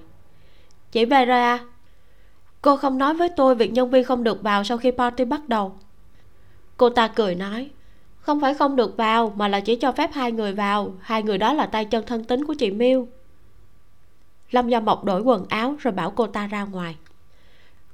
Chị 0.91 1.05
về 1.05 1.25
rồi 1.25 1.41
à? 1.41 1.59
Cô 2.61 2.77
không 2.77 2.97
nói 2.97 3.13
với 3.13 3.29
tôi 3.29 3.55
việc 3.55 3.71
nhân 3.71 3.89
viên 3.89 4.03
không 4.03 4.23
được 4.23 4.43
vào 4.43 4.63
sau 4.63 4.77
khi 4.77 4.91
party 4.91 5.25
bắt 5.25 5.49
đầu. 5.49 5.75
Cô 6.77 6.89
ta 6.89 7.07
cười 7.07 7.35
nói 7.35 7.69
không 8.19 8.41
phải 8.41 8.53
không 8.53 8.75
được 8.75 8.97
vào 8.97 9.33
mà 9.35 9.47
là 9.47 9.59
chỉ 9.59 9.75
cho 9.75 9.91
phép 9.91 10.09
hai 10.13 10.31
người 10.31 10.53
vào. 10.53 10.93
Hai 11.01 11.23
người 11.23 11.37
đó 11.37 11.53
là 11.53 11.65
tay 11.65 11.85
chân 11.85 12.05
thân 12.05 12.23
tính 12.23 12.45
của 12.45 12.53
chị 12.53 12.71
miêu 12.71 13.07
lâm 14.51 14.69
gia 14.69 14.79
mộc 14.79 15.03
đổi 15.03 15.21
quần 15.21 15.45
áo 15.49 15.75
rồi 15.79 15.91
bảo 15.91 16.11
cô 16.11 16.27
ta 16.27 16.47
ra 16.47 16.63
ngoài. 16.63 16.95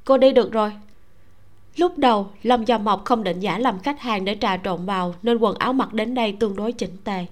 Cô 0.05 0.17
đi 0.17 0.31
được 0.31 0.51
rồi. 0.51 0.73
Lúc 1.75 1.97
đầu, 1.97 2.27
lâm 2.43 2.65
gia 2.65 2.77
mộc 2.77 3.05
không 3.05 3.23
định 3.23 3.39
giả 3.39 3.57
làm 3.59 3.79
khách 3.79 4.01
hàng 4.01 4.25
để 4.25 4.37
trà 4.41 4.57
trộn 4.57 4.85
vào, 4.85 5.15
nên 5.23 5.37
quần 5.37 5.55
áo 5.55 5.73
mặc 5.73 5.93
đến 5.93 6.13
đây 6.13 6.37
tương 6.39 6.55
đối 6.55 6.71
chỉnh 6.71 6.97
tề. 7.03 7.25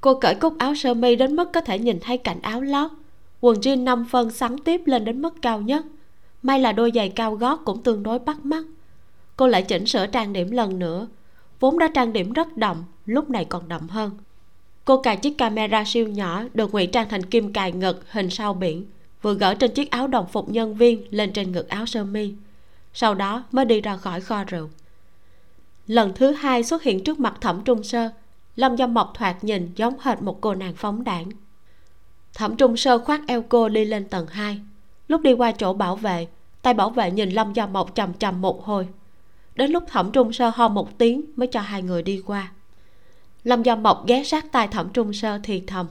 Cô 0.00 0.14
cởi 0.14 0.34
cúc 0.34 0.58
áo 0.58 0.74
sơ 0.74 0.94
mi 0.94 1.16
đến 1.16 1.36
mức 1.36 1.52
có 1.52 1.60
thể 1.60 1.78
nhìn 1.78 1.98
thấy 2.00 2.18
cạnh 2.18 2.40
áo 2.42 2.60
lót. 2.60 2.90
Quần 3.40 3.60
jean 3.60 3.84
5 3.84 4.04
phân 4.10 4.30
sắn 4.30 4.58
tiếp 4.58 4.80
lên 4.84 5.04
đến 5.04 5.22
mức 5.22 5.34
cao 5.42 5.60
nhất. 5.60 5.84
May 6.42 6.60
là 6.60 6.72
đôi 6.72 6.92
giày 6.94 7.08
cao 7.08 7.34
gót 7.34 7.60
cũng 7.64 7.82
tương 7.82 8.02
đối 8.02 8.18
bắt 8.18 8.44
mắt. 8.44 8.64
Cô 9.36 9.46
lại 9.46 9.62
chỉnh 9.62 9.86
sửa 9.86 10.06
trang 10.06 10.32
điểm 10.32 10.50
lần 10.50 10.78
nữa. 10.78 11.08
Vốn 11.60 11.78
đã 11.78 11.88
trang 11.94 12.12
điểm 12.12 12.32
rất 12.32 12.56
đậm, 12.56 12.84
lúc 13.06 13.30
này 13.30 13.44
còn 13.44 13.68
đậm 13.68 13.88
hơn 13.88 14.10
cô 14.90 14.96
cài 14.96 15.16
chiếc 15.16 15.38
camera 15.38 15.84
siêu 15.84 16.08
nhỏ 16.08 16.42
được 16.54 16.72
ngụy 16.72 16.86
trang 16.86 17.08
thành 17.08 17.22
kim 17.22 17.52
cài 17.52 17.72
ngực, 17.72 18.04
hình 18.10 18.30
sao 18.30 18.54
biển, 18.54 18.86
vừa 19.22 19.34
gỡ 19.34 19.54
trên 19.54 19.74
chiếc 19.74 19.90
áo 19.90 20.06
đồng 20.06 20.26
phục 20.26 20.48
nhân 20.48 20.74
viên 20.74 21.06
lên 21.10 21.32
trên 21.32 21.52
ngực 21.52 21.68
áo 21.68 21.86
sơ 21.86 22.04
mi. 22.04 22.32
Sau 22.94 23.14
đó 23.14 23.44
mới 23.52 23.64
đi 23.64 23.80
ra 23.80 23.96
khỏi 23.96 24.20
kho 24.20 24.44
rượu. 24.44 24.68
Lần 25.86 26.12
thứ 26.14 26.32
hai 26.32 26.64
xuất 26.64 26.82
hiện 26.82 27.04
trước 27.04 27.20
mặt 27.20 27.34
thẩm 27.40 27.62
trung 27.64 27.82
sơ, 27.82 28.10
lâm 28.56 28.76
dâm 28.76 28.94
mộc 28.94 29.12
thoạt 29.14 29.44
nhìn 29.44 29.72
giống 29.76 29.94
hệt 30.00 30.22
một 30.22 30.40
cô 30.40 30.54
nàng 30.54 30.74
phóng 30.76 31.04
đảng. 31.04 31.30
Thẩm 32.34 32.56
trung 32.56 32.76
sơ 32.76 32.98
khoác 32.98 33.20
eo 33.26 33.42
cô 33.42 33.68
đi 33.68 33.84
lên 33.84 34.08
tầng 34.08 34.26
2 34.26 34.60
lúc 35.08 35.20
đi 35.20 35.32
qua 35.32 35.52
chỗ 35.52 35.72
bảo 35.72 35.96
vệ, 35.96 36.26
tay 36.62 36.74
bảo 36.74 36.90
vệ 36.90 37.10
nhìn 37.10 37.30
lâm 37.30 37.52
do 37.52 37.66
mộc 37.66 37.94
chằm 37.94 38.14
chằm 38.14 38.40
một 38.40 38.64
hồi. 38.64 38.88
Đến 39.54 39.70
lúc 39.70 39.84
thẩm 39.88 40.12
trung 40.12 40.32
sơ 40.32 40.48
ho 40.54 40.68
một 40.68 40.98
tiếng 40.98 41.22
mới 41.36 41.48
cho 41.48 41.60
hai 41.60 41.82
người 41.82 42.02
đi 42.02 42.22
qua 42.26 42.52
lâm 43.44 43.62
gia 43.62 43.74
mộc 43.74 44.06
ghé 44.06 44.24
sát 44.24 44.52
tai 44.52 44.68
thẩm 44.68 44.88
trung 44.92 45.12
sơ 45.12 45.38
thì 45.42 45.62
thầm. 45.66 45.86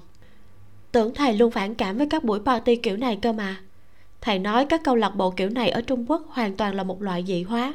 Tưởng 0.91 1.13
thầy 1.13 1.33
luôn 1.33 1.51
phản 1.51 1.75
cảm 1.75 1.97
với 1.97 2.07
các 2.09 2.23
buổi 2.23 2.39
party 2.39 2.75
kiểu 2.75 2.97
này 2.97 3.19
cơ 3.21 3.33
mà. 3.33 3.61
Thầy 4.21 4.39
nói 4.39 4.65
các 4.65 4.81
câu 4.83 4.95
lạc 4.95 5.09
bộ 5.09 5.31
kiểu 5.31 5.49
này 5.49 5.69
ở 5.69 5.81
trung 5.81 6.11
quốc 6.11 6.27
hoàn 6.29 6.57
toàn 6.57 6.75
là 6.75 6.83
một 6.83 7.01
loại 7.01 7.23
dị 7.27 7.43
hóa. 7.43 7.73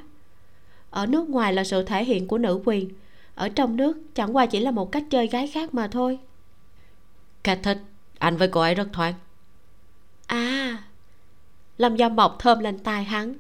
Ở 0.90 1.06
nước 1.06 1.28
ngoài 1.28 1.52
là 1.52 1.64
sự 1.64 1.82
thể 1.82 2.04
hiện 2.04 2.28
của 2.28 2.38
nữ 2.38 2.60
quyền. 2.64 2.90
Ở 3.34 3.48
trong 3.48 3.76
nước 3.76 3.96
chẳng 4.14 4.36
qua 4.36 4.46
chỉ 4.46 4.60
là 4.60 4.70
một 4.70 4.92
cách 4.92 5.04
chơi 5.10 5.26
gái 5.26 5.46
khác 5.46 5.74
mà 5.74 5.88
thôi. 5.88 6.18
Cat 7.42 7.58
thích 7.62 7.78
anh 8.18 8.36
với 8.36 8.48
cô 8.48 8.60
ấy 8.60 8.74
rất 8.74 8.88
thoáng. 8.92 9.14
À 10.26 10.78
lâm 11.78 11.96
gia 11.96 12.08
mộc 12.08 12.36
thơm 12.38 12.58
lên 12.58 12.78
tai 12.78 13.04
hắn. 13.04 13.34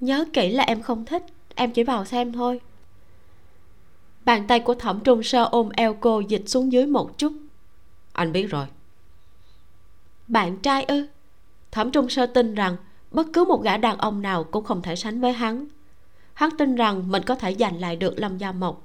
Nhớ 0.00 0.24
kỹ 0.32 0.50
là 0.50 0.64
em 0.64 0.82
không 0.82 1.04
thích 1.04 1.22
em 1.54 1.72
chỉ 1.72 1.82
vào 1.82 2.04
xem 2.04 2.32
thôi 2.32 2.60
bàn 4.24 4.46
tay 4.46 4.60
của 4.60 4.74
thẩm 4.74 5.00
trung 5.00 5.22
sơ 5.22 5.44
ôm 5.44 5.68
eo 5.76 5.94
cô 5.94 6.20
dịch 6.20 6.42
xuống 6.46 6.72
dưới 6.72 6.86
một 6.86 7.18
chút. 7.18 7.32
Anh 8.12 8.32
biết 8.32 8.46
rồi. 8.50 8.66
Bạn 10.28 10.58
trai 10.58 10.84
ư? 10.84 11.06
Thẩm 11.70 11.90
trung 11.90 12.08
sơ 12.08 12.26
tin 12.26 12.54
rằng 12.54 12.76
bất 13.10 13.26
cứ 13.32 13.44
một 13.44 13.62
gã 13.62 13.76
đàn 13.76 13.98
ông 13.98 14.22
nào 14.22 14.44
cũng 14.44 14.64
không 14.64 14.82
thể 14.82 14.96
sánh 14.96 15.20
với 15.20 15.32
hắn. 15.32 15.66
Hắn 16.34 16.50
tin 16.58 16.74
rằng 16.74 17.10
mình 17.10 17.22
có 17.22 17.34
thể 17.34 17.54
giành 17.58 17.80
lại 17.80 17.96
được 17.96 18.18
lâm 18.18 18.38
gia 18.38 18.52
mộc. 18.52 18.82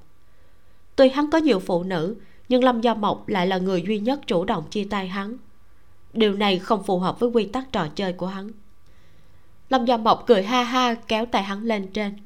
Tuy 0.96 1.08
hắn 1.08 1.30
có 1.30 1.38
nhiều 1.38 1.60
phụ 1.60 1.82
nữ 1.82 2.16
nhưng 2.48 2.64
lâm 2.64 2.80
gia 2.80 2.94
mộc 2.94 3.28
lại 3.28 3.46
là 3.46 3.58
người 3.58 3.84
duy 3.86 3.98
nhất 3.98 4.20
chủ 4.26 4.44
động 4.44 4.64
chia 4.70 4.84
tay 4.90 5.08
hắn. 5.08 5.36
Điều 6.12 6.34
này 6.34 6.58
không 6.58 6.82
phù 6.82 6.98
hợp 6.98 7.20
với 7.20 7.30
quy 7.30 7.46
tắc 7.46 7.72
trò 7.72 7.86
chơi 7.94 8.12
của 8.12 8.26
hắn. 8.26 8.50
Lâm 9.68 9.84
gia 9.84 9.96
mộc 9.96 10.24
cười 10.26 10.42
ha 10.42 10.62
ha 10.62 10.94
kéo 10.94 11.26
tay 11.26 11.42
hắn 11.42 11.62
lên 11.62 11.92
trên. 11.92 12.16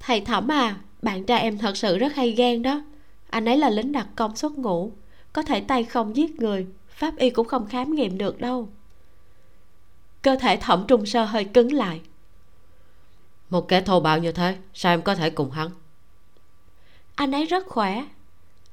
Thầy 0.00 0.20
thẩm 0.20 0.48
à 0.48 0.76
bạn 1.06 1.24
trai 1.24 1.40
em 1.40 1.58
thật 1.58 1.76
sự 1.76 1.98
rất 1.98 2.14
hay 2.14 2.30
ghen 2.30 2.62
đó. 2.62 2.82
Anh 3.30 3.44
ấy 3.44 3.56
là 3.56 3.70
lính 3.70 3.92
đặc 3.92 4.06
công 4.16 4.36
xuất 4.36 4.58
ngũ. 4.58 4.92
Có 5.32 5.42
thể 5.42 5.60
tay 5.60 5.84
không 5.84 6.16
giết 6.16 6.40
người 6.40 6.66
pháp 6.88 7.16
y 7.16 7.30
cũng 7.30 7.48
không 7.48 7.66
khám 7.66 7.94
nghiệm 7.94 8.18
được 8.18 8.40
đâu. 8.40 8.68
Cơ 10.22 10.36
thể 10.36 10.56
thẩm 10.56 10.84
trung 10.88 11.06
sơ 11.06 11.24
hơi 11.24 11.44
cứng 11.44 11.72
lại. 11.72 12.00
Một 13.50 13.68
kẻ 13.68 13.80
thô 13.80 14.00
bạo 14.00 14.18
như 14.18 14.32
thế 14.32 14.56
sao 14.74 14.92
em 14.92 15.02
có 15.02 15.14
thể 15.14 15.30
cùng 15.30 15.50
hắn? 15.50 15.70
Anh 17.14 17.32
ấy 17.32 17.44
rất 17.44 17.66
khỏe. 17.66 18.04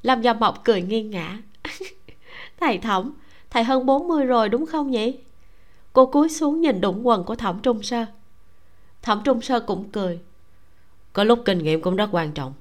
Lâm 0.01 0.22
gia 0.22 0.34
mộc 0.34 0.64
cười 0.64 0.81
nghiêng 0.81 1.10
ngã 1.10 1.38
thầy 2.60 2.77
thẩm 2.77 3.14
thầy 3.49 3.64
hơn 3.64 3.85
40 3.85 4.26
rồi 4.26 4.49
đúng 4.49 4.65
không 4.65 4.91
nhỉ? 4.91 5.18
Cô 5.93 6.05
cúi 6.05 6.30
xuống 6.30 6.61
nhìn 6.61 6.81
đụng 6.81 7.07
quần 7.07 7.23
của 7.23 7.35
thẩm 7.35 7.60
trung 7.60 7.84
sơ. 7.84 8.05
Thẩm 9.01 9.22
trung 9.26 9.41
sơ 9.41 9.60
cũng 9.60 9.89
cười 9.91 10.19
có 11.14 11.23
lúc 11.23 11.40
kinh 11.45 11.57
nghiệm 11.57 11.81
cũng 11.81 11.95
rất 11.95 12.10
quan 12.11 12.31
trọng. 12.31 12.53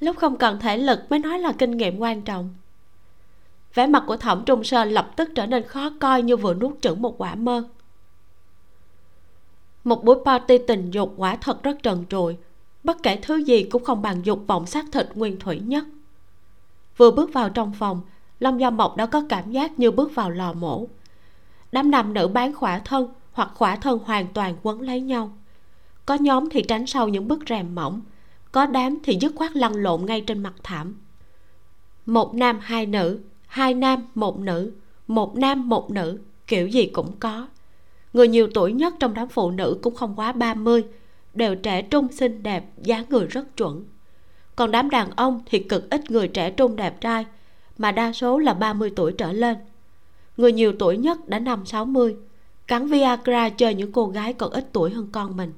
Lúc 0.00 0.16
không 0.16 0.36
cần 0.36 0.60
thể 0.60 0.76
lực 0.76 1.00
mới 1.10 1.18
nói 1.18 1.38
là 1.38 1.52
kinh 1.52 1.70
nghiệm 1.70 1.98
quan 1.98 2.22
trọng. 2.22 2.54
Vẻ 3.74 3.86
mặt 3.86 4.04
của 4.06 4.16
thẩm 4.16 4.44
trung 4.44 4.64
sơ 4.64 4.84
lập 4.84 5.10
tức 5.16 5.30
trở 5.34 5.46
nên 5.46 5.62
khó 5.62 5.90
coi 6.00 6.22
như 6.22 6.36
vừa 6.36 6.54
nuốt 6.54 6.80
chửng 6.80 7.02
một 7.02 7.14
quả 7.18 7.34
mơ. 7.34 7.64
Một 9.84 10.04
buổi 10.04 10.16
party 10.24 10.58
tình 10.66 10.90
dục 10.90 11.14
quả 11.16 11.36
thật 11.36 11.62
rất 11.62 11.82
trần 11.82 12.04
trụi, 12.08 12.36
bất 12.84 13.02
kể 13.02 13.18
thứ 13.22 13.36
gì 13.36 13.62
cũng 13.62 13.84
không 13.84 14.02
bằng 14.02 14.26
dục 14.26 14.44
vọng 14.46 14.66
xác 14.66 14.84
thịt 14.92 15.08
nguyên 15.14 15.38
thủy 15.38 15.60
nhất. 15.64 15.84
Vừa 16.96 17.10
bước 17.10 17.32
vào 17.32 17.50
trong 17.50 17.72
phòng 17.78 18.00
long 18.40 18.60
gia 18.60 18.70
mộc 18.70 18.96
đã 18.96 19.06
có 19.06 19.22
cảm 19.28 19.50
giác 19.50 19.78
như 19.78 19.90
bước 19.90 20.14
vào 20.14 20.30
lò 20.30 20.52
mổ. 20.52 20.86
Đám 21.72 21.90
nam 21.90 22.14
nữ 22.14 22.28
bán 22.28 22.54
khỏa 22.54 22.78
thân 22.78 23.08
hoặc 23.32 23.50
khỏa 23.54 23.76
thân 23.76 23.98
hoàn 24.04 24.26
toàn 24.26 24.56
quấn 24.62 24.80
lấy 24.80 25.00
nhau 25.00 25.32
có 26.06 26.14
nhóm 26.14 26.50
thì 26.50 26.62
tránh 26.62 26.86
sau 26.86 27.08
những 27.08 27.28
bức 27.28 27.38
rèm 27.48 27.74
mỏng, 27.74 28.00
có 28.52 28.66
đám 28.66 28.98
thì 29.02 29.18
dứt 29.20 29.32
khoát 29.34 29.56
lăn 29.56 29.74
lộn 29.74 30.06
ngay 30.06 30.20
trên 30.20 30.42
mặt 30.42 30.54
thảm. 30.62 30.94
Một 32.06 32.34
nam, 32.34 32.58
hai 32.62 32.86
nữ, 32.86 33.18
hai 33.46 33.74
nam, 33.74 34.06
một 34.14 34.38
nữ, 34.38 34.72
một 35.06 35.36
nam, 35.36 35.68
một 35.68 35.90
nữ, 35.90 36.18
kiểu 36.46 36.66
gì 36.66 36.86
cũng 36.86 37.12
có. 37.20 37.48
Người 38.12 38.28
nhiều 38.28 38.48
tuổi 38.54 38.72
nhất 38.72 38.94
trong 39.00 39.14
đám 39.14 39.28
phụ 39.28 39.50
nữ 39.50 39.78
cũng 39.82 39.94
không 39.94 40.14
quá 40.16 40.32
30 40.32 40.84
đều 41.34 41.54
trẻ 41.54 41.82
trung, 41.82 42.08
xinh 42.12 42.42
đẹp, 42.42 42.64
dáng 42.82 43.04
người 43.08 43.26
rất 43.26 43.56
chuẩn. 43.56 43.84
Còn 44.56 44.70
đám 44.70 44.90
đàn 44.90 45.10
ông 45.10 45.40
thì 45.46 45.58
cực 45.58 45.90
ít 45.90 46.10
người 46.10 46.28
trẻ 46.28 46.50
trung, 46.50 46.76
đẹp 46.76 47.00
trai, 47.00 47.26
mà 47.78 47.92
đa 47.92 48.12
số 48.12 48.38
là 48.38 48.54
30 48.54 48.92
tuổi 48.96 49.12
trở 49.12 49.32
lên. 49.32 49.56
Người 50.36 50.52
nhiều 50.52 50.72
tuổi 50.78 50.96
nhất 50.96 51.28
đã 51.28 51.38
năm 51.38 51.66
60 51.66 52.16
cắn 52.66 52.86
Viagra 52.86 53.48
chơi 53.48 53.74
những 53.74 53.92
cô 53.92 54.06
gái 54.06 54.32
còn 54.32 54.50
ít 54.52 54.68
tuổi 54.72 54.90
hơn 54.90 55.08
con 55.12 55.36
mình 55.36 55.52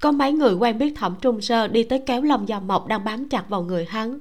có 0.00 0.12
mấy 0.12 0.32
người 0.32 0.54
quen 0.54 0.78
biết 0.78 0.92
thẩm 0.96 1.16
trung 1.20 1.40
sơ 1.40 1.68
đi 1.68 1.82
tới 1.82 2.02
kéo 2.06 2.22
lâm 2.22 2.46
gia 2.46 2.60
mộc 2.60 2.86
đang 2.86 3.04
bám 3.04 3.28
chặt 3.28 3.48
vào 3.48 3.62
người 3.62 3.84
hắn. 3.84 4.18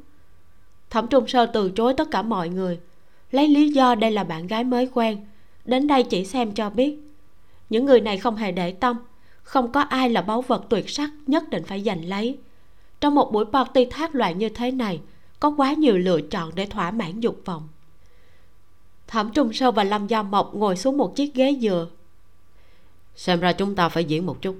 Thẩm 0.89 1.07
trung 1.07 1.27
sơ 1.27 1.45
từ 1.45 1.71
chối 1.71 1.93
tất 1.93 2.11
cả 2.11 2.21
mọi 2.21 2.49
người, 2.49 2.79
lấy 3.31 3.47
lý 3.47 3.69
do 3.69 3.95
đây 3.95 4.11
là 4.11 4.23
bạn 4.23 4.47
gái 4.47 4.63
mới 4.63 4.89
quen, 4.93 5.25
đến 5.65 5.87
đây 5.87 6.03
chỉ 6.03 6.25
xem 6.25 6.51
cho 6.51 6.69
biết. 6.69 6.99
Những 7.69 7.85
người 7.85 8.01
này 8.01 8.17
không 8.17 8.35
hề 8.35 8.51
để 8.51 8.71
tâm, 8.71 8.97
không 9.43 9.71
có 9.71 9.81
ai 9.81 10.09
là 10.09 10.21
báu 10.21 10.41
vật 10.41 10.65
tuyệt 10.69 10.89
sắc 10.89 11.09
nhất 11.27 11.49
định 11.49 11.63
phải 11.63 11.83
giành 11.83 12.05
lấy. 12.05 12.37
Trong 13.01 13.15
một 13.15 13.31
buổi 13.31 13.45
party 13.53 13.85
thác 13.85 14.15
loạn 14.15 14.37
như 14.37 14.49
thế 14.49 14.71
này, 14.71 15.01
có 15.39 15.53
quá 15.57 15.73
nhiều 15.73 15.97
lựa 15.97 16.21
chọn 16.21 16.51
để 16.55 16.65
thỏa 16.65 16.91
mãn 16.91 17.19
dục 17.19 17.41
vọng. 17.45 17.67
Thẩm 19.07 19.31
trung 19.31 19.53
sơ 19.53 19.71
và 19.71 19.83
lâm 19.83 20.07
gia 20.07 20.23
mộc 20.23 20.55
ngồi 20.55 20.77
xuống 20.77 20.97
một 20.97 21.15
chiếc 21.15 21.33
ghế 21.33 21.57
dừa 21.61 21.87
xem 23.15 23.39
ra 23.39 23.53
chúng 23.53 23.75
ta 23.75 23.89
phải 23.89 24.03
diễn 24.03 24.25
một 24.25 24.41
chút 24.41 24.55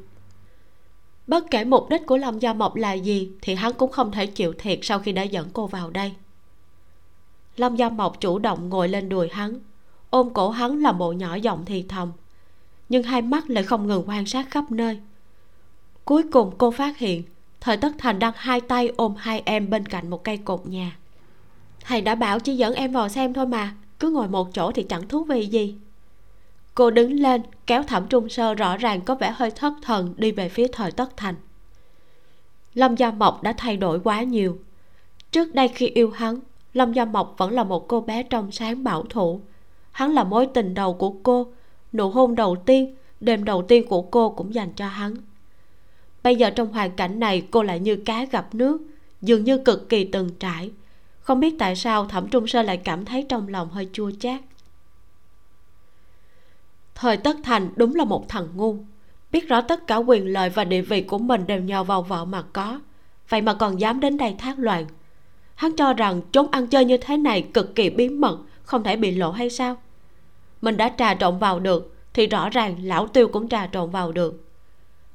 bất 1.27 1.52
kể 1.52 1.64
mục 1.64 1.89
đích 1.89 2.06
của 2.06 2.18
lâm 2.18 2.39
gia 2.39 2.53
mộc 2.53 2.76
là 2.76 2.93
gì, 2.93 3.31
thì 3.41 3.56
hắn 3.56 3.73
cũng 3.73 3.91
không 3.91 4.11
thể 4.11 4.26
chịu 4.26 4.53
thiệt 4.57 4.80
sau 4.81 4.99
khi 4.99 5.11
đã 5.11 5.23
dẫn 5.23 5.49
cô 5.53 5.68
vào 5.68 5.89
đây. 5.89 6.14
Lâm 7.57 7.76
gia 7.76 7.89
mộc 7.89 8.22
chủ 8.22 8.39
động 8.39 8.69
ngồi 8.69 8.89
lên 8.89 9.10
đùi 9.10 9.30
hắn, 9.30 9.60
ôm 10.10 10.30
cổ 10.34 10.49
hắn 10.49 10.81
làm 10.81 10.97
bộ 10.97 11.11
nhỏ 11.11 11.35
giọng 11.35 11.65
thì 11.65 11.85
thầm, 11.89 12.11
nhưng 12.89 13.03
hai 13.03 13.22
mắt 13.22 13.49
lại 13.49 13.64
không 13.64 13.88
ngừng 13.88 14.10
quan 14.10 14.26
sát 14.26 14.52
khắp 14.52 14.72
nơi. 14.72 14.99
Cuối 16.06 16.23
cùng 16.31 16.52
cô 16.57 16.72
phát 16.72 16.97
hiện, 16.97 17.23
thời 17.61 17.77
tất 17.77 17.91
thành 17.97 18.19
đang 18.19 18.34
hai 18.35 18.61
tay 18.61 18.91
ôm 18.97 19.14
hai 19.18 19.41
em 19.45 19.69
bên 19.69 19.85
cạnh 19.85 20.10
một 20.10 20.23
cây 20.23 20.38
cột 20.38 20.68
nhà. 20.68 20.97
Thầy 21.85 22.02
đã 22.02 22.15
bảo 22.15 22.39
chỉ 22.39 22.57
dẫn 22.57 22.73
em 22.73 22.91
vào 22.91 23.10
xem 23.10 23.34
thôi 23.34 23.45
mà, 23.45 23.76
cứ 23.99 24.10
ngồi 24.10 24.27
một 24.27 24.53
chỗ 24.53 24.72
thì 24.72 24.84
chẳng 24.84 25.07
thú 25.07 25.23
vị 25.23 25.45
gì 25.45 25.76
cô 26.76 26.91
đứng 26.91 27.19
lên, 27.19 27.41
kéo 27.68 27.84
thẩm 27.84 28.07
trung 28.07 28.30
sơ 28.30 28.53
rõ 28.53 28.77
ràng 28.77 29.02
có 29.02 29.15
vẻ 29.15 29.34
hơi 29.35 29.52
thất 29.52 29.73
thần 29.81 30.14
đi 30.18 30.31
về 30.31 30.49
phía 30.49 30.68
thời 30.68 30.91
tất 30.91 31.18
thành. 31.18 31.35
Lâm 32.73 32.95
gia 32.95 33.11
mộc 33.11 33.43
đã 33.43 33.53
thay 33.57 33.77
đổi 33.77 33.99
quá 33.99 34.23
nhiều. 34.23 34.60
Trước 35.31 35.56
đây 35.56 35.68
khi 35.68 35.88
yêu 35.88 36.10
hắn, 36.10 36.39
lâm 36.73 36.93
gia 36.93 37.06
mộc 37.06 37.35
vẫn 37.38 37.52
là 37.52 37.64
một 37.64 37.88
cô 37.88 38.02
bé 38.02 38.23
trong 38.23 38.52
sáng 38.52 38.84
bảo 38.84 39.03
thủ. 39.10 39.41
Hắn 39.91 40.14
là 40.14 40.23
mối 40.23 40.47
tình 40.53 40.73
đầu 40.73 40.93
của 40.93 41.14
cô, 41.23 41.47
nụ 41.93 42.10
hôn 42.10 42.35
đầu 42.35 42.56
tiên, 42.56 42.95
đêm 43.19 43.43
đầu 43.43 43.61
tiên 43.61 43.88
của 43.88 44.02
cô 44.02 44.30
cũng 44.30 44.53
dành 44.53 44.73
cho 44.73 44.88
hắn. 44.88 45.15
Bây 46.23 46.35
giờ 46.35 46.49
trong 46.49 46.73
hoàn 46.73 46.91
cảnh 46.91 47.19
này, 47.19 47.47
cô 47.52 47.64
lại 47.64 47.80
như 47.80 47.95
cá 47.95 48.26
gặp 48.26 48.56
nước, 48.56 48.81
dường 49.22 49.43
như 49.43 49.57
cực 49.57 49.89
kỳ 49.89 50.03
từng 50.03 50.30
trải. 50.39 50.72
Không 51.19 51.39
biết 51.39 51.56
tại 51.60 51.76
sao 51.76 52.06
thẩm 52.06 52.27
trung 52.27 52.47
sơ 52.47 52.61
lại 52.61 52.77
cảm 52.77 53.06
thấy 53.06 53.26
trong 53.30 53.47
lòng 53.47 53.69
hơi 53.69 53.89
chua 53.93 54.11
chát 54.19 54.41
thời 56.95 57.17
tất 57.17 57.38
thành 57.43 57.69
đúng 57.76 57.95
là 57.95 58.03
một 58.03 58.30
thằng 58.30 58.47
ngu. 58.55 58.77
Biết 59.31 59.47
rõ 59.47 59.61
tất 59.61 59.88
cả 59.88 59.95
quyền 59.95 60.27
lợi 60.27 60.49
và 60.49 60.63
địa 60.63 60.81
vị 60.81 61.01
của 61.01 61.17
mình 61.17 61.47
đều 61.47 61.59
nhờ 61.59 61.84
vào 61.84 62.01
vợ 62.01 62.26
mà 62.26 62.41
có. 62.41 62.80
Vậy 63.30 63.41
mà 63.41 63.53
còn 63.53 63.80
dám 63.80 63.99
đến 63.99 64.17
đây 64.17 64.35
thác 64.38 64.59
loạn. 64.59 64.85
Hắn 65.55 65.76
cho 65.76 65.93
rằng 65.93 66.22
chốn 66.31 66.47
ăn 66.51 66.67
chơi 66.67 66.85
như 66.85 66.97
thế 66.97 67.17
này 67.17 67.41
cực 67.41 67.76
kỳ 67.76 67.89
bí 67.89 68.09
mật, 68.09 68.39
không 68.63 68.84
thể 68.84 68.95
bị 68.95 69.11
lộ 69.11 69.31
hay 69.31 69.49
sao? 69.49 69.77
Mình 70.61 70.77
đã 70.77 70.91
trà 70.97 71.15
trộn 71.15 71.39
vào 71.39 71.59
được, 71.59 71.95
thì 72.13 72.27
rõ 72.27 72.49
ràng 72.49 72.76
lão 72.84 73.07
tiêu 73.07 73.27
cũng 73.27 73.49
trà 73.49 73.67
trộn 73.67 73.89
vào 73.89 74.11
được. 74.11 74.43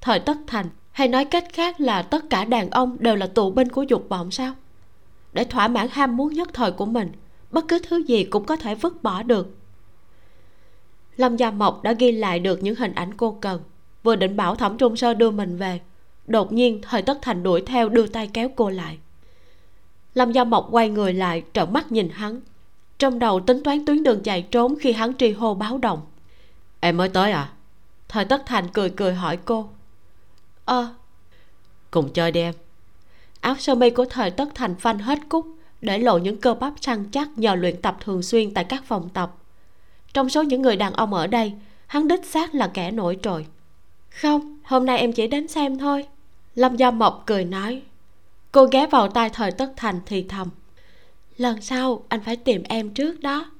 Thời 0.00 0.20
tất 0.20 0.36
thành, 0.46 0.66
hay 0.92 1.08
nói 1.08 1.24
cách 1.24 1.44
khác 1.52 1.80
là 1.80 2.02
tất 2.02 2.30
cả 2.30 2.44
đàn 2.44 2.70
ông 2.70 2.96
đều 3.00 3.16
là 3.16 3.26
tù 3.26 3.50
binh 3.50 3.68
của 3.68 3.82
dục 3.82 4.06
vọng 4.08 4.30
sao? 4.30 4.54
Để 5.32 5.44
thỏa 5.44 5.68
mãn 5.68 5.88
ham 5.90 6.16
muốn 6.16 6.32
nhất 6.32 6.48
thời 6.52 6.72
của 6.72 6.86
mình, 6.86 7.12
bất 7.50 7.64
cứ 7.68 7.78
thứ 7.88 7.96
gì 7.96 8.24
cũng 8.24 8.44
có 8.44 8.56
thể 8.56 8.74
vứt 8.74 9.02
bỏ 9.02 9.22
được 9.22 9.56
lâm 11.20 11.36
gia 11.36 11.50
mộc 11.50 11.82
đã 11.82 11.92
ghi 11.92 12.12
lại 12.12 12.38
được 12.38 12.62
những 12.62 12.74
hình 12.74 12.94
ảnh 12.94 13.14
cô 13.14 13.38
cần 13.40 13.62
vừa 14.02 14.16
định 14.16 14.36
bảo 14.36 14.54
thẩm 14.54 14.78
trung 14.78 14.96
sơ 14.96 15.14
đưa 15.14 15.30
mình 15.30 15.56
về 15.56 15.80
đột 16.26 16.52
nhiên 16.52 16.80
thời 16.82 17.02
tất 17.02 17.18
thành 17.22 17.42
đuổi 17.42 17.62
theo 17.66 17.88
đưa 17.88 18.06
tay 18.06 18.30
kéo 18.32 18.50
cô 18.56 18.70
lại. 18.70 18.98
Lâm 20.14 20.32
gia 20.32 20.44
mộc 20.44 20.68
quay 20.70 20.88
người 20.88 21.12
lại 21.12 21.42
trợn 21.52 21.72
mắt 21.72 21.92
nhìn 21.92 22.08
hắn. 22.12 22.40
Trong 22.98 23.18
đầu 23.18 23.40
tính 23.40 23.62
toán 23.62 23.86
tuyến 23.86 24.02
đường 24.02 24.22
chạy 24.22 24.42
trốn 24.42 24.74
khi 24.80 24.92
hắn 24.92 25.14
tri 25.14 25.32
hô 25.32 25.54
báo 25.54 25.78
động. 25.78 26.00
Em 26.80 26.96
mới 26.96 27.08
tới 27.08 27.32
à? 27.32 27.52
Thời 28.08 28.24
tất 28.24 28.42
thành 28.46 28.68
cười 28.72 28.90
cười 28.90 29.14
hỏi 29.14 29.38
cô. 29.44 29.68
Ơ 30.64 30.82
à, 30.82 30.94
cùng 31.90 32.12
chơi 32.12 32.32
đi 32.32 32.40
em. 32.40 32.54
Áo 33.40 33.54
sơ 33.58 33.74
mi 33.74 33.90
của 33.90 34.04
thời 34.04 34.30
tất 34.30 34.48
thành 34.54 34.74
phanh 34.74 34.98
hết 34.98 35.18
cúc 35.28 35.46
để 35.80 35.98
lộ 35.98 36.18
những 36.18 36.40
cơ 36.40 36.54
bắp 36.54 36.72
săn 36.80 37.04
chắc 37.12 37.28
nhờ 37.36 37.54
luyện 37.54 37.82
tập 37.82 37.96
thường 38.00 38.22
xuyên 38.22 38.54
tại 38.54 38.64
các 38.64 38.84
phòng 38.84 39.08
tập 39.08 39.39
trong 40.14 40.28
số 40.28 40.42
những 40.42 40.62
người 40.62 40.76
đàn 40.76 40.92
ông 40.92 41.14
ở 41.14 41.26
đây, 41.26 41.52
hắn 41.86 42.08
đích 42.08 42.24
xác 42.24 42.54
là 42.54 42.70
kẻ 42.74 42.90
nổi 42.90 43.18
trội. 43.22 43.46
Không, 44.10 44.58
hôm 44.64 44.86
nay 44.86 44.98
em 44.98 45.12
chỉ 45.12 45.26
đến 45.26 45.48
xem 45.48 45.78
thôi. 45.78 46.06
Lâm 46.54 46.76
gia 46.76 46.90
mộc 46.90 47.22
cười 47.26 47.44
nói. 47.44 47.82
Cô 48.52 48.64
ghé 48.64 48.86
vào 48.86 49.08
tai 49.08 49.30
thời 49.30 49.52
tất 49.52 49.72
thành 49.76 50.00
thì 50.06 50.22
thầm. 50.28 50.48
Lần 51.36 51.60
sau, 51.60 52.02
anh 52.08 52.20
phải 52.20 52.36
tìm 52.36 52.62
em 52.62 52.90
trước 52.90 53.20
đó. 53.20 53.50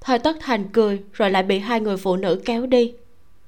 Thời 0.00 0.18
tất 0.18 0.36
thành 0.40 0.68
cười 0.72 1.02
rồi 1.12 1.30
lại 1.30 1.42
bị 1.42 1.58
hai 1.58 1.80
người 1.80 1.96
phụ 1.96 2.16
nữ 2.16 2.42
kéo 2.44 2.66
đi. 2.66 2.92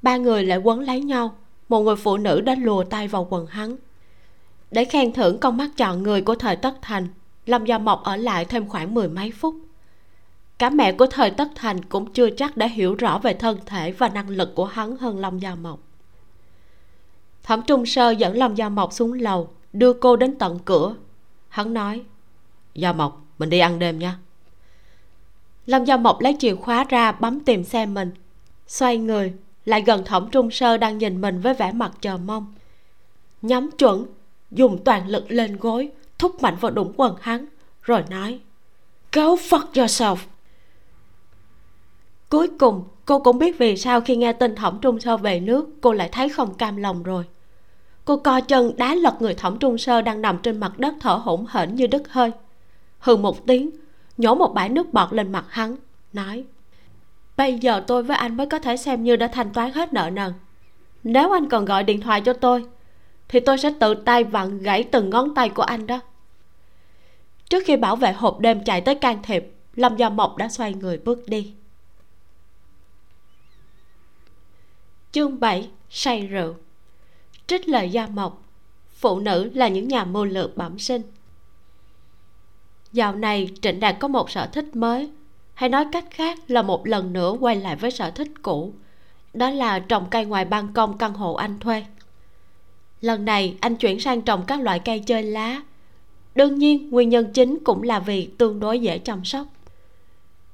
Ba 0.03 0.17
người 0.17 0.45
lại 0.45 0.59
quấn 0.59 0.81
lấy 0.81 1.01
nhau. 1.01 1.37
Một 1.69 1.81
người 1.81 1.97
phụ 1.97 2.17
nữ 2.17 2.41
đã 2.41 2.55
lùa 2.55 2.85
tay 2.85 3.09
vào 3.09 3.27
quần 3.31 3.47
hắn. 3.47 3.77
Để 4.71 4.85
khen 4.85 5.13
thưởng 5.13 5.39
con 5.41 5.57
mắt 5.57 5.71
chọn 5.77 6.03
người 6.03 6.23
của 6.23 6.35
thời 6.35 6.57
tất 6.57 6.75
thành, 6.83 7.09
lâm 7.47 7.65
gia 7.65 7.79
mộc 7.79 8.03
ở 8.05 8.17
lại 8.17 8.45
thêm 8.45 8.69
khoảng 8.69 8.95
mười 8.95 9.09
mấy 9.09 9.31
phút 9.31 9.55
cả 10.59 10.71
mẹ 10.71 10.93
của 10.93 11.07
thời 11.07 11.31
tất 11.31 11.49
thành 11.55 11.85
cũng 11.85 12.13
chưa 12.13 12.31
chắc 12.31 12.57
đã 12.57 12.67
hiểu 12.67 12.95
rõ 12.95 13.19
về 13.19 13.35
thân 13.35 13.59
thể 13.67 13.93
và 13.93 14.09
năng 14.09 14.29
lực 14.29 14.55
của 14.55 14.65
hắn 14.65 14.97
hơn 14.97 15.19
lâm 15.19 15.39
gia 15.39 15.55
mộc. 15.55 15.81
Thẩm 17.43 17.63
trung 17.63 17.87
sơ 17.87 18.11
dẫn 18.11 18.37
lâm 18.37 18.55
gia 18.55 18.69
mộc 18.69 18.93
xuống 18.93 19.13
lầu, 19.13 19.51
đưa 19.73 19.93
cô 19.93 20.17
đến 20.17 20.39
tận 20.39 20.59
cửa. 20.65 20.95
Hắn 21.49 21.75
nói, 21.75 22.03
gia 22.75 22.93
mộc, 22.93 23.25
mình 23.39 23.51
đi 23.51 23.59
ăn 23.59 23.79
đêm 23.79 23.99
nha. 23.99 24.19
Lâm 25.67 25.85
gia 25.85 25.97
mộc 25.97 26.21
lấy 26.21 26.37
chìa 26.39 26.55
khóa 26.55 26.85
ra 26.85 27.13
bấm 27.13 27.41
tìm 27.41 27.65
xe 27.65 27.87
mình, 27.87 28.11
xoay 28.67 28.99
người, 28.99 29.35
lại 29.65 29.83
gần 29.83 30.05
thẩm 30.05 30.31
trung 30.31 30.51
sơ 30.51 30.77
đang 30.77 30.99
nhìn 30.99 31.21
mình 31.21 31.41
với 31.41 31.55
vẻ 31.55 31.73
mặt 31.73 31.93
chờ 32.01 32.17
mong. 32.17 32.55
Nhắm 33.43 33.71
chuẩn 33.71 34.07
dùng 34.51 34.85
toàn 34.85 35.09
lực 35.09 35.31
lên 35.31 35.57
gối, 35.57 35.91
thúc 36.19 36.43
mạnh 36.43 36.57
vào 36.61 36.71
đũng 36.71 36.93
quần 36.97 37.17
hắn, 37.21 37.47
rồi 37.83 38.05
nói, 38.11 38.41
go 39.13 39.23
fuck 39.23 39.73
yourself 39.73 40.17
cuối 42.29 42.49
cùng, 42.59 42.85
cô 43.05 43.19
cũng 43.19 43.39
biết 43.39 43.59
vì 43.59 43.77
sao 43.77 44.01
khi 44.01 44.17
nghe 44.17 44.33
tin 44.33 44.55
thẩm 44.55 44.79
trung 44.83 45.01
sơ 45.01 45.17
về 45.17 45.41
nước, 45.41 45.69
cô 45.81 45.93
lại 45.93 46.09
thấy 46.13 46.29
không 46.29 46.55
cam 46.55 46.77
lòng 46.77 47.03
rồi. 47.03 47.25
Cô 48.05 48.17
co 48.17 48.41
chân 48.41 48.77
đá 48.77 48.95
lật 48.95 49.23
người 49.23 49.35
thẩm 49.35 49.59
trung 49.59 49.79
sơ 49.79 50.03
đang 50.03 50.23
nằm 50.23 50.39
trên 50.43 50.61
mặt 50.61 50.79
đất 50.79 50.95
thở 51.01 51.15
hổn 51.15 51.47
hển 51.51 51.75
như 51.75 51.87
đứt 51.87 52.03
hơi. 52.09 52.31
Hừ 52.99 53.17
một 53.17 53.47
tiếng, 53.47 53.71
nhổ 54.17 54.35
một 54.35 54.55
bãi 54.55 54.69
nước 54.69 54.93
bọt 54.93 55.13
lên 55.13 55.33
mặt 55.33 55.45
hắn, 55.49 55.77
nói, 56.13 56.45
bây 57.37 57.59
giờ 57.59 57.85
tôi 57.87 58.03
với 58.03 58.17
anh 58.17 58.37
mới 58.37 58.47
có 58.47 58.59
thể 58.59 58.77
xem 58.77 59.05
như 59.05 59.17
đã 59.17 59.27
thanh 59.27 59.53
toán 59.53 59.73
hết 59.73 59.93
nợ 59.93 60.11
nần. 60.13 60.33
Nếu 61.05 61.33
anh 61.33 61.49
còn 61.49 61.65
gọi 61.65 61.85
điện 61.85 62.01
thoại 62.01 62.21
cho 62.21 62.33
tôi, 62.33 62.65
thì 63.29 63.41
tôi 63.41 63.59
sẽ 63.59 63.73
tự 63.81 63.95
tay 63.95 64.25
vặn 64.25 64.59
gãy 64.59 64.85
từng 64.85 65.11
ngón 65.11 65.35
tay 65.35 65.49
của 65.49 65.63
anh 65.63 65.87
đó. 65.87 66.01
Trước 67.51 67.63
khi 67.67 67.77
bảo 67.77 67.97
vệ 67.97 68.13
hộp 68.13 68.41
đêm 68.41 68.65
chạy 68.65 68.81
tới 68.81 68.95
can 68.95 69.23
thiệp, 69.23 69.53
lâm 69.75 69.97
gia 69.97 70.09
mộc 70.09 70.37
đã 70.37 70.49
xoay 70.49 70.75
người 70.75 70.99
bước 70.99 71.29
đi. 71.29 71.55
Chương 75.13 75.41
7 75.41 75.69
say 75.91 76.27
rượu. 76.27 76.55
Trích 77.47 77.69
lời 77.69 77.91
gia 77.91 78.07
mộc, 78.07 78.43
phụ 78.97 79.21
nữ 79.21 79.51
là 79.55 79.69
những 79.69 79.89
nhà 79.89 80.05
mưu 80.05 80.25
lược 80.25 80.57
bẩm 80.57 80.79
sinh. 80.79 81.03
Dạo 82.93 83.15
này, 83.15 83.51
trịnh 83.63 83.81
đạt 83.81 83.97
có 83.99 84.09
một 84.09 84.31
sở 84.31 84.47
thích 84.47 84.77
mới, 84.77 85.11
hay 85.55 85.69
nói 85.69 85.85
cách 85.93 86.05
khác 86.11 86.39
là 86.49 86.63
một 86.63 86.87
lần 86.87 87.13
nữa 87.13 87.37
quay 87.41 87.57
lại 87.57 87.77
với 87.77 87.91
sở 87.91 88.11
thích 88.11 88.29
cũ, 88.43 88.73
đó 89.35 89.51
là 89.51 89.79
trồng 89.79 90.07
cây 90.11 90.25
ngoài 90.25 90.45
ban 90.45 90.73
công 90.73 90.99
căn 90.99 91.15
hộ 91.15 91.35
anh 91.35 91.59
thuê. 91.59 91.85
Lần 93.01 93.25
này, 93.25 93.57
anh 93.61 93.77
chuyển 93.77 94.01
sang 94.01 94.23
trồng 94.23 94.45
các 94.47 94.61
loại 94.61 94.79
cây 94.79 94.99
chơi 95.07 95.23
lá. 95.23 95.63
Đương 96.35 96.59
nhiên, 96.59 96.91
nguyên 96.91 97.09
nhân 97.09 97.33
chính 97.33 97.59
cũng 97.65 97.83
là 97.83 98.01
vì 98.01 98.31
tương 98.39 98.61
đối 98.61 98.79
dễ 98.79 98.99
chăm 98.99 99.25
sóc 99.25 99.47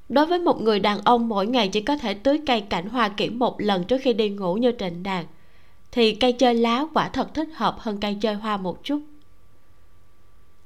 đối 0.08 0.26
với 0.26 0.38
một 0.38 0.60
người 0.60 0.80
đàn 0.80 1.00
ông, 1.00 1.28
mỗi 1.28 1.46
ngày 1.46 1.68
chỉ 1.68 1.80
có 1.80 1.96
thể 1.96 2.14
tưới 2.14 2.40
cây 2.46 2.60
cảnh 2.60 2.88
hoa 2.88 3.08
kiển 3.08 3.38
một 3.38 3.60
lần 3.60 3.84
trước 3.84 3.98
khi 4.02 4.12
đi 4.12 4.28
ngủ 4.28 4.54
như 4.54 4.72
trịnh 4.78 5.02
đàn. 5.02 5.26
Thì 5.92 6.14
cây 6.14 6.32
chơi 6.32 6.54
lá 6.54 6.84
quả 6.94 7.08
thật 7.08 7.34
thích 7.34 7.48
hợp 7.54 7.76
hơn 7.78 8.00
cây 8.00 8.16
chơi 8.20 8.34
hoa 8.34 8.56
một 8.56 8.84
chút. 8.84 9.00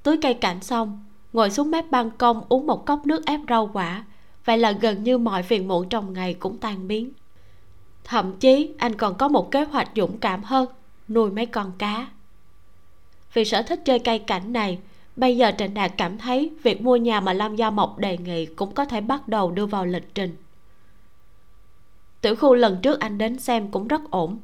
Tưới 0.02 0.16
cây 0.22 0.34
cảnh 0.34 0.62
xong, 0.62 1.04
ngồi 1.32 1.50
xuống 1.50 1.70
mép 1.70 1.90
ban 1.90 2.10
công 2.10 2.42
uống 2.48 2.66
một 2.66 2.86
cốc 2.86 3.06
nước 3.06 3.26
ép 3.26 3.40
rau 3.48 3.70
quả. 3.72 4.04
Vậy 4.44 4.58
là 4.58 4.72
gần 4.72 5.04
như 5.04 5.18
mọi 5.18 5.42
phiền 5.42 5.68
muộn 5.68 5.88
trong 5.88 6.12
ngày 6.12 6.34
cũng 6.34 6.58
tan 6.58 6.88
biến. 6.88 7.10
Thậm 8.04 8.36
chí, 8.36 8.70
anh 8.78 8.94
còn 8.94 9.14
có 9.14 9.28
một 9.28 9.50
kế 9.50 9.64
hoạch 9.64 9.90
dũng 9.96 10.18
cảm 10.18 10.42
hơn, 10.42 10.68
nuôi 11.08 11.30
mấy 11.30 11.46
con 11.46 11.72
cá. 11.78 12.06
Vì 13.32 13.44
sở 13.44 13.62
thích 13.62 13.80
chơi 13.84 13.98
cây 13.98 14.18
cảnh 14.18 14.52
này 14.52 14.78
bây 15.18 15.36
giờ 15.36 15.52
trịnh 15.58 15.74
đạt 15.74 15.92
cảm 15.96 16.18
thấy 16.18 16.50
việc 16.62 16.80
mua 16.80 16.96
nhà 16.96 17.20
mà 17.20 17.32
lam 17.32 17.56
gia 17.56 17.70
mộc 17.70 17.98
đề 17.98 18.18
nghị 18.18 18.46
cũng 18.46 18.74
có 18.74 18.84
thể 18.84 19.00
bắt 19.00 19.28
đầu 19.28 19.50
đưa 19.50 19.66
vào 19.66 19.86
lịch 19.86 20.14
trình. 20.14 20.36
Tiểu 22.20 22.36
khu 22.36 22.54
lần 22.54 22.78
trước 22.82 23.00
anh 23.00 23.18
đến 23.18 23.38
xem 23.38 23.70
cũng 23.70 23.88
rất 23.88 24.10
ổn. 24.10 24.38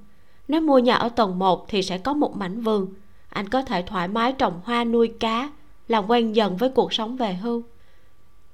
Nếu 0.49 0.61
mua 0.61 0.79
nhà 0.79 0.95
ở 0.95 1.09
tầng 1.09 1.39
1 1.39 1.69
thì 1.69 1.83
sẽ 1.83 1.99
có 1.99 2.15
một 2.15 2.37
mảnh 2.37 2.61
vườn. 2.61 2.95
Anh 3.29 3.49
có 3.49 3.63
thể 3.63 3.83
thoải 3.87 4.09
mái 4.09 4.33
trồng 4.33 4.61
hoa 4.65 4.85
nuôi 4.85 5.13
cá, 5.21 5.51
làm 5.89 6.07
quen 6.07 6.37
dần 6.37 6.57
với 6.57 6.69
cuộc 6.69 6.93
sống 6.93 7.17
về 7.17 7.35
hưu. 7.35 7.63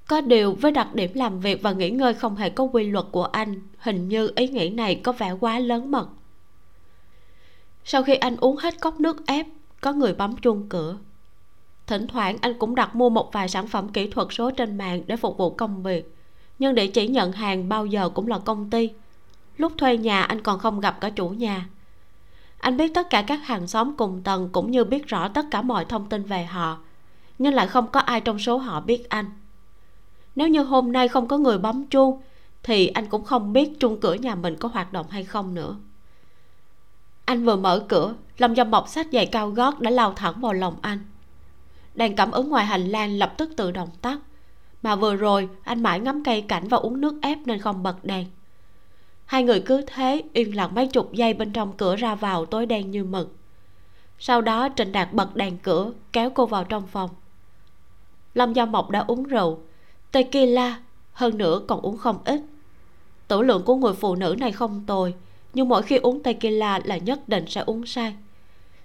Có 0.09 0.20
điều 0.20 0.55
với 0.55 0.72
đặc 0.72 0.94
điểm 0.94 1.10
làm 1.14 1.40
việc 1.40 1.62
và 1.62 1.72
nghỉ 1.72 1.90
ngơi 1.90 2.14
không 2.14 2.36
hề 2.36 2.51
có 2.51 2.64
quy 2.64 2.84
luật 2.84 3.06
của 3.10 3.24
anh, 3.24 3.60
hình 3.78 4.09
như 4.09 4.32
ý 4.36 4.48
nghĩ 4.48 4.70
này 4.70 4.94
có 4.94 5.12
vẻ 5.12 5.32
quá 5.40 5.59
lớn 5.59 5.90
mật. 5.90 6.09
Sau 7.84 8.02
khi 8.02 8.14
anh 8.14 8.36
uống 8.36 8.56
hết 8.56 8.80
cốc 8.80 9.01
nước 9.01 9.26
ép, 9.26 9.47
có 9.80 9.92
người 9.92 10.14
bấm 10.14 10.36
chuông 10.36 10.68
cửa 10.68 10.97
thỉnh 11.91 12.07
thoảng 12.07 12.37
anh 12.41 12.59
cũng 12.59 12.75
đặt 12.75 12.95
mua 12.95 13.11
một 13.11 13.33
vài 13.33 13.49
sản 13.49 13.67
phẩm 13.67 13.89
kỹ 13.89 14.09
thuật 14.09 14.29
số 14.31 14.51
trên 14.51 14.79
mạng 14.79 15.03
để 15.07 15.17
phục 15.17 15.37
vụ 15.37 15.51
công 15.51 15.83
việc. 15.83 16.17
Nhưng 16.59 16.75
địa 16.75 16.87
chỉ 16.87 17.09
nhận 17.09 17.33
hàng 17.33 17.69
bao 17.69 17.87
giờ 17.87 18.09
cũng 18.09 18.29
là 18.29 18.39
công 18.39 18.71
ty. 18.71 18.91
Lúc 19.57 19.73
thuê 19.79 19.97
nhà, 19.97 20.23
anh 20.23 20.43
còn 20.43 20.59
không 20.59 20.81
gặp 20.81 21.01
cả 21.01 21.11
chủ 21.11 21.29
nhà. 21.29 21.69
Anh 22.59 22.77
biết 22.77 22.95
tất 22.95 23.11
cả 23.11 23.23
các 23.23 23.47
hàng 23.47 23.67
xóm 23.67 23.97
cùng 23.97 24.23
tầng 24.23 24.49
cũng 24.53 24.71
như 24.71 24.85
biết 24.85 25.07
rõ 25.07 25.29
tất 25.29 25.47
cả 25.51 25.62
mọi 25.62 25.85
thông 25.85 26.09
tin 26.09 26.23
về 26.23 26.45
họ, 26.45 26.79
nhưng 27.39 27.55
lại 27.55 27.67
không 27.67 27.87
có 27.87 28.01
ai 28.01 28.21
trong 28.21 28.39
số 28.39 28.59
họ 28.59 28.81
biết 28.81 29.09
anh. 29.09 29.27
Nếu 30.37 30.49
như 30.49 30.62
hôm 30.62 30.93
nay 30.93 31.09
không 31.09 31.29
có 31.29 31.39
người 31.39 31.59
bấm 31.59 31.87
chuông, 31.87 32.21
thì 32.62 32.87
anh 32.87 33.07
cũng 33.07 33.25
không 33.25 33.53
biết 33.53 33.81
chuông 33.81 34.01
cửa 34.01 34.15
nhà 34.15 34.35
mình 34.35 34.57
có 34.57 34.69
hoạt 34.69 34.93
động 34.93 35.07
hay 35.11 35.25
không 35.25 35.55
nữa. 35.55 35.77
Anh 37.25 37.45
vừa 37.45 37.57
mở 37.57 37.85
cửa 37.89 38.15
lâm 38.39 38.57
dâm 38.57 38.71
mọc 38.71 38.89
sách 38.89 39.07
giày 39.12 39.27
cao 39.27 39.51
gót 39.51 39.81
đã 39.81 39.91
lao 39.91 40.12
thẳng 40.12 40.41
vào 40.41 40.53
lòng 40.53 40.77
anh 40.83 40.99
đèn 42.01 42.16
cảm 42.16 42.31
ứng 42.31 42.48
ngoài 42.48 42.64
hành 42.64 42.89
lang 42.89 43.18
lập 43.18 43.35
tức 43.36 43.51
tự 43.56 43.70
động 43.70 43.89
tắt. 44.02 44.18
Mà 44.82 44.97
vừa 44.97 45.16
rồi, 45.16 45.48
anh 45.64 45.82
mãi 45.82 46.01
ngắm 46.01 46.24
cây 46.24 46.43
cảnh 46.43 46.68
và 46.68 46.77
uống 46.77 47.01
nước 47.01 47.14
ép 47.22 47.39
nên 47.44 47.59
không 47.59 47.82
bật 47.82 48.05
đèn. 48.05 48.27
Hai 49.24 49.43
người 49.43 49.60
cứ 49.60 49.85
thế, 49.86 50.22
yên 50.32 50.56
lặng 50.56 50.74
mấy 50.74 50.86
chục 50.86 51.12
giây 51.12 51.35
bên 51.35 51.52
trong 51.52 51.72
cửa 51.77 51.97
ra 51.97 52.14
vào 52.14 52.47
tối 52.47 52.66
đen 52.66 52.90
như 52.90 53.05
mực. 53.05 53.36
Sau 54.18 54.40
đó, 54.40 54.68
trịnh 54.77 54.93
đạt 54.93 55.12
bật 55.12 55.36
đèn 55.36 55.59
cửa, 55.59 55.93
kéo 56.12 56.31
cô 56.31 56.47
vào 56.47 56.64
trong 56.64 56.86
phòng. 56.86 57.10
Lâm 58.35 58.52
gia 58.52 58.64
mộc 58.64 58.90
đã 58.90 59.05
uống 59.06 59.22
rượu, 59.22 59.59
tequila, 60.12 60.81
hơn 61.12 61.39
nữa 61.39 61.60
còn 61.68 61.81
uống 61.81 61.97
không 61.97 62.18
ít. 62.24 62.40
Tử 63.28 63.43
lượng 63.43 63.62
của 63.64 63.74
người 63.74 63.94
phụ 63.94 64.14
nữ 64.14 64.36
này 64.39 64.52
không 64.52 64.85
tồi, 64.86 65.14
nhưng 65.55 65.68
mỗi 65.68 65.82
khi 65.82 65.97
uống 65.97 66.22
tequila 66.22 66.81
là 66.85 66.97
nhất 66.97 67.28
định 67.28 67.44
sẽ 67.48 67.60
uống 67.60 67.86
say. 67.86 68.14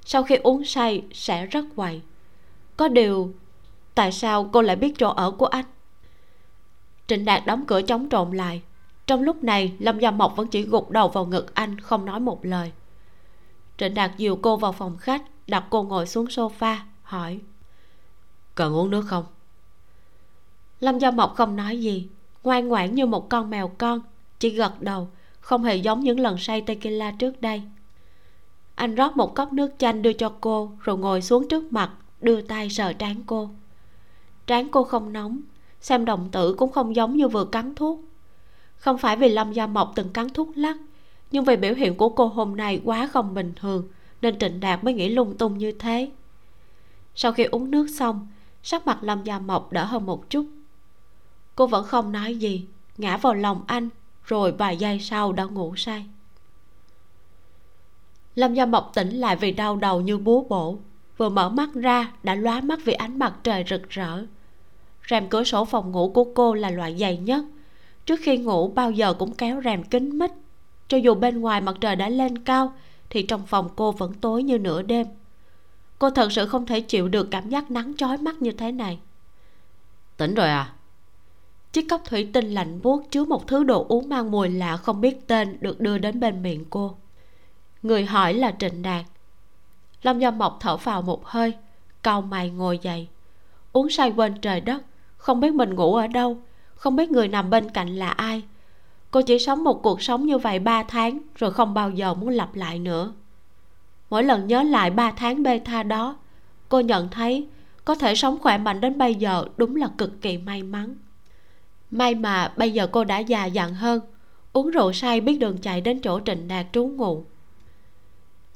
Sau 0.05 0.23
khi 0.23 0.35
uống 0.35 0.63
say, 0.63 1.03
sẽ 1.13 1.45
rất 1.45 1.65
quậy 1.75 2.01
có 2.77 2.87
điều, 2.87 3.33
tại 3.95 4.11
sao 4.11 4.49
cô 4.53 4.61
lại 4.61 4.75
biết 4.75 4.93
chỗ 4.97 5.09
ở 5.09 5.31
của 5.31 5.45
anh? 5.45 5.65
Trịnh 7.07 7.25
đạt 7.25 7.45
đóng 7.45 7.65
cửa 7.67 7.81
chống 7.81 8.09
trộm 8.09 8.31
lại. 8.31 8.61
Trong 9.07 9.21
lúc 9.21 9.43
này, 9.43 9.73
lâm 9.79 9.99
gia 9.99 10.11
mộc 10.11 10.35
vẫn 10.35 10.47
chỉ 10.47 10.61
gục 10.61 10.91
đầu 10.91 11.07
vào 11.07 11.25
ngực 11.25 11.55
anh, 11.55 11.79
không 11.79 12.05
nói 12.05 12.19
một 12.19 12.45
lời. 12.45 12.71
Trịnh 13.77 13.93
đạt 13.93 14.11
dìu 14.17 14.35
cô 14.35 14.57
vào 14.57 14.71
phòng 14.71 14.97
khách, 14.97 15.23
đặt 15.47 15.65
cô 15.69 15.83
ngồi 15.83 16.07
xuống 16.07 16.25
sofa, 16.25 16.77
hỏi, 17.03 17.39
cần 18.55 18.73
uống 18.73 18.89
nước 18.89 19.05
không? 19.07 19.25
Lâm 20.79 20.99
gia 20.99 21.11
mộc 21.11 21.35
không 21.35 21.55
nói 21.55 21.79
gì, 21.79 22.07
ngoan 22.43 22.67
ngoãn 22.67 22.95
như 22.95 23.05
một 23.05 23.29
con 23.29 23.49
mèo 23.49 23.71
con, 23.77 23.99
chỉ 24.39 24.49
gật 24.49 24.81
đầu, 24.81 25.07
không 25.39 25.63
hề 25.63 25.75
giống 25.75 25.99
những 25.99 26.19
lần 26.19 26.37
say 26.37 26.61
tequila 26.61 27.11
trước 27.11 27.41
đây. 27.41 27.61
Anh 28.75 28.95
rót 28.95 29.17
một 29.17 29.35
cốc 29.35 29.53
nước 29.53 29.71
chanh 29.77 30.01
đưa 30.01 30.13
cho 30.13 30.33
cô, 30.41 30.71
rồi 30.79 30.97
ngồi 30.97 31.21
xuống 31.21 31.47
trước 31.47 31.73
mặt 31.73 31.91
đưa 32.25 32.41
tay 32.41 32.69
sờ 32.69 32.93
trán 32.93 33.21
cô. 33.25 33.49
Trán 34.47 34.67
cô 34.71 34.83
không 34.83 35.13
nóng, 35.13 35.41
xem 35.81 36.05
động 36.05 36.29
tử 36.31 36.55
cũng 36.57 36.71
không 36.71 36.95
giống 36.95 37.17
như 37.17 37.27
vừa 37.27 37.45
cắn 37.45 37.75
thuốc. 37.75 37.99
Không 38.77 38.97
phải 38.97 39.17
vì 39.17 39.29
lâm 39.29 39.53
gia 39.53 39.67
mộc 39.67 39.91
từng 39.95 40.09
cắn 40.09 40.29
thuốc 40.29 40.57
lắc, 40.57 40.77
nhưng 41.31 41.43
vì 41.43 41.55
biểu 41.55 41.73
hiện 41.73 41.95
của 41.95 42.09
cô 42.09 42.27
hôm 42.27 42.55
nay 42.55 42.81
quá 42.85 43.07
không 43.07 43.33
bình 43.33 43.53
thường, 43.55 43.87
nên 44.21 44.39
trịnh 44.39 44.59
đạt 44.59 44.83
mới 44.83 44.93
nghĩ 44.93 45.09
lung 45.09 45.37
tung 45.37 45.57
như 45.57 45.71
thế. 45.71 46.11
Sau 47.15 47.31
khi 47.31 47.43
uống 47.43 47.71
nước 47.71 47.87
xong, 47.97 48.27
sắc 48.63 48.87
mặt 48.87 48.97
lâm 49.01 49.23
gia 49.23 49.39
mộc 49.39 49.71
đỡ 49.71 49.85
hơn 49.85 50.05
một 50.05 50.29
chút. 50.29 50.45
Cô 51.55 51.67
vẫn 51.67 51.85
không 51.85 52.11
nói 52.11 52.35
gì, 52.35 52.65
ngã 52.97 53.17
vào 53.17 53.33
lòng 53.33 53.63
anh, 53.67 53.89
rồi 54.25 54.51
vài 54.51 54.77
giây 54.77 54.99
sau 54.99 55.33
đã 55.33 55.43
ngủ 55.43 55.75
say. 55.75 56.05
Lâm 58.35 58.53
gia 58.53 58.65
mộc 58.65 58.91
tỉnh 58.95 59.09
lại 59.09 59.35
vì 59.35 59.51
đau 59.51 59.75
đầu 59.75 60.01
như 60.01 60.17
búa 60.17 60.43
bổ 60.43 60.77
vừa 61.17 61.29
mở 61.29 61.49
mắt 61.49 61.69
ra 61.73 62.11
đã 62.23 62.35
lóa 62.35 62.61
mắt 62.61 62.79
vì 62.85 62.93
ánh 62.93 63.19
mặt 63.19 63.33
trời 63.43 63.63
rực 63.69 63.89
rỡ. 63.89 64.25
Rèm 65.09 65.29
cửa 65.29 65.43
sổ 65.43 65.65
phòng 65.65 65.91
ngủ 65.91 66.11
của 66.13 66.23
cô 66.35 66.53
là 66.53 66.69
loại 66.69 66.97
dày 66.97 67.17
nhất. 67.17 67.45
Trước 68.05 68.19
khi 68.23 68.37
ngủ 68.37 68.67
bao 68.67 68.91
giờ 68.91 69.13
cũng 69.13 69.33
kéo 69.33 69.61
rèm 69.63 69.83
kín 69.83 70.19
mít. 70.19 70.31
Cho 70.87 70.97
dù 70.97 71.15
bên 71.15 71.41
ngoài 71.41 71.61
mặt 71.61 71.75
trời 71.81 71.95
đã 71.95 72.09
lên 72.09 72.37
cao 72.37 72.73
thì 73.09 73.23
trong 73.23 73.45
phòng 73.47 73.69
cô 73.75 73.91
vẫn 73.91 74.13
tối 74.13 74.43
như 74.43 74.57
nửa 74.57 74.81
đêm. 74.81 75.07
Cô 75.99 76.09
thật 76.09 76.31
sự 76.31 76.47
không 76.47 76.65
thể 76.65 76.81
chịu 76.81 77.07
được 77.07 77.27
cảm 77.31 77.49
giác 77.49 77.71
nắng 77.71 77.93
chói 77.97 78.17
mắt 78.17 78.41
như 78.41 78.51
thế 78.51 78.71
này. 78.71 78.99
Tỉnh 80.17 80.33
rồi 80.33 80.47
à? 80.47 80.73
Chiếc 81.71 81.89
cốc 81.89 82.01
thủy 82.05 82.29
tinh 82.33 82.51
lạnh 82.51 82.79
buốt 82.83 83.03
chứa 83.11 83.25
một 83.25 83.47
thứ 83.47 83.63
đồ 83.63 83.85
uống 83.89 84.09
mang 84.09 84.31
mùi 84.31 84.49
lạ 84.49 84.77
không 84.77 85.01
biết 85.01 85.27
tên 85.27 85.57
được 85.61 85.79
đưa 85.79 85.97
đến 85.97 86.19
bên 86.19 86.43
miệng 86.43 86.65
cô. 86.69 86.95
Người 87.83 88.05
hỏi 88.05 88.33
là 88.33 88.55
trịnh 88.59 88.81
đạt 88.81 89.05
lâm 90.05 90.19
do 90.19 90.31
mộc 90.31 90.57
thở 90.59 90.77
vào 90.77 91.01
một 91.01 91.25
hơi, 91.25 91.53
cau 92.03 92.21
mày 92.21 92.49
ngồi 92.49 92.79
dậy. 92.81 93.07
Uống 93.71 93.89
say 93.89 94.13
quên 94.15 94.41
trời 94.41 94.61
đất, 94.61 94.83
không 95.17 95.39
biết 95.39 95.53
mình 95.53 95.75
ngủ 95.75 95.95
ở 95.95 96.07
đâu, 96.07 96.37
không 96.75 96.95
biết 96.95 97.11
người 97.11 97.27
nằm 97.27 97.49
bên 97.49 97.69
cạnh 97.69 97.95
là 97.95 98.09
ai. 98.09 98.43
Cô 99.11 99.21
chỉ 99.21 99.39
sống 99.39 99.63
một 99.63 99.83
cuộc 99.83 100.01
sống 100.01 100.25
như 100.25 100.37
vậy 100.37 100.59
ba 100.59 100.83
tháng, 100.83 101.19
rồi 101.35 101.51
không 101.51 101.73
bao 101.73 101.89
giờ 101.89 102.13
muốn 102.13 102.29
lặp 102.29 102.55
lại 102.55 102.79
nữa. 102.79 103.13
Mỗi 104.09 104.23
lần 104.23 104.47
nhớ 104.47 104.63
lại 104.63 104.89
ba 104.89 105.11
tháng 105.11 105.43
bê 105.43 105.59
tha 105.59 105.83
đó, 105.83 106.15
cô 106.69 106.79
nhận 106.79 107.09
thấy 107.09 107.47
có 107.85 107.95
thể 107.95 108.15
sống 108.15 108.37
khỏe 108.41 108.57
mạnh 108.57 108.81
đến 108.81 108.97
bây 108.97 109.15
giờ 109.15 109.45
đúng 109.57 109.75
là 109.75 109.87
cực 109.97 110.21
kỳ 110.21 110.37
may 110.37 110.63
mắn. 110.63 110.95
May 111.91 112.15
mà 112.15 112.53
bây 112.57 112.71
giờ 112.71 112.87
cô 112.87 113.03
đã 113.03 113.19
già 113.19 113.45
dặn 113.45 113.73
hơn, 113.73 113.99
uống 114.53 114.69
rượu 114.69 114.93
say 114.93 115.21
biết 115.21 115.37
đường 115.37 115.57
chạy 115.57 115.81
đến 115.81 115.99
chỗ 116.01 116.19
trịnh 116.25 116.47
đạt 116.47 116.65
trú 116.73 116.85
ngụ 116.85 117.23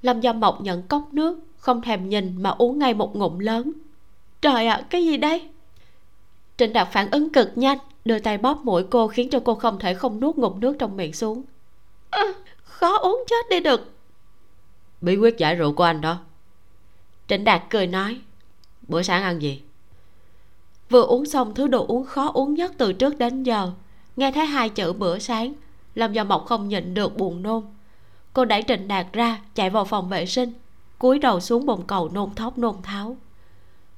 lâm 0.01 0.21
gia 0.21 0.33
mộc 0.33 0.61
nhận 0.61 0.83
cốc 0.83 1.09
nước 1.11 1.39
không 1.57 1.81
thèm 1.81 2.09
nhìn 2.09 2.43
mà 2.43 2.49
uống 2.49 2.79
ngay 2.79 2.93
một 2.93 3.15
ngụm 3.15 3.39
lớn. 3.39 3.71
Trời 4.41 4.67
ạ 4.67 4.75
à, 4.75 4.85
cái 4.89 5.05
gì 5.05 5.17
đây? 5.17 5.49
Trịnh 6.57 6.73
đạt 6.73 6.87
phản 6.91 7.11
ứng 7.11 7.29
cực 7.29 7.51
nhanh 7.55 7.77
đưa 8.05 8.19
tay 8.19 8.37
bóp 8.37 8.61
mũi 8.63 8.83
cô 8.89 9.07
khiến 9.07 9.29
cho 9.29 9.39
cô 9.45 9.55
không 9.55 9.79
thể 9.79 9.93
không 9.93 10.19
nuốt 10.19 10.35
ngụm 10.35 10.59
nước 10.59 10.75
trong 10.79 10.97
miệng 10.97 11.13
xuống. 11.13 11.43
À, 12.09 12.23
khó 12.63 12.97
uống 12.97 13.23
chết 13.27 13.49
đi 13.49 13.59
được. 13.59 13.93
Bí 15.01 15.15
quyết 15.15 15.37
giải 15.37 15.55
rượu 15.55 15.73
của 15.73 15.83
anh 15.83 16.01
đó. 16.01 16.17
Trịnh 17.27 17.43
đạt 17.43 17.61
cười 17.69 17.87
nói 17.87 18.21
bữa 18.87 19.01
sáng 19.01 19.23
ăn 19.23 19.41
gì? 19.41 19.61
Vừa 20.89 21.03
uống 21.03 21.25
xong 21.25 21.53
thứ 21.53 21.67
đồ 21.67 21.85
uống 21.87 22.05
khó 22.05 22.31
uống 22.33 22.53
nhất 22.53 22.71
từ 22.77 22.93
trước 22.93 23.17
đến 23.17 23.43
giờ. 23.43 23.71
Nghe 24.15 24.31
thấy 24.31 24.45
hai 24.45 24.69
chữ 24.69 24.93
bữa 24.93 25.19
sáng 25.19 25.53
làm 25.95 26.13
cho 26.13 26.23
mộc 26.23 26.45
không 26.45 26.67
nhịn 26.67 26.93
được 26.93 27.17
buồn 27.17 27.41
nôn 27.41 27.63
cô 28.33 28.45
đẩy 28.45 28.63
trịnh 28.67 28.87
đạt 28.87 29.07
ra 29.13 29.39
chạy 29.55 29.69
vào 29.69 29.85
phòng 29.85 30.09
vệ 30.09 30.25
sinh 30.25 30.53
cúi 30.99 31.19
đầu 31.19 31.39
xuống 31.39 31.65
bồn 31.65 31.83
cầu 31.87 32.09
nôn 32.09 32.35
thóc 32.35 32.57
nôn 32.57 32.75
tháo. 32.83 33.17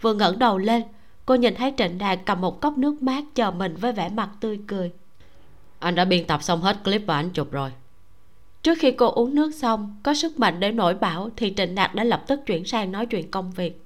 Vừa 0.01 0.13
ngẩng 0.13 0.39
đầu 0.39 0.57
lên 0.57 0.83
cô 1.25 1.35
nhìn 1.35 1.55
thấy 1.55 1.73
trịnh 1.77 1.97
đạt 1.97 2.19
cầm 2.25 2.41
một 2.41 2.61
cốc 2.61 2.77
nước 2.77 3.03
mát 3.03 3.23
chờ 3.35 3.51
mình 3.51 3.75
với 3.75 3.91
vẻ 3.91 4.09
mặt 4.09 4.29
tươi 4.39 4.59
cười. 4.67 4.91
Anh 5.79 5.95
đã 5.95 6.05
biên 6.05 6.27
tập 6.27 6.43
xong 6.43 6.61
hết 6.61 6.77
clip 6.83 7.01
và 7.05 7.15
ảnh 7.15 7.29
chụp 7.29 7.51
rồi. 7.51 7.71
Trước 8.63 8.77
khi 8.79 8.91
cô 8.91 9.11
uống 9.11 9.35
nước 9.35 9.51
xong 9.55 9.95
có 10.03 10.13
sức 10.13 10.39
mạnh 10.39 10.59
để 10.59 10.71
nổi 10.71 10.93
bão 10.93 11.29
thì 11.35 11.53
trịnh 11.57 11.75
đạt 11.75 11.95
đã 11.95 12.03
lập 12.03 12.23
tức 12.27 12.39
chuyển 12.45 12.65
sang 12.65 12.91
nói 12.91 13.05
chuyện 13.05 13.31
công 13.31 13.51
việc. 13.51 13.81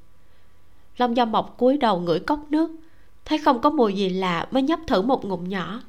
Long 0.97 1.17
do 1.17 1.25
mộc 1.25 1.57
cúi 1.57 1.77
đầu 1.77 1.99
ngửi 1.99 2.19
cốc 2.19 2.39
nước 2.49 2.71
thấy 3.25 3.37
không 3.37 3.61
có 3.61 3.69
mùi 3.69 3.93
gì 3.93 4.09
lạ 4.09 4.47
mới 4.51 4.63
nhấp 4.63 4.79
thử 4.87 5.01
một 5.01 5.25
ngụm 5.25 5.49
nhỏ. 5.49 5.81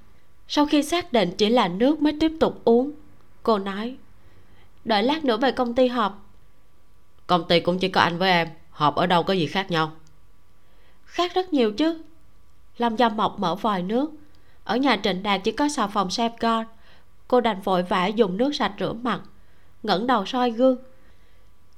Sau 0.49 0.67
khi 0.67 0.83
xác 0.83 1.13
định 1.13 1.31
chỉ 1.39 1.49
là 1.49 1.69
nước 1.69 2.03
mới 2.03 2.17
tiếp 2.21 2.33
tục 2.41 2.61
uống 2.65 2.93
cô 3.43 3.59
nói 3.59 3.97
đợi 4.87 5.03
lát 5.03 5.25
nữa 5.25 5.37
về 5.37 5.53
công 5.53 5.75
ty 5.75 5.89
họp. 5.89 6.27
Công 7.27 7.49
ty 7.49 7.61
cũng 7.61 7.79
chỉ 7.79 7.89
có 7.89 8.01
anh 8.01 8.19
với 8.19 8.31
em. 8.31 8.49
Họp 8.71 8.95
ở 8.95 9.07
đâu 9.07 9.23
có 9.23 9.35
gì 9.35 9.47
khác 9.47 9.71
nhau. 9.71 9.93
Khác 11.05 11.35
rất 11.35 11.53
nhiều 11.53 11.73
chứ. 11.73 12.03
Lâm 12.79 12.97
gia 12.97 13.09
mộc 13.09 13.39
mở 13.39 13.55
vòi 13.55 13.83
nước. 13.83 14.11
Ở 14.65 14.77
nhà 14.77 14.97
trịnh 15.03 15.23
đạt 15.23 15.41
chỉ 15.45 15.53
có 15.53 15.69
xà 15.69 15.87
phòng 15.87 16.09
safeguard 16.09 16.65
cô 17.29 17.41
đành 17.41 17.61
vội 17.61 17.83
vã 17.83 18.07
dùng 18.07 18.37
nước 18.37 18.55
sạch 18.55 18.73
rửa 18.79 18.93
mặt 18.93 19.21
ngẩng 19.83 20.07
đầu 20.07 20.27
soi 20.27 20.51
gương. 20.51 20.77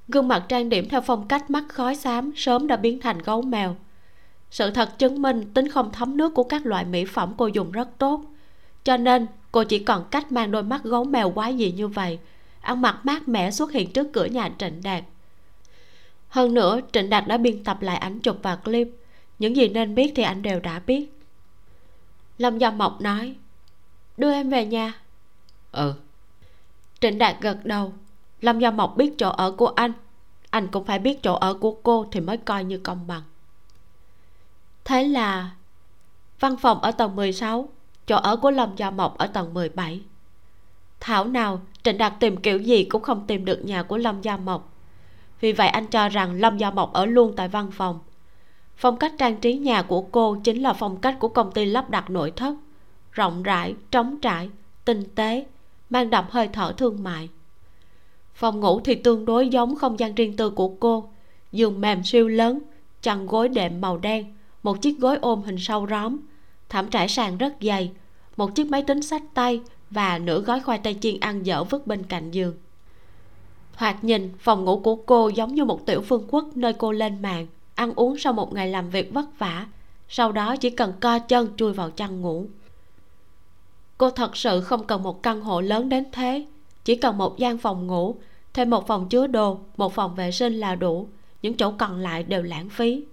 Gương 0.07 0.27
mặt 0.27 0.45
trang 0.49 0.69
điểm 0.69 0.89
theo 0.89 1.01
phong 1.01 1.27
cách 1.27 1.49
mắt 1.49 1.63
khói 1.69 1.95
xám 1.95 2.31
sớm 2.35 2.67
đã 2.67 2.75
biến 2.75 2.99
thành 2.99 3.19
gấu 3.19 3.41
mèo. 3.41 3.75
Sự 4.51 4.71
thật 4.71 4.99
chứng 4.99 5.21
minh 5.21 5.53
tính 5.53 5.69
không 5.69 5.91
thấm 5.91 6.17
nước 6.17 6.33
của 6.33 6.43
các 6.43 6.65
loại 6.65 6.85
mỹ 6.85 7.05
phẩm 7.05 7.33
cô 7.37 7.47
dùng 7.47 7.71
rất 7.71 7.97
tốt. 7.97 8.21
Cho 8.83 8.97
nên 8.97 9.27
cô 9.51 9.63
chỉ 9.63 9.79
còn 9.79 10.05
cách 10.11 10.31
mang 10.31 10.51
đôi 10.51 10.63
mắt 10.63 10.83
gấu 10.83 11.03
mèo 11.03 11.31
quái 11.31 11.57
dị 11.57 11.71
như 11.71 11.87
vậy 11.87 12.19
ăn 12.69 12.81
mặc 12.81 12.99
mát 13.03 13.27
mẻ 13.27 13.51
xuất 13.51 13.71
hiện 13.71 13.93
trước 13.93 14.07
cửa 14.13 14.25
nhà 14.25 14.49
trịnh 14.57 14.83
đạt. 14.83 15.03
Hơn 16.27 16.53
nữa 16.53 16.79
trịnh 16.91 17.09
đạt 17.09 17.27
đã 17.27 17.37
biên 17.37 17.63
tập 17.63 17.81
lại 17.81 17.97
ảnh 17.97 18.19
chụp 18.19 18.37
và 18.41 18.55
clip. 18.55 18.87
Những 19.39 19.55
gì 19.55 19.69
nên 19.69 19.95
biết 19.95 20.13
thì 20.15 20.23
anh 20.23 20.41
đều 20.41 20.59
đã 20.59 20.79
biết. 20.79 21.19
Lâm 22.37 22.57
gia 22.57 22.71
mộc 22.71 23.01
nói 23.01 23.35
đưa 24.17 24.31
em 24.31 24.49
về 24.49 24.65
nhà. 24.65 24.93
Ừ. 25.71 25.93
Trịnh 26.99 27.17
đạt 27.17 27.35
gật 27.41 27.65
đầu. 27.65 27.93
Lâm 28.41 28.59
gia 28.59 28.71
mộc 28.71 28.97
biết 28.97 29.13
chỗ 29.17 29.29
ở 29.29 29.51
của 29.51 29.67
anh. 29.67 29.91
Anh 30.49 30.67
cũng 30.67 30.85
phải 30.85 30.99
biết 30.99 31.23
chỗ 31.23 31.33
ở 31.33 31.53
của 31.53 31.71
cô 31.83 32.07
thì 32.11 32.19
mới 32.19 32.37
coi 32.37 32.63
như 32.63 32.77
công 32.77 33.07
bằng. 33.07 33.23
Thế 34.83 35.03
là 35.03 35.51
văn 36.39 36.57
phòng 36.57 36.81
ở 36.81 36.91
tầng 36.91 37.15
16 37.15 37.69
chỗ 38.07 38.15
ở 38.15 38.35
của 38.35 38.51
lâm 38.51 38.75
gia 38.75 38.89
mộc 38.89 39.17
ở 39.17 39.27
tầng 39.27 39.53
17 39.53 40.01
thảo 40.99 41.25
nào, 41.25 41.61
trịnh 41.83 41.97
đạt 41.97 42.13
tìm 42.19 42.37
kiểu 42.37 42.59
gì 42.59 42.83
cũng 42.83 43.01
không 43.01 43.27
tìm 43.27 43.45
được 43.45 43.65
nhà 43.65 43.83
của 43.83 43.97
lâm 43.97 44.21
gia 44.21 44.37
mộc. 44.37 44.73
Vì 45.41 45.51
vậy 45.51 45.67
anh 45.67 45.87
cho 45.87 46.09
rằng 46.09 46.33
lâm 46.33 46.57
gia 46.57 46.71
mộc 46.71 46.93
ở 46.93 47.05
luôn 47.05 47.33
tại 47.35 47.47
văn 47.47 47.71
phòng. 47.71 47.99
Phong 48.75 48.97
cách 48.97 49.13
trang 49.17 49.37
trí 49.37 49.53
nhà 49.53 49.81
của 49.81 50.01
cô 50.01 50.37
chính 50.43 50.61
là 50.61 50.73
phong 50.73 50.97
cách 50.97 51.15
của 51.19 51.27
công 51.27 51.51
ty 51.51 51.65
lắp 51.65 51.89
đặt 51.89 52.09
nội 52.09 52.31
thất. 52.31 52.55
Rộng 53.11 53.43
rãi, 53.43 53.75
trống 53.91 54.17
trải, 54.21 54.49
tinh 54.85 55.03
tế, 55.15 55.45
mang 55.89 56.09
đậm 56.09 56.25
hơi 56.29 56.47
thở 56.47 56.73
thương 56.77 57.03
mại. 57.03 57.29
Phòng 58.33 58.59
ngủ 58.59 58.79
thì 58.79 58.95
tương 58.95 59.25
đối 59.25 59.49
giống 59.49 59.75
không 59.75 59.99
gian 59.99 60.15
riêng 60.15 60.35
tư 60.35 60.49
của 60.49 60.67
cô. 60.79 61.09
Giường 61.51 61.81
mềm 61.81 62.03
siêu 62.03 62.27
lớn, 62.27 62.59
chăn 63.01 63.27
gối 63.27 63.49
đệm 63.49 63.81
màu 63.81 63.97
đen, 63.97 64.35
một 64.63 64.81
chiếc 64.81 64.99
gối 64.99 65.17
ôm 65.21 65.41
hình 65.41 65.57
sâu 65.59 65.87
róm. 65.89 66.17
Thảm 66.69 66.89
trải 66.89 67.07
sàn 67.07 67.37
rất 67.37 67.53
dày, 67.61 67.91
một 68.37 68.55
chiếc 68.55 68.67
máy 68.67 68.83
tính 68.83 69.01
sách 69.01 69.23
tay 69.33 69.61
và 69.91 70.17
nửa 70.17 70.41
gói 70.41 70.59
khoai 70.59 70.79
tây 70.79 70.97
chiên 71.01 71.19
ăn 71.19 71.45
dở 71.45 71.63
vứt 71.63 71.87
bên 71.87 72.03
cạnh 72.03 72.31
giường. 72.31 72.55
Thoạt 73.77 74.03
nhìn, 74.03 74.33
phòng 74.39 74.65
ngủ 74.65 74.79
của 74.79 74.95
cô 74.95 75.27
giống 75.27 75.55
như 75.55 75.65
một 75.65 75.85
tiểu 75.85 76.01
phương 76.01 76.25
quốc 76.27 76.57
nơi 76.57 76.73
cô 76.73 76.91
lên 76.91 77.21
mạng, 77.21 77.47
ăn 77.75 77.93
uống 77.95 78.17
sau 78.17 78.33
một 78.33 78.53
ngày 78.53 78.69
làm 78.69 78.89
việc 78.89 79.13
vất 79.13 79.39
vả, 79.39 79.67
sau 80.09 80.31
đó 80.31 80.55
chỉ 80.55 80.69
cần 80.69 80.93
co 80.99 81.19
chân 81.19 81.49
chui 81.57 81.73
vào 81.73 81.91
chăn 81.91 82.21
ngủ. 82.21 82.45
Cô 83.97 84.09
thật 84.09 84.37
sự 84.37 84.61
không 84.61 84.87
cần 84.87 85.03
một 85.03 85.23
căn 85.23 85.41
hộ 85.41 85.61
lớn 85.61 85.89
đến 85.89 86.05
thế, 86.11 86.45
chỉ 86.85 86.95
cần 86.95 87.17
một 87.17 87.37
gian 87.37 87.57
phòng 87.57 87.87
ngủ, 87.87 88.15
thêm 88.53 88.69
một 88.69 88.87
phòng 88.87 89.09
chứa 89.09 89.27
đồ, 89.27 89.59
một 89.77 89.93
phòng 89.93 90.15
vệ 90.15 90.31
sinh 90.31 90.53
là 90.53 90.75
đủ, 90.75 91.07
những 91.41 91.57
chỗ 91.57 91.71
còn 91.77 91.99
lại 91.99 92.23
đều 92.23 92.43
lãng 92.43 92.69
phí. 92.69 93.05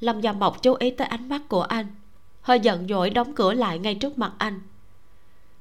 Lâm 0.00 0.20
gia 0.20 0.32
mộc 0.32 0.62
chú 0.62 0.74
ý 0.74 0.90
tới 0.90 1.06
ánh 1.06 1.28
mắt 1.28 1.42
của 1.48 1.62
anh, 1.62 1.86
hơi 2.40 2.60
giận 2.60 2.88
dỗi 2.88 3.10
đóng 3.10 3.34
cửa 3.34 3.52
lại 3.52 3.78
ngay 3.78 3.94
trước 3.94 4.18
mặt 4.18 4.32
anh 4.38 4.60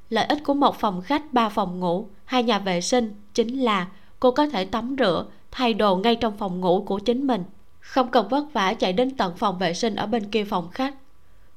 lợi 0.09 0.25
ích 0.25 0.43
của 0.43 0.53
một 0.53 0.79
phòng 0.79 1.01
khách, 1.01 1.33
ba 1.33 1.49
phòng 1.49 1.79
ngủ, 1.79 2.07
hai 2.25 2.43
nhà 2.43 2.59
vệ 2.59 2.81
sinh 2.81 3.15
chính 3.33 3.59
là 3.59 3.87
cô 4.19 4.31
có 4.31 4.47
thể 4.47 4.65
tắm 4.65 4.95
rửa, 4.99 5.25
thay 5.51 5.73
đồ 5.73 5.95
ngay 5.95 6.15
trong 6.15 6.37
phòng 6.37 6.59
ngủ 6.59 6.83
của 6.87 6.99
chính 6.99 7.27
mình, 7.27 7.43
không 7.79 8.11
cần 8.11 8.27
vất 8.27 8.53
vả 8.53 8.73
chạy 8.73 8.93
đến 8.93 9.17
tận 9.17 9.37
phòng 9.37 9.57
vệ 9.57 9.73
sinh 9.73 9.95
ở 9.95 10.05
bên 10.05 10.31
kia 10.31 10.43
phòng 10.43 10.69
khách. 10.71 10.95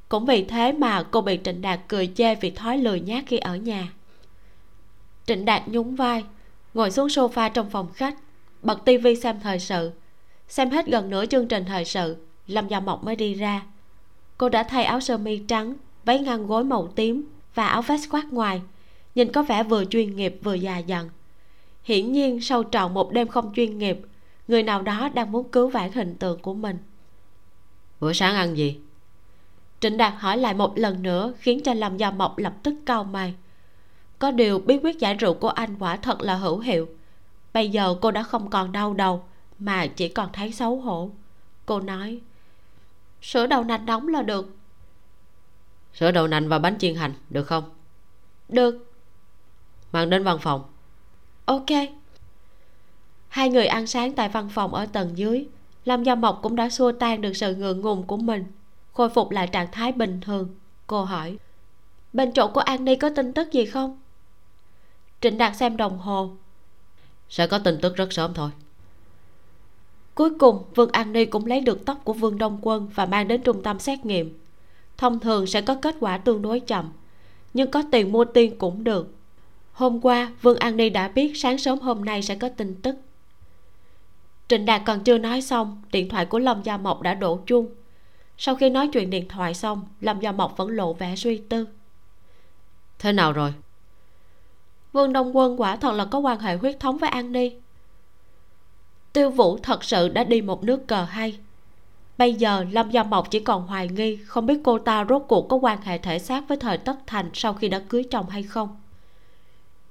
Cũng 0.08 0.26
vì 0.26 0.44
thế 0.44 0.72
mà 0.72 1.02
cô 1.02 1.20
bị 1.20 1.38
trịnh 1.44 1.62
đạt 1.62 1.80
cười 1.88 2.12
chê 2.14 2.34
vì 2.34 2.50
thói 2.50 2.78
lười 2.78 3.00
nhác 3.00 3.24
khi 3.26 3.38
ở 3.38 3.56
nhà. 3.56 3.92
Trịnh 5.26 5.44
đạt 5.44 5.68
nhún 5.68 5.94
vai, 5.94 6.24
ngồi 6.74 6.90
xuống 6.90 7.08
sofa 7.08 7.50
trong 7.50 7.70
phòng 7.70 7.88
khách, 7.94 8.18
bật 8.62 8.84
tivi 8.84 9.16
xem 9.16 9.40
thời 9.42 9.58
sự. 9.58 9.92
Xem 10.48 10.70
hết 10.70 10.86
gần 10.86 11.10
nửa 11.10 11.26
chương 11.26 11.48
trình 11.48 11.64
thời 11.64 11.84
sự, 11.84 12.16
lâm 12.46 12.68
gia 12.68 12.80
mộc 12.80 13.04
mới 13.04 13.16
đi 13.16 13.34
ra. 13.34 13.62
Cô 14.38 14.48
đã 14.48 14.62
thay 14.62 14.84
áo 14.84 15.00
sơ 15.00 15.18
mi 15.18 15.38
trắng, 15.38 15.74
váy 16.04 16.18
ngăn 16.18 16.46
gối 16.46 16.64
màu 16.64 16.88
tím 16.96 17.24
và 17.60 17.66
áo 17.66 17.82
vest 17.82 18.08
khoác 18.08 18.32
ngoài 18.32 18.62
nhìn 19.14 19.32
có 19.32 19.42
vẻ 19.42 19.62
vừa 19.62 19.84
chuyên 19.84 20.16
nghiệp 20.16 20.38
vừa 20.42 20.54
già 20.54 20.78
dặn. 20.78 21.10
Hiển 21.82 22.12
nhiên 22.12 22.40
sau 22.40 22.62
trọn 22.70 22.94
một 22.94 23.12
đêm 23.12 23.28
không 23.28 23.52
chuyên 23.54 23.78
nghiệp 23.78 24.00
người 24.48 24.62
nào 24.62 24.82
đó 24.82 25.08
đang 25.14 25.32
muốn 25.32 25.48
cứu 25.48 25.68
vãn 25.68 25.92
hình 25.92 26.14
tượng 26.14 26.38
của 26.38 26.54
mình. 26.54 26.78
Bữa 28.00 28.12
sáng 28.12 28.34
ăn 28.34 28.56
gì? 28.56 28.80
Trịnh 29.80 29.96
đạt 29.96 30.12
hỏi 30.18 30.36
lại 30.36 30.54
một 30.54 30.78
lần 30.78 31.02
nữa 31.02 31.32
khiến 31.38 31.60
cho 31.64 31.74
lâm 31.74 31.96
gia 31.96 32.10
mộc 32.10 32.38
lập 32.38 32.54
tức 32.62 32.74
cau 32.86 33.04
mày. 33.04 33.34
Có 34.18 34.30
điều 34.30 34.58
bí 34.58 34.78
quyết 34.82 34.98
giải 34.98 35.14
rượu 35.14 35.34
của 35.34 35.48
anh 35.48 35.76
quả 35.78 35.96
thật 35.96 36.20
là 36.20 36.34
hữu 36.34 36.58
hiệu. 36.58 36.88
Bây 37.52 37.68
giờ 37.68 37.94
cô 38.00 38.10
đã 38.10 38.22
không 38.22 38.50
còn 38.50 38.72
đau 38.72 38.94
đầu 38.94 39.22
mà 39.58 39.86
chỉ 39.86 40.08
còn 40.08 40.28
thấy 40.32 40.52
xấu 40.52 40.76
hổ. 40.76 41.10
Cô 41.66 41.80
nói 41.80 42.20
sữa 43.22 43.46
đậu 43.46 43.64
nành 43.64 43.86
nóng 43.86 44.08
là 44.08 44.22
được 44.22 44.56
sữa 45.94 46.10
đậu 46.10 46.26
nành 46.26 46.48
và 46.48 46.58
bánh 46.58 46.78
chiên 46.78 46.94
hành 46.94 47.12
được 47.30 47.44
không? 47.44 47.64
Được. 48.48 48.92
Mang 49.92 50.10
đến 50.10 50.24
văn 50.24 50.38
phòng. 50.38 50.62
Ok. 51.44 51.70
Hai 53.28 53.50
người 53.50 53.66
ăn 53.66 53.86
sáng 53.86 54.12
tại 54.12 54.28
văn 54.28 54.48
phòng 54.48 54.74
ở 54.74 54.86
tầng 54.86 55.18
dưới. 55.18 55.46
Lâm 55.84 56.02
gia 56.02 56.14
mộc 56.14 56.38
cũng 56.42 56.56
đã 56.56 56.68
xua 56.68 56.92
tan 56.92 57.20
được 57.20 57.36
sự 57.36 57.54
ngượng 57.54 57.80
ngùng 57.80 58.06
của 58.06 58.16
mình 58.16 58.44
khôi 58.92 59.08
phục 59.08 59.30
lại 59.30 59.46
trạng 59.46 59.72
thái 59.72 59.92
bình 59.92 60.20
thường. 60.20 60.48
Cô 60.86 61.04
hỏi 61.04 61.38
bên 62.12 62.32
chỗ 62.32 62.48
của 62.48 62.60
an 62.60 62.84
ni 62.84 62.96
có 62.96 63.10
tin 63.16 63.32
tức 63.32 63.52
gì 63.52 63.66
không? 63.66 64.00
Trịnh 65.20 65.38
đạt 65.38 65.56
xem 65.56 65.76
đồng 65.76 65.98
hồ. 65.98 66.30
Sẽ 67.28 67.46
có 67.46 67.58
tin 67.58 67.78
tức 67.80 67.96
rất 67.96 68.12
sớm 68.12 68.34
thôi. 68.34 68.50
Cuối 70.14 70.30
cùng 70.38 70.64
vương 70.74 70.90
an 70.90 71.12
ni 71.12 71.24
cũng 71.24 71.46
lấy 71.46 71.60
được 71.60 71.86
tóc 71.86 72.00
của 72.04 72.12
vương 72.12 72.38
đông 72.38 72.58
quân 72.62 72.88
và 72.94 73.06
mang 73.06 73.28
đến 73.28 73.42
trung 73.42 73.62
tâm 73.62 73.78
xét 73.78 74.06
nghiệm 74.06 74.39
thông 75.00 75.20
thường 75.20 75.46
sẽ 75.46 75.60
có 75.60 75.74
kết 75.74 75.96
quả 76.00 76.18
tương 76.18 76.42
đối 76.42 76.60
chậm 76.60 76.92
nhưng 77.54 77.70
có 77.70 77.82
tiền 77.92 78.12
mua 78.12 78.24
tiên 78.24 78.58
cũng 78.58 78.84
được. 78.84 79.14
Hôm 79.72 80.00
qua 80.00 80.32
vương 80.42 80.58
an 80.58 80.76
ni 80.76 80.90
đã 80.90 81.08
biết 81.08 81.32
sáng 81.36 81.58
sớm 81.58 81.78
hôm 81.78 82.04
nay 82.04 82.22
sẽ 82.22 82.34
có 82.34 82.48
tin 82.48 82.82
tức. 82.82 82.96
Trịnh 84.48 84.66
đạt 84.66 84.82
còn 84.86 85.04
chưa 85.04 85.18
nói 85.18 85.42
xong 85.42 85.82
điện 85.92 86.08
thoại 86.08 86.26
của 86.26 86.38
lâm 86.38 86.62
gia 86.62 86.76
mộc 86.76 87.02
đã 87.02 87.14
đổ 87.14 87.40
chuông. 87.46 87.68
Sau 88.38 88.56
khi 88.56 88.70
nói 88.70 88.88
chuyện 88.92 89.10
điện 89.10 89.28
thoại 89.28 89.54
xong 89.54 89.86
lâm 90.00 90.20
gia 90.20 90.32
mộc 90.32 90.56
vẫn 90.56 90.68
lộ 90.68 90.92
vẻ 90.92 91.16
suy 91.16 91.38
tư. 91.48 91.66
Thế 92.98 93.12
nào 93.12 93.32
rồi? 93.32 93.54
Vương 94.92 95.12
đông 95.12 95.36
quân 95.36 95.60
quả 95.60 95.76
thật 95.76 95.92
là 95.92 96.04
có 96.04 96.18
quan 96.18 96.40
hệ 96.40 96.56
huyết 96.56 96.80
thống 96.80 96.98
với 96.98 97.10
an 97.10 97.32
ni. 97.32 97.52
Tiêu 99.12 99.30
vũ 99.30 99.58
thật 99.58 99.84
sự 99.84 100.08
đã 100.08 100.24
đi 100.24 100.42
một 100.42 100.64
nước 100.64 100.86
cờ 100.86 101.04
hay 101.04 101.38
bây 102.20 102.34
giờ, 102.34 102.64
lâm 102.70 102.90
gia 102.90 103.02
mộc 103.02 103.30
chỉ 103.30 103.40
còn 103.40 103.66
hoài 103.66 103.88
nghi 103.88 104.16
không 104.16 104.46
biết 104.46 104.60
cô 104.64 104.78
ta 104.78 105.04
rốt 105.08 105.22
cuộc 105.28 105.48
có 105.48 105.56
quan 105.56 105.82
hệ 105.82 105.98
thể 105.98 106.18
xác 106.18 106.48
với 106.48 106.56
thời 106.56 106.78
tất 106.78 106.96
thành 107.06 107.30
sau 107.32 107.54
khi 107.54 107.68
đã 107.68 107.78
cưới 107.88 108.04
chồng 108.10 108.28
hay 108.28 108.42
không. 108.42 108.80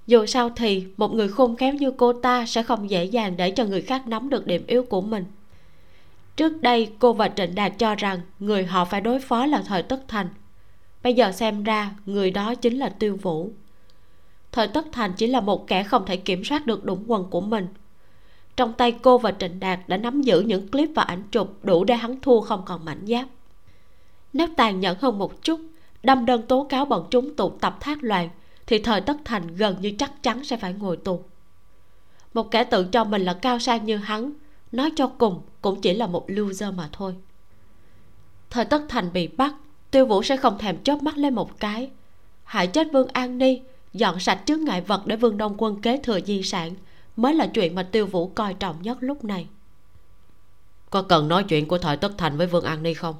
Dù 0.08 0.26
sao 0.26 0.50
thì, 0.50 0.86
một 0.98 1.14
người 1.14 1.28
khôn 1.28 1.56
khéo 1.56 1.74
như 1.74 1.92
cô 1.92 2.14
ta 2.14 2.46
sẽ 2.46 2.64
không 2.64 2.90
dễ 2.90 3.06
dàng 3.06 3.38
để 3.38 3.52
cho 3.52 3.66
người 3.66 3.82
khác 3.82 4.08
nắm 4.08 4.30
được 4.30 4.48
điểm 4.48 4.64
yếu 4.68 4.84
của 4.84 5.02
mình. 5.02 5.26
Trước 6.36 6.62
đây, 6.62 6.92
cô 7.00 7.14
và 7.14 7.30
trịnh 7.30 7.56
đạt 7.56 7.74
cho 7.78 7.96
rằng 7.96 8.20
người 8.40 8.66
họ 8.66 8.86
phải 8.86 9.02
đối 9.02 9.20
phó 9.20 9.46
là 9.46 9.64
thời 9.68 9.84
tất 9.84 10.08
thành. 10.08 10.28
Bây 11.04 11.14
giờ 11.14 11.32
xem 11.32 11.64
ra, 11.64 11.92
người 12.06 12.32
đó 12.32 12.56
chính 12.56 12.78
là 12.78 12.90
tiêu 12.90 13.18
vũ. 13.22 13.52
Thời 14.52 14.68
tất 14.68 14.86
thành 14.92 15.14
chỉ 15.18 15.28
là 15.28 15.42
một 15.42 15.68
kẻ 15.68 15.84
không 15.84 16.06
thể 16.06 16.18
kiểm 16.18 16.44
soát 16.44 16.66
được 16.66 16.86
đụng 16.86 17.04
quần 17.08 17.30
của 17.30 17.42
mình 17.42 17.68
trong 18.60 18.74
tay 18.74 18.92
cô 18.92 19.18
và 19.18 19.32
trịnh 19.40 19.60
đạt 19.60 19.80
đã 19.88 19.98
nắm 19.98 20.22
giữ 20.22 20.42
những 20.42 20.68
clip 20.68 20.90
và 20.96 21.04
ảnh 21.04 21.24
chụp 21.32 21.58
đủ 21.64 21.84
để 21.84 21.96
hắn 21.96 22.22
thua 22.22 22.42
không 22.42 22.62
còn 22.66 22.86
mảnh 22.86 23.06
giáp. 23.08 23.28
Nếu 24.34 24.48
tàn 24.58 24.80
nhẫn 24.80 24.98
hơn 25.02 25.18
một 25.18 25.44
chút, 25.44 25.62
đâm 26.04 26.26
đơn 26.26 26.42
tố 26.42 26.64
cáo 26.70 26.86
bọn 26.86 27.08
chúng 27.12 27.36
tụ 27.36 27.50
tập 27.50 27.78
thác 27.80 28.04
loạn, 28.04 28.30
thì 28.68 28.80
thời 28.80 29.02
tất 29.02 29.18
thành 29.26 29.56
gần 29.56 29.76
như 29.82 29.92
chắc 30.00 30.24
chắn 30.24 30.44
sẽ 30.44 30.58
phải 30.58 30.74
ngồi 30.74 30.98
tù. 30.98 31.24
Một 32.34 32.52
kẻ 32.52 32.64
tự 32.64 32.84
cho 32.84 33.04
mình 33.04 33.22
là 33.22 33.34
cao 33.34 33.60
sang 33.60 33.86
như 33.86 33.98
hắn, 33.98 34.32
nói 34.72 34.92
cho 34.96 35.08
cùng 35.08 35.42
cũng 35.62 35.82
chỉ 35.82 35.94
là 35.94 36.08
một 36.08 36.26
loser 36.28 36.74
mà 36.74 36.90
thôi. 36.92 37.16
Thời 38.50 38.66
tất 38.66 38.82
thành 38.90 39.14
bị 39.14 39.28
bắt, 39.28 39.56
tiêu 39.92 40.06
vũ 40.06 40.24
sẽ 40.24 40.38
không 40.38 40.58
thèm 40.58 40.84
chớp 40.84 41.04
mắt 41.04 41.18
lên 41.18 41.36
một 41.36 41.60
cái. 41.60 41.90
Hại 42.44 42.68
chết 42.68 42.88
vương 42.94 43.08
an 43.08 43.38
ni, 43.38 43.62
dọn 43.94 44.20
sạch 44.20 44.46
trước 44.46 44.60
ngại 44.60 44.82
vật 44.82 45.08
để 45.08 45.16
vương 45.16 45.38
đông 45.38 45.56
quân 45.58 45.82
kế 45.82 45.98
thừa 45.98 46.20
di 46.26 46.44
sản 46.44 46.76
mới 47.22 47.34
là 47.34 47.48
chuyện 47.48 47.76
mà 47.76 47.84
tiêu 47.84 48.06
vũ 48.06 48.28
coi 48.28 48.54
trọng 48.54 48.82
nhất 48.82 48.98
lúc 49.02 49.24
này. 49.24 49.48
Có 50.90 51.02
cần 51.02 51.28
nói 51.28 51.44
chuyện 51.44 51.68
của 51.68 51.78
thời 51.78 51.98
tất 51.98 52.12
thành 52.18 52.38
với 52.38 52.48
vương 52.48 52.64
an 52.64 52.84
ni 52.84 52.94
không? 52.94 53.16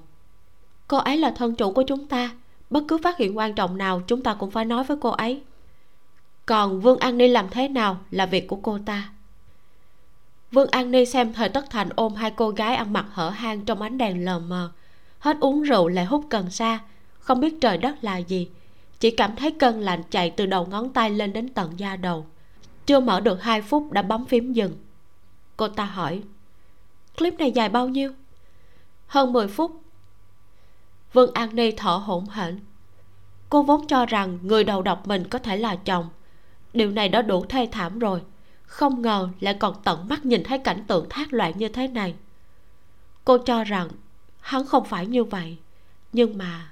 Cô 0.88 0.98
ấy 0.98 1.18
là 1.18 1.32
thân 1.32 1.56
chủ 1.56 1.72
của 1.72 1.84
chúng 1.84 2.08
ta. 2.08 2.32
Bất 2.70 2.84
cứ 2.88 2.98
phát 2.98 3.18
hiện 3.18 3.38
quan 3.38 3.54
trọng 3.56 3.78
nào 3.78 4.02
chúng 4.08 4.24
ta 4.24 4.34
cũng 4.34 4.52
phải 4.52 4.66
nói 4.66 4.84
với 4.84 4.98
cô 5.02 5.10
ấy. 5.10 5.42
Còn 6.46 6.82
vương 6.82 7.00
an 7.00 7.18
ni 7.18 7.28
làm 7.28 7.50
thế 7.50 7.68
nào 7.68 7.98
là 8.12 8.26
việc 8.26 8.48
của 8.48 8.60
cô 8.62 8.80
ta? 8.86 9.10
Vương 10.52 10.70
an 10.70 10.92
ni 10.92 11.06
xem 11.06 11.34
thời 11.34 11.50
tất 11.50 11.70
thành 11.70 11.90
ôm 11.96 12.16
hai 12.16 12.32
cô 12.32 12.50
gái 12.50 12.76
ăn 12.76 12.94
mặc 12.94 13.06
hở 13.12 13.30
hang 13.30 13.66
trong 13.66 13.82
ánh 13.82 13.98
đèn 13.98 14.26
lờ 14.26 14.40
mờ 14.40 14.72
hết 15.20 15.38
uống 15.40 15.62
rượu 15.62 15.88
lại 15.88 16.06
hút 16.06 16.26
cần 16.30 16.52
sa 16.52 16.80
không 17.20 17.40
biết 17.40 17.62
trời 17.62 17.78
đất 17.78 17.96
là 18.02 18.18
gì 18.18 18.50
chỉ 19.00 19.12
cảm 19.12 19.36
thấy 19.36 19.52
cơn 19.52 19.80
lạnh 19.80 20.04
chạy 20.10 20.30
từ 20.30 20.46
đầu 20.46 20.66
ngón 20.66 20.94
tay 20.94 21.10
lên 21.10 21.34
đến 21.34 21.50
tận 21.50 21.80
da 21.80 21.96
đầu 21.96 22.26
chưa 22.90 23.00
mở 23.00 23.20
được 23.20 23.44
hai 23.44 23.62
phút 23.62 23.92
đã 23.92 24.02
bấm 24.02 24.26
phím 24.26 24.54
dừng. 24.54 24.76
Cô 25.58 25.68
ta 25.68 25.86
hỏi, 25.86 26.24
clip 27.18 27.40
này 27.40 27.52
dài 27.52 27.70
bao 27.70 27.88
nhiêu? 27.88 28.14
Hơn 29.08 29.34
10 29.34 29.48
phút. 29.48 29.82
Vương 31.14 31.34
an 31.34 31.56
ni 31.56 31.72
thở 31.72 31.92
hổn 31.92 32.26
hển. 32.26 32.60
Cô 33.50 33.64
vốn 33.64 33.88
cho 33.88 34.06
rằng 34.06 34.40
người 34.42 34.64
đầu 34.64 34.82
độc 34.82 35.08
mình 35.08 35.28
có 35.28 35.40
thể 35.40 35.58
là 35.58 35.76
chồng. 35.76 36.10
Điều 36.74 36.92
này 36.92 37.10
đã 37.10 37.22
đủ 37.22 37.46
thê 37.50 37.68
thảm 37.72 38.00
rồi. 38.00 38.22
Không 38.64 39.02
ngờ 39.02 39.30
lại 39.40 39.54
còn 39.54 39.76
tận 39.84 40.08
mắt 40.08 40.26
nhìn 40.26 40.44
thấy 40.44 40.60
cảnh 40.60 40.84
tượng 40.88 41.06
thác 41.10 41.34
loạn 41.34 41.54
như 41.58 41.68
thế 41.68 41.88
này. 41.88 42.16
Cô 43.26 43.38
cho 43.38 43.64
rằng 43.64 43.90
hắn 44.40 44.66
không 44.66 44.86
phải 44.86 45.06
như 45.06 45.24
vậy. 45.24 45.58
Nhưng 46.14 46.38
mà 46.38 46.72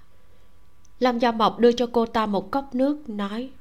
lâm 1.00 1.20
gia 1.20 1.32
mộc 1.32 1.60
đưa 1.60 1.72
cho 1.72 1.88
cô 1.92 2.06
ta 2.06 2.26
một 2.26 2.52
cốc 2.52 2.76
nước, 2.76 3.10
nói 3.10 3.52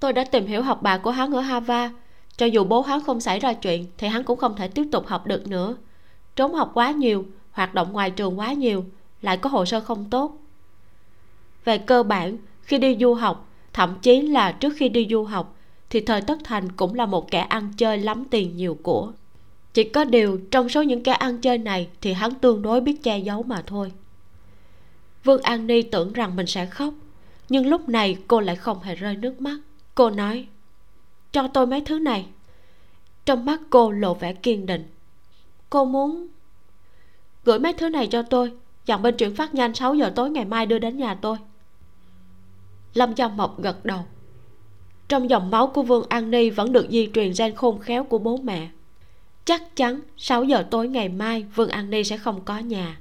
tôi 0.00 0.12
đã 0.12 0.24
tìm 0.24 0.46
hiểu 0.46 0.62
học 0.62 0.82
bà 0.82 0.98
của 0.98 1.10
hắn 1.10 1.32
ở 1.32 1.40
hava 1.40 1.90
cho 2.38 2.46
dù 2.46 2.64
bố 2.64 2.82
hắn 2.82 3.04
không 3.04 3.20
xảy 3.20 3.38
ra 3.38 3.52
chuyện, 3.52 3.86
thì 3.98 4.08
hắn 4.08 4.24
cũng 4.24 4.38
không 4.38 4.56
thể 4.56 4.68
tiếp 4.68 4.84
tục 4.92 5.06
học 5.06 5.26
được 5.26 5.46
nữa. 5.46 5.76
Trốn 6.36 6.54
học 6.54 6.70
quá 6.74 6.90
nhiều, 6.90 7.26
hoạt 7.50 7.74
động 7.74 7.92
ngoài 7.92 8.10
trường 8.10 8.38
quá 8.38 8.52
nhiều, 8.52 8.84
lại 9.22 9.36
có 9.36 9.50
hồ 9.50 9.64
sơ 9.64 9.80
không 9.80 10.10
tốt. 10.10 10.38
Về 11.64 11.78
cơ 11.78 12.02
bản, 12.02 12.36
khi 12.62 12.78
đi 12.78 12.96
du 13.00 13.14
học, 13.14 13.48
thậm 13.72 13.94
chí 14.02 14.22
là 14.22 14.52
trước 14.52 14.72
khi 14.76 14.88
đi 14.88 15.06
du 15.10 15.24
học, 15.24 15.56
thì 15.90 16.00
thời 16.00 16.20
tất 16.20 16.38
thành 16.44 16.72
cũng 16.72 16.94
là 16.94 17.06
một 17.06 17.30
kẻ 17.30 17.38
ăn 17.38 17.72
chơi 17.76 17.98
lắm 17.98 18.24
tiền 18.30 18.56
nhiều 18.56 18.78
của. 18.82 19.12
Chỉ 19.74 19.84
có 19.84 20.04
điều 20.04 20.40
trong 20.50 20.68
số 20.68 20.82
những 20.82 21.02
kẻ 21.02 21.12
ăn 21.12 21.38
chơi 21.38 21.58
này 21.58 21.88
thì 22.00 22.12
hắn 22.12 22.34
tương 22.34 22.62
đối 22.62 22.80
biết 22.80 23.02
che 23.02 23.18
giấu 23.18 23.42
mà 23.42 23.62
thôi. 23.66 23.92
Vương 25.24 25.42
an 25.42 25.66
ni 25.66 25.82
tưởng 25.82 26.12
rằng 26.12 26.36
mình 26.36 26.46
sẽ 26.46 26.66
khóc, 26.66 26.94
nhưng 27.48 27.66
lúc 27.66 27.88
này 27.88 28.16
cô 28.28 28.40
lại 28.40 28.56
không 28.56 28.82
hề 28.82 28.94
rơi 28.94 29.16
nước 29.16 29.40
mắt 29.40 29.58
cô 29.98 30.10
nói, 30.10 30.46
cho 31.32 31.48
tôi 31.48 31.66
mấy 31.66 31.80
thứ 31.80 31.98
này. 31.98 32.26
Trong 33.24 33.44
mắt 33.44 33.60
cô 33.70 33.90
lộ 33.90 34.14
vẻ 34.14 34.32
kiên 34.32 34.66
định. 34.66 34.84
Cô 35.70 35.84
muốn 35.84 36.28
gửi 37.44 37.58
mấy 37.58 37.72
thứ 37.72 37.88
này 37.88 38.06
cho 38.06 38.22
tôi, 38.22 38.52
dặn 38.86 39.02
bên 39.02 39.16
chuyển 39.16 39.34
phát 39.34 39.54
nhanh 39.54 39.74
6 39.74 39.94
giờ 39.94 40.12
tối 40.16 40.30
ngày 40.30 40.44
mai 40.44 40.66
đưa 40.66 40.78
đến 40.78 40.96
nhà 40.96 41.14
tôi. 41.14 41.36
Lâm 42.94 43.14
giao 43.14 43.28
mộc 43.28 43.62
gật 43.62 43.84
đầu. 43.84 44.00
Trong 45.08 45.30
dòng 45.30 45.50
máu 45.50 45.66
của 45.66 45.82
vương 45.82 46.04
an 46.08 46.30
ni 46.30 46.50
vẫn 46.50 46.72
được 46.72 46.86
di 46.90 47.10
truyền 47.14 47.32
gen 47.38 47.54
khôn 47.54 47.78
khéo 47.78 48.04
của 48.04 48.18
bố 48.18 48.36
mẹ. 48.36 48.68
Chắc 49.44 49.76
chắn 49.76 50.00
6 50.16 50.44
giờ 50.44 50.66
tối 50.70 50.88
ngày 50.88 51.08
mai 51.08 51.42
vương 51.54 51.68
an 51.68 51.90
ni 51.90 52.04
sẽ 52.04 52.16
không 52.16 52.40
có 52.44 52.58
nhà. 52.58 52.98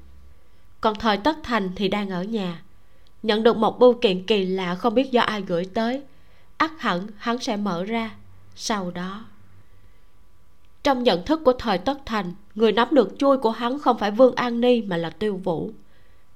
Còn 0.81 0.95
thời 0.95 1.17
tất 1.17 1.37
thành 1.43 1.69
thì 1.75 1.87
đang 1.87 2.09
ở 2.09 2.23
nhà. 2.23 2.61
Nhận 3.23 3.43
được 3.43 3.57
một 3.57 3.79
bưu 3.79 3.93
kiện 3.93 4.23
kỳ 4.25 4.45
lạ 4.45 4.75
không 4.75 4.93
biết 4.93 5.11
do 5.11 5.21
ai 5.21 5.41
gửi 5.41 5.65
tới 5.65 6.01
ắt 6.57 6.71
hẳn, 6.77 7.07
hắn 7.17 7.39
sẽ 7.39 7.57
mở 7.57 7.83
ra. 7.83 8.15
Sau 8.55 8.91
đó, 8.91 9.25
trong 10.83 11.03
nhận 11.03 11.25
thức 11.25 11.41
của 11.45 11.53
thời 11.53 11.77
tất 11.77 11.97
thành, 12.05 12.33
người 12.55 12.71
nắm 12.71 12.87
được 12.91 13.15
chui 13.19 13.37
của 13.37 13.51
hắn 13.51 13.79
không 13.79 13.97
phải 13.97 14.11
vương 14.11 14.35
an 14.35 14.61
ni 14.61 14.81
mà 14.81 14.97
là 14.97 15.09
tiêu 15.09 15.37
vũ. 15.37 15.71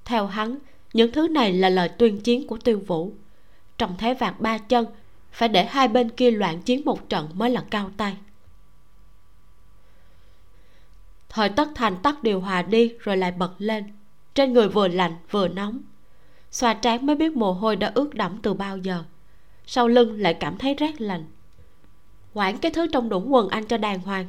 Theo 0.04 0.26
hắn, 0.26 0.58
những 0.92 1.12
thứ 1.12 1.28
này 1.28 1.52
là 1.52 1.68
lời 1.68 1.88
tuyên 1.88 2.20
chiến 2.20 2.46
của 2.46 2.56
tiêu 2.56 2.82
vũ. 2.86 3.12
Trong 3.78 3.94
thế 3.98 4.14
vạt 4.14 4.40
ba 4.40 4.58
chân, 4.58 4.86
phải 5.32 5.48
để 5.48 5.64
hai 5.64 5.88
bên 5.88 6.10
kia 6.10 6.30
loạn 6.30 6.62
chiến 6.62 6.82
một 6.84 7.08
trận 7.08 7.28
mới 7.34 7.50
là 7.50 7.64
cao 7.70 7.90
tay. 7.96 8.16
Thời 11.28 11.48
tất 11.48 11.68
thành 11.74 11.96
tắt 12.02 12.22
điều 12.22 12.40
hòa 12.40 12.62
đi 12.62 12.94
rồi 12.98 13.16
lại 13.16 13.32
bật 13.32 13.52
lên. 13.58 13.84
Trên 14.34 14.52
người 14.52 14.68
vừa 14.68 14.88
lạnh 14.88 15.16
vừa 15.30 15.48
nóng, 15.48 15.80
xoa 16.50 16.74
trán 16.74 17.06
mới 17.06 17.16
biết 17.16 17.36
mồ 17.36 17.52
hôi 17.52 17.76
đã 17.76 17.92
ướt 17.94 18.14
đẫm 18.14 18.38
từ 18.42 18.54
bao 18.54 18.78
giờ 18.78 19.04
sau 19.74 19.88
lưng 19.88 20.20
lại 20.20 20.34
cảm 20.34 20.58
thấy 20.58 20.74
rét 20.74 21.00
lạnh. 21.00 21.24
Quản 22.34 22.58
cái 22.58 22.72
thứ 22.72 22.86
trong 22.86 23.08
đũng 23.08 23.34
quần 23.34 23.48
anh 23.48 23.66
cho 23.66 23.76
đàng 23.78 23.98
hoàng. 23.98 24.26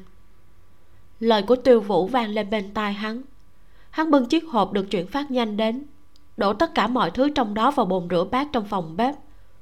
Lời 1.20 1.42
của 1.42 1.56
tiêu 1.56 1.82
vũ 1.82 2.08
vang 2.08 2.30
lên 2.30 2.50
bên 2.50 2.74
tai 2.74 2.94
hắn. 2.94 3.22
Hắn 3.90 4.12
bưng 4.12 4.26
chiếc 4.26 4.48
hộp 4.48 4.74
được 4.74 4.92
chuyển 4.92 5.08
phát 5.08 5.32
nhanh 5.32 5.58
đến, 5.58 5.86
đổ 6.38 6.54
tất 6.54 6.76
cả 6.76 6.88
mọi 6.88 7.12
thứ 7.12 7.30
trong 7.30 7.54
đó 7.54 7.72
vào 7.72 7.86
bồn 7.86 8.08
rửa 8.10 8.24
bát 8.32 8.48
trong 8.54 8.66
phòng 8.66 8.98
bếp, 8.98 9.16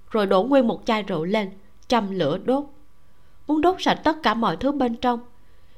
rồi 0.09 0.25
đổ 0.25 0.43
nguyên 0.43 0.67
một 0.67 0.81
chai 0.85 1.03
rượu 1.03 1.23
lên, 1.23 1.49
châm 1.87 2.11
lửa 2.11 2.37
đốt. 2.37 2.63
Muốn 3.47 3.61
đốt 3.61 3.75
sạch 3.79 4.01
tất 4.03 4.17
cả 4.23 4.33
mọi 4.33 4.57
thứ 4.57 4.71
bên 4.71 4.95
trong, 4.95 5.19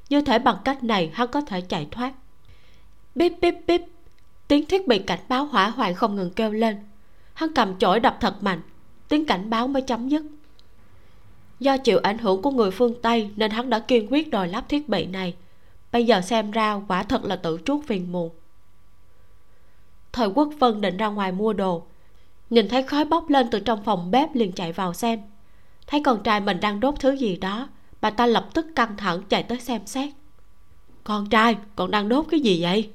như 0.10 0.22
thể 0.22 0.40
bằng 0.40 0.58
cách 0.66 0.84
này 0.84 1.12
hắn 1.14 1.28
có 1.28 1.42
thể 1.42 1.62
chạy 1.62 1.88
thoát. 1.92 2.14
Bíp 3.16 3.34
bíp 3.42 3.56
bíp, 3.68 3.82
tiếng 4.48 4.66
thiết 4.66 4.88
bị 4.88 5.00
cảnh 5.00 5.20
báo 5.30 5.46
hỏa 5.46 5.70
hoạn 5.70 5.96
không 5.96 6.16
ngừng 6.16 6.32
kêu 6.32 6.52
lên. 6.52 6.78
Hắn 7.34 7.54
cầm 7.54 7.78
chổi 7.78 8.00
đập 8.00 8.18
thật 8.20 8.44
mạnh 8.44 8.62
tiếng 9.08 9.26
cảnh 9.26 9.50
báo 9.50 9.68
mới 9.68 9.82
chấm 9.82 10.10
dứt. 10.10 10.24
Do 11.60 11.78
chịu 11.78 12.00
ảnh 12.04 12.18
hưởng 12.18 12.42
của 12.42 12.52
người 12.52 12.72
phương 12.72 13.02
tây 13.02 13.32
nên 13.36 13.52
hắn 13.52 13.70
đã 13.70 13.80
kiên 13.80 14.08
quyết 14.12 14.30
đòi 14.30 14.48
lắp 14.48 14.70
thiết 14.70 14.90
bị 14.90 15.06
này. 15.06 15.36
Bây 15.92 16.06
giờ 16.06 16.22
xem 16.22 16.52
ra 16.52 16.80
quả 16.88 17.04
thật 17.04 17.24
là 17.26 17.36
tự 17.36 17.60
chuốc 17.66 17.88
phiền 17.88 18.12
muộn. 18.12 18.30
Thời 20.12 20.28
quốc 20.28 20.50
vân 20.60 20.82
định 20.82 20.98
ra 20.98 21.08
ngoài 21.08 21.32
mua 21.32 21.54
đồ. 21.54 21.84
Nhìn 22.50 22.70
thấy 22.70 22.84
khói 22.84 23.06
bốc 23.06 23.30
lên 23.30 23.48
từ 23.52 23.60
trong 23.60 23.84
phòng 23.84 24.12
bếp 24.12 24.36
liền 24.36 24.52
chạy 24.52 24.72
vào 24.72 24.94
xem. 24.94 25.20
Thấy 25.88 26.02
con 26.04 26.24
trai 26.24 26.40
mình 26.40 26.60
đang 26.60 26.80
đốt 26.80 26.96
thứ 27.00 27.12
gì 27.12 27.38
đó 27.38 27.70
bà 28.02 28.10
ta 28.10 28.26
lập 28.26 28.50
tức 28.54 28.66
căng 28.76 28.98
thẳng 28.98 29.22
chạy 29.30 29.44
tới 29.44 29.60
xem 29.60 29.82
xét. 29.86 30.10
Con 31.04 31.30
trai 31.30 31.58
con 31.76 31.92
đang 31.92 32.10
đốt 32.10 32.26
cái 32.32 32.40
gì 32.40 32.62
vậy? 32.62 32.90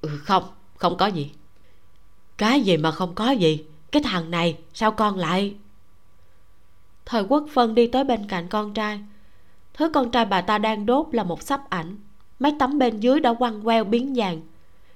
Ừ 0.00 0.08
không 0.22 0.44
không 0.76 0.96
có 0.96 1.06
gì. 1.06 1.30
Cái 2.36 2.60
gì 2.60 2.76
mà 2.76 2.90
không 2.90 3.14
có 3.14 3.30
gì 3.30 3.64
cái 3.92 4.02
thằng 4.02 4.30
này, 4.30 4.58
sao 4.74 4.90
con 4.90 5.16
lại? 5.16 5.54
Thời 7.06 7.22
quốc 7.22 7.44
phân 7.52 7.74
đi 7.74 7.86
tới 7.86 8.04
bên 8.04 8.26
cạnh 8.28 8.48
con 8.48 8.74
trai. 8.74 9.00
Thứ 9.74 9.88
con 9.88 10.10
trai 10.10 10.24
bà 10.24 10.40
ta 10.40 10.58
đang 10.58 10.86
đốt 10.86 11.06
là 11.12 11.24
một 11.24 11.42
sắp 11.42 11.70
ảnh. 11.70 11.96
Mấy 12.38 12.56
tấm 12.58 12.78
bên 12.78 13.00
dưới 13.00 13.20
đã 13.20 13.34
quăng 13.34 13.62
queo 13.62 13.84
biến 13.84 14.14
dạng 14.14 14.40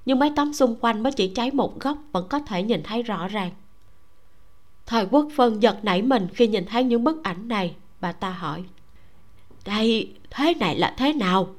nhưng 0.04 0.18
mấy 0.18 0.32
tấm 0.36 0.52
xung 0.52 0.76
quanh 0.80 1.02
mới 1.02 1.12
chỉ 1.12 1.28
cháy 1.28 1.50
một 1.50 1.80
góc, 1.80 1.98
vẫn 2.12 2.28
có 2.28 2.38
thể 2.38 2.62
nhìn 2.62 2.82
thấy 2.82 3.02
rõ 3.02 3.28
ràng. 3.28 3.50
Thời 4.86 5.06
quốc 5.10 5.28
phân 5.36 5.62
giật 5.62 5.84
nảy 5.84 6.02
mình 6.02 6.28
khi 6.34 6.46
nhìn 6.46 6.66
thấy 6.66 6.84
những 6.84 7.04
bức 7.04 7.22
ảnh 7.24 7.48
này, 7.48 7.76
bà 8.00 8.12
ta 8.12 8.30
hỏi. 8.30 8.64
Đây, 9.64 10.14
thế 10.30 10.54
này 10.54 10.78
là 10.78 10.94
thế 10.98 11.12
nào? 11.12 11.54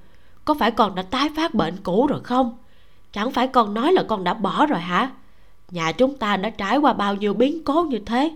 Có 0.46 0.54
phải 0.54 0.72
con 0.72 0.96
đã 0.96 1.02
tái 1.02 1.30
phát 1.36 1.54
bệnh 1.54 1.78
cũ 1.84 2.08
rồi 2.08 2.20
không? 2.24 2.58
Chẳng 3.12 3.32
phải 3.32 3.48
con 3.48 3.74
nói 3.74 3.94
là 3.94 4.04
con 4.08 4.24
đã 4.24 4.34
bỏ 4.34 4.66
rồi 4.66 4.80
hả? 4.80 5.12
Nhà 5.72 5.92
chúng 5.92 6.18
ta 6.18 6.38
đã 6.38 6.50
trải 6.50 6.78
qua 6.78 6.94
bao 6.94 7.16
nhiêu 7.16 7.34
biến 7.34 7.64
cố 7.64 7.84
như 7.84 8.00
thế? 8.06 8.32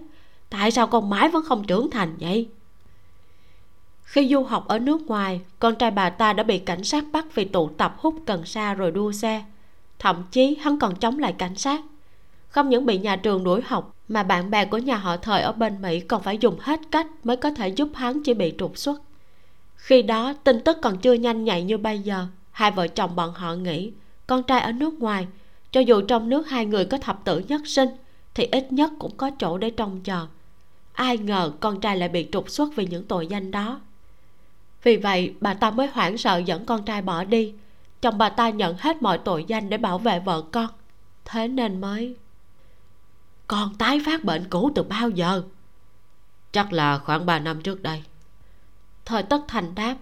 Tại 0.49 0.72
sao 0.72 0.88
con 0.88 1.09
mãi 1.09 1.30
vẫn 1.30 1.43
không 1.45 1.64
trưởng 1.67 1.90
thành 1.90 2.16
vậy? 2.19 2.49
Khi 4.03 4.27
du 4.27 4.43
học 4.43 4.67
ở 4.67 4.80
nước 4.80 5.01
ngoài, 5.08 5.41
con 5.59 5.75
trai 5.75 5.91
bà 5.91 6.09
ta 6.09 6.33
đã 6.33 6.43
bị 6.43 6.59
cảnh 6.59 6.83
sát 6.83 7.03
bắt 7.11 7.25
vì 7.35 7.45
tụ 7.45 7.69
tập 7.69 7.95
hút 7.98 8.16
cần 8.25 8.45
sa 8.45 8.74
rồi 8.74 8.91
đua 8.91 9.11
xe. 9.11 9.43
Thậm 9.99 10.24
chí 10.32 10.56
hắn 10.61 10.80
còn 10.80 10.95
chống 10.95 11.19
lại 11.19 11.33
cảnh 11.33 11.56
sát. 11.56 11.82
Không 12.48 12.69
những 12.69 12.85
bị 12.85 12.98
nhà 12.98 13.16
trường 13.16 13.43
đuổi 13.43 13.61
học, 13.66 13.95
mà 14.08 14.24
bạn 14.24 14.49
bè 14.49 14.66
của 14.66 14.77
nhà 14.77 14.98
họ 14.98 15.17
thời 15.17 15.41
ở 15.41 15.51
bên 15.51 15.82
mỹ 15.82 15.99
còn 15.99 16.22
phải 16.22 16.38
dùng 16.38 16.58
hết 16.59 16.80
cách 16.91 17.08
mới 17.24 17.38
có 17.38 17.51
thể 17.51 17.67
giúp 17.67 17.90
hắn 17.95 18.24
chỉ 18.24 18.33
bị 18.33 18.53
trục 18.58 18.77
xuất. 18.77 19.01
Khi 19.75 20.01
đó, 20.01 20.33
tin 20.43 20.64
tức 20.64 20.77
còn 20.82 20.98
chưa 20.98 21.14
nhanh 21.14 21.43
nhạy 21.43 21.64
như 21.64 21.77
bây 21.77 21.99
giờ. 21.99 22.25
Hai 22.51 22.72
vợ 22.72 22.88
chồng 22.88 23.16
bọn 23.16 23.33
họ 23.33 23.53
nghĩ, 23.53 23.91
con 24.27 24.43
trai 24.43 24.61
ở 24.61 24.72
nước 24.72 24.93
ngoài 24.93 25.27
cho 25.72 25.80
dù 25.80 26.01
trong 26.01 26.30
nước 26.30 26.49
hai 26.49 26.65
người 26.65 26.85
có 26.85 26.98
thập 26.98 27.25
tử 27.25 27.39
nhất 27.48 27.61
sinh, 27.65 27.89
thì 28.33 28.45
ít 28.51 28.72
nhất 28.72 28.91
cũng 28.99 29.17
có 29.17 29.31
chỗ 29.39 29.57
để 29.57 29.69
trông 29.69 30.01
chờ. 30.03 30.27
Ai 30.93 31.17
ngờ 31.17 31.51
con 31.59 31.81
trai 31.81 31.98
lại 31.98 32.09
bị 32.09 32.27
trục 32.31 32.49
xuất 32.49 32.75
vì 32.75 32.85
những 32.85 33.06
tội 33.06 33.27
danh 33.27 33.51
đó. 33.51 33.81
Vì 34.83 34.98
vậy, 34.98 35.33
bà 35.41 35.53
ta 35.53 35.72
mới 35.72 35.88
hoảng 35.88 36.17
sợ 36.17 36.38
dẫn 36.38 36.65
con 36.65 36.83
trai 36.85 37.01
bỏ 37.01 37.23
đi. 37.23 37.53
Chồng 38.01 38.17
bà 38.17 38.30
ta 38.30 38.49
nhận 38.49 38.75
hết 38.80 39.01
mọi 39.01 39.17
tội 39.17 39.45
danh 39.48 39.69
để 39.69 39.77
bảo 39.77 39.98
vệ 39.98 40.19
vợ 40.19 40.43
con. 40.51 40.67
Thế 41.25 41.48
nên 41.48 41.81
mới, 41.81 42.15
con 43.48 43.75
tái 43.75 44.01
phát 44.06 44.23
bệnh 44.23 44.49
cũ 44.49 44.72
từ 44.75 44.83
bao 44.83 45.09
giờ? 45.09 45.43
Chắc 46.51 46.73
là 46.73 46.98
khoảng 46.98 47.25
ba 47.25 47.39
năm 47.39 47.61
trước 47.61 47.83
đây. 47.83 48.03
Thời 49.06 49.23
tất 49.23 49.41
thành 49.48 49.75
đáp, 49.75 49.95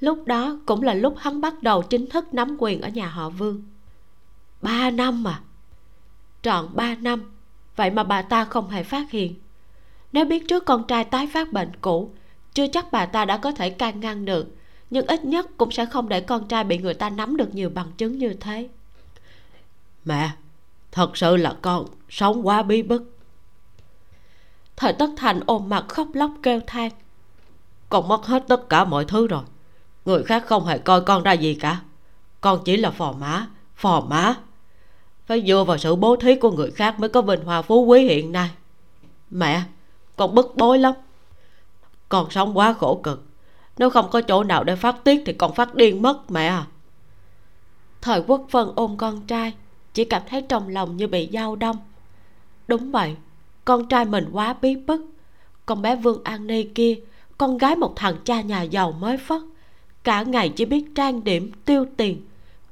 lúc 0.00 0.26
đó 0.26 0.58
cũng 0.66 0.82
là 0.82 0.94
lúc 0.94 1.14
hắn 1.18 1.40
bắt 1.40 1.62
đầu 1.62 1.82
chính 1.82 2.06
thức 2.06 2.34
nắm 2.34 2.56
quyền 2.58 2.80
ở 2.80 2.88
nhà 2.88 3.08
họ 3.08 3.30
vương 3.30 3.62
ba 4.62 4.90
năm 4.90 5.26
à 5.26 5.40
trọn 6.42 6.68
ba 6.74 6.94
năm. 6.94 7.30
Vậy 7.76 7.90
mà 7.90 8.04
bà 8.04 8.22
ta 8.22 8.44
không 8.44 8.70
hề 8.70 8.82
phát 8.82 9.10
hiện. 9.10 9.34
Nếu 10.12 10.24
biết 10.24 10.48
trước 10.48 10.64
con 10.64 10.84
trai 10.88 11.04
tái 11.04 11.26
phát 11.32 11.52
bệnh 11.52 11.72
cũ 11.80 12.10
chưa 12.54 12.66
chắc 12.66 12.92
bà 12.92 13.06
ta 13.06 13.24
đã 13.24 13.36
có 13.36 13.52
thể 13.52 13.70
can 13.70 14.00
ngăn 14.00 14.24
được 14.24 14.56
nhưng 14.90 15.06
ít 15.06 15.24
nhất 15.24 15.46
cũng 15.56 15.70
sẽ 15.70 15.86
không 15.86 16.08
để 16.08 16.20
con 16.20 16.48
trai 16.48 16.64
bị 16.64 16.78
người 16.78 16.94
ta 16.94 17.10
nắm 17.10 17.36
được 17.36 17.54
nhiều 17.54 17.70
bằng 17.70 17.92
chứng 17.96 18.18
như 18.18 18.34
thế. 18.34 18.68
Mẹ 20.04 20.30
thật 20.92 21.16
sự 21.16 21.36
là 21.36 21.56
con 21.62 21.86
sống 22.08 22.46
quá 22.46 22.62
bí 22.62 22.82
bức. 22.82 23.18
Thời 24.76 24.92
tất 24.92 25.10
thành 25.16 25.40
ôm 25.46 25.68
mặt 25.68 25.84
khóc 25.88 26.08
lóc 26.14 26.30
kêu 26.42 26.60
than. 26.66 26.90
Con 27.88 28.08
mất 28.08 28.26
hết 28.26 28.44
tất 28.48 28.68
cả 28.68 28.84
mọi 28.84 29.04
thứ 29.04 29.26
rồi. 29.26 29.42
Người 30.04 30.24
khác 30.24 30.44
không 30.46 30.66
hề 30.66 30.78
coi 30.78 31.00
con 31.00 31.22
ra 31.22 31.32
gì 31.32 31.54
cả. 31.54 31.80
Con 32.40 32.62
chỉ 32.64 32.76
là 32.76 32.90
phò 32.90 33.12
má 33.12 33.46
phò 33.76 34.00
má 34.00 34.34
phải 35.26 35.44
dựa 35.46 35.64
vào 35.64 35.78
sự 35.78 35.96
bố 35.96 36.16
thí 36.16 36.34
của 36.34 36.50
người 36.50 36.70
khác 36.70 37.00
mới 37.00 37.08
có 37.08 37.22
vinh 37.22 37.44
hoa 37.44 37.62
phú 37.62 37.84
quý 37.84 38.04
hiện 38.04 38.32
nay. 38.32 38.50
Mẹ, 39.30 39.62
con 40.16 40.34
bức 40.34 40.56
bối 40.56 40.78
lắm. 40.78 40.94
Con 42.08 42.30
sống 42.30 42.58
quá 42.58 42.72
khổ 42.72 43.00
cực. 43.02 43.24
Nếu 43.78 43.90
không 43.90 44.10
có 44.10 44.20
chỗ 44.20 44.44
nào 44.44 44.64
để 44.64 44.76
phát 44.76 45.04
tiết 45.04 45.22
thì 45.26 45.32
con 45.32 45.54
phát 45.54 45.74
điên 45.74 46.02
mất, 46.02 46.30
mẹ. 46.30 46.46
À 46.46 46.66
thời 48.02 48.22
quốc 48.26 48.46
vân 48.50 48.68
ôm 48.74 48.96
con 48.96 49.26
trai, 49.26 49.52
chỉ 49.94 50.04
cảm 50.04 50.22
thấy 50.28 50.42
trong 50.42 50.68
lòng 50.68 50.96
như 50.96 51.06
bị 51.06 51.28
dao 51.32 51.56
đông 51.56 51.76
đúng 52.68 52.90
vậy, 52.90 53.16
con 53.64 53.88
trai 53.88 54.04
mình 54.04 54.28
quá 54.32 54.56
bí 54.62 54.76
bức. 54.76 55.00
Con 55.66 55.82
bé 55.82 55.96
vương 55.96 56.24
an 56.24 56.46
ni 56.46 56.62
kia, 56.62 56.94
con 57.38 57.58
gái 57.58 57.76
một 57.76 57.92
thằng 57.96 58.16
cha 58.24 58.40
nhà 58.40 58.62
giàu 58.62 58.92
mới 58.92 59.16
phất. 59.16 59.40
Cả 60.04 60.22
ngày 60.22 60.48
chỉ 60.48 60.64
biết 60.64 60.84
trang 60.94 61.24
điểm, 61.24 61.52
tiêu 61.64 61.86
tiền, 61.96 62.26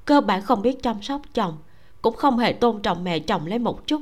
cơ 0.05 0.21
bản 0.21 0.43
không 0.43 0.63
biết 0.63 0.83
chăm 0.83 1.03
sóc 1.03 1.23
chồng 1.35 1.57
cũng 2.03 2.17
không 2.17 2.39
hề 2.39 2.53
tôn 2.53 2.83
trọng 2.83 3.05
mẹ 3.05 3.19
chồng 3.19 3.47
lấy 3.47 3.59
một 3.59 3.87
chút. 3.87 4.01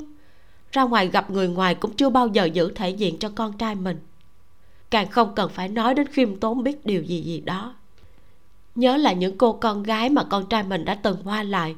Ra 0.73 0.83
ngoài 0.83 1.09
gặp 1.09 1.31
người 1.31 1.49
ngoài 1.49 1.75
cũng 1.75 1.93
chưa 1.93 2.11
bao 2.11 2.29
giờ 2.29 2.45
giữ 2.45 2.73
thể 2.75 2.91
diện 2.91 3.19
cho 3.19 3.31
con 3.35 3.59
trai 3.59 3.75
mình. 3.75 4.01
Càng 4.91 5.11
không 5.11 5.35
cần 5.35 5.51
phải 5.51 5.69
nói 5.69 5.95
đến 5.95 6.07
khiêm 6.07 6.37
tốn 6.37 6.63
biết 6.63 6.87
điều 6.87 7.03
gì 7.03 7.23
gì 7.23 7.41
đó. 7.41 7.75
Nhớ 8.75 8.97
lại 8.97 9.15
những 9.15 9.39
cô 9.39 9.53
con 9.53 9.83
gái 9.83 10.11
mà 10.11 10.25
con 10.25 10.47
trai 10.47 10.63
mình 10.63 10.85
đã 10.85 10.95
từng 10.95 11.23
hoa 11.23 11.43
lại. 11.43 11.77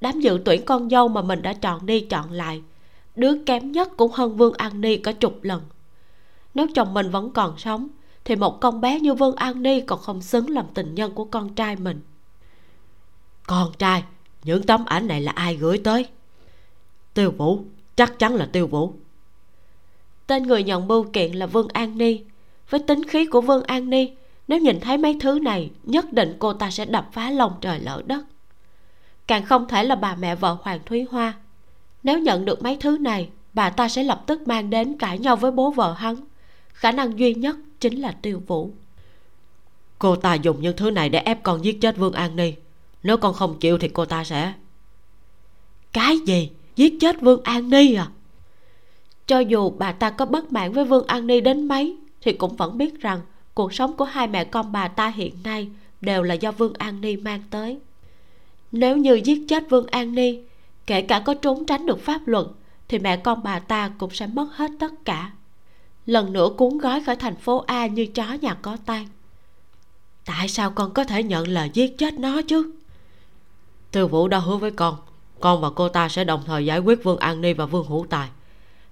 Đám 0.00 0.20
dự 0.20 0.40
tuyển 0.44 0.64
con 0.64 0.90
dâu 0.90 1.08
mà 1.08 1.22
mình 1.22 1.42
đã 1.42 1.52
chọn 1.52 1.86
đi 1.86 2.00
chọn 2.00 2.32
lại, 2.32 2.62
đứa 3.16 3.44
kém 3.46 3.72
nhất 3.72 3.88
cũng 3.96 4.12
hơn 4.12 4.36
vương 4.36 4.54
an 4.54 4.80
ni 4.80 4.96
cả 4.96 5.12
chục 5.12 5.38
lần. 5.42 5.62
Nếu 6.54 6.66
chồng 6.74 6.94
mình 6.94 7.10
vẫn 7.10 7.30
còn 7.30 7.58
sống, 7.58 7.88
thì 8.24 8.36
một 8.36 8.60
con 8.60 8.80
bé 8.80 9.00
như 9.00 9.14
vương 9.14 9.36
an 9.36 9.62
ni 9.62 9.80
còn 9.80 9.98
không 9.98 10.22
xứng 10.22 10.50
làm 10.50 10.66
tình 10.74 10.94
nhân 10.94 11.14
của 11.14 11.24
con 11.24 11.54
trai 11.54 11.76
mình. 11.76 12.00
Con 13.46 13.72
trai 13.78 14.04
những 14.46 14.62
tấm 14.62 14.84
ảnh 14.84 15.06
này 15.06 15.20
là 15.20 15.32
ai 15.32 15.56
gửi 15.56 15.78
tới? 15.78 16.06
Tiêu 17.14 17.30
vũ, 17.30 17.60
chắc 17.96 18.18
chắn 18.18 18.34
là 18.34 18.46
tiêu 18.52 18.66
vũ. 18.66 18.92
Tên 20.26 20.42
người 20.42 20.62
nhận 20.62 20.88
bưu 20.88 21.04
kiện 21.12 21.32
là 21.32 21.46
vương 21.46 21.68
an 21.68 21.98
ni. 21.98 22.20
Với 22.70 22.80
tính 22.80 23.04
khí 23.08 23.26
của 23.26 23.40
vương 23.40 23.62
an 23.62 23.90
ni, 23.90 24.10
nếu 24.48 24.58
nhìn 24.58 24.80
thấy 24.80 24.98
mấy 24.98 25.16
thứ 25.20 25.38
này, 25.38 25.70
nhất 25.82 26.12
định 26.12 26.36
cô 26.38 26.52
ta 26.52 26.70
sẽ 26.70 26.84
đập 26.84 27.08
phá 27.12 27.30
lòng 27.30 27.52
trời 27.60 27.80
lỡ 27.80 28.02
đất. 28.06 28.24
Càng 29.26 29.44
không 29.44 29.68
thể 29.68 29.84
là 29.84 29.94
bà 29.94 30.14
mẹ 30.14 30.34
vợ 30.34 30.56
hoàng 30.62 30.80
thúy 30.86 31.06
hoa. 31.10 31.34
Nếu 32.02 32.18
nhận 32.18 32.44
được 32.44 32.62
mấy 32.62 32.76
thứ 32.76 32.98
này, 32.98 33.28
bà 33.52 33.70
ta 33.70 33.88
sẽ 33.88 34.02
lập 34.02 34.22
tức 34.26 34.48
mang 34.48 34.70
đến 34.70 34.98
cãi 34.98 35.18
nhau 35.18 35.36
với 35.36 35.50
bố 35.50 35.70
vợ 35.70 35.92
hắn. 35.92 36.16
Khả 36.68 36.92
năng 36.92 37.18
duy 37.18 37.34
nhất 37.34 37.56
chính 37.80 38.00
là 38.00 38.12
tiêu 38.22 38.42
vũ. 38.46 38.70
Cô 39.98 40.16
ta 40.16 40.34
dùng 40.34 40.62
những 40.62 40.76
thứ 40.76 40.90
này 40.90 41.08
để 41.08 41.18
ép 41.18 41.42
con 41.42 41.64
giết 41.64 41.80
chết 41.80 41.96
vương 41.96 42.12
an 42.12 42.36
ni 42.36 42.52
nếu 43.02 43.16
con 43.16 43.34
không 43.34 43.58
chịu 43.60 43.78
thì 43.78 43.88
cô 43.88 44.04
ta 44.04 44.24
sẽ 44.24 44.52
cái 45.92 46.18
gì? 46.18 46.50
Giết 46.76 46.94
chết 47.00 47.20
vương 47.20 47.42
an 47.42 47.70
ni 47.70 47.94
à? 47.94 48.08
Cho 49.26 49.38
dù 49.38 49.70
bà 49.70 49.92
ta 49.92 50.10
có 50.10 50.26
bất 50.26 50.52
mãn 50.52 50.72
với 50.72 50.84
vương 50.84 51.06
an 51.06 51.26
ni 51.26 51.40
đến 51.40 51.68
mấy, 51.68 51.96
thì 52.20 52.32
cũng 52.32 52.56
vẫn 52.56 52.78
biết 52.78 53.00
rằng 53.00 53.20
cuộc 53.54 53.74
sống 53.74 53.96
của 53.96 54.04
hai 54.04 54.26
mẹ 54.26 54.44
con 54.44 54.72
bà 54.72 54.88
ta 54.88 55.08
hiện 55.08 55.34
nay 55.44 55.68
đều 56.00 56.22
là 56.22 56.34
do 56.34 56.52
vương 56.52 56.74
an 56.74 57.00
ni 57.00 57.16
mang 57.16 57.42
tới. 57.50 57.78
Nếu 58.72 58.96
như 58.96 59.14
giết 59.14 59.42
chết 59.48 59.70
vương 59.70 59.86
an 59.86 60.14
ni, 60.14 60.38
kể 60.86 61.02
cả 61.02 61.20
có 61.20 61.34
trốn 61.34 61.66
tránh 61.66 61.86
được 61.86 62.00
pháp 62.00 62.28
luật, 62.28 62.46
thì 62.88 62.98
mẹ 62.98 63.16
con 63.16 63.42
bà 63.42 63.58
ta 63.58 63.90
cũng 63.98 64.10
sẽ 64.10 64.26
mất 64.26 64.48
hết 64.52 64.70
tất 64.78 64.92
cả. 65.04 65.30
Lần 66.06 66.32
nữa 66.32 66.48
cuốn 66.56 66.78
gói 66.78 67.02
khỏi 67.02 67.16
thành 67.16 67.36
phố 67.36 67.64
a 67.66 67.86
như 67.86 68.06
chó 68.06 68.32
nhà 68.32 68.54
có 68.54 68.76
tan 68.86 69.06
tại 70.26 70.48
sao 70.48 70.70
con 70.70 70.94
có 70.94 71.04
thể 71.04 71.22
nhận 71.22 71.48
lời 71.48 71.70
giết 71.72 71.98
chết 71.98 72.18
nó 72.18 72.42
chứ? 72.42 72.70
Tiêu 73.96 74.08
vũ 74.08 74.28
đã 74.28 74.38
hứa 74.38 74.56
với 74.56 74.70
con 74.70 74.96
con 75.40 75.60
và 75.60 75.70
cô 75.70 75.88
ta 75.88 76.08
sẽ 76.08 76.24
đồng 76.24 76.42
thời 76.46 76.66
giải 76.66 76.78
quyết 76.78 77.04
vương 77.04 77.18
an 77.18 77.40
ni 77.40 77.52
và 77.52 77.66
vương 77.66 77.86
hữu 77.86 78.06
tài. 78.10 78.28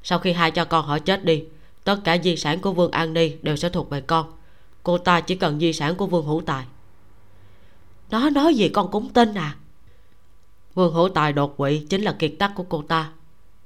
Sau 0.02 0.18
khi 0.18 0.32
hai 0.32 0.50
cha 0.50 0.64
con 0.64 0.86
họ 0.86 0.98
chết 0.98 1.24
đi, 1.24 1.44
tất 1.84 1.96
cả 2.04 2.18
di 2.18 2.36
sản 2.36 2.60
của 2.60 2.72
vương 2.72 2.90
an 2.90 3.14
ni 3.14 3.32
đều 3.42 3.56
sẽ 3.56 3.68
thuộc 3.68 3.90
về 3.90 4.00
con. 4.00 4.32
Cô 4.82 4.98
ta 4.98 5.20
chỉ 5.20 5.34
cần 5.34 5.60
di 5.60 5.72
sản 5.72 5.96
của 5.96 6.06
vương 6.06 6.26
hữu 6.26 6.42
tài. 6.46 6.64
Nó 8.10 8.30
nói 8.30 8.54
gì 8.54 8.68
con 8.68 8.90
cũng 8.90 9.08
tin 9.08 9.34
à? 9.34 9.56
Vương 10.74 10.94
hữu 10.94 11.08
tài 11.08 11.32
đột 11.32 11.56
quỵ 11.56 11.86
chính 11.90 12.02
là 12.02 12.12
kiệt 12.12 12.32
tác 12.38 12.52
của 12.54 12.64
cô 12.68 12.82
ta. 12.88 13.10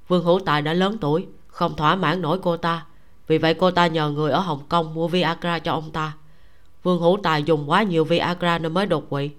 Vương 0.08 0.24
hữu 0.24 0.40
tài 0.40 0.62
đã 0.62 0.72
lớn 0.72 0.98
tuổi, 1.00 1.26
không 1.48 1.76
thỏa 1.76 1.96
mãn 1.96 2.22
nổi 2.22 2.38
cô 2.42 2.56
ta. 2.56 2.86
Vì 3.26 3.38
vậy 3.38 3.54
cô 3.54 3.70
ta 3.70 3.86
nhờ 3.86 4.10
người 4.10 4.30
ở 4.30 4.40
hồng 4.40 4.62
kông 4.68 4.94
mua 4.94 5.08
viagra 5.08 5.58
cho 5.58 5.72
ông 5.72 5.90
ta. 5.90 6.12
Vương 6.82 7.00
hữu 7.00 7.18
tài 7.22 7.42
dùng 7.42 7.70
quá 7.70 7.82
nhiều 7.82 8.04
viagra 8.04 8.58
nên 8.58 8.74
mới 8.74 8.86
đột 8.86 9.10
quỵ 9.10 9.30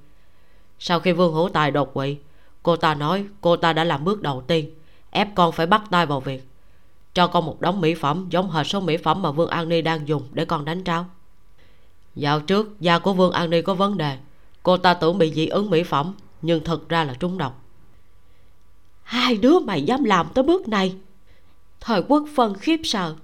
sau 0.79 0.99
khi 0.99 1.11
vương 1.11 1.33
hữu 1.33 1.49
tài 1.49 1.71
đột 1.71 1.93
quỵ, 1.93 2.17
cô 2.63 2.75
ta 2.75 2.95
nói 2.95 3.25
cô 3.41 3.55
ta 3.55 3.73
đã 3.73 3.83
làm 3.83 4.03
bước 4.03 4.21
đầu 4.21 4.41
tiên, 4.41 4.69
ép 5.09 5.35
con 5.35 5.51
phải 5.51 5.65
bắt 5.65 5.83
tay 5.89 6.05
vào 6.05 6.19
việc 6.19 6.49
cho 7.13 7.27
con 7.27 7.45
một 7.45 7.61
đống 7.61 7.81
mỹ 7.81 7.93
phẩm 7.95 8.27
giống 8.29 8.51
hệt 8.51 8.67
số 8.67 8.79
mỹ 8.79 8.97
phẩm 8.97 9.21
mà 9.21 9.31
vương 9.31 9.49
an 9.49 9.69
ni 9.69 9.81
đang 9.81 10.07
dùng 10.07 10.23
để 10.31 10.45
con 10.45 10.65
đánh 10.65 10.83
tráo. 10.83 11.05
dạo 12.15 12.39
trước, 12.39 12.79
da 12.79 12.99
của 12.99 13.13
vương 13.13 13.31
an 13.31 13.49
ni 13.49 13.61
có 13.61 13.73
vấn 13.73 13.97
đề, 13.97 14.17
cô 14.63 14.77
ta 14.77 14.93
tưởng 14.93 15.17
bị 15.17 15.33
dị 15.33 15.47
ứng 15.47 15.69
mỹ 15.69 15.83
phẩm, 15.83 16.15
nhưng 16.41 16.63
thật 16.63 16.89
ra 16.89 17.03
là 17.03 17.13
trúng 17.13 17.37
độc. 17.37 17.63
Hai 19.03 19.37
đứa 19.37 19.59
mày 19.59 19.81
dám 19.81 20.03
làm 20.03 20.27
tới 20.33 20.43
bước 20.43 20.67
này. 20.67 20.95
Thời 21.79 22.03
quốc 22.07 22.23
phân 22.35 22.53
khiếp 22.53 22.81
sợ. 22.83 23.15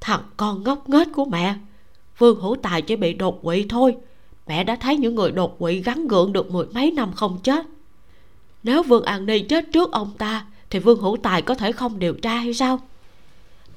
Thằng 0.00 0.22
con 0.36 0.62
ngốc 0.62 0.88
nghếch 0.88 1.08
của 1.12 1.24
mẹ, 1.24 1.54
vương 2.18 2.40
hữu 2.40 2.56
tài 2.62 2.82
chỉ 2.82 2.96
bị 2.96 3.12
đột 3.12 3.42
quỵ 3.42 3.66
thôi 3.68 3.96
mẹ 4.46 4.64
đã 4.64 4.76
thấy 4.76 4.96
những 4.96 5.14
người 5.14 5.32
đột 5.32 5.58
quỵ 5.58 5.82
gắn 5.82 6.08
gượng 6.08 6.32
được 6.32 6.50
mười 6.50 6.66
mấy 6.66 6.90
năm 6.90 7.12
không 7.12 7.38
chết. 7.42 7.66
Nếu 8.62 8.82
vương 8.82 9.04
an 9.04 9.26
ni 9.26 9.40
chết 9.40 9.72
trước 9.72 9.92
ông 9.92 10.10
ta, 10.18 10.46
thì 10.70 10.78
vương 10.78 11.00
hữu 11.00 11.16
tài 11.16 11.42
có 11.42 11.54
thể 11.54 11.72
không 11.72 11.98
điều 11.98 12.14
tra 12.14 12.34
hay 12.34 12.54
sao? 12.54 12.80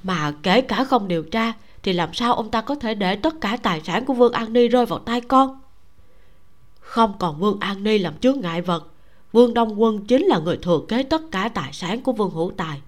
Mà 0.02 0.32
kể 0.42 0.60
cả 0.60 0.84
không 0.84 1.08
điều 1.08 1.22
tra, 1.22 1.52
thì 1.82 1.92
làm 1.92 2.14
sao 2.14 2.34
ông 2.34 2.50
ta 2.50 2.60
có 2.60 2.74
thể 2.74 2.94
để 2.94 3.16
tất 3.16 3.40
cả 3.40 3.56
tài 3.62 3.80
sản 3.84 4.04
của 4.04 4.14
vương 4.14 4.32
an 4.32 4.52
ni 4.52 4.68
rơi 4.68 4.86
vào 4.86 4.98
tay 4.98 5.20
con? 5.20 5.60
Không 6.80 7.12
còn 7.18 7.38
vương 7.38 7.60
an 7.60 7.84
ni 7.84 7.98
làm 7.98 8.18
chướng 8.18 8.40
ngại 8.40 8.62
vật, 8.62 8.92
vương 9.32 9.54
đông 9.54 9.82
quân 9.82 10.04
chính 10.06 10.24
là 10.24 10.38
người 10.38 10.58
thừa 10.62 10.80
kế 10.88 11.02
tất 11.02 11.22
cả 11.30 11.48
tài 11.48 11.72
sản 11.72 12.02
của 12.02 12.12
vương 12.12 12.30
hữu 12.30 12.52
tài. 12.56 12.80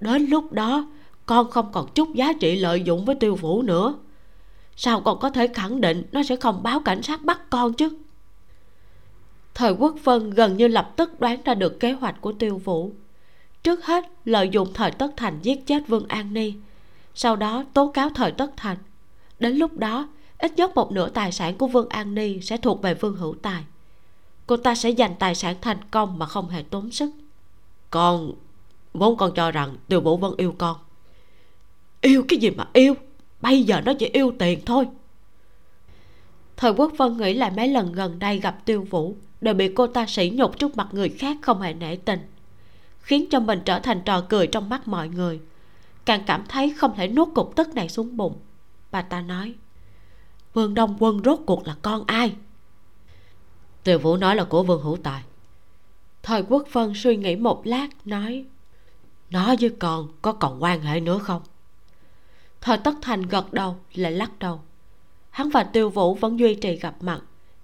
Đến 0.00 0.26
lúc 0.26 0.52
đó, 0.52 0.86
con 1.26 1.50
không 1.50 1.72
còn 1.72 1.86
chút 1.94 2.14
giá 2.14 2.32
trị 2.32 2.56
lợi 2.56 2.82
dụng 2.82 3.04
với 3.04 3.14
tiêu 3.14 3.34
vũ 3.34 3.62
nữa 3.62 3.94
sao 4.76 5.00
con 5.00 5.18
có 5.18 5.30
thể 5.30 5.46
khẳng 5.46 5.80
định 5.80 6.02
nó 6.12 6.22
sẽ 6.22 6.36
không 6.36 6.62
báo 6.62 6.80
cảnh 6.80 7.02
sát 7.02 7.24
bắt 7.24 7.50
con 7.50 7.72
chứ? 7.72 7.88
Thời 9.54 9.72
quốc 9.72 9.94
vân 10.04 10.30
gần 10.30 10.56
như 10.56 10.68
lập 10.68 10.92
tức 10.96 11.20
đoán 11.20 11.42
ra 11.44 11.54
được 11.54 11.80
kế 11.80 11.92
hoạch 11.92 12.20
của 12.20 12.32
tiêu 12.32 12.58
vũ. 12.64 12.92
Trước 13.62 13.84
hết, 13.84 14.04
lợi 14.24 14.48
dụng 14.48 14.72
thời 14.74 14.90
tất 14.90 15.10
thành 15.16 15.38
giết 15.42 15.66
chết 15.66 15.88
vương 15.88 16.08
an 16.08 16.34
ni. 16.34 16.54
Sau 17.14 17.36
đó, 17.36 17.64
tố 17.74 17.88
cáo 17.88 18.10
thời 18.10 18.32
tất 18.32 18.50
thành. 18.56 18.76
Đến 19.38 19.56
lúc 19.56 19.78
đó, 19.78 20.08
ít 20.38 20.52
nhất 20.56 20.74
một 20.74 20.92
nửa 20.92 21.08
tài 21.08 21.32
sản 21.32 21.58
của 21.58 21.66
vương 21.66 21.88
an 21.88 22.14
ni 22.14 22.40
sẽ 22.40 22.56
thuộc 22.56 22.82
về 22.82 22.94
vương 22.94 23.16
hữu 23.16 23.34
tài. 23.42 23.64
Cô 24.46 24.56
ta 24.56 24.74
sẽ 24.74 24.92
giành 24.92 25.14
tài 25.18 25.34
sản 25.34 25.56
thành 25.60 25.78
công 25.90 26.18
mà 26.18 26.26
không 26.26 26.48
hề 26.48 26.62
tốn 26.62 26.90
sức. 26.90 27.10
Con 27.90 28.32
vốn 28.94 29.16
con 29.16 29.34
cho 29.34 29.50
rằng 29.50 29.76
tiêu 29.88 30.00
vũ 30.00 30.16
vẫn 30.16 30.34
yêu 30.36 30.54
con. 30.58 30.76
Yêu 32.00 32.24
cái 32.28 32.38
gì 32.38 32.50
mà 32.50 32.66
yêu? 32.72 32.94
Bây 33.40 33.62
giờ 33.62 33.80
nó 33.80 33.92
chỉ 33.94 34.06
yêu 34.12 34.32
tiền 34.38 34.60
thôi. 34.66 34.86
Thời 36.56 36.72
quốc 36.72 36.92
vân 36.96 37.16
nghĩ 37.16 37.34
lại 37.34 37.50
mấy 37.56 37.68
lần 37.68 37.92
gần 37.92 38.18
đây 38.18 38.40
gặp 38.40 38.64
tiêu 38.64 38.86
vũ 38.90 39.16
đều 39.40 39.54
bị 39.54 39.72
cô 39.74 39.86
ta 39.86 40.06
sỉ 40.06 40.32
nhục 40.34 40.58
trước 40.58 40.76
mặt 40.76 40.88
người 40.92 41.08
khác 41.08 41.36
không 41.42 41.60
hề 41.60 41.74
nể 41.74 41.96
tình 41.96 42.20
khiến 43.06 43.24
cho 43.30 43.40
mình 43.40 43.60
trở 43.64 43.78
thành 43.78 44.02
trò 44.04 44.20
cười 44.28 44.46
trong 44.46 44.68
mắt 44.68 44.88
mọi 44.88 45.08
người 45.08 45.40
càng 46.04 46.22
cảm 46.26 46.44
thấy 46.48 46.74
không 46.78 46.94
thể 46.96 47.08
nuốt 47.08 47.28
cục 47.34 47.56
tức 47.56 47.74
này 47.74 47.88
xuống 47.88 48.16
bụng. 48.16 48.38
Bà 48.90 49.02
ta 49.02 49.20
nói 49.20 49.54
vương 50.54 50.74
đông 50.74 50.96
quân 50.98 51.20
rốt 51.24 51.40
cuộc 51.46 51.66
là 51.66 51.76
con 51.82 52.04
ai? 52.06 52.36
Tiêu 53.84 53.98
vũ 53.98 54.16
nói 54.16 54.36
là 54.36 54.44
của 54.44 54.62
vương 54.62 54.82
hữu 54.82 54.96
tài. 54.96 55.22
Thời 56.22 56.42
quốc 56.42 56.68
vân 56.72 56.92
suy 56.94 57.16
nghĩ 57.16 57.36
một 57.36 57.66
lát 57.66 57.88
nói 58.04 58.44
nó 59.30 59.54
với 59.60 59.70
con 59.78 60.08
có 60.22 60.32
còn 60.32 60.62
quan 60.62 60.80
hệ 60.80 61.00
nữa 61.00 61.18
không 61.18 61.42
thời 62.66 62.78
tất 62.78 62.94
thành 63.02 63.22
gật 63.22 63.52
đầu 63.52 63.76
lại 63.94 64.12
lắc 64.12 64.38
đầu. 64.38 64.60
Hắn 65.30 65.50
và 65.50 65.64
tiêu 65.64 65.90
vũ 65.90 66.14
vẫn 66.14 66.38
duy 66.38 66.54
trì 66.54 66.76
gặp 66.76 66.94
mặt, 67.00 67.20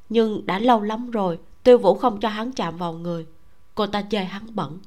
nhưng 0.08 0.46
đã 0.46 0.58
lâu 0.58 0.80
lắm 0.80 1.10
rồi, 1.10 1.38
tiêu 1.62 1.78
vũ 1.78 1.94
không 1.94 2.20
cho 2.20 2.28
hắn 2.28 2.52
chạm 2.52 2.76
vào 2.76 2.92
người. 2.92 3.26
Cô 3.74 3.86
ta 3.86 4.02
chê 4.10 4.18
hắn 4.18 4.46
bẩn. 4.54 4.78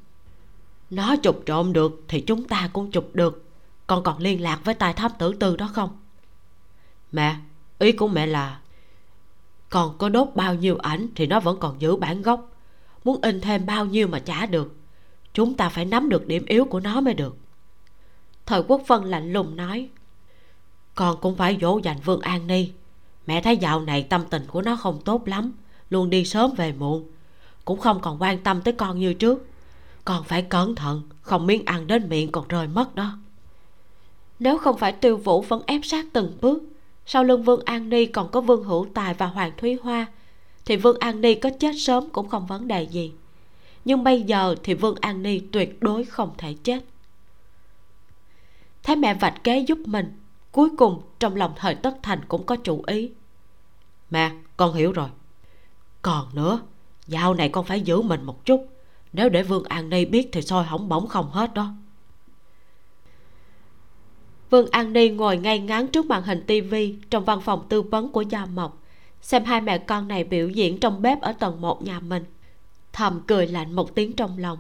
Nó 0.90 1.16
chụp 1.16 1.40
trộm 1.46 1.74
được 1.74 2.04
thì 2.08 2.22
chúng 2.22 2.44
ta 2.44 2.70
cũng 2.74 2.92
chụp 2.92 3.10
được. 3.14 3.44
Con 3.88 4.04
còn 4.04 4.18
liên 4.18 4.42
lạc 4.42 4.60
với 4.64 4.76
tài 4.76 4.94
thám 4.94 5.12
tử 5.20 5.34
tư 5.34 5.56
đó 5.56 5.70
không? 5.74 6.00
Mẹ, 7.12 7.36
ý 7.80 7.92
của 7.92 8.08
mẹ 8.08 8.28
là 8.28 8.60
còn 9.70 9.98
có 9.98 10.10
đốt 10.10 10.28
bao 10.36 10.56
nhiêu 10.56 10.78
ảnh 10.78 11.08
thì 11.16 11.28
nó 11.28 11.40
vẫn 11.40 11.60
còn 11.60 11.82
giữ 11.82 11.96
bản 11.96 12.22
gốc. 12.22 12.52
Muốn 13.04 13.22
in 13.22 13.42
thêm 13.42 13.66
bao 13.66 13.86
nhiêu 13.86 14.08
mà 14.08 14.20
trả 14.20 14.46
được. 14.46 14.76
Chúng 15.34 15.54
ta 15.54 15.70
phải 15.70 15.86
nắm 15.86 16.10
được 16.10 16.28
điểm 16.28 16.46
yếu 16.46 16.66
của 16.66 16.80
nó 16.80 17.02
mới 17.02 17.14
được. 17.14 17.38
Thời 18.46 18.64
quốc 18.68 18.82
vân 18.88 19.04
lạnh 19.04 19.34
lùng 19.34 19.56
nói 19.56 19.90
con 20.96 21.18
cũng 21.22 21.36
phải 21.36 21.58
dỗ 21.62 21.80
dành 21.84 21.98
vương 22.06 22.22
an 22.22 22.48
ni 22.48 22.70
mẹ 23.28 23.42
thấy 23.42 23.58
dạo 23.58 23.82
này 23.82 24.04
tâm 24.04 24.24
tình 24.30 24.44
của 24.48 24.62
nó 24.62 24.76
không 24.76 25.02
tốt 25.06 25.28
lắm, 25.28 25.52
luôn 25.90 26.10
đi 26.10 26.26
sớm 26.26 26.52
về 26.58 26.74
muộn. 26.74 27.08
Cũng 27.66 27.80
không 27.80 28.00
còn 28.02 28.22
quan 28.22 28.38
tâm 28.38 28.62
tới 28.62 28.74
con 28.74 29.00
như 29.00 29.14
trước. 29.14 29.48
Con 30.06 30.24
phải 30.24 30.42
cẩn 30.42 30.76
thận, 30.76 31.02
không 31.22 31.48
miếng 31.48 31.66
ăn 31.66 31.88
đến 31.88 32.10
miệng 32.10 32.32
còn 32.32 32.48
rơi 32.48 32.68
mất 32.68 32.96
đó. 32.96 33.18
Nếu 34.40 34.58
không 34.58 34.78
phải 34.78 34.92
tiêu 34.92 35.18
vũ 35.18 35.42
vẫn 35.42 35.62
ép 35.68 35.82
sát 35.84 36.06
từng 36.14 36.38
bước, 36.42 36.64
sau 37.06 37.24
lưng 37.24 37.44
vương 37.44 37.66
an 37.66 37.90
ni 37.90 38.06
còn 38.06 38.32
có 38.32 38.42
vương 38.42 38.64
hữu 38.64 38.88
tài 38.94 39.14
và 39.14 39.26
hoàng 39.26 39.52
thúy 39.58 39.78
hoa, 39.84 40.06
thì 40.66 40.76
vương 40.76 41.00
an 41.00 41.22
ni 41.22 41.36
có 41.36 41.50
chết 41.60 41.72
sớm 41.78 42.10
cũng 42.10 42.30
không 42.30 42.46
vấn 42.48 42.68
đề 42.68 42.84
gì. 42.84 43.12
Nhưng 43.86 44.04
bây 44.04 44.22
giờ 44.22 44.56
thì 44.64 44.74
vương 44.74 44.96
an 45.02 45.24
ni 45.24 45.40
tuyệt 45.40 45.82
đối 45.82 46.04
không 46.04 46.32
thể 46.38 46.54
chết. 46.64 46.84
Thấy 48.84 48.96
mẹ 48.96 49.14
vạch 49.14 49.44
kế 49.44 49.60
giúp 49.60 49.78
mình 49.86 50.12
cuối 50.56 50.70
cùng, 50.78 51.02
trong 51.20 51.36
lòng 51.36 51.54
thời 51.56 51.76
tất 51.76 51.98
thành 52.04 52.26
cũng 52.28 52.46
có 52.46 52.56
chủ 52.56 52.84
ý. 52.88 53.12
Mẹ, 54.10 54.32
con 54.58 54.74
hiểu 54.74 54.92
rồi. 54.92 55.10
Còn 56.02 56.28
nữa 56.34 56.60
dạo 57.08 57.34
này 57.34 57.50
con 57.50 57.66
phải 57.66 57.82
giữ 57.82 58.02
mình 58.02 58.24
một 58.24 58.46
chút. 58.46 58.68
Nếu 59.14 59.30
để 59.30 59.44
vương 59.44 59.64
an 59.64 59.90
ni 59.90 60.06
biết 60.06 60.30
thì 60.32 60.42
soi 60.42 60.64
hỏng 60.64 60.90
bỏng 60.90 61.08
không 61.08 61.30
hết 61.32 61.54
đó. 61.54 61.74
Vương 64.50 64.70
an 64.72 64.94
ni 64.94 65.10
ngồi 65.10 65.38
ngay 65.38 65.60
ngắn 65.60 65.88
trước 65.88 66.06
màn 66.06 66.24
hình 66.24 66.44
tivi 66.48 66.96
trong 67.10 67.26
văn 67.26 67.42
phòng 67.42 67.66
tư 67.70 67.82
vấn 67.82 68.12
của 68.12 68.22
gia 68.22 68.46
mộc, 68.46 68.82
xem 69.22 69.44
hai 69.44 69.62
mẹ 69.62 69.78
con 69.78 70.08
này 70.08 70.24
biểu 70.24 70.50
diễn 70.50 70.80
trong 70.80 71.02
bếp 71.02 71.22
ở 71.22 71.34
tầng 71.34 71.62
một 71.62 71.84
nhà 71.84 72.00
mình. 72.00 72.26
Thầm 72.94 73.22
cười 73.28 73.48
lạnh 73.48 73.74
một 73.74 73.96
tiếng 73.96 74.14
trong 74.14 74.38
lòng. 74.38 74.58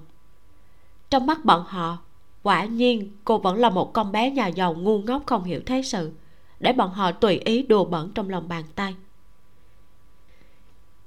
Trong 1.10 1.26
mắt 1.26 1.46
bọn 1.46 1.64
họ 1.68 1.98
quả 2.46 2.66
nhiên, 2.66 3.12
cô 3.24 3.38
vẫn 3.38 3.58
là 3.58 3.70
một 3.70 3.94
con 3.94 4.12
bé 4.12 4.32
nhà 4.32 4.48
giàu 4.48 4.74
ngu 4.74 5.00
ngốc 5.00 5.24
không 5.26 5.44
hiểu 5.44 5.62
thế 5.66 5.82
sự, 5.82 6.12
để 6.60 6.74
bọn 6.74 6.90
họ 6.90 7.12
tùy 7.12 7.38
ý 7.38 7.64
đùa 7.64 7.86
bẩn 7.86 8.12
trong 8.16 8.30
lòng 8.30 8.48
bàn 8.48 8.64
tay. 8.76 8.96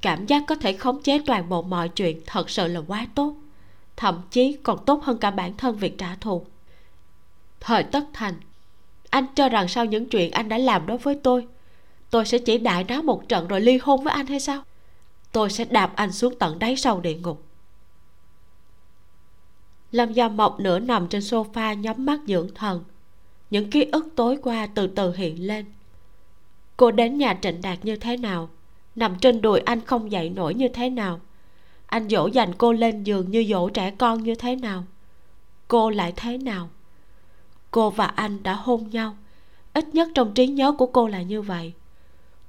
Cảm 0.02 0.26
giác 0.26 0.42
có 0.46 0.54
thể 0.54 0.72
khống 0.72 1.02
chế 1.02 1.18
toàn 1.26 1.48
bộ 1.48 1.62
mọi 1.62 1.88
chuyện 1.88 2.20
thật 2.26 2.50
sự 2.50 2.68
là 2.68 2.80
quá 2.86 3.06
tốt, 3.14 3.34
thậm 3.96 4.22
chí 4.30 4.56
còn 4.62 4.84
tốt 4.84 5.02
hơn 5.02 5.18
cả 5.18 5.30
bản 5.30 5.56
thân 5.56 5.76
việc 5.76 5.98
trả 5.98 6.14
thù. 6.14 6.44
Thời 7.60 7.82
tất 7.82 8.04
thành, 8.12 8.34
anh 9.10 9.26
cho 9.34 9.48
rằng 9.48 9.68
sau 9.68 9.84
những 9.84 10.08
chuyện 10.08 10.30
anh 10.30 10.48
đã 10.48 10.58
làm 10.58 10.86
đối 10.86 10.98
với 10.98 11.14
tôi 11.22 11.46
tôi 12.10 12.26
sẽ 12.26 12.38
chỉ 12.38 12.58
đại 12.58 12.84
nó 12.84 13.02
một 13.02 13.28
trận 13.28 13.48
rồi 13.48 13.60
ly 13.60 13.78
hôn 13.82 14.04
với 14.04 14.12
anh 14.12 14.26
hay 14.26 14.40
sao? 14.40 14.62
Tôi 15.32 15.50
sẽ 15.50 15.64
đạp 15.64 15.92
anh 15.96 16.12
xuống 16.12 16.34
tận 16.38 16.58
đáy 16.58 16.76
sâu 16.76 17.00
địa 17.00 17.14
ngục 17.14 17.47
lâm 19.92 20.12
gia 20.12 20.28
mộc 20.28 20.60
nửa 20.60 20.78
nằm 20.78 21.08
trên 21.08 21.20
sofa 21.20 21.74
nhắm 21.74 22.06
mắt 22.06 22.20
dưỡng 22.26 22.54
thần. 22.54 22.84
Những 23.50 23.70
ký 23.70 23.84
ức 23.92 24.08
tối 24.16 24.38
qua 24.42 24.66
từ 24.74 24.86
từ 24.86 25.14
hiện 25.14 25.46
lên. 25.46 25.64
Cô 26.76 26.90
đến 26.90 27.18
nhà 27.18 27.38
trịnh 27.42 27.62
đạt 27.62 27.84
như 27.84 27.96
thế 27.96 28.16
nào? 28.16 28.48
Nằm 28.96 29.18
trên 29.18 29.40
đùi 29.40 29.60
anh 29.60 29.80
không 29.80 30.12
dậy 30.12 30.30
nổi 30.30 30.54
như 30.54 30.68
thế 30.68 30.90
nào? 30.90 31.20
Anh 31.86 32.08
dỗ 32.08 32.26
dành 32.26 32.52
cô 32.58 32.72
lên 32.72 33.04
giường 33.04 33.30
như 33.30 33.44
dỗ 33.48 33.68
trẻ 33.68 33.90
con 33.90 34.22
như 34.22 34.34
thế 34.34 34.56
nào? 34.56 34.84
Cô 35.68 35.90
lại 35.90 36.12
thế 36.16 36.38
nào? 36.38 36.68
Cô 37.70 37.90
và 37.90 38.06
anh 38.06 38.42
đã 38.42 38.54
hôn 38.54 38.90
nhau. 38.90 39.16
Ít 39.72 39.94
nhất 39.94 40.08
trong 40.14 40.34
trí 40.34 40.46
nhớ 40.46 40.72
của 40.72 40.86
cô 40.86 41.08
là 41.08 41.22
như 41.22 41.42
vậy. 41.42 41.72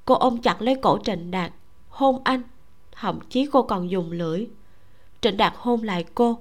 Cô 0.06 0.16
ôm 0.16 0.38
chặt 0.42 0.62
lấy 0.62 0.76
cổ 0.76 1.00
trịnh 1.06 1.32
đạt. 1.32 1.52
Hôn 1.90 2.22
anh. 2.24 2.42
Thậm 2.92 3.20
chí 3.30 3.48
cô 3.52 3.62
còn 3.62 3.90
dùng 3.90 4.12
lưỡi. 4.12 4.48
Trịnh 5.22 5.38
đạt 5.38 5.54
hôn 5.58 5.84
lại 5.84 6.06
cô 6.16 6.40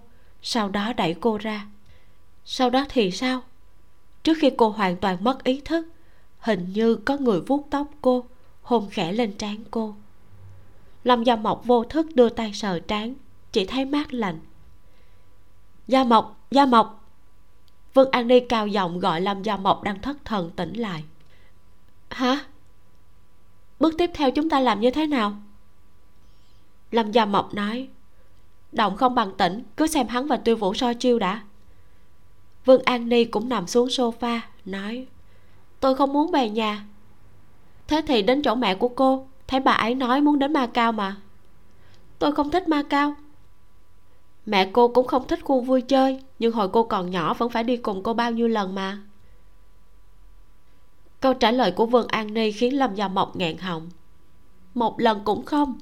sau 0.51 0.69
đó 0.69 0.93
đẩy 0.93 1.15
cô 1.21 1.39
ra. 1.39 1.67
Sau 2.45 2.71
đó 2.71 2.85
thì 2.89 3.11
sao? 3.11 3.43
Trước 4.23 4.35
khi 4.41 4.51
cô 4.57 4.69
hoàn 4.69 4.97
toàn 4.97 5.25
mất 5.25 5.45
ý 5.45 5.61
thức, 5.65 5.87
hình 6.39 6.73
như 6.73 6.97
có 6.97 7.17
người 7.17 7.41
vuốt 7.41 7.67
tóc 7.71 7.89
cô, 8.03 8.25
hôn 8.63 8.89
khẽ 8.91 9.13
lên 9.13 9.33
trán 9.39 9.57
cô. 9.71 9.95
Lâm 11.05 11.25
gia 11.25 11.37
mộc 11.37 11.65
vô 11.65 11.85
thức 11.85 12.07
đưa 12.15 12.29
tay 12.29 12.53
sờ 12.55 12.79
trán, 12.81 13.15
chỉ 13.53 13.65
thấy 13.65 13.85
mát 13.85 14.15
lạnh. 14.15 14.39
Gia 15.87 16.05
mộc 16.05 16.47
gia 16.51 16.67
mộc! 16.67 17.05
Vương 17.95 18.11
an 18.11 18.29
ni 18.29 18.41
cao 18.41 18.67
giọng 18.67 18.99
gọi 18.99 19.21
lâm 19.21 19.43
gia 19.43 19.57
mộc 19.57 19.83
đang 19.83 20.03
thất 20.03 20.17
thần 20.25 20.51
tỉnh 20.57 20.75
lại. 20.75 21.05
Hả? 22.11 22.45
Bước 23.81 23.95
tiếp 23.99 24.11
theo 24.15 24.31
chúng 24.31 24.51
ta 24.51 24.61
làm 24.61 24.81
như 24.81 24.91
thế 24.91 25.07
nào? 25.07 25.37
Lâm 26.91 27.13
gia 27.13 27.25
mộc 27.25 27.55
nói 27.55 27.89
động 28.73 28.97
không 28.97 29.15
bằng 29.15 29.33
tỉnh, 29.37 29.63
cứ 29.77 29.87
xem 29.87 30.09
hắn 30.09 30.27
và 30.27 30.37
tiêu 30.37 30.57
vũ 30.57 30.75
so 30.75 30.93
chiêu 30.95 31.19
đã. 31.19 31.43
Vương 32.65 32.83
an 32.83 33.09
ni 33.09 33.25
cũng 33.25 33.49
nằm 33.49 33.67
xuống 33.67 33.89
sofa, 33.89 34.41
nói, 34.65 35.07
tôi 35.81 35.95
không 35.95 36.13
muốn 36.13 36.31
về 36.31 36.51
nhà. 36.51 36.85
Thế 37.87 38.03
thì 38.07 38.23
đến 38.23 38.43
chỗ 38.43 38.55
mẹ 38.55 38.75
của 38.75 38.89
cô, 38.89 39.27
thấy 39.47 39.61
bà 39.61 39.73
ấy 39.73 39.95
nói 39.95 40.21
muốn 40.21 40.39
đến 40.39 40.53
ma 40.53 40.67
cao 40.67 40.93
mà. 40.93 41.17
Tôi 42.19 42.33
không 42.33 42.51
thích 42.51 42.69
ma 42.69 42.83
cao. 42.83 43.15
Mẹ 44.47 44.71
cô 44.73 44.89
cũng 44.89 45.07
không 45.07 45.27
thích 45.29 45.45
khu 45.45 45.61
vui 45.61 45.81
chơi, 45.81 46.21
nhưng 46.39 46.53
hồi 46.53 46.69
cô 46.69 46.83
còn 46.83 47.11
nhỏ 47.11 47.35
vẫn 47.35 47.51
phải 47.51 47.65
đi 47.65 47.77
cùng 47.77 48.03
cô 48.03 48.15
bao 48.15 48.31
nhiêu 48.31 48.49
lần 48.49 48.75
mà. 48.75 48.99
Câu 51.21 51.35
trả 51.35 51.51
lời 51.51 51.73
của 51.73 51.87
vương 51.87 52.09
an 52.09 52.35
ni 52.35 52.53
khiến 52.53 52.79
lâm 52.79 52.95
gia 52.95 53.09
mộc 53.09 53.37
nghẹn 53.37 53.59
họng. 53.59 53.91
Một 54.75 55.01
lần 55.01 55.21
cũng 55.25 55.45
không. 55.45 55.79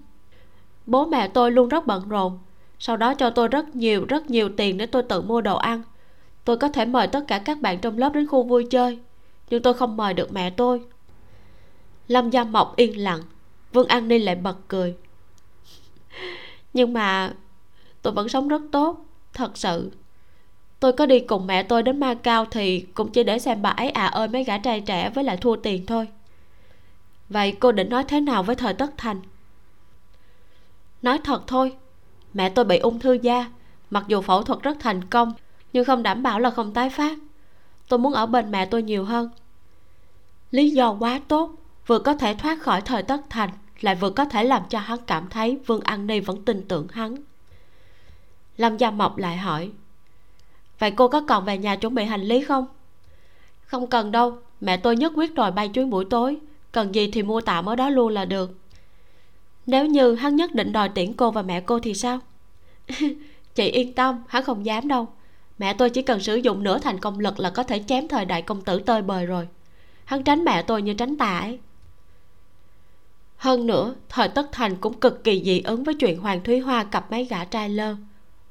Bố 0.87 1.07
mẹ 1.07 1.29
tôi 1.29 1.51
luôn 1.51 1.69
rất 1.69 1.87
bận 1.87 2.09
rộn 2.09 2.39
sau 2.79 2.97
đó 2.97 3.15
cho 3.15 3.31
tôi 3.31 3.49
rất 3.49 3.77
nhiều 3.77 4.05
rất 4.09 4.31
nhiều 4.31 4.49
tiền 4.57 4.79
để 4.79 4.87
tôi 4.87 5.03
tự 5.03 5.23
mua 5.23 5.41
đồ 5.41 5.57
ăn. 5.57 5.83
Tôi 6.45 6.57
có 6.57 6.69
thể 6.69 6.85
mời 6.85 7.07
tất 7.07 7.25
cả 7.29 7.39
các 7.39 7.61
bạn 7.61 7.79
trong 7.79 7.99
lớp 7.99 8.15
đến 8.15 8.27
khu 8.27 8.43
vui 8.43 8.67
chơi, 8.71 8.99
nhưng 9.51 9.63
tôi 9.63 9.75
không 9.75 9.97
mời 9.97 10.15
được 10.15 10.33
mẹ 10.33 10.51
tôi. 10.51 10.83
Lâm 12.09 12.31
gia 12.31 12.45
mộc 12.45 12.77
yên 12.77 13.01
lặng, 13.01 13.21
vương 13.73 13.89
an 13.89 14.09
ni 14.09 14.19
lại 14.19 14.35
bật 14.35 14.57
cười. 14.69 14.97
Nhưng 16.73 16.93
mà 16.93 17.35
tôi 18.03 18.13
vẫn 18.13 18.29
sống 18.29 18.49
rất 18.49 18.63
tốt, 18.73 19.07
thật 19.35 19.57
sự. 19.57 19.91
Tôi 20.81 20.93
có 20.93 21.07
đi 21.07 21.21
cùng 21.21 21.47
mẹ 21.47 21.63
tôi 21.63 21.83
đến 21.83 22.01
ma 22.01 22.15
cao 22.15 22.45
thì 22.45 22.81
cũng 22.81 23.13
chỉ 23.13 23.25
để 23.25 23.39
xem 23.39 23.63
bà 23.63 23.71
ấy 23.71 23.91
à 23.91 24.07
ơi 24.07 24.29
mấy 24.29 24.45
gã 24.45 24.59
trai 24.59 24.81
trẻ 24.81 25.11
với 25.11 25.25
lại 25.25 25.37
thua 25.37 25.57
tiền 25.57 25.87
thôi. 25.87 26.09
Vậy 27.29 27.57
cô 27.61 27.73
định 27.73 27.89
nói 27.89 28.05
thế 28.05 28.21
nào 28.21 28.43
với 28.43 28.57
thời 28.57 28.75
tất 28.75 28.91
thành? 28.97 29.21
Nói 31.03 31.19
thật 31.25 31.43
thôi 31.47 31.77
mẹ 32.37 32.49
tôi 32.49 32.65
bị 32.65 32.79
ung 32.79 32.99
thư 32.99 33.13
da. 33.13 33.51
Mặc 33.91 34.05
dù 34.09 34.21
phẫu 34.21 34.43
thuật 34.43 34.63
rất 34.63 34.77
thành 34.81 35.05
công, 35.05 35.33
nhưng 35.73 35.85
không 35.85 36.03
đảm 36.03 36.23
bảo 36.23 36.41
là 36.41 36.51
không 36.51 36.75
tái 36.75 36.91
phát. 36.91 37.19
Tôi 37.89 37.99
muốn 37.99 38.13
ở 38.13 38.27
bên 38.27 38.51
mẹ 38.51 38.67
tôi 38.67 38.83
nhiều 38.83 39.05
hơn. 39.05 39.31
Lý 40.51 40.71
do 40.71 40.93
quá 40.93 41.21
tốt, 41.29 41.51
vừa 41.87 41.99
có 41.99 42.15
thể 42.15 42.35
thoát 42.35 42.63
khỏi 42.63 42.81
thời 42.81 43.03
tất 43.03 43.21
thành, 43.31 43.51
lại 43.81 43.95
vừa 43.95 44.11
có 44.11 44.25
thể 44.25 44.45
làm 44.45 44.63
cho 44.69 44.79
hắn 44.79 44.99
cảm 45.07 45.29
thấy 45.31 45.59
vương 45.67 45.81
an 45.81 46.07
ni 46.07 46.21
vẫn 46.21 46.45
tin 46.45 46.69
tưởng 46.69 46.89
hắn. 46.89 47.15
Lâm 48.57 48.77
gia 48.77 48.91
mộc 48.91 49.17
lại 49.17 49.37
hỏi, 49.37 49.71
vậy 50.79 50.91
cô 50.91 51.09
có 51.09 51.21
còn 51.21 51.45
về 51.45 51.59
nhà 51.59 51.77
chuẩn 51.77 51.95
bị 51.95 52.05
hành 52.05 52.23
lý 52.23 52.45
không? 52.45 52.67
Không 53.65 53.87
cần 53.87 54.13
đâu, 54.13 54.39
mẹ 54.61 54.77
tôi 54.77 54.97
nhất 54.97 55.13
quyết 55.17 55.35
rồi 55.37 55.51
bay 55.51 55.69
chuyến 55.69 55.91
buổi 55.91 56.05
tối, 56.05 56.37
cần 56.73 56.95
gì 56.95 57.11
thì 57.11 57.23
mua 57.23 57.41
tạm 57.41 57.69
ở 57.69 57.77
đó 57.77 57.89
luôn 57.89 58.09
là 58.09 58.25
được 58.25 58.55
nếu 59.67 59.87
như 59.87 60.15
hắn 60.15 60.37
nhất 60.37 60.55
định 60.55 60.73
đòi 60.73 60.89
tiễn 60.89 61.13
cô 61.13 61.31
và 61.31 61.43
mẹ 61.43 61.61
cô 61.61 61.79
thì 61.79 61.95
sao? 61.95 62.19
Chị 63.55 63.71
yên 63.71 63.93
tâm, 63.93 64.23
hắn 64.29 64.45
không 64.45 64.67
dám 64.67 64.89
đâu. 64.89 65.09
Mẹ 65.59 65.75
tôi 65.75 65.91
chỉ 65.91 66.03
cần 66.03 66.21
sử 66.21 66.37
dụng 66.37 66.63
nửa 66.63 66.79
thành 66.79 67.01
công 67.01 67.21
lực 67.21 67.41
là 67.41 67.51
có 67.51 67.63
thể 67.63 67.85
chém 67.87 68.09
thời 68.09 68.25
đại 68.25 68.43
công 68.43 68.65
tử 68.65 68.79
tơi 68.81 69.03
bời 69.03 69.27
rồi. 69.27 69.49
Hắn 70.05 70.23
tránh 70.23 70.45
mẹ 70.45 70.63
tôi 70.63 70.83
như 70.83 70.95
tránh 70.95 71.17
tà 71.17 71.39
ấy. 71.39 71.59
Hơn 73.37 73.67
nữa, 73.67 73.95
thời 74.09 74.29
tất 74.29 74.49
thành 74.53 74.77
cũng 74.77 75.01
cực 75.01 75.25
kỳ 75.25 75.43
dị 75.45 75.61
ứng 75.61 75.85
với 75.85 75.95
chuyện 75.95 76.21
hoàng 76.21 76.45
thúy 76.45 76.59
hoa 76.59 76.85
cặp 76.85 77.11
mấy 77.11 77.25
gã 77.25 77.45
trai 77.45 77.69
lơ. 77.69 77.97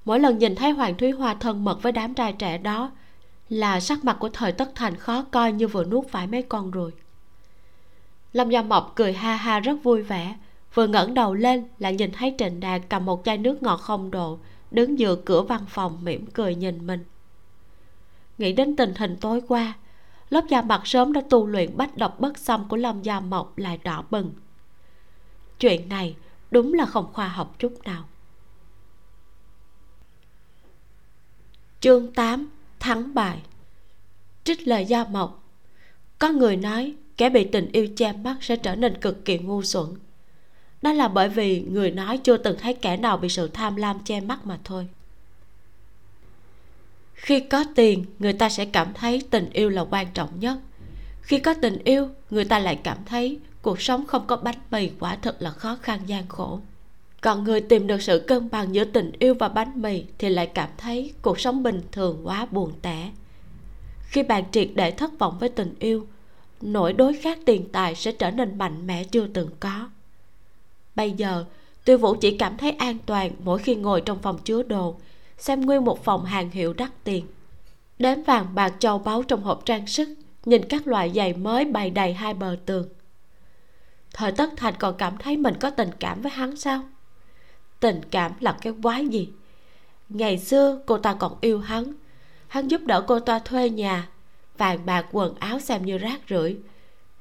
Mỗi 0.06 0.20
lần 0.20 0.38
nhìn 0.38 0.56
thấy 0.56 0.72
hoàng 0.72 0.98
thúy 0.98 1.12
hoa 1.12 1.34
thân 1.34 1.64
mật 1.64 1.82
với 1.82 1.92
đám 1.92 2.14
trai 2.14 2.34
trẻ 2.34 2.58
đó, 2.58 2.92
là 3.50 3.80
sắc 3.80 4.04
mặt 4.04 4.18
của 4.20 4.30
thời 4.30 4.52
tất 4.52 4.72
thành 4.76 4.96
khó 4.96 5.26
coi 5.32 5.52
như 5.52 5.68
vừa 5.68 5.86
nuốt 5.86 6.08
phải 6.08 6.28
mấy 6.28 6.42
con 6.42 6.72
ruồi. 6.72 6.92
Lâm 8.34 8.50
gia 8.50 8.62
mộc 8.62 8.94
cười 8.96 9.14
ha 9.14 9.36
ha 9.36 9.60
rất 9.60 9.76
vui 9.84 10.02
vẻ 10.02 10.36
vừa 10.76 10.88
ngẩng 10.88 11.14
đầu 11.14 11.34
lên 11.34 11.68
là 11.80 11.92
nhìn 11.92 12.12
thấy 12.12 12.36
trịnh 12.38 12.60
đạt 12.60 12.82
cầm 12.90 13.06
một 13.06 13.22
chai 13.26 13.38
nước 13.38 13.64
ngọt 13.64 13.78
không 13.78 14.12
độ, 14.12 14.40
đứng 14.72 14.98
dựa 14.98 15.16
cửa 15.26 15.42
văn 15.42 15.66
phòng 15.70 16.04
mỉm 16.04 16.26
cười 16.26 16.56
nhìn 16.56 16.88
mình. 16.88 17.06
Nghĩ 18.38 18.54
đến 18.54 18.76
tình 18.76 18.94
hình 18.96 19.18
tối 19.22 19.42
qua, 19.48 19.74
lớp 20.30 20.44
da 20.50 20.62
mặt 20.62 20.82
sớm 20.86 21.14
đã 21.14 21.22
tu 21.30 21.48
luyện 21.48 21.78
bách 21.78 21.98
độc 21.98 22.20
bất 22.20 22.38
xâm 22.38 22.68
của 22.68 22.78
lâm 22.78 23.02
gia 23.02 23.20
mộc 23.20 23.58
lại 23.58 23.80
đỏ 23.84 24.04
bừng. 24.10 24.34
Chuyện 25.60 25.90
này 25.90 26.16
đúng 26.52 26.74
là 26.74 26.86
không 26.86 27.14
khoa 27.14 27.28
học 27.28 27.56
chút 27.60 27.74
nào. 27.84 28.04
Chương 31.80 32.14
8 32.14 32.50
thắng 32.80 33.14
bài 33.14 33.42
trích 34.44 34.68
lời 34.68 34.86
gia 34.86 35.04
mộc. 35.04 35.44
Có 36.20 36.30
người 36.30 36.58
nói 36.58 36.96
kẻ 37.18 37.30
bị 37.30 37.44
tình 37.44 37.72
yêu 37.72 37.88
che 37.98 38.14
mắt 38.14 38.38
sẽ 38.42 38.56
trở 38.56 38.76
nên 38.76 39.02
cực 39.02 39.26
kỳ 39.26 39.38
ngu 39.38 39.62
xuẩn 39.62 39.86
đó 40.86 40.94
là 40.94 41.08
bởi 41.08 41.30
vì 41.30 41.62
người 41.62 41.92
nói 41.92 42.18
chưa 42.18 42.38
từng 42.38 42.58
thấy 42.60 42.74
kẻ 42.74 42.98
nào 42.98 43.18
bị 43.18 43.30
sự 43.30 43.48
tham 43.48 43.76
lam 43.76 44.00
che 44.04 44.22
mắt 44.22 44.48
mà 44.48 44.60
thôi. 44.64 44.88
Khi 47.14 47.40
có 47.40 47.64
tiền, 47.76 48.06
người 48.20 48.34
ta 48.34 48.50
sẽ 48.50 48.66
cảm 48.66 48.94
thấy 48.94 49.22
tình 49.30 49.50
yêu 49.54 49.70
là 49.70 49.86
quan 49.90 50.08
trọng 50.14 50.40
nhất. 50.40 50.58
Khi 51.22 51.40
có 51.40 51.54
tình 51.54 51.78
yêu, 51.84 52.10
người 52.30 52.46
ta 52.46 52.60
lại 52.60 52.80
cảm 52.84 52.98
thấy 53.06 53.40
cuộc 53.62 53.82
sống 53.82 54.06
không 54.06 54.28
có 54.28 54.38
bánh 54.38 54.56
mì 54.72 54.90
quả 55.00 55.16
thật 55.16 55.42
là 55.42 55.50
khó 55.50 55.78
khăn 55.82 56.00
gian 56.06 56.28
khổ. 56.28 56.60
Còn 57.22 57.44
người 57.44 57.62
tìm 57.62 57.88
được 57.88 58.02
sự 58.02 58.20
cân 58.28 58.50
bằng 58.52 58.76
giữa 58.76 58.84
tình 58.84 59.12
yêu 59.20 59.34
và 59.40 59.50
bánh 59.50 59.82
mì 59.82 60.04
thì 60.18 60.30
lại 60.30 60.48
cảm 60.48 60.70
thấy 60.78 61.14
cuộc 61.22 61.40
sống 61.40 61.64
bình 61.64 61.82
thường 61.92 62.22
quá 62.24 62.48
buồn 62.52 62.72
tẻ. 62.82 63.12
Khi 64.02 64.24
bạn 64.24 64.44
triệt 64.52 64.70
để 64.76 64.92
thất 64.92 65.20
vọng 65.20 65.38
với 65.40 65.50
tình 65.50 65.76
yêu, 65.80 66.08
nỗi 66.62 66.94
đối 66.94 67.14
khát 67.14 67.38
tiền 67.46 67.70
tài 67.72 67.96
sẽ 67.96 68.12
trở 68.12 68.32
nên 68.32 68.58
mạnh 68.58 68.88
mẽ 68.88 69.04
chưa 69.04 69.28
từng 69.28 69.50
có 69.60 69.90
bây 70.96 71.12
giờ, 71.12 71.46
tiêu 71.86 71.98
vũ 71.98 72.16
chỉ 72.16 72.38
cảm 72.38 72.58
thấy 72.58 72.72
an 72.72 72.98
toàn 73.06 73.32
mỗi 73.44 73.60
khi 73.60 73.76
ngồi 73.76 74.02
trong 74.02 74.22
phòng 74.22 74.38
chứa 74.44 74.64
đồ, 74.64 74.96
xem 75.38 75.62
nguyên 75.62 75.86
một 75.86 76.04
phòng 76.04 76.26
hàng 76.26 76.52
hiệu 76.52 76.74
đắt 76.74 76.92
tiền. 77.04 77.28
Đếm 78.00 78.24
vàng 78.24 78.56
bạc 78.56 78.74
châu 78.80 79.00
báu 79.00 79.24
trong 79.24 79.44
hộp 79.44 79.66
trang 79.66 79.88
sức, 79.88 80.10
nhìn 80.46 80.62
các 80.70 80.88
loại 80.88 81.12
giày 81.16 81.34
mới 81.34 81.66
bày 81.66 81.90
đầy 81.90 82.14
hai 82.14 82.34
bờ 82.34 82.58
tường. 82.66 82.88
Thời 84.14 84.32
tất 84.32 84.50
thành 84.58 84.74
còn 84.80 84.96
cảm 84.98 85.18
thấy 85.18 85.38
mình 85.38 85.54
có 85.60 85.70
tình 85.70 85.90
cảm 86.00 86.22
với 86.22 86.32
hắn 86.32 86.56
sao? 86.56 86.82
Tình 87.80 88.02
cảm 88.12 88.32
là 88.40 88.58
cái 88.62 88.74
quái 88.84 89.08
gì? 89.08 89.30
Ngày 90.10 90.38
xưa 90.38 90.82
cô 90.86 90.98
ta 90.98 91.14
còn 91.14 91.38
yêu 91.42 91.60
hắn. 91.60 91.94
Hắn 92.48 92.68
giúp 92.68 92.82
đỡ 92.86 93.04
cô 93.08 93.20
ta 93.20 93.40
thuê 93.40 93.70
nhà, 93.70 94.08
vàng 94.58 94.86
bạc 94.86 95.06
quần 95.12 95.36
áo 95.36 95.60
xem 95.60 95.86
như 95.86 95.98
rác 95.98 96.22
rưởi. 96.30 96.58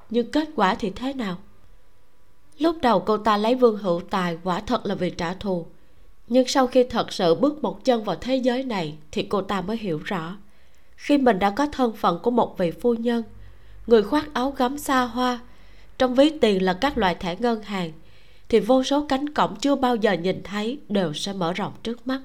Nhưng 0.09 0.31
kết 0.31 0.49
quả 0.55 0.75
thì 0.75 0.89
thế 0.89 1.13
nào? 1.13 1.37
Lúc 2.59 2.77
đầu 2.81 2.99
cô 2.99 3.17
ta 3.17 3.37
lấy 3.37 3.55
vương 3.55 3.77
hữu 3.77 4.01
tài 4.09 4.37
quả 4.43 4.59
thật 4.59 4.85
là 4.85 4.95
vì 4.95 5.09
trả 5.09 5.33
thù. 5.33 5.65
Nhưng 6.27 6.47
sau 6.47 6.67
khi 6.67 6.83
thật 6.83 7.13
sự 7.13 7.35
bước 7.35 7.63
một 7.63 7.85
chân 7.85 8.03
vào 8.03 8.15
thế 8.15 8.35
giới 8.35 8.63
này 8.63 8.97
thì 9.11 9.23
cô 9.23 9.41
ta 9.41 9.61
mới 9.61 9.77
hiểu 9.77 9.99
rõ. 10.05 10.37
Khi 10.95 11.17
mình 11.17 11.39
đã 11.39 11.49
có 11.49 11.67
thân 11.71 11.93
phận 11.93 12.19
của 12.23 12.31
một 12.31 12.57
vị 12.57 12.71
phu 12.71 12.93
nhân, 12.93 13.23
người 13.87 14.03
khoác 14.03 14.33
áo 14.33 14.53
gấm 14.57 14.77
xa 14.77 15.01
hoa, 15.01 15.39
trong 15.97 16.15
ví 16.15 16.29
tiền 16.41 16.63
là 16.63 16.73
các 16.73 16.97
loại 16.97 17.15
thẻ 17.15 17.35
ngân 17.39 17.61
hàng, 17.63 17.91
thì 18.49 18.59
vô 18.59 18.83
số 18.83 19.05
cánh 19.09 19.29
cổng 19.29 19.55
chưa 19.55 19.75
bao 19.75 19.95
giờ 19.95 20.13
nhìn 20.13 20.43
thấy 20.43 20.79
đều 20.89 21.13
sẽ 21.13 21.33
mở 21.33 21.53
rộng 21.53 21.73
trước 21.83 22.07
mắt. 22.07 22.21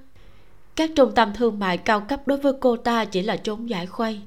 Các 0.77 0.91
trung 0.97 1.13
tâm 1.15 1.33
thương 1.35 1.59
mại 1.59 1.79
cao 1.79 2.01
cấp 2.01 2.21
đối 2.27 2.39
với 2.39 2.53
cô 2.61 2.77
ta 2.77 3.05
chỉ 3.05 3.23
là 3.23 3.37
chốn 3.37 3.71
giải 3.71 3.87
khuây. 3.87 4.21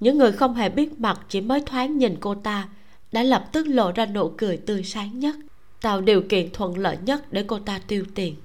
Những 0.00 0.18
người 0.18 0.32
không 0.32 0.54
hề 0.54 0.68
biết 0.68 1.00
mặt 1.00 1.20
chỉ 1.28 1.40
mới 1.40 1.60
thoáng 1.60 1.98
nhìn 1.98 2.16
cô 2.20 2.34
ta 2.34 2.68
đã 3.12 3.22
lập 3.22 3.48
tức 3.52 3.66
lộ 3.66 3.92
ra 3.92 4.06
nụ 4.06 4.28
cười 4.38 4.56
tươi 4.56 4.84
sáng 4.84 5.18
nhất. 5.18 5.36
Tạo 5.80 6.00
điều 6.00 6.22
kiện 6.22 6.50
thuận 6.52 6.78
lợi 6.78 6.96
nhất 7.04 7.32
để 7.32 7.44
cô 7.46 7.58
ta 7.58 7.80
tiêu 7.86 8.04
tiền. 8.14 8.36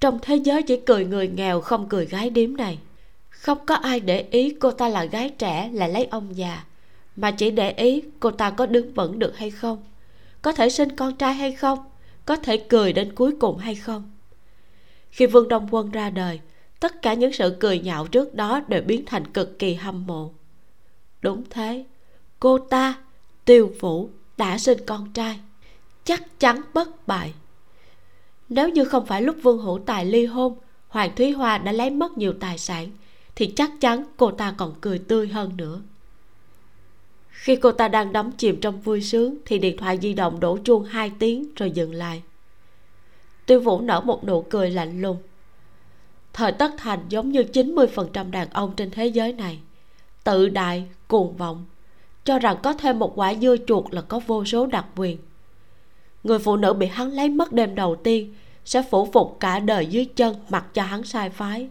Trong 0.00 0.18
thế 0.22 0.36
giới 0.36 0.62
chỉ 0.62 0.76
cười 0.86 1.04
người 1.04 1.28
nghèo 1.28 1.60
không 1.60 1.88
cười 1.88 2.06
gái 2.06 2.30
điếm 2.30 2.56
này, 2.56 2.78
không 3.28 3.58
có 3.66 3.74
ai 3.74 4.00
để 4.00 4.28
ý 4.30 4.54
cô 4.60 4.70
ta 4.70 4.88
là 4.88 5.04
gái 5.04 5.30
trẻ 5.38 5.70
lại 5.72 5.88
lấy 5.88 6.04
ông 6.04 6.36
già. 6.36 6.64
Mà 7.16 7.30
chỉ 7.30 7.50
để 7.50 7.70
ý 7.70 8.02
cô 8.20 8.30
ta 8.30 8.50
có 8.50 8.66
đứng 8.66 8.94
vững 8.94 9.18
được 9.18 9.36
hay 9.36 9.50
không, 9.50 9.84
có 10.42 10.52
thể 10.52 10.70
sinh 10.70 10.96
con 10.96 11.16
trai 11.16 11.34
hay 11.34 11.52
không, 11.52 11.78
có 12.26 12.36
thể 12.36 12.56
cười 12.56 12.92
đến 12.92 13.14
cuối 13.14 13.32
cùng 13.40 13.58
hay 13.58 13.74
không. 13.74 14.10
Khi 15.10 15.26
vương 15.26 15.48
đông 15.48 15.68
quân 15.70 15.90
ra 15.90 16.10
đời, 16.10 16.40
tất 16.80 17.02
cả 17.02 17.14
những 17.14 17.32
sự 17.32 17.56
cười 17.60 17.78
nhạo 17.78 18.06
trước 18.06 18.34
đó 18.34 18.60
đều 18.68 18.82
biến 18.82 19.04
thành 19.06 19.32
cực 19.32 19.58
kỳ 19.58 19.74
hâm 19.74 20.06
mộ. 20.06 20.32
Đúng 21.22 21.44
thế, 21.50 21.84
cô 22.40 22.58
ta 22.58 22.94
tiêu 23.50 23.72
vũ 23.80 24.08
đã 24.36 24.58
sinh 24.58 24.78
con 24.86 25.12
trai. 25.12 25.40
Chắc 26.04 26.40
chắn 26.40 26.60
bất 26.74 27.06
bại. 27.08 27.34
Nếu 28.48 28.68
như 28.68 28.84
không 28.84 29.06
phải 29.06 29.22
lúc 29.22 29.36
vương 29.42 29.58
hữu 29.58 29.78
tài 29.86 30.04
ly 30.04 30.26
hôn, 30.26 30.54
hoàng 30.88 31.10
thúy 31.16 31.30
hoa 31.32 31.58
đã 31.58 31.72
lấy 31.72 31.90
mất 31.90 32.18
nhiều 32.18 32.32
tài 32.40 32.58
sản, 32.58 32.90
thì 33.34 33.52
chắc 33.56 33.70
chắn 33.80 34.04
cô 34.16 34.30
ta 34.30 34.54
còn 34.56 34.74
cười 34.80 34.98
tươi 34.98 35.28
hơn 35.28 35.56
nữa. 35.56 35.80
Khi 37.30 37.56
cô 37.56 37.72
ta 37.72 37.88
đang 37.88 38.12
đắm 38.12 38.32
chìm 38.32 38.60
trong 38.60 38.80
vui 38.80 39.02
sướng, 39.02 39.36
thì 39.44 39.58
điện 39.58 39.76
thoại 39.76 39.98
di 40.02 40.14
động 40.14 40.40
đổ 40.40 40.58
chuông 40.64 40.84
hai 40.84 41.12
tiếng 41.18 41.54
rồi 41.56 41.70
dừng 41.70 41.94
lại. 41.94 42.22
Tiêu 43.46 43.60
vũ 43.60 43.80
nở 43.80 44.00
một 44.00 44.24
nụ 44.24 44.42
cười 44.42 44.70
lạnh 44.70 45.00
lùng. 45.00 45.16
Thời 46.32 46.52
tất 46.52 46.72
thành 46.78 47.00
giống 47.08 47.32
như 47.32 47.42
90% 47.52 48.30
đàn 48.30 48.50
ông 48.50 48.72
trên 48.76 48.90
thế 48.90 49.06
giới 49.06 49.32
này, 49.32 49.58
tự 50.24 50.48
đại, 50.48 50.84
cuồng 51.08 51.36
vọng 51.36 51.64
cho 52.30 52.38
rằng 52.38 52.56
có 52.62 52.72
thêm 52.72 52.98
một 52.98 53.12
quả 53.16 53.34
dưa 53.34 53.56
chuột 53.66 53.84
là 53.90 54.00
có 54.00 54.20
vô 54.26 54.44
số 54.44 54.66
đặc 54.66 54.86
quyền. 54.96 55.18
Người 56.24 56.38
phụ 56.38 56.56
nữ 56.56 56.72
bị 56.72 56.86
hắn 56.86 57.12
lấy 57.12 57.28
mất 57.28 57.52
đêm 57.52 57.74
đầu 57.74 57.96
tiên, 57.96 58.34
sẽ 58.64 58.82
phủ 58.90 59.08
phục 59.12 59.36
cả 59.40 59.58
đời 59.58 59.86
dưới 59.86 60.04
chân 60.04 60.36
mặc 60.48 60.64
cho 60.74 60.82
hắn 60.82 61.04
sai 61.04 61.30
phái, 61.30 61.68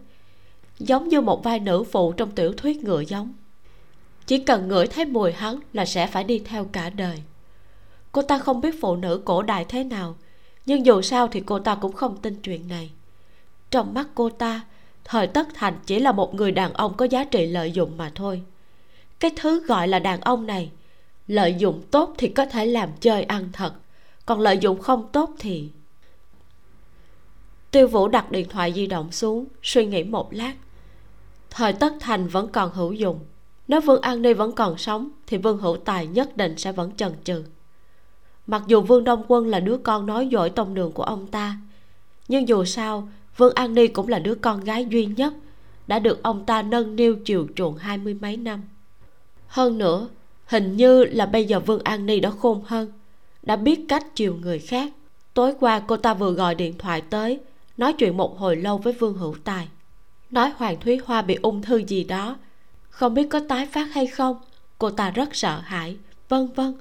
giống 0.78 1.08
như 1.08 1.20
một 1.20 1.44
vai 1.44 1.60
nữ 1.60 1.84
phụ 1.84 2.12
trong 2.12 2.30
tiểu 2.30 2.52
thuyết 2.52 2.84
ngựa 2.84 3.00
giống. 3.00 3.32
Chỉ 4.26 4.38
cần 4.38 4.68
ngửi 4.68 4.86
thấy 4.86 5.04
mùi 5.04 5.32
hắn 5.32 5.58
là 5.72 5.84
sẽ 5.84 6.06
phải 6.06 6.24
đi 6.24 6.38
theo 6.38 6.64
cả 6.64 6.90
đời. 6.90 7.22
Cô 8.12 8.22
ta 8.22 8.38
không 8.38 8.60
biết 8.60 8.80
phụ 8.80 8.96
nữ 8.96 9.22
cổ 9.24 9.42
đại 9.42 9.64
thế 9.64 9.84
nào, 9.84 10.16
nhưng 10.66 10.86
dù 10.86 11.02
sao 11.02 11.28
thì 11.28 11.42
cô 11.46 11.58
ta 11.58 11.74
cũng 11.74 11.92
không 11.92 12.16
tin 12.16 12.34
chuyện 12.42 12.68
này. 12.68 12.90
Trong 13.70 13.94
mắt 13.94 14.08
cô 14.14 14.28
ta, 14.30 14.60
thời 15.04 15.26
tất 15.26 15.48
thành 15.54 15.74
chỉ 15.86 15.98
là 15.98 16.12
một 16.12 16.34
người 16.34 16.52
đàn 16.52 16.72
ông 16.72 16.94
có 16.96 17.04
giá 17.04 17.24
trị 17.24 17.46
lợi 17.46 17.72
dụng 17.72 17.96
mà 17.96 18.12
thôi 18.14 18.42
cái 19.20 19.30
thứ 19.36 19.60
gọi 19.66 19.88
là 19.88 19.98
đàn 19.98 20.20
ông 20.20 20.46
này, 20.46 20.70
lợi 21.26 21.54
dụng 21.58 21.82
tốt 21.90 22.14
thì 22.18 22.28
có 22.28 22.46
thể 22.46 22.66
làm 22.66 22.88
chơi 23.00 23.22
ăn 23.22 23.48
thật, 23.52 23.72
còn 24.26 24.40
lợi 24.40 24.58
dụng 24.58 24.80
không 24.80 25.08
tốt 25.12 25.30
thì 25.38 25.70
tiêu 27.70 27.86
vũ 27.86 28.08
đặt 28.08 28.30
điện 28.30 28.48
thoại 28.48 28.72
di 28.72 28.86
động 28.86 29.12
xuống, 29.12 29.44
suy 29.62 29.86
nghĩ 29.86 30.04
một 30.04 30.32
lát. 30.32 30.54
Thời 31.50 31.72
tất 31.72 31.92
thành 32.00 32.28
vẫn 32.28 32.48
còn 32.52 32.70
hữu 32.72 32.92
dụng. 32.92 33.20
Nếu 33.68 33.80
vương 33.80 34.00
an 34.00 34.22
ni 34.22 34.32
vẫn 34.32 34.52
còn 34.52 34.78
sống, 34.78 35.10
thì 35.26 35.36
vương 35.36 35.58
hữu 35.58 35.76
tài 35.76 36.06
nhất 36.06 36.36
định 36.36 36.58
sẽ 36.58 36.72
vẫn 36.72 36.92
chần 36.96 37.12
chừ. 37.24 37.44
Mặc 38.46 38.62
dù 38.66 38.80
vương 38.80 39.04
đông 39.04 39.24
quân 39.28 39.46
là 39.46 39.60
đứa 39.60 39.76
con 39.76 40.06
nói 40.06 40.28
dỗi 40.32 40.50
tông 40.50 40.74
đường 40.74 40.92
của 40.92 41.02
ông 41.02 41.26
ta, 41.26 41.56
nhưng 42.28 42.48
dù 42.48 42.64
sao, 42.64 43.08
vương 43.36 43.54
an 43.54 43.74
ni 43.74 43.88
cũng 43.88 44.08
là 44.08 44.18
đứa 44.18 44.34
con 44.34 44.64
gái 44.64 44.86
duy 44.90 45.06
nhất 45.06 45.34
đã 45.86 45.98
được 45.98 46.22
ông 46.22 46.46
ta 46.46 46.62
nâng 46.62 46.96
niu 46.96 47.16
chiều 47.24 47.46
chuộng 47.54 47.76
hai 47.76 47.98
mươi 47.98 48.14
mấy 48.14 48.36
năm 48.36 48.62
hơn 49.50 49.78
nữa, 49.78 50.08
hình 50.46 50.76
như 50.76 51.04
là 51.04 51.26
bây 51.26 51.44
giờ 51.44 51.60
vương 51.60 51.82
an 51.84 52.06
ni 52.06 52.20
đã 52.20 52.30
khôn 52.30 52.62
hơn, 52.66 52.92
đã 53.42 53.56
biết 53.56 53.80
cách 53.88 54.06
chiều 54.14 54.36
người 54.42 54.58
khác. 54.58 54.92
Tối 55.34 55.54
qua 55.60 55.80
cô 55.86 55.96
ta 55.96 56.14
vừa 56.14 56.32
gọi 56.32 56.54
điện 56.54 56.78
thoại 56.78 57.00
tới, 57.00 57.40
nói 57.76 57.92
chuyện 57.92 58.16
một 58.16 58.38
hồi 58.38 58.56
lâu 58.56 58.78
với 58.78 58.92
vương 58.92 59.14
hữu 59.14 59.34
tài. 59.44 59.68
Nói 60.30 60.52
hoàng 60.56 60.80
thúy 60.80 61.00
hoa 61.04 61.22
bị 61.22 61.34
ung 61.42 61.62
thư 61.62 61.76
gì 61.76 62.04
đó, 62.04 62.36
không 62.88 63.14
biết 63.14 63.26
có 63.30 63.40
tái 63.48 63.66
phát 63.66 63.88
hay 63.92 64.06
không, 64.06 64.36
cô 64.78 64.90
ta 64.90 65.10
rất 65.10 65.34
sợ 65.34 65.60
hãi, 65.64 65.96
vân 66.28 66.48
vân. 66.54 66.74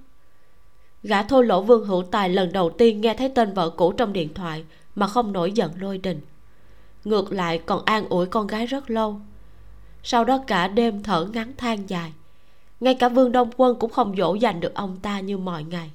Gã 1.04 1.24
thô 1.24 1.42
lỗ 1.42 1.62
vương 1.62 1.86
hữu 1.86 2.04
tài 2.04 2.30
lần 2.30 2.52
đầu 2.52 2.70
tiên 2.70 3.02
nghe 3.02 3.14
thấy 3.14 3.30
tên 3.30 3.54
vợ 3.54 3.70
cũ 3.70 3.92
trong 3.92 4.14
điện 4.14 4.34
thoại 4.34 4.64
mà 4.96 5.08
không 5.08 5.32
nổi 5.34 5.52
giận 5.52 5.72
lôi 5.80 5.98
đình. 5.98 6.22
Ngược 7.06 7.32
lại 7.32 7.62
còn 7.66 7.86
an 7.86 8.10
ủi 8.10 8.26
con 8.26 8.48
gái 8.48 8.66
rất 8.66 8.90
lâu. 8.90 9.22
Sau 10.04 10.26
đó 10.26 10.44
cả 10.48 10.68
đêm 10.68 11.04
thở 11.04 11.28
ngắn 11.34 11.54
than 11.58 11.90
dài 11.90 12.14
ngay 12.80 12.94
cả 12.94 13.10
vương 13.10 13.32
đông 13.32 13.50
quân 13.58 13.76
cũng 13.80 13.92
không 13.92 14.16
dỗ 14.18 14.34
dành 14.34 14.60
được 14.60 14.74
ông 14.74 14.98
ta 15.02 15.20
như 15.20 15.38
mọi 15.38 15.64
ngày. 15.64 15.92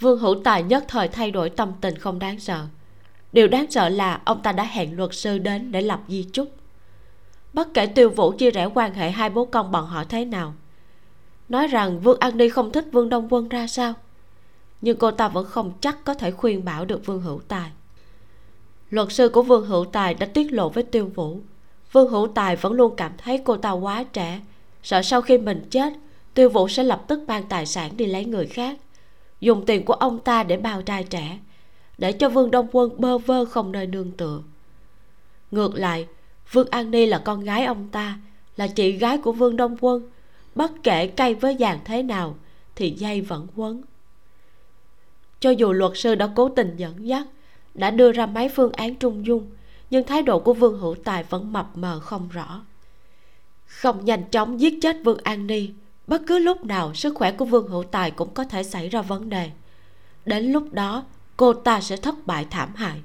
Vương 0.00 0.18
hữu 0.18 0.42
tài 0.44 0.62
nhất 0.62 0.84
thời 0.88 1.08
thay 1.08 1.30
đổi 1.30 1.50
tâm 1.50 1.72
tình 1.80 1.98
không 1.98 2.18
đáng 2.18 2.40
sợ. 2.40 2.66
Điều 3.32 3.48
đáng 3.48 3.70
sợ 3.70 3.88
là 3.88 4.20
ông 4.24 4.42
ta 4.42 4.52
đã 4.52 4.64
hẹn 4.64 4.96
luật 4.96 5.14
sư 5.14 5.38
đến 5.38 5.72
để 5.72 5.80
lập 5.80 6.00
di 6.08 6.26
chúc. 6.32 6.48
Bất 7.52 7.74
kể 7.74 7.86
tiêu 7.86 8.10
vũ 8.10 8.32
chia 8.32 8.50
rẽ 8.50 8.68
quan 8.74 8.94
hệ 8.94 9.10
hai 9.10 9.30
bố 9.30 9.44
con 9.44 9.72
bọn 9.72 9.86
họ 9.86 10.04
thế 10.04 10.24
nào, 10.24 10.54
nói 11.48 11.66
rằng 11.66 12.00
vương 12.00 12.20
an 12.20 12.36
ni 12.36 12.48
không 12.48 12.72
thích 12.72 12.84
vương 12.92 13.08
đông 13.08 13.28
quân 13.30 13.48
ra 13.48 13.66
sao, 13.66 13.94
nhưng 14.80 14.96
cô 14.96 15.10
ta 15.10 15.28
vẫn 15.28 15.46
không 15.46 15.72
chắc 15.80 16.04
có 16.04 16.14
thể 16.14 16.30
khuyên 16.30 16.64
bảo 16.64 16.84
được 16.84 17.06
vương 17.06 17.20
hữu 17.20 17.40
tài. 17.48 17.70
Luật 18.90 19.12
sư 19.12 19.28
của 19.28 19.42
vương 19.42 19.66
hữu 19.66 19.84
tài 19.84 20.14
đã 20.14 20.26
tiết 20.26 20.52
lộ 20.52 20.68
với 20.68 20.82
tiêu 20.82 21.10
vũ. 21.14 21.40
Vương 21.92 22.10
hữu 22.10 22.28
tài 22.28 22.56
vẫn 22.56 22.72
luôn 22.72 22.96
cảm 22.96 23.12
thấy 23.18 23.42
cô 23.44 23.56
ta 23.56 23.70
quá 23.70 24.04
trẻ 24.12 24.40
sợ 24.82 25.02
sau 25.02 25.22
khi 25.22 25.38
mình 25.38 25.66
chết, 25.70 25.92
tiêu 26.34 26.48
vũ 26.48 26.68
sẽ 26.68 26.82
lập 26.82 27.04
tức 27.08 27.20
mang 27.28 27.44
tài 27.48 27.66
sản 27.66 27.96
đi 27.96 28.06
lấy 28.06 28.24
người 28.24 28.46
khác. 28.46 28.78
Dùng 29.40 29.66
tiền 29.66 29.84
của 29.84 29.94
ông 29.94 30.18
ta 30.18 30.42
để 30.42 30.56
bao 30.56 30.82
trai 30.82 31.04
trẻ, 31.04 31.38
để 31.98 32.12
cho 32.12 32.28
vương 32.28 32.50
đông 32.50 32.66
quân 32.72 33.00
bơ 33.00 33.18
vơ 33.18 33.44
không 33.44 33.72
nơi 33.72 33.86
nương 33.86 34.10
tựa. 34.10 34.42
Ngược 35.50 35.74
lại, 35.74 36.06
vương 36.52 36.68
an 36.70 36.90
ni 36.90 37.06
là 37.06 37.18
con 37.18 37.44
gái 37.44 37.64
ông 37.64 37.88
ta, 37.88 38.18
là 38.56 38.66
chị 38.66 38.92
gái 38.92 39.18
của 39.18 39.32
vương 39.32 39.56
đông 39.56 39.76
quân. 39.80 40.10
Bất 40.54 40.72
kể 40.82 41.06
cay 41.06 41.34
với 41.34 41.56
vàng 41.58 41.78
thế 41.84 42.02
nào, 42.02 42.36
thì 42.76 42.90
dây 42.90 43.20
vẫn 43.20 43.46
quấn. 43.56 43.82
Cho 45.40 45.50
dù 45.50 45.72
luật 45.72 45.92
sư 45.94 46.14
đã 46.14 46.28
cố 46.36 46.48
tình 46.48 46.76
dẫn 46.76 47.08
dắt, 47.08 47.26
đã 47.74 47.90
đưa 47.90 48.12
ra 48.12 48.26
mấy 48.26 48.48
phương 48.48 48.72
án 48.72 48.94
trung 48.94 49.26
dung, 49.26 49.50
nhưng 49.90 50.06
thái 50.06 50.22
độ 50.22 50.38
của 50.38 50.54
vương 50.54 50.78
hữu 50.78 50.94
tài 51.04 51.24
vẫn 51.24 51.52
mập 51.52 51.76
mờ 51.76 52.00
không 52.00 52.28
rõ 52.28 52.62
không 53.82 54.04
nhanh 54.04 54.24
chóng 54.30 54.60
giết 54.60 54.74
chết 54.82 54.96
vương 55.04 55.18
an 55.24 55.46
ni, 55.46 55.70
bất 56.06 56.22
cứ 56.26 56.38
lúc 56.38 56.64
nào 56.64 56.94
sức 56.94 57.14
khỏe 57.14 57.32
của 57.32 57.44
vương 57.44 57.68
hữu 57.68 57.82
tài 57.82 58.10
cũng 58.10 58.34
có 58.34 58.44
thể 58.44 58.62
xảy 58.62 58.88
ra 58.88 59.02
vấn 59.02 59.28
đề. 59.28 59.50
Đến 60.24 60.52
lúc 60.52 60.72
đó, 60.72 61.04
cô 61.36 61.52
ta 61.52 61.80
sẽ 61.80 61.96
thất 61.96 62.26
bại 62.26 62.46
thảm 62.50 62.74
hại. 62.74 63.00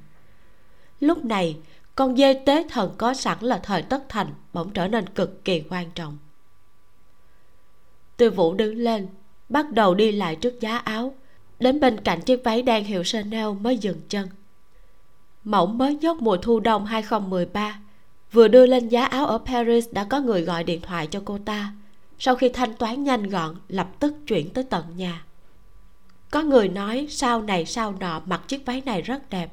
Lúc 1.00 1.26
này, 1.26 1.58
con 1.96 2.18
dê 2.18 2.34
tế 2.34 2.68
thần 2.70 2.92
có 2.98 3.14
sẵn 3.14 3.38
là 3.42 3.58
thời 3.64 3.82
tất 3.82 4.04
thành 4.10 4.28
bỗng 4.54 4.70
trở 4.74 4.88
nên 4.88 5.10
cực 5.10 5.46
kỳ 5.46 5.64
quan 5.70 5.92
trọng. 5.96 6.18
Tư 8.18 8.30
vũ 8.30 8.54
đứng 8.54 8.76
lên, 8.76 9.08
bắt 9.50 9.72
đầu 9.72 9.96
đi 9.96 10.12
lại 10.12 10.36
trước 10.36 10.60
giá 10.62 10.78
áo. 10.78 11.16
Đến 11.60 11.80
bên 11.80 12.00
cạnh 12.00 12.22
chiếc 12.22 12.44
váy 12.44 12.62
đen 12.62 12.84
hiệu 12.84 13.04
chanel 13.04 13.48
mới 13.62 13.78
dừng 13.78 14.02
chân. 14.10 14.30
Mỏng 15.44 15.78
mới 15.78 15.96
nhất 15.96 16.22
mùa 16.22 16.38
thu 16.38 16.60
đông 16.60 16.86
2013 16.86 17.80
vừa 18.34 18.48
đưa 18.48 18.66
lên 18.66 18.90
giá 18.90 19.06
áo 19.06 19.26
ở 19.26 19.38
Paris 19.38 19.86
đã 19.92 20.04
có 20.04 20.20
người 20.20 20.42
gọi 20.42 20.64
điện 20.64 20.82
thoại 20.82 21.08
cho 21.08 21.22
cô 21.26 21.40
ta. 21.46 21.74
Sau 22.20 22.36
khi 22.36 22.50
thanh 22.50 22.74
toán 22.74 23.04
nhanh 23.04 23.30
gọn, 23.30 23.56
lập 23.68 23.88
tức 24.00 24.14
chuyển 24.28 24.50
tới 24.50 24.64
tận 24.64 24.86
nhà. 24.96 25.24
Có 26.32 26.42
người 26.42 26.68
nói, 26.68 27.08
sau 27.10 27.42
này, 27.42 27.66
sau 27.66 27.94
nọ, 28.00 28.22
mặc 28.26 28.42
chiếc 28.48 28.66
váy 28.66 28.82
này 28.86 29.02
rất 29.02 29.30
đẹp. 29.30 29.52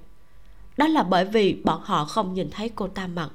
Đó 0.76 0.86
là 0.86 1.02
bởi 1.02 1.24
vì 1.24 1.52
bọn 1.64 1.80
họ 1.84 2.04
không 2.04 2.34
nhìn 2.34 2.50
thấy 2.50 2.68
cô 2.68 2.88
ta 2.88 3.06
mặc. 3.06 3.30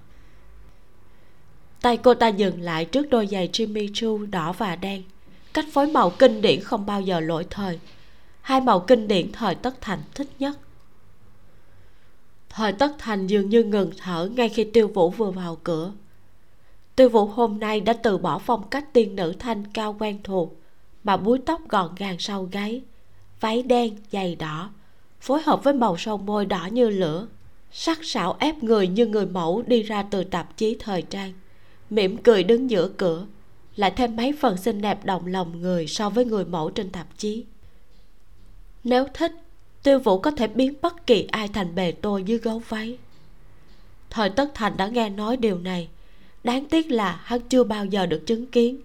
Tay 1.81 1.97
cô 1.97 2.13
ta 2.13 2.27
dừng 2.27 2.61
lại 2.61 2.85
trước 2.85 3.09
đôi 3.09 3.27
giày 3.27 3.49
Jimmy 3.53 3.89
Choo 3.93 4.25
đỏ 4.31 4.53
và 4.57 4.75
đen. 4.75 5.03
Cách 5.53 5.65
phối 5.73 5.87
màu 5.87 6.09
kinh 6.09 6.41
điển 6.41 6.61
không 6.61 6.85
bao 6.85 7.01
giờ 7.01 7.19
lỗi 7.19 7.45
thời. 7.49 7.79
Hai 8.41 8.61
màu 8.61 8.79
kinh 8.79 9.07
điển 9.07 9.31
thời 9.31 9.55
tất 9.55 9.81
thành 9.81 9.99
thích 10.13 10.27
nhất 10.39 10.57
thời 12.55 12.73
tất 12.73 12.95
thành 12.97 13.27
dường 13.27 13.49
như 13.49 13.63
ngừng 13.63 13.91
thở 13.97 14.29
ngay 14.35 14.49
khi 14.49 14.63
tiêu 14.63 14.87
vũ 14.87 15.09
vừa 15.09 15.31
vào 15.31 15.57
cửa. 15.63 15.91
Tiêu 16.95 17.09
vũ 17.09 17.25
hôm 17.25 17.59
nay 17.59 17.81
đã 17.81 17.93
từ 17.93 18.17
bỏ 18.17 18.39
phong 18.39 18.69
cách 18.69 18.93
tiên 18.93 19.15
nữ 19.15 19.33
thanh 19.39 19.63
cao 19.73 19.95
quen 19.99 20.19
thuộc, 20.23 20.53
mà 21.03 21.17
búi 21.17 21.39
tóc 21.45 21.61
gọn 21.69 21.95
gàng 21.97 22.15
sau 22.19 22.43
gáy, 22.51 22.81
váy 23.39 23.63
đen 23.63 23.95
dày 24.11 24.35
đỏ, 24.35 24.69
phối 25.21 25.41
hợp 25.41 25.63
với 25.63 25.73
màu 25.73 25.97
son 25.97 26.25
môi 26.25 26.45
đỏ 26.45 26.65
như 26.71 26.89
lửa, 26.89 27.27
sắc 27.71 27.99
sảo 28.03 28.35
ép 28.39 28.63
người 28.63 28.87
như 28.87 29.05
người 29.05 29.25
mẫu 29.25 29.63
đi 29.67 29.83
ra 29.83 30.03
từ 30.03 30.23
tạp 30.23 30.57
chí 30.57 30.77
thời 30.79 31.01
trang, 31.01 31.33
mỉm 31.89 32.17
cười 32.17 32.43
đứng 32.43 32.69
giữa 32.69 32.89
cửa, 32.97 33.25
lại 33.75 33.91
thêm 33.91 34.15
mấy 34.15 34.33
phần 34.39 34.57
xinh 34.57 34.81
đẹp 34.81 35.05
động 35.05 35.27
lòng 35.27 35.61
người 35.61 35.87
so 35.87 36.09
với 36.09 36.25
người 36.25 36.45
mẫu 36.45 36.69
trên 36.69 36.89
tạp 36.89 37.07
chí. 37.17 37.45
Nếu 38.83 39.05
thích 39.13 39.31
tiêu 39.85 39.99
vũ 39.99 40.19
có 40.19 40.31
thể 40.31 40.47
biến 40.47 40.73
bất 40.81 41.07
kỳ 41.07 41.27
ai 41.31 41.47
thành 41.47 41.75
bề 41.75 41.91
tôi 41.91 42.23
dưới 42.23 42.37
gấu 42.37 42.61
váy. 42.69 42.97
Thời 44.09 44.29
tất 44.29 44.51
thành 44.53 44.77
đã 44.77 44.87
nghe 44.87 45.09
nói 45.09 45.37
điều 45.37 45.59
này. 45.59 45.89
Đáng 46.43 46.65
tiếc 46.65 46.91
là 46.91 47.19
hắn 47.23 47.41
chưa 47.49 47.63
bao 47.63 47.85
giờ 47.85 48.05
được 48.05 48.23
chứng 48.25 48.45
kiến. 48.45 48.81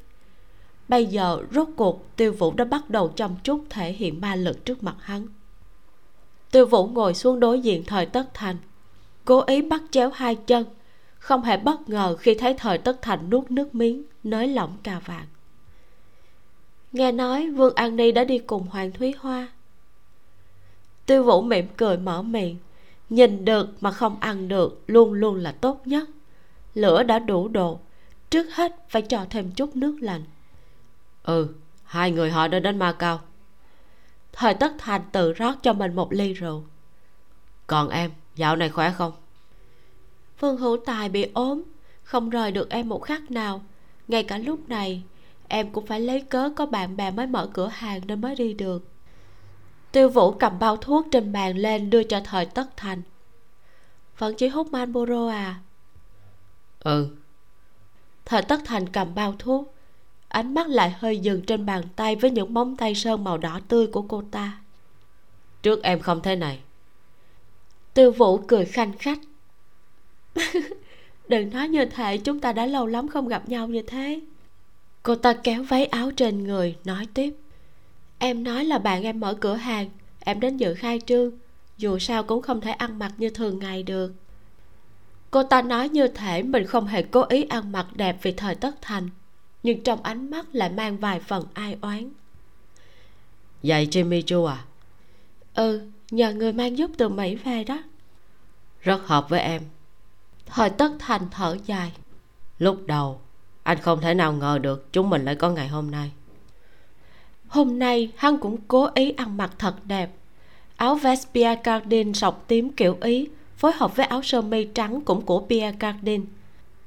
Bây 0.89 1.07
giờ 1.07 1.43
rốt 1.51 1.69
cuộc 1.77 2.17
tiêu 2.17 2.33
vũ 2.33 2.53
đã 2.57 2.65
bắt 2.65 2.91
đầu 2.91 3.09
chăm 3.09 3.37
chút 3.45 3.65
thể 3.71 3.93
hiện 3.93 4.21
ma 4.21 4.35
lực 4.35 4.65
trước 4.65 4.83
mặt 4.83 4.97
hắn. 5.01 5.27
Tiêu 6.51 6.67
vũ 6.67 6.87
ngồi 6.87 7.15
xuống 7.15 7.41
đối 7.41 7.61
diện 7.61 7.85
thời 7.85 8.07
tất 8.07 8.35
thành, 8.35 8.57
cố 9.25 9.41
ý 9.41 9.63
bắt 9.63 9.83
chéo 9.91 10.11
hai 10.15 10.35
chân, 10.35 10.65
không 11.19 11.43
hề 11.43 11.57
bất 11.57 11.89
ngờ 11.89 12.17
khi 12.17 12.35
thấy 12.35 12.55
thời 12.55 12.79
tất 12.79 13.03
thành 13.03 13.31
nuốt 13.31 13.51
nước 13.51 13.75
miếng, 13.75 14.03
nới 14.25 14.49
lỏng 14.49 14.77
cà 14.83 15.01
vạt. 15.07 15.27
Nghe 16.93 17.13
nói 17.13 17.51
vương 17.51 17.75
an 17.75 17.97
ni 17.97 18.13
đã 18.13 18.25
đi 18.25 18.39
cùng 18.39 18.67
hoàng 18.67 18.93
thúy 18.93 19.15
hoa 19.19 19.49
tiêu 21.11 21.25
vũ 21.25 21.43
mỉm 21.43 21.67
cười 21.77 21.97
mở 21.97 22.23
miệng. 22.23 22.57
Nhìn 23.09 23.45
được 23.45 23.69
mà 23.81 23.91
không 23.91 24.17
ăn 24.21 24.49
được 24.49 24.83
luôn 24.87 25.13
luôn 25.13 25.37
là 25.37 25.53
tốt 25.53 25.83
nhất. 25.85 26.09
Lửa 26.75 27.03
đã 27.03 27.19
đủ 27.19 27.49
độ. 27.49 27.81
Trước 28.31 28.47
hết 28.55 28.77
phải 28.89 29.03
cho 29.03 29.27
thêm 29.31 29.51
chút 29.51 29.77
nước 29.77 29.97
lạnh. 30.01 30.25
Ừ 31.23 31.49
hai 31.85 32.11
người 32.11 32.31
họ 32.31 32.49
đã 32.49 32.59
đến 32.59 32.79
ma 32.79 32.93
cao. 32.93 33.21
Thời 34.33 34.55
tất 34.55 34.73
thành 34.79 35.03
tự 35.13 35.33
rót 35.33 35.55
cho 35.63 35.73
mình 35.73 35.95
một 35.95 36.13
ly 36.13 36.33
rượu. 36.33 36.65
Còn 37.67 37.89
em 37.89 38.11
dạo 38.37 38.57
này 38.57 38.69
khỏe 38.69 38.93
không? 38.99 39.13
Phương 40.39 40.57
hữu 40.57 40.77
tài 40.87 41.09
bị 41.09 41.31
ốm 41.35 41.63
không 42.03 42.31
rời 42.31 42.53
được 42.53 42.71
em 42.71 42.89
một 42.89 43.03
khắc 43.03 43.31
nào. 43.31 43.63
Ngay 44.09 44.23
cả 44.23 44.39
lúc 44.39 44.69
này 44.69 45.03
em 45.49 45.73
cũng 45.73 45.87
phải 45.87 46.01
lấy 46.01 46.21
cớ 46.21 46.51
có 46.57 46.67
bạn 46.67 46.97
bè 46.97 47.11
mới 47.11 47.27
mở 47.27 47.51
cửa 47.53 47.69
hàng 47.69 48.01
nên 48.07 48.21
mới 48.21 48.35
đi 48.35 48.55
được 48.55 48.90
tiêu 49.93 50.09
vũ 50.09 50.33
cầm 50.33 50.59
bao 50.59 50.77
thuốc 50.77 51.07
trên 51.11 51.33
bàn 51.33 51.57
lên 51.57 51.91
đưa 51.91 52.03
cho 52.03 52.21
thời 52.25 52.47
tất 52.47 52.77
thành. 52.77 53.03
Vẫn 54.19 54.35
chỉ 54.35 54.49
hút 54.49 54.73
Marlboro 54.73 55.29
à? 55.29 55.61
Ừ. 56.81 57.09
Thời 58.25 58.43
tất 58.43 58.61
thành 58.65 58.89
cầm 58.89 59.15
bao 59.15 59.35
thuốc. 59.39 59.75
Ánh 60.29 60.55
mắt 60.55 60.69
lại 60.69 60.91
hơi 60.91 61.19
dừng 61.19 61.43
trên 61.43 61.67
bàn 61.67 61.83
tay 61.97 62.17
với 62.17 62.31
những 62.31 62.55
móng 62.55 62.77
tay 62.77 62.95
sơn 62.95 63.25
màu 63.25 63.39
đỏ 63.39 63.61
tươi 63.69 63.87
của 63.87 64.03
cô 64.03 64.23
ta. 64.31 64.61
Trước 65.63 65.83
em 65.83 66.01
không 66.01 66.23
thế 66.23 66.37
này. 66.37 66.61
Tiêu 67.95 68.13
vũ 68.13 68.39
cười 68.39 68.65
khanh 68.65 68.93
khách. 68.99 69.19
Đừng 71.29 71.51
nói 71.51 71.69
như 71.69 71.85
thế 71.85 72.19
chúng 72.19 72.41
ta 72.41 72.53
đã 72.53 72.67
lâu 72.67 72.87
lắm 72.87 73.09
không 73.09 73.29
gặp 73.29 73.49
nhau 73.49 73.69
như 73.69 73.83
thế. 73.83 74.21
Cô 75.03 75.15
ta 75.15 75.33
kéo 75.33 75.63
váy 75.63 75.87
áo 75.87 76.11
trên 76.11 76.45
người 76.45 76.77
nói 76.85 77.07
tiếp 77.15 77.35
em 78.21 78.45
nói 78.45 78.65
là 78.65 78.79
bạn 78.79 79.03
em 79.03 79.21
mở 79.21 79.35
cửa 79.35 79.55
hàng. 79.55 79.91
Em 80.21 80.41
đến 80.41 80.57
dự 80.57 80.75
khai 80.75 81.01
trương. 81.07 81.31
Dù 81.79 81.99
sao 81.99 82.23
cũng 82.23 82.43
không 82.43 82.61
thể 82.61 82.71
ăn 82.71 82.99
mặc 82.99 83.13
như 83.19 83.31
thường 83.31 83.59
ngày 83.59 83.83
được. 83.83 84.13
Cô 85.31 85.43
ta 85.43 85.63
nói 85.63 85.89
như 85.89 86.09
thể 86.09 86.43
mình 86.43 86.67
không 86.67 86.87
hề 86.87 87.03
cố 87.03 87.25
ý 87.29 87.45
ăn 87.45 87.73
mặc 87.73 87.87
đẹp 87.95 88.17
vì 88.23 88.33
thời 88.33 88.55
tất 88.55 88.83
thành 88.83 89.09
nhưng 89.63 89.83
trong 89.83 90.03
ánh 90.03 90.31
mắt 90.31 90.47
lại 90.53 90.71
mang 90.71 90.97
vài 90.97 91.21
phần 91.21 91.45
ai 91.55 91.77
oán. 91.81 92.11
Vậy 93.63 93.89
Jimmy 93.91 94.23
Choo 94.23 94.47
à? 94.47 94.65
Ừ 95.55 95.89
nhờ 96.11 96.33
người 96.33 96.53
mang 96.53 96.79
giúp 96.79 96.91
từ 96.99 97.09
Mỹ 97.09 97.35
về 97.35 97.65
đó. 97.65 97.83
Rất 98.81 99.07
hợp 99.07 99.29
với 99.29 99.41
em. 99.41 99.63
Thời 100.47 100.71
tất 100.71 100.93
thành 100.99 101.23
thở 101.31 101.57
dài. 101.67 101.93
Lúc 102.59 102.87
đầu 102.87 103.21
Anh 103.63 103.79
không 103.79 104.01
thể 104.01 104.15
nào 104.15 104.33
ngờ 104.33 104.59
được 104.59 104.93
Chúng 104.93 105.11
mình 105.11 105.25
lại 105.25 105.35
có 105.35 105.51
ngày 105.51 105.69
hôm 105.69 105.91
nay 105.91 106.13
Hôm 107.51 107.79
nay, 107.79 108.11
hắn 108.17 108.39
cũng 108.39 108.57
cố 108.69 108.89
ý 108.95 109.11
ăn 109.11 109.37
mặc 109.37 109.51
thật 109.59 109.75
đẹp. 109.85 110.11
Áo 110.77 110.95
vest 110.95 111.29
Pierre 111.35 111.63
Cardin 111.63 112.15
sọc 112.15 112.45
tím 112.49 112.73
kiểu 112.73 112.97
Ý, 113.03 113.29
Phối 113.57 113.73
hợp 113.73 113.97
với 113.97 114.07
áo 114.07 114.23
sơ 114.23 114.43
mi 114.43 114.65
trắng 114.65 115.01
cũng 115.01 115.23
của 115.27 115.41
Pierre 115.41 115.77
Cardin. 115.79 116.27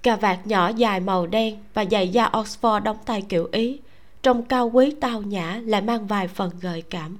Cà 0.04 0.16
vạt 0.16 0.48
nhỏ 0.48 0.72
dài 0.76 1.00
màu 1.00 1.28
đen 1.28 1.58
và 1.74 1.86
giày 1.92 2.10
da 2.10 2.30
oxford 2.30 2.80
đóng 2.80 2.98
tay 3.06 3.22
kiểu 3.22 3.50
ý, 3.52 3.80
trông 4.24 4.44
cao 4.44 4.70
quý 4.74 4.92
tao 5.02 5.22
nhã 5.22 5.62
lại 5.66 5.82
mang 5.82 6.08
vài 6.08 6.28
phần 6.28 6.52
gợi 6.62 6.82
cảm. 6.82 7.18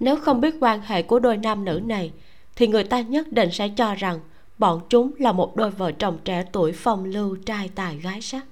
Nếu 0.00 0.16
không 0.16 0.40
biết 0.40 0.54
quan 0.60 0.80
hệ 0.80 1.02
của 1.02 1.18
đôi 1.18 1.36
nam 1.36 1.64
nữ 1.64 1.80
này, 1.84 2.12
thì 2.56 2.66
người 2.66 2.84
ta 2.84 3.00
nhất 3.00 3.32
định 3.32 3.50
sẽ 3.52 3.68
cho 3.68 3.94
rằng 3.94 4.20
bọn 4.58 4.80
chúng 4.88 5.12
là 5.18 5.32
một 5.32 5.56
đôi 5.56 5.70
vợ 5.70 5.92
chồng 5.92 6.18
trẻ 6.24 6.44
tuổi 6.52 6.72
phong 6.72 7.04
lưu 7.04 7.36
trai 7.46 7.70
tài 7.74 7.96
gái 7.96 8.20
sắc. 8.20 8.44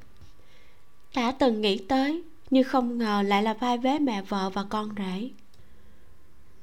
Đã 1.17 1.33
từng 1.33 1.61
nghĩ 1.61 1.79
tới 1.79 2.23
nhưng 2.51 2.65
không 2.65 2.99
ngờ 2.99 3.23
lại 3.23 3.43
là 3.43 3.55
vai 3.55 3.79
vế 3.79 3.99
mẹ 3.99 4.23
vợ 4.23 4.51
và 4.51 4.65
con 4.65 4.91
rể. 4.99 5.31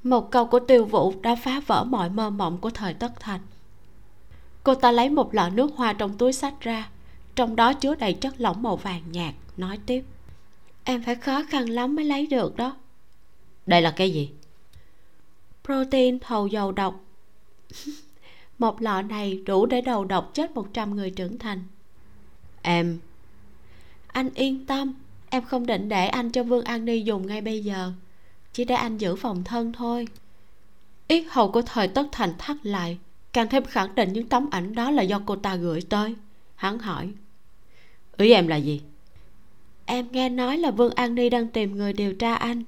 Một 0.02 0.30
câu 0.30 0.46
của 0.46 0.60
tiêu 0.60 0.84
vũ 0.84 1.14
đã 1.22 1.36
phá 1.36 1.60
vỡ 1.66 1.84
mọi 1.84 2.10
mơ 2.10 2.30
mộng 2.30 2.58
của 2.58 2.70
thời 2.70 2.94
tất 2.94 3.20
thành. 3.20 3.40
Cô 4.62 4.74
ta 4.74 4.92
lấy 4.92 5.10
một 5.10 5.34
lọ 5.34 5.48
nước 5.48 5.70
hoa 5.76 5.92
trong 5.92 6.18
túi 6.18 6.32
sách 6.32 6.60
ra 6.60 6.88
trong 7.34 7.56
đó 7.56 7.72
chứa 7.72 7.94
đầy 7.94 8.14
chất 8.14 8.40
lỏng 8.40 8.62
màu 8.62 8.76
vàng 8.76 9.02
nhạt 9.12 9.34
nói 9.56 9.78
tiếp. 9.86 10.04
Em 10.84 11.02
phải 11.02 11.14
khó 11.14 11.42
khăn 11.48 11.68
lắm 11.68 11.96
mới 11.96 12.04
lấy 12.04 12.26
được 12.26 12.56
đó. 12.56 12.76
Đây 13.66 13.82
là 13.82 13.90
cái 13.90 14.10
gì? 14.10 14.30
Protein 15.64 16.18
hầu 16.24 16.46
dầu 16.46 16.72
độc. 16.72 17.00
Một 18.58 18.82
lọ 18.82 19.02
này 19.02 19.42
đủ 19.46 19.66
để 19.66 19.80
đầu 19.80 20.04
độc 20.04 20.30
chết 20.34 20.50
100 20.50 20.96
người 20.96 21.10
trưởng 21.10 21.38
thành. 21.38 21.62
Em. 22.62 22.98
Anh 24.06 24.30
yên 24.34 24.66
tâm 24.66 24.94
em 25.34 25.44
không 25.44 25.66
định 25.66 25.88
để 25.88 26.06
anh 26.06 26.30
cho 26.30 26.42
vương 26.42 26.64
an 26.64 26.84
ni 26.84 27.00
dùng 27.00 27.26
ngay 27.26 27.40
bây 27.40 27.64
giờ. 27.64 27.92
Chỉ 28.52 28.64
để 28.64 28.74
anh 28.74 28.98
giữ 28.98 29.16
phòng 29.16 29.44
thân 29.44 29.72
thôi. 29.72 30.08
Yết 31.08 31.24
hầu 31.30 31.50
của 31.50 31.62
thời 31.62 31.88
tất 31.88 32.06
thành 32.12 32.32
thắt 32.38 32.56
lại. 32.62 32.98
Càng 33.32 33.48
thêm 33.48 33.64
khẳng 33.64 33.94
định 33.94 34.12
những 34.12 34.28
tấm 34.28 34.48
ảnh 34.50 34.74
đó 34.74 34.90
là 34.90 35.02
do 35.02 35.20
cô 35.26 35.36
ta 35.36 35.56
gửi 35.56 35.80
tới. 35.88 36.14
Hắn 36.54 36.78
hỏi 36.78 37.10
ý 38.16 38.32
em 38.32 38.48
là 38.48 38.56
gì? 38.56 38.80
Em 39.86 40.06
nghe 40.12 40.28
nói 40.28 40.58
là 40.58 40.70
vương 40.70 40.94
an 40.94 41.14
ni 41.14 41.28
đang 41.30 41.48
tìm 41.48 41.76
người 41.76 41.92
điều 41.92 42.14
tra 42.14 42.34
anh. 42.34 42.62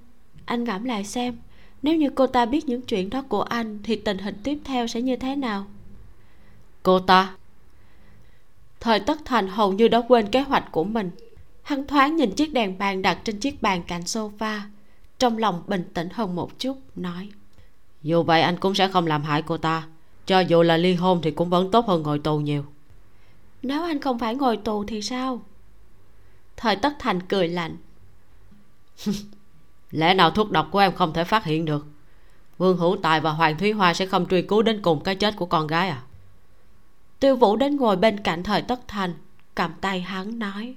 Anh 0.45 0.65
ngẫm 0.65 0.85
lại 0.85 1.05
xem 1.05 1.37
nếu 1.83 1.97
như 1.97 2.11
cô 2.11 2.27
ta 2.27 2.47
biết 2.47 2.69
những 2.69 2.83
chuyện 2.83 3.11
đó 3.11 3.23
của 3.23 3.43
anh 3.43 3.79
thì 3.83 3.97
tình 3.97 4.19
hình 4.19 4.35
tiếp 4.43 4.59
theo 4.65 4.87
sẽ 4.87 5.03
như 5.03 5.17
thế 5.17 5.37
nào? 5.37 5.67
Cô 6.83 6.99
ta? 6.99 7.35
Thời 8.81 9.01
tất 9.01 9.19
thành 9.25 9.49
hầu 9.49 9.73
như 9.73 9.89
đã 9.89 10.03
quên 10.09 10.27
kế 10.27 10.41
hoạch 10.41 10.73
của 10.73 10.85
mình 10.85 11.11
hắn 11.67 11.87
thoáng 11.87 12.17
nhìn 12.17 12.35
chiếc 12.35 12.53
đèn 12.53 12.79
bàn 12.79 13.03
đặt 13.03 13.19
trên 13.25 13.41
chiếc 13.41 13.63
bàn 13.63 13.83
cạnh 13.83 14.01
sofa. 14.01 14.61
Trong 15.19 15.39
lòng 15.39 15.63
bình 15.67 15.91
tĩnh 15.95 16.09
hơn 16.13 16.37
một 16.37 16.59
chút 16.59 16.79
nói. 16.97 17.31
Dù 18.03 18.23
vậy 18.23 18.43
anh 18.43 18.57
cũng 18.57 18.75
sẽ 18.75 18.89
không 18.89 19.07
làm 19.07 19.23
hại 19.23 19.43
cô 19.43 19.57
ta. 19.57 19.87
Cho 20.27 20.41
dù 20.41 20.63
là 20.63 20.77
ly 20.77 20.95
hôn 20.95 21.21
thì 21.23 21.31
cũng 21.31 21.51
vẫn 21.51 21.71
tốt 21.71 21.87
hơn 21.87 22.03
ngồi 22.03 22.19
tù 22.19 22.39
nhiều. 22.39 22.65
Nếu 23.63 23.83
anh 23.83 24.01
không 24.01 24.19
phải 24.19 24.35
ngồi 24.35 24.57
tù 24.57 24.85
thì 24.85 25.03
sao? 25.03 25.43
Thời 26.57 26.77
tất 26.77 26.93
thành 26.99 27.23
cười 27.23 27.49
lạnh. 27.49 27.77
Lẽ 29.91 30.15
nào 30.15 30.31
thuốc 30.31 30.51
độc 30.51 30.69
của 30.71 30.79
em 30.79 30.95
không 30.95 31.13
thể 31.13 31.25
phát 31.25 31.45
hiện 31.45 31.65
được? 31.65 31.87
Vương 32.59 32.77
hữu 32.77 32.97
tài 33.03 33.21
và 33.21 33.31
hoàng 33.31 33.59
thúy 33.59 33.73
hoa 33.73 33.95
sẽ 33.95 34.07
không 34.07 34.27
truy 34.27 34.43
cứu 34.43 34.63
đến 34.63 34.83
cùng 34.83 35.03
cái 35.03 35.15
chết 35.15 35.37
của 35.37 35.47
con 35.47 35.67
gái 35.67 35.89
à? 35.89 36.03
Tiêu 37.21 37.37
vũ 37.37 37.57
đến 37.57 37.77
ngồi 37.77 37.97
bên 37.97 38.21
cạnh 38.21 38.43
thời 38.43 38.63
tất 38.63 38.81
thành 38.89 39.15
cầm 39.55 39.73
tay 39.81 40.01
hắn 40.01 40.39
nói 40.39 40.77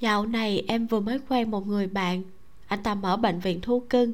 dạo 0.00 0.26
này 0.26 0.64
em 0.68 0.86
vừa 0.86 1.00
mới 1.00 1.20
quen 1.28 1.50
một 1.50 1.66
người 1.66 1.86
bạn. 1.86 2.22
Anh 2.66 2.82
ta 2.82 2.94
mở 2.94 3.16
bệnh 3.16 3.40
viện 3.40 3.60
thú 3.60 3.80
cưng. 3.90 4.12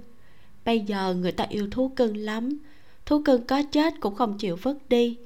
Bây 0.65 0.81
giờ 0.81 1.15
người 1.15 1.33
ta 1.33 1.45
yêu 1.49 1.69
thú 1.71 1.89
cưng 1.97 2.17
lắm. 2.17 2.59
Thú 3.07 3.23
cưng 3.25 3.47
có 3.47 3.63
chết 3.63 3.95
cũng 4.01 4.15
không 4.15 4.39
chịu 4.39 4.57
vứt 4.57 4.89
đi. 4.89 5.19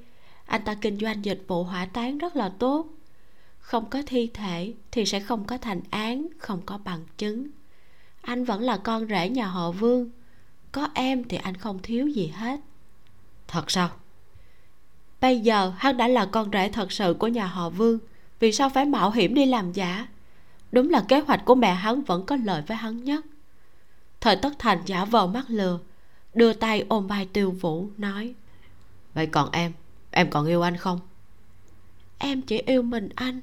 Anh 0.45 0.61
ta 0.63 0.73
kinh 0.73 0.97
doanh 0.97 1.25
dịch 1.25 1.43
vụ 1.47 1.63
hỏa 1.63 1.85
táng 1.85 2.17
rất 2.17 2.35
là 2.35 2.49
tốt. 2.59 2.87
Không 3.59 3.89
có 3.89 4.01
thi 4.07 4.29
thể 4.33 4.73
thì 4.91 5.05
sẽ 5.05 5.19
không 5.19 5.45
có 5.45 5.57
thành 5.57 5.81
án 5.89 6.27
không 6.37 6.61
có 6.65 6.77
bằng 6.77 6.99
chứng. 7.17 7.47
Anh 8.21 8.43
vẫn 8.43 8.61
là 8.61 8.77
con 8.77 9.07
rể 9.07 9.29
nhà 9.29 9.47
họ 9.47 9.71
vương. 9.71 10.09
Có 10.71 10.87
em 10.93 11.23
thì 11.23 11.37
anh 11.37 11.57
không 11.57 11.79
thiếu 11.83 12.07
gì 12.07 12.27
hết. 12.27 12.59
Thật 13.47 13.71
sao? 13.71 13.89
Bây 15.21 15.39
giờ 15.39 15.73
hắn 15.77 15.97
đã 15.97 16.07
là 16.07 16.25
con 16.25 16.49
rể 16.53 16.69
thật 16.69 16.91
sự 16.91 17.15
của 17.19 17.27
nhà 17.27 17.45
họ 17.45 17.69
vương. 17.69 17.99
Vì 18.39 18.51
sao 18.51 18.69
phải 18.69 18.85
mạo 18.85 19.11
hiểm 19.11 19.33
đi 19.33 19.45
làm 19.45 19.71
giả 19.71 20.07
đúng 20.71 20.89
là 20.89 21.05
kế 21.07 21.19
hoạch 21.19 21.45
của 21.45 21.55
mẹ 21.55 21.73
hắn 21.73 22.01
vẫn 22.01 22.25
có 22.25 22.35
lợi 22.43 22.61
với 22.67 22.77
hắn 22.77 23.03
nhất. 23.03 23.25
Thời 24.21 24.35
tất 24.35 24.53
thành 24.59 24.81
giả 24.85 25.05
vờ 25.05 25.27
mắt 25.27 25.45
lừa 25.47 25.79
đưa 26.33 26.53
tay 26.53 26.85
ôm 26.89 27.07
vai 27.07 27.25
tiêu 27.25 27.51
vũ 27.51 27.89
nói 27.97 28.35
vậy 29.13 29.27
còn 29.27 29.51
em? 29.51 29.73
Em 30.11 30.29
còn 30.29 30.45
yêu 30.45 30.61
anh 30.61 30.77
không? 30.77 30.99
Em 32.17 32.41
chỉ 32.41 32.57
yêu 32.65 32.81
mình 32.81 33.09
anh. 33.15 33.41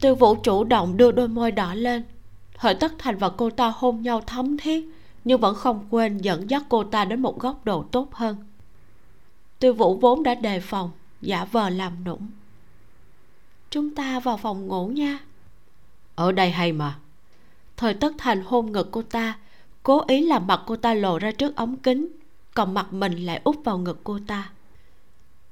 Tiêu 0.00 0.14
vũ 0.14 0.34
chủ 0.34 0.64
động 0.64 0.96
đưa 0.96 1.12
đôi 1.12 1.28
môi 1.28 1.52
đỏ 1.52 1.74
lên. 1.74 2.04
Thời 2.54 2.74
tất 2.74 2.92
thành 2.98 3.16
và 3.16 3.28
cô 3.28 3.50
ta 3.50 3.72
hôn 3.76 4.02
nhau 4.02 4.20
thấm 4.26 4.56
thiết 4.56 4.88
nhưng 5.24 5.40
vẫn 5.40 5.54
không 5.54 5.86
quên 5.90 6.18
dẫn 6.18 6.50
dắt 6.50 6.62
cô 6.68 6.84
ta 6.84 7.04
đến 7.04 7.22
một 7.22 7.40
góc 7.40 7.64
độ 7.64 7.82
tốt 7.82 8.14
hơn. 8.14 8.36
Tiêu 9.58 9.74
vũ 9.74 9.96
vốn 9.96 10.22
đã 10.22 10.34
đề 10.34 10.60
phòng 10.60 10.90
giả 11.20 11.44
vờ 11.44 11.70
làm 11.70 12.04
nũng. 12.04 12.28
Chúng 13.70 13.94
ta 13.94 14.20
vào 14.20 14.36
phòng 14.36 14.66
ngủ 14.66 14.86
nha 14.86 15.18
ở 16.18 16.32
đây 16.32 16.50
hay 16.50 16.72
mà. 16.72 16.98
Thời 17.76 17.94
tất 17.94 18.12
thành 18.18 18.42
hôn 18.44 18.72
ngực 18.72 18.88
cô 18.90 19.02
ta, 19.02 19.38
cố 19.82 20.04
ý 20.08 20.26
làm 20.26 20.46
mặt 20.46 20.60
cô 20.66 20.76
ta 20.76 20.94
lộ 20.94 21.18
ra 21.18 21.30
trước 21.30 21.56
ống 21.56 21.76
kính, 21.76 22.08
còn 22.54 22.74
mặt 22.74 22.92
mình 22.92 23.12
lại 23.12 23.40
úp 23.44 23.56
vào 23.64 23.78
ngực 23.78 24.00
cô 24.04 24.18
ta. 24.26 24.50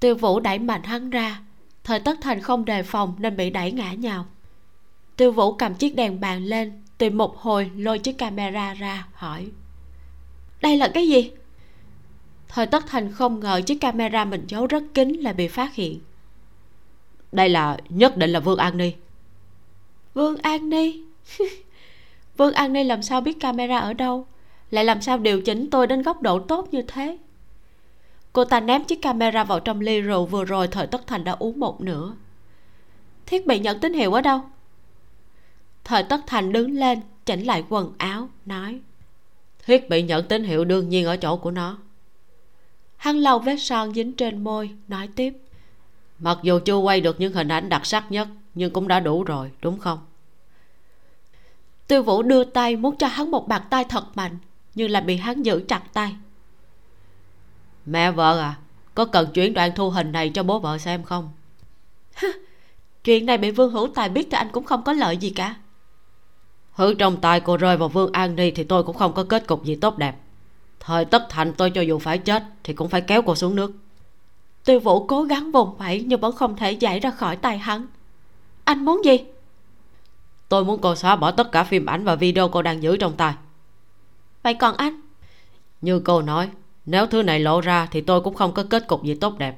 Tiêu 0.00 0.14
vũ 0.14 0.40
đẩy 0.40 0.58
mạnh 0.58 0.82
hắn 0.82 1.10
ra, 1.10 1.40
thời 1.84 2.00
tất 2.00 2.18
thành 2.20 2.40
không 2.40 2.64
đề 2.64 2.82
phòng 2.82 3.14
nên 3.18 3.36
bị 3.36 3.50
đẩy 3.50 3.72
ngã 3.72 3.92
nhào. 3.92 4.26
Tiêu 5.16 5.32
vũ 5.32 5.52
cầm 5.52 5.74
chiếc 5.74 5.96
đèn 5.96 6.20
bàn 6.20 6.44
lên, 6.44 6.82
tìm 6.98 7.18
một 7.18 7.36
hồi 7.38 7.70
lôi 7.76 7.98
chiếc 7.98 8.18
camera 8.18 8.74
ra, 8.74 9.06
hỏi. 9.14 9.48
Đây 10.62 10.76
là 10.76 10.88
cái 10.88 11.08
gì? 11.08 11.30
Thời 12.48 12.66
tất 12.66 12.86
thành 12.86 13.12
không 13.12 13.40
ngờ 13.40 13.60
chiếc 13.66 13.80
camera 13.80 14.24
mình 14.24 14.44
giấu 14.48 14.66
rất 14.66 14.82
kín 14.94 15.12
lại 15.12 15.34
bị 15.34 15.48
phát 15.48 15.74
hiện. 15.74 16.00
Đây 17.32 17.48
là, 17.48 17.78
nhất 17.88 18.16
định 18.16 18.30
là 18.30 18.40
vương 18.40 18.58
an 18.58 18.76
ni 18.76 18.92
vương 20.16 20.36
an 20.36 20.70
ni. 20.70 21.00
Vương 22.36 22.52
an 22.52 22.72
ni 22.72 22.84
làm 22.84 23.02
sao 23.02 23.20
biết 23.20 23.40
camera 23.40 23.78
ở 23.78 23.92
đâu? 23.92 24.26
Lại 24.70 24.84
làm 24.84 25.00
sao 25.00 25.18
điều 25.18 25.40
chỉnh 25.40 25.70
tôi 25.70 25.86
đến 25.86 26.02
góc 26.02 26.22
độ 26.22 26.38
tốt 26.38 26.68
như 26.72 26.82
thế? 26.82 27.18
Cô 28.32 28.44
ta 28.44 28.60
ném 28.60 28.84
chiếc 28.84 29.02
camera 29.02 29.44
vào 29.44 29.60
trong 29.60 29.80
ly 29.80 30.00
rượu 30.00 30.26
vừa 30.26 30.44
rồi, 30.44 30.68
thời 30.68 30.86
tất 30.86 31.06
thành 31.06 31.24
đã 31.24 31.32
uống 31.32 31.60
một 31.60 31.80
nửa. 31.80 32.14
Thiết 33.26 33.46
bị 33.46 33.58
nhận 33.58 33.80
tín 33.80 33.92
hiệu 33.92 34.12
ở 34.12 34.20
đâu? 34.20 34.40
Thời 35.84 36.02
tất 36.02 36.20
thành 36.26 36.52
đứng 36.52 36.70
lên, 36.70 37.00
chỉnh 37.26 37.44
lại 37.44 37.64
quần 37.68 37.92
áo, 37.98 38.28
nói. 38.46 38.80
Thiết 39.66 39.88
bị 39.88 40.02
nhận 40.02 40.28
tín 40.28 40.44
hiệu 40.44 40.64
đương 40.64 40.88
nhiên 40.88 41.06
ở 41.06 41.16
chỗ 41.16 41.36
của 41.36 41.50
nó. 41.50 41.78
Hắn 42.96 43.16
lau 43.16 43.38
vết 43.38 43.56
son 43.56 43.94
dính 43.94 44.12
trên 44.12 44.44
môi, 44.44 44.70
nói 44.88 45.08
tiếp. 45.16 45.34
Mặc 46.18 46.38
dù 46.42 46.58
chưa 46.64 46.76
quay 46.76 47.00
được 47.00 47.20
những 47.20 47.32
hình 47.32 47.48
ảnh 47.48 47.68
đặc 47.68 47.86
sắc 47.86 48.12
nhất 48.12 48.28
nhưng 48.56 48.72
cũng 48.72 48.88
đã 48.88 49.00
đủ 49.00 49.24
rồi 49.24 49.50
đúng 49.62 49.78
không? 49.78 49.98
Tiêu 51.86 52.02
vũ 52.02 52.22
đưa 52.22 52.44
tay 52.44 52.76
muốn 52.76 52.96
cho 52.96 53.06
hắn 53.06 53.30
một 53.30 53.48
bàn 53.48 53.62
tay 53.70 53.84
thật 53.84 54.04
mạnh 54.14 54.38
nhưng 54.74 54.90
lại 54.90 55.02
bị 55.02 55.16
hắn 55.16 55.42
giữ 55.42 55.64
chặt 55.68 55.82
tay. 55.92 56.16
Mẹ 57.86 58.10
vợ 58.10 58.38
à 58.38 58.56
có 58.94 59.04
cần 59.04 59.32
chuyển 59.34 59.54
đoạn 59.54 59.72
thu 59.74 59.90
hình 59.90 60.12
này 60.12 60.30
cho 60.30 60.42
bố 60.42 60.58
vợ 60.58 60.78
xem 60.78 61.02
không? 61.02 61.30
Chuyện 63.04 63.26
này 63.26 63.38
bị 63.38 63.50
vương 63.50 63.72
hữu 63.72 63.88
tài 63.94 64.08
biết 64.08 64.28
thì 64.30 64.36
anh 64.36 64.48
cũng 64.52 64.64
không 64.64 64.82
có 64.82 64.92
lợi 64.92 65.16
gì 65.16 65.30
cả. 65.30 65.54
Hữu 66.72 66.94
trong 66.94 67.20
tay 67.20 67.40
cô 67.40 67.56
rơi 67.56 67.76
vào 67.76 67.88
vương 67.88 68.12
an 68.12 68.36
đi 68.36 68.50
thì 68.50 68.64
tôi 68.64 68.82
cũng 68.82 68.96
không 68.96 69.12
có 69.12 69.24
kết 69.24 69.46
cục 69.46 69.64
gì 69.64 69.74
tốt 69.74 69.98
đẹp. 69.98 70.16
Thời 70.80 71.04
tất 71.04 71.26
thành 71.28 71.52
tôi 71.52 71.70
cho 71.70 71.80
dù 71.80 71.98
phải 71.98 72.18
chết 72.18 72.44
thì 72.64 72.74
cũng 72.74 72.88
phải 72.88 73.00
kéo 73.00 73.22
cô 73.22 73.34
xuống 73.34 73.56
nước. 73.56 73.72
Tiêu 74.64 74.80
vũ 74.80 75.06
cố 75.06 75.22
gắng 75.22 75.52
vùng 75.52 75.76
vẫy 75.76 76.04
nhưng 76.06 76.20
vẫn 76.20 76.36
không 76.36 76.56
thể 76.56 76.72
giải 76.72 77.00
ra 77.00 77.10
khỏi 77.10 77.36
tay 77.36 77.58
hắn 77.58 77.86
anh 78.66 78.84
muốn 78.84 79.04
gì? 79.04 79.24
Tôi 80.48 80.64
muốn 80.64 80.80
cô 80.80 80.94
xóa 80.94 81.16
bỏ 81.16 81.30
tất 81.30 81.52
cả 81.52 81.64
phim 81.64 81.86
ảnh 81.86 82.04
và 82.04 82.14
video 82.14 82.48
cô 82.48 82.62
đang 82.62 82.82
giữ 82.82 82.96
trong 82.96 83.16
tay. 83.16 83.34
Vậy 84.42 84.54
còn 84.54 84.76
anh? 84.76 85.00
Như 85.80 86.00
cô 86.00 86.22
nói 86.22 86.50
nếu 86.86 87.06
thứ 87.06 87.22
này 87.22 87.40
lộ 87.40 87.60
ra 87.60 87.88
thì 87.90 88.00
tôi 88.00 88.20
cũng 88.20 88.34
không 88.34 88.54
có 88.54 88.64
kết 88.70 88.86
cục 88.86 89.04
gì 89.04 89.14
tốt 89.14 89.38
đẹp. 89.38 89.56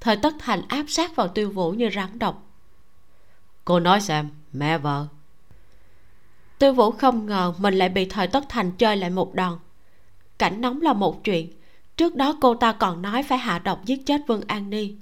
Thời 0.00 0.16
tất 0.16 0.34
thành 0.38 0.62
áp 0.68 0.84
sát 0.88 1.16
vào 1.16 1.28
tiêu 1.28 1.50
vũ 1.50 1.70
như 1.70 1.90
rắn 1.94 2.18
độc. 2.18 2.42
Cô 3.64 3.80
nói 3.80 4.00
xem 4.00 4.28
mẹ 4.52 4.78
vợ. 4.78 5.06
Tiêu 6.58 6.72
vũ 6.72 6.90
không 6.90 7.26
ngờ 7.26 7.52
mình 7.58 7.74
lại 7.74 7.88
bị 7.88 8.04
thời 8.04 8.26
tất 8.26 8.44
thành 8.48 8.72
chơi 8.72 8.96
lại 8.96 9.10
một 9.10 9.34
đòn. 9.34 9.58
Cảnh 10.38 10.60
nóng 10.60 10.82
là 10.82 10.92
một 10.92 11.24
chuyện 11.24 11.52
trước 11.96 12.14
đó 12.14 12.36
cô 12.40 12.54
ta 12.54 12.72
còn 12.72 13.02
nói 13.02 13.22
phải 13.22 13.38
hạ 13.38 13.58
độc 13.58 13.84
giết 13.84 14.06
chết 14.06 14.20
vương 14.26 14.42
an 14.46 14.70
ni 14.70 14.94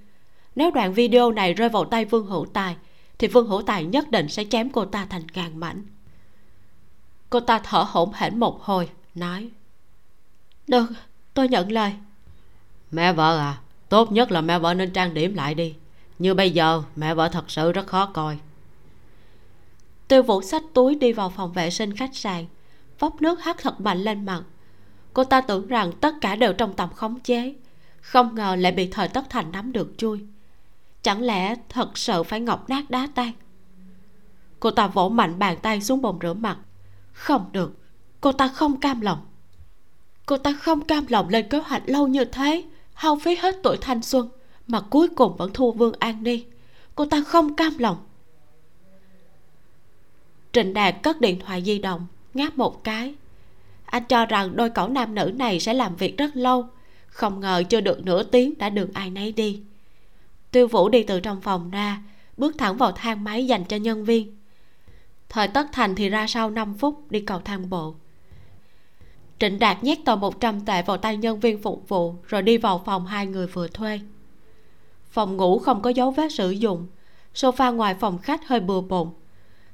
nếu 0.57 0.70
đoạn 0.70 0.93
video 0.93 1.33
này 1.33 1.55
rơi 1.55 1.68
vào 1.68 1.85
tay 1.85 2.05
vương 2.05 2.26
hữu 2.26 2.47
tài 2.52 2.76
thì 3.18 3.28
vương 3.28 3.49
hữu 3.49 3.62
tài 3.62 3.85
nhất 3.85 4.10
định 4.10 4.28
sẽ 4.28 4.44
chém 4.44 4.70
cô 4.70 4.85
ta 4.85 5.07
thành 5.10 5.26
ngàn 5.35 5.60
mảnh. 5.60 5.83
Cô 7.31 7.41
ta 7.41 7.60
thở 7.65 7.85
hổn 7.89 8.12
hển 8.15 8.41
một 8.41 8.62
hồi 8.62 8.89
nói 9.15 9.51
được 10.67 10.86
tôi 11.35 11.49
nhận 11.49 11.73
lời. 11.73 11.93
Mẹ 12.91 13.12
vợ 13.12 13.39
à 13.39 13.59
tốt 13.89 14.12
nhất 14.12 14.33
là 14.33 14.41
mẹ 14.41 14.59
vợ 14.59 14.75
nên 14.75 14.91
trang 14.91 15.15
điểm 15.15 15.35
lại 15.35 15.55
đi. 15.55 15.75
Như 16.18 16.35
bây 16.35 16.51
giờ 16.51 16.83
mẹ 16.97 17.15
vợ 17.15 17.28
thật 17.28 17.51
sự 17.51 17.73
rất 17.73 17.86
khó 17.86 18.07
coi. 18.07 18.39
Tiêu 20.09 20.23
vũ 20.23 20.43
xách 20.43 20.62
túi 20.75 20.94
đi 20.94 21.12
vào 21.12 21.31
phòng 21.31 21.52
vệ 21.52 21.70
sinh 21.70 21.97
khách 21.97 22.17
sạn 22.17 22.47
vốc 22.99 23.23
nước 23.23 23.43
hắt 23.43 23.57
thật 23.59 23.81
mạnh 23.81 23.99
lên 23.99 24.26
mặt. 24.26 24.43
Cô 25.12 25.25
ta 25.25 25.41
tưởng 25.41 25.67
rằng 25.67 25.93
tất 25.93 26.15
cả 26.20 26.36
đều 26.36 26.52
trong 26.52 26.73
tầm 26.73 26.93
khống 26.93 27.20
chế 27.20 27.55
không 28.01 28.35
ngờ 28.35 28.57
lại 28.57 28.73
bị 28.73 28.89
thời 28.91 29.09
tất 29.09 29.31
thành 29.31 29.52
nắm 29.52 29.73
được 29.73 29.94
chui 29.99 30.26
chẳng 31.07 31.23
lẽ 31.23 31.55
thật 31.68 31.99
sự 31.99 32.23
phải 32.23 32.41
ngọc 32.41 32.68
nát 32.70 32.91
đá 32.91 33.09
tan? 33.15 33.33
Cô 34.60 34.70
ta 34.70 34.86
vỗ 34.86 35.09
mạnh 35.09 35.39
bàn 35.39 35.57
tay 35.62 35.81
xuống 35.81 36.02
bồn 36.02 36.18
rửa 36.23 36.35
mặt. 36.35 36.59
Không 37.12 37.49
được, 37.52 37.73
cô 38.20 38.33
ta 38.33 38.49
không 38.49 38.81
cam 38.81 39.01
lòng. 39.01 39.26
Cô 40.26 40.36
ta 40.36 40.52
không 40.52 40.81
cam 40.81 41.05
lòng 41.09 41.28
lên 41.28 41.49
kế 41.49 41.59
hoạch 41.59 41.83
lâu 41.86 42.09
như 42.09 42.25
thế, 42.25 42.65
hao 42.94 43.17
phí 43.17 43.36
hết 43.36 43.57
tuổi 43.62 43.76
thanh 43.81 44.02
xuân, 44.02 44.28
mà 44.67 44.81
cuối 44.81 45.09
cùng 45.09 45.36
vẫn 45.36 45.52
thua 45.52 45.70
vương 45.70 45.94
an 45.99 46.23
ni. 46.23 46.44
Cô 46.94 47.05
ta 47.05 47.23
không 47.26 47.57
cam 47.57 47.78
lòng. 47.78 47.97
Trịnh 50.52 50.75
đạt 50.75 50.94
cất 51.02 51.20
điện 51.20 51.41
thoại 51.41 51.62
di 51.62 51.78
động, 51.78 52.07
ngáp 52.35 52.59
một 52.59 52.85
cái. 52.85 53.15
Anh 53.85 54.05
cho 54.09 54.26
rằng 54.26 54.57
đôi 54.57 54.70
cẩu 54.70 54.89
nam 54.89 55.15
nữ 55.15 55.33
này 55.36 55.60
sẽ 55.60 55.75
làm 55.75 55.97
việc 55.97 56.18
rất 56.18 56.36
lâu. 56.36 56.68
Không 57.07 57.41
ngờ 57.41 57.62
chưa 57.68 57.81
được 57.81 58.05
nửa 58.05 58.23
tiếng 58.23 58.59
đã 58.59 58.68
được 58.68 58.94
ai 58.94 59.10
nấy 59.10 59.33
đi 59.33 59.62
tiêu 60.57 60.68
vũ 60.68 60.89
đi 60.89 61.02
từ 61.02 61.20
trong 61.20 61.41
phòng 61.41 61.70
ra, 61.70 62.02
bước 62.36 62.59
thẳng 62.59 62.76
vào 62.76 62.93
thang 62.93 63.25
máy 63.25 63.47
dành 63.47 63.65
cho 63.65 63.76
nhân 63.76 64.05
viên. 64.05 64.36
Thời 65.28 65.49
tất 65.49 65.67
thành 65.73 65.94
thì 65.94 66.09
ra 66.09 66.26
sau 66.26 66.51
5 66.51 66.75
phút 66.75 67.10
đi 67.10 67.20
cầu 67.20 67.41
thang 67.44 67.70
bộ. 67.70 67.94
Trịnh 69.39 69.59
đạt 69.59 69.85
nhét 69.85 69.99
tờ 70.05 70.17
100 70.17 70.60
tệ 70.60 70.83
vào 70.83 70.97
tay 70.97 71.17
nhân 71.17 71.41
viên 71.41 71.62
phục 71.62 71.89
vụ 71.89 72.15
rồi 72.26 72.43
đi 72.43 72.59
vào 72.59 72.83
phòng 72.85 73.07
hai 73.07 73.26
người 73.26 73.47
vừa 73.47 73.68
thuê. 73.68 74.01
Phòng 75.10 75.36
ngủ 75.36 75.59
không 75.59 75.83
có 75.83 75.91
dấu 75.91 76.10
vết 76.10 76.33
sử 76.33 76.51
dụng, 76.51 76.86
sofa 77.35 77.75
ngoài 77.75 77.94
phòng 77.94 78.18
khách 78.18 78.49
hơi 78.49 78.60
bừa 78.60 78.81
bộn. 78.81 79.10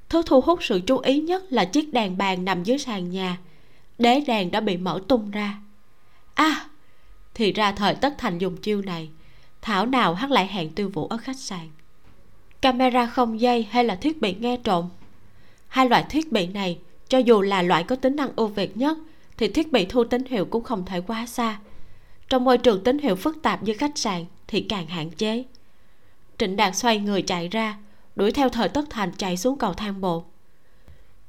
Thứ 0.08 0.22
thu 0.26 0.40
hút 0.40 0.58
sự 0.62 0.80
chú 0.86 0.98
ý 0.98 1.20
nhất 1.20 1.52
là 1.52 1.64
chiếc 1.64 1.92
đèn 1.92 2.18
bàn 2.18 2.44
nằm 2.44 2.64
dưới 2.64 2.78
sàn 2.78 3.10
nhà, 3.10 3.38
đế 3.98 4.20
đèn 4.26 4.50
đã 4.50 4.60
bị 4.60 4.76
mở 4.76 5.00
tung 5.08 5.30
ra. 5.30 5.60
À 6.34 6.68
thì 7.34 7.52
ra 7.52 7.72
thời 7.72 7.94
tất 7.94 8.14
thành 8.18 8.38
dùng 8.38 8.56
chiêu 8.56 8.82
này 8.82 9.10
thảo 9.62 9.86
nào 9.86 10.14
hắn 10.14 10.30
lại 10.30 10.46
hẹn 10.46 10.70
tiêu 10.70 10.88
vũ 10.88 11.06
ở 11.06 11.16
khách 11.16 11.38
sạn? 11.38 11.68
Camera 12.60 13.06
không 13.06 13.40
dây 13.40 13.66
hay 13.70 13.84
là 13.84 13.94
thiết 13.94 14.20
bị 14.20 14.34
nghe 14.40 14.56
trộm? 14.56 14.88
Hai 15.68 15.88
loại 15.88 16.04
thiết 16.08 16.32
bị 16.32 16.46
này, 16.46 16.78
cho 17.08 17.18
dù 17.18 17.40
là 17.40 17.62
loại 17.62 17.84
có 17.84 17.96
tính 17.96 18.16
năng 18.16 18.30
ưu 18.36 18.46
việt 18.46 18.76
nhất, 18.76 18.98
thì 19.36 19.48
thiết 19.48 19.72
bị 19.72 19.84
thu 19.84 20.04
tín 20.04 20.24
hiệu 20.24 20.44
cũng 20.44 20.62
không 20.62 20.84
thể 20.84 21.00
quá 21.00 21.26
xa. 21.26 21.58
Trong 22.28 22.44
môi 22.44 22.58
trường 22.58 22.84
tín 22.84 22.98
hiệu 22.98 23.16
phức 23.16 23.42
tạp 23.42 23.62
như 23.62 23.74
khách 23.78 23.98
sạn 23.98 24.24
thì 24.46 24.60
càng 24.60 24.86
hạn 24.86 25.10
chế. 25.10 25.44
Trịnh 26.38 26.56
đạt 26.56 26.76
xoay 26.76 26.98
người 26.98 27.22
chạy 27.22 27.48
ra, 27.48 27.78
đuổi 28.16 28.32
theo 28.32 28.48
thời 28.48 28.68
tất 28.68 28.84
thành 28.90 29.12
chạy 29.16 29.36
xuống 29.36 29.58
cầu 29.58 29.74
thang 29.74 30.00
bộ. 30.00 30.24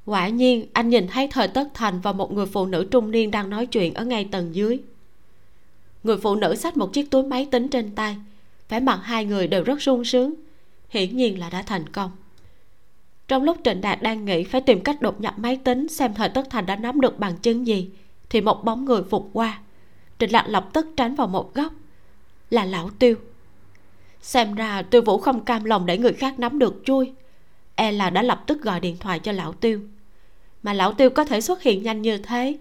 Quả 0.06 0.28
nhiên, 0.28 0.68
anh 0.74 0.90
nhìn 0.90 1.08
thấy 1.08 1.28
thời 1.28 1.48
tất 1.48 1.68
thành 1.74 2.02
và 2.02 2.12
một 2.12 2.32
người 2.32 2.46
phụ 2.46 2.66
nữ 2.66 2.88
trung 2.92 3.12
niên 3.12 3.32
đang 3.32 3.50
nói 3.50 3.66
chuyện 3.66 3.94
ở 3.94 4.06
ngay 4.06 4.28
tầng 4.32 4.56
dưới 4.56 4.80
người 6.04 6.18
phụ 6.18 6.36
nữ 6.36 6.56
xách 6.56 6.78
một 6.78 6.94
chiếc 6.94 7.12
túi 7.12 7.24
máy 7.24 7.48
tính 7.52 7.68
trên 7.68 7.96
tay. 7.96 8.18
Vẻ 8.70 8.80
mặt 8.80 9.00
hai 9.04 9.26
người 9.26 9.48
đều 9.48 9.64
rất 9.64 9.82
sung 9.82 10.06
sướng. 10.06 10.34
Hiển 10.90 11.18
nhiên 11.18 11.40
là 11.40 11.50
đã 11.50 11.62
thành 11.62 11.90
công. 11.90 12.12
Trong 13.28 13.44
lúc 13.44 13.58
trịnh 13.64 13.82
đạt 13.82 14.02
đang 14.02 14.26
nghĩ 14.26 14.44
phải 14.44 14.62
tìm 14.62 14.82
cách 14.82 15.02
đột 15.02 15.22
nhập 15.22 15.34
máy 15.38 15.58
tính 15.64 15.88
xem 15.88 16.14
thời 16.14 16.30
tất 16.30 16.50
thành 16.50 16.66
đã 16.66 16.76
nắm 16.76 17.02
được 17.02 17.20
bằng 17.20 17.38
chứng 17.38 17.68
gì, 17.68 17.90
thì 18.30 18.42
một 18.42 18.64
bóng 18.64 18.86
người 18.86 19.04
phục 19.10 19.30
qua. 19.34 19.60
Trịnh 20.20 20.32
đạt 20.32 20.50
lập 20.50 20.70
tức 20.74 20.88
tránh 20.98 21.16
vào 21.16 21.28
một 21.28 21.54
góc. 21.54 21.74
Là 22.50 22.66
lão 22.66 22.90
tiêu. 23.00 23.16
Xem 24.22 24.56
ra 24.56 24.82
tiêu 24.82 25.02
vũ 25.02 25.18
không 25.18 25.46
cam 25.46 25.64
lòng 25.64 25.86
để 25.86 25.98
người 25.98 26.14
khác 26.14 26.40
nắm 26.40 26.60
được 26.60 26.82
chui. 26.86 27.14
E 27.76 27.92
là 27.92 28.10
đã 28.10 28.22
lập 28.22 28.44
tức 28.48 28.62
gọi 28.62 28.80
điện 28.80 28.98
thoại 29.00 29.20
cho 29.20 29.32
lão 29.32 29.54
tiêu. 29.54 29.80
Mà 30.64 30.74
lão 30.74 30.94
tiêu 30.94 31.10
có 31.10 31.26
thể 31.26 31.42
xuất 31.42 31.62
hiện 31.62 31.84
nhanh 31.84 32.02
như 32.02 32.18
thế 32.18 32.58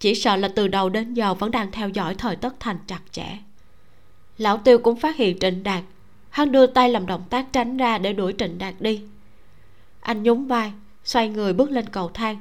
chỉ 0.00 0.14
sợ 0.14 0.36
là 0.36 0.48
từ 0.48 0.68
đầu 0.68 0.88
đến 0.88 1.14
giờ 1.14 1.34
vẫn 1.34 1.50
đang 1.50 1.72
theo 1.72 1.88
dõi 1.88 2.14
thời 2.14 2.36
tất 2.36 2.54
thành 2.60 2.78
chặt 2.86 3.00
chẽ. 3.10 3.38
Lão 4.38 4.58
tiêu 4.58 4.78
cũng 4.78 4.96
phát 4.96 5.16
hiện 5.16 5.38
trịnh 5.38 5.62
đạt. 5.62 5.84
Hắn 6.30 6.52
đưa 6.52 6.66
tay 6.66 6.90
làm 6.90 7.06
động 7.06 7.24
tác 7.30 7.46
tránh 7.52 7.76
ra 7.76 7.98
để 7.98 8.12
đuổi 8.12 8.34
trịnh 8.38 8.58
đạt 8.58 8.74
đi. 8.80 9.02
Anh 10.00 10.22
nhún 10.22 10.46
vai 10.46 10.72
xoay 11.04 11.28
người 11.28 11.52
bước 11.52 11.70
lên 11.70 11.88
cầu 11.88 12.10
thang. 12.14 12.38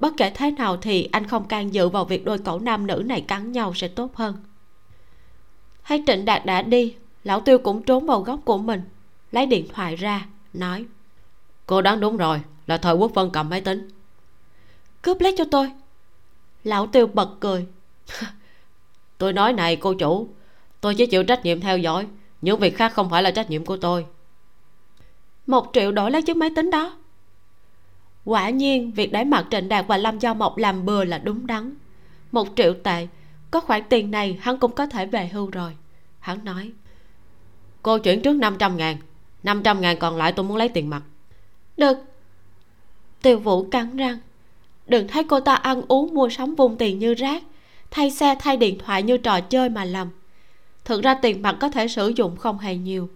Bất 0.00 0.14
kể 0.16 0.30
thế 0.30 0.50
nào 0.50 0.76
thì 0.76 1.08
anh 1.12 1.26
không 1.26 1.48
can 1.48 1.74
dự 1.74 1.88
vào 1.88 2.04
việc 2.04 2.24
đôi 2.24 2.38
cậu 2.38 2.58
nam 2.58 2.86
nữ 2.86 3.02
này 3.06 3.20
cắn 3.20 3.52
nhau 3.52 3.74
sẽ 3.74 3.88
tốt 3.88 4.14
hơn. 4.14 4.36
Thấy 5.84 6.02
trịnh 6.06 6.24
đạt 6.24 6.46
đã 6.46 6.62
đi 6.62 6.94
lão 7.24 7.40
tiêu 7.40 7.58
cũng 7.58 7.82
trốn 7.82 8.06
vào 8.06 8.20
góc 8.20 8.40
của 8.44 8.58
mình 8.58 8.82
lấy 9.32 9.46
điện 9.46 9.68
thoại 9.74 9.96
ra 9.96 10.26
nói 10.52 10.84
cô 11.66 11.82
đoán 11.82 12.00
đúng 12.00 12.16
rồi 12.16 12.40
là 12.66 12.78
thời 12.78 12.94
quốc 12.94 13.14
vân 13.14 13.30
cầm 13.32 13.48
máy 13.48 13.60
tính. 13.60 13.88
Cướp 15.02 15.20
lấy 15.20 15.34
cho 15.38 15.44
tôi 15.50 15.70
lão 16.64 16.86
tiêu 16.86 17.06
bật 17.06 17.30
cười. 17.40 17.66
tôi 19.18 19.32
nói 19.32 19.52
này 19.52 19.76
cô 19.76 19.94
chủ. 19.94 20.28
Tôi 20.80 20.94
chỉ 20.94 21.06
chịu 21.06 21.24
trách 21.24 21.44
nhiệm 21.44 21.60
theo 21.60 21.78
dõi. 21.78 22.06
Những 22.42 22.60
việc 22.60 22.76
khác 22.76 22.92
không 22.94 23.10
phải 23.10 23.22
là 23.22 23.30
trách 23.30 23.50
nhiệm 23.50 23.64
của 23.64 23.76
tôi. 23.76 24.06
Một 25.46 25.70
triệu 25.72 25.92
đổi 25.92 26.10
lấy 26.10 26.22
chiếc 26.22 26.36
máy 26.36 26.50
tính 26.56 26.70
đó. 26.70 26.96
Quả 28.24 28.50
nhiên 28.50 28.90
việc 28.90 29.12
để 29.12 29.24
mặt 29.24 29.46
trịnh 29.50 29.68
đạt 29.68 29.86
và 29.88 29.96
lâm 29.96 30.20
giao 30.20 30.34
mộc 30.34 30.56
làm 30.56 30.84
bừa 30.86 31.04
là 31.04 31.18
đúng 31.18 31.46
đắn. 31.46 31.74
Một 32.32 32.48
triệu 32.56 32.74
tệ 32.74 33.06
có 33.50 33.60
khoản 33.60 33.82
tiền 33.88 34.10
này 34.10 34.38
hắn 34.40 34.58
cũng 34.58 34.72
có 34.72 34.86
thể 34.86 35.06
về 35.06 35.28
hưu 35.28 35.50
rồi. 35.50 35.76
Hắn 36.20 36.44
nói 36.44 36.72
cô 37.82 37.98
chuyển 37.98 38.22
trước 38.22 38.36
500 38.36 38.76
ngàn. 38.76 38.96
500 39.42 39.80
ngàn 39.80 39.98
còn 39.98 40.16
lại 40.16 40.32
tôi 40.32 40.44
muốn 40.44 40.56
lấy 40.56 40.68
tiền 40.68 40.90
mặt. 40.90 41.02
Được. 41.76 41.96
Tiêu 43.22 43.38
vũ 43.38 43.68
cắn 43.70 43.96
răng 43.96 44.18
đừng 44.86 45.08
thấy 45.08 45.24
cô 45.24 45.40
ta 45.40 45.54
ăn 45.54 45.82
uống 45.88 46.14
mua 46.14 46.28
sắm 46.28 46.54
vung 46.54 46.76
tiền 46.76 46.98
như 46.98 47.14
rác, 47.14 47.42
thay 47.90 48.10
xe, 48.10 48.34
thay 48.38 48.56
điện 48.56 48.78
thoại 48.78 49.02
như 49.02 49.16
trò 49.16 49.40
chơi 49.40 49.68
mà 49.68 49.84
lầm 49.84 50.10
thực 50.84 51.02
ra 51.02 51.14
tiền 51.14 51.42
mặt 51.42 51.56
có 51.60 51.68
thể 51.68 51.88
sử 51.88 52.08
dụng 52.08 52.36
không 52.36 52.58
hề 52.58 52.76
nhiều. 52.76 53.08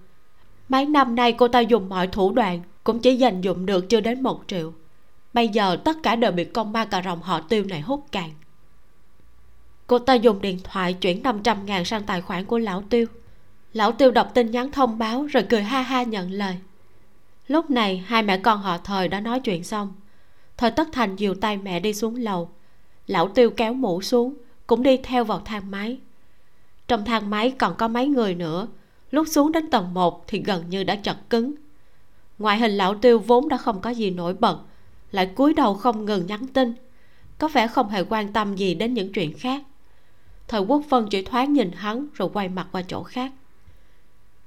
Mấy 0.68 0.86
năm 0.86 1.14
nay 1.14 1.32
cô 1.32 1.48
ta 1.48 1.60
dùng 1.60 1.88
mọi 1.88 2.06
thủ 2.06 2.32
đoạn, 2.32 2.60
cũng 2.84 3.00
chỉ 3.00 3.16
dành 3.16 3.40
dụng 3.40 3.66
được 3.66 3.88
chưa 3.88 4.00
đến 4.00 4.22
một 4.22 4.40
triệu. 4.46 4.72
Bây 5.32 5.48
giờ 5.48 5.76
tất 5.84 5.96
cả 6.02 6.16
đều 6.16 6.32
bị 6.32 6.44
con 6.44 6.72
ma 6.72 6.84
cà 6.84 7.02
rồng 7.02 7.22
họ 7.22 7.40
tiêu 7.40 7.64
này 7.64 7.80
hút 7.80 8.06
cạn. 8.12 8.30
Cô 9.86 9.98
ta 9.98 10.14
dùng 10.14 10.40
điện 10.40 10.58
thoại 10.64 10.92
chuyển 10.92 11.22
500 11.22 11.66
ngàn 11.66 11.84
sang 11.84 12.02
tài 12.02 12.20
khoản 12.20 12.44
của 12.44 12.58
lão 12.58 12.82
tiêu. 12.90 13.06
Lão 13.72 13.92
tiêu 13.92 14.10
đọc 14.10 14.30
tin 14.34 14.50
nhắn 14.50 14.72
thông 14.72 14.98
báo 14.98 15.26
rồi 15.26 15.42
cười 15.48 15.62
ha 15.62 15.82
ha 15.82 16.02
nhận 16.02 16.30
lời. 16.30 16.56
Lúc 17.48 17.70
này 17.70 18.04
hai 18.06 18.22
mẹ 18.22 18.38
con 18.38 18.58
họ 18.58 18.78
thời 18.78 19.08
đã 19.08 19.20
nói 19.20 19.40
chuyện 19.40 19.64
xong 19.64 19.92
thời 20.58 20.70
tất 20.70 20.88
thành 20.92 21.16
dìu 21.16 21.34
tay 21.34 21.56
mẹ 21.56 21.80
đi 21.80 21.94
xuống 21.94 22.16
lầu. 22.16 22.50
Lão 23.06 23.28
tiêu 23.28 23.50
kéo 23.50 23.74
mũ 23.74 24.02
xuống, 24.02 24.34
cũng 24.66 24.82
đi 24.82 24.96
theo 24.96 25.24
vào 25.24 25.42
thang 25.44 25.70
máy. 25.70 25.98
Trong 26.88 27.04
thang 27.04 27.30
máy 27.30 27.54
còn 27.58 27.74
có 27.76 27.88
mấy 27.88 28.06
người 28.08 28.34
nữa. 28.34 28.66
Lúc 29.10 29.28
xuống 29.28 29.52
đến 29.52 29.70
tầng 29.70 29.94
1 29.94 30.24
thì 30.26 30.42
gần 30.42 30.64
như 30.70 30.84
đã 30.84 30.96
chật 30.96 31.16
cứng. 31.30 31.54
Ngoại 32.38 32.58
hình 32.58 32.72
lão 32.72 32.94
tiêu 32.94 33.18
vốn 33.18 33.48
đã 33.48 33.56
không 33.56 33.80
có 33.80 33.90
gì 33.90 34.10
nổi 34.10 34.34
bật, 34.34 34.58
lại 35.10 35.26
cúi 35.26 35.54
đầu 35.54 35.74
không 35.74 36.04
ngừng 36.04 36.26
nhắn 36.26 36.46
tin. 36.46 36.74
Có 37.38 37.48
vẻ 37.48 37.66
không 37.66 37.88
hề 37.88 38.04
quan 38.04 38.32
tâm 38.32 38.56
gì 38.56 38.74
đến 38.74 38.94
những 38.94 39.12
chuyện 39.12 39.38
khác. 39.38 39.62
Thời 40.48 40.60
quốc 40.60 40.82
phân 40.88 41.08
chỉ 41.08 41.22
thoáng 41.22 41.52
nhìn 41.52 41.72
hắn 41.72 42.06
rồi 42.14 42.30
quay 42.32 42.48
mặt 42.48 42.66
qua 42.72 42.82
chỗ 42.88 43.02
khác. 43.02 43.32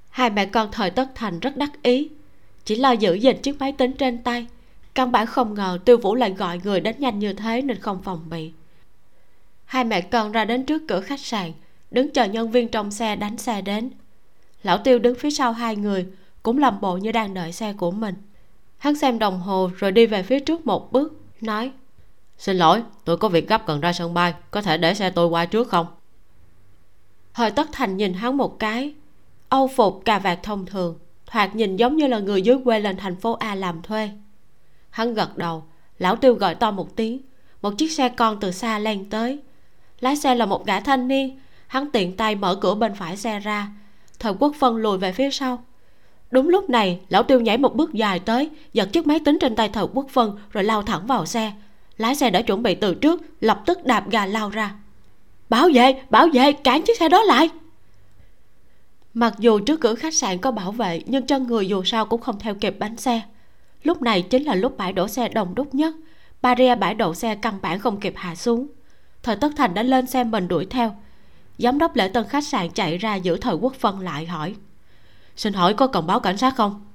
Hai 0.10 0.30
mẹ 0.30 0.46
con 0.46 0.70
thời 0.72 0.90
tất 0.90 1.10
thành 1.16 1.40
rất 1.40 1.58
đắc 1.58 1.84
ý, 1.84 2.10
chỉ 2.66 2.76
lo 2.76 2.92
giữ 2.92 3.14
gìn 3.14 3.42
chiếc 3.42 3.60
máy 3.60 3.72
tính 3.72 3.94
trên 3.94 4.24
tay 4.24 4.48
căn 4.96 5.12
bản 5.12 5.26
không 5.28 5.54
ngờ 5.54 5.80
tiêu 5.86 5.98
vũ 5.98 6.16
lại 6.16 6.32
gọi 6.32 6.60
người 6.64 6.80
đến 6.80 6.96
nhanh 7.00 7.20
như 7.20 7.34
thế 7.34 7.62
nên 7.62 7.80
không 7.80 8.04
phòng 8.04 8.30
bị. 8.30 8.52
Hai 9.66 9.84
mẹ 9.84 10.02
con 10.02 10.32
ra 10.32 10.46
đến 10.46 10.66
trước 10.66 10.82
cửa 10.88 11.02
khách 11.02 11.20
sạn 11.20 11.52
đứng 11.92 12.12
chờ 12.12 12.26
nhân 12.26 12.52
viên 12.52 12.68
trong 12.68 12.92
xe 12.92 13.16
đánh 13.16 13.38
xe 13.38 13.62
đến. 13.62 13.92
Lão 14.64 14.78
tiêu 14.78 15.00
đứng 15.00 15.16
phía 15.16 15.32
sau 15.32 15.52
hai 15.52 15.76
người 15.76 16.06
cũng 16.44 16.58
làm 16.58 16.82
bộ 16.82 16.98
như 16.98 17.12
đang 17.12 17.34
đợi 17.34 17.52
xe 17.52 17.74
của 17.74 17.92
mình. 17.92 18.16
Hắn 18.78 18.96
xem 18.96 19.20
đồng 19.20 19.40
hồ 19.40 19.70
rồi 19.78 19.92
đi 19.92 20.06
về 20.06 20.24
phía 20.24 20.40
trước 20.40 20.66
một 20.66 20.92
bước 20.92 21.14
nói 21.42 21.72
xin 22.42 22.58
lỗi 22.58 22.84
tôi 23.06 23.18
có 23.18 23.30
việc 23.30 23.50
gấp 23.50 23.66
cần 23.66 23.82
ra 23.82 23.94
sân 23.94 24.14
bay 24.14 24.34
có 24.52 24.62
thể 24.62 24.78
để 24.78 24.94
xe 24.94 25.10
tôi 25.10 25.28
qua 25.28 25.46
trước 25.46 25.68
không? 25.68 25.88
Thời 27.34 27.52
tất 27.52 27.70
thành 27.72 27.98
nhìn 27.98 28.14
hắn 28.14 28.38
một 28.38 28.60
cái 28.60 28.94
âu 29.50 29.68
phục 29.68 30.02
cà 30.06 30.20
vạt 30.20 30.40
thông 30.44 30.66
thường 30.66 31.00
thoạt 31.26 31.56
nhìn 31.56 31.76
giống 31.76 31.98
như 31.98 32.08
là 32.08 32.20
người 32.20 32.42
dưới 32.42 32.58
quê 32.64 32.80
lên 32.80 32.98
thành 32.98 33.16
phố 33.16 33.34
a 33.34 33.56
làm 33.56 33.82
thuê 33.82 34.10
hắn 34.92 35.14
gật 35.14 35.38
đầu. 35.38 35.64
Lão 36.00 36.16
tiêu 36.16 36.34
gọi 36.34 36.56
to 36.56 36.72
một 36.72 36.96
tiếng. 36.96 37.22
Một 37.62 37.78
chiếc 37.78 37.92
xe 37.92 38.10
con 38.10 38.40
từ 38.40 38.52
xa 38.52 38.80
len 38.80 39.10
tới. 39.10 39.40
Lái 40.00 40.16
xe 40.16 40.36
là 40.36 40.46
một 40.46 40.66
gã 40.66 40.80
thanh 40.80 41.08
niên. 41.08 41.40
Hắn 41.68 41.92
tiện 41.92 42.18
tay 42.18 42.36
mở 42.36 42.56
cửa 42.56 42.76
bên 42.76 42.96
phải 42.96 43.18
xe 43.18 43.40
ra. 43.40 43.68
Thời 44.20 44.34
quốc 44.40 44.56
phân 44.60 44.76
lùi 44.76 44.98
về 44.98 45.12
phía 45.12 45.32
sau. 45.32 45.64
Đúng 46.32 46.50
lúc 46.50 46.70
này, 46.70 47.00
lão 47.10 47.24
tiêu 47.24 47.40
nhảy 47.40 47.58
một 47.58 47.76
bước 47.76 47.94
dài 47.94 48.20
tới, 48.20 48.50
giật 48.74 48.94
chiếc 48.94 49.08
máy 49.08 49.20
tính 49.26 49.38
trên 49.42 49.56
tay 49.56 49.70
thời 49.70 49.86
quốc 49.94 50.06
phân 50.10 50.38
rồi 50.52 50.64
lao 50.64 50.84
thẳng 50.84 51.08
vào 51.08 51.26
xe. 51.26 51.52
Lái 51.98 52.16
xe 52.16 52.30
đã 52.30 52.42
chuẩn 52.42 52.64
bị 52.64 52.76
từ 52.76 52.94
trước, 52.94 53.22
lập 53.42 53.64
tức 53.66 53.86
đạp 53.86 54.10
gà 54.10 54.26
lao 54.26 54.50
ra. 54.50 54.76
Bảo 55.50 55.70
vệ 55.74 56.02
bảo 56.10 56.28
vệ, 56.34 56.52
cản 56.52 56.82
chiếc 56.82 56.98
xe 57.00 57.10
đó 57.10 57.24
lại. 57.24 57.50
Mặc 59.14 59.34
dù 59.40 59.60
trước 59.60 59.80
cửa 59.80 59.96
khách 59.96 60.14
sạn 60.14 60.38
có 60.38 60.52
bảo 60.52 60.72
vệ, 60.72 61.02
nhưng 61.06 61.26
chân 61.26 61.48
người 61.48 61.68
dù 61.68 61.84
sao 61.84 62.06
cũng 62.06 62.22
không 62.22 62.40
theo 62.40 62.56
kịp 62.56 62.76
bánh 62.80 62.98
xe 62.98 63.22
lúc 63.84 64.02
này 64.02 64.22
chính 64.22 64.44
là 64.44 64.56
lúc 64.56 64.78
bãi 64.78 64.94
đổ 64.94 65.08
xe 65.08 65.30
đông 65.30 65.56
đúc 65.56 65.76
nhất. 65.76 65.96
Barrier 66.42 66.80
bãi 66.80 66.94
đậu 66.94 67.14
xe 67.14 67.36
căn 67.36 67.60
bản 67.62 67.80
không 67.80 68.00
kịp 68.00 68.14
hạ 68.16 68.36
xuống. 68.36 68.68
Thời 69.24 69.36
tất 69.36 69.52
thành 69.58 69.74
đã 69.74 69.84
lên 69.84 70.08
xe 70.08 70.24
mình 70.24 70.48
đuổi 70.48 70.66
theo. 70.66 70.96
Giám 71.58 71.78
đốc 71.78 71.96
lễ 71.96 72.08
tân 72.08 72.28
khách 72.28 72.48
sạn 72.48 72.70
chạy 72.70 72.98
ra 72.98 73.16
giữ 73.16 73.38
thời 73.38 73.56
quốc 73.56 73.74
phân 73.74 74.00
lại 74.00 74.26
hỏi, 74.26 74.56
xin 75.36 75.54
hỏi 75.54 75.74
có 75.74 75.88
cần 75.88 76.08
báo 76.08 76.20
cảnh 76.20 76.38
sát 76.38 76.56
không? 76.56 76.86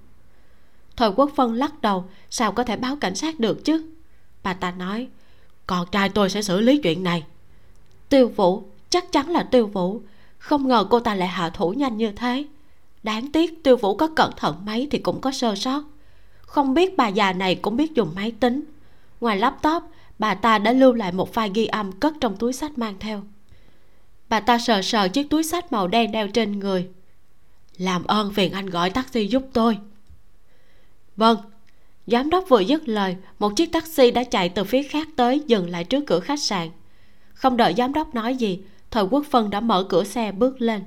Thời 0.97 1.11
quốc 1.17 1.31
phân 1.37 1.55
lắc 1.55 1.83
đầu, 1.83 2.05
sao 2.31 2.53
có 2.53 2.65
thể 2.65 2.77
báo 2.77 2.97
cảnh 2.97 3.15
sát 3.15 3.41
được 3.41 3.65
chứ? 3.65 3.91
Bà 4.43 4.55
ta 4.55 4.71
nói, 4.71 5.09
con 5.67 5.87
trai 5.93 6.09
tôi 6.09 6.31
sẽ 6.31 6.43
xử 6.43 6.61
lý 6.61 6.81
chuyện 6.83 7.03
này. 7.03 7.25
Tiêu 8.09 8.29
vũ, 8.29 8.63
chắc 8.91 9.13
chắn 9.13 9.31
là 9.31 9.43
tiêu 9.43 9.67
vũ. 9.67 10.01
Không 10.39 10.69
ngờ 10.69 10.87
cô 10.91 11.01
ta 11.01 11.15
lại 11.15 11.29
hạ 11.29 11.51
thủ 11.51 11.71
nhanh 11.71 11.97
như 11.97 12.13
thế. 12.13 12.45
Đáng 13.03 13.33
tiếc 13.33 13.65
tiêu 13.65 13.77
vũ 13.77 13.97
có 13.97 14.09
cẩn 14.17 14.33
thận 14.37 14.63
mấy 14.65 14.89
thì 14.91 14.99
cũng 14.99 15.21
có 15.21 15.33
sơ 15.33 15.55
sót 15.55 15.83
không 16.57 16.75
biết 16.75 16.97
bà 16.97 17.09
già 17.09 17.33
này 17.33 17.55
cũng 17.55 17.77
biết 17.77 17.95
dùng 17.95 18.13
máy 18.15 18.33
tính. 18.41 18.65
Ngoài 19.21 19.37
laptop, 19.37 19.83
bà 20.19 20.35
ta 20.35 20.59
đã 20.59 20.73
lưu 20.73 20.93
lại 20.93 21.13
một 21.13 21.35
file 21.35 21.51
ghi 21.55 21.67
âm 21.67 21.93
cất 21.93 22.15
trong 22.21 22.37
túi 22.37 22.53
sách 22.53 22.79
mang 22.79 22.95
theo. 23.01 23.23
Bà 24.29 24.41
ta 24.41 24.59
sờ 24.59 24.83
sờ 24.83 25.09
chiếc 25.09 25.31
túi 25.31 25.43
sách 25.43 25.73
màu 25.73 25.89
đen 25.89 26.13
đeo 26.13 26.29
trên 26.29 26.59
người. 26.59 26.89
Làm 27.79 28.05
ơn 28.05 28.33
phiền 28.33 28.53
anh 28.53 28.71
gọi 28.71 28.91
taxi 28.91 29.27
giúp 29.27 29.43
tôi. 29.53 29.79
Vâng 31.17 31.39
giám 32.07 32.31
đốc 32.31 32.45
vừa 32.49 32.61
dứt 32.61 32.89
lời, 32.89 33.17
một 33.39 33.57
chiếc 33.57 33.73
taxi 33.73 34.11
đã 34.11 34.25
chạy 34.25 34.49
từ 34.49 34.65
phía 34.65 34.83
khác 34.83 35.09
tới 35.17 35.43
dừng 35.47 35.71
lại 35.71 35.85
trước 35.85 36.05
cửa 36.07 36.21
khách 36.21 36.41
sạn. 36.41 36.69
Không 37.35 37.57
đợi 37.57 37.75
giám 37.77 37.93
đốc 37.93 38.15
nói 38.15 38.35
gì, 38.35 38.61
thời 38.91 39.05
quốc 39.05 39.27
phân 39.31 39.51
đã 39.51 39.61
mở 39.61 39.87
cửa 39.89 40.05
xe 40.05 40.33
bước 40.33 40.61
lên. 40.61 40.83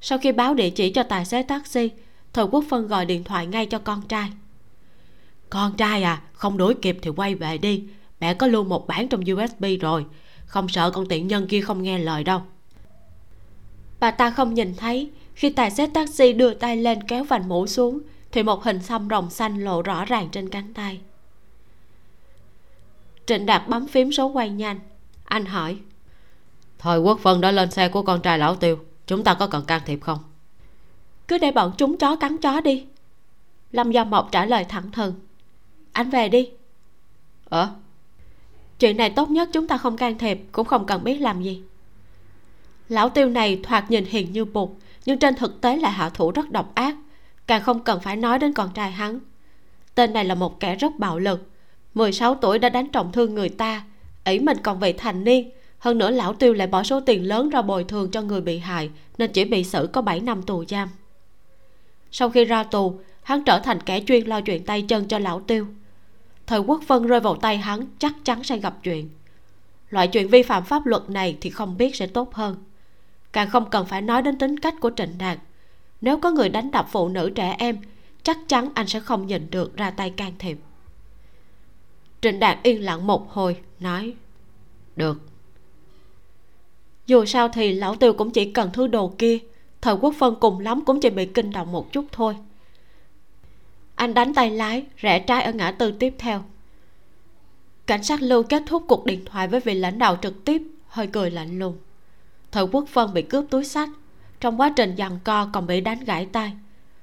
Sau 0.00 0.18
khi 0.18 0.32
báo 0.32 0.54
địa 0.54 0.70
chỉ 0.70 0.90
cho 0.90 1.02
tài 1.02 1.24
xế 1.24 1.42
taxi 1.42 1.90
thời 2.36 2.44
quốc 2.44 2.64
phân 2.68 2.88
gọi 2.88 3.06
điện 3.06 3.24
thoại 3.24 3.46
ngay 3.46 3.66
cho 3.66 3.78
con 3.78 4.02
trai. 4.02 4.30
Con 5.50 5.76
trai 5.76 6.02
à 6.02 6.22
không 6.32 6.56
đuổi 6.56 6.74
kịp 6.82 6.98
thì 7.02 7.10
quay 7.10 7.34
về 7.34 7.58
đi. 7.58 7.84
Mẹ 8.20 8.34
có 8.34 8.46
lưu 8.46 8.64
một 8.64 8.86
bản 8.86 9.08
trong 9.08 9.20
usb 9.20 9.64
rồi. 9.80 10.06
Không 10.46 10.68
sợ 10.68 10.90
con 10.90 11.06
tiện 11.06 11.28
nhân 11.28 11.46
kia 11.46 11.60
không 11.60 11.82
nghe 11.82 11.98
lời 11.98 12.24
đâu. 12.24 12.42
Bà 14.00 14.10
ta 14.10 14.30
không 14.30 14.54
nhìn 14.54 14.74
thấy. 14.74 15.10
Khi 15.34 15.50
tài 15.50 15.70
xế 15.70 15.86
taxi 15.86 16.32
đưa 16.32 16.54
tay 16.54 16.76
lên 16.76 17.02
kéo 17.02 17.24
vành 17.24 17.48
mũ 17.48 17.66
xuống, 17.66 18.00
thì 18.32 18.42
một 18.42 18.64
hình 18.64 18.82
xăm 18.82 19.08
rồng 19.10 19.30
xanh 19.30 19.64
lộ 19.64 19.82
rõ 19.82 20.04
ràng 20.04 20.28
trên 20.32 20.48
cánh 20.48 20.74
tay. 20.74 21.00
Trịnh 23.26 23.46
đạt 23.46 23.68
bấm 23.68 23.86
phím 23.86 24.12
số 24.12 24.26
quay 24.26 24.50
nhanh. 24.50 24.80
Anh 25.24 25.44
hỏi 25.44 25.76
thời 26.78 26.98
quốc 26.98 27.18
Phân 27.22 27.40
đã 27.40 27.50
lên 27.50 27.70
xe 27.70 27.88
của 27.88 28.02
con 28.02 28.20
trai 28.20 28.38
lão 28.38 28.56
tiêu, 28.56 28.78
chúng 29.06 29.24
ta 29.24 29.34
có 29.34 29.46
cần 29.46 29.64
can 29.64 29.82
thiệp 29.86 30.00
không? 30.00 30.18
Cứ 31.28 31.38
để 31.38 31.50
bọn 31.50 31.72
chúng 31.78 31.98
chó 31.98 32.16
cắn 32.16 32.38
chó 32.38 32.60
đi. 32.60 32.84
Lâm 33.72 33.90
do 33.90 34.04
mộc 34.04 34.28
trả 34.32 34.46
lời 34.46 34.64
thẳng 34.64 34.90
thừng. 34.92 35.14
Anh 35.92 36.10
về 36.10 36.28
đi. 36.28 36.50
Ờ 37.48 37.70
chuyện 38.78 38.96
này 38.96 39.10
tốt 39.10 39.30
nhất 39.30 39.48
chúng 39.52 39.68
ta 39.68 39.78
không 39.78 39.96
can 39.96 40.18
thiệp 40.18 40.40
cũng 40.52 40.66
không 40.66 40.86
cần 40.86 41.04
biết 41.04 41.18
làm 41.18 41.42
gì. 41.42 41.62
Lão 42.88 43.08
tiêu 43.08 43.28
này 43.28 43.60
thoạt 43.62 43.90
nhìn 43.90 44.04
hiền 44.04 44.32
như 44.32 44.44
bụt 44.44 44.70
nhưng 45.06 45.18
trên 45.18 45.34
thực 45.34 45.60
tế 45.60 45.76
là 45.76 45.90
hạ 45.90 46.10
thủ 46.10 46.30
rất 46.30 46.50
độc 46.50 46.74
ác. 46.74 46.96
Càng 47.46 47.62
không 47.62 47.84
cần 47.84 48.00
phải 48.00 48.16
nói 48.16 48.38
đến 48.38 48.52
con 48.52 48.70
trai 48.74 48.90
hắn. 48.90 49.18
Tên 49.94 50.12
này 50.12 50.24
là 50.24 50.34
một 50.34 50.60
kẻ 50.60 50.74
rất 50.74 50.98
bạo 50.98 51.18
lực. 51.18 51.50
16 51.94 52.34
tuổi 52.34 52.58
đã 52.58 52.68
đánh 52.68 52.88
trọng 52.88 53.12
thương 53.12 53.34
người 53.34 53.48
ta 53.48 53.84
ấy 54.24 54.38
mình 54.38 54.58
còn 54.62 54.80
vị 54.80 54.92
thành 54.92 55.24
niên. 55.24 55.50
Hơn 55.78 55.98
nữa 55.98 56.10
lão 56.10 56.34
tiêu 56.34 56.52
lại 56.52 56.66
bỏ 56.66 56.82
số 56.82 57.00
tiền 57.00 57.28
lớn 57.28 57.48
ra 57.48 57.62
bồi 57.62 57.84
thường 57.84 58.10
cho 58.10 58.22
người 58.22 58.40
bị 58.40 58.58
hại 58.58 58.90
nên 59.18 59.32
chỉ 59.32 59.44
bị 59.44 59.64
xử 59.64 59.88
có 59.92 60.02
7 60.02 60.20
năm 60.20 60.42
tù 60.42 60.64
giam 60.68 60.88
sau 62.18 62.30
khi 62.30 62.44
ra 62.44 62.64
tù, 62.64 63.00
hắn 63.22 63.44
trở 63.44 63.58
thành 63.58 63.80
kẻ 63.80 64.02
chuyên 64.06 64.26
lo 64.26 64.40
chuyện 64.40 64.64
tay 64.64 64.82
chân 64.82 65.08
cho 65.08 65.18
lão 65.18 65.40
tiêu. 65.40 65.66
Thời 66.46 66.58
quốc 66.60 66.80
vân 66.86 67.06
rơi 67.06 67.20
vào 67.20 67.36
tay 67.36 67.58
hắn, 67.58 67.86
chắc 67.98 68.14
chắn 68.24 68.44
sẽ 68.44 68.58
gặp 68.58 68.74
chuyện. 68.82 69.08
Loại 69.90 70.08
chuyện 70.08 70.28
vi 70.28 70.42
phạm 70.42 70.64
pháp 70.64 70.86
luật 70.86 71.10
này 71.10 71.38
thì 71.40 71.50
không 71.50 71.76
biết 71.76 71.96
sẽ 71.96 72.06
tốt 72.06 72.34
hơn. 72.34 72.56
Càng 73.32 73.50
không 73.50 73.70
cần 73.70 73.86
phải 73.86 74.02
nói 74.02 74.22
đến 74.22 74.38
tính 74.38 74.58
cách 74.58 74.74
của 74.80 74.90
trịnh 74.96 75.18
đạt. 75.18 75.38
Nếu 76.00 76.18
có 76.18 76.30
người 76.30 76.48
đánh 76.48 76.70
đập 76.70 76.86
phụ 76.90 77.08
nữ 77.08 77.30
trẻ 77.30 77.56
em, 77.58 77.78
chắc 78.22 78.38
chắn 78.48 78.68
anh 78.74 78.86
sẽ 78.86 79.00
không 79.00 79.26
nhìn 79.26 79.50
được 79.50 79.76
ra 79.76 79.90
tay 79.90 80.10
can 80.10 80.32
thiệp. 80.38 80.58
Trịnh 82.20 82.40
đạt 82.40 82.58
yên 82.62 82.84
lặng 82.84 83.06
một 83.06 83.30
hồi, 83.30 83.56
nói, 83.80 84.14
được. 84.96 85.18
Dù 87.06 87.24
sao 87.24 87.48
thì 87.48 87.72
lão 87.72 87.96
tiêu 87.96 88.12
cũng 88.12 88.30
chỉ 88.30 88.52
cần 88.52 88.70
thứ 88.72 88.86
đồ 88.86 89.14
kia 89.18 89.38
thời 89.80 89.94
quốc 89.94 90.14
phân 90.18 90.34
cùng 90.40 90.60
lắm 90.60 90.84
cũng 90.84 91.00
chỉ 91.00 91.10
bị 91.10 91.26
kinh 91.26 91.50
động 91.50 91.72
một 91.72 91.92
chút 91.92 92.04
thôi. 92.12 92.36
Anh 93.94 94.14
đánh 94.14 94.34
tay 94.34 94.50
lái, 94.50 94.84
rẽ 94.96 95.18
trái 95.18 95.42
ở 95.42 95.52
ngã 95.52 95.70
tư 95.70 95.90
tiếp 95.90 96.14
theo. 96.18 96.44
Cảnh 97.86 98.02
sát 98.02 98.22
lưu 98.22 98.42
kết 98.42 98.62
thúc 98.66 98.84
cuộc 98.88 99.06
điện 99.06 99.24
thoại 99.24 99.48
với 99.48 99.60
vị 99.60 99.74
lãnh 99.74 99.98
đạo 99.98 100.18
trực 100.22 100.44
tiếp, 100.44 100.62
hơi 100.88 101.06
cười 101.06 101.30
lạnh 101.30 101.58
lùng. 101.58 101.78
Thời 102.52 102.64
quốc 102.64 102.84
phân 102.88 103.14
bị 103.14 103.22
cướp 103.22 103.44
túi 103.50 103.64
sách, 103.64 103.88
trong 104.40 104.60
quá 104.60 104.72
trình 104.76 104.94
giằng 104.98 105.18
co 105.24 105.48
còn 105.52 105.66
bị 105.66 105.80
đánh 105.80 106.04
gãy 106.04 106.26
tay. 106.26 106.52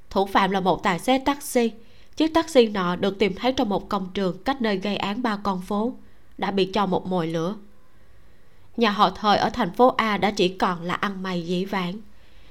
Thủ 0.10 0.26
phạm 0.26 0.52
là 0.52 0.60
một 0.60 0.84
tài 0.84 1.00
xế 1.00 1.18
taxi, 1.18 1.72
chiếc 2.16 2.34
taxi 2.34 2.68
nọ 2.68 2.96
được 2.96 3.20
tìm 3.20 3.34
thấy 3.36 3.54
trong 3.54 3.70
một 3.70 3.90
công 3.90 4.10
trường 4.14 4.44
cách 4.44 4.62
nơi 4.62 4.78
gây 4.78 4.98
án 4.98 5.22
ba 5.22 5.38
con 5.44 5.62
phố, 5.62 5.94
đã 6.38 6.52
bị 6.52 6.66
cho 6.66 6.86
một 6.86 7.06
mồi 7.06 7.28
lửa. 7.28 7.56
Nhà 8.78 8.92
họ 8.92 9.10
thời 9.10 9.38
ở 9.38 9.50
thành 9.50 9.72
phố 9.72 9.88
a 9.98 10.18
đã 10.18 10.32
chỉ 10.32 10.48
còn 10.48 10.82
là 10.82 10.94
ăn 10.94 11.24
mày 11.24 11.46
dĩ 11.46 11.66
vãng 11.66 11.94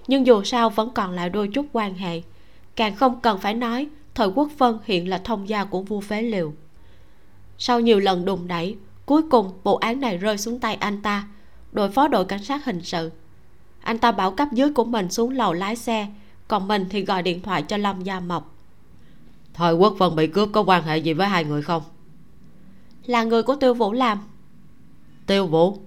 nhưng 0.06 0.26
dù 0.26 0.42
sao 0.44 0.70
vẫn 0.70 0.90
còn 0.94 1.10
lại 1.10 1.30
đôi 1.30 1.48
chút 1.48 1.66
quan 1.72 1.94
hệ. 1.94 2.22
Càng 2.76 2.96
không 2.96 3.20
cần 3.20 3.38
phải 3.38 3.54
nói 3.54 3.88
thời 4.14 4.28
quốc 4.28 4.48
vân 4.58 4.78
hiện 4.84 5.08
là 5.08 5.18
thông 5.18 5.48
gia 5.48 5.64
của 5.64 5.82
vua 5.82 6.00
phế 6.00 6.22
liều 6.22 6.52
sau 7.64 7.80
nhiều 7.80 8.00
lần 8.00 8.24
đùng 8.24 8.48
đẩy 8.48 8.76
cuối 9.06 9.22
cùng 9.30 9.52
vụ 9.62 9.76
án 9.76 10.00
này 10.00 10.16
rơi 10.16 10.38
xuống 10.38 10.60
tay 10.60 10.74
anh 10.74 11.02
ta 11.02 11.28
đội 11.72 11.90
phó 11.90 12.08
đội 12.08 12.24
cảnh 12.24 12.44
sát 12.44 12.64
hình 12.64 12.80
sự. 12.82 13.10
Anh 13.80 13.98
ta 13.98 14.12
bảo 14.12 14.30
cấp 14.30 14.48
dưới 14.52 14.72
của 14.72 14.84
mình 14.84 15.10
xuống 15.10 15.30
lầu 15.30 15.52
lái 15.52 15.76
xe 15.76 16.06
còn 16.48 16.68
mình 16.68 16.86
thì 16.90 17.04
gọi 17.04 17.22
điện 17.22 17.42
thoại 17.42 17.62
cho 17.62 17.76
lâm 17.76 18.02
gia 18.02 18.20
mộc. 18.20 18.54
Thời 19.54 19.74
quốc 19.74 19.94
vân 19.98 20.16
bị 20.16 20.26
cướp 20.26 20.48
có 20.52 20.62
quan 20.62 20.84
hệ 20.84 20.98
gì 20.98 21.12
với 21.12 21.28
hai 21.28 21.44
người 21.44 21.62
không? 21.62 21.82
Là 23.06 23.22
người 23.22 23.42
của 23.42 23.56
tiêu 23.56 23.74
vũ 23.74 23.92
làm. 23.92 24.18
Tiêu 25.26 25.46
vũ? 25.46 25.78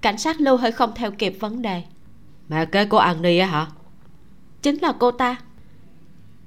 Cảnh 0.00 0.18
sát 0.18 0.40
lưu 0.40 0.56
hơi 0.56 0.72
không 0.72 0.92
theo 0.94 1.10
kịp 1.10 1.36
vấn 1.40 1.62
đề 1.62 1.82
mẹ 2.50 2.66
kế 2.66 2.84
của 2.84 2.98
an 2.98 3.22
ni 3.22 3.38
á 3.38 3.46
hả? 3.46 3.66
Chính 4.62 4.76
là 4.82 4.92
cô 4.98 5.10
ta. 5.10 5.36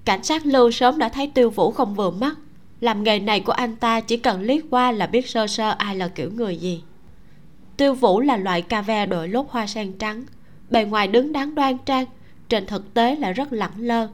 Cảnh 0.05 0.23
sát 0.23 0.45
lưu 0.45 0.71
sớm 0.71 0.97
đã 0.97 1.09
thấy 1.09 1.31
tiêu 1.33 1.49
vũ 1.49 1.71
không 1.71 1.95
vừa 1.95 2.11
mắt. 2.11 2.35
Làm 2.81 3.03
nghề 3.03 3.19
này 3.19 3.39
của 3.39 3.51
anh 3.51 3.75
ta 3.75 3.99
chỉ 3.99 4.17
cần 4.17 4.41
liếc 4.41 4.63
qua 4.69 4.91
là 4.91 5.07
biết 5.07 5.29
sơ 5.29 5.47
sơ 5.47 5.69
ai 5.69 5.95
là 5.95 6.07
kiểu 6.07 6.31
người 6.31 6.57
gì. 6.57 6.83
Tiêu 7.77 7.93
vũ 7.93 8.19
là 8.19 8.37
loại 8.37 8.61
cà 8.61 8.81
ve 8.81 9.05
đội 9.05 9.27
lốt 9.27 9.45
hoa 9.49 9.67
sen 9.67 9.97
trắng. 9.97 10.23
Bề 10.69 10.85
ngoài 10.85 11.07
đứng 11.07 11.33
đáng 11.33 11.55
đoan 11.55 11.77
trang, 11.77 12.05
trên 12.49 12.65
thực 12.65 12.93
tế 12.93 13.15
là 13.15 13.31
rất 13.31 13.53
lẳng 13.53 13.77
lơ. 13.77 14.07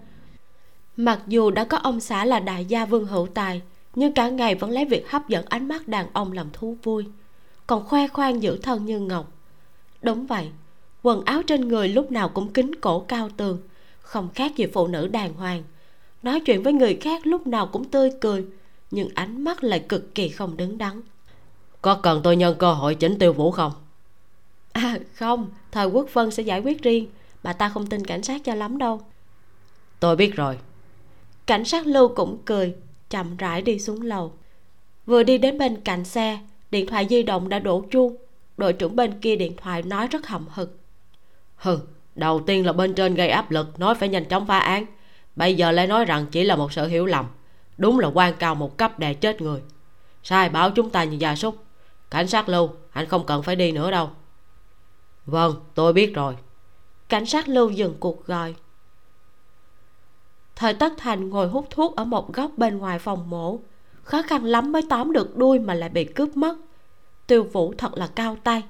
Mặc 0.98 1.20
dù 1.28 1.52
đã 1.52 1.64
có 1.64 1.78
ông 1.78 2.00
xã 2.00 2.26
là 2.26 2.40
đại 2.40 2.66
gia 2.66 2.86
vương 2.86 3.06
hữu 3.06 3.28
tài, 3.28 3.62
nhưng 3.96 4.14
cả 4.14 4.30
ngày 4.30 4.56
vẫn 4.56 4.72
lấy 4.72 4.86
việc 4.86 5.12
hấp 5.12 5.30
dẫn 5.30 5.46
ánh 5.50 5.68
mắt 5.68 5.88
đàn 5.88 6.08
ông 6.14 6.32
làm 6.32 6.48
thú 6.54 6.78
vui. 6.84 7.06
Còn 7.68 7.88
khoe 7.88 8.08
khoang 8.08 8.44
giữ 8.44 8.58
thân 8.58 8.86
như 8.86 9.00
ngọc. 9.00 9.32
Đúng 10.02 10.28
vậy 10.28 10.50
quần 11.04 11.26
áo 11.26 11.44
trên 11.44 11.68
người 11.68 11.88
lúc 11.88 12.12
nào 12.12 12.30
cũng 12.30 12.54
kính 12.54 12.76
cổ 12.82 13.00
cao 13.00 13.30
tường 13.38 13.60
không 14.10 14.30
khác 14.36 14.56
gì 14.56 14.66
phụ 14.66 14.88
nữ 14.88 15.08
đàng 15.08 15.34
hoàng. 15.34 15.64
Nói 16.24 16.40
chuyện 16.40 16.64
với 16.64 16.74
người 16.74 16.98
khác 17.02 17.28
lúc 17.28 17.48
nào 17.48 17.68
cũng 17.68 17.86
tươi 17.86 18.12
cười 18.22 18.46
nhưng 18.92 19.10
ánh 19.16 19.44
mắt 19.44 19.64
lại 19.64 19.86
cực 19.90 20.16
kỳ 20.16 20.30
không 20.30 20.58
đứng 20.58 20.78
đắn. 20.78 21.02
Có 21.82 21.96
cần 21.96 22.22
tôi 22.24 22.36
nhân 22.36 22.56
cơ 22.60 22.74
hội 22.74 22.96
chỉnh 22.96 23.20
tiêu 23.20 23.34
vũ 23.34 23.52
không? 23.52 23.72
À 24.72 25.00
không 25.14 25.50
thời 25.72 25.88
quốc 25.88 26.14
vân 26.14 26.32
sẽ 26.32 26.44
giải 26.44 26.60
quyết 26.60 26.82
riêng 26.82 27.08
bà 27.44 27.54
ta 27.54 27.70
không 27.70 27.88
tin 27.88 28.06
cảnh 28.06 28.24
sát 28.24 28.42
cho 28.44 28.56
lắm 28.56 28.78
đâu. 28.78 29.02
Tôi 30.00 30.16
biết 30.16 30.36
rồi. 30.36 30.58
Cảnh 31.46 31.66
sát 31.66 31.88
lưu 31.88 32.08
cũng 32.08 32.38
cười 32.46 32.76
chậm 33.10 33.38
rãi 33.38 33.62
đi 33.62 33.80
xuống 33.80 34.02
lầu. 34.02 34.34
Vừa 35.06 35.24
đi 35.24 35.38
đến 35.38 35.58
bên 35.58 35.82
cạnh 35.82 36.06
xe 36.06 36.40
điện 36.72 36.88
thoại 36.88 37.08
di 37.10 37.24
động 37.24 37.50
đã 37.50 37.60
đổ 37.60 37.86
chuông. 37.92 38.16
Đội 38.58 38.74
trưởng 38.74 38.96
bên 38.96 39.20
kia 39.20 39.36
điện 39.36 39.54
thoại 39.58 39.82
nói 39.82 40.08
rất 40.08 40.28
hậm 40.28 40.46
hực 40.50 40.79
hừ, 41.60 41.80
đầu 42.16 42.40
tiên 42.40 42.66
là 42.66 42.74
bên 42.74 42.94
trên 42.94 43.16
gây 43.16 43.30
áp 43.30 43.52
lực, 43.52 43.80
nói 43.80 43.96
phải 43.96 44.10
nhanh 44.10 44.26
chóng 44.26 44.48
phá 44.48 44.60
án. 44.60 44.86
Bây 45.36 45.56
giờ 45.56 45.72
lại 45.72 45.88
nói 45.88 46.06
rằng 46.06 46.26
chỉ 46.32 46.44
là 46.44 46.56
một 46.56 46.74
sự 46.74 46.88
hiểu 46.88 47.06
lầm. 47.06 47.26
Đúng 47.78 48.00
là 48.00 48.12
quan 48.14 48.34
cao 48.40 48.56
một 48.56 48.78
cấp 48.78 49.00
đè 49.00 49.14
chết 49.14 49.42
người. 49.42 49.62
Sai 50.24 50.50
bảo 50.50 50.72
chúng 50.72 50.90
ta 50.90 51.04
như 51.04 51.18
gia 51.18 51.36
súc. 51.36 51.64
Cảnh 52.12 52.28
sát 52.28 52.50
lưu, 52.50 52.70
anh 52.92 53.06
không 53.06 53.26
cần 53.26 53.44
phải 53.44 53.56
đi 53.56 53.72
nữa 53.72 53.92
đâu. 53.92 54.10
Vâng 55.26 55.56
tôi 55.76 55.94
biết 55.94 56.16
rồi. 56.16 56.36
Cảnh 57.10 57.26
sát 57.26 57.48
lưu 57.48 57.70
dừng 57.70 57.96
cuộc 58.00 58.26
gọi. 58.26 58.56
Thời 60.56 60.74
tất 60.74 60.94
thành 60.98 61.30
ngồi 61.30 61.48
hút 61.48 61.68
thuốc 61.70 61.96
ở 61.96 62.06
một 62.06 62.34
góc 62.34 62.52
bên 62.58 62.78
ngoài 62.78 63.00
phòng 63.00 63.30
mổ. 63.30 63.60
Khó 64.04 64.22
khăn 64.22 64.44
lắm 64.44 64.72
mới 64.72 64.82
tóm 64.90 65.12
được 65.12 65.38
đuôi 65.38 65.60
mà 65.60 65.74
lại 65.74 65.90
bị 65.90 66.06
cướp 66.06 66.38
mất. 66.38 66.58
Tiêu 67.28 67.44
vũ 67.44 67.74
thật 67.78 67.98
là 67.98 68.10
cao 68.16 68.38
tay 68.44 68.64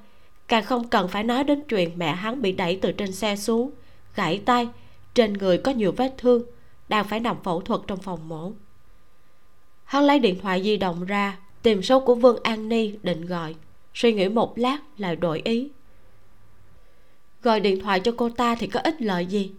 càng 0.50 0.64
không 0.64 0.88
cần 0.88 1.08
phải 1.08 1.24
nói 1.24 1.44
đến 1.44 1.61
chuyện 1.69 1.92
mẹ 1.98 2.11
hắn 2.11 2.42
bị 2.42 2.52
đẩy 2.52 2.80
từ 2.82 2.92
trên 2.92 3.11
xe 3.11 3.36
xuống, 3.36 3.72
gãy 4.16 4.42
tay, 4.45 4.69
trên 5.14 5.34
người 5.34 5.58
có 5.58 5.72
nhiều 5.72 5.92
vết 5.92 6.14
thương, 6.18 6.44
đang 6.90 7.08
phải 7.08 7.19
nằm 7.19 7.44
phẫu 7.44 7.61
thuật 7.61 7.82
trong 7.88 8.00
phòng 8.00 8.30
mổ. 8.30 8.52
Hắn 9.84 10.03
lấy 10.03 10.19
điện 10.19 10.40
thoại 10.42 10.64
di 10.64 10.78
động 10.78 11.06
ra, 11.06 11.38
tìm 11.61 11.84
số 11.84 12.00
của 12.00 12.16
vương 12.16 12.44
an 12.44 12.69
ni 12.69 12.94
định 13.03 13.26
gọi, 13.26 13.56
suy 13.94 14.14
nghĩ 14.14 14.30
một 14.30 14.58
lát 14.58 14.78
lại 14.98 15.16
đổi 15.16 15.42
ý. 15.45 15.69
Gọi 17.44 17.60
điện 17.60 17.80
thoại 17.80 18.00
cho 18.00 18.11
cô 18.18 18.30
ta 18.30 18.56
thì 18.56 18.68
có 18.68 18.80
ích 18.80 19.02
lợi 19.02 19.26
gì? 19.26 19.52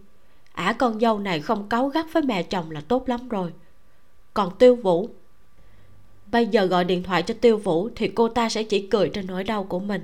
Ả 0.53 0.73
con 0.73 0.99
dâu 0.99 1.19
này 1.19 1.39
không 1.39 1.69
cáu 1.69 1.87
gắt 1.87 2.13
với 2.13 2.23
mẹ 2.23 2.43
chồng 2.43 2.71
là 2.71 2.81
tốt 2.81 3.09
lắm 3.09 3.29
rồi. 3.29 3.53
Còn 4.33 4.57
tiêu 4.57 4.75
vũ? 4.75 5.09
Bây 6.31 6.47
giờ 6.47 6.65
gọi 6.65 6.85
điện 6.85 7.03
thoại 7.03 7.23
cho 7.23 7.33
tiêu 7.41 7.57
vũ 7.57 7.89
thì 7.95 8.07
cô 8.07 8.27
ta 8.27 8.49
sẽ 8.49 8.63
chỉ 8.63 8.87
cười 8.87 9.09
trên 9.09 9.27
nỗi 9.27 9.43
đau 9.43 9.63
của 9.63 9.79
mình 9.79 10.01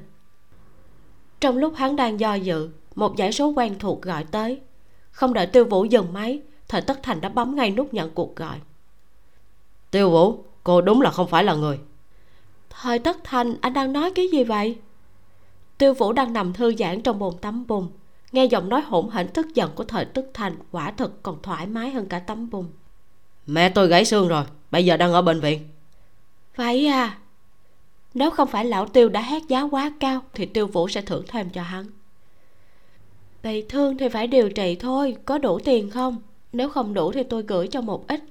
trong 1.39 1.57
lúc 1.57 1.73
hắn 1.75 1.95
đang 1.95 2.19
do 2.19 2.33
dự 2.33 2.69
một 2.95 3.13
dãy 3.17 3.31
số 3.31 3.47
quen 3.47 3.79
thuộc 3.79 4.01
gọi 4.01 4.23
tới. 4.23 4.59
Không 5.11 5.33
đợi 5.33 5.47
tiêu 5.47 5.65
vũ 5.65 5.85
dừng 5.85 6.13
máy 6.13 6.41
thời 6.67 6.81
tất 6.81 6.99
thành 7.03 7.21
đã 7.21 7.29
bấm 7.29 7.55
ngay 7.55 7.71
nút 7.71 7.93
nhận 7.93 8.09
cuộc 8.09 8.35
gọi. 8.35 8.57
Tiêu 9.91 10.09
vũ 10.09 10.43
cô 10.63 10.81
đúng 10.81 11.01
là 11.01 11.11
không 11.11 11.27
phải 11.27 11.43
là 11.43 11.55
người. 11.55 11.79
Thời 12.69 12.99
tất 12.99 13.17
thành 13.23 13.55
anh 13.61 13.73
đang 13.73 13.93
nói 13.93 14.11
cái 14.15 14.27
gì 14.27 14.43
vậy? 14.43 14.77
Tiêu 15.77 15.93
vũ 15.93 16.13
đang 16.13 16.33
nằm 16.33 16.53
thư 16.53 16.75
giãn 16.75 17.01
trong 17.01 17.19
bồn 17.19 17.37
tắm 17.37 17.67
bùn 17.67 17.89
nghe 18.31 18.45
giọng 18.45 18.69
nói 18.69 18.81
hỗn 18.81 19.09
hển 19.09 19.27
tức 19.27 19.47
giận 19.53 19.71
của 19.75 19.83
thời 19.83 20.05
tức 20.05 20.31
thành 20.33 20.55
quả 20.71 20.91
thực 20.91 21.23
còn 21.23 21.41
thoải 21.43 21.67
mái 21.67 21.89
hơn 21.89 22.05
cả 22.05 22.19
tắm 22.19 22.49
bùn. 22.49 22.65
Mẹ 23.47 23.69
tôi 23.69 23.87
gãy 23.87 24.05
xương 24.05 24.27
rồi 24.27 24.43
bây 24.71 24.85
giờ 24.85 24.97
đang 24.97 25.13
ở 25.13 25.21
bệnh 25.21 25.39
viện. 25.39 25.67
Vậy 26.55 26.87
à 26.87 27.17
nếu 28.17 28.31
không 28.31 28.47
phải 28.47 28.65
lão 28.65 28.85
tiêu 28.85 29.09
đã 29.09 29.21
hét 29.21 29.43
giá 29.47 29.61
quá 29.61 29.91
cao, 29.99 30.21
thì 30.33 30.45
tiêu 30.45 30.67
vũ 30.67 30.87
sẽ 30.87 31.01
thưởng 31.01 31.23
thêm 31.27 31.49
cho 31.49 31.61
hắn. 31.61 31.85
Bị 33.43 33.61
thương 33.61 33.97
thì 33.97 34.09
phải 34.09 34.27
điều 34.27 34.49
trị 34.49 34.75
thôi, 34.79 35.15
có 35.25 35.37
đủ 35.37 35.59
tiền 35.59 35.89
không? 35.89 36.21
Nếu 36.53 36.69
không 36.69 36.93
đủ 36.93 37.11
thì 37.11 37.23
tôi 37.23 37.43
gửi 37.43 37.67
cho 37.67 37.81
một 37.81 38.07
ít. 38.07 38.23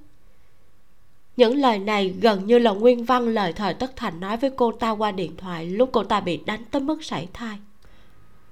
Những 1.37 1.57
lời 1.57 1.79
này 1.79 2.15
gần 2.21 2.47
như 2.47 2.59
là 2.59 2.71
nguyên 2.71 3.05
văn 3.05 3.29
lời 3.29 3.53
thời 3.53 3.75
tất 3.75 3.97
thành 3.97 4.21
nói 4.21 4.37
với 4.37 4.51
cô 4.57 4.73
ta 4.73 4.91
qua 4.91 5.13
điện 5.13 5.37
thoại 5.37 5.67
lúc 5.67 5.91
cô 5.93 6.05
ta 6.05 6.21
bị 6.21 6.41
đánh 6.47 6.65
tới 6.71 6.83
mức 6.83 7.05
sảy 7.05 7.29
thai. 7.33 7.59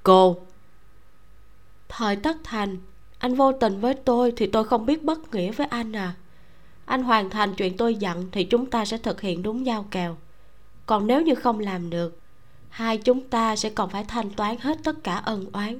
Cô! 0.02 0.36
Thời 1.88 2.16
tất 2.16 2.36
thành, 2.44 2.76
anh 3.18 3.34
vô 3.34 3.52
tình 3.52 3.80
với 3.80 3.94
tôi 3.94 4.32
thì 4.36 4.46
tôi 4.46 4.64
không 4.64 4.86
biết 4.86 5.02
bất 5.02 5.34
nghĩa 5.34 5.52
với 5.52 5.66
anh 5.66 5.96
à. 5.96 6.14
Anh 6.84 7.02
hoàn 7.02 7.30
thành 7.30 7.54
chuyện 7.54 7.76
tôi 7.76 7.94
dặn 7.94 8.24
thì 8.32 8.44
chúng 8.44 8.70
ta 8.70 8.84
sẽ 8.84 8.98
thực 8.98 9.20
hiện 9.20 9.42
đúng 9.42 9.66
giao 9.66 9.86
kèo 9.90 10.16
còn 10.86 11.06
nếu 11.06 11.22
như 11.22 11.34
không 11.34 11.60
làm 11.60 11.90
được, 11.90 12.18
hai 12.68 12.98
chúng 12.98 13.28
ta 13.28 13.56
sẽ 13.56 13.70
còn 13.70 13.90
phải 13.90 14.04
thanh 14.04 14.30
toán 14.30 14.56
hết 14.60 14.78
tất 14.84 15.04
cả 15.04 15.14
ân 15.16 15.46
oán. 15.52 15.78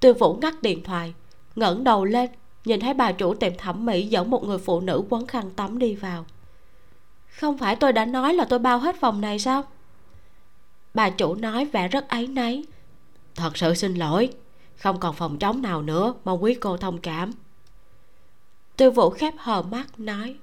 Tiêu 0.00 0.14
vũ 0.14 0.34
ngắt 0.34 0.62
điện 0.62 0.82
thoại, 0.82 1.14
ngẩng 1.56 1.84
đầu 1.84 2.04
lên, 2.04 2.30
nhìn 2.64 2.80
thấy 2.80 2.94
bà 2.94 3.12
chủ 3.12 3.34
tiệm 3.34 3.52
thẩm 3.58 3.86
mỹ 3.86 4.06
dẫn 4.06 4.30
một 4.30 4.44
người 4.44 4.58
phụ 4.58 4.80
nữ 4.80 5.02
quấn 5.08 5.26
khăn 5.26 5.50
tắm 5.50 5.78
đi 5.78 5.94
vào. 5.94 6.26
Không 7.28 7.58
phải 7.58 7.76
tôi 7.76 7.92
đã 7.92 8.04
nói 8.04 8.34
là 8.34 8.44
tôi 8.44 8.58
bao 8.58 8.78
hết 8.78 8.96
phòng 9.00 9.20
này 9.20 9.38
sao? 9.38 9.64
Bà 10.94 11.10
chủ 11.10 11.34
nói 11.34 11.64
vẻ 11.64 11.88
rất 11.88 12.08
áy 12.08 12.26
náy. 12.26 12.64
Thật 13.34 13.56
sự 13.56 13.74
xin 13.74 13.94
lỗi, 13.94 14.32
không 14.76 15.00
còn 15.00 15.14
phòng 15.14 15.38
trống 15.38 15.62
nào 15.62 15.82
nữa 15.82 16.14
mong 16.24 16.42
quý 16.42 16.54
cô 16.54 16.76
thông 16.76 16.98
cảm. 16.98 17.32
Tiêu 18.76 18.90
vũ 18.90 19.10
khép 19.10 19.34
hờ 19.38 19.62
mắt, 19.62 20.00
nói 20.00 20.36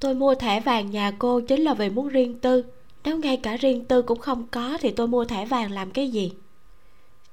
tôi 0.00 0.14
mua 0.14 0.34
thẻ 0.34 0.60
vàng 0.60 0.90
nhà 0.90 1.12
cô 1.18 1.40
chính 1.40 1.60
là 1.60 1.74
vì 1.74 1.90
muốn 1.90 2.08
riêng 2.08 2.38
tư. 2.38 2.64
Nếu 3.04 3.18
ngay 3.18 3.36
cả 3.36 3.56
riêng 3.56 3.84
tư 3.84 4.02
cũng 4.02 4.18
không 4.18 4.46
có 4.50 4.78
thì 4.80 4.90
tôi 4.90 5.06
mua 5.08 5.24
thẻ 5.24 5.46
vàng 5.46 5.72
làm 5.72 5.90
cái 5.90 6.08
gì? 6.08 6.32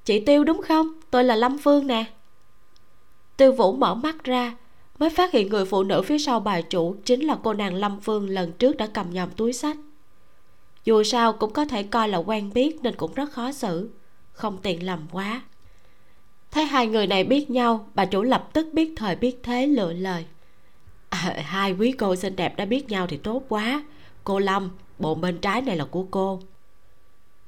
Chị 0.05 0.19
tiêu 0.19 0.43
đúng 0.43 0.61
không? 0.61 0.87
Tôi 1.11 1.23
là 1.23 1.35
lâm 1.35 1.57
phương 1.57 1.87
nè. 1.87 2.05
Tiêu 3.37 3.51
vũ 3.51 3.73
mở 3.73 3.95
mắt 3.95 4.23
ra, 4.23 4.55
mới 4.99 5.09
phát 5.09 5.31
hiện 5.31 5.49
người 5.49 5.65
phụ 5.65 5.83
nữ 5.83 6.01
phía 6.01 6.17
sau 6.17 6.39
bà 6.39 6.61
chủ 6.61 6.95
chính 7.05 7.21
là 7.21 7.37
cô 7.43 7.53
nàng 7.53 7.75
lâm 7.75 7.99
phương 7.99 8.29
lần 8.29 8.51
trước 8.51 8.77
đã 8.77 8.87
cầm 8.87 9.09
nhầm 9.09 9.29
túi 9.37 9.53
sách. 9.53 9.77
Dù 10.85 11.03
sao 11.03 11.33
cũng 11.33 11.53
có 11.53 11.65
thể 11.65 11.83
coi 11.83 12.09
là 12.09 12.17
quen 12.17 12.51
biết 12.53 12.77
nên 12.83 12.95
cũng 12.95 13.13
rất 13.13 13.31
khó 13.31 13.51
xử. 13.51 13.89
Không 14.31 14.57
tiện 14.57 14.85
lầm 14.85 14.99
quá. 15.11 15.41
Thấy 16.51 16.65
hai 16.65 16.87
người 16.87 17.07
này 17.07 17.23
biết 17.23 17.49
nhau, 17.49 17.87
bà 17.95 18.05
chủ 18.05 18.21
lập 18.21 18.49
tức 18.53 18.67
biết 18.73 18.93
thời 18.95 19.15
biết 19.15 19.39
thế 19.43 19.67
lựa 19.67 19.93
lời 19.93 20.25
à, 21.13 21.35
hai 21.45 21.73
quý 21.73 21.91
cô 21.91 22.15
xinh 22.15 22.35
đẹp 22.35 22.57
đã 22.57 22.65
biết 22.65 22.89
nhau 22.89 23.07
thì 23.07 23.17
tốt 23.17 23.43
quá. 23.49 23.83
Cô 24.23 24.39
lâm 24.39 24.69
bộ 24.99 25.15
bên 25.15 25.37
trái 25.37 25.61
này 25.61 25.77
là 25.77 25.85
của 25.85 26.05
cô. 26.11 26.39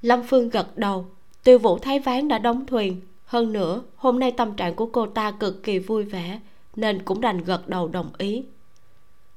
Lâm 0.02 0.24
phương 0.24 0.50
gật 0.50 0.78
đầu. 0.78 1.06
Tiêu 1.44 1.60
vũ 1.60 1.78
thấy 1.78 2.00
ván 2.00 2.28
đã 2.28 2.40
đóng 2.40 2.66
thuyền 2.66 3.02
hơn 3.26 3.54
nữa 3.54 3.82
hôm 3.96 4.20
nay 4.20 4.32
tâm 4.32 4.56
trạng 4.56 4.76
của 4.76 4.86
cô 4.86 5.06
ta 5.06 5.32
cực 5.32 5.64
kỳ 5.64 5.80
vui 5.80 6.04
vẻ 6.04 6.40
nên 6.76 7.02
cũng 7.02 7.22
đành 7.22 7.44
gật 7.44 7.68
đầu 7.68 7.88
đồng 7.88 8.10
ý. 8.18 8.44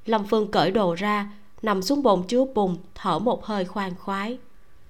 Lâm 0.07 0.27
phương 0.27 0.51
cởi 0.51 0.71
đồ 0.71 0.95
ra 0.95 1.33
nằm 1.63 1.83
xuống 1.83 2.03
bồn 2.03 2.23
chứa 2.29 2.45
bùn 2.55 2.77
thở 2.95 3.19
một 3.19 3.45
hơi 3.45 3.65
khoan 3.65 3.95
khoái. 3.95 4.39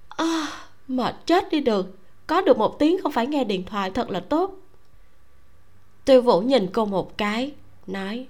À, 0.09 0.47
mệt 0.87 1.15
chết 1.25 1.51
đi 1.51 1.59
được. 1.59 1.97
Có 2.27 2.41
được 2.41 2.57
một 2.57 2.79
tiếng 2.79 3.01
không 3.01 3.11
phải 3.11 3.27
nghe 3.27 3.43
điện 3.43 3.65
thoại 3.65 3.91
thật 3.91 4.09
là 4.09 4.19
tốt. 4.19 4.55
Tiêu 6.05 6.21
vũ 6.21 6.41
nhìn 6.41 6.67
cô 6.73 6.85
một 6.85 7.17
cái 7.17 7.51
nói 7.87 8.27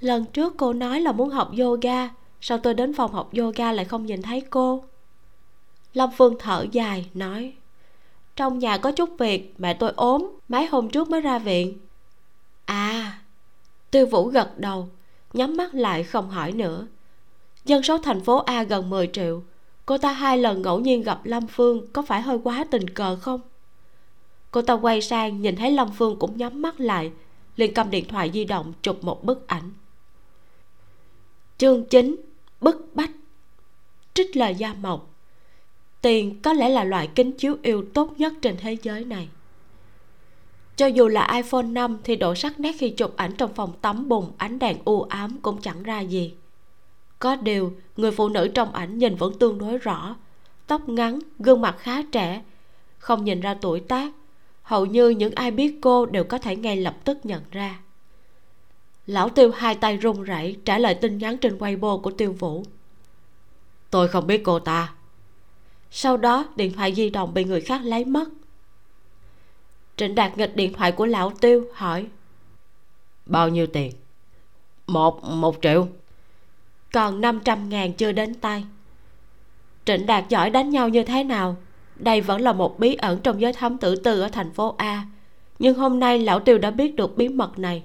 lần 0.00 0.24
trước 0.24 0.54
cô 0.56 0.72
nói 0.72 1.00
là 1.00 1.12
muốn 1.12 1.30
học 1.30 1.50
yoga, 1.58 2.08
sao 2.40 2.58
tôi 2.58 2.74
đến 2.74 2.92
phòng 2.94 3.12
học 3.12 3.30
yoga 3.38 3.72
lại 3.72 3.84
không 3.84 4.06
nhìn 4.06 4.22
thấy 4.22 4.40
cô? 4.40 4.84
Lâm 5.94 6.10
phương 6.16 6.34
thở 6.38 6.66
dài, 6.72 7.06
nói, 7.14 7.54
trong 8.36 8.58
nhà 8.58 8.78
có 8.78 8.92
chút 8.92 9.10
việc, 9.18 9.54
mẹ 9.58 9.74
tôi 9.74 9.92
ốm, 9.96 10.38
mấy 10.48 10.66
hôm 10.66 10.88
trước 10.88 11.10
mới 11.10 11.20
ra 11.20 11.38
viện. 11.38 11.78
À 12.64 13.20
tiêu 13.90 14.06
vũ 14.06 14.28
gật 14.28 14.58
đầu, 14.58 14.88
nhắm 15.32 15.56
mắt 15.56 15.74
lại 15.74 16.02
không 16.02 16.30
hỏi 16.30 16.52
nữa. 16.52 16.86
Dân 17.64 17.82
số 17.82 17.98
thành 17.98 18.20
phố 18.20 18.38
a 18.38 18.62
gần 18.62 18.90
10 18.90 19.06
triệu, 19.12 19.42
cô 19.86 19.98
ta 19.98 20.12
hai 20.12 20.38
lần 20.38 20.62
ngẫu 20.62 20.80
nhiên 20.80 21.02
gặp 21.02 21.20
lâm 21.24 21.46
phương 21.46 21.86
có 21.92 22.02
phải 22.02 22.22
hơi 22.22 22.38
quá 22.44 22.64
tình 22.70 22.90
cờ 22.90 23.16
không? 23.16 23.40
Cô 24.50 24.62
ta 24.62 24.74
quay 24.74 25.00
sang 25.00 25.42
nhìn 25.42 25.56
thấy 25.56 25.70
lâm 25.70 25.90
phương 25.98 26.16
cũng 26.18 26.36
nhắm 26.36 26.62
mắt 26.62 26.80
lại, 26.80 27.12
liền 27.56 27.74
cầm 27.74 27.90
điện 27.90 28.04
thoại 28.08 28.30
di 28.34 28.44
động 28.44 28.72
chụp 28.82 29.04
một 29.04 29.24
bức 29.24 29.46
ảnh 29.46 29.70
chương 31.60 31.84
9 31.84 32.16
bức 32.60 32.90
bách, 32.94 33.10
trích 34.14 34.36
lời 34.36 34.54
gia 34.54 34.74
mộc. 34.74 35.14
Tiền 36.00 36.40
có 36.42 36.52
lẽ 36.52 36.68
là 36.68 36.84
loại 36.84 37.08
kính 37.14 37.32
chiếu 37.32 37.56
yêu 37.62 37.84
tốt 37.94 38.14
nhất 38.18 38.32
trên 38.42 38.56
thế 38.60 38.76
giới 38.82 39.04
này. 39.04 39.28
Cho 40.76 40.86
dù 40.86 41.08
là 41.08 41.30
iphone 41.34 41.62
5 41.62 41.98
thì 42.04 42.16
độ 42.16 42.34
sắc 42.34 42.60
nét 42.60 42.72
khi 42.78 42.90
chụp 42.90 43.16
ảnh 43.16 43.32
trong 43.38 43.54
phòng 43.54 43.72
tắm 43.80 44.08
bùng 44.08 44.32
ánh 44.36 44.58
đèn 44.58 44.78
u 44.84 45.02
ám 45.02 45.38
cũng 45.42 45.60
chẳng 45.60 45.82
ra 45.82 46.00
gì. 46.00 46.34
Có 47.18 47.36
điều, 47.36 47.72
người 47.96 48.10
phụ 48.10 48.28
nữ 48.28 48.48
trong 48.48 48.72
ảnh 48.72 48.98
nhìn 48.98 49.16
vẫn 49.16 49.38
tương 49.38 49.58
đối 49.58 49.78
rõ. 49.78 50.16
Tóc 50.66 50.88
ngắn, 50.88 51.18
gương 51.38 51.60
mặt 51.60 51.76
khá 51.78 52.02
trẻ, 52.02 52.42
không 52.98 53.24
nhìn 53.24 53.40
ra 53.40 53.54
tuổi 53.60 53.80
tác. 53.80 54.12
Hầu 54.62 54.86
như 54.86 55.08
những 55.08 55.34
ai 55.34 55.50
biết 55.50 55.78
cô 55.80 56.06
đều 56.06 56.24
có 56.24 56.38
thể 56.38 56.56
ngay 56.56 56.76
lập 56.76 56.96
tức 57.04 57.18
nhận 57.24 57.42
ra 57.50 57.80
lão 59.10 59.28
tiêu 59.28 59.50
hai 59.50 59.74
tay 59.74 59.96
run 59.96 60.22
rẩy 60.22 60.56
trả 60.64 60.78
lời 60.78 60.94
tin 60.94 61.18
nhắn 61.18 61.36
trên 61.36 61.58
weibo 61.58 62.00
của 62.00 62.10
tiêu 62.10 62.32
vũ. 62.32 62.64
Tôi 63.90 64.08
không 64.08 64.26
biết 64.26 64.42
cô 64.44 64.58
ta. 64.58 64.92
Sau 65.90 66.16
đó 66.16 66.48
điện 66.56 66.72
thoại 66.72 66.94
di 66.94 67.10
động 67.10 67.34
bị 67.34 67.44
người 67.44 67.60
khác 67.60 67.80
lấy 67.84 68.04
mất. 68.04 68.28
Trịnh 69.96 70.14
đạt 70.14 70.38
nghịch 70.38 70.56
điện 70.56 70.72
thoại 70.72 70.92
của 70.92 71.06
lão 71.06 71.30
tiêu 71.30 71.66
hỏi. 71.74 72.06
Bao 73.26 73.48
nhiêu 73.48 73.66
tiền? 73.66 73.92
Một 74.86 75.24
một 75.24 75.56
triệu. 75.62 75.88
Còn 76.92 77.20
500 77.20 77.68
ngàn 77.68 77.92
chưa 77.92 78.12
đến 78.12 78.34
tay. 78.34 78.64
Trịnh 79.84 80.06
đạt 80.06 80.28
giỏi 80.28 80.50
đánh 80.50 80.70
nhau 80.70 80.88
như 80.88 81.04
thế 81.04 81.24
nào? 81.24 81.56
Đây 81.96 82.20
vẫn 82.20 82.40
là 82.40 82.52
một 82.52 82.78
bí 82.78 82.94
ẩn 82.94 83.20
trong 83.20 83.40
giới 83.40 83.52
thám 83.52 83.78
tử 83.78 83.96
tư 83.96 84.20
ở 84.20 84.28
thành 84.28 84.52
phố 84.52 84.74
a. 84.78 85.04
Nhưng 85.58 85.74
hôm 85.74 86.00
nay 86.00 86.18
lão 86.18 86.40
tiêu 86.40 86.58
đã 86.58 86.70
biết 86.70 86.96
được 86.96 87.16
bí 87.16 87.28
mật 87.28 87.58
này 87.58 87.82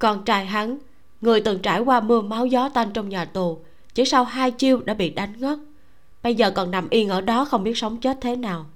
con 0.00 0.24
trai 0.24 0.46
hắn 0.46 0.78
người 1.20 1.40
từng 1.40 1.58
trải 1.58 1.80
qua 1.80 2.00
mưa 2.00 2.20
máu 2.20 2.46
gió 2.46 2.68
tanh 2.68 2.92
trong 2.92 3.08
nhà 3.08 3.24
tù 3.24 3.58
chỉ 3.94 4.04
sau 4.04 4.24
hai 4.24 4.50
chiêu 4.50 4.80
đã 4.84 4.94
bị 4.94 5.10
đánh 5.10 5.32
ngất. 5.40 5.58
Bây 6.22 6.34
giờ 6.34 6.50
còn 6.50 6.70
nằm 6.70 6.88
yên 6.90 7.08
ở 7.08 7.20
đó 7.20 7.44
không 7.44 7.64
biết 7.64 7.76
sống 7.76 7.96
chết 7.96 8.18
thế 8.20 8.36
nào. 8.36 8.66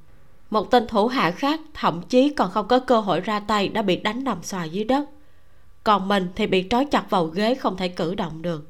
Một 0.51 0.71
tên 0.71 0.87
thủ 0.87 1.07
hạ 1.07 1.31
khác 1.31 1.61
thậm 1.75 2.03
chí 2.09 2.29
còn 2.29 2.51
không 2.51 2.69
có 2.69 2.79
cơ 2.79 3.01
hội 3.01 3.21
ra 3.21 3.41
tay 3.41 3.69
đã 3.69 3.83
bị 3.83 3.97
đánh 3.97 4.25
nằm 4.25 4.43
xòa 4.43 4.65
dưới 4.65 4.85
đất. 4.85 5.05
Còn 5.85 6.09
mình 6.09 6.29
thì 6.37 6.47
bị 6.47 6.67
trói 6.71 6.85
chặt 6.85 7.11
vào 7.11 7.27
ghế 7.27 7.55
không 7.55 7.77
thể 7.77 7.89
cử 7.89 8.15
động 8.15 8.43
được. 8.43 8.69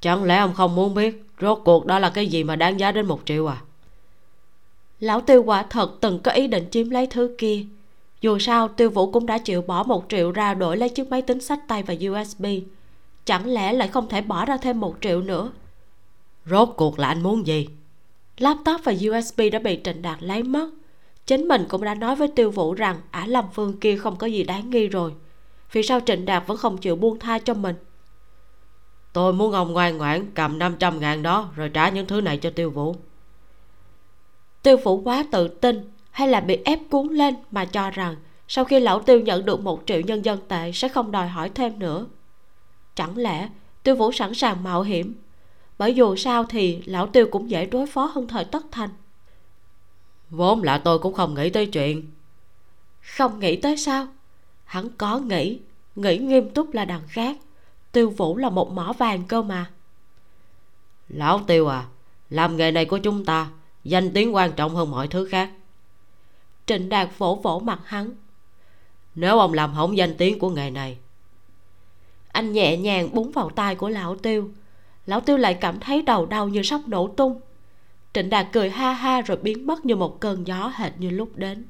Chẳng 0.00 0.24
lẽ 0.24 0.36
ông 0.36 0.54
không 0.54 0.74
muốn 0.74 0.94
biết 0.94 1.24
rốt 1.40 1.58
cuộc 1.64 1.86
đó 1.86 1.98
là 1.98 2.10
cái 2.10 2.26
gì 2.26 2.44
mà 2.44 2.56
đáng 2.56 2.80
giá 2.80 2.92
đến 2.92 3.06
một 3.06 3.20
triệu 3.24 3.46
à? 3.46 3.62
Lão 5.00 5.20
tiêu 5.20 5.42
quả 5.42 5.62
thật 5.62 5.90
từng 6.00 6.18
có 6.18 6.32
ý 6.32 6.46
định 6.46 6.68
chiếm 6.70 6.90
lấy 6.90 7.06
thứ 7.06 7.34
kia 7.38 7.64
dù 8.20 8.38
sao 8.38 8.68
tiêu 8.68 8.90
vũ 8.90 9.12
cũng 9.12 9.26
đã 9.26 9.38
chịu 9.38 9.62
bỏ 9.62 9.82
một 9.82 10.04
triệu 10.08 10.32
ra 10.32 10.54
đổi 10.54 10.76
lấy 10.76 10.88
chiếc 10.88 11.08
máy 11.10 11.22
tính 11.22 11.40
sách 11.40 11.60
tay 11.68 11.82
và 11.82 11.94
usb 11.94 12.46
chẳng 13.26 13.46
lẽ 13.46 13.72
lại 13.72 13.88
không 13.88 14.08
thể 14.08 14.20
bỏ 14.20 14.44
ra 14.44 14.56
thêm 14.56 14.80
một 14.80 14.96
triệu 15.00 15.20
nữa? 15.20 15.50
Rốt 16.46 16.68
cuộc 16.76 16.98
là 16.98 17.08
anh 17.08 17.22
muốn 17.22 17.46
gì? 17.46 17.68
Laptop 18.38 18.80
và 18.84 18.92
usb 18.92 19.40
đã 19.52 19.58
bị 19.58 19.80
trịnh 19.84 20.02
đạt 20.02 20.22
lấy 20.22 20.42
mất. 20.42 20.70
Chính 21.26 21.48
mình 21.48 21.64
cũng 21.68 21.84
đã 21.84 21.94
nói 21.94 22.16
với 22.16 22.28
tiêu 22.28 22.50
vũ 22.50 22.74
rằng 22.74 22.96
ả 23.10 23.26
lâm 23.26 23.44
phương 23.54 23.80
kia 23.80 23.96
không 23.96 24.16
có 24.16 24.26
gì 24.26 24.44
đáng 24.44 24.70
nghi 24.70 24.88
rồi. 24.88 25.12
Vì 25.72 25.82
sao 25.82 26.00
trịnh 26.06 26.24
đạt 26.24 26.46
vẫn 26.46 26.56
không 26.56 26.78
chịu 26.78 26.96
buông 26.96 27.18
tha 27.18 27.38
cho 27.38 27.54
mình? 27.54 27.76
Tôi 29.12 29.32
muốn 29.32 29.52
ông 29.52 29.72
ngoan 29.72 29.98
ngoãn 29.98 30.30
cầm 30.34 30.58
500 30.58 31.00
ngàn 31.00 31.22
đó 31.22 31.50
rồi 31.56 31.68
trả 31.68 31.88
những 31.88 32.06
thứ 32.06 32.20
này 32.20 32.36
cho 32.36 32.50
tiêu 32.50 32.70
vũ. 32.70 32.96
Tiêu 34.62 34.76
vũ 34.76 35.00
quá 35.02 35.24
tự 35.32 35.48
tin 35.48 35.90
hay 36.16 36.28
là 36.28 36.40
bị 36.40 36.58
ép 36.64 36.78
cuốn 36.90 37.08
lên 37.08 37.34
mà 37.50 37.64
cho 37.64 37.90
rằng 37.90 38.16
sau 38.48 38.64
khi 38.64 38.80
lão 38.80 39.02
tiêu 39.02 39.20
nhận 39.20 39.44
được 39.44 39.60
một 39.60 39.82
triệu 39.86 40.00
nhân 40.00 40.24
dân 40.24 40.38
tệ 40.48 40.72
sẽ 40.72 40.88
không 40.88 41.10
đòi 41.10 41.28
hỏi 41.28 41.50
thêm 41.54 41.78
nữa. 41.78 42.06
Chẳng 42.94 43.16
lẽ 43.16 43.48
tiêu 43.82 43.96
vũ 43.96 44.12
sẵn 44.12 44.34
sàng 44.34 44.62
mạo 44.62 44.82
hiểm? 44.82 45.14
Bởi 45.78 45.94
dù 45.94 46.16
sao 46.16 46.44
thì 46.44 46.82
lão 46.86 47.06
tiêu 47.06 47.28
cũng 47.30 47.50
dễ 47.50 47.66
đối 47.66 47.86
phó 47.86 48.04
hơn 48.04 48.28
thời 48.28 48.44
tất 48.44 48.66
thành. 48.70 48.90
Vốn 50.30 50.62
là 50.62 50.78
tôi 50.78 50.98
cũng 50.98 51.14
không 51.14 51.34
nghĩ 51.34 51.50
tới 51.50 51.66
chuyện. 51.66 52.10
Không 53.00 53.38
nghĩ 53.38 53.56
tới 53.56 53.76
sao? 53.76 54.06
Hắn 54.64 54.88
có 54.98 55.18
nghĩ 55.18 55.60
nghĩ 55.96 56.18
nghiêm 56.18 56.50
túc 56.50 56.74
là 56.74 56.84
đằng 56.84 57.08
khác. 57.08 57.36
Tiêu 57.92 58.10
vũ 58.10 58.36
là 58.36 58.50
một 58.50 58.70
mỏ 58.70 58.92
vàng 58.98 59.22
cơ 59.28 59.42
mà. 59.42 59.70
Lão 61.08 61.40
tiêu 61.46 61.68
à 61.68 61.86
làm 62.30 62.56
nghề 62.56 62.70
này 62.70 62.84
của 62.84 62.98
chúng 62.98 63.24
ta 63.24 63.48
danh 63.84 64.10
tiếng 64.12 64.34
quan 64.34 64.52
trọng 64.52 64.74
hơn 64.74 64.90
mọi 64.90 65.08
thứ 65.08 65.28
khác 65.30 65.50
trịnh 66.66 66.88
đạt 66.88 67.08
vỗ 67.18 67.34
vỗ 67.42 67.58
mặt 67.58 67.80
hắn. 67.84 68.10
Nếu 69.14 69.38
ông 69.38 69.52
làm 69.52 69.72
hỏng 69.72 69.96
danh 69.96 70.14
tiếng 70.16 70.38
của 70.38 70.50
nghề 70.50 70.70
này. 70.70 70.98
Anh 72.28 72.52
nhẹ 72.52 72.76
nhàng 72.76 73.14
búng 73.14 73.32
vào 73.32 73.50
tai 73.50 73.74
của 73.74 73.88
lão 73.88 74.16
tiêu. 74.16 74.50
Lão 75.06 75.20
tiêu 75.20 75.36
lại 75.36 75.54
cảm 75.54 75.80
thấy 75.80 76.02
đầu 76.02 76.26
đau 76.26 76.48
như 76.48 76.62
sắp 76.62 76.80
nổ 76.86 77.08
tung. 77.08 77.40
Trịnh 78.14 78.30
đạt 78.30 78.46
cười 78.52 78.70
ha 78.70 78.92
ha 78.92 79.20
rồi 79.20 79.36
biến 79.36 79.66
mất 79.66 79.84
như 79.84 79.96
một 79.96 80.20
cơn 80.20 80.46
gió 80.46 80.72
hệt 80.74 80.92
như 80.98 81.10
lúc 81.10 81.36
đến. 81.36 81.64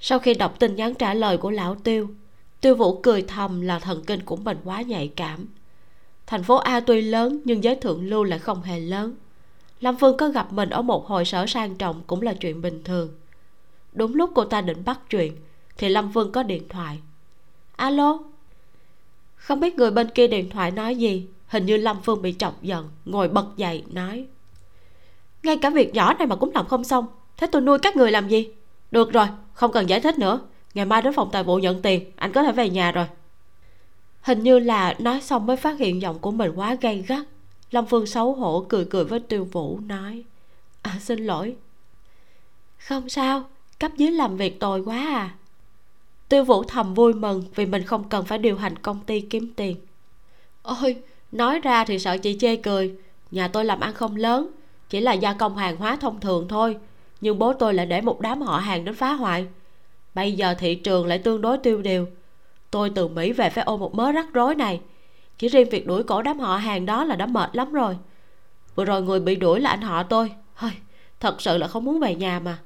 Sau 0.00 0.18
khi 0.18 0.34
đọc 0.34 0.54
tin 0.58 0.76
nhắn 0.76 0.94
trả 0.94 1.14
lời 1.14 1.36
của 1.36 1.50
lão 1.50 1.74
tiêu 1.74 2.08
tiêu 2.60 2.74
vũ 2.74 3.00
cười 3.02 3.22
thầm 3.22 3.60
là 3.60 3.78
thần 3.78 4.04
kinh 4.04 4.22
của 4.22 4.36
mình 4.36 4.58
quá 4.64 4.82
nhạy 4.82 5.08
cảm. 5.16 5.46
Thành 6.26 6.42
phố 6.42 6.56
a 6.56 6.80
tuy 6.80 7.00
lớn 7.00 7.40
nhưng 7.44 7.64
giới 7.64 7.76
thượng 7.76 8.08
lưu 8.08 8.24
lại 8.24 8.38
không 8.38 8.62
hề 8.62 8.80
lớn. 8.80 9.14
Lâm 9.80 9.96
phương 9.96 10.16
có 10.16 10.28
gặp 10.28 10.52
mình 10.52 10.70
ở 10.70 10.82
một 10.82 11.06
hội 11.06 11.24
sở 11.24 11.46
sang 11.46 11.74
trọng 11.74 12.02
cũng 12.06 12.22
là 12.22 12.34
chuyện 12.34 12.62
bình 12.62 12.82
thường 12.84 13.08
đúng 13.98 14.14
lúc 14.14 14.30
cô 14.34 14.44
ta 14.44 14.60
định 14.60 14.84
bắt 14.84 15.00
chuyện, 15.10 15.36
thì 15.78 15.88
lâm 15.88 16.10
vương 16.10 16.32
có 16.32 16.42
điện 16.42 16.68
thoại. 16.68 16.98
Alo? 17.76 18.18
Không 19.36 19.60
biết 19.60 19.76
người 19.76 19.90
bên 19.90 20.08
kia 20.14 20.28
điện 20.28 20.50
thoại 20.50 20.70
nói 20.70 20.96
gì, 20.96 21.26
hình 21.48 21.66
như 21.66 21.76
lâm 21.76 22.02
phương 22.02 22.22
bị 22.22 22.34
chọc 22.38 22.62
giận, 22.62 22.88
ngồi 23.04 23.28
bật 23.28 23.46
dậy, 23.56 23.84
nói. 23.90 24.26
Ngay 25.42 25.56
cả 25.56 25.70
việc 25.70 25.94
nhỏ 25.94 26.14
này 26.14 26.26
mà 26.26 26.36
cũng 26.36 26.50
làm 26.54 26.66
không 26.66 26.84
xong, 26.84 27.06
thế 27.36 27.46
tôi 27.52 27.62
nuôi 27.62 27.78
các 27.78 27.96
người 27.96 28.10
làm 28.10 28.28
gì? 28.28 28.48
Được 28.90 29.12
rồi, 29.12 29.26
không 29.52 29.72
cần 29.72 29.88
giải 29.88 30.00
thích 30.00 30.18
nữa. 30.18 30.40
Ngày 30.74 30.84
mai 30.84 31.02
đến 31.02 31.12
phòng 31.12 31.28
tài 31.32 31.42
vụ 31.42 31.56
nhận 31.56 31.82
tiền, 31.82 32.12
anh 32.16 32.32
có 32.32 32.42
thể 32.42 32.52
về 32.52 32.70
nhà 32.70 32.92
rồi. 32.92 33.06
Hình 34.20 34.42
như 34.42 34.58
là 34.58 34.94
nói 34.98 35.20
xong 35.20 35.46
mới 35.46 35.56
phát 35.56 35.78
hiện 35.78 36.02
giọng 36.02 36.18
của 36.18 36.30
mình 36.30 36.52
quá 36.54 36.76
gay 36.80 37.04
gắt. 37.08 37.26
Lâm 37.70 37.86
phương 37.86 38.06
xấu 38.06 38.34
hổ 38.34 38.66
cười 38.68 38.84
cười 38.84 39.04
với 39.04 39.20
tiêu 39.20 39.44
vũ, 39.52 39.80
nói. 39.86 40.24
À 40.82 40.98
xin 41.00 41.26
lỗi. 41.26 41.56
Không 42.78 43.08
sao 43.08 43.44
cấp 43.78 43.92
dưới 43.96 44.10
làm 44.10 44.36
việc 44.36 44.60
tồi 44.60 44.80
quá 44.80 44.96
à. 44.96 45.34
Tiêu 46.28 46.44
vũ 46.44 46.64
thầm 46.64 46.94
vui 46.94 47.14
mừng 47.14 47.44
vì 47.54 47.66
mình 47.66 47.82
không 47.82 48.08
cần 48.08 48.24
phải 48.24 48.38
điều 48.38 48.56
hành 48.56 48.78
công 48.78 49.00
ty 49.06 49.20
kiếm 49.20 49.52
tiền. 49.56 49.76
Ôi, 50.62 50.96
nói 51.32 51.60
ra 51.60 51.84
thì 51.84 51.98
sợ 51.98 52.18
chị 52.18 52.36
chê 52.40 52.56
cười. 52.56 52.94
Nhà 53.30 53.48
tôi 53.48 53.64
làm 53.64 53.80
ăn 53.80 53.94
không 53.94 54.16
lớn, 54.16 54.50
chỉ 54.88 55.00
là 55.00 55.12
gia 55.12 55.32
công 55.32 55.56
hàng 55.56 55.76
hóa 55.76 55.96
thông 55.96 56.20
thường 56.20 56.48
thôi. 56.48 56.76
Nhưng 57.20 57.38
bố 57.38 57.52
tôi 57.52 57.74
lại 57.74 57.86
để 57.86 58.00
một 58.00 58.20
đám 58.20 58.42
họ 58.42 58.58
hàng 58.58 58.84
đến 58.84 58.94
phá 58.94 59.12
hoại. 59.12 59.46
Bây 60.14 60.32
giờ 60.32 60.54
thị 60.54 60.74
trường 60.74 61.06
lại 61.06 61.18
tương 61.18 61.40
đối 61.40 61.58
tiêu 61.58 61.82
điều. 61.82 62.08
Tôi 62.70 62.90
từ 62.94 63.08
mỹ 63.08 63.32
về 63.32 63.50
phải 63.50 63.64
ôm 63.64 63.80
một 63.80 63.94
mớ 63.94 64.12
rắc 64.12 64.26
rối 64.32 64.54
này. 64.54 64.80
Chỉ 65.38 65.48
riêng 65.48 65.68
việc 65.70 65.86
đuổi 65.86 66.02
cổ 66.02 66.22
đám 66.22 66.38
họ 66.38 66.56
hàng 66.56 66.86
đó 66.86 67.04
là 67.04 67.16
đã 67.16 67.26
mệt 67.26 67.56
lắm 67.56 67.72
rồi. 67.72 67.96
Vừa 68.74 68.84
rồi 68.84 69.02
người 69.02 69.20
bị 69.20 69.36
đuổi 69.36 69.60
là 69.60 69.70
anh 69.70 69.80
họ 69.80 70.02
tôi. 70.02 70.32
Hơi 70.54 70.72
thật 71.20 71.42
sự 71.42 71.58
là 71.58 71.68
không 71.68 71.84
muốn 71.84 72.00
về 72.00 72.14
nhà 72.14 72.40
mà 72.40 72.58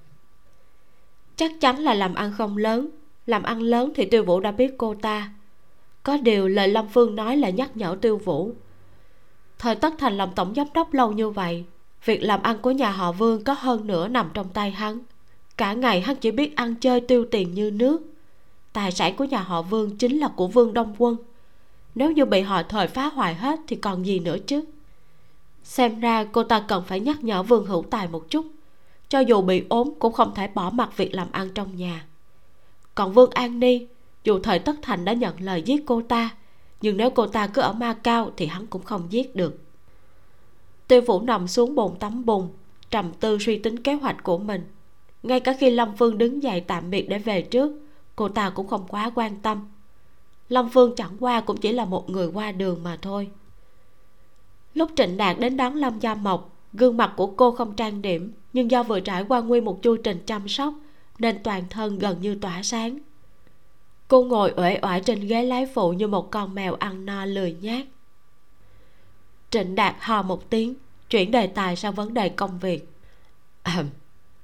chắc 1.37 1.61
chắn 1.61 1.79
là 1.79 1.95
làm 1.95 2.15
ăn 2.15 2.33
không 2.39 2.57
lớn. 2.57 2.89
Làm 3.27 3.43
ăn 3.43 3.61
lớn 3.61 3.93
thì 3.95 4.05
tiêu 4.05 4.25
vũ 4.25 4.41
đã 4.41 4.51
biết 4.51 4.75
cô 4.79 4.95
ta. 4.95 5.31
Có 6.03 6.17
điều 6.17 6.49
lời 6.49 6.69
lâm 6.69 6.89
phương 6.89 7.15
nói 7.15 7.37
là 7.37 7.51
nhắc 7.51 7.77
nhở 7.77 7.97
tiêu 8.01 8.17
vũ. 8.17 8.53
Thời 9.59 9.75
tất 9.75 9.95
thành 9.99 10.17
làm 10.17 10.29
tổng 10.35 10.55
giám 10.57 10.67
đốc 10.75 10.95
lâu 10.95 11.13
như 11.13 11.31
vậy, 11.31 11.65
việc 12.05 12.23
làm 12.23 12.43
ăn 12.43 12.59
của 12.59 12.71
nhà 12.71 12.91
họ 12.91 13.13
vương 13.13 13.45
có 13.45 13.53
hơn 13.53 13.87
nữa 13.87 14.09
nằm 14.09 14.31
trong 14.35 14.49
tay 14.49 14.71
hắn. 14.71 14.99
Cả 15.57 15.73
ngày 15.73 16.01
hắn 16.01 16.17
chỉ 16.17 16.31
biết 16.31 16.57
ăn 16.57 16.75
chơi 16.75 17.01
tiêu 17.01 17.27
tiền 17.31 17.55
như 17.55 17.71
nước. 17.71 18.03
Tài 18.73 18.93
sản 18.93 19.17
của 19.17 19.25
nhà 19.25 19.41
họ 19.41 19.63
vương 19.63 19.97
chính 19.97 20.19
là 20.19 20.29
của 20.29 20.47
vương 20.47 20.75
đông 20.75 20.95
quân. 20.99 21.17
Nếu 21.95 22.13
như 22.13 22.25
bị 22.25 22.41
họ 22.41 22.63
thời 22.63 22.87
phá 22.87 23.07
hoại 23.07 23.35
hết 23.35 23.61
thì 23.69 23.77
còn 23.77 24.07
gì 24.07 24.19
nữa 24.19 24.37
chứ? 24.47 24.65
Xem 25.65 26.01
ra 26.01 26.25
cô 26.25 26.43
ta 26.43 26.65
cần 26.69 26.85
phải 26.87 27.01
nhắc 27.01 27.25
nhở 27.25 27.43
vương 27.43 27.67
hữu 27.67 27.85
tài 27.91 28.09
một 28.09 28.31
chút 28.31 28.47
cho 29.13 29.21
dù 29.21 29.43
bị 29.43 29.65
ốm 29.69 29.91
cũng 29.99 30.13
không 30.13 30.35
thể 30.35 30.49
bỏ 30.49 30.71
mặc 30.71 30.97
việc 30.97 31.15
làm 31.15 31.33
ăn 31.33 31.51
trong 31.55 31.77
nhà. 31.77 32.07
Còn 32.95 33.13
vương 33.13 33.31
an 33.31 33.61
ni, 33.61 33.87
dù 34.25 34.39
thời 34.39 34.59
tất 34.59 34.77
thành 34.83 35.05
đã 35.05 35.13
nhận 35.13 35.41
lời 35.41 35.63
giết 35.63 35.83
cô 35.87 36.03
ta, 36.03 36.31
nhưng 36.81 36.97
nếu 36.97 37.11
cô 37.11 37.27
ta 37.27 37.47
cứ 37.47 37.63
ở 37.63 37.73
ma 37.73 37.95
cao 37.95 38.31
thì 38.37 38.47
hắn 38.47 38.67
cũng 38.67 38.83
không 38.83 39.07
giết 39.11 39.37
được. 39.37 39.59
Tiêu 40.89 41.01
vũ 41.01 41.21
nằm 41.21 41.49
xuống 41.49 41.75
bồn 41.75 41.97
tắm 41.99 42.25
bùn, 42.25 42.49
trầm 42.91 43.13
tư 43.21 43.39
suy 43.41 43.59
tính 43.59 43.83
kế 43.83 43.95
hoạch 43.95 44.23
của 44.23 44.39
mình. 44.39 44.65
Ngay 45.23 45.41
cả 45.41 45.57
khi 45.61 45.71
lâm 45.71 45.97
phương 45.97 46.19
đứng 46.19 46.43
dậy 46.43 46.61
tạm 46.61 46.91
biệt 46.91 47.09
để 47.09 47.19
về 47.19 47.43
trước, 47.43 47.73
cô 48.17 48.29
ta 48.29 48.51
cũng 48.51 48.69
không 48.69 48.87
quá 48.89 49.11
quan 49.15 49.41
tâm. 49.41 49.69
Lâm 50.49 50.69
phương 50.71 50.95
chẳng 50.97 51.17
qua 51.21 51.41
cũng 51.41 51.57
chỉ 51.57 51.73
là 51.73 51.85
một 51.85 52.11
người 52.11 52.27
qua 52.27 52.53
đường 52.53 52.83
mà 52.83 52.99
thôi. 53.03 53.31
Lúc 54.75 54.91
trịnh 54.97 55.17
đạt 55.17 55.39
đến 55.39 55.57
đón 55.57 55.75
lâm 55.75 55.99
gia 55.99 56.15
mộc, 56.15 56.57
gương 56.73 56.97
mặt 56.97 57.13
của 57.17 57.27
cô 57.27 57.51
không 57.51 57.77
trang 57.77 58.03
điểm 58.03 58.33
nhưng 58.53 58.71
do 58.71 58.83
vừa 58.83 59.01
trải 59.01 59.25
qua 59.29 59.41
nguyên 59.41 59.65
một 59.65 59.83
chu 59.83 59.97
trình 59.97 60.23
chăm 60.27 60.49
sóc 60.49 60.75
nên 61.19 61.43
toàn 61.43 61.65
thân 61.71 61.99
gần 61.99 62.21
như 62.21 62.35
tỏa 62.35 62.63
sáng. 62.63 62.99
Cô 64.09 64.25
ngồi 64.25 64.55
uể 64.57 64.79
oải 64.83 65.01
trên 65.01 65.27
ghế 65.27 65.43
lái 65.43 65.67
phụ 65.67 65.93
như 65.93 66.07
một 66.07 66.31
con 66.31 66.55
mèo 66.55 66.75
ăn 66.75 67.07
no 67.07 67.25
lười 67.25 67.57
nhác. 67.61 67.87
Trịnh 69.51 69.75
đạt 69.75 69.95
hò 70.01 70.23
một 70.23 70.51
tiếng 70.51 70.75
chuyển 71.11 71.31
đề 71.31 71.47
tài 71.47 71.77
sang 71.77 71.95
vấn 71.95 72.15
đề 72.15 72.29
công 72.29 72.59
việc. 72.59 72.89
À, 73.63 73.85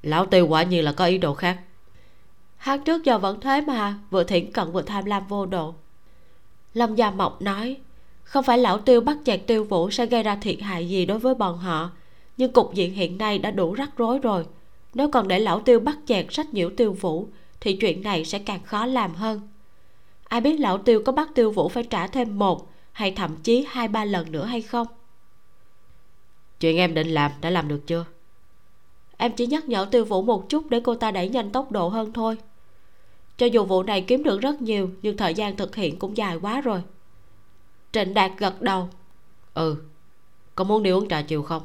lão 0.02 0.26
tiêu 0.26 0.46
quả 0.46 0.62
nhiên 0.62 0.84
là 0.84 0.92
có 0.92 1.04
ý 1.04 1.18
đồ 1.18 1.34
khác. 1.34 1.60
Hắn 2.56 2.84
trước 2.84 3.04
giờ 3.04 3.18
vẫn 3.18 3.40
thế 3.40 3.60
mà 3.60 3.98
vừa 4.10 4.24
thiển 4.24 4.52
cận 4.52 4.72
vừa 4.72 4.82
tham 4.82 5.04
lam 5.04 5.26
vô 5.26 5.46
độ. 5.46 5.74
Lâm 6.74 6.94
gia 6.94 7.10
mộc 7.10 7.42
nói 7.42 7.76
không 8.22 8.44
phải 8.44 8.58
lão 8.58 8.78
tiêu 8.78 9.00
bắt 9.00 9.16
chẹt 9.24 9.40
tiêu 9.46 9.64
vũ 9.64 9.90
sẽ 9.90 10.06
gây 10.06 10.22
ra 10.22 10.36
thiệt 10.36 10.60
hại 10.60 10.88
gì 10.88 11.06
đối 11.06 11.18
với 11.18 11.34
bọn 11.34 11.58
họ 11.58 11.90
nhưng 12.38 12.52
cục 12.52 12.74
diện 12.74 12.94
hiện 12.94 13.18
nay 13.18 13.38
đã 13.38 13.50
đủ 13.50 13.74
rắc 13.74 13.90
rối 13.96 14.18
rồi. 14.18 14.46
Nếu 14.94 15.10
còn 15.10 15.28
để 15.28 15.38
lão 15.38 15.60
tiêu 15.60 15.80
bắt 15.80 15.98
chẹt 16.06 16.26
sách 16.30 16.54
nhiễu 16.54 16.70
tiêu 16.70 16.92
vũ 16.92 17.28
thì 17.60 17.76
chuyện 17.76 18.02
này 18.02 18.24
sẽ 18.24 18.38
càng 18.38 18.62
khó 18.64 18.86
làm 18.86 19.14
hơn. 19.14 19.40
Ai 20.24 20.40
biết 20.40 20.60
lão 20.60 20.78
tiêu 20.78 21.02
có 21.06 21.12
bắt 21.12 21.28
tiêu 21.34 21.50
vũ 21.50 21.68
phải 21.68 21.82
trả 21.82 22.06
thêm 22.06 22.38
một 22.38 22.72
hay 22.92 23.10
thậm 23.10 23.36
chí 23.42 23.66
hai 23.68 23.88
ba 23.88 24.04
lần 24.04 24.32
nữa 24.32 24.44
hay 24.44 24.62
không? 24.62 24.86
Chuyện 26.60 26.76
em 26.76 26.94
định 26.94 27.08
làm 27.08 27.32
đã 27.40 27.50
làm 27.50 27.68
được 27.68 27.86
chưa? 27.86 28.04
Em 29.16 29.32
chỉ 29.32 29.46
nhắc 29.46 29.68
nhở 29.68 29.84
tiêu 29.84 30.04
vũ 30.04 30.22
một 30.22 30.48
chút 30.48 30.70
để 30.70 30.80
cô 30.84 30.94
ta 30.94 31.10
đẩy 31.10 31.28
nhanh 31.28 31.50
tốc 31.50 31.72
độ 31.72 31.88
hơn 31.88 32.12
thôi. 32.12 32.36
Cho 33.36 33.46
dù 33.46 33.64
vụ 33.64 33.82
này 33.82 34.00
kiếm 34.00 34.22
được 34.22 34.40
rất 34.40 34.62
nhiều 34.62 34.90
nhưng 35.02 35.16
thời 35.16 35.34
gian 35.34 35.56
thực 35.56 35.76
hiện 35.76 35.98
cũng 35.98 36.16
dài 36.16 36.36
quá 36.36 36.60
rồi. 36.60 36.82
Trịnh 37.92 38.14
đạt 38.14 38.30
gật 38.38 38.62
đầu. 38.62 38.88
Ừ. 39.54 39.76
Có 40.54 40.64
muốn 40.64 40.82
đi 40.82 40.90
uống 40.90 41.08
trà 41.08 41.22
chiều 41.22 41.42
không 41.42 41.62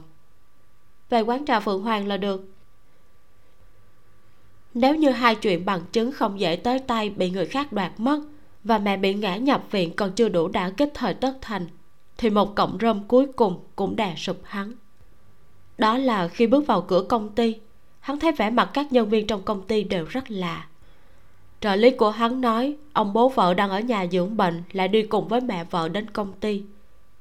về 1.13 1.21
quán 1.21 1.45
trà 1.45 1.59
phượng 1.59 1.81
hoàng 1.81 2.07
là 2.07 2.17
được. 2.17 2.45
Nếu 4.73 4.95
như 4.95 5.09
hai 5.09 5.35
chuyện 5.35 5.65
bằng 5.65 5.81
chứng 5.91 6.11
không 6.11 6.39
dễ 6.39 6.55
tới 6.55 6.79
tay 6.79 7.09
bị 7.09 7.29
người 7.29 7.45
khác 7.45 7.73
đoạt 7.73 7.91
mất 7.97 8.19
và 8.63 8.77
mẹ 8.77 8.97
bị 8.97 9.13
ngã 9.13 9.35
nhập 9.35 9.63
viện 9.71 9.95
còn 9.95 10.11
chưa 10.11 10.29
đủ 10.29 10.47
đã 10.47 10.69
kích 10.69 10.91
thời 10.93 11.13
tất 11.13 11.33
thành, 11.41 11.67
thì 12.17 12.29
một 12.29 12.55
cộng 12.55 12.77
rơm 12.81 13.03
cuối 13.07 13.27
cùng 13.35 13.59
cũng 13.75 13.95
đè 13.95 14.15
sụp 14.17 14.37
hắn. 14.43 14.73
Đó 15.77 15.97
là 15.97 16.27
khi 16.27 16.47
bước 16.47 16.67
vào 16.67 16.81
cửa 16.81 17.03
công 17.09 17.29
ty, 17.29 17.55
hắn 17.99 18.19
thấy 18.19 18.31
vẻ 18.31 18.49
mặt 18.49 18.69
các 18.73 18.91
nhân 18.91 19.09
viên 19.09 19.27
trong 19.27 19.41
công 19.41 19.67
ty 19.67 19.83
đều 19.83 20.05
rất 20.05 20.31
lạ. 20.31 20.67
Trợ 21.61 21.75
lý 21.75 21.89
của 21.89 22.09
hắn 22.09 22.41
nói 22.41 22.75
ông 22.93 23.13
bố 23.13 23.29
vợ 23.29 23.53
đang 23.53 23.69
ở 23.69 23.79
nhà 23.79 24.05
dưỡng 24.11 24.37
bệnh 24.37 24.63
lại 24.71 24.87
đi 24.87 25.03
cùng 25.03 25.27
với 25.27 25.41
mẹ 25.41 25.63
vợ 25.63 25.89
đến 25.89 26.09
công 26.09 26.33
ty. 26.33 26.63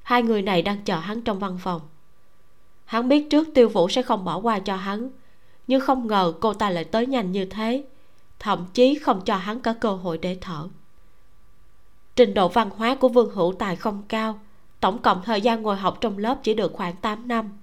Hai 0.02 0.22
người 0.22 0.42
này 0.42 0.62
đang 0.62 0.84
chờ 0.84 0.96
hắn 0.96 1.22
trong 1.22 1.38
văn 1.38 1.58
phòng 1.62 1.80
hắn 2.92 3.08
biết 3.08 3.30
trước 3.30 3.48
tiêu 3.54 3.68
vũ 3.68 3.88
sẽ 3.88 4.02
không 4.02 4.24
bỏ 4.24 4.38
qua 4.38 4.58
cho 4.58 4.76
hắn, 4.76 5.10
nhưng 5.66 5.80
không 5.80 6.06
ngờ 6.06 6.32
cô 6.40 6.54
ta 6.54 6.70
lại 6.70 6.84
tới 6.84 7.06
nhanh 7.06 7.32
như 7.32 7.44
thế, 7.44 7.84
thậm 8.38 8.66
chí 8.74 8.94
không 8.94 9.20
cho 9.24 9.36
hắn 9.36 9.60
có 9.60 9.74
cơ 9.80 9.92
hội 9.94 10.18
để 10.18 10.36
thở. 10.40 10.68
Trình 12.16 12.34
độ 12.34 12.48
văn 12.48 12.70
hóa 12.76 12.94
của 12.94 13.08
vương 13.08 13.34
hữu 13.34 13.54
tài 13.58 13.76
không 13.76 14.02
cao, 14.08 14.40
tổng 14.80 14.98
cộng 14.98 15.22
thời 15.24 15.40
gian 15.40 15.62
ngồi 15.62 15.76
học 15.76 15.98
trong 16.00 16.18
lớp 16.18 16.38
chỉ 16.42 16.54
được 16.54 16.72
khoảng 16.72 16.96
8 16.96 17.28
năm. 17.28 17.58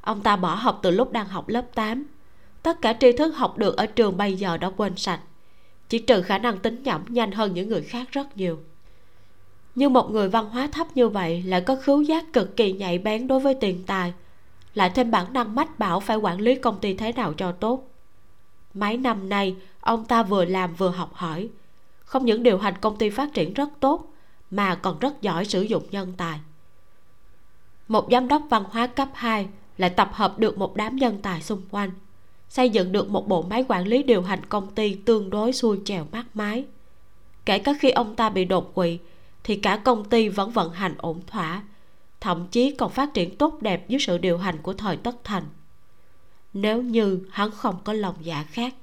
Ông 0.00 0.22
ta 0.22 0.36
bỏ 0.36 0.54
học 0.54 0.78
từ 0.82 0.90
lúc 0.90 1.12
đang 1.12 1.28
học 1.28 1.48
lớp 1.48 1.64
8 1.74 2.06
tất 2.62 2.82
cả 2.82 2.92
tri 3.00 3.12
thức 3.12 3.36
học 3.36 3.58
được 3.58 3.76
ở 3.76 3.86
trường 3.86 4.16
bây 4.16 4.34
giờ 4.34 4.56
đã 4.56 4.70
quên 4.70 4.96
sạch, 4.96 5.20
chỉ 5.88 5.98
trừ 5.98 6.22
khả 6.22 6.38
năng 6.38 6.58
tính 6.58 6.82
nhẩm 6.82 7.04
nhanh 7.08 7.32
hơn 7.32 7.54
những 7.54 7.68
người 7.68 7.82
khác 7.82 8.08
rất 8.12 8.36
nhiều. 8.36 8.58
Nhưng 9.74 9.92
một 9.92 10.10
người 10.10 10.28
văn 10.28 10.50
hóa 10.50 10.68
thấp 10.72 10.86
như 10.94 11.08
vậy 11.08 11.42
lại 11.42 11.60
có 11.60 11.76
khứu 11.76 12.02
giác 12.02 12.32
cực 12.32 12.56
kỳ 12.56 12.72
nhạy 12.72 12.98
bén 12.98 13.26
đối 13.26 13.40
với 13.40 13.54
tiền 13.54 13.82
tài 13.86 14.12
lại 14.74 14.90
thêm 14.90 15.10
bản 15.10 15.32
năng 15.32 15.54
mách 15.54 15.78
bảo 15.78 16.00
phải 16.00 16.16
quản 16.16 16.40
lý 16.40 16.54
công 16.54 16.78
ty 16.80 16.94
thế 16.94 17.12
nào 17.12 17.32
cho 17.32 17.52
tốt. 17.52 17.90
Mấy 18.74 18.96
năm 18.96 19.28
nay, 19.28 19.56
ông 19.80 20.04
ta 20.04 20.22
vừa 20.22 20.44
làm 20.44 20.74
vừa 20.74 20.90
học 20.90 21.14
hỏi. 21.14 21.48
Không 22.04 22.24
những 22.24 22.42
điều 22.42 22.58
hành 22.58 22.74
công 22.80 22.96
ty 22.96 23.10
phát 23.10 23.34
triển 23.34 23.54
rất 23.54 23.68
tốt, 23.80 24.12
mà 24.50 24.74
còn 24.74 24.98
rất 24.98 25.22
giỏi 25.22 25.44
sử 25.44 25.62
dụng 25.62 25.82
nhân 25.90 26.12
tài. 26.16 26.40
Một 27.88 28.08
giám 28.10 28.28
đốc 28.28 28.42
văn 28.50 28.64
hóa 28.70 28.86
cấp 28.86 29.08
2 29.14 29.48
lại 29.78 29.90
tập 29.90 30.10
hợp 30.12 30.38
được 30.38 30.58
một 30.58 30.76
đám 30.76 30.96
nhân 30.96 31.18
tài 31.22 31.42
xung 31.42 31.62
quanh, 31.70 31.90
xây 32.48 32.70
dựng 32.70 32.92
được 32.92 33.08
một 33.08 33.28
bộ 33.28 33.42
máy 33.42 33.64
quản 33.68 33.86
lý 33.86 34.02
điều 34.02 34.22
hành 34.22 34.46
công 34.46 34.74
ty 34.74 34.94
tương 34.94 35.30
đối 35.30 35.52
xuôi 35.52 35.80
chèo 35.84 36.06
mát 36.12 36.24
mái. 36.34 36.64
Kể 37.44 37.58
cả 37.58 37.72
khi 37.80 37.90
ông 37.90 38.16
ta 38.16 38.28
bị 38.30 38.44
đột 38.44 38.74
quỵ, 38.74 38.98
thì 39.44 39.56
cả 39.56 39.76
công 39.76 40.04
ty 40.04 40.28
vẫn 40.28 40.50
vận 40.50 40.72
hành 40.72 40.94
ổn 40.98 41.20
thỏa 41.26 41.62
thậm 42.24 42.46
chí 42.50 42.70
còn 42.70 42.90
phát 42.90 43.14
triển 43.14 43.36
tốt 43.36 43.62
đẹp 43.62 43.88
dưới 43.88 44.00
sự 44.00 44.18
điều 44.18 44.38
hành 44.38 44.58
của 44.62 44.72
thời 44.72 44.96
tất 44.96 45.16
thành. 45.24 45.42
Nếu 46.52 46.82
như 46.82 47.20
hắn 47.30 47.50
không 47.50 47.76
có 47.84 47.92
lòng 47.92 48.14
dạ 48.20 48.44
khác, 48.48 48.74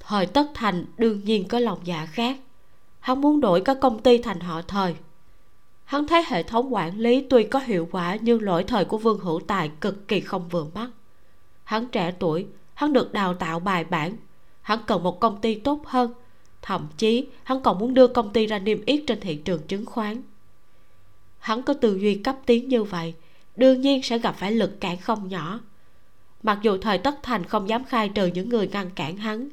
thời 0.00 0.26
tất 0.26 0.46
thành 0.54 0.84
đương 0.98 1.24
nhiên 1.24 1.48
có 1.48 1.58
lòng 1.58 1.78
dạ 1.84 2.06
khác. 2.06 2.36
Hắn 3.00 3.20
muốn 3.20 3.40
đổi 3.40 3.60
các 3.60 3.78
công 3.80 4.02
ty 4.02 4.18
thành 4.18 4.40
họ 4.40 4.62
thời. 4.62 4.94
Hắn 5.84 6.06
thấy 6.06 6.24
hệ 6.26 6.42
thống 6.42 6.74
quản 6.74 6.98
lý 6.98 7.26
tuy 7.30 7.44
có 7.44 7.58
hiệu 7.58 7.88
quả 7.90 8.16
nhưng 8.20 8.42
lỗi 8.42 8.64
thời 8.64 8.84
của 8.84 8.98
vương 8.98 9.18
hữu 9.18 9.40
tài 9.46 9.70
cực 9.80 10.08
kỳ 10.08 10.20
không 10.20 10.48
vừa 10.48 10.66
mắt. 10.74 10.90
Hắn 11.64 11.86
trẻ 11.86 12.14
tuổi, 12.18 12.46
hắn 12.74 12.92
được 12.92 13.12
đào 13.12 13.34
tạo 13.34 13.60
bài 13.60 13.84
bản, 13.84 14.16
hắn 14.60 14.78
cần 14.86 15.02
một 15.02 15.20
công 15.20 15.40
ty 15.40 15.54
tốt 15.54 15.82
hơn. 15.86 16.12
Thậm 16.62 16.86
chí, 16.96 17.26
hắn 17.42 17.62
còn 17.62 17.78
muốn 17.78 17.94
đưa 17.94 18.06
công 18.06 18.32
ty 18.32 18.46
ra 18.46 18.58
niêm 18.58 18.84
yết 18.84 19.04
trên 19.06 19.20
thị 19.20 19.36
trường 19.36 19.62
chứng 19.62 19.86
khoán 19.86 20.22
hắn 21.48 21.62
có 21.62 21.74
tư 21.74 21.96
duy 21.96 22.14
cấp 22.14 22.36
tiến 22.46 22.68
như 22.68 22.84
vậy, 22.84 23.14
đương 23.56 23.80
nhiên 23.80 24.02
sẽ 24.02 24.18
gặp 24.18 24.36
phải 24.38 24.52
lực 24.52 24.80
cản 24.80 24.98
không 24.98 25.28
nhỏ. 25.28 25.60
Mặc 26.42 26.58
dù 26.62 26.78
thời 26.78 26.98
tất 26.98 27.22
thành 27.22 27.44
không 27.44 27.68
dám 27.68 27.84
khai 27.84 28.08
trừ 28.08 28.26
những 28.26 28.48
người 28.48 28.68
ngăn 28.68 28.90
cản 28.90 29.16
hắn, 29.16 29.48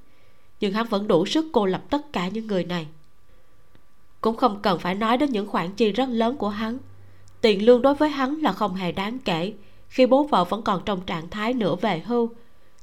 nhưng 0.60 0.74
hắn 0.74 0.88
vẫn 0.88 1.08
đủ 1.08 1.26
sức 1.26 1.46
cô 1.54 1.66
lập 1.66 1.82
tất 1.90 2.14
cả 2.14 2.28
những 2.28 2.48
người 2.48 2.64
này. 2.64 2.88
Cũng 4.22 4.38
không 4.38 4.60
cần 4.62 4.80
phải 4.80 4.96
nói 4.96 5.18
đến 5.18 5.30
những 5.32 5.48
khoản 5.48 5.72
chi 5.72 5.92
rất 5.92 6.10
lớn 6.10 6.38
của 6.38 6.50
hắn. 6.50 6.78
Tiền 7.42 7.66
lương 7.66 7.82
đối 7.82 7.96
với 7.96 8.10
hắn 8.10 8.36
là 8.42 8.52
không 8.52 8.76
hề 8.76 8.92
đáng 8.92 9.20
kể. 9.20 9.54
Khi 9.90 10.06
bố 10.06 10.24
vợ 10.24 10.44
vẫn 10.44 10.62
còn 10.62 10.82
trong 10.86 11.02
trạng 11.02 11.30
thái 11.30 11.54
nửa 11.54 11.76
về 11.76 12.00
hưu, 12.06 12.30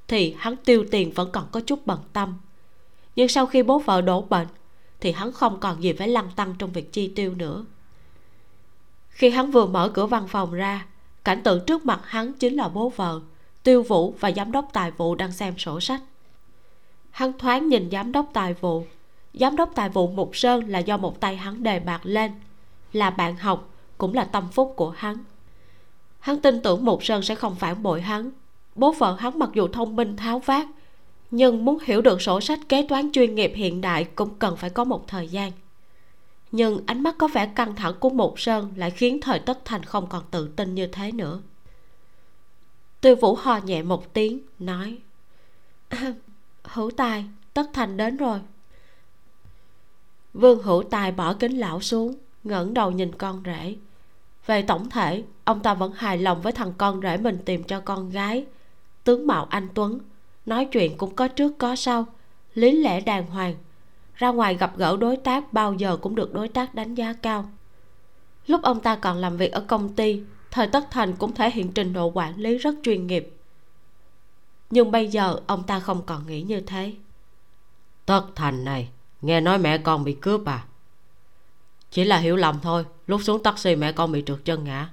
thì 0.08 0.34
hắn 0.38 0.56
tiêu 0.56 0.84
tiền 0.90 1.12
vẫn 1.14 1.30
còn 1.32 1.46
có 1.52 1.60
chút 1.60 1.86
bận 1.86 2.00
tâm. 2.12 2.34
Nhưng 3.16 3.28
sau 3.28 3.46
khi 3.46 3.62
bố 3.62 3.78
vợ 3.78 4.00
đổ 4.00 4.22
bệnh, 4.22 4.46
thì 5.00 5.12
hắn 5.12 5.32
không 5.32 5.60
còn 5.60 5.82
gì 5.82 5.92
phải 5.92 6.08
lăn 6.08 6.30
tăng 6.36 6.54
trong 6.58 6.72
việc 6.72 6.92
chi 6.92 7.08
tiêu 7.08 7.34
nữa 7.34 7.64
khi 9.12 9.30
hắn 9.30 9.50
vừa 9.50 9.66
mở 9.66 9.88
cửa 9.88 10.06
văn 10.06 10.28
phòng 10.28 10.52
ra, 10.52 10.86
cảnh 11.24 11.42
tượng 11.42 11.64
trước 11.66 11.86
mặt 11.86 12.00
hắn 12.04 12.32
chính 12.32 12.54
là 12.54 12.68
bố 12.68 12.88
vợ, 12.88 13.20
tiêu 13.62 13.82
vũ 13.82 14.14
và 14.20 14.32
giám 14.32 14.52
đốc 14.52 14.68
tài 14.72 14.90
vụ 14.90 15.14
đang 15.14 15.32
xem 15.32 15.58
sổ 15.58 15.80
sách. 15.80 16.00
Hắn 17.10 17.32
thoáng 17.38 17.68
nhìn 17.68 17.90
giám 17.90 18.12
đốc 18.12 18.30
tài 18.32 18.54
vụ. 18.54 18.84
Giám 19.34 19.56
đốc 19.56 19.70
tài 19.74 19.88
vụ 19.88 20.08
mục 20.08 20.36
sơn 20.36 20.68
là 20.68 20.78
do 20.78 20.96
một 20.96 21.20
tay 21.20 21.36
hắn 21.36 21.62
đề 21.62 21.80
bạc 21.80 22.00
lên, 22.04 22.32
là 22.92 23.10
bạn 23.10 23.36
học, 23.36 23.68
cũng 23.98 24.14
là 24.14 24.24
tâm 24.24 24.48
phúc 24.52 24.72
của 24.76 24.90
hắn. 24.90 25.16
Hắn 26.20 26.40
tin 26.40 26.62
tưởng 26.62 26.84
mục 26.84 27.04
sơn 27.04 27.22
sẽ 27.22 27.34
không 27.34 27.54
phản 27.54 27.82
bội 27.82 28.00
hắn. 28.00 28.30
Bố 28.74 28.92
vợ 28.92 29.16
hắn 29.18 29.38
mặc 29.38 29.50
dù 29.54 29.68
thông 29.68 29.96
minh 29.96 30.16
tháo 30.16 30.38
vát, 30.38 30.66
nhưng 31.30 31.64
muốn 31.64 31.78
hiểu 31.84 32.00
được 32.00 32.22
sổ 32.22 32.40
sách 32.40 32.60
kế 32.68 32.86
toán 32.88 33.12
chuyên 33.12 33.34
nghiệp 33.34 33.52
hiện 33.54 33.80
đại 33.80 34.04
cũng 34.04 34.34
cần 34.38 34.56
phải 34.56 34.70
có 34.70 34.84
một 34.84 35.08
thời 35.08 35.28
gian 35.28 35.52
nhưng 36.52 36.86
ánh 36.86 37.02
mắt 37.02 37.14
có 37.18 37.28
vẻ 37.28 37.46
căng 37.46 37.76
thẳng 37.76 37.94
của 38.00 38.10
mục 38.10 38.40
sơn 38.40 38.72
lại 38.76 38.90
khiến 38.90 39.20
thời 39.20 39.38
tất 39.38 39.58
thành 39.64 39.82
không 39.82 40.06
còn 40.06 40.24
tự 40.30 40.48
tin 40.48 40.74
như 40.74 40.86
thế 40.86 41.12
nữa. 41.12 41.40
Tiêu 43.00 43.16
vũ 43.16 43.34
ho 43.34 43.56
nhẹ 43.56 43.82
một 43.82 44.14
tiếng, 44.14 44.40
nói 44.58 44.98
hữu 46.64 46.90
tài, 46.90 47.24
tất 47.54 47.70
thành 47.72 47.96
đến 47.96 48.16
rồi. 48.16 48.40
Vương 50.34 50.62
hữu 50.62 50.82
tài 50.82 51.12
bỏ 51.12 51.34
kính 51.34 51.58
lão 51.58 51.80
xuống, 51.80 52.14
ngẩng 52.44 52.74
đầu 52.74 52.90
nhìn 52.90 53.12
con 53.14 53.42
rể. 53.46 53.76
Về 54.46 54.62
tổng 54.62 54.90
thể, 54.90 55.24
ông 55.44 55.60
ta 55.60 55.74
vẫn 55.74 55.92
hài 55.92 56.18
lòng 56.18 56.42
với 56.42 56.52
thằng 56.52 56.72
con 56.78 57.00
rể 57.00 57.16
mình 57.16 57.38
tìm 57.44 57.62
cho 57.64 57.80
con 57.80 58.10
gái. 58.10 58.46
Tướng 59.04 59.26
mạo 59.26 59.46
anh 59.50 59.68
tuấn, 59.74 59.98
nói 60.46 60.64
chuyện 60.64 60.96
cũng 60.96 61.14
có 61.14 61.28
trước 61.28 61.58
có 61.58 61.76
sau, 61.76 62.06
lý 62.54 62.72
lẽ 62.72 63.00
đàng 63.00 63.26
hoàng 63.26 63.54
ra 64.14 64.28
ngoài 64.28 64.54
gặp 64.54 64.76
gỡ 64.76 64.96
đối 64.96 65.16
tác 65.16 65.52
bao 65.52 65.72
giờ 65.74 65.96
cũng 65.96 66.14
được 66.14 66.34
đối 66.34 66.48
tác 66.48 66.74
đánh 66.74 66.94
giá 66.94 67.12
cao. 67.12 67.50
Lúc 68.46 68.62
ông 68.62 68.80
ta 68.80 68.96
còn 68.96 69.18
làm 69.18 69.36
việc 69.36 69.52
ở 69.52 69.60
công 69.60 69.94
ty, 69.94 70.22
thời 70.50 70.66
tất 70.66 70.90
thành 70.90 71.12
cũng 71.16 71.34
thể 71.34 71.50
hiện 71.50 71.72
trình 71.72 71.92
độ 71.92 72.10
quản 72.14 72.36
lý 72.36 72.58
rất 72.58 72.74
chuyên 72.82 73.06
nghiệp. 73.06 73.36
Nhưng 74.70 74.90
bây 74.90 75.08
giờ 75.08 75.40
ông 75.46 75.62
ta 75.62 75.80
không 75.80 76.02
còn 76.06 76.26
nghĩ 76.26 76.42
như 76.42 76.60
thế. 76.60 76.92
Tất 78.06 78.22
thành 78.34 78.64
này, 78.64 78.88
nghe 79.22 79.40
nói 79.40 79.58
mẹ 79.58 79.78
con 79.78 80.04
bị 80.04 80.12
cướp 80.12 80.46
à? 80.46 80.64
Chỉ 81.90 82.04
là 82.04 82.18
hiểu 82.18 82.36
lầm 82.36 82.60
thôi, 82.62 82.84
lúc 83.06 83.20
xuống 83.22 83.42
taxi 83.42 83.76
mẹ 83.76 83.92
con 83.92 84.12
bị 84.12 84.22
trượt 84.26 84.38
chân 84.44 84.64
ngã. 84.64 84.88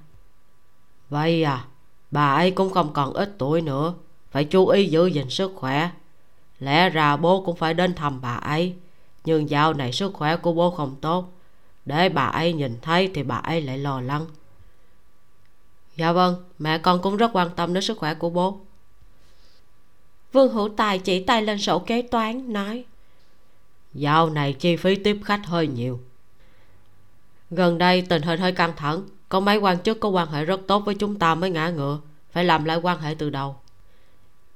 Vậy 1.10 1.42
à 1.42 1.64
bà 2.10 2.34
ấy 2.34 2.50
cũng 2.50 2.70
không 2.70 2.92
còn 2.92 3.12
ít 3.12 3.34
tuổi 3.38 3.60
nữa, 3.60 3.94
phải 4.30 4.44
chú 4.44 4.66
ý 4.68 4.86
giữ 4.86 5.06
gìn 5.06 5.30
sức 5.30 5.52
khỏe. 5.56 5.90
Lẽ 6.58 6.90
ra 6.90 7.16
bố 7.16 7.42
cũng 7.46 7.56
phải 7.56 7.74
đến 7.74 7.94
thăm 7.94 8.20
bà 8.20 8.34
ấy 8.34 8.74
nhưng 9.24 9.50
dạo 9.50 9.74
này 9.74 9.92
sức 9.92 10.12
khỏe 10.14 10.36
của 10.36 10.52
bố 10.52 10.70
không 10.70 10.96
tốt. 11.00 11.32
Để 11.84 12.08
bà 12.08 12.24
ấy 12.24 12.52
nhìn 12.52 12.78
thấy 12.82 13.10
thì 13.14 13.22
bà 13.22 13.36
ấy 13.36 13.60
lại 13.60 13.78
lo 13.78 14.00
lắng. 14.00 14.26
Dạ 15.96 16.12
vâng 16.12 16.44
mẹ 16.58 16.78
con 16.78 17.02
cũng 17.02 17.16
rất 17.16 17.30
quan 17.32 17.50
tâm 17.56 17.74
đến 17.74 17.82
sức 17.82 17.98
khỏe 17.98 18.14
của 18.14 18.30
bố. 18.30 18.60
Vương 20.32 20.52
hữu 20.52 20.68
tài 20.76 20.98
chỉ 20.98 21.24
tay 21.24 21.42
lên 21.42 21.58
sổ 21.58 21.78
kế 21.78 22.02
toán, 22.02 22.52
nói, 22.52 22.84
dạo 23.94 24.30
này 24.30 24.52
chi 24.52 24.76
phí 24.76 24.94
tiếp 24.94 25.20
khách 25.24 25.46
hơi 25.46 25.66
nhiều. 25.66 26.00
Gần 27.50 27.78
đây 27.78 28.02
tình 28.02 28.22
hình 28.22 28.40
hơi 28.40 28.52
căng 28.52 28.76
thẳng, 28.76 29.02
có 29.28 29.40
mấy 29.40 29.56
quan 29.56 29.82
chức 29.82 30.00
có 30.00 30.08
quan 30.08 30.28
hệ 30.28 30.44
rất 30.44 30.60
tốt 30.66 30.78
với 30.78 30.94
chúng 30.94 31.18
ta 31.18 31.34
mới 31.34 31.50
ngã 31.50 31.70
ngựa, 31.70 32.00
phải 32.32 32.44
làm 32.44 32.64
lại 32.64 32.76
quan 32.76 33.00
hệ 33.00 33.14
từ 33.14 33.30
đầu. 33.30 33.56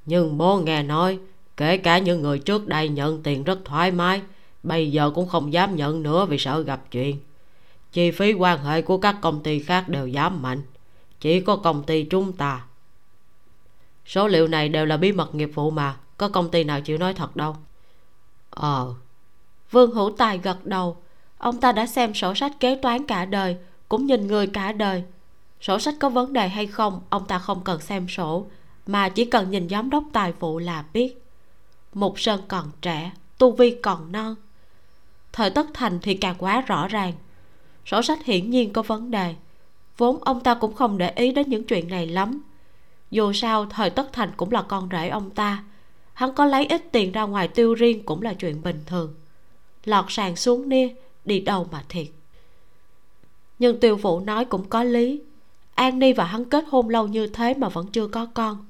Nhưng 0.06 0.38
bố 0.38 0.58
nghe 0.58 0.82
nói, 0.82 1.18
kể 1.56 1.76
cả 1.76 1.98
những 1.98 2.22
người 2.22 2.38
trước 2.38 2.66
đây 2.66 2.88
nhận 2.88 3.22
tiền 3.22 3.44
rất 3.44 3.58
thoải 3.64 3.90
mái 3.90 4.22
bây 4.64 4.90
giờ 4.90 5.10
cũng 5.10 5.28
không 5.28 5.52
dám 5.52 5.76
nhận 5.76 6.02
nữa 6.02 6.26
vì 6.26 6.38
sợ 6.38 6.60
gặp 6.60 6.80
chuyện. 6.90 7.20
Chi 7.92 8.10
phí 8.10 8.32
quan 8.32 8.64
hệ 8.64 8.82
của 8.82 8.98
các 8.98 9.16
công 9.20 9.42
ty 9.42 9.58
khác 9.58 9.88
đều 9.88 10.10
giảm 10.10 10.42
mạnh. 10.42 10.62
Chỉ 11.20 11.40
có 11.40 11.56
công 11.56 11.82
ty 11.82 12.04
chúng 12.04 12.32
ta. 12.32 12.64
Số 14.06 14.28
liệu 14.28 14.48
này 14.48 14.68
đều 14.68 14.86
là 14.86 14.96
bí 14.96 15.12
mật 15.12 15.34
nghiệp 15.34 15.50
vụ 15.54 15.70
mà. 15.70 15.96
Có 16.16 16.28
công 16.28 16.50
ty 16.50 16.64
nào 16.64 16.80
chịu 16.80 16.98
nói 16.98 17.14
thật 17.14 17.36
đâu? 17.36 17.56
Ờ. 18.50 18.94
Vương 19.70 19.94
hữu 19.94 20.10
tài 20.18 20.38
gật 20.38 20.66
đầu. 20.66 20.96
Ông 21.38 21.60
ta 21.60 21.72
đã 21.72 21.86
xem 21.86 22.14
sổ 22.14 22.34
sách 22.34 22.52
kế 22.60 22.78
toán 22.82 23.06
cả 23.06 23.24
đời, 23.24 23.56
cũng 23.88 24.06
nhìn 24.06 24.26
người 24.26 24.46
cả 24.46 24.72
đời. 24.72 25.02
Sổ 25.60 25.78
sách 25.78 25.94
có 26.00 26.08
vấn 26.08 26.32
đề 26.32 26.48
hay 26.48 26.66
không, 26.66 27.00
ông 27.10 27.26
ta 27.26 27.38
không 27.38 27.64
cần 27.64 27.80
xem 27.80 28.08
sổ, 28.08 28.46
mà 28.86 29.08
chỉ 29.08 29.24
cần 29.24 29.50
nhìn 29.50 29.68
giám 29.68 29.90
đốc 29.90 30.04
tài 30.12 30.32
vụ 30.32 30.58
là 30.58 30.84
biết. 30.92 31.24
Mục 31.94 32.20
sơn 32.20 32.40
còn 32.48 32.70
trẻ, 32.82 33.12
tu 33.38 33.52
vi 33.52 33.78
còn 33.82 34.12
non 34.12 34.34
thời 35.34 35.50
tất 35.50 35.66
thành 35.74 35.98
thì 36.02 36.14
càng 36.14 36.34
quá 36.38 36.60
rõ 36.60 36.88
ràng. 36.88 37.12
Sổ 37.86 38.02
sách 38.02 38.24
hiển 38.24 38.50
nhiên 38.50 38.72
có 38.72 38.82
vấn 38.82 39.10
đề. 39.10 39.34
Vốn 39.96 40.24
ông 40.24 40.40
ta 40.40 40.54
cũng 40.54 40.74
không 40.74 40.98
để 40.98 41.10
ý 41.10 41.32
đến 41.32 41.48
những 41.48 41.64
chuyện 41.64 41.88
này 41.88 42.06
lắm. 42.06 42.42
Dù 43.10 43.32
sao, 43.32 43.66
thời 43.66 43.90
tất 43.90 44.12
thành 44.12 44.30
cũng 44.36 44.52
là 44.52 44.62
con 44.62 44.88
rể 44.92 45.08
ông 45.08 45.30
ta. 45.30 45.64
Hắn 46.12 46.34
có 46.34 46.44
lấy 46.44 46.66
ít 46.66 46.92
tiền 46.92 47.12
ra 47.12 47.22
ngoài 47.22 47.48
tiêu 47.48 47.74
riêng 47.74 48.02
cũng 48.04 48.22
là 48.22 48.34
chuyện 48.34 48.62
bình 48.62 48.82
thường. 48.86 49.14
Lọt 49.84 50.04
sàn 50.08 50.36
xuống 50.36 50.68
nia 50.68 50.88
đi 51.24 51.40
đâu 51.40 51.66
mà 51.72 51.84
thiệt. 51.88 52.06
Nhưng 53.58 53.80
tiêu 53.80 53.96
vũ 53.96 54.20
nói 54.20 54.44
cũng 54.44 54.68
có 54.68 54.82
lý. 54.82 55.22
An 55.74 55.98
ni 55.98 56.12
và 56.12 56.24
hắn 56.24 56.44
kết 56.44 56.64
hôn 56.68 56.88
lâu 56.88 57.06
như 57.06 57.26
thế 57.26 57.54
mà 57.54 57.68
vẫn 57.68 57.86
chưa 57.86 58.06
có 58.06 58.26
con. 58.34 58.66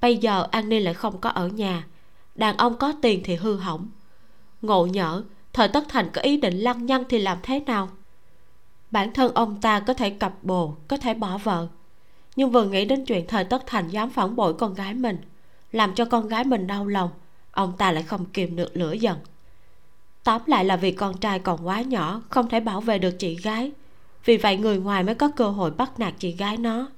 Bây 0.00 0.16
giờ 0.16 0.46
an 0.50 0.68
ni 0.68 0.80
lại 0.80 0.94
không 0.94 1.20
có 1.20 1.30
ở 1.30 1.48
nhà. 1.48 1.86
Đàn 2.34 2.56
ông 2.56 2.76
có 2.78 2.92
tiền 3.02 3.20
thì 3.24 3.34
hư 3.34 3.56
hỏng. 3.56 3.88
Ngộ 4.62 4.86
nhỡ 4.86 5.22
thời 5.58 5.68
tất 5.68 5.84
thành 5.88 6.10
có 6.12 6.20
ý 6.20 6.36
định 6.36 6.58
lăng 6.58 6.86
nhăng 6.86 7.04
thì 7.08 7.18
làm 7.18 7.38
thế 7.42 7.60
nào? 7.60 7.88
Bản 8.90 9.12
thân 9.12 9.34
ông 9.34 9.60
ta 9.60 9.80
có 9.80 9.94
thể 9.94 10.10
cặp 10.10 10.32
bồ, 10.42 10.76
có 10.88 10.96
thể 10.96 11.14
bỏ 11.14 11.38
vợ. 11.38 11.68
Nhưng 12.36 12.50
vừa 12.50 12.64
nghĩ 12.64 12.84
đến 12.84 13.04
chuyện 13.04 13.26
thời 13.28 13.44
tất 13.44 13.62
thành 13.66 13.88
dám 13.88 14.10
phản 14.10 14.36
bội 14.36 14.54
con 14.54 14.74
gái 14.74 14.94
mình, 14.94 15.18
làm 15.72 15.94
cho 15.94 16.04
con 16.04 16.28
gái 16.28 16.44
mình 16.44 16.66
đau 16.66 16.86
lòng, 16.86 17.10
ông 17.50 17.72
ta 17.78 17.92
lại 17.92 18.02
không 18.02 18.24
kìm 18.24 18.56
được 18.56 18.76
lửa 18.76 18.92
giận. 18.92 19.18
Tóm 20.24 20.42
lại 20.46 20.64
là 20.64 20.76
vì 20.76 20.92
con 20.92 21.18
trai 21.18 21.38
còn 21.38 21.66
quá 21.66 21.80
nhỏ, 21.80 22.22
không 22.28 22.48
thể 22.48 22.60
bảo 22.60 22.80
vệ 22.80 22.98
được 22.98 23.18
chị 23.18 23.36
gái. 23.36 23.72
Vì 24.24 24.36
vậy 24.36 24.56
người 24.56 24.78
ngoài 24.78 25.02
mới 25.02 25.14
có 25.14 25.30
cơ 25.36 25.48
hội 25.48 25.70
bắt 25.70 26.00
nạt 26.00 26.14
chị 26.18 26.32
gái 26.32 26.56
nó. 26.56 26.88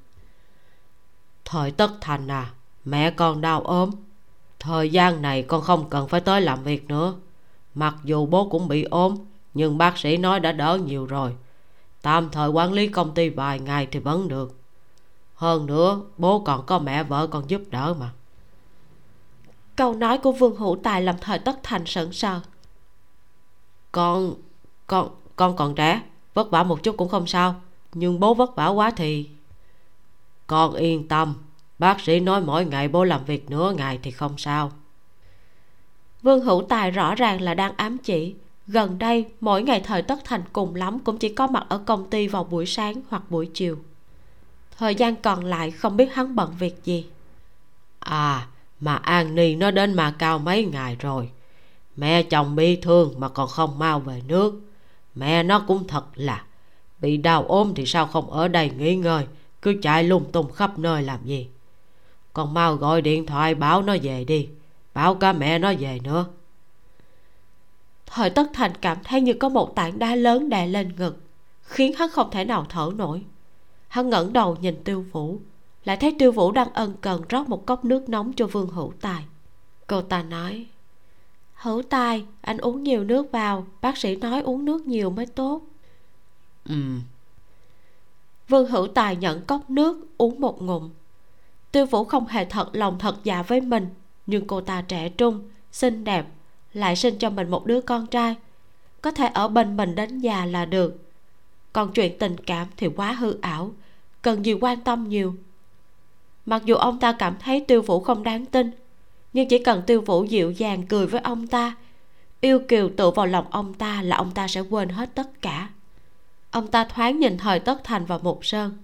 Thời 1.44 1.70
tất 1.70 1.90
thành 2.00 2.30
à 2.30 2.50
mẹ 2.84 3.10
con 3.10 3.40
đau 3.40 3.60
ốm. 3.60 3.90
Thời 4.58 4.90
gian 4.90 5.22
này 5.22 5.42
con 5.42 5.62
không 5.62 5.90
cần 5.90 6.08
phải 6.08 6.20
tới 6.20 6.40
làm 6.40 6.62
việc 6.62 6.88
nữa 6.88 7.14
mặc 7.80 7.94
dù 8.04 8.26
bố 8.26 8.48
cũng 8.48 8.68
bị 8.68 8.82
ốm 8.82 9.16
nhưng 9.54 9.78
bác 9.78 9.98
sĩ 9.98 10.16
nói 10.16 10.40
đã 10.40 10.52
đỡ 10.52 10.78
nhiều 10.86 11.06
rồi. 11.06 11.36
Tạm 12.02 12.30
thời 12.30 12.48
quản 12.48 12.72
lý 12.72 12.88
công 12.88 13.14
ty 13.14 13.28
vài 13.28 13.60
ngày 13.60 13.86
thì 13.90 13.98
vẫn 13.98 14.28
được. 14.28 14.56
Hơn 15.34 15.66
nữa 15.66 16.00
bố 16.18 16.40
còn 16.40 16.66
có 16.66 16.78
mẹ 16.78 17.02
vợ 17.02 17.26
còn 17.26 17.50
giúp 17.50 17.62
đỡ 17.70 17.94
mà. 18.00 18.10
Câu 19.76 19.94
nói 19.94 20.18
của 20.18 20.32
vương 20.32 20.56
hữu 20.56 20.76
tài 20.82 21.02
làm 21.02 21.16
thời 21.20 21.38
tất 21.38 21.60
thành 21.62 21.86
sững 21.86 22.12
sờ. 22.12 22.40
Con 23.92 24.34
con 24.86 25.08
con 25.36 25.56
còn 25.56 25.74
trẻ 25.74 26.02
vất 26.34 26.50
vả 26.50 26.62
một 26.62 26.82
chút 26.82 26.96
cũng 26.96 27.08
không 27.08 27.26
sao 27.26 27.54
nhưng 27.92 28.20
bố 28.20 28.34
vất 28.34 28.56
vả 28.56 28.66
quá 28.66 28.90
thì 28.90 29.28
con 30.46 30.74
yên 30.74 31.08
tâm. 31.08 31.34
Bác 31.78 32.00
sĩ 32.00 32.20
nói 32.20 32.40
mỗi 32.40 32.64
ngày 32.64 32.88
bố 32.88 33.04
làm 33.04 33.24
việc 33.24 33.50
nửa 33.50 33.72
ngày 33.76 33.98
thì 34.02 34.10
không 34.10 34.38
sao 34.38 34.72
vương 36.22 36.40
hữu 36.40 36.62
tài 36.62 36.90
rõ 36.90 37.14
ràng 37.14 37.40
là 37.40 37.54
đang 37.54 37.72
ám 37.76 37.98
chỉ. 37.98 38.34
Gần 38.66 38.98
đây, 38.98 39.24
mỗi 39.40 39.62
ngày 39.62 39.80
thời 39.80 40.02
tất 40.02 40.18
thành 40.24 40.42
cùng 40.52 40.74
lắm 40.74 40.98
cũng 40.98 41.18
chỉ 41.18 41.28
có 41.28 41.46
mặt 41.46 41.66
ở 41.68 41.78
công 41.78 42.10
ty 42.10 42.28
vào 42.28 42.44
buổi 42.44 42.66
sáng 42.66 42.94
hoặc 43.08 43.22
buổi 43.30 43.50
chiều. 43.54 43.78
Thời 44.78 44.94
gian 44.94 45.16
còn 45.16 45.44
lại 45.44 45.70
không 45.70 45.96
biết 45.96 46.14
hắn 46.14 46.36
bận 46.36 46.54
việc 46.58 46.84
gì. 46.84 47.06
À 47.98 48.46
mà 48.80 48.94
an 48.94 49.34
ni 49.34 49.54
nó 49.54 49.70
đến 49.70 49.94
mà 49.94 50.14
cao 50.18 50.38
mấy 50.38 50.64
ngày 50.64 50.96
rồi. 51.00 51.30
Mẹ 51.96 52.22
chồng 52.22 52.56
bị 52.56 52.76
thương 52.76 53.14
mà 53.18 53.28
còn 53.28 53.48
không 53.48 53.78
mau 53.78 54.00
về 54.00 54.22
nước. 54.26 54.60
Mẹ 55.14 55.42
nó 55.42 55.64
cũng 55.68 55.86
thật 55.88 56.04
là 56.14 56.44
bị 57.00 57.16
đau 57.16 57.44
ốm 57.48 57.72
thì 57.76 57.86
sao 57.86 58.06
không 58.06 58.30
ở 58.30 58.48
đây 58.48 58.70
nghỉ 58.78 58.96
ngơi, 58.96 59.26
cứ 59.62 59.74
chạy 59.82 60.04
lung 60.04 60.24
tung 60.32 60.52
khắp 60.52 60.78
nơi 60.78 61.02
làm 61.02 61.18
gì. 61.24 61.48
Con 62.32 62.54
mau 62.54 62.76
gọi 62.76 63.02
điện 63.02 63.26
thoại 63.26 63.54
báo 63.54 63.82
nó 63.82 63.96
về 64.02 64.24
đi 64.24 64.48
báo 64.94 65.14
cả 65.14 65.32
mẹ 65.32 65.58
nó 65.58 65.72
về 65.78 66.00
nữa. 66.04 66.26
Thời 68.06 68.30
tất 68.30 68.50
thành 68.52 68.72
cảm 68.80 68.98
thấy 69.04 69.20
như 69.20 69.34
có 69.34 69.48
một 69.48 69.74
tảng 69.74 69.98
đá 69.98 70.14
lớn 70.14 70.48
đè 70.48 70.66
lên 70.66 70.92
ngực 70.96 71.16
khiến 71.62 71.92
hắn 71.98 72.10
không 72.10 72.30
thể 72.30 72.44
nào 72.44 72.66
thở 72.68 72.90
nổi. 72.96 73.24
Hắn 73.88 74.10
ngẩng 74.10 74.32
đầu 74.32 74.56
nhìn 74.60 74.84
tiêu 74.84 75.04
vũ 75.12 75.38
lại 75.84 75.96
thấy 75.96 76.16
tiêu 76.18 76.32
vũ 76.32 76.52
đang 76.52 76.72
ân 76.72 76.94
cần 77.00 77.22
rót 77.28 77.48
một 77.48 77.66
cốc 77.66 77.84
nước 77.84 78.08
nóng 78.08 78.32
cho 78.32 78.46
vương 78.46 78.68
hữu 78.68 78.92
tài. 79.00 79.24
Cô 79.86 80.02
ta 80.02 80.22
nói 80.22 80.66
hữu 81.54 81.82
tài 81.82 82.24
anh 82.40 82.58
uống 82.58 82.82
nhiều 82.82 83.04
nước 83.04 83.32
vào 83.32 83.66
bác 83.80 83.98
sĩ 83.98 84.16
nói 84.16 84.40
uống 84.40 84.64
nước 84.64 84.86
nhiều 84.86 85.10
mới 85.10 85.26
tốt. 85.26 85.62
Ừ. 86.64 86.74
Vương 88.48 88.70
hữu 88.70 88.86
tài 88.86 89.16
nhận 89.16 89.44
cốc 89.44 89.70
nước 89.70 90.06
uống 90.18 90.40
một 90.40 90.62
ngụm. 90.62 90.90
Tiêu 91.72 91.86
vũ 91.86 92.04
không 92.04 92.26
hề 92.26 92.44
thật 92.44 92.68
lòng 92.72 92.98
thật 92.98 93.16
dạ 93.24 93.42
với 93.42 93.60
mình 93.60 93.88
nhưng 94.26 94.46
cô 94.46 94.60
ta 94.60 94.82
trẻ 94.82 95.08
trung, 95.08 95.48
xinh 95.72 96.04
đẹp, 96.04 96.26
lại 96.72 96.96
sinh 96.96 97.18
cho 97.18 97.30
mình 97.30 97.50
một 97.50 97.66
đứa 97.66 97.80
con 97.80 98.06
trai. 98.06 98.34
Có 99.02 99.10
thể 99.10 99.26
ở 99.26 99.48
bên 99.48 99.76
mình 99.76 99.94
đến 99.94 100.18
già 100.18 100.44
là 100.44 100.64
được. 100.64 100.96
Còn 101.72 101.92
chuyện 101.92 102.18
tình 102.18 102.36
cảm 102.38 102.66
thì 102.76 102.88
quá 102.96 103.12
hư 103.12 103.36
ảo, 103.40 103.72
cần 104.22 104.44
gì 104.46 104.52
quan 104.52 104.80
tâm 104.80 105.08
nhiều. 105.08 105.34
Mặc 106.46 106.62
dù 106.64 106.74
ông 106.74 106.98
ta 107.00 107.12
cảm 107.12 107.36
thấy 107.40 107.64
tiêu 107.68 107.82
vũ 107.82 108.00
không 108.00 108.22
đáng 108.22 108.46
tin, 108.46 108.70
nhưng 109.32 109.48
chỉ 109.48 109.58
cần 109.58 109.82
tiêu 109.86 110.00
vũ 110.00 110.24
dịu 110.24 110.50
dàng 110.50 110.86
cười 110.86 111.06
với 111.06 111.20
ông 111.20 111.46
ta, 111.46 111.76
yêu 112.40 112.58
kiều 112.68 112.90
tựa 112.96 113.10
vào 113.10 113.26
lòng 113.26 113.44
ông 113.50 113.74
ta 113.74 114.02
là 114.02 114.16
ông 114.16 114.30
ta 114.30 114.48
sẽ 114.48 114.60
quên 114.60 114.88
hết 114.88 115.14
tất 115.14 115.42
cả. 115.42 115.68
Ông 116.50 116.66
ta 116.66 116.84
thoáng 116.84 117.20
nhìn 117.20 117.38
thời 117.38 117.60
tất 117.60 117.84
thành 117.84 118.04
và 118.04 118.18
mục 118.18 118.46
sơn. 118.46 118.78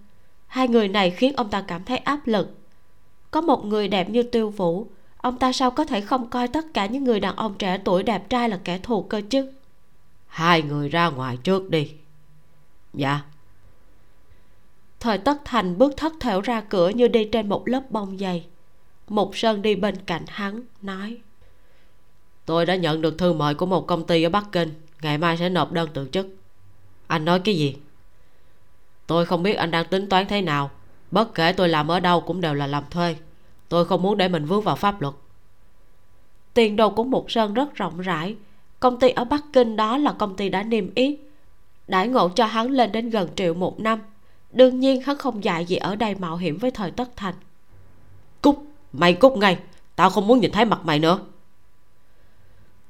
Hai 0.46 0.68
người 0.68 0.88
này 0.88 1.10
khiến 1.10 1.32
ông 1.36 1.50
ta 1.50 1.60
cảm 1.60 1.84
thấy 1.84 1.98
áp 1.98 2.26
lực. 2.26 2.58
Có 3.30 3.40
một 3.40 3.64
người 3.64 3.88
đẹp 3.88 4.10
như 4.10 4.22
tiêu 4.22 4.50
vũ 4.50 4.86
ông 5.26 5.38
ta 5.38 5.52
sao 5.52 5.70
có 5.70 5.84
thể 5.84 6.00
không 6.00 6.30
coi 6.30 6.48
tất 6.48 6.64
cả 6.74 6.86
những 6.86 7.04
người 7.04 7.20
đàn 7.20 7.36
ông 7.36 7.54
trẻ 7.58 7.78
tuổi 7.84 8.02
đẹp 8.02 8.30
trai 8.30 8.48
là 8.48 8.60
kẻ 8.64 8.78
thù 8.78 9.02
cơ 9.02 9.22
chứ? 9.30 9.52
Hai 10.26 10.62
người 10.62 10.88
ra 10.88 11.08
ngoài 11.08 11.38
trước 11.42 11.70
đi. 11.70 11.92
Dạ. 12.94 13.20
Thời 15.00 15.18
tất 15.18 15.38
thành 15.44 15.78
bước 15.78 15.96
thất 15.96 16.12
thểu 16.20 16.40
ra 16.40 16.60
cửa 16.60 16.88
như 16.88 17.08
đi 17.08 17.24
trên 17.32 17.48
một 17.48 17.68
lớp 17.68 17.82
bông 17.90 18.18
dày. 18.18 18.46
Mục 19.08 19.30
sơn 19.36 19.62
đi 19.62 19.74
bên 19.74 19.96
cạnh 19.96 20.24
hắn 20.28 20.62
nói. 20.82 21.18
Tôi 22.44 22.66
đã 22.66 22.76
nhận 22.76 23.02
được 23.02 23.18
thư 23.18 23.32
mời 23.32 23.54
của 23.54 23.66
một 23.66 23.86
công 23.86 24.06
ty 24.06 24.22
ở 24.22 24.30
bắc 24.30 24.46
kinh. 24.52 24.74
Ngày 25.02 25.18
mai 25.18 25.36
sẽ 25.36 25.48
nộp 25.48 25.72
đơn 25.72 25.88
từ 25.94 26.08
chức. 26.12 26.26
Anh 27.06 27.24
nói 27.24 27.40
cái 27.40 27.56
gì? 27.56 27.76
Tôi 29.06 29.26
không 29.26 29.42
biết 29.42 29.54
anh 29.54 29.70
đang 29.70 29.86
tính 29.86 30.08
toán 30.08 30.26
thế 30.28 30.42
nào. 30.42 30.70
Bất 31.10 31.34
kể 31.34 31.52
tôi 31.52 31.68
làm 31.68 31.90
ở 31.90 32.00
đâu 32.00 32.20
cũng 32.20 32.40
đều 32.40 32.54
là 32.54 32.66
làm 32.66 32.84
thuê 32.90 33.16
tôi 33.68 33.84
không 33.84 34.02
muốn 34.02 34.16
để 34.16 34.28
mình 34.28 34.44
vướng 34.44 34.62
vào 34.62 34.76
pháp 34.76 35.00
luật. 35.00 35.14
Tiền 36.54 36.76
đồ 36.76 36.90
của 36.90 37.04
mục 37.04 37.30
sơn 37.30 37.54
rất 37.54 37.74
rộng 37.74 38.00
rãi. 38.00 38.36
Công 38.80 38.98
ty 38.98 39.08
ở 39.08 39.24
bắc 39.24 39.44
kinh 39.52 39.76
đó 39.76 39.96
là 39.96 40.12
công 40.12 40.36
ty 40.36 40.48
đã 40.48 40.62
niêm 40.62 40.94
yết. 40.94 41.18
Đãi 41.86 42.08
ngộ 42.08 42.28
cho 42.28 42.46
hắn 42.46 42.70
lên 42.70 42.92
đến 42.92 43.10
gần 43.10 43.28
triệu 43.36 43.54
một 43.54 43.80
năm. 43.80 44.00
Đương 44.52 44.80
nhiên 44.80 45.02
hắn 45.02 45.18
không 45.18 45.44
dạy 45.44 45.64
gì 45.64 45.76
ở 45.76 45.96
đây 45.96 46.14
mạo 46.14 46.36
hiểm 46.36 46.58
với 46.58 46.70
thời 46.70 46.90
tất 46.90 47.16
thành. 47.16 47.34
Cút! 48.42 48.56
Mày 48.92 49.14
cút 49.14 49.32
ngay! 49.32 49.58
Tao 49.96 50.10
không 50.10 50.26
muốn 50.26 50.40
nhìn 50.40 50.52
thấy 50.52 50.64
mặt 50.64 50.80
mày 50.84 50.98
nữa. 50.98 51.18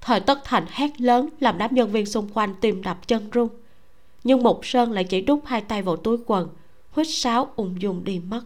Thời 0.00 0.20
tất 0.20 0.38
thành 0.44 0.64
hét 0.68 1.00
lớn, 1.00 1.28
làm 1.40 1.58
đám 1.58 1.74
nhân 1.74 1.92
viên 1.92 2.06
xung 2.06 2.28
quanh 2.34 2.55
tìm 2.60 2.82
đập 2.82 3.08
chân 3.08 3.30
run. 3.30 3.48
Nhưng 4.24 4.42
mục 4.42 4.60
sơn 4.62 4.92
lại 4.92 5.05
chỉ 5.05 5.20
đút 5.20 5.40
hai 5.44 5.60
tay 5.60 5.82
vào 5.82 5.96
túi 5.96 6.16
quần, 6.26 6.48
huýt 6.90 7.06
sáo 7.10 7.48
ung 7.56 7.82
dung 7.82 8.05
đi 8.05 8.18
mất 8.18 8.42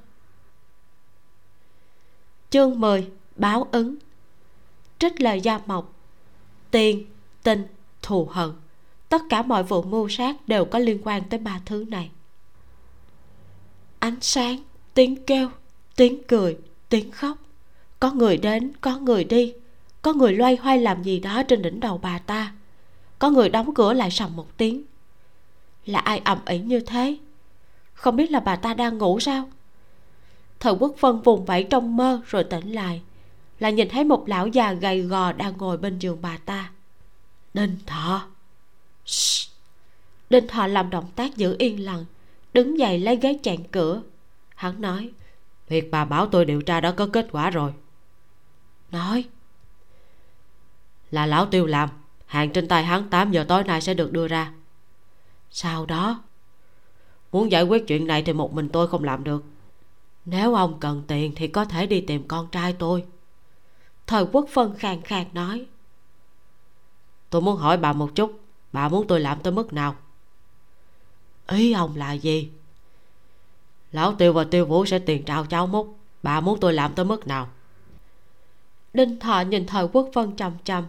chương 2.50 2.80
10 2.80 3.10
báo 3.36 3.68
ứng. 3.72 3.96
Trích 4.98 5.20
lời 5.20 5.40
gia 5.40 5.60
mộc. 5.66 5.92
Tiền, 6.70 7.06
tình, 7.42 7.66
thù 8.02 8.28
hận. 8.30 8.50
Tất 9.08 9.22
cả 9.28 9.42
mọi 9.42 9.62
vụ 9.62 9.82
mưu 9.82 10.08
sát 10.08 10.48
đều 10.48 10.64
có 10.64 10.78
liên 10.78 11.00
quan 11.04 11.22
tới 11.24 11.40
ba 11.40 11.60
thứ 11.66 11.84
này. 11.88 12.10
Ánh 13.98 14.20
sáng, 14.20 14.56
tiếng 14.94 15.24
kêu, 15.24 15.48
tiếng 15.96 16.22
cười, 16.28 16.58
tiếng 16.88 17.10
khóc. 17.10 17.38
Có 18.00 18.12
người 18.12 18.36
đến, 18.36 18.72
có 18.80 18.98
người 18.98 19.24
đi. 19.24 19.54
Có 20.02 20.12
người 20.12 20.32
loay 20.32 20.56
hoay 20.56 20.78
làm 20.78 21.02
gì 21.02 21.18
đó 21.18 21.42
trên 21.42 21.62
đỉnh 21.62 21.80
đầu 21.80 21.98
bà 21.98 22.18
ta. 22.18 22.52
Có 23.18 23.30
người 23.30 23.48
đóng 23.48 23.74
cửa 23.74 23.92
lại 23.92 24.10
sầm 24.10 24.36
một 24.36 24.56
tiếng. 24.56 24.82
Là 25.86 25.98
ai 25.98 26.18
ầm 26.24 26.38
ĩ 26.46 26.58
như 26.58 26.80
thế? 26.80 27.16
Không 27.94 28.16
biết 28.16 28.30
là 28.30 28.40
bà 28.40 28.56
ta 28.56 28.74
đang 28.74 28.98
ngủ 28.98 29.20
sao? 29.20 29.48
Thời 30.60 30.72
quốc 30.72 30.94
vân 31.00 31.20
vùng 31.20 31.44
vẫy 31.44 31.64
trong 31.70 31.96
mơ 31.96 32.20
rồi 32.26 32.44
tỉnh 32.44 32.72
lại 32.72 33.02
là 33.58 33.70
nhìn 33.70 33.88
thấy 33.88 34.04
một 34.04 34.28
lão 34.28 34.46
già 34.46 34.72
gầy 34.72 35.02
gò 35.02 35.32
đang 35.32 35.56
ngồi 35.56 35.76
bên 35.76 35.98
giường 35.98 36.18
bà 36.22 36.36
ta. 36.36 36.70
Đinh 37.54 37.76
thọ. 37.86 38.26
Shh. 39.06 39.50
đinh 40.30 40.46
thọ 40.46 40.66
làm 40.66 40.90
động 40.90 41.10
tác 41.16 41.36
giữ 41.36 41.56
yên 41.58 41.84
lặng 41.84 42.04
đứng 42.52 42.78
dậy 42.78 42.98
lấy 42.98 43.16
ghế 43.16 43.38
chặn 43.42 43.64
cửa. 43.64 44.02
Hắn 44.54 44.80
nói 44.80 45.10
việc 45.68 45.90
bà 45.90 46.04
bảo 46.04 46.26
tôi 46.26 46.44
điều 46.44 46.62
tra 46.62 46.80
đã 46.80 46.90
có 46.90 47.06
kết 47.12 47.26
quả 47.32 47.50
rồi. 47.50 47.74
Nói 48.90 49.24
là 51.10 51.26
lão 51.26 51.46
tiêu 51.46 51.66
làm 51.66 51.88
hàng 52.26 52.50
trên 52.50 52.68
tay 52.68 52.84
hắn 52.84 53.10
8 53.10 53.32
giờ 53.32 53.44
tối 53.48 53.64
nay 53.64 53.80
sẽ 53.80 53.94
được 53.94 54.12
đưa 54.12 54.28
ra. 54.28 54.52
Sau 55.50 55.86
đó 55.86 56.22
muốn 57.32 57.50
giải 57.50 57.62
quyết 57.62 57.86
chuyện 57.86 58.06
này 58.06 58.22
thì 58.22 58.32
một 58.32 58.54
mình 58.54 58.68
tôi 58.68 58.88
không 58.88 59.04
làm 59.04 59.24
được 59.24 59.44
nếu 60.30 60.54
ông 60.54 60.80
cần 60.80 61.02
tiền 61.06 61.32
thì 61.36 61.48
có 61.48 61.64
thể 61.64 61.86
đi 61.86 62.00
tìm 62.00 62.28
con 62.28 62.48
trai 62.52 62.72
tôi. 62.72 63.04
Thời 64.06 64.26
quốc 64.32 64.46
phân 64.52 64.74
khàn 64.76 65.02
khàn 65.02 65.26
nói. 65.32 65.66
Tôi 67.30 67.42
muốn 67.42 67.56
hỏi 67.56 67.76
bà 67.76 67.92
một 67.92 68.10
chút. 68.14 68.40
Bà 68.72 68.88
muốn 68.88 69.06
tôi 69.06 69.20
làm 69.20 69.40
tới 69.40 69.52
mức 69.52 69.72
nào? 69.72 69.96
Ý 71.46 71.72
ông 71.72 71.96
là 71.96 72.12
gì? 72.12 72.50
Lão 73.92 74.14
tiêu 74.14 74.32
và 74.32 74.44
tiêu 74.44 74.66
vũ 74.66 74.86
sẽ 74.86 74.98
tiền 74.98 75.24
trao 75.24 75.46
cháu 75.46 75.66
múc 75.66 75.98
bà 76.22 76.40
muốn 76.40 76.60
tôi 76.60 76.72
làm 76.72 76.94
tới 76.94 77.04
mức 77.04 77.26
nào? 77.26 77.48
Đinh 78.92 79.18
thọ 79.18 79.40
nhìn 79.40 79.66
thời 79.66 79.88
quốc 79.92 80.10
Phân 80.14 80.36
trầm 80.36 80.52
trầm 80.64 80.84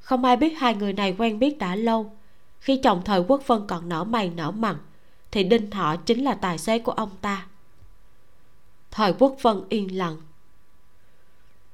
không 0.00 0.24
ai 0.24 0.36
biết 0.36 0.58
hai 0.58 0.74
người 0.74 0.92
này 0.92 1.14
quen 1.18 1.38
biết 1.38 1.58
đã 1.58 1.76
lâu. 1.76 2.12
Khi 2.60 2.80
chồng 2.82 3.02
thời 3.04 3.20
quốc 3.20 3.42
Phân 3.42 3.66
còn 3.66 3.88
nở 3.88 4.04
mày 4.04 4.30
nở 4.30 4.50
mặt 4.50 4.76
thì 5.30 5.44
đinh 5.44 5.70
thọ 5.70 5.96
chính 5.96 6.24
là 6.24 6.34
tài 6.34 6.58
xế 6.58 6.78
của 6.78 6.92
ông 6.92 7.10
ta 7.20 7.46
thời 8.94 9.12
quốc 9.18 9.36
vân 9.42 9.62
yên 9.68 9.98
lặng. 9.98 10.16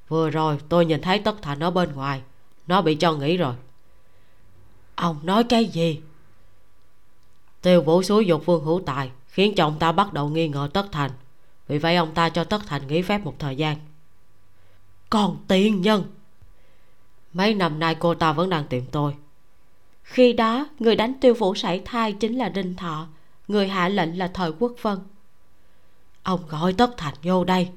Vừa 0.09 0.31
rồi 0.31 0.59
tôi 0.69 0.87
nhìn 0.87 1.01
thấy 1.01 1.19
tất 1.19 1.43
thành 1.43 1.61
ở 1.61 1.71
bên 1.71 1.93
ngoài, 1.93 2.23
nó 2.67 2.83
bị 2.83 2.95
cho 2.95 3.13
nghỉ 3.13 3.37
rồi. 3.37 3.55
Ông 4.95 5.21
nói 5.23 5.45
cái 5.45 5.65
gì? 5.65 6.01
Tiêu 7.63 7.83
vũ 7.83 8.03
xúi 8.03 8.27
dục 8.27 8.47
vương 8.47 8.65
hữu 8.65 8.83
tài, 8.87 9.11
khiến 9.29 9.55
cho 9.57 9.65
ông 9.65 9.79
ta 9.79 9.93
bắt 9.93 10.13
đầu 10.13 10.29
nghi 10.29 10.49
ngờ 10.49 10.69
tất 10.73 10.87
thành. 10.93 11.11
Vì 11.69 11.79
vậy 11.79 11.97
ông 11.97 12.15
ta 12.15 12.29
cho 12.29 12.45
tất 12.45 12.63
thành 12.67 12.87
nghỉ 12.87 13.03
phép 13.03 13.25
một 13.25 13.35
thời 13.39 13.57
gian. 13.57 13.77
Còn 15.11 15.37
tiền 15.49 15.81
nhân? 15.81 16.05
Mấy 17.33 17.55
năm 17.55 17.79
nay 17.79 17.95
cô 17.95 18.15
ta 18.15 18.33
vẫn 18.33 18.51
đang 18.51 18.67
tìm 18.67 18.85
tôi. 18.93 19.15
Khi 20.03 20.33
đó, 20.33 20.69
người 20.79 20.97
đánh 20.97 21.15
tiêu 21.21 21.35
vũ 21.35 21.55
sảy 21.55 21.83
thai 21.85 22.13
chính 22.13 22.39
là 22.39 22.49
đinh 22.49 22.77
thọ, 22.77 23.09
người 23.49 23.69
hạ 23.69 23.89
lệnh 23.89 24.19
là 24.19 24.31
thời 24.35 24.53
quốc 24.59 24.73
vân 24.83 24.99
ông 26.23 26.41
gọi 26.49 26.73
tất 26.73 26.91
thành 26.97 27.15
vô 27.23 27.45
đây. 27.45 27.69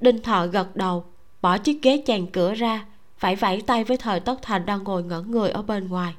Đinh 0.00 0.22
thọ 0.22 0.46
gật 0.46 0.76
đầu 0.76 1.04
bỏ 1.42 1.58
chiếc 1.58 1.82
ghế 1.82 2.02
chèn 2.06 2.30
cửa 2.30 2.54
ra 2.54 2.86
phải 3.18 3.36
vẫy 3.36 3.62
tay 3.62 3.84
với 3.84 3.96
thời 3.96 4.20
tất 4.20 4.38
thành 4.42 4.66
đang 4.66 4.84
ngồi 4.84 5.02
ngẩn 5.02 5.30
người 5.30 5.50
ở 5.50 5.62
bên 5.62 5.88
ngoài. 5.88 6.14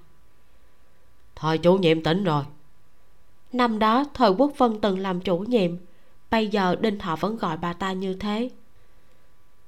Thời 1.35 1.57
chủ 1.57 1.77
nhiệm 1.77 2.03
tỉnh 2.03 2.23
rồi. 2.23 2.43
Năm 3.53 3.79
đó 3.79 4.05
thời 4.13 4.29
quốc 4.29 4.51
vân 4.57 4.79
từng 4.81 4.99
làm 4.99 5.21
chủ 5.21 5.37
nhiệm 5.37 5.77
bây 6.31 6.47
giờ 6.47 6.75
đinh 6.75 6.99
thọ 6.99 7.15
vẫn 7.15 7.37
gọi 7.37 7.57
bà 7.57 7.73
ta 7.73 7.93
như 7.93 8.13
thế. 8.13 8.49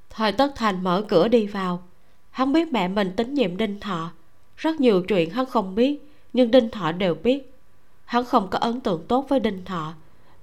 Thời 0.09 0.31
tất 0.31 0.51
thành 0.55 0.83
mở 0.83 1.05
cửa 1.07 1.27
đi 1.27 1.47
vào. 1.47 1.83
Hắn 2.31 2.53
biết 2.53 2.67
mẹ 2.67 2.87
mình 2.87 3.13
tín 3.17 3.33
nhiệm 3.33 3.57
đinh 3.57 3.79
thọ. 3.79 4.11
Rất 4.57 4.79
nhiều 4.79 5.03
chuyện 5.07 5.29
hắn 5.29 5.45
không 5.45 5.75
biết 5.75 6.11
nhưng 6.33 6.51
đinh 6.51 6.69
thọ 6.69 6.91
đều 6.91 7.15
biết. 7.15 7.53
Hắn 8.05 8.25
không 8.25 8.47
có 8.49 8.59
ấn 8.59 8.81
tượng 8.81 9.05
tốt 9.07 9.25
với 9.29 9.39
đinh 9.39 9.65
thọ 9.65 9.93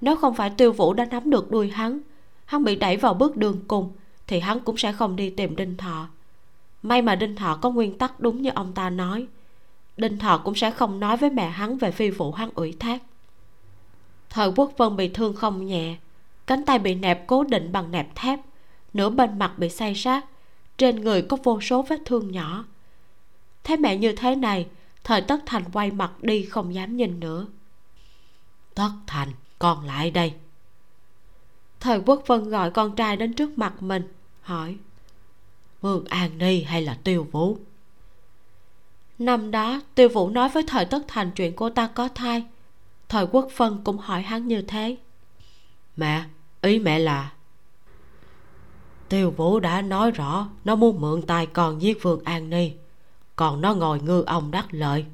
nếu 0.01 0.15
không 0.15 0.35
phải 0.35 0.49
tiêu 0.49 0.71
vũ 0.71 0.93
đã 0.93 1.05
nắm 1.05 1.29
được 1.29 1.51
đuôi 1.51 1.69
hắn 1.69 1.99
hắn 2.45 2.63
bị 2.63 2.75
đẩy 2.75 2.97
vào 2.97 3.13
bước 3.13 3.37
đường 3.37 3.59
cùng, 3.67 3.91
thì 4.27 4.39
hắn 4.39 4.59
cũng 4.59 4.77
sẽ 4.77 4.91
không 4.91 5.15
đi 5.15 5.29
tìm 5.29 5.55
đinh 5.55 5.77
thọ. 5.77 6.07
May 6.83 7.01
mà 7.01 7.15
đinh 7.15 7.35
thọ 7.35 7.57
có 7.61 7.69
nguyên 7.69 7.97
tắc 7.97 8.19
đúng 8.19 8.41
như 8.41 8.49
ông 8.55 8.73
ta 8.73 8.89
nói. 8.89 9.27
Đinh 9.97 10.19
thọ 10.19 10.37
cũng 10.37 10.55
sẽ 10.55 10.71
không 10.71 10.99
nói 10.99 11.17
với 11.17 11.29
mẹ 11.29 11.49
hắn 11.49 11.77
về 11.77 11.91
phi 11.91 12.09
vụ 12.09 12.31
hắn 12.31 12.49
ủy 12.55 12.75
thác. 12.79 13.03
Thời 14.29 14.51
quốc 14.55 14.71
vân 14.77 14.95
bị 14.95 15.07
thương 15.07 15.35
không 15.35 15.65
nhẹ, 15.65 15.95
cánh 16.47 16.65
tay 16.65 16.79
bị 16.79 16.95
nẹp 16.95 17.27
cố 17.27 17.43
định 17.43 17.71
bằng 17.71 17.91
nẹp 17.91 18.15
thép, 18.15 18.39
nửa 18.93 19.09
bên 19.09 19.39
mặt 19.39 19.53
bị 19.57 19.69
say 19.69 19.95
sát, 19.95 20.25
trên 20.77 21.01
người 21.01 21.21
có 21.21 21.37
vô 21.43 21.61
số 21.61 21.81
vết 21.81 21.99
thương 22.05 22.31
nhỏ. 22.31 22.65
Thấy 23.63 23.77
mẹ 23.77 23.97
như 23.97 24.11
thế 24.11 24.35
này, 24.35 24.67
thời 25.03 25.21
tất 25.21 25.39
thành 25.45 25.63
quay 25.73 25.91
mặt 25.91 26.11
đi 26.21 26.45
không 26.45 26.73
dám 26.73 26.97
nhìn 26.97 27.19
nữa. 27.19 27.47
Tất 28.75 28.91
thành? 29.07 29.29
Con 29.59 29.85
lại 29.85 30.11
đây. 30.11 30.33
Thời 31.79 31.99
quốc 32.05 32.23
vân 32.27 32.49
gọi 32.49 32.71
con 32.71 32.95
trai 32.95 33.17
đến 33.17 33.33
trước 33.33 33.57
mặt 33.57 33.83
mình 33.83 34.13
hỏi 34.41 34.77
vương 35.81 36.05
an 36.05 36.37
ni 36.37 36.63
hay 36.63 36.81
là 36.81 36.97
tiêu 37.03 37.27
vũ? 37.31 37.57
Năm 39.19 39.51
đó 39.51 39.81
tiêu 39.95 40.09
vũ 40.09 40.29
nói 40.29 40.49
với 40.49 40.63
thời 40.67 40.85
tất 40.85 40.99
thành 41.07 41.31
chuyện 41.31 41.55
cô 41.55 41.69
ta 41.69 41.87
có 41.87 42.09
thai. 42.15 42.43
Thời 43.09 43.27
quốc 43.31 43.47
vân 43.57 43.83
cũng 43.83 43.97
hỏi 43.97 44.21
hắn 44.21 44.47
như 44.47 44.61
thế. 44.61 44.97
Mẹ 45.97 46.23
ý 46.61 46.79
mẹ 46.79 46.99
là 46.99 47.31
tiêu 49.09 49.31
vũ 49.31 49.59
đã 49.59 49.81
nói 49.81 50.11
rõ 50.11 50.49
nó 50.63 50.75
muốn 50.75 51.01
mượn 51.01 51.21
tay 51.21 51.45
con 51.45 51.81
giết 51.81 52.03
vương 52.03 52.23
an 52.23 52.49
ni 52.49 52.71
còn 53.35 53.61
nó 53.61 53.73
ngồi 53.73 53.99
ngư 54.01 54.23
ông 54.27 54.51
đắc 54.51 54.65
lợi. 54.71 55.05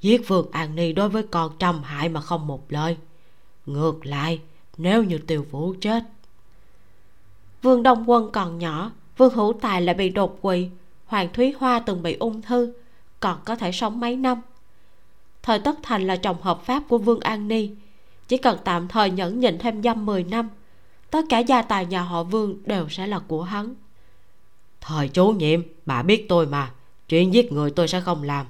Giết 0.00 0.28
vương 0.28 0.50
an 0.50 0.74
ni 0.74 0.92
đối 0.92 1.08
với 1.08 1.22
con 1.22 1.52
trăm 1.58 1.82
hại 1.82 2.08
mà 2.08 2.20
không 2.20 2.46
một 2.46 2.72
lời 2.72 2.96
ngược 3.72 4.06
lại 4.06 4.40
nếu 4.76 5.04
như 5.04 5.18
tiêu 5.18 5.46
vũ 5.50 5.74
chết. 5.80 6.04
Vương 7.62 7.82
đông 7.82 8.10
quân 8.10 8.30
còn 8.32 8.58
nhỏ 8.58 8.90
vương 9.16 9.34
hữu 9.34 9.52
tài 9.60 9.82
lại 9.82 9.94
bị 9.94 10.08
đột 10.08 10.38
quỵ. 10.42 10.68
Hoàng 11.06 11.28
thúy 11.32 11.54
hoa 11.58 11.78
từng 11.78 12.02
bị 12.02 12.14
ung 12.14 12.42
thư 12.42 12.72
còn 13.20 13.38
có 13.44 13.56
thể 13.56 13.72
sống 13.72 14.00
mấy 14.00 14.16
năm. 14.16 14.40
Thời 15.42 15.58
tất 15.58 15.78
thành 15.82 16.06
là 16.06 16.16
chồng 16.16 16.36
hợp 16.40 16.64
pháp 16.64 16.82
của 16.88 16.98
vương 16.98 17.20
an 17.20 17.48
ni. 17.48 17.70
Chỉ 18.28 18.36
cần 18.36 18.58
tạm 18.64 18.88
thời 18.88 19.10
nhẫn 19.10 19.40
nhịn 19.40 19.58
thêm 19.58 19.82
dăm 19.82 20.06
mười 20.06 20.24
năm 20.24 20.48
tất 21.10 21.24
cả 21.28 21.38
gia 21.38 21.62
tài 21.62 21.86
nhà 21.86 22.02
họ 22.02 22.22
vương 22.22 22.56
đều 22.64 22.88
sẽ 22.88 23.06
là 23.06 23.18
của 23.18 23.42
hắn. 23.42 23.74
Thời 24.80 25.08
chú 25.08 25.28
nhiệm 25.28 25.62
bà 25.86 26.02
biết 26.02 26.26
tôi 26.28 26.46
mà 26.46 26.72
chuyện 27.08 27.34
giết 27.34 27.52
người 27.52 27.70
tôi 27.70 27.88
sẽ 27.88 28.00
không 28.00 28.22
làm. 28.22 28.46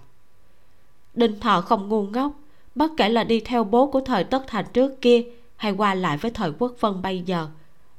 Đinh 1.14 1.40
thọ 1.40 1.60
không 1.60 1.88
ngu 1.88 2.02
ngốc 2.02 2.32
bất 2.74 2.90
kể 2.96 3.08
là 3.08 3.24
đi 3.24 3.40
theo 3.40 3.64
bố 3.64 3.86
của 3.86 4.00
thời 4.00 4.24
tất 4.24 4.44
thành 4.46 4.64
trước 4.72 5.00
kia 5.00 5.22
hay 5.56 5.72
qua 5.72 5.94
lại 5.94 6.16
với 6.16 6.30
thời 6.30 6.52
quốc 6.58 6.74
vân 6.80 7.02
bây 7.02 7.22
giờ 7.22 7.48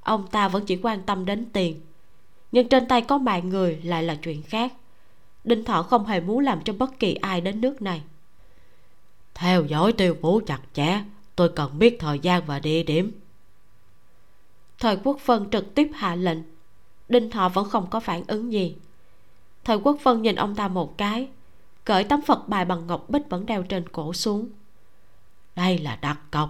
ông 0.01 0.27
ta 0.27 0.47
vẫn 0.47 0.65
chỉ 0.65 0.79
quan 0.83 1.01
tâm 1.01 1.25
đến 1.25 1.45
tiền. 1.53 1.81
Nhưng 2.51 2.69
trên 2.69 2.87
tay 2.87 3.01
có 3.01 3.17
mạng 3.17 3.49
người 3.49 3.79
lại 3.83 4.03
là 4.03 4.15
chuyện 4.15 4.43
khác. 4.43 4.73
Đinh 5.43 5.63
thọ 5.63 5.83
không 5.83 6.05
hề 6.05 6.19
muốn 6.19 6.39
làm 6.39 6.61
cho 6.63 6.73
bất 6.73 6.99
kỳ 6.99 7.13
ai 7.13 7.41
đến 7.41 7.61
nước 7.61 7.81
này. 7.81 8.01
Theo 9.33 9.65
dõi 9.65 9.93
tiêu 9.93 10.15
vũ 10.21 10.41
chặt 10.47 10.59
chẽ 10.73 11.03
tôi 11.35 11.49
cần 11.49 11.79
biết 11.79 11.97
thời 11.99 12.19
gian 12.19 12.43
và 12.45 12.59
địa 12.59 12.83
điểm. 12.83 13.11
Thời 14.79 14.97
quốc 15.03 15.25
vân 15.25 15.49
trực 15.49 15.75
tiếp 15.75 15.91
hạ 15.93 16.15
lệnh. 16.15 16.39
Đinh 17.09 17.29
thọ 17.29 17.49
vẫn 17.49 17.69
không 17.69 17.87
có 17.89 17.99
phản 17.99 18.23
ứng 18.27 18.53
gì. 18.53 18.75
Thời 19.63 19.77
quốc 19.77 19.97
vân 20.03 20.21
nhìn 20.21 20.35
ông 20.35 20.55
ta 20.55 20.67
một 20.67 20.97
cái 20.97 21.27
cởi 21.85 22.03
tấm 22.03 22.21
phật 22.21 22.49
bài 22.49 22.65
bằng 22.65 22.87
ngọc 22.87 23.09
bích 23.09 23.29
vẫn 23.29 23.45
đeo 23.45 23.63
trên 23.63 23.89
cổ 23.89 24.13
xuống 24.13 24.49
đây 25.55 25.77
là 25.77 25.95
đặt 25.95 26.19
cọc 26.31 26.49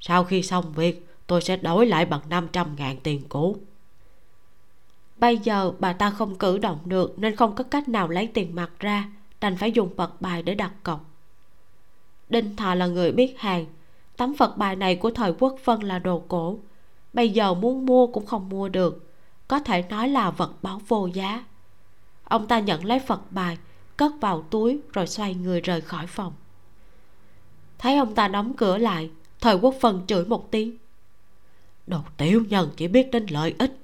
sau 0.00 0.24
khi 0.24 0.42
xong 0.42 0.72
việc, 0.72 1.08
tôi 1.26 1.42
sẽ 1.42 1.56
đổi 1.56 1.86
lại 1.86 2.06
bằng 2.06 2.20
500 2.28 2.76
ngàn 2.76 2.96
tiền 3.02 3.22
cũ. 3.28 3.56
Bây 5.16 5.38
giờ 5.38 5.72
bà 5.78 5.92
ta 5.92 6.10
không 6.10 6.34
cử 6.34 6.58
động 6.58 6.78
được 6.84 7.18
nên 7.18 7.36
không 7.36 7.54
có 7.54 7.64
cách 7.64 7.88
nào 7.88 8.08
lấy 8.08 8.26
tiền 8.26 8.54
mặt 8.54 8.70
ra, 8.78 9.08
đành 9.40 9.56
phải 9.56 9.72
dùng 9.72 9.94
vật 9.94 10.20
bài 10.20 10.42
để 10.42 10.54
đặt 10.54 10.72
cọc. 10.82 11.04
Đinh 12.28 12.56
thọ 12.56 12.74
là 12.74 12.86
người 12.86 13.12
biết 13.12 13.40
hàng. 13.40 13.66
Tấm 14.16 14.34
vật 14.38 14.56
bài 14.56 14.76
này 14.76 14.96
của 14.96 15.10
thời 15.10 15.32
quốc 15.38 15.56
vân 15.64 15.80
là 15.80 15.98
đồ 15.98 16.22
cổ. 16.28 16.58
Bây 17.12 17.30
giờ 17.30 17.54
muốn 17.54 17.86
mua 17.86 18.06
cũng 18.06 18.26
không 18.26 18.48
mua 18.48 18.68
được. 18.68 19.10
Có 19.48 19.58
thể 19.58 19.84
nói 19.88 20.08
là 20.08 20.30
vật 20.30 20.52
báo 20.62 20.80
vô 20.88 21.06
giá. 21.06 21.44
Ông 22.24 22.46
ta 22.46 22.58
nhận 22.58 22.84
lấy 22.84 22.98
vật 23.06 23.20
bài, 23.30 23.58
cất 23.96 24.12
vào 24.20 24.42
túi 24.50 24.80
rồi 24.92 25.06
xoay 25.06 25.34
người 25.34 25.60
rời 25.60 25.80
khỏi 25.80 26.06
phòng 26.06 26.32
thấy 27.80 27.96
ông 27.96 28.14
ta 28.14 28.28
đóng 28.28 28.52
cửa 28.56 28.78
lại, 28.78 29.10
thời 29.40 29.54
quốc 29.54 29.74
phân 29.80 30.06
chửi 30.06 30.24
một 30.24 30.50
tiếng. 30.50 30.76
Đồ 31.86 32.00
tiểu 32.16 32.44
nhân 32.48 32.70
chỉ 32.76 32.88
biết 32.88 33.10
đến 33.12 33.26
lợi 33.30 33.54
ích. 33.58 33.78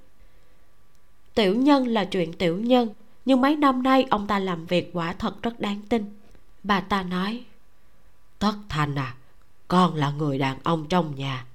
Tiểu 1.34 1.54
nhân 1.54 1.88
là 1.88 2.04
chuyện 2.04 2.32
tiểu 2.32 2.58
nhân, 2.58 2.88
nhưng 3.24 3.40
mấy 3.40 3.56
năm 3.56 3.82
nay 3.82 4.06
ông 4.10 4.26
ta 4.26 4.38
làm 4.38 4.66
việc 4.66 4.90
quả 4.92 5.12
thật 5.12 5.42
rất 5.42 5.60
đáng 5.60 5.80
tin. 5.88 6.18
Bà 6.62 6.80
ta 6.80 7.02
nói, 7.02 7.44
tất 8.38 8.54
thành 8.68 8.94
à 8.98 9.16
con 9.68 9.94
là 9.94 10.10
người 10.10 10.38
đàn 10.38 10.58
ông 10.62 10.88
trong 10.88 11.14
nhà. 11.14 11.46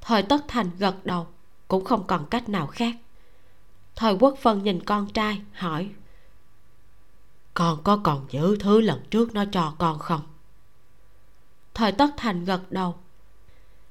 Thời 0.00 0.22
tất 0.22 0.44
thành 0.48 0.70
gật 0.78 1.06
đầu, 1.06 1.26
cũng 1.68 1.84
không 1.84 2.06
còn 2.06 2.26
cách 2.26 2.48
nào 2.48 2.66
khác. 2.66 2.96
Thời 3.96 4.14
quốc 4.14 4.38
phân 4.42 4.62
nhìn 4.62 4.84
con 4.84 5.12
trai, 5.12 5.42
hỏi, 5.52 5.90
con 7.54 7.82
có 7.84 8.00
còn 8.04 8.26
giữ 8.30 8.56
thứ 8.60 8.80
lần 8.80 9.00
trước 9.10 9.34
nó 9.34 9.44
cho 9.52 9.74
con 9.78 9.98
không? 9.98 10.20
Thời 11.74 11.92
tất 11.92 12.10
thành 12.16 12.44
gật 12.44 12.72
đầu. 12.72 12.94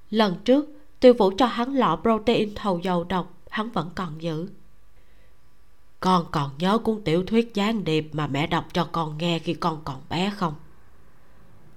Lần 0.09 0.35
trước, 0.45 0.65
tiêu 0.99 1.13
vũ 1.13 1.31
cho 1.37 1.45
hắn 1.45 1.73
lọ 1.73 1.99
protein 2.01 2.55
thầu 2.55 2.79
dầu 2.79 3.03
độc, 3.03 3.33
hắn 3.49 3.69
vẫn 3.69 3.89
còn 3.95 4.21
giữ. 4.21 4.49
Con 5.99 6.25
còn 6.31 6.51
nhớ 6.57 6.77
cuốn 6.77 7.01
tiểu 7.03 7.25
thuyết 7.25 7.53
gián 7.53 7.83
điệp 7.83 8.09
mà 8.11 8.27
mẹ 8.27 8.47
đọc 8.47 8.65
cho 8.73 8.89
con 8.91 9.17
nghe 9.17 9.39
khi 9.39 9.53
con 9.53 9.81
còn 9.83 10.01
bé 10.09 10.33
không? 10.37 10.55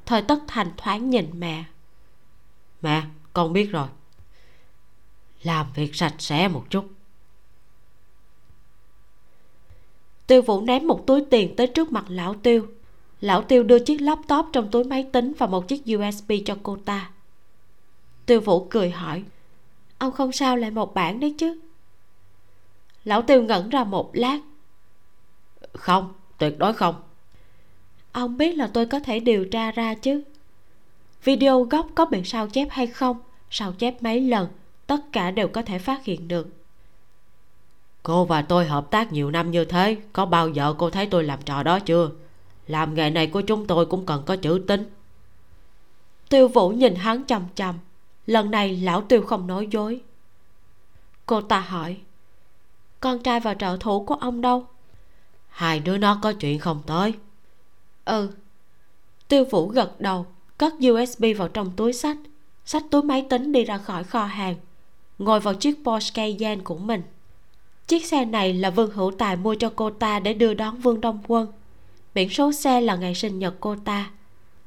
Thời 0.06 0.22
tất 0.22 0.38
thành 0.48 0.70
thoáng 0.76 1.10
nhìn 1.10 1.30
mẹ. 1.34 1.64
Mẹ, 2.82 3.02
con 3.32 3.52
biết 3.52 3.70
rồi. 3.70 3.88
Làm 5.42 5.66
việc 5.74 5.94
sạch 5.94 6.14
sẽ 6.18 6.48
một 6.48 6.64
chút. 6.70 6.88
Tiêu 10.26 10.42
vũ 10.42 10.60
ném 10.60 10.86
một 10.86 11.06
túi 11.06 11.24
tiền 11.30 11.56
tới 11.56 11.66
trước 11.66 11.92
mặt 11.92 12.04
lão 12.08 12.34
tiêu 12.34 12.66
lão 13.20 13.42
tiêu 13.42 13.62
đưa 13.62 13.78
chiếc 13.78 14.00
laptop 14.00 14.46
trong 14.52 14.70
túi 14.70 14.84
máy 14.84 15.06
tính 15.12 15.32
và 15.38 15.46
một 15.46 15.68
chiếc 15.68 15.82
usb 15.96 16.32
cho 16.44 16.56
cô 16.62 16.76
ta. 16.84 17.10
Tiêu 18.26 18.40
vũ 18.40 18.66
cười 18.70 18.90
hỏi, 18.90 19.22
ông 19.98 20.12
không 20.12 20.32
sao 20.32 20.56
lại 20.56 20.70
một 20.70 20.94
bản 20.94 21.20
đấy 21.20 21.34
chứ? 21.38 21.60
Lão 23.04 23.22
tiêu 23.22 23.42
ngẩn 23.42 23.68
ra 23.68 23.84
một 23.84 24.10
lát. 24.12 24.38
Không, 25.72 26.12
tuyệt 26.38 26.58
đối 26.58 26.72
không. 26.72 26.94
Ông 28.12 28.36
biết 28.36 28.56
là 28.56 28.66
tôi 28.66 28.86
có 28.86 29.00
thể 29.00 29.20
điều 29.20 29.44
tra 29.44 29.70
ra 29.70 29.94
chứ? 29.94 30.22
Video 31.24 31.62
gốc 31.62 31.86
có 31.94 32.04
bị 32.04 32.24
sao 32.24 32.48
chép 32.48 32.68
hay 32.70 32.86
không? 32.86 33.16
Sao 33.50 33.72
chép 33.72 34.02
mấy 34.02 34.20
lần? 34.20 34.48
Tất 34.86 35.12
cả 35.12 35.30
đều 35.30 35.48
có 35.48 35.62
thể 35.62 35.78
phát 35.78 36.04
hiện 36.04 36.28
được. 36.28 36.48
Cô 38.02 38.24
và 38.24 38.42
tôi 38.42 38.66
hợp 38.66 38.90
tác 38.90 39.12
nhiều 39.12 39.30
năm 39.30 39.50
như 39.50 39.64
thế, 39.64 39.96
có 40.12 40.26
bao 40.26 40.48
giờ 40.48 40.74
cô 40.78 40.90
thấy 40.90 41.06
tôi 41.06 41.24
làm 41.24 41.42
trò 41.42 41.62
đó 41.62 41.80
chưa? 41.80 42.10
Làm 42.66 42.94
nghề 42.94 43.10
này 43.10 43.26
của 43.26 43.40
chúng 43.40 43.66
tôi 43.66 43.86
cũng 43.86 44.06
cần 44.06 44.22
có 44.26 44.36
chữ 44.36 44.64
tín. 44.66 44.90
Tiêu 46.28 46.48
vũ 46.48 46.68
nhìn 46.68 46.94
hắn 46.94 47.24
chằm 47.24 47.42
chằm. 47.54 47.74
Lần 48.26 48.50
này 48.50 48.76
lão 48.76 49.02
tiêu 49.02 49.22
không 49.22 49.46
nói 49.46 49.68
dối. 49.70 50.00
Cô 51.26 51.40
ta 51.40 51.60
hỏi, 51.60 51.96
con 53.00 53.22
trai 53.22 53.40
và 53.40 53.54
trợ 53.54 53.76
thủ 53.80 54.04
của 54.04 54.14
ông 54.14 54.40
đâu? 54.40 54.66
Hai 55.48 55.80
đứa 55.80 55.98
nó 55.98 56.18
có 56.22 56.32
chuyện 56.32 56.58
không 56.58 56.82
tới. 56.86 57.14
Ừ. 58.04 58.30
Tiêu 59.28 59.44
vũ 59.50 59.68
gật 59.68 60.00
đầu, 60.00 60.26
cất 60.58 60.72
usb 60.90 61.24
vào 61.36 61.48
trong 61.48 61.70
túi 61.76 61.92
sách. 61.92 62.16
Sách 62.64 62.82
túi 62.90 63.02
máy 63.02 63.26
tính 63.30 63.52
đi 63.52 63.64
ra 63.64 63.78
khỏi 63.78 64.04
kho 64.04 64.24
hàng, 64.24 64.56
ngồi 65.18 65.40
vào 65.40 65.54
chiếc 65.54 65.78
Porsche 65.84 66.12
Cayenne 66.14 66.62
của 66.64 66.76
mình. 66.76 67.02
Chiếc 67.86 68.06
xe 68.06 68.24
này 68.24 68.54
là 68.54 68.70
vương 68.70 68.90
hữu 68.90 69.10
tài 69.10 69.36
mua 69.36 69.54
cho 69.54 69.72
cô 69.76 69.90
ta 69.90 70.20
để 70.20 70.34
đưa 70.34 70.54
đón 70.54 70.80
vương 70.80 71.00
đông 71.00 71.18
quân 71.26 71.52
biển 72.16 72.30
số 72.30 72.52
xe 72.52 72.80
là 72.80 72.96
ngày 72.96 73.14
sinh 73.14 73.38
nhật 73.38 73.54
cô 73.60 73.76
ta. 73.84 74.10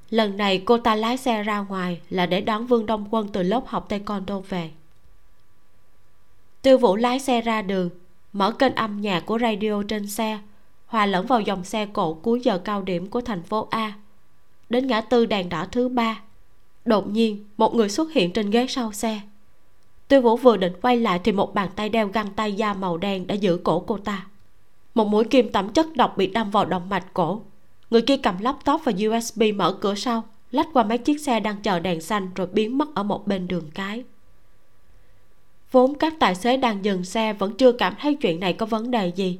Lần 0.09 0.37
này 0.37 0.61
cô 0.65 0.77
ta 0.77 0.95
lái 0.95 1.17
xe 1.17 1.43
ra 1.43 1.59
ngoài 1.59 2.01
là 2.09 2.25
để 2.25 2.41
đón 2.41 2.65
vương 2.65 2.85
đông 2.85 3.07
quân 3.11 3.27
từ 3.33 3.43
lớp 3.43 3.63
học 3.67 3.89
taekwondo 3.89 4.39
về. 4.39 4.69
Tiêu 6.61 6.77
vũ 6.77 6.95
lái 6.95 7.19
xe 7.19 7.41
ra 7.41 7.61
đường, 7.61 7.89
mở 8.33 8.51
kênh 8.51 8.75
âm 8.75 9.01
nhạc 9.01 9.25
của 9.25 9.39
radio 9.39 9.83
trên 9.87 10.07
xe, 10.07 10.39
hòa 10.85 11.05
lẫn 11.05 11.25
vào 11.25 11.41
dòng 11.41 11.63
xe 11.63 11.85
cộ 11.85 12.13
cuối 12.13 12.41
giờ 12.43 12.57
cao 12.57 12.81
điểm 12.81 13.09
của 13.09 13.21
thành 13.21 13.43
phố 13.43 13.67
a. 13.71 13.93
Đến 14.69 14.87
ngã 14.87 15.01
tư 15.01 15.25
đèn 15.25 15.49
đỏ 15.49 15.65
thứ 15.71 15.89
ba, 15.89 16.21
đột 16.85 17.09
nhiên 17.09 17.45
một 17.57 17.75
người 17.75 17.89
xuất 17.89 18.13
hiện 18.13 18.31
trên 18.33 18.49
ghế 18.49 18.65
sau 18.69 18.91
xe. 18.91 19.21
Tiêu 20.07 20.21
vũ 20.21 20.37
vừa 20.37 20.57
định 20.57 20.73
quay 20.81 20.97
lại 20.97 21.19
thì 21.23 21.31
một 21.31 21.53
bàn 21.53 21.69
tay 21.75 21.89
đeo 21.89 22.07
găng 22.07 22.33
tay 22.33 22.53
da 22.53 22.73
màu 22.73 22.97
đen 22.97 23.27
đã 23.27 23.35
giữ 23.35 23.59
cổ 23.63 23.79
cô 23.79 23.97
ta 23.97 24.25
một 24.95 25.07
mũi 25.07 25.25
kim 25.25 25.51
tẩm 25.51 25.69
chất 25.69 25.95
độc 25.95 26.17
bị 26.17 26.27
đâm 26.27 26.51
vào 26.51 26.65
động 26.65 26.89
mạch 26.89 27.13
cổ. 27.13 27.41
Người 27.89 28.01
kia 28.01 28.17
cầm 28.17 28.35
laptop 28.39 28.81
và 28.83 28.91
usb 29.17 29.43
mở 29.55 29.77
cửa 29.81 29.95
sau, 29.95 30.23
lách 30.51 30.67
qua 30.73 30.83
mấy 30.83 30.97
chiếc 30.97 31.21
xe 31.21 31.39
đang 31.39 31.61
chờ 31.61 31.79
đèn 31.79 32.01
xanh 32.01 32.29
rồi 32.35 32.47
biến 32.47 32.77
mất 32.77 32.95
ở 32.95 33.03
một 33.03 33.27
bên 33.27 33.47
đường 33.47 33.69
cái. 33.73 34.03
Vốn 35.71 35.95
các 35.95 36.13
tài 36.19 36.35
xế 36.35 36.57
đang 36.57 36.85
dừng 36.85 37.03
xe 37.03 37.33
vẫn 37.33 37.53
chưa 37.57 37.71
cảm 37.71 37.93
thấy 37.99 38.15
chuyện 38.15 38.39
này 38.39 38.53
có 38.53 38.65
vấn 38.65 38.91
đề 38.91 39.07
gì. 39.15 39.39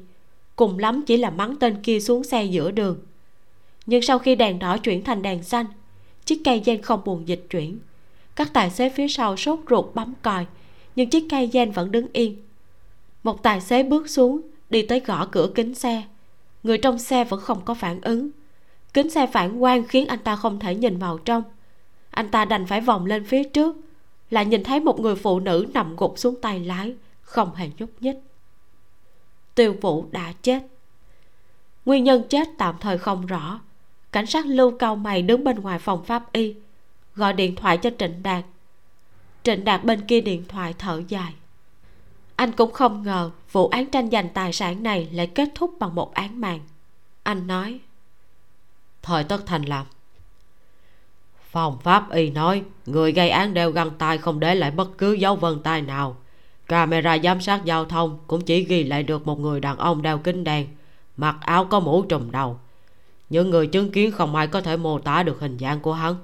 Cùng 0.56 0.78
lắm 0.78 1.02
chỉ 1.06 1.16
là 1.16 1.30
mắng 1.30 1.56
tên 1.56 1.82
kia 1.82 2.00
xuống 2.00 2.24
xe 2.24 2.44
giữa 2.44 2.70
đường. 2.70 2.98
Nhưng 3.86 4.02
sau 4.02 4.18
khi 4.18 4.34
đèn 4.34 4.58
đỏ 4.58 4.78
chuyển 4.78 5.04
thành 5.04 5.22
đèn 5.22 5.42
xanh, 5.42 5.66
chiếc 6.24 6.40
cây 6.44 6.62
gen 6.64 6.82
không 6.82 7.00
buồn 7.04 7.28
dịch 7.28 7.46
chuyển. 7.50 7.78
Các 8.36 8.52
tài 8.52 8.70
xế 8.70 8.88
phía 8.90 9.08
sau 9.08 9.36
sốt 9.36 9.58
ruột 9.70 9.94
bấm 9.94 10.14
còi, 10.22 10.46
nhưng 10.96 11.10
chiếc 11.10 11.26
cây 11.30 11.46
gen 11.52 11.70
vẫn 11.70 11.90
đứng 11.90 12.06
yên. 12.12 12.36
Một 13.22 13.42
tài 13.42 13.60
xế 13.60 13.82
bước 13.82 14.10
xuống 14.10 14.40
đi 14.70 14.82
tới 14.82 15.00
gõ 15.00 15.26
cửa 15.26 15.50
kính 15.54 15.74
xe. 15.74 16.02
Người 16.62 16.78
trong 16.78 16.98
xe 16.98 17.24
vẫn 17.24 17.40
không 17.40 17.64
có 17.64 17.74
phản 17.74 18.00
ứng. 18.00 18.30
Kính 18.94 19.10
xe 19.10 19.26
phản 19.26 19.60
quang 19.60 19.84
khiến 19.84 20.06
anh 20.06 20.18
ta 20.18 20.36
không 20.36 20.58
thể 20.58 20.74
nhìn 20.74 20.98
vào 20.98 21.18
trong. 21.18 21.42
Anh 22.10 22.30
ta 22.30 22.44
đành 22.44 22.66
phải 22.66 22.80
vòng 22.80 23.06
lên 23.06 23.24
phía 23.24 23.44
trước 23.44 23.76
là 24.30 24.42
nhìn 24.42 24.64
thấy 24.64 24.80
một 24.80 25.00
người 25.00 25.16
phụ 25.16 25.40
nữ 25.40 25.66
nằm 25.74 25.96
gục 25.96 26.18
xuống 26.18 26.40
tay 26.40 26.60
lái, 26.60 26.94
không 27.22 27.54
hề 27.54 27.70
nhúc 27.78 27.90
nhích. 28.00 28.16
Tiêu 29.54 29.76
vũ 29.80 30.06
đã 30.10 30.32
chết. 30.42 30.62
Nguyên 31.84 32.04
nhân 32.04 32.22
chết 32.28 32.48
tạm 32.58 32.74
thời 32.80 32.98
không 32.98 33.26
rõ. 33.26 33.60
Cảnh 34.12 34.26
sát 34.26 34.46
lưu 34.46 34.70
cao 34.78 34.96
mày 34.96 35.22
đứng 35.22 35.44
bên 35.44 35.60
ngoài 35.60 35.78
phòng 35.78 36.04
pháp 36.04 36.32
y, 36.32 36.54
gọi 37.14 37.32
điện 37.32 37.56
thoại 37.56 37.76
cho 37.76 37.90
trịnh 37.98 38.22
đạt. 38.22 38.44
Trịnh 39.42 39.64
đạt 39.64 39.84
bên 39.84 40.00
kia 40.00 40.20
điện 40.20 40.44
thoại 40.48 40.74
thở 40.78 41.02
dài. 41.08 41.34
Anh 42.36 42.52
cũng 42.52 42.72
không 42.72 43.02
ngờ 43.02 43.30
vụ 43.52 43.68
án 43.68 43.90
tranh 43.90 44.10
giành 44.10 44.28
tài 44.28 44.52
sản 44.52 44.82
này 44.82 45.08
lại 45.12 45.26
kết 45.26 45.48
thúc 45.54 45.74
bằng 45.78 45.94
một 45.94 46.14
án 46.14 46.40
mạng. 46.40 46.60
Anh 47.22 47.46
nói 47.46 47.80
thời 49.02 49.24
tất 49.24 49.46
thành 49.46 49.62
làm. 49.62 49.86
Phòng 51.50 51.78
pháp 51.82 52.10
y 52.10 52.30
nói 52.30 52.62
người 52.86 53.12
gây 53.12 53.30
án 53.30 53.54
đeo 53.54 53.70
găng 53.70 53.90
tay 53.90 54.18
không 54.18 54.40
để 54.40 54.54
lại 54.54 54.70
bất 54.70 54.98
cứ 54.98 55.12
dấu 55.12 55.36
vân 55.36 55.62
tay 55.62 55.82
nào. 55.82 56.16
Camera 56.66 57.18
giám 57.18 57.40
sát 57.40 57.64
giao 57.64 57.84
thông 57.84 58.18
cũng 58.26 58.40
chỉ 58.40 58.64
ghi 58.64 58.84
lại 58.84 59.02
được 59.02 59.26
một 59.26 59.40
người 59.40 59.60
đàn 59.60 59.76
ông 59.76 60.02
đeo 60.02 60.18
kính 60.18 60.44
đen 60.44 60.66
mặc 61.16 61.36
áo 61.40 61.64
có 61.64 61.80
mũ 61.80 62.02
trùm 62.02 62.30
đầu. 62.30 62.58
Những 63.30 63.50
người 63.50 63.66
chứng 63.66 63.92
kiến 63.92 64.12
không 64.12 64.34
ai 64.34 64.46
có 64.46 64.60
thể 64.60 64.76
mô 64.76 64.98
tả 64.98 65.22
được 65.22 65.40
hình 65.40 65.58
dạng 65.60 65.80
của 65.80 65.92
hắn. 65.92 66.14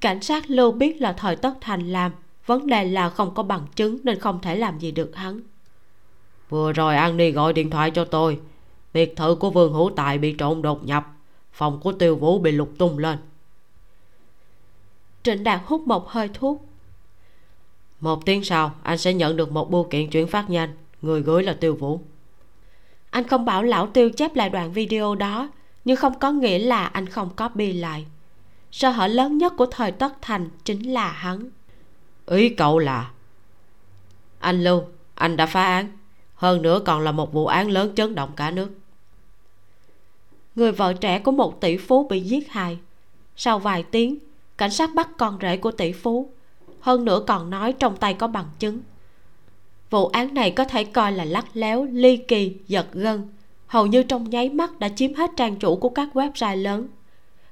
Cảnh 0.00 0.22
sát 0.22 0.50
lưu 0.50 0.72
biết 0.72 1.00
là 1.00 1.12
thời 1.12 1.36
tất 1.36 1.54
thành 1.60 1.92
làm 1.92 2.12
vấn 2.46 2.66
đề 2.66 2.84
là 2.84 3.10
không 3.10 3.34
có 3.34 3.42
bằng 3.42 3.66
chứng 3.76 3.98
nên 4.04 4.18
không 4.18 4.40
thể 4.40 4.56
làm 4.56 4.78
gì 4.78 4.90
được 4.90 5.16
hắn. 5.16 5.40
Vừa 6.48 6.72
rồi 6.72 6.96
an 6.96 7.16
ni 7.16 7.30
gọi 7.30 7.52
điện 7.52 7.70
thoại 7.70 7.90
cho 7.90 8.04
tôi. 8.04 8.40
Biệt 8.94 9.16
thự 9.16 9.34
của 9.34 9.50
vương 9.50 9.72
hữu 9.72 9.90
tài 9.96 10.18
bị 10.18 10.34
trộn 10.38 10.62
đột 10.62 10.86
nhập. 10.86 11.06
Phòng 11.52 11.80
của 11.80 11.92
tiêu 11.92 12.16
vũ 12.16 12.38
bị 12.38 12.52
lục 12.52 12.70
tung 12.78 12.98
lên. 12.98 13.18
Trịnh 15.22 15.44
đạt 15.44 15.60
hút 15.66 15.86
một 15.86 16.08
hơi 16.08 16.30
thuốc. 16.34 16.66
Một 18.00 18.26
tiếng 18.26 18.44
sau 18.44 18.74
anh 18.82 18.98
sẽ 18.98 19.14
nhận 19.14 19.36
được 19.36 19.52
một 19.52 19.70
bưu 19.70 19.84
kiện 19.84 20.10
chuyển 20.10 20.26
phát 20.26 20.50
nhanh. 20.50 20.76
Người 21.02 21.22
gửi 21.22 21.42
là 21.42 21.56
tiêu 21.60 21.74
vũ. 21.74 22.00
Anh 23.10 23.28
không 23.28 23.44
bảo 23.44 23.62
lão 23.62 23.86
tiêu 23.86 24.10
chép 24.10 24.36
lại 24.36 24.50
đoạn 24.50 24.72
video 24.72 25.14
đó 25.14 25.48
nhưng 25.84 25.96
không 25.96 26.18
có 26.18 26.32
nghĩa 26.32 26.58
là 26.58 26.86
anh 26.86 27.06
không 27.06 27.30
copy 27.36 27.72
lại. 27.72 28.06
Sơ 28.72 28.90
hở 28.90 29.06
lớn 29.06 29.38
nhất 29.38 29.52
của 29.56 29.66
thời 29.66 29.92
tất 29.92 30.12
thành 30.22 30.48
chính 30.64 30.92
là 30.92 31.10
hắn 31.10 31.50
ý 32.26 32.48
cậu 32.48 32.78
là, 32.78 33.10
anh 34.38 34.64
lưu, 34.64 34.82
anh 35.14 35.36
đã 35.36 35.46
phá 35.46 35.64
án. 35.64 35.88
Hơn 36.34 36.62
nữa 36.62 36.80
còn 36.84 37.00
là 37.00 37.12
một 37.12 37.32
vụ 37.32 37.46
án 37.46 37.70
lớn 37.70 37.92
chấn 37.96 38.14
động 38.14 38.30
cả 38.36 38.50
nước. 38.50 38.70
Người 40.54 40.72
vợ 40.72 40.92
trẻ 40.92 41.18
của 41.18 41.32
một 41.32 41.60
tỷ 41.60 41.76
phú 41.76 42.08
bị 42.08 42.20
giết 42.20 42.48
hại. 42.48 42.78
Sau 43.36 43.58
vài 43.58 43.82
tiếng, 43.82 44.18
cảnh 44.58 44.70
sát 44.70 44.94
bắt 44.94 45.08
con 45.18 45.38
rể 45.42 45.56
của 45.56 45.70
tỷ 45.70 45.92
phú. 45.92 46.30
Hơn 46.80 47.04
nữa 47.04 47.22
còn 47.26 47.50
nói 47.50 47.72
trong 47.72 47.96
tay 47.96 48.14
có 48.14 48.28
bằng 48.28 48.48
chứng. 48.58 48.80
Vụ 49.90 50.06
án 50.06 50.34
này 50.34 50.50
có 50.50 50.64
thể 50.64 50.84
coi 50.84 51.12
là 51.12 51.24
lắc 51.24 51.46
léo, 51.54 51.84
ly 51.84 52.16
kỳ, 52.16 52.56
giật 52.68 52.86
gân. 52.92 53.28
Hầu 53.66 53.86
như 53.86 54.02
trong 54.02 54.30
nháy 54.30 54.48
mắt 54.48 54.78
đã 54.78 54.88
chiếm 54.88 55.14
hết 55.14 55.30
trang 55.36 55.56
chủ 55.56 55.76
của 55.76 55.88
các 55.88 56.08
website 56.14 56.62
lớn. 56.62 56.88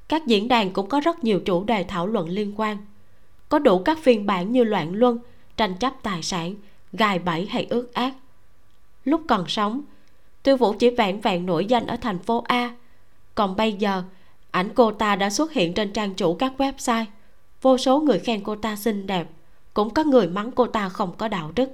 Các 0.09 0.27
diễn 0.27 0.49
đàn 0.49 0.73
cũng 0.73 0.89
có 0.89 1.01
rất 1.01 1.25
nhiều 1.25 1.41
chủ 1.41 1.65
đề 1.65 1.85
thảo 1.85 2.07
luận 2.07 2.28
liên 2.28 2.53
quan 2.57 2.77
có 3.55 3.58
đủ 3.58 3.78
các 3.78 3.99
phiên 4.02 4.26
bản 4.26 4.52
như 4.52 4.65
loạn 4.65 4.94
luân, 4.94 5.18
tranh 5.57 5.74
chấp 5.74 5.92
tài 6.02 6.23
sản, 6.23 6.55
gài 6.92 7.18
bẫy 7.18 7.47
hay 7.47 7.66
ước 7.70 7.94
ác. 7.94 8.15
Lúc 9.05 9.23
còn 9.28 9.49
sống, 9.49 9.83
tiêu 10.42 10.57
vũ 10.57 10.73
chỉ 10.73 10.91
vẹn 10.91 11.20
vẹn 11.20 11.47
nổi 11.47 11.65
danh 11.65 11.86
ở 11.86 11.97
thành 11.97 12.18
phố 12.18 12.44
a. 12.49 12.74
Còn 13.34 13.57
bây 13.57 13.73
giờ, 13.73 14.02
ảnh 14.50 14.70
cô 14.74 14.92
ta 14.92 15.16
đã 15.16 15.31
xuất 15.31 15.52
hiện 15.52 15.74
trên 15.74 15.92
trang 15.92 16.15
chủ 16.15 16.34
các 16.34 16.52
website. 16.58 17.05
Vô 17.62 17.78
số 17.78 18.00
người 18.00 18.18
khen 18.18 18.44
cô 18.44 18.57
ta 18.57 18.76
xinh 18.76 19.07
đẹp, 19.07 19.31
cũng 19.74 19.94
có 19.94 20.05
người 20.05 20.28
mắng 20.28 20.50
cô 20.52 20.66
ta 20.66 20.89
không 20.89 21.16
có 21.16 21.28
đạo 21.28 21.52
đức. 21.55 21.70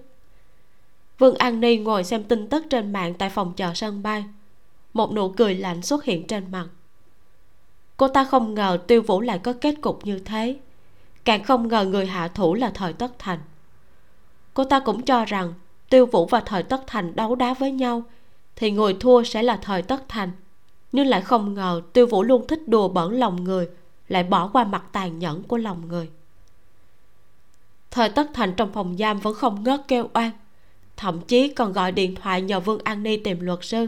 Vương 1.19 1.35
an 1.35 1.61
ni 1.61 1.77
ngồi 1.77 2.05
xem 2.05 2.25
tin 2.25 2.49
tức 2.49 2.65
trên 2.71 2.93
mạng 2.93 3.15
tại 3.15 3.31
phòng 3.31 3.53
chờ 3.57 3.75
sân 3.75 4.03
bay. 4.03 4.25
Một 4.93 5.13
nụ 5.13 5.29
cười 5.29 5.55
lạnh 5.55 5.83
xuất 5.83 6.05
hiện 6.05 6.27
trên 6.27 6.51
mặt. 6.51 6.67
Cô 7.97 8.09
ta 8.09 8.25
không 8.25 8.55
ngờ 8.55 8.79
tiêu 8.87 9.03
vũ 9.03 9.21
lại 9.21 9.39
có 9.39 9.53
kết 9.61 9.75
cục 9.81 10.07
như 10.07 10.19
thế 10.19 10.59
càng 11.25 11.45
không 11.45 11.69
ngờ 11.69 11.85
người 11.85 12.07
hạ 12.07 12.29
thủ 12.29 12.55
là 12.55 12.71
thời 12.75 12.93
tất 12.93 13.19
thành. 13.19 13.39
Cô 14.55 14.65
ta 14.65 14.81
cũng 14.81 15.03
cho 15.03 15.25
rằng 15.25 15.55
tiêu 15.91 16.07
vũ 16.07 16.27
và 16.27 16.41
thời 16.41 16.63
tất 16.63 16.85
thành 16.87 17.17
đấu 17.17 17.35
đá 17.35 17.55
với 17.55 17.73
nhau, 17.73 18.03
thì 18.57 18.71
người 18.71 18.97
thua 19.01 19.23
sẽ 19.23 19.43
là 19.43 19.57
thời 19.57 19.83
tất 19.83 20.09
thành. 20.09 20.31
Nhưng 20.93 21.07
lại 21.07 21.21
không 21.21 21.55
ngờ 21.55 21.83
tiêu 21.93 22.07
vũ 22.07 22.23
luôn 22.23 22.47
thích 22.47 22.69
đùa 22.69 22.89
bẩn 22.89 23.19
lòng 23.19 23.45
người, 23.45 23.69
lại 24.09 24.23
bỏ 24.23 24.49
qua 24.53 24.65
mặt 24.65 24.85
tàn 24.93 25.19
nhẫn 25.19 25.43
của 25.43 25.57
lòng 25.57 25.89
người. 25.89 26.11
Thời 27.91 28.09
tất 28.09 28.31
thành 28.35 28.55
trong 28.57 28.73
phòng 28.73 28.97
giam 28.99 29.21
vẫn 29.21 29.35
không 29.35 29.65
ngớt 29.65 29.81
kêu 29.89 30.09
oan, 30.15 30.31
thậm 30.97 31.21
chí 31.21 31.49
còn 31.49 31.73
gọi 31.73 31.93
điện 31.93 32.15
thoại 32.15 32.43
nhờ 32.43 32.61
vương 32.61 32.81
an 32.85 33.03
ni 33.03 33.17
tìm 33.17 33.41
luật 33.41 33.59
sư. 33.63 33.87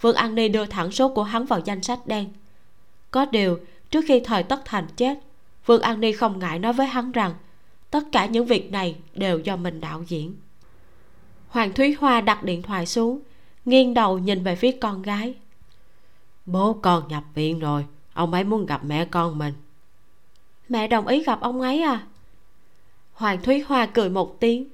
Vương 0.00 0.16
an 0.16 0.34
ni 0.34 0.48
đưa 0.48 0.66
thẳng 0.66 0.92
số 0.92 1.08
của 1.08 1.22
hắn 1.22 1.44
vào 1.44 1.60
danh 1.64 1.82
sách 1.82 2.06
đen. 2.06 2.32
Có 3.10 3.24
điều, 3.24 3.58
trước 3.90 4.04
khi 4.08 4.20
thời 4.20 4.42
tất 4.42 4.60
thành 4.64 4.86
chết 4.96 5.18
vương 5.66 5.82
an 5.82 6.00
ni 6.00 6.12
không 6.12 6.38
ngại 6.38 6.58
nói 6.58 6.72
với 6.72 6.86
hắn 6.86 7.12
rằng, 7.12 7.34
tất 7.90 8.04
cả 8.12 8.26
những 8.26 8.46
việc 8.46 8.72
này 8.72 8.96
đều 9.14 9.38
do 9.38 9.56
mình 9.56 9.80
đạo 9.80 10.04
diễn. 10.08 10.34
Hoàng 11.48 11.72
thúy 11.72 11.96
hoa 12.00 12.20
đặt 12.20 12.42
điện 12.42 12.62
thoại 12.62 12.86
xuống, 12.86 13.20
nghiêng 13.64 13.94
đầu 13.94 14.18
nhìn 14.18 14.42
về 14.44 14.56
phía 14.56 14.72
con 14.80 15.02
gái. 15.02 15.34
Bố 16.46 16.72
con 16.82 17.08
nhập 17.08 17.24
viện 17.34 17.58
rồi, 17.58 17.86
ông 18.12 18.32
ấy 18.32 18.44
muốn 18.44 18.66
gặp 18.66 18.84
mẹ 18.84 19.04
con 19.04 19.38
mình. 19.38 19.54
Mẹ 20.68 20.88
đồng 20.88 21.06
ý 21.06 21.24
gặp 21.24 21.40
ông 21.40 21.60
ấy 21.60 21.82
à? 21.82 22.06
Hoàng 23.12 23.42
thúy 23.42 23.60
hoa 23.60 23.86
cười 23.86 24.10
một 24.10 24.40
tiếng. 24.40 24.68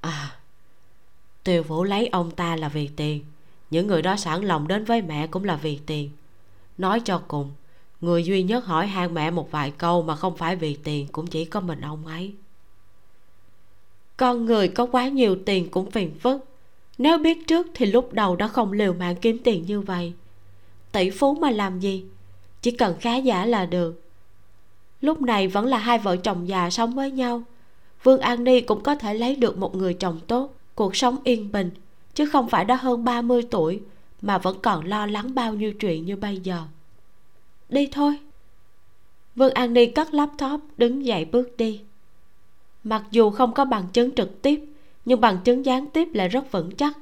À 0.00 0.40
tiêu 1.44 1.62
vũ 1.62 1.84
lấy 1.84 2.06
ông 2.06 2.30
ta 2.30 2.56
là 2.56 2.68
vì 2.68 2.90
tiền, 2.96 3.24
những 3.70 3.86
người 3.86 4.02
đó 4.02 4.16
sẵn 4.16 4.42
lòng 4.42 4.68
đến 4.68 4.84
với 4.84 5.02
mẹ 5.02 5.26
cũng 5.26 5.44
là 5.44 5.56
vì 5.56 5.80
tiền. 5.86 6.10
Nói 6.78 7.00
cho 7.00 7.22
cùng 7.28 7.50
người 8.00 8.24
duy 8.24 8.42
nhất 8.42 8.64
hỏi 8.64 8.86
han 8.86 9.14
mẹ 9.14 9.30
một 9.30 9.50
vài 9.50 9.70
câu 9.70 10.02
mà 10.02 10.16
không 10.16 10.36
phải 10.36 10.56
vì 10.56 10.74
tiền, 10.84 11.06
cũng 11.12 11.26
chỉ 11.26 11.44
có 11.44 11.60
mình 11.60 11.80
ông 11.80 12.06
ấy. 12.06 12.34
Con 14.16 14.44
người 14.44 14.68
có 14.68 14.86
quá 14.86 15.08
nhiều 15.08 15.36
tiền 15.46 15.70
cũng 15.70 15.90
phiền 15.90 16.14
phức. 16.20 16.44
Nếu 16.98 17.18
biết 17.18 17.46
trước 17.46 17.66
thì 17.74 17.86
lúc 17.86 18.12
đầu 18.12 18.36
đã 18.36 18.48
không 18.48 18.72
liều 18.72 18.92
mạng 18.92 19.16
kiếm 19.20 19.38
tiền 19.44 19.64
như 19.66 19.80
vậy. 19.80 20.12
Tỷ 20.92 21.10
phú 21.10 21.34
mà 21.34 21.50
làm 21.50 21.80
gì? 21.80 22.04
Chỉ 22.62 22.70
cần 22.70 22.96
khá 23.00 23.16
giả 23.16 23.46
là 23.46 23.66
được. 23.66 24.02
Lúc 25.00 25.22
này 25.22 25.48
vẫn 25.48 25.66
là 25.66 25.78
hai 25.78 25.98
vợ 25.98 26.16
chồng 26.16 26.48
già 26.48 26.70
sống 26.70 26.94
với 26.94 27.10
nhau. 27.10 27.42
Vương 28.02 28.20
an 28.20 28.44
ni 28.44 28.60
cũng 28.60 28.82
có 28.82 28.94
thể 28.94 29.14
lấy 29.14 29.36
được 29.36 29.58
một 29.58 29.74
người 29.76 29.94
chồng 29.94 30.20
tốt, 30.26 30.54
cuộc 30.74 30.96
sống 30.96 31.16
yên 31.24 31.52
bình, 31.52 31.70
chứ 32.14 32.26
không 32.26 32.48
phải 32.48 32.64
đã 32.64 32.76
hơn 32.76 33.04
30 33.04 33.42
tuổi 33.50 33.80
mà 34.22 34.38
vẫn 34.38 34.56
còn 34.62 34.84
lo 34.86 35.06
lắng 35.06 35.34
bao 35.34 35.54
nhiêu 35.54 35.72
chuyện 35.72 36.04
như 36.04 36.16
bây 36.16 36.36
giờ 36.38 36.62
đi 37.72 37.88
thôi. 37.92 38.18
Vương 39.36 39.54
an 39.54 39.74
ni 39.74 39.86
cất 39.86 40.14
laptop, 40.14 40.60
đứng 40.76 41.04
dậy 41.04 41.24
bước 41.24 41.56
đi. 41.56 41.80
Mặc 42.84 43.02
dù 43.10 43.30
không 43.30 43.54
có 43.54 43.64
bằng 43.64 43.88
chứng 43.92 44.14
trực 44.14 44.42
tiếp, 44.42 44.64
nhưng 45.04 45.20
bằng 45.20 45.38
chứng 45.44 45.64
gián 45.64 45.86
tiếp 45.86 46.08
lại 46.14 46.28
rất 46.28 46.52
vững 46.52 46.76
chắc. 46.76 46.98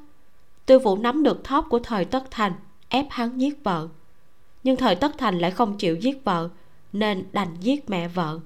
Tiêu 0.65 0.79
vũ 0.79 0.97
nắm 0.97 1.23
được 1.23 1.43
thóp 1.43 1.65
của 1.69 1.79
thời 1.79 2.05
tất 2.05 2.23
thành, 2.31 2.53
ép 2.89 3.05
hắn 3.09 3.37
giết 3.37 3.63
vợ. 3.63 3.87
Nhưng 4.63 4.75
thời 4.75 4.95
tất 4.95 5.17
thành 5.17 5.39
lại 5.39 5.51
không 5.51 5.77
chịu 5.77 5.95
giết 5.95 6.23
vợ, 6.23 6.49
nên 6.93 7.25
đành 7.31 7.55
giết 7.59 7.89
mẹ 7.89 8.07
vợ. 8.07 8.39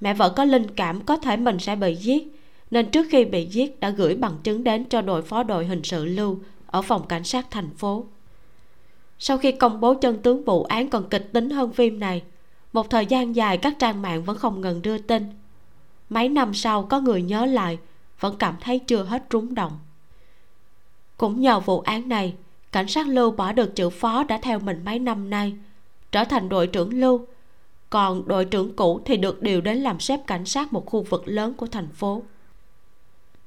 Mẹ 0.00 0.14
vợ 0.14 0.32
có 0.36 0.44
linh 0.44 0.70
cảm, 0.76 1.00
có 1.00 1.16
thể 1.16 1.36
mình 1.36 1.58
sẽ 1.58 1.76
bị 1.76 1.94
giết, 1.94 2.34
nên 2.70 2.90
trước 2.90 3.06
khi 3.10 3.24
bị 3.24 3.46
giết 3.46 3.80
đã 3.80 3.90
gửi 3.90 4.14
bằng 4.14 4.36
chứng 4.42 4.64
đến 4.64 4.84
cho 4.84 5.02
đội 5.02 5.22
phó 5.22 5.42
đội 5.42 5.66
hình 5.66 5.82
sự 5.82 6.04
lưu 6.04 6.38
ở 6.66 6.82
phòng 6.82 7.06
cảnh 7.08 7.24
sát 7.24 7.46
thành 7.50 7.70
phố 7.76 8.06
sau 9.26 9.38
khi 9.38 9.52
công 9.52 9.80
bố 9.80 9.94
chân 9.94 10.22
tướng 10.22 10.44
vụ 10.44 10.64
án 10.64 10.88
còn 10.88 11.08
kịch 11.08 11.32
tính 11.32 11.50
hơn 11.50 11.72
phim 11.72 12.00
này, 12.00 12.22
một 12.72 12.90
thời 12.90 13.06
gian 13.06 13.36
dài 13.36 13.58
các 13.58 13.76
trang 13.78 14.02
mạng 14.02 14.24
vẫn 14.24 14.38
không 14.38 14.60
ngừng 14.60 14.82
đưa 14.82 14.98
tin. 14.98 15.26
Mấy 16.08 16.28
năm 16.28 16.54
sau, 16.54 16.82
có 16.82 17.00
người 17.00 17.22
nhớ 17.22 17.46
lại, 17.46 17.78
vẫn 18.20 18.36
cảm 18.38 18.56
thấy 18.60 18.78
chưa 18.78 19.02
hết 19.02 19.24
rúng 19.30 19.54
động. 19.54 19.78
Cũng 21.16 21.40
nhờ 21.40 21.60
vụ 21.60 21.80
án 21.80 22.08
này, 22.08 22.34
cảnh 22.72 22.88
sát 22.88 23.08
lưu 23.08 23.30
bỏ 23.30 23.52
được 23.52 23.76
chữ 23.76 23.90
phó 23.90 24.24
đã 24.24 24.38
theo 24.42 24.58
mình 24.58 24.82
mấy 24.84 24.98
năm 24.98 25.30
nay, 25.30 25.56
trở 26.12 26.24
thành 26.24 26.48
đội 26.48 26.66
trưởng 26.66 27.00
lưu. 27.00 27.26
Còn 27.90 28.28
đội 28.28 28.44
trưởng 28.44 28.76
cũ 28.76 29.00
thì 29.04 29.16
được 29.16 29.42
điều 29.42 29.60
đến 29.60 29.78
làm 29.78 30.00
sếp 30.00 30.26
cảnh 30.26 30.44
sát 30.44 30.72
một 30.72 30.86
khu 30.86 31.02
vực 31.02 31.22
lớn 31.26 31.54
của 31.54 31.66
thành 31.66 31.88
phố. 31.88 32.22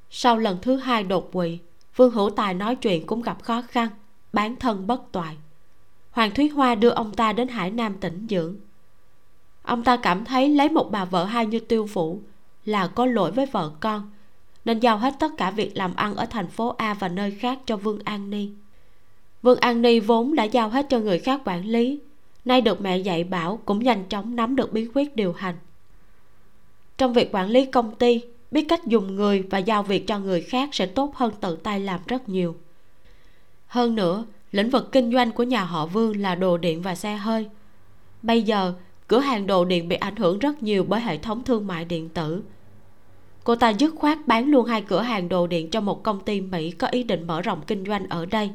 Sau 0.10 0.38
lần 0.38 0.58
thứ 0.62 0.76
hai 0.76 1.04
đột 1.04 1.30
quỵ, 1.34 1.60
vương 1.96 2.12
hữu 2.12 2.30
tài 2.30 2.54
nói 2.54 2.76
chuyện 2.76 3.06
cũng 3.06 3.22
gặp 3.22 3.44
khó 3.44 3.62
khăn, 3.62 3.90
bán 4.34 4.56
thân 4.56 4.88
bất 4.88 5.12
toại 5.12 5.38
hoàng 6.18 6.32
thúy 6.32 6.48
hoa 6.48 6.76
đưa 6.76 6.90
ông 6.90 7.14
ta 7.14 7.34
đến 7.34 7.48
hải 7.48 7.72
nam 7.72 7.94
tỉnh 8.00 8.28
dưỡng. 8.30 8.56
Ông 9.64 9.84
ta 9.84 9.98
cảm 9.98 10.26
thấy 10.26 10.50
lấy 10.50 10.70
một 10.70 10.92
bà 10.92 11.06
vợ 11.06 11.26
hai 11.26 11.46
như 11.46 11.60
tiêu 11.60 11.88
phủ 11.88 12.22
là 12.66 12.88
có 12.88 13.06
lỗi 13.06 13.32
với 13.32 13.46
vợ 13.46 13.72
con, 13.80 14.12
nên 14.66 14.80
giao 14.80 14.98
hết 14.98 15.14
tất 15.20 15.32
cả 15.38 15.52
việc 15.52 15.78
làm 15.78 15.96
ăn 15.96 16.16
ở 16.16 16.26
thành 16.26 16.48
phố 16.48 16.76
a 16.78 16.94
và 16.94 17.08
nơi 17.08 17.32
khác 17.32 17.60
cho 17.66 17.78
vương 17.78 18.00
an 18.04 18.30
ni. 18.30 18.50
Vương 19.42 19.60
an 19.60 19.82
ni 19.82 20.00
vốn 20.00 20.36
đã 20.36 20.44
giao 20.44 20.70
hết 20.70 20.86
cho 20.90 21.00
người 21.00 21.20
khác 21.20 21.42
quản 21.46 21.66
lý, 21.66 22.00
nay 22.46 22.62
được 22.62 22.82
mẹ 22.82 22.98
dạy 22.98 23.24
bảo 23.24 23.60
cũng 23.66 23.84
nhanh 23.84 24.04
chóng 24.10 24.36
nắm 24.36 24.56
được 24.56 24.74
bí 24.74 24.88
quyết 24.94 25.16
điều 25.16 25.34
hành. 25.34 25.56
Trong 26.98 27.14
việc 27.14 27.30
quản 27.32 27.50
lý 27.50 27.66
công 27.66 27.96
ty, 27.96 28.22
biết 28.52 28.66
cách 28.70 28.86
dùng 28.86 29.16
người 29.16 29.42
và 29.42 29.58
giao 29.58 29.84
việc 29.84 30.08
cho 30.08 30.20
người 30.20 30.42
khác 30.42 30.70
sẽ 30.72 30.86
tốt 30.86 31.16
hơn 31.16 31.34
tự 31.42 31.56
tay 31.56 31.80
làm 31.80 32.00
rất 32.08 32.30
nhiều. 32.30 32.56
Hơn 33.68 33.96
nữa 33.96 34.26
lĩnh 34.52 34.70
vực 34.70 34.92
kinh 34.92 35.12
doanh 35.14 35.32
của 35.32 35.44
nhà 35.44 35.64
họ 35.64 35.86
vương 35.86 36.18
là 36.18 36.36
đồ 36.36 36.58
điện 36.58 36.82
và 36.82 36.96
xe 36.96 37.16
hơi. 37.16 37.50
Bây 38.22 38.42
giờ, 38.42 38.74
cửa 39.08 39.20
hàng 39.20 39.48
đồ 39.48 39.66
điện 39.66 39.88
bị 39.88 39.96
ảnh 39.96 40.16
hưởng 40.16 40.40
rất 40.40 40.64
nhiều 40.64 40.86
bởi 40.88 41.02
hệ 41.02 41.18
thống 41.18 41.44
thương 41.44 41.68
mại 41.68 41.86
điện 41.86 42.10
tử. 42.10 42.44
Cô 43.44 43.56
ta 43.56 43.70
dứt 43.70 43.96
khoát 43.96 44.28
bán 44.28 44.52
luôn 44.52 44.66
hai 44.66 44.82
cửa 44.82 45.02
hàng 45.02 45.30
đồ 45.30 45.48
điện 45.48 45.70
cho 45.70 45.82
một 45.82 46.04
công 46.04 46.20
ty 46.20 46.42
mỹ 46.42 46.72
có 46.72 46.88
ý 46.88 47.04
định 47.04 47.28
mở 47.28 47.42
rộng 47.42 47.62
kinh 47.68 47.86
doanh 47.86 48.10
ở 48.10 48.26
đây. 48.26 48.52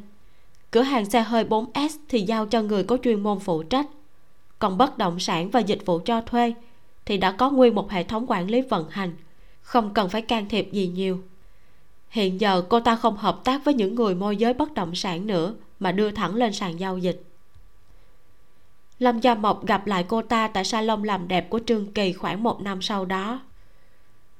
Cửa 0.71 0.83
hàng 0.83 1.11
xe 1.11 1.23
hơi 1.23 1.45
4S 1.45 1.89
thì 2.09 2.21
giao 2.21 2.47
cho 2.47 2.63
người 2.63 2.85
có 2.85 2.97
chuyên 3.03 3.21
môn 3.21 3.39
phụ 3.39 3.63
trách. 3.63 3.87
Còn 4.59 4.79
bất 4.79 4.99
động 4.99 5.21
sản 5.21 5.51
và 5.51 5.61
dịch 5.61 5.87
vụ 5.87 6.01
cho 6.05 6.21
thuê 6.21 6.55
thì 7.05 7.17
đã 7.17 7.33
có 7.33 7.51
nguyên 7.51 7.75
một 7.75 7.91
hệ 7.91 8.05
thống 8.05 8.25
quản 8.29 8.51
lý 8.51 8.61
vận 8.61 8.91
hành, 8.91 9.13
không 9.61 9.95
cần 9.95 10.09
phải 10.09 10.23
can 10.23 10.49
thiệp 10.49 10.73
gì 10.73 10.87
nhiều. 10.87 11.23
Hiện 12.09 12.41
giờ 12.41 12.63
cô 12.69 12.81
ta 12.81 12.97
không 12.97 13.17
hợp 13.17 13.41
tác 13.45 13.65
với 13.65 13.75
những 13.75 13.95
người 13.95 14.15
môi 14.15 14.37
giới 14.37 14.55
bất 14.55 14.75
động 14.75 14.95
sản 14.95 15.27
nữa 15.27 15.55
mà 15.83 15.93
đưa 15.93 16.11
thẳng 16.11 16.35
lên 16.35 16.53
sàn 16.53 16.81
giao 16.81 16.99
dịch. 16.99 17.23
Lâm 18.99 19.21
gia 19.21 19.35
mộc 19.35 19.67
gặp 19.67 19.87
lại 19.87 20.05
cô 20.09 20.23
ta 20.23 20.49
tại 20.49 20.65
salon 20.65 21.03
làm 21.03 21.29
đẹp 21.29 21.51
của 21.51 21.61
trương 21.67 21.93
kỳ 21.93 22.13
khoảng 22.13 22.43
một 22.43 22.61
năm 22.61 22.83
sau 22.83 23.05
đó. 23.05 23.41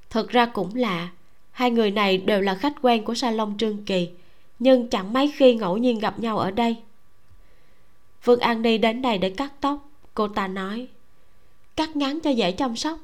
Thực 0.09 0.29
ra 0.29 0.45
cũng 0.45 0.75
lạ 0.75 1.09
hai 1.51 1.71
người 1.71 1.91
này 1.91 2.17
đều 2.17 2.41
là 2.41 2.55
khách 2.55 2.73
quen 2.81 3.03
của 3.03 3.15
salon 3.15 3.57
trương 3.57 3.85
kỳ, 3.85 4.09
nhưng 4.59 4.89
chẳng 4.89 5.13
mấy 5.13 5.33
khi 5.35 5.55
ngẫu 5.55 5.77
nhiên 5.77 5.99
gặp 5.99 6.19
nhau 6.19 6.37
ở 6.37 6.51
đây. 6.51 6.77
Vương 8.23 8.39
an 8.39 8.61
đi 8.61 8.77
đến 8.77 9.01
đây 9.01 9.17
để 9.17 9.29
cắt 9.29 9.53
tóc, 9.61 9.89
cô 10.13 10.27
ta 10.27 10.47
nói. 10.47 10.87
Cắt 11.75 11.95
ngắn 11.95 12.19
cho 12.19 12.29
dễ 12.29 12.51
chăm 12.51 12.75
sóc. 12.75 12.99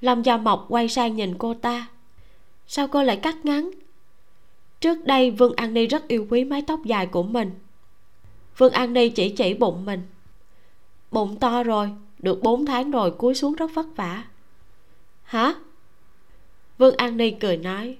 Lâm 0.00 0.22
gia 0.22 0.36
mộc 0.36 0.66
quay 0.68 0.88
sang 0.88 1.16
nhìn 1.16 1.38
cô 1.38 1.54
ta. 1.54 1.86
Sao 2.66 2.88
cô 2.88 3.02
lại 3.02 3.16
cắt 3.16 3.44
ngắn? 3.44 3.70
Trước 4.80 5.04
đây, 5.04 5.30
vương 5.30 5.56
an 5.56 5.74
ni 5.74 5.86
rất 5.86 6.08
yêu 6.08 6.26
quý 6.30 6.44
mái 6.44 6.62
tóc 6.62 6.80
dài 6.84 7.06
của 7.06 7.22
mình. 7.22 7.50
Vương 8.56 8.72
an 8.72 8.92
ni 8.92 9.08
chỉ 9.08 9.28
chỉ 9.28 9.54
bụng 9.54 9.84
mình. 9.84 10.02
Bụng 11.10 11.36
to 11.36 11.62
rồi, 11.62 11.90
được 12.18 12.42
4 12.42 12.66
tháng 12.66 12.90
rồi 12.90 13.10
cúi 13.10 13.34
xuống 13.34 13.54
rất 13.54 13.74
vất 13.74 13.86
vả. 13.96 14.24
Hả? 15.22 15.54
Vương 16.78 16.96
an 16.96 17.16
ni 17.16 17.30
cười 17.30 17.56
nói, 17.56 17.96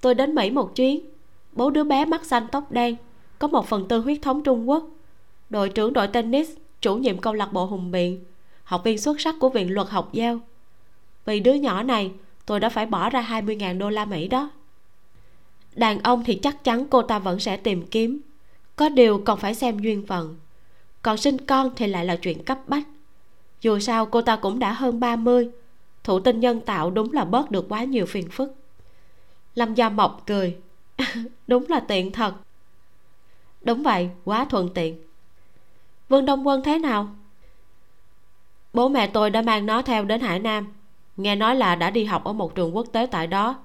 tôi 0.00 0.14
đến 0.14 0.34
mỹ 0.34 0.50
một 0.50 0.76
chuyến. 0.76 1.00
Bố 1.52 1.70
đứa 1.70 1.84
bé 1.84 2.04
mắt 2.04 2.24
xanh 2.24 2.46
tóc 2.52 2.72
đen, 2.72 2.96
có 3.38 3.48
một 3.48 3.66
phần 3.66 3.88
tư 3.88 4.00
huyết 4.00 4.18
thống 4.22 4.42
trung 4.42 4.68
quốc. 4.68 4.84
Đội 5.50 5.68
trưởng 5.68 5.92
đội 5.92 6.08
tennis, 6.08 6.50
chủ 6.80 6.96
nhiệm 6.96 7.18
câu 7.18 7.32
lạc 7.32 7.52
bộ 7.52 7.66
hùng 7.66 7.90
biện, 7.90 8.24
học 8.64 8.84
viên 8.84 8.98
xuất 8.98 9.20
sắc 9.20 9.34
của 9.40 9.48
viện 9.48 9.74
luật 9.74 9.88
học 9.88 10.12
giao 10.12 10.40
vì 11.24 11.40
đứa 11.40 11.54
nhỏ 11.54 11.82
này, 11.82 12.12
tôi 12.46 12.60
đã 12.60 12.68
phải 12.68 12.86
bỏ 12.86 13.10
ra 13.10 13.22
20.000 13.22 13.78
đô 13.78 13.90
la 13.90 14.04
Mỹ 14.04 14.28
đó 14.28 14.50
đàn 15.74 15.98
ông 16.02 16.24
thì 16.24 16.34
chắc 16.34 16.64
chắn 16.64 16.86
cô 16.90 17.02
ta 17.02 17.18
vẫn 17.18 17.40
sẽ 17.40 17.56
tìm 17.56 17.86
kiếm. 17.86 18.20
Có 18.76 18.88
điều 18.88 19.22
còn 19.24 19.38
phải 19.38 19.54
xem 19.54 19.78
duyên 19.78 20.06
phận. 20.06 20.36
Còn 21.02 21.16
sinh 21.16 21.38
con 21.46 21.70
thì 21.76 21.86
lại 21.86 22.04
là 22.04 22.16
chuyện 22.16 22.44
cấp 22.44 22.58
bách. 22.66 22.86
Dù 23.60 23.78
sao 23.78 24.06
cô 24.06 24.22
ta 24.22 24.36
cũng 24.36 24.58
đã 24.58 24.72
hơn 24.72 25.00
30 25.00 25.50
thụ 26.04 26.20
tinh 26.20 26.40
nhân 26.40 26.60
tạo 26.60 26.90
đúng 26.90 27.12
là 27.12 27.24
bớt 27.24 27.50
được 27.50 27.66
quá 27.68 27.84
nhiều 27.84 28.06
phiền 28.06 28.28
phức. 28.30 28.54
Lâm 29.54 29.74
gia 29.74 29.88
mộc 29.88 30.22
cười. 30.26 30.56
đúng 31.46 31.64
là 31.68 31.80
tiện 31.80 32.12
thật. 32.12 32.34
Đúng 33.62 33.82
vậy, 33.82 34.10
quá 34.24 34.44
thuận 34.44 34.68
tiện. 34.74 34.98
Vương 36.08 36.24
đông 36.24 36.46
quân 36.46 36.62
thế 36.62 36.78
nào? 36.78 37.08
Bố 38.72 38.88
mẹ 38.88 39.06
tôi 39.06 39.30
đã 39.30 39.42
mang 39.42 39.66
nó 39.66 39.82
theo 39.82 40.04
đến 40.04 40.20
hải 40.20 40.38
nam. 40.38 40.72
Nghe 41.16 41.36
nói 41.36 41.56
là 41.56 41.74
đã 41.74 41.90
đi 41.90 42.04
học 42.04 42.24
ở 42.24 42.32
một 42.32 42.54
trường 42.54 42.76
quốc 42.76 42.86
tế 42.92 43.06
tại 43.06 43.26
đó 43.26 43.63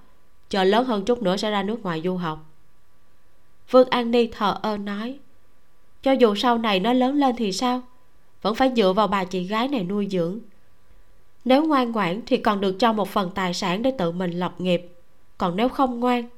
chờ 0.49 0.63
lớn 0.63 0.85
hơn 0.85 1.05
chút 1.05 1.21
nữa 1.21 1.37
sẽ 1.37 1.51
ra 1.51 1.63
nước 1.63 1.83
ngoài 1.83 2.01
du 2.03 2.15
học. 2.15 2.45
Vương 3.71 3.89
an 3.89 4.11
ni 4.11 4.27
thờ 4.27 4.55
ơ 4.61 4.77
nói, 4.77 5.19
cho 6.01 6.11
dù 6.11 6.35
sau 6.35 6.57
này 6.57 6.79
nó 6.79 6.93
lớn 6.93 7.15
lên 7.15 7.35
thì 7.35 7.51
sao? 7.51 7.81
Vẫn 8.41 8.55
phải 8.55 8.71
dựa 8.75 8.93
vào 8.93 9.07
bà 9.07 9.23
chị 9.23 9.43
gái 9.43 9.67
này 9.67 9.83
nuôi 9.83 10.07
dưỡng. 10.11 10.39
Nếu 11.45 11.65
ngoan 11.65 11.91
ngoãn 11.91 12.21
thì 12.25 12.37
còn 12.37 12.61
được 12.61 12.75
cho 12.79 12.93
một 12.93 13.09
phần 13.09 13.31
tài 13.35 13.53
sản 13.53 13.81
để 13.81 13.91
tự 13.97 14.11
mình 14.11 14.31
lập 14.31 14.55
nghiệp. 14.57 14.95
Còn 15.37 15.55
nếu 15.55 15.69
không 15.69 15.99
ngoan, 15.99 16.29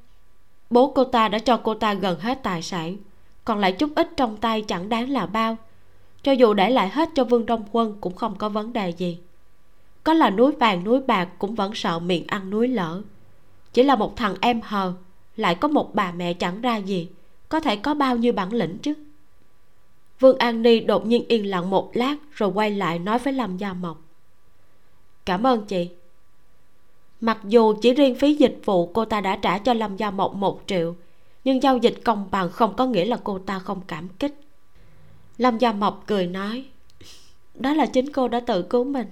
bố 0.70 0.92
cô 0.94 1.04
ta 1.04 1.28
đã 1.28 1.38
cho 1.38 1.56
cô 1.56 1.74
ta 1.74 1.94
gần 1.94 2.20
hết 2.20 2.42
tài 2.42 2.62
sản. 2.62 2.96
Còn 3.44 3.58
lại 3.58 3.72
chút 3.72 3.90
ít 3.94 4.08
trong 4.16 4.36
tay 4.36 4.62
chẳng 4.62 4.88
đáng 4.88 5.10
là 5.10 5.26
bao. 5.26 5.56
Cho 6.22 6.32
dù 6.32 6.54
để 6.54 6.70
lại 6.70 6.88
hết 6.88 7.08
cho 7.14 7.24
vương 7.24 7.46
đông 7.46 7.64
quân 7.72 7.96
cũng 8.00 8.14
không 8.14 8.34
có 8.38 8.48
vấn 8.48 8.72
đề 8.72 8.90
gì. 8.90 9.18
Có 10.04 10.12
là 10.14 10.30
núi 10.30 10.52
vàng 10.52 10.84
núi 10.84 11.00
bạc 11.00 11.28
cũng 11.38 11.54
vẫn 11.54 11.74
sợ 11.74 11.98
miệng 11.98 12.24
ăn 12.26 12.50
núi 12.50 12.68
lở 12.68 13.02
chỉ 13.72 13.82
là 13.82 13.96
một 13.96 14.16
thằng 14.16 14.34
em 14.40 14.60
hờ, 14.64 14.94
lại 15.36 15.54
có 15.54 15.68
một 15.68 15.94
bà 15.94 16.12
mẹ 16.12 16.34
chẳng 16.34 16.60
ra 16.60 16.76
gì, 16.76 17.08
có 17.48 17.60
thể 17.60 17.76
có 17.76 17.94
bao 17.94 18.16
nhiêu 18.16 18.32
bản 18.32 18.52
lĩnh 18.52 18.78
chứ? 18.78 18.94
Vương 20.20 20.38
an 20.38 20.62
ni 20.62 20.80
đột 20.80 21.06
nhiên 21.06 21.24
yên 21.28 21.50
lặng 21.50 21.70
một 21.70 21.90
lát 21.94 22.16
rồi 22.32 22.50
quay 22.50 22.70
lại 22.70 22.98
nói 22.98 23.18
với 23.18 23.32
lâm 23.32 23.56
gia 23.56 23.72
mộc. 23.72 24.00
Cảm 25.24 25.46
ơn 25.46 25.66
chị. 25.66 25.90
Mặc 27.20 27.38
dù 27.44 27.74
chỉ 27.82 27.94
riêng 27.94 28.14
phí 28.14 28.34
dịch 28.34 28.60
vụ 28.64 28.86
cô 28.86 29.04
ta 29.04 29.20
đã 29.20 29.36
trả 29.36 29.58
cho 29.58 29.74
lâm 29.74 29.96
gia 29.96 30.10
mộc 30.10 30.34
một 30.34 30.62
triệu, 30.66 30.94
nhưng 31.44 31.62
giao 31.62 31.78
dịch 31.78 32.00
công 32.04 32.28
bằng 32.30 32.50
không 32.50 32.76
có 32.76 32.86
nghĩa 32.86 33.04
là 33.04 33.18
cô 33.24 33.38
ta 33.38 33.58
không 33.58 33.80
cảm 33.86 34.08
kích. 34.08 34.40
Lâm 35.38 35.58
gia 35.58 35.72
mộc 35.72 36.04
cười 36.06 36.26
nói, 36.26 36.64
đó 37.54 37.74
là 37.74 37.86
chính 37.86 38.12
cô 38.12 38.28
đã 38.28 38.40
tự 38.40 38.62
cứu 38.62 38.84
mình. 38.84 39.06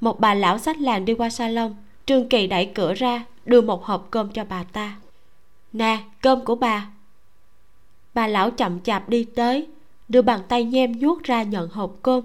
Một 0.00 0.20
bà 0.20 0.34
lão 0.34 0.58
sách 0.58 0.78
làng 0.78 1.04
đi 1.04 1.14
qua 1.14 1.30
salon 1.30 1.74
trương 2.08 2.28
kỳ 2.28 2.46
đẩy 2.46 2.70
cửa 2.74 2.94
ra, 2.94 3.24
đưa 3.44 3.60
một 3.60 3.84
hộp 3.84 4.08
cơm 4.10 4.30
cho 4.32 4.44
bà 4.44 4.64
ta. 4.64 4.96
Nè, 5.72 6.04
cơm 6.20 6.44
của 6.44 6.54
bà. 6.54 6.90
Bà 8.14 8.26
lão 8.26 8.50
chậm 8.50 8.80
chạp 8.80 9.08
đi 9.08 9.24
tới, 9.24 9.66
đưa 10.08 10.22
bàn 10.22 10.40
tay 10.48 10.64
nhem 10.64 10.98
nhuốc 10.98 11.22
ra 11.22 11.42
nhận 11.42 11.68
hộp 11.68 11.96
cơm. 12.02 12.24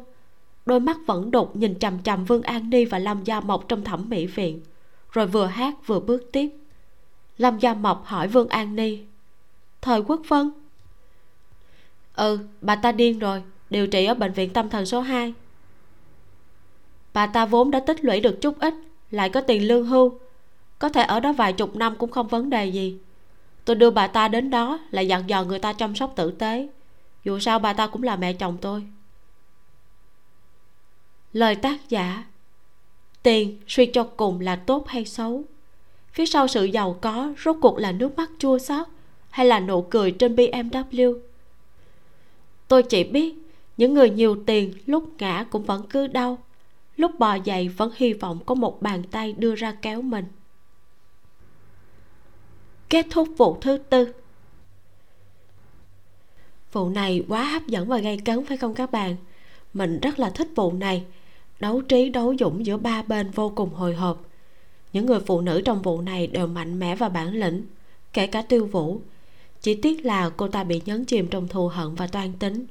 Đôi 0.65 0.79
mắt 0.79 0.97
vẫn 1.05 1.31
đục 1.31 1.55
nhìn 1.55 1.79
chằm 1.79 2.03
chằm 2.03 2.25
vương 2.25 2.41
an 2.41 2.69
ni 2.69 2.85
và 2.85 2.99
lâm 2.99 3.23
gia 3.23 3.39
mộc 3.39 3.67
trong 3.67 3.83
thẩm 3.83 4.09
mỹ 4.09 4.25
viện, 4.25 4.61
rồi 5.11 5.27
vừa 5.27 5.45
hát 5.45 5.87
vừa 5.87 5.99
bước 5.99 6.29
tiếp. 6.31 6.49
Lâm 7.37 7.59
gia 7.59 7.73
mộc 7.73 8.05
hỏi 8.05 8.27
vương 8.27 8.49
an 8.49 8.75
ni, 8.75 8.99
thời 9.81 10.01
quốc 10.01 10.21
vân? 10.27 10.51
Ừ 12.15 12.39
bà 12.61 12.75
ta 12.75 12.91
điên 12.91 13.19
rồi, 13.19 13.43
điều 13.69 13.87
trị 13.87 14.05
ở 14.05 14.13
bệnh 14.13 14.33
viện 14.33 14.53
tâm 14.53 14.69
thần 14.69 14.85
số 14.85 15.01
2 15.01 15.33
bà 17.13 17.27
ta 17.27 17.45
vốn 17.45 17.71
đã 17.71 17.79
tích 17.79 18.05
lũy 18.05 18.19
được 18.19 18.41
chút 18.41 18.59
ít 18.59 18.73
lại 19.13 19.29
có 19.29 19.41
tiền 19.41 19.67
lương 19.67 19.85
hưu. 19.85 20.19
Có 20.79 20.89
thể 20.89 21.03
ở 21.03 21.19
đó 21.19 21.33
vài 21.33 21.53
chục 21.53 21.75
năm 21.75 21.95
cũng 21.95 22.11
không 22.11 22.27
vấn 22.27 22.49
đề 22.49 22.65
gì. 22.65 22.97
Tôi 23.65 23.75
đưa 23.75 23.89
bà 23.89 24.07
ta 24.07 24.27
đến 24.27 24.49
đó 24.49 24.79
là 24.91 25.01
dặn 25.01 25.29
dò 25.29 25.43
người 25.43 25.59
ta 25.59 25.73
chăm 25.73 25.95
sóc 25.95 26.13
tử 26.15 26.31
tế. 26.31 26.67
Dù 27.23 27.39
sao 27.39 27.59
bà 27.59 27.73
ta 27.73 27.87
cũng 27.87 28.03
là 28.03 28.15
mẹ 28.15 28.33
chồng 28.33 28.57
tôi. 28.61 28.83
Lời 31.33 31.55
tác 31.55 31.89
giả. 31.89 32.23
Tiền 33.23 33.59
suy 33.67 33.85
cho 33.85 34.03
cùng 34.03 34.39
là 34.39 34.55
tốt 34.55 34.87
hay 34.87 35.05
xấu? 35.05 35.43
Phía 36.11 36.25
sau 36.25 36.47
sự 36.47 36.63
giàu 36.63 36.97
có 37.01 37.33
rốt 37.45 37.55
cuộc 37.61 37.77
là 37.77 37.91
nước 37.91 38.17
mắt 38.17 38.29
chua 38.39 38.57
xót 38.59 38.87
hay 39.29 39.45
là 39.45 39.59
nụ 39.59 39.81
cười 39.81 40.11
trên 40.11 40.35
bmw 40.35 41.19
tôi 42.73 42.83
chỉ 42.83 43.03
biết 43.03 43.35
những 43.77 43.93
người 43.93 44.09
nhiều 44.09 44.35
tiền 44.45 44.73
lúc 44.85 45.09
ngã 45.19 45.45
cũng 45.49 45.63
vẫn 45.63 45.83
cứ 45.89 46.07
đau 46.07 46.37
lúc 46.97 47.19
bò 47.19 47.35
dậy 47.35 47.67
vẫn 47.67 47.91
hy 47.95 48.13
vọng 48.13 48.39
có 48.45 48.55
một 48.55 48.81
bàn 48.81 49.03
tay 49.03 49.33
đưa 49.33 49.55
ra 49.55 49.75
kéo 49.81 50.01
mình. 50.01 50.25
Kết 52.89 53.05
thúc 53.11 53.27
vụ 53.37 53.57
thứ 53.61 53.77
tư. 53.77 54.13
Vụ 56.71 56.89
này 56.89 57.25
quá 57.27 57.43
hấp 57.43 57.67
dẫn 57.67 57.87
và 57.87 57.97
gây 57.97 58.17
cấn 58.17 58.45
phải 58.45 58.57
không 58.57 58.73
các 58.73 58.91
bạn? 58.91 59.15
Mình 59.73 59.99
rất 59.99 60.19
là 60.19 60.29
thích 60.29 60.47
vụ 60.55 60.73
này. 60.73 61.05
Đấu 61.59 61.81
trí, 61.81 62.09
đấu 62.09 62.35
dũng 62.39 62.65
giữa 62.65 62.77
ba 62.77 63.01
bên 63.01 63.31
vô 63.31 63.49
cùng 63.55 63.69
hồi 63.69 63.93
hộp. 63.95 64.25
Những 64.93 65.05
người 65.05 65.19
phụ 65.19 65.41
nữ 65.41 65.61
trong 65.65 65.81
vụ 65.81 66.01
này 66.01 66.27
đều 66.27 66.47
mạnh 66.47 66.79
mẽ 66.79 66.95
và 66.95 67.09
bản 67.09 67.33
lĩnh, 67.33 67.65
kể 68.13 68.27
cả 68.27 68.41
tiêu 68.41 68.65
vũ. 68.65 69.01
Chỉ 69.61 69.75
tiếc 69.75 70.05
là 70.05 70.29
cô 70.29 70.47
ta 70.47 70.63
bị 70.63 70.81
nhấn 70.85 71.05
chìm 71.05 71.27
trong 71.27 71.47
thù 71.47 71.67
hận 71.67 71.95
và 71.95 72.07
toan 72.07 72.33
tính, 72.33 72.65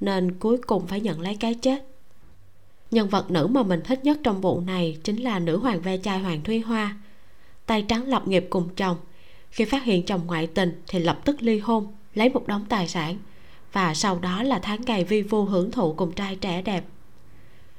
nên 0.00 0.38
cuối 0.38 0.58
cùng 0.66 0.86
phải 0.86 1.00
nhận 1.00 1.20
lấy 1.20 1.36
cái 1.40 1.54
chết 1.54 1.86
nhân 2.90 3.08
vật 3.08 3.30
nữ 3.30 3.46
mà 3.46 3.62
mình 3.62 3.80
thích 3.84 4.04
nhất 4.04 4.18
trong 4.24 4.40
vụ 4.40 4.60
này 4.60 4.98
chính 5.04 5.16
là 5.16 5.38
nữ 5.38 5.58
hoàng 5.58 5.80
ve 5.80 5.96
chai 5.96 6.18
hoàng 6.18 6.42
thúy 6.42 6.60
hoa. 6.60 6.96
Tay 7.66 7.84
trắng 7.88 8.08
lập 8.08 8.28
nghiệp 8.28 8.46
cùng 8.50 8.68
chồng. 8.76 8.96
Khi 9.50 9.64
phát 9.64 9.84
hiện 9.84 10.06
chồng 10.06 10.20
ngoại 10.26 10.46
tình 10.46 10.82
thì 10.88 10.98
lập 10.98 11.20
tức 11.24 11.42
ly 11.42 11.58
hôn, 11.58 11.86
lấy 12.14 12.28
một 12.28 12.46
đống 12.46 12.64
tài 12.68 12.88
sản. 12.88 13.16
Và 13.72 13.94
sau 13.94 14.18
đó 14.18 14.42
là 14.42 14.58
tháng 14.58 14.80
ngày 14.86 15.04
vi 15.04 15.22
vu 15.22 15.44
hưởng 15.44 15.70
thụ 15.70 15.92
cùng 15.92 16.12
trai 16.12 16.36
trẻ 16.36 16.62
đẹp. 16.62 16.84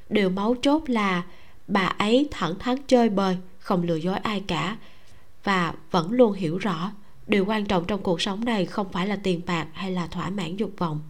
Điều 0.10 0.30
máu 0.30 0.56
chốt 0.62 0.84
là 0.90 1.24
bà 1.68 1.86
ấy 1.86 2.28
thẳng 2.32 2.60
thắn 2.60 2.78
chơi 2.88 3.10
bời, 3.10 3.38
không 3.60 3.84
lừa 3.84 3.96
dối 3.96 4.18
ai 4.18 4.44
cả. 4.48 4.78
Và 5.44 5.74
vẫn 5.92 6.12
luôn 6.12 6.34
hiểu 6.34 6.58
rõ, 6.58 6.92
điều 7.28 7.46
quan 7.46 7.66
trọng 7.66 7.86
trong 7.86 8.04
cuộc 8.04 8.22
sống 8.22 8.46
này 8.46 8.66
không 8.66 8.92
phải 8.92 9.08
là 9.08 9.16
tiền 9.24 9.42
bạc 9.46 9.68
hay 9.74 9.92
là 9.92 10.08
thỏa 10.08 10.30
mãn 10.30 10.58
dục 10.58 10.72
vọng 10.78 11.02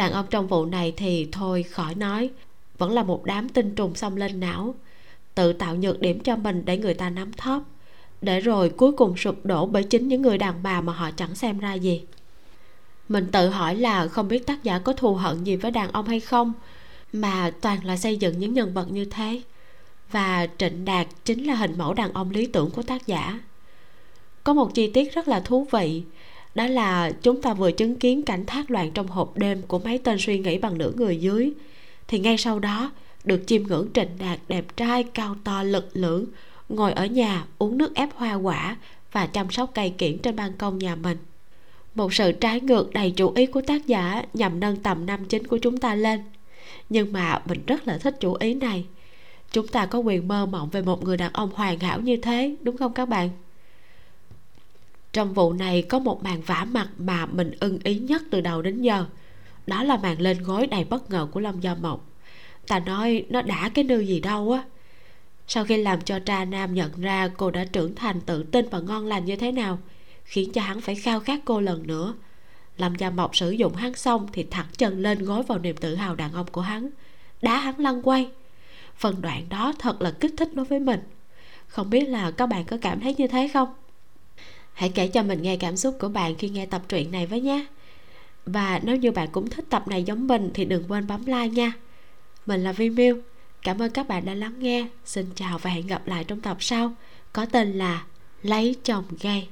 đàn 0.00 0.12
ông 0.12 0.26
trong 0.30 0.46
vụ 0.46 0.64
này 0.64 0.92
thì 0.96 1.28
thôi, 1.32 1.62
khỏi 1.62 1.94
nói. 1.94 2.30
Vẫn 2.78 2.92
là 2.92 3.02
một 3.02 3.24
đám 3.24 3.48
tinh 3.48 3.74
trùng 3.74 3.94
xông 3.94 4.16
lên 4.16 4.40
não. 4.40 4.74
Tự 5.34 5.52
tạo 5.52 5.76
nhược 5.76 6.00
điểm 6.00 6.20
cho 6.20 6.36
mình 6.36 6.64
để 6.64 6.78
người 6.78 6.94
ta 6.94 7.10
nắm 7.10 7.32
thóp. 7.32 7.62
Để 8.20 8.40
rồi 8.40 8.68
cuối 8.68 8.92
cùng 8.92 9.16
sụp 9.16 9.46
đổ 9.46 9.66
bởi 9.66 9.84
chính 9.84 10.08
những 10.08 10.22
người 10.22 10.38
đàn 10.38 10.62
bà 10.62 10.80
mà 10.80 10.92
họ 10.92 11.10
chẳng 11.10 11.34
xem 11.34 11.58
ra 11.58 11.74
gì. 11.74 12.02
Mình 13.08 13.26
tự 13.32 13.48
hỏi 13.48 13.76
là 13.76 14.08
không 14.08 14.28
biết 14.28 14.46
tác 14.46 14.62
giả 14.62 14.78
có 14.78 14.92
thù 14.92 15.14
hận 15.14 15.44
gì 15.44 15.56
với 15.56 15.70
đàn 15.70 15.92
ông 15.92 16.06
hay 16.06 16.20
không, 16.20 16.52
mà 17.12 17.50
toàn 17.60 17.84
là 17.84 17.96
xây 17.96 18.16
dựng 18.16 18.38
những 18.38 18.54
nhân 18.54 18.74
vật 18.74 18.90
như 18.90 19.04
thế. 19.04 19.42
Và 20.10 20.46
trịnh 20.58 20.84
đạt 20.84 21.06
chính 21.24 21.44
là 21.44 21.54
hình 21.54 21.78
mẫu 21.78 21.94
đàn 21.94 22.12
ông 22.12 22.30
lý 22.30 22.46
tưởng 22.46 22.70
của 22.70 22.82
tác 22.82 23.06
giả. 23.06 23.40
Có 24.44 24.54
một 24.54 24.74
chi 24.74 24.90
tiết 24.90 25.14
rất 25.14 25.28
là 25.28 25.40
thú 25.40 25.66
vị 25.72 26.02
đó 26.54 26.66
là 26.66 27.10
chúng 27.22 27.42
ta 27.42 27.54
vừa 27.54 27.72
chứng 27.72 27.96
kiến 27.96 28.22
cảnh 28.22 28.46
thác 28.46 28.70
loạn 28.70 28.90
trong 28.90 29.06
hộp 29.06 29.38
đêm 29.38 29.62
của 29.62 29.78
mấy 29.78 29.98
tên 29.98 30.16
suy 30.18 30.38
nghĩ 30.38 30.58
bằng 30.58 30.78
nửa 30.78 30.92
người 30.96 31.16
dưới. 31.16 31.52
Thì 32.08 32.18
ngay 32.18 32.38
sau 32.38 32.58
đó, 32.58 32.92
được 33.24 33.42
chiêm 33.46 33.62
ngưỡng 33.62 33.88
trịnh 33.94 34.08
đạt 34.18 34.38
đẹp 34.48 34.76
trai, 34.76 35.02
cao 35.02 35.36
to, 35.44 35.62
lực 35.62 35.90
lưỡng, 35.92 36.24
ngồi 36.68 36.92
ở 36.92 37.06
nhà 37.06 37.44
uống 37.58 37.78
nước 37.78 37.94
ép 37.94 38.08
hoa 38.14 38.34
quả 38.34 38.76
và 39.12 39.26
chăm 39.26 39.50
sóc 39.50 39.70
cây 39.74 39.90
kiển 39.90 40.18
trên 40.18 40.36
ban 40.36 40.52
công 40.52 40.78
nhà 40.78 40.96
mình. 40.96 41.18
Một 41.94 42.14
sự 42.14 42.32
trái 42.32 42.60
ngược 42.60 42.92
đầy 42.92 43.10
chủ 43.10 43.32
ý 43.34 43.46
của 43.46 43.60
tác 43.60 43.86
giả 43.86 44.24
nhằm 44.34 44.60
nâng 44.60 44.76
tầm 44.76 45.06
nam 45.06 45.24
chính 45.24 45.46
của 45.46 45.58
chúng 45.58 45.78
ta 45.78 45.94
lên. 45.94 46.20
Nhưng 46.88 47.12
mà 47.12 47.42
mình 47.46 47.62
rất 47.66 47.88
là 47.88 47.98
thích 47.98 48.16
chủ 48.20 48.34
ý 48.34 48.54
này. 48.54 48.84
Chúng 49.52 49.66
ta 49.66 49.86
có 49.86 49.98
quyền 49.98 50.28
mơ 50.28 50.46
mộng 50.46 50.70
về 50.70 50.82
một 50.82 51.04
người 51.04 51.16
đàn 51.16 51.32
ông 51.32 51.50
hoàn 51.54 51.78
hảo 51.78 52.00
như 52.00 52.16
thế, 52.16 52.56
đúng 52.62 52.76
không 52.76 52.92
các 52.92 53.08
bạn? 53.08 53.30
Trong 55.12 55.34
vụ 55.34 55.52
này 55.52 55.82
có 55.82 55.98
một 55.98 56.22
màn 56.22 56.40
vả 56.40 56.66
mặt 56.70 56.88
mà 56.98 57.26
mình 57.26 57.52
ưng 57.60 57.78
ý 57.84 57.98
nhất 57.98 58.22
từ 58.30 58.40
đầu 58.40 58.62
đến 58.62 58.82
giờ. 58.82 59.06
Đó 59.66 59.82
là 59.82 59.96
màn 59.96 60.20
lên 60.20 60.42
gối 60.42 60.66
đầy 60.66 60.84
bất 60.84 61.10
ngờ 61.10 61.26
của 61.30 61.40
lâm 61.40 61.60
do 61.60 61.74
mộc. 61.74 62.06
Ta 62.66 62.78
nói, 62.78 63.26
nó 63.28 63.42
đã 63.42 63.70
cái 63.74 63.84
nư 63.84 63.98
gì 63.98 64.20
đâu 64.20 64.52
á. 64.52 64.62
Sau 65.46 65.64
khi 65.64 65.76
làm 65.76 66.00
cho 66.00 66.18
cha 66.18 66.44
nam 66.44 66.74
nhận 66.74 67.00
ra 67.00 67.28
cô 67.36 67.50
đã 67.50 67.64
trưởng 67.64 67.94
thành 67.94 68.20
tự 68.20 68.42
tin 68.42 68.68
và 68.70 68.80
ngon 68.80 69.06
lành 69.06 69.24
như 69.24 69.36
thế 69.36 69.52
nào, 69.52 69.78
khiến 70.24 70.52
cho 70.52 70.60
hắn 70.60 70.80
phải 70.80 70.94
khao 70.94 71.20
khát 71.20 71.40
cô 71.44 71.60
lần 71.60 71.86
nữa. 71.86 72.14
Lâm 72.78 72.94
gia 72.94 73.10
mộc 73.10 73.36
sử 73.36 73.50
dụng 73.50 73.74
hắn 73.74 73.94
xong 73.94 74.26
thì 74.32 74.46
thẳng 74.50 74.66
chân 74.78 75.02
lên 75.02 75.24
gối 75.24 75.42
vào 75.42 75.58
niềm 75.58 75.76
tự 75.76 75.94
hào 75.94 76.14
đàn 76.14 76.32
ông 76.32 76.46
của 76.52 76.60
hắn, 76.60 76.90
đá 77.42 77.56
hắn 77.56 77.80
lăn 77.80 78.02
quay. 78.02 78.30
Phần 78.96 79.22
đoạn 79.22 79.48
đó 79.48 79.72
thật 79.78 80.02
là 80.02 80.10
kích 80.10 80.34
thích 80.36 80.54
đối 80.54 80.64
với 80.64 80.80
mình. 80.80 81.00
Không 81.66 81.90
biết 81.90 82.08
là 82.08 82.30
các 82.30 82.46
bạn 82.46 82.64
có 82.64 82.76
cảm 82.82 83.00
thấy 83.00 83.14
như 83.14 83.26
thế 83.26 83.48
không? 83.48 83.68
Hãy 84.80 84.88
kể 84.88 85.08
cho 85.08 85.22
mình 85.22 85.42
nghe 85.42 85.56
cảm 85.56 85.76
xúc 85.76 85.96
của 86.00 86.08
bạn 86.08 86.34
khi 86.34 86.48
nghe 86.48 86.66
tập 86.66 86.82
truyện 86.88 87.12
này 87.12 87.26
với 87.26 87.40
nhé. 87.40 87.66
Và 88.46 88.80
nếu 88.82 88.96
như 88.96 89.10
bạn 89.10 89.28
cũng 89.32 89.50
thích 89.50 89.64
tập 89.70 89.88
này 89.88 90.04
giống 90.04 90.26
mình 90.26 90.50
thì 90.54 90.64
đừng 90.64 90.84
quên 90.88 91.06
bấm 91.06 91.26
like 91.26 91.48
nha. 91.48 91.72
Mình 92.46 92.64
là 92.64 92.72
vi 92.72 92.90
miu 92.90 93.18
cảm 93.62 93.82
ơn 93.82 93.90
các 93.90 94.08
bạn 94.08 94.24
đã 94.24 94.34
lắng 94.34 94.54
nghe. 94.58 94.86
Xin 95.04 95.26
chào 95.34 95.58
và 95.58 95.70
hẹn 95.70 95.86
gặp 95.86 96.06
lại 96.06 96.24
trong 96.24 96.40
tập 96.40 96.56
sau. 96.60 96.92
Có 97.32 97.46
tên 97.46 97.72
là 97.72 98.04
lấy 98.42 98.76
chồng 98.84 99.04
gay 99.20 99.48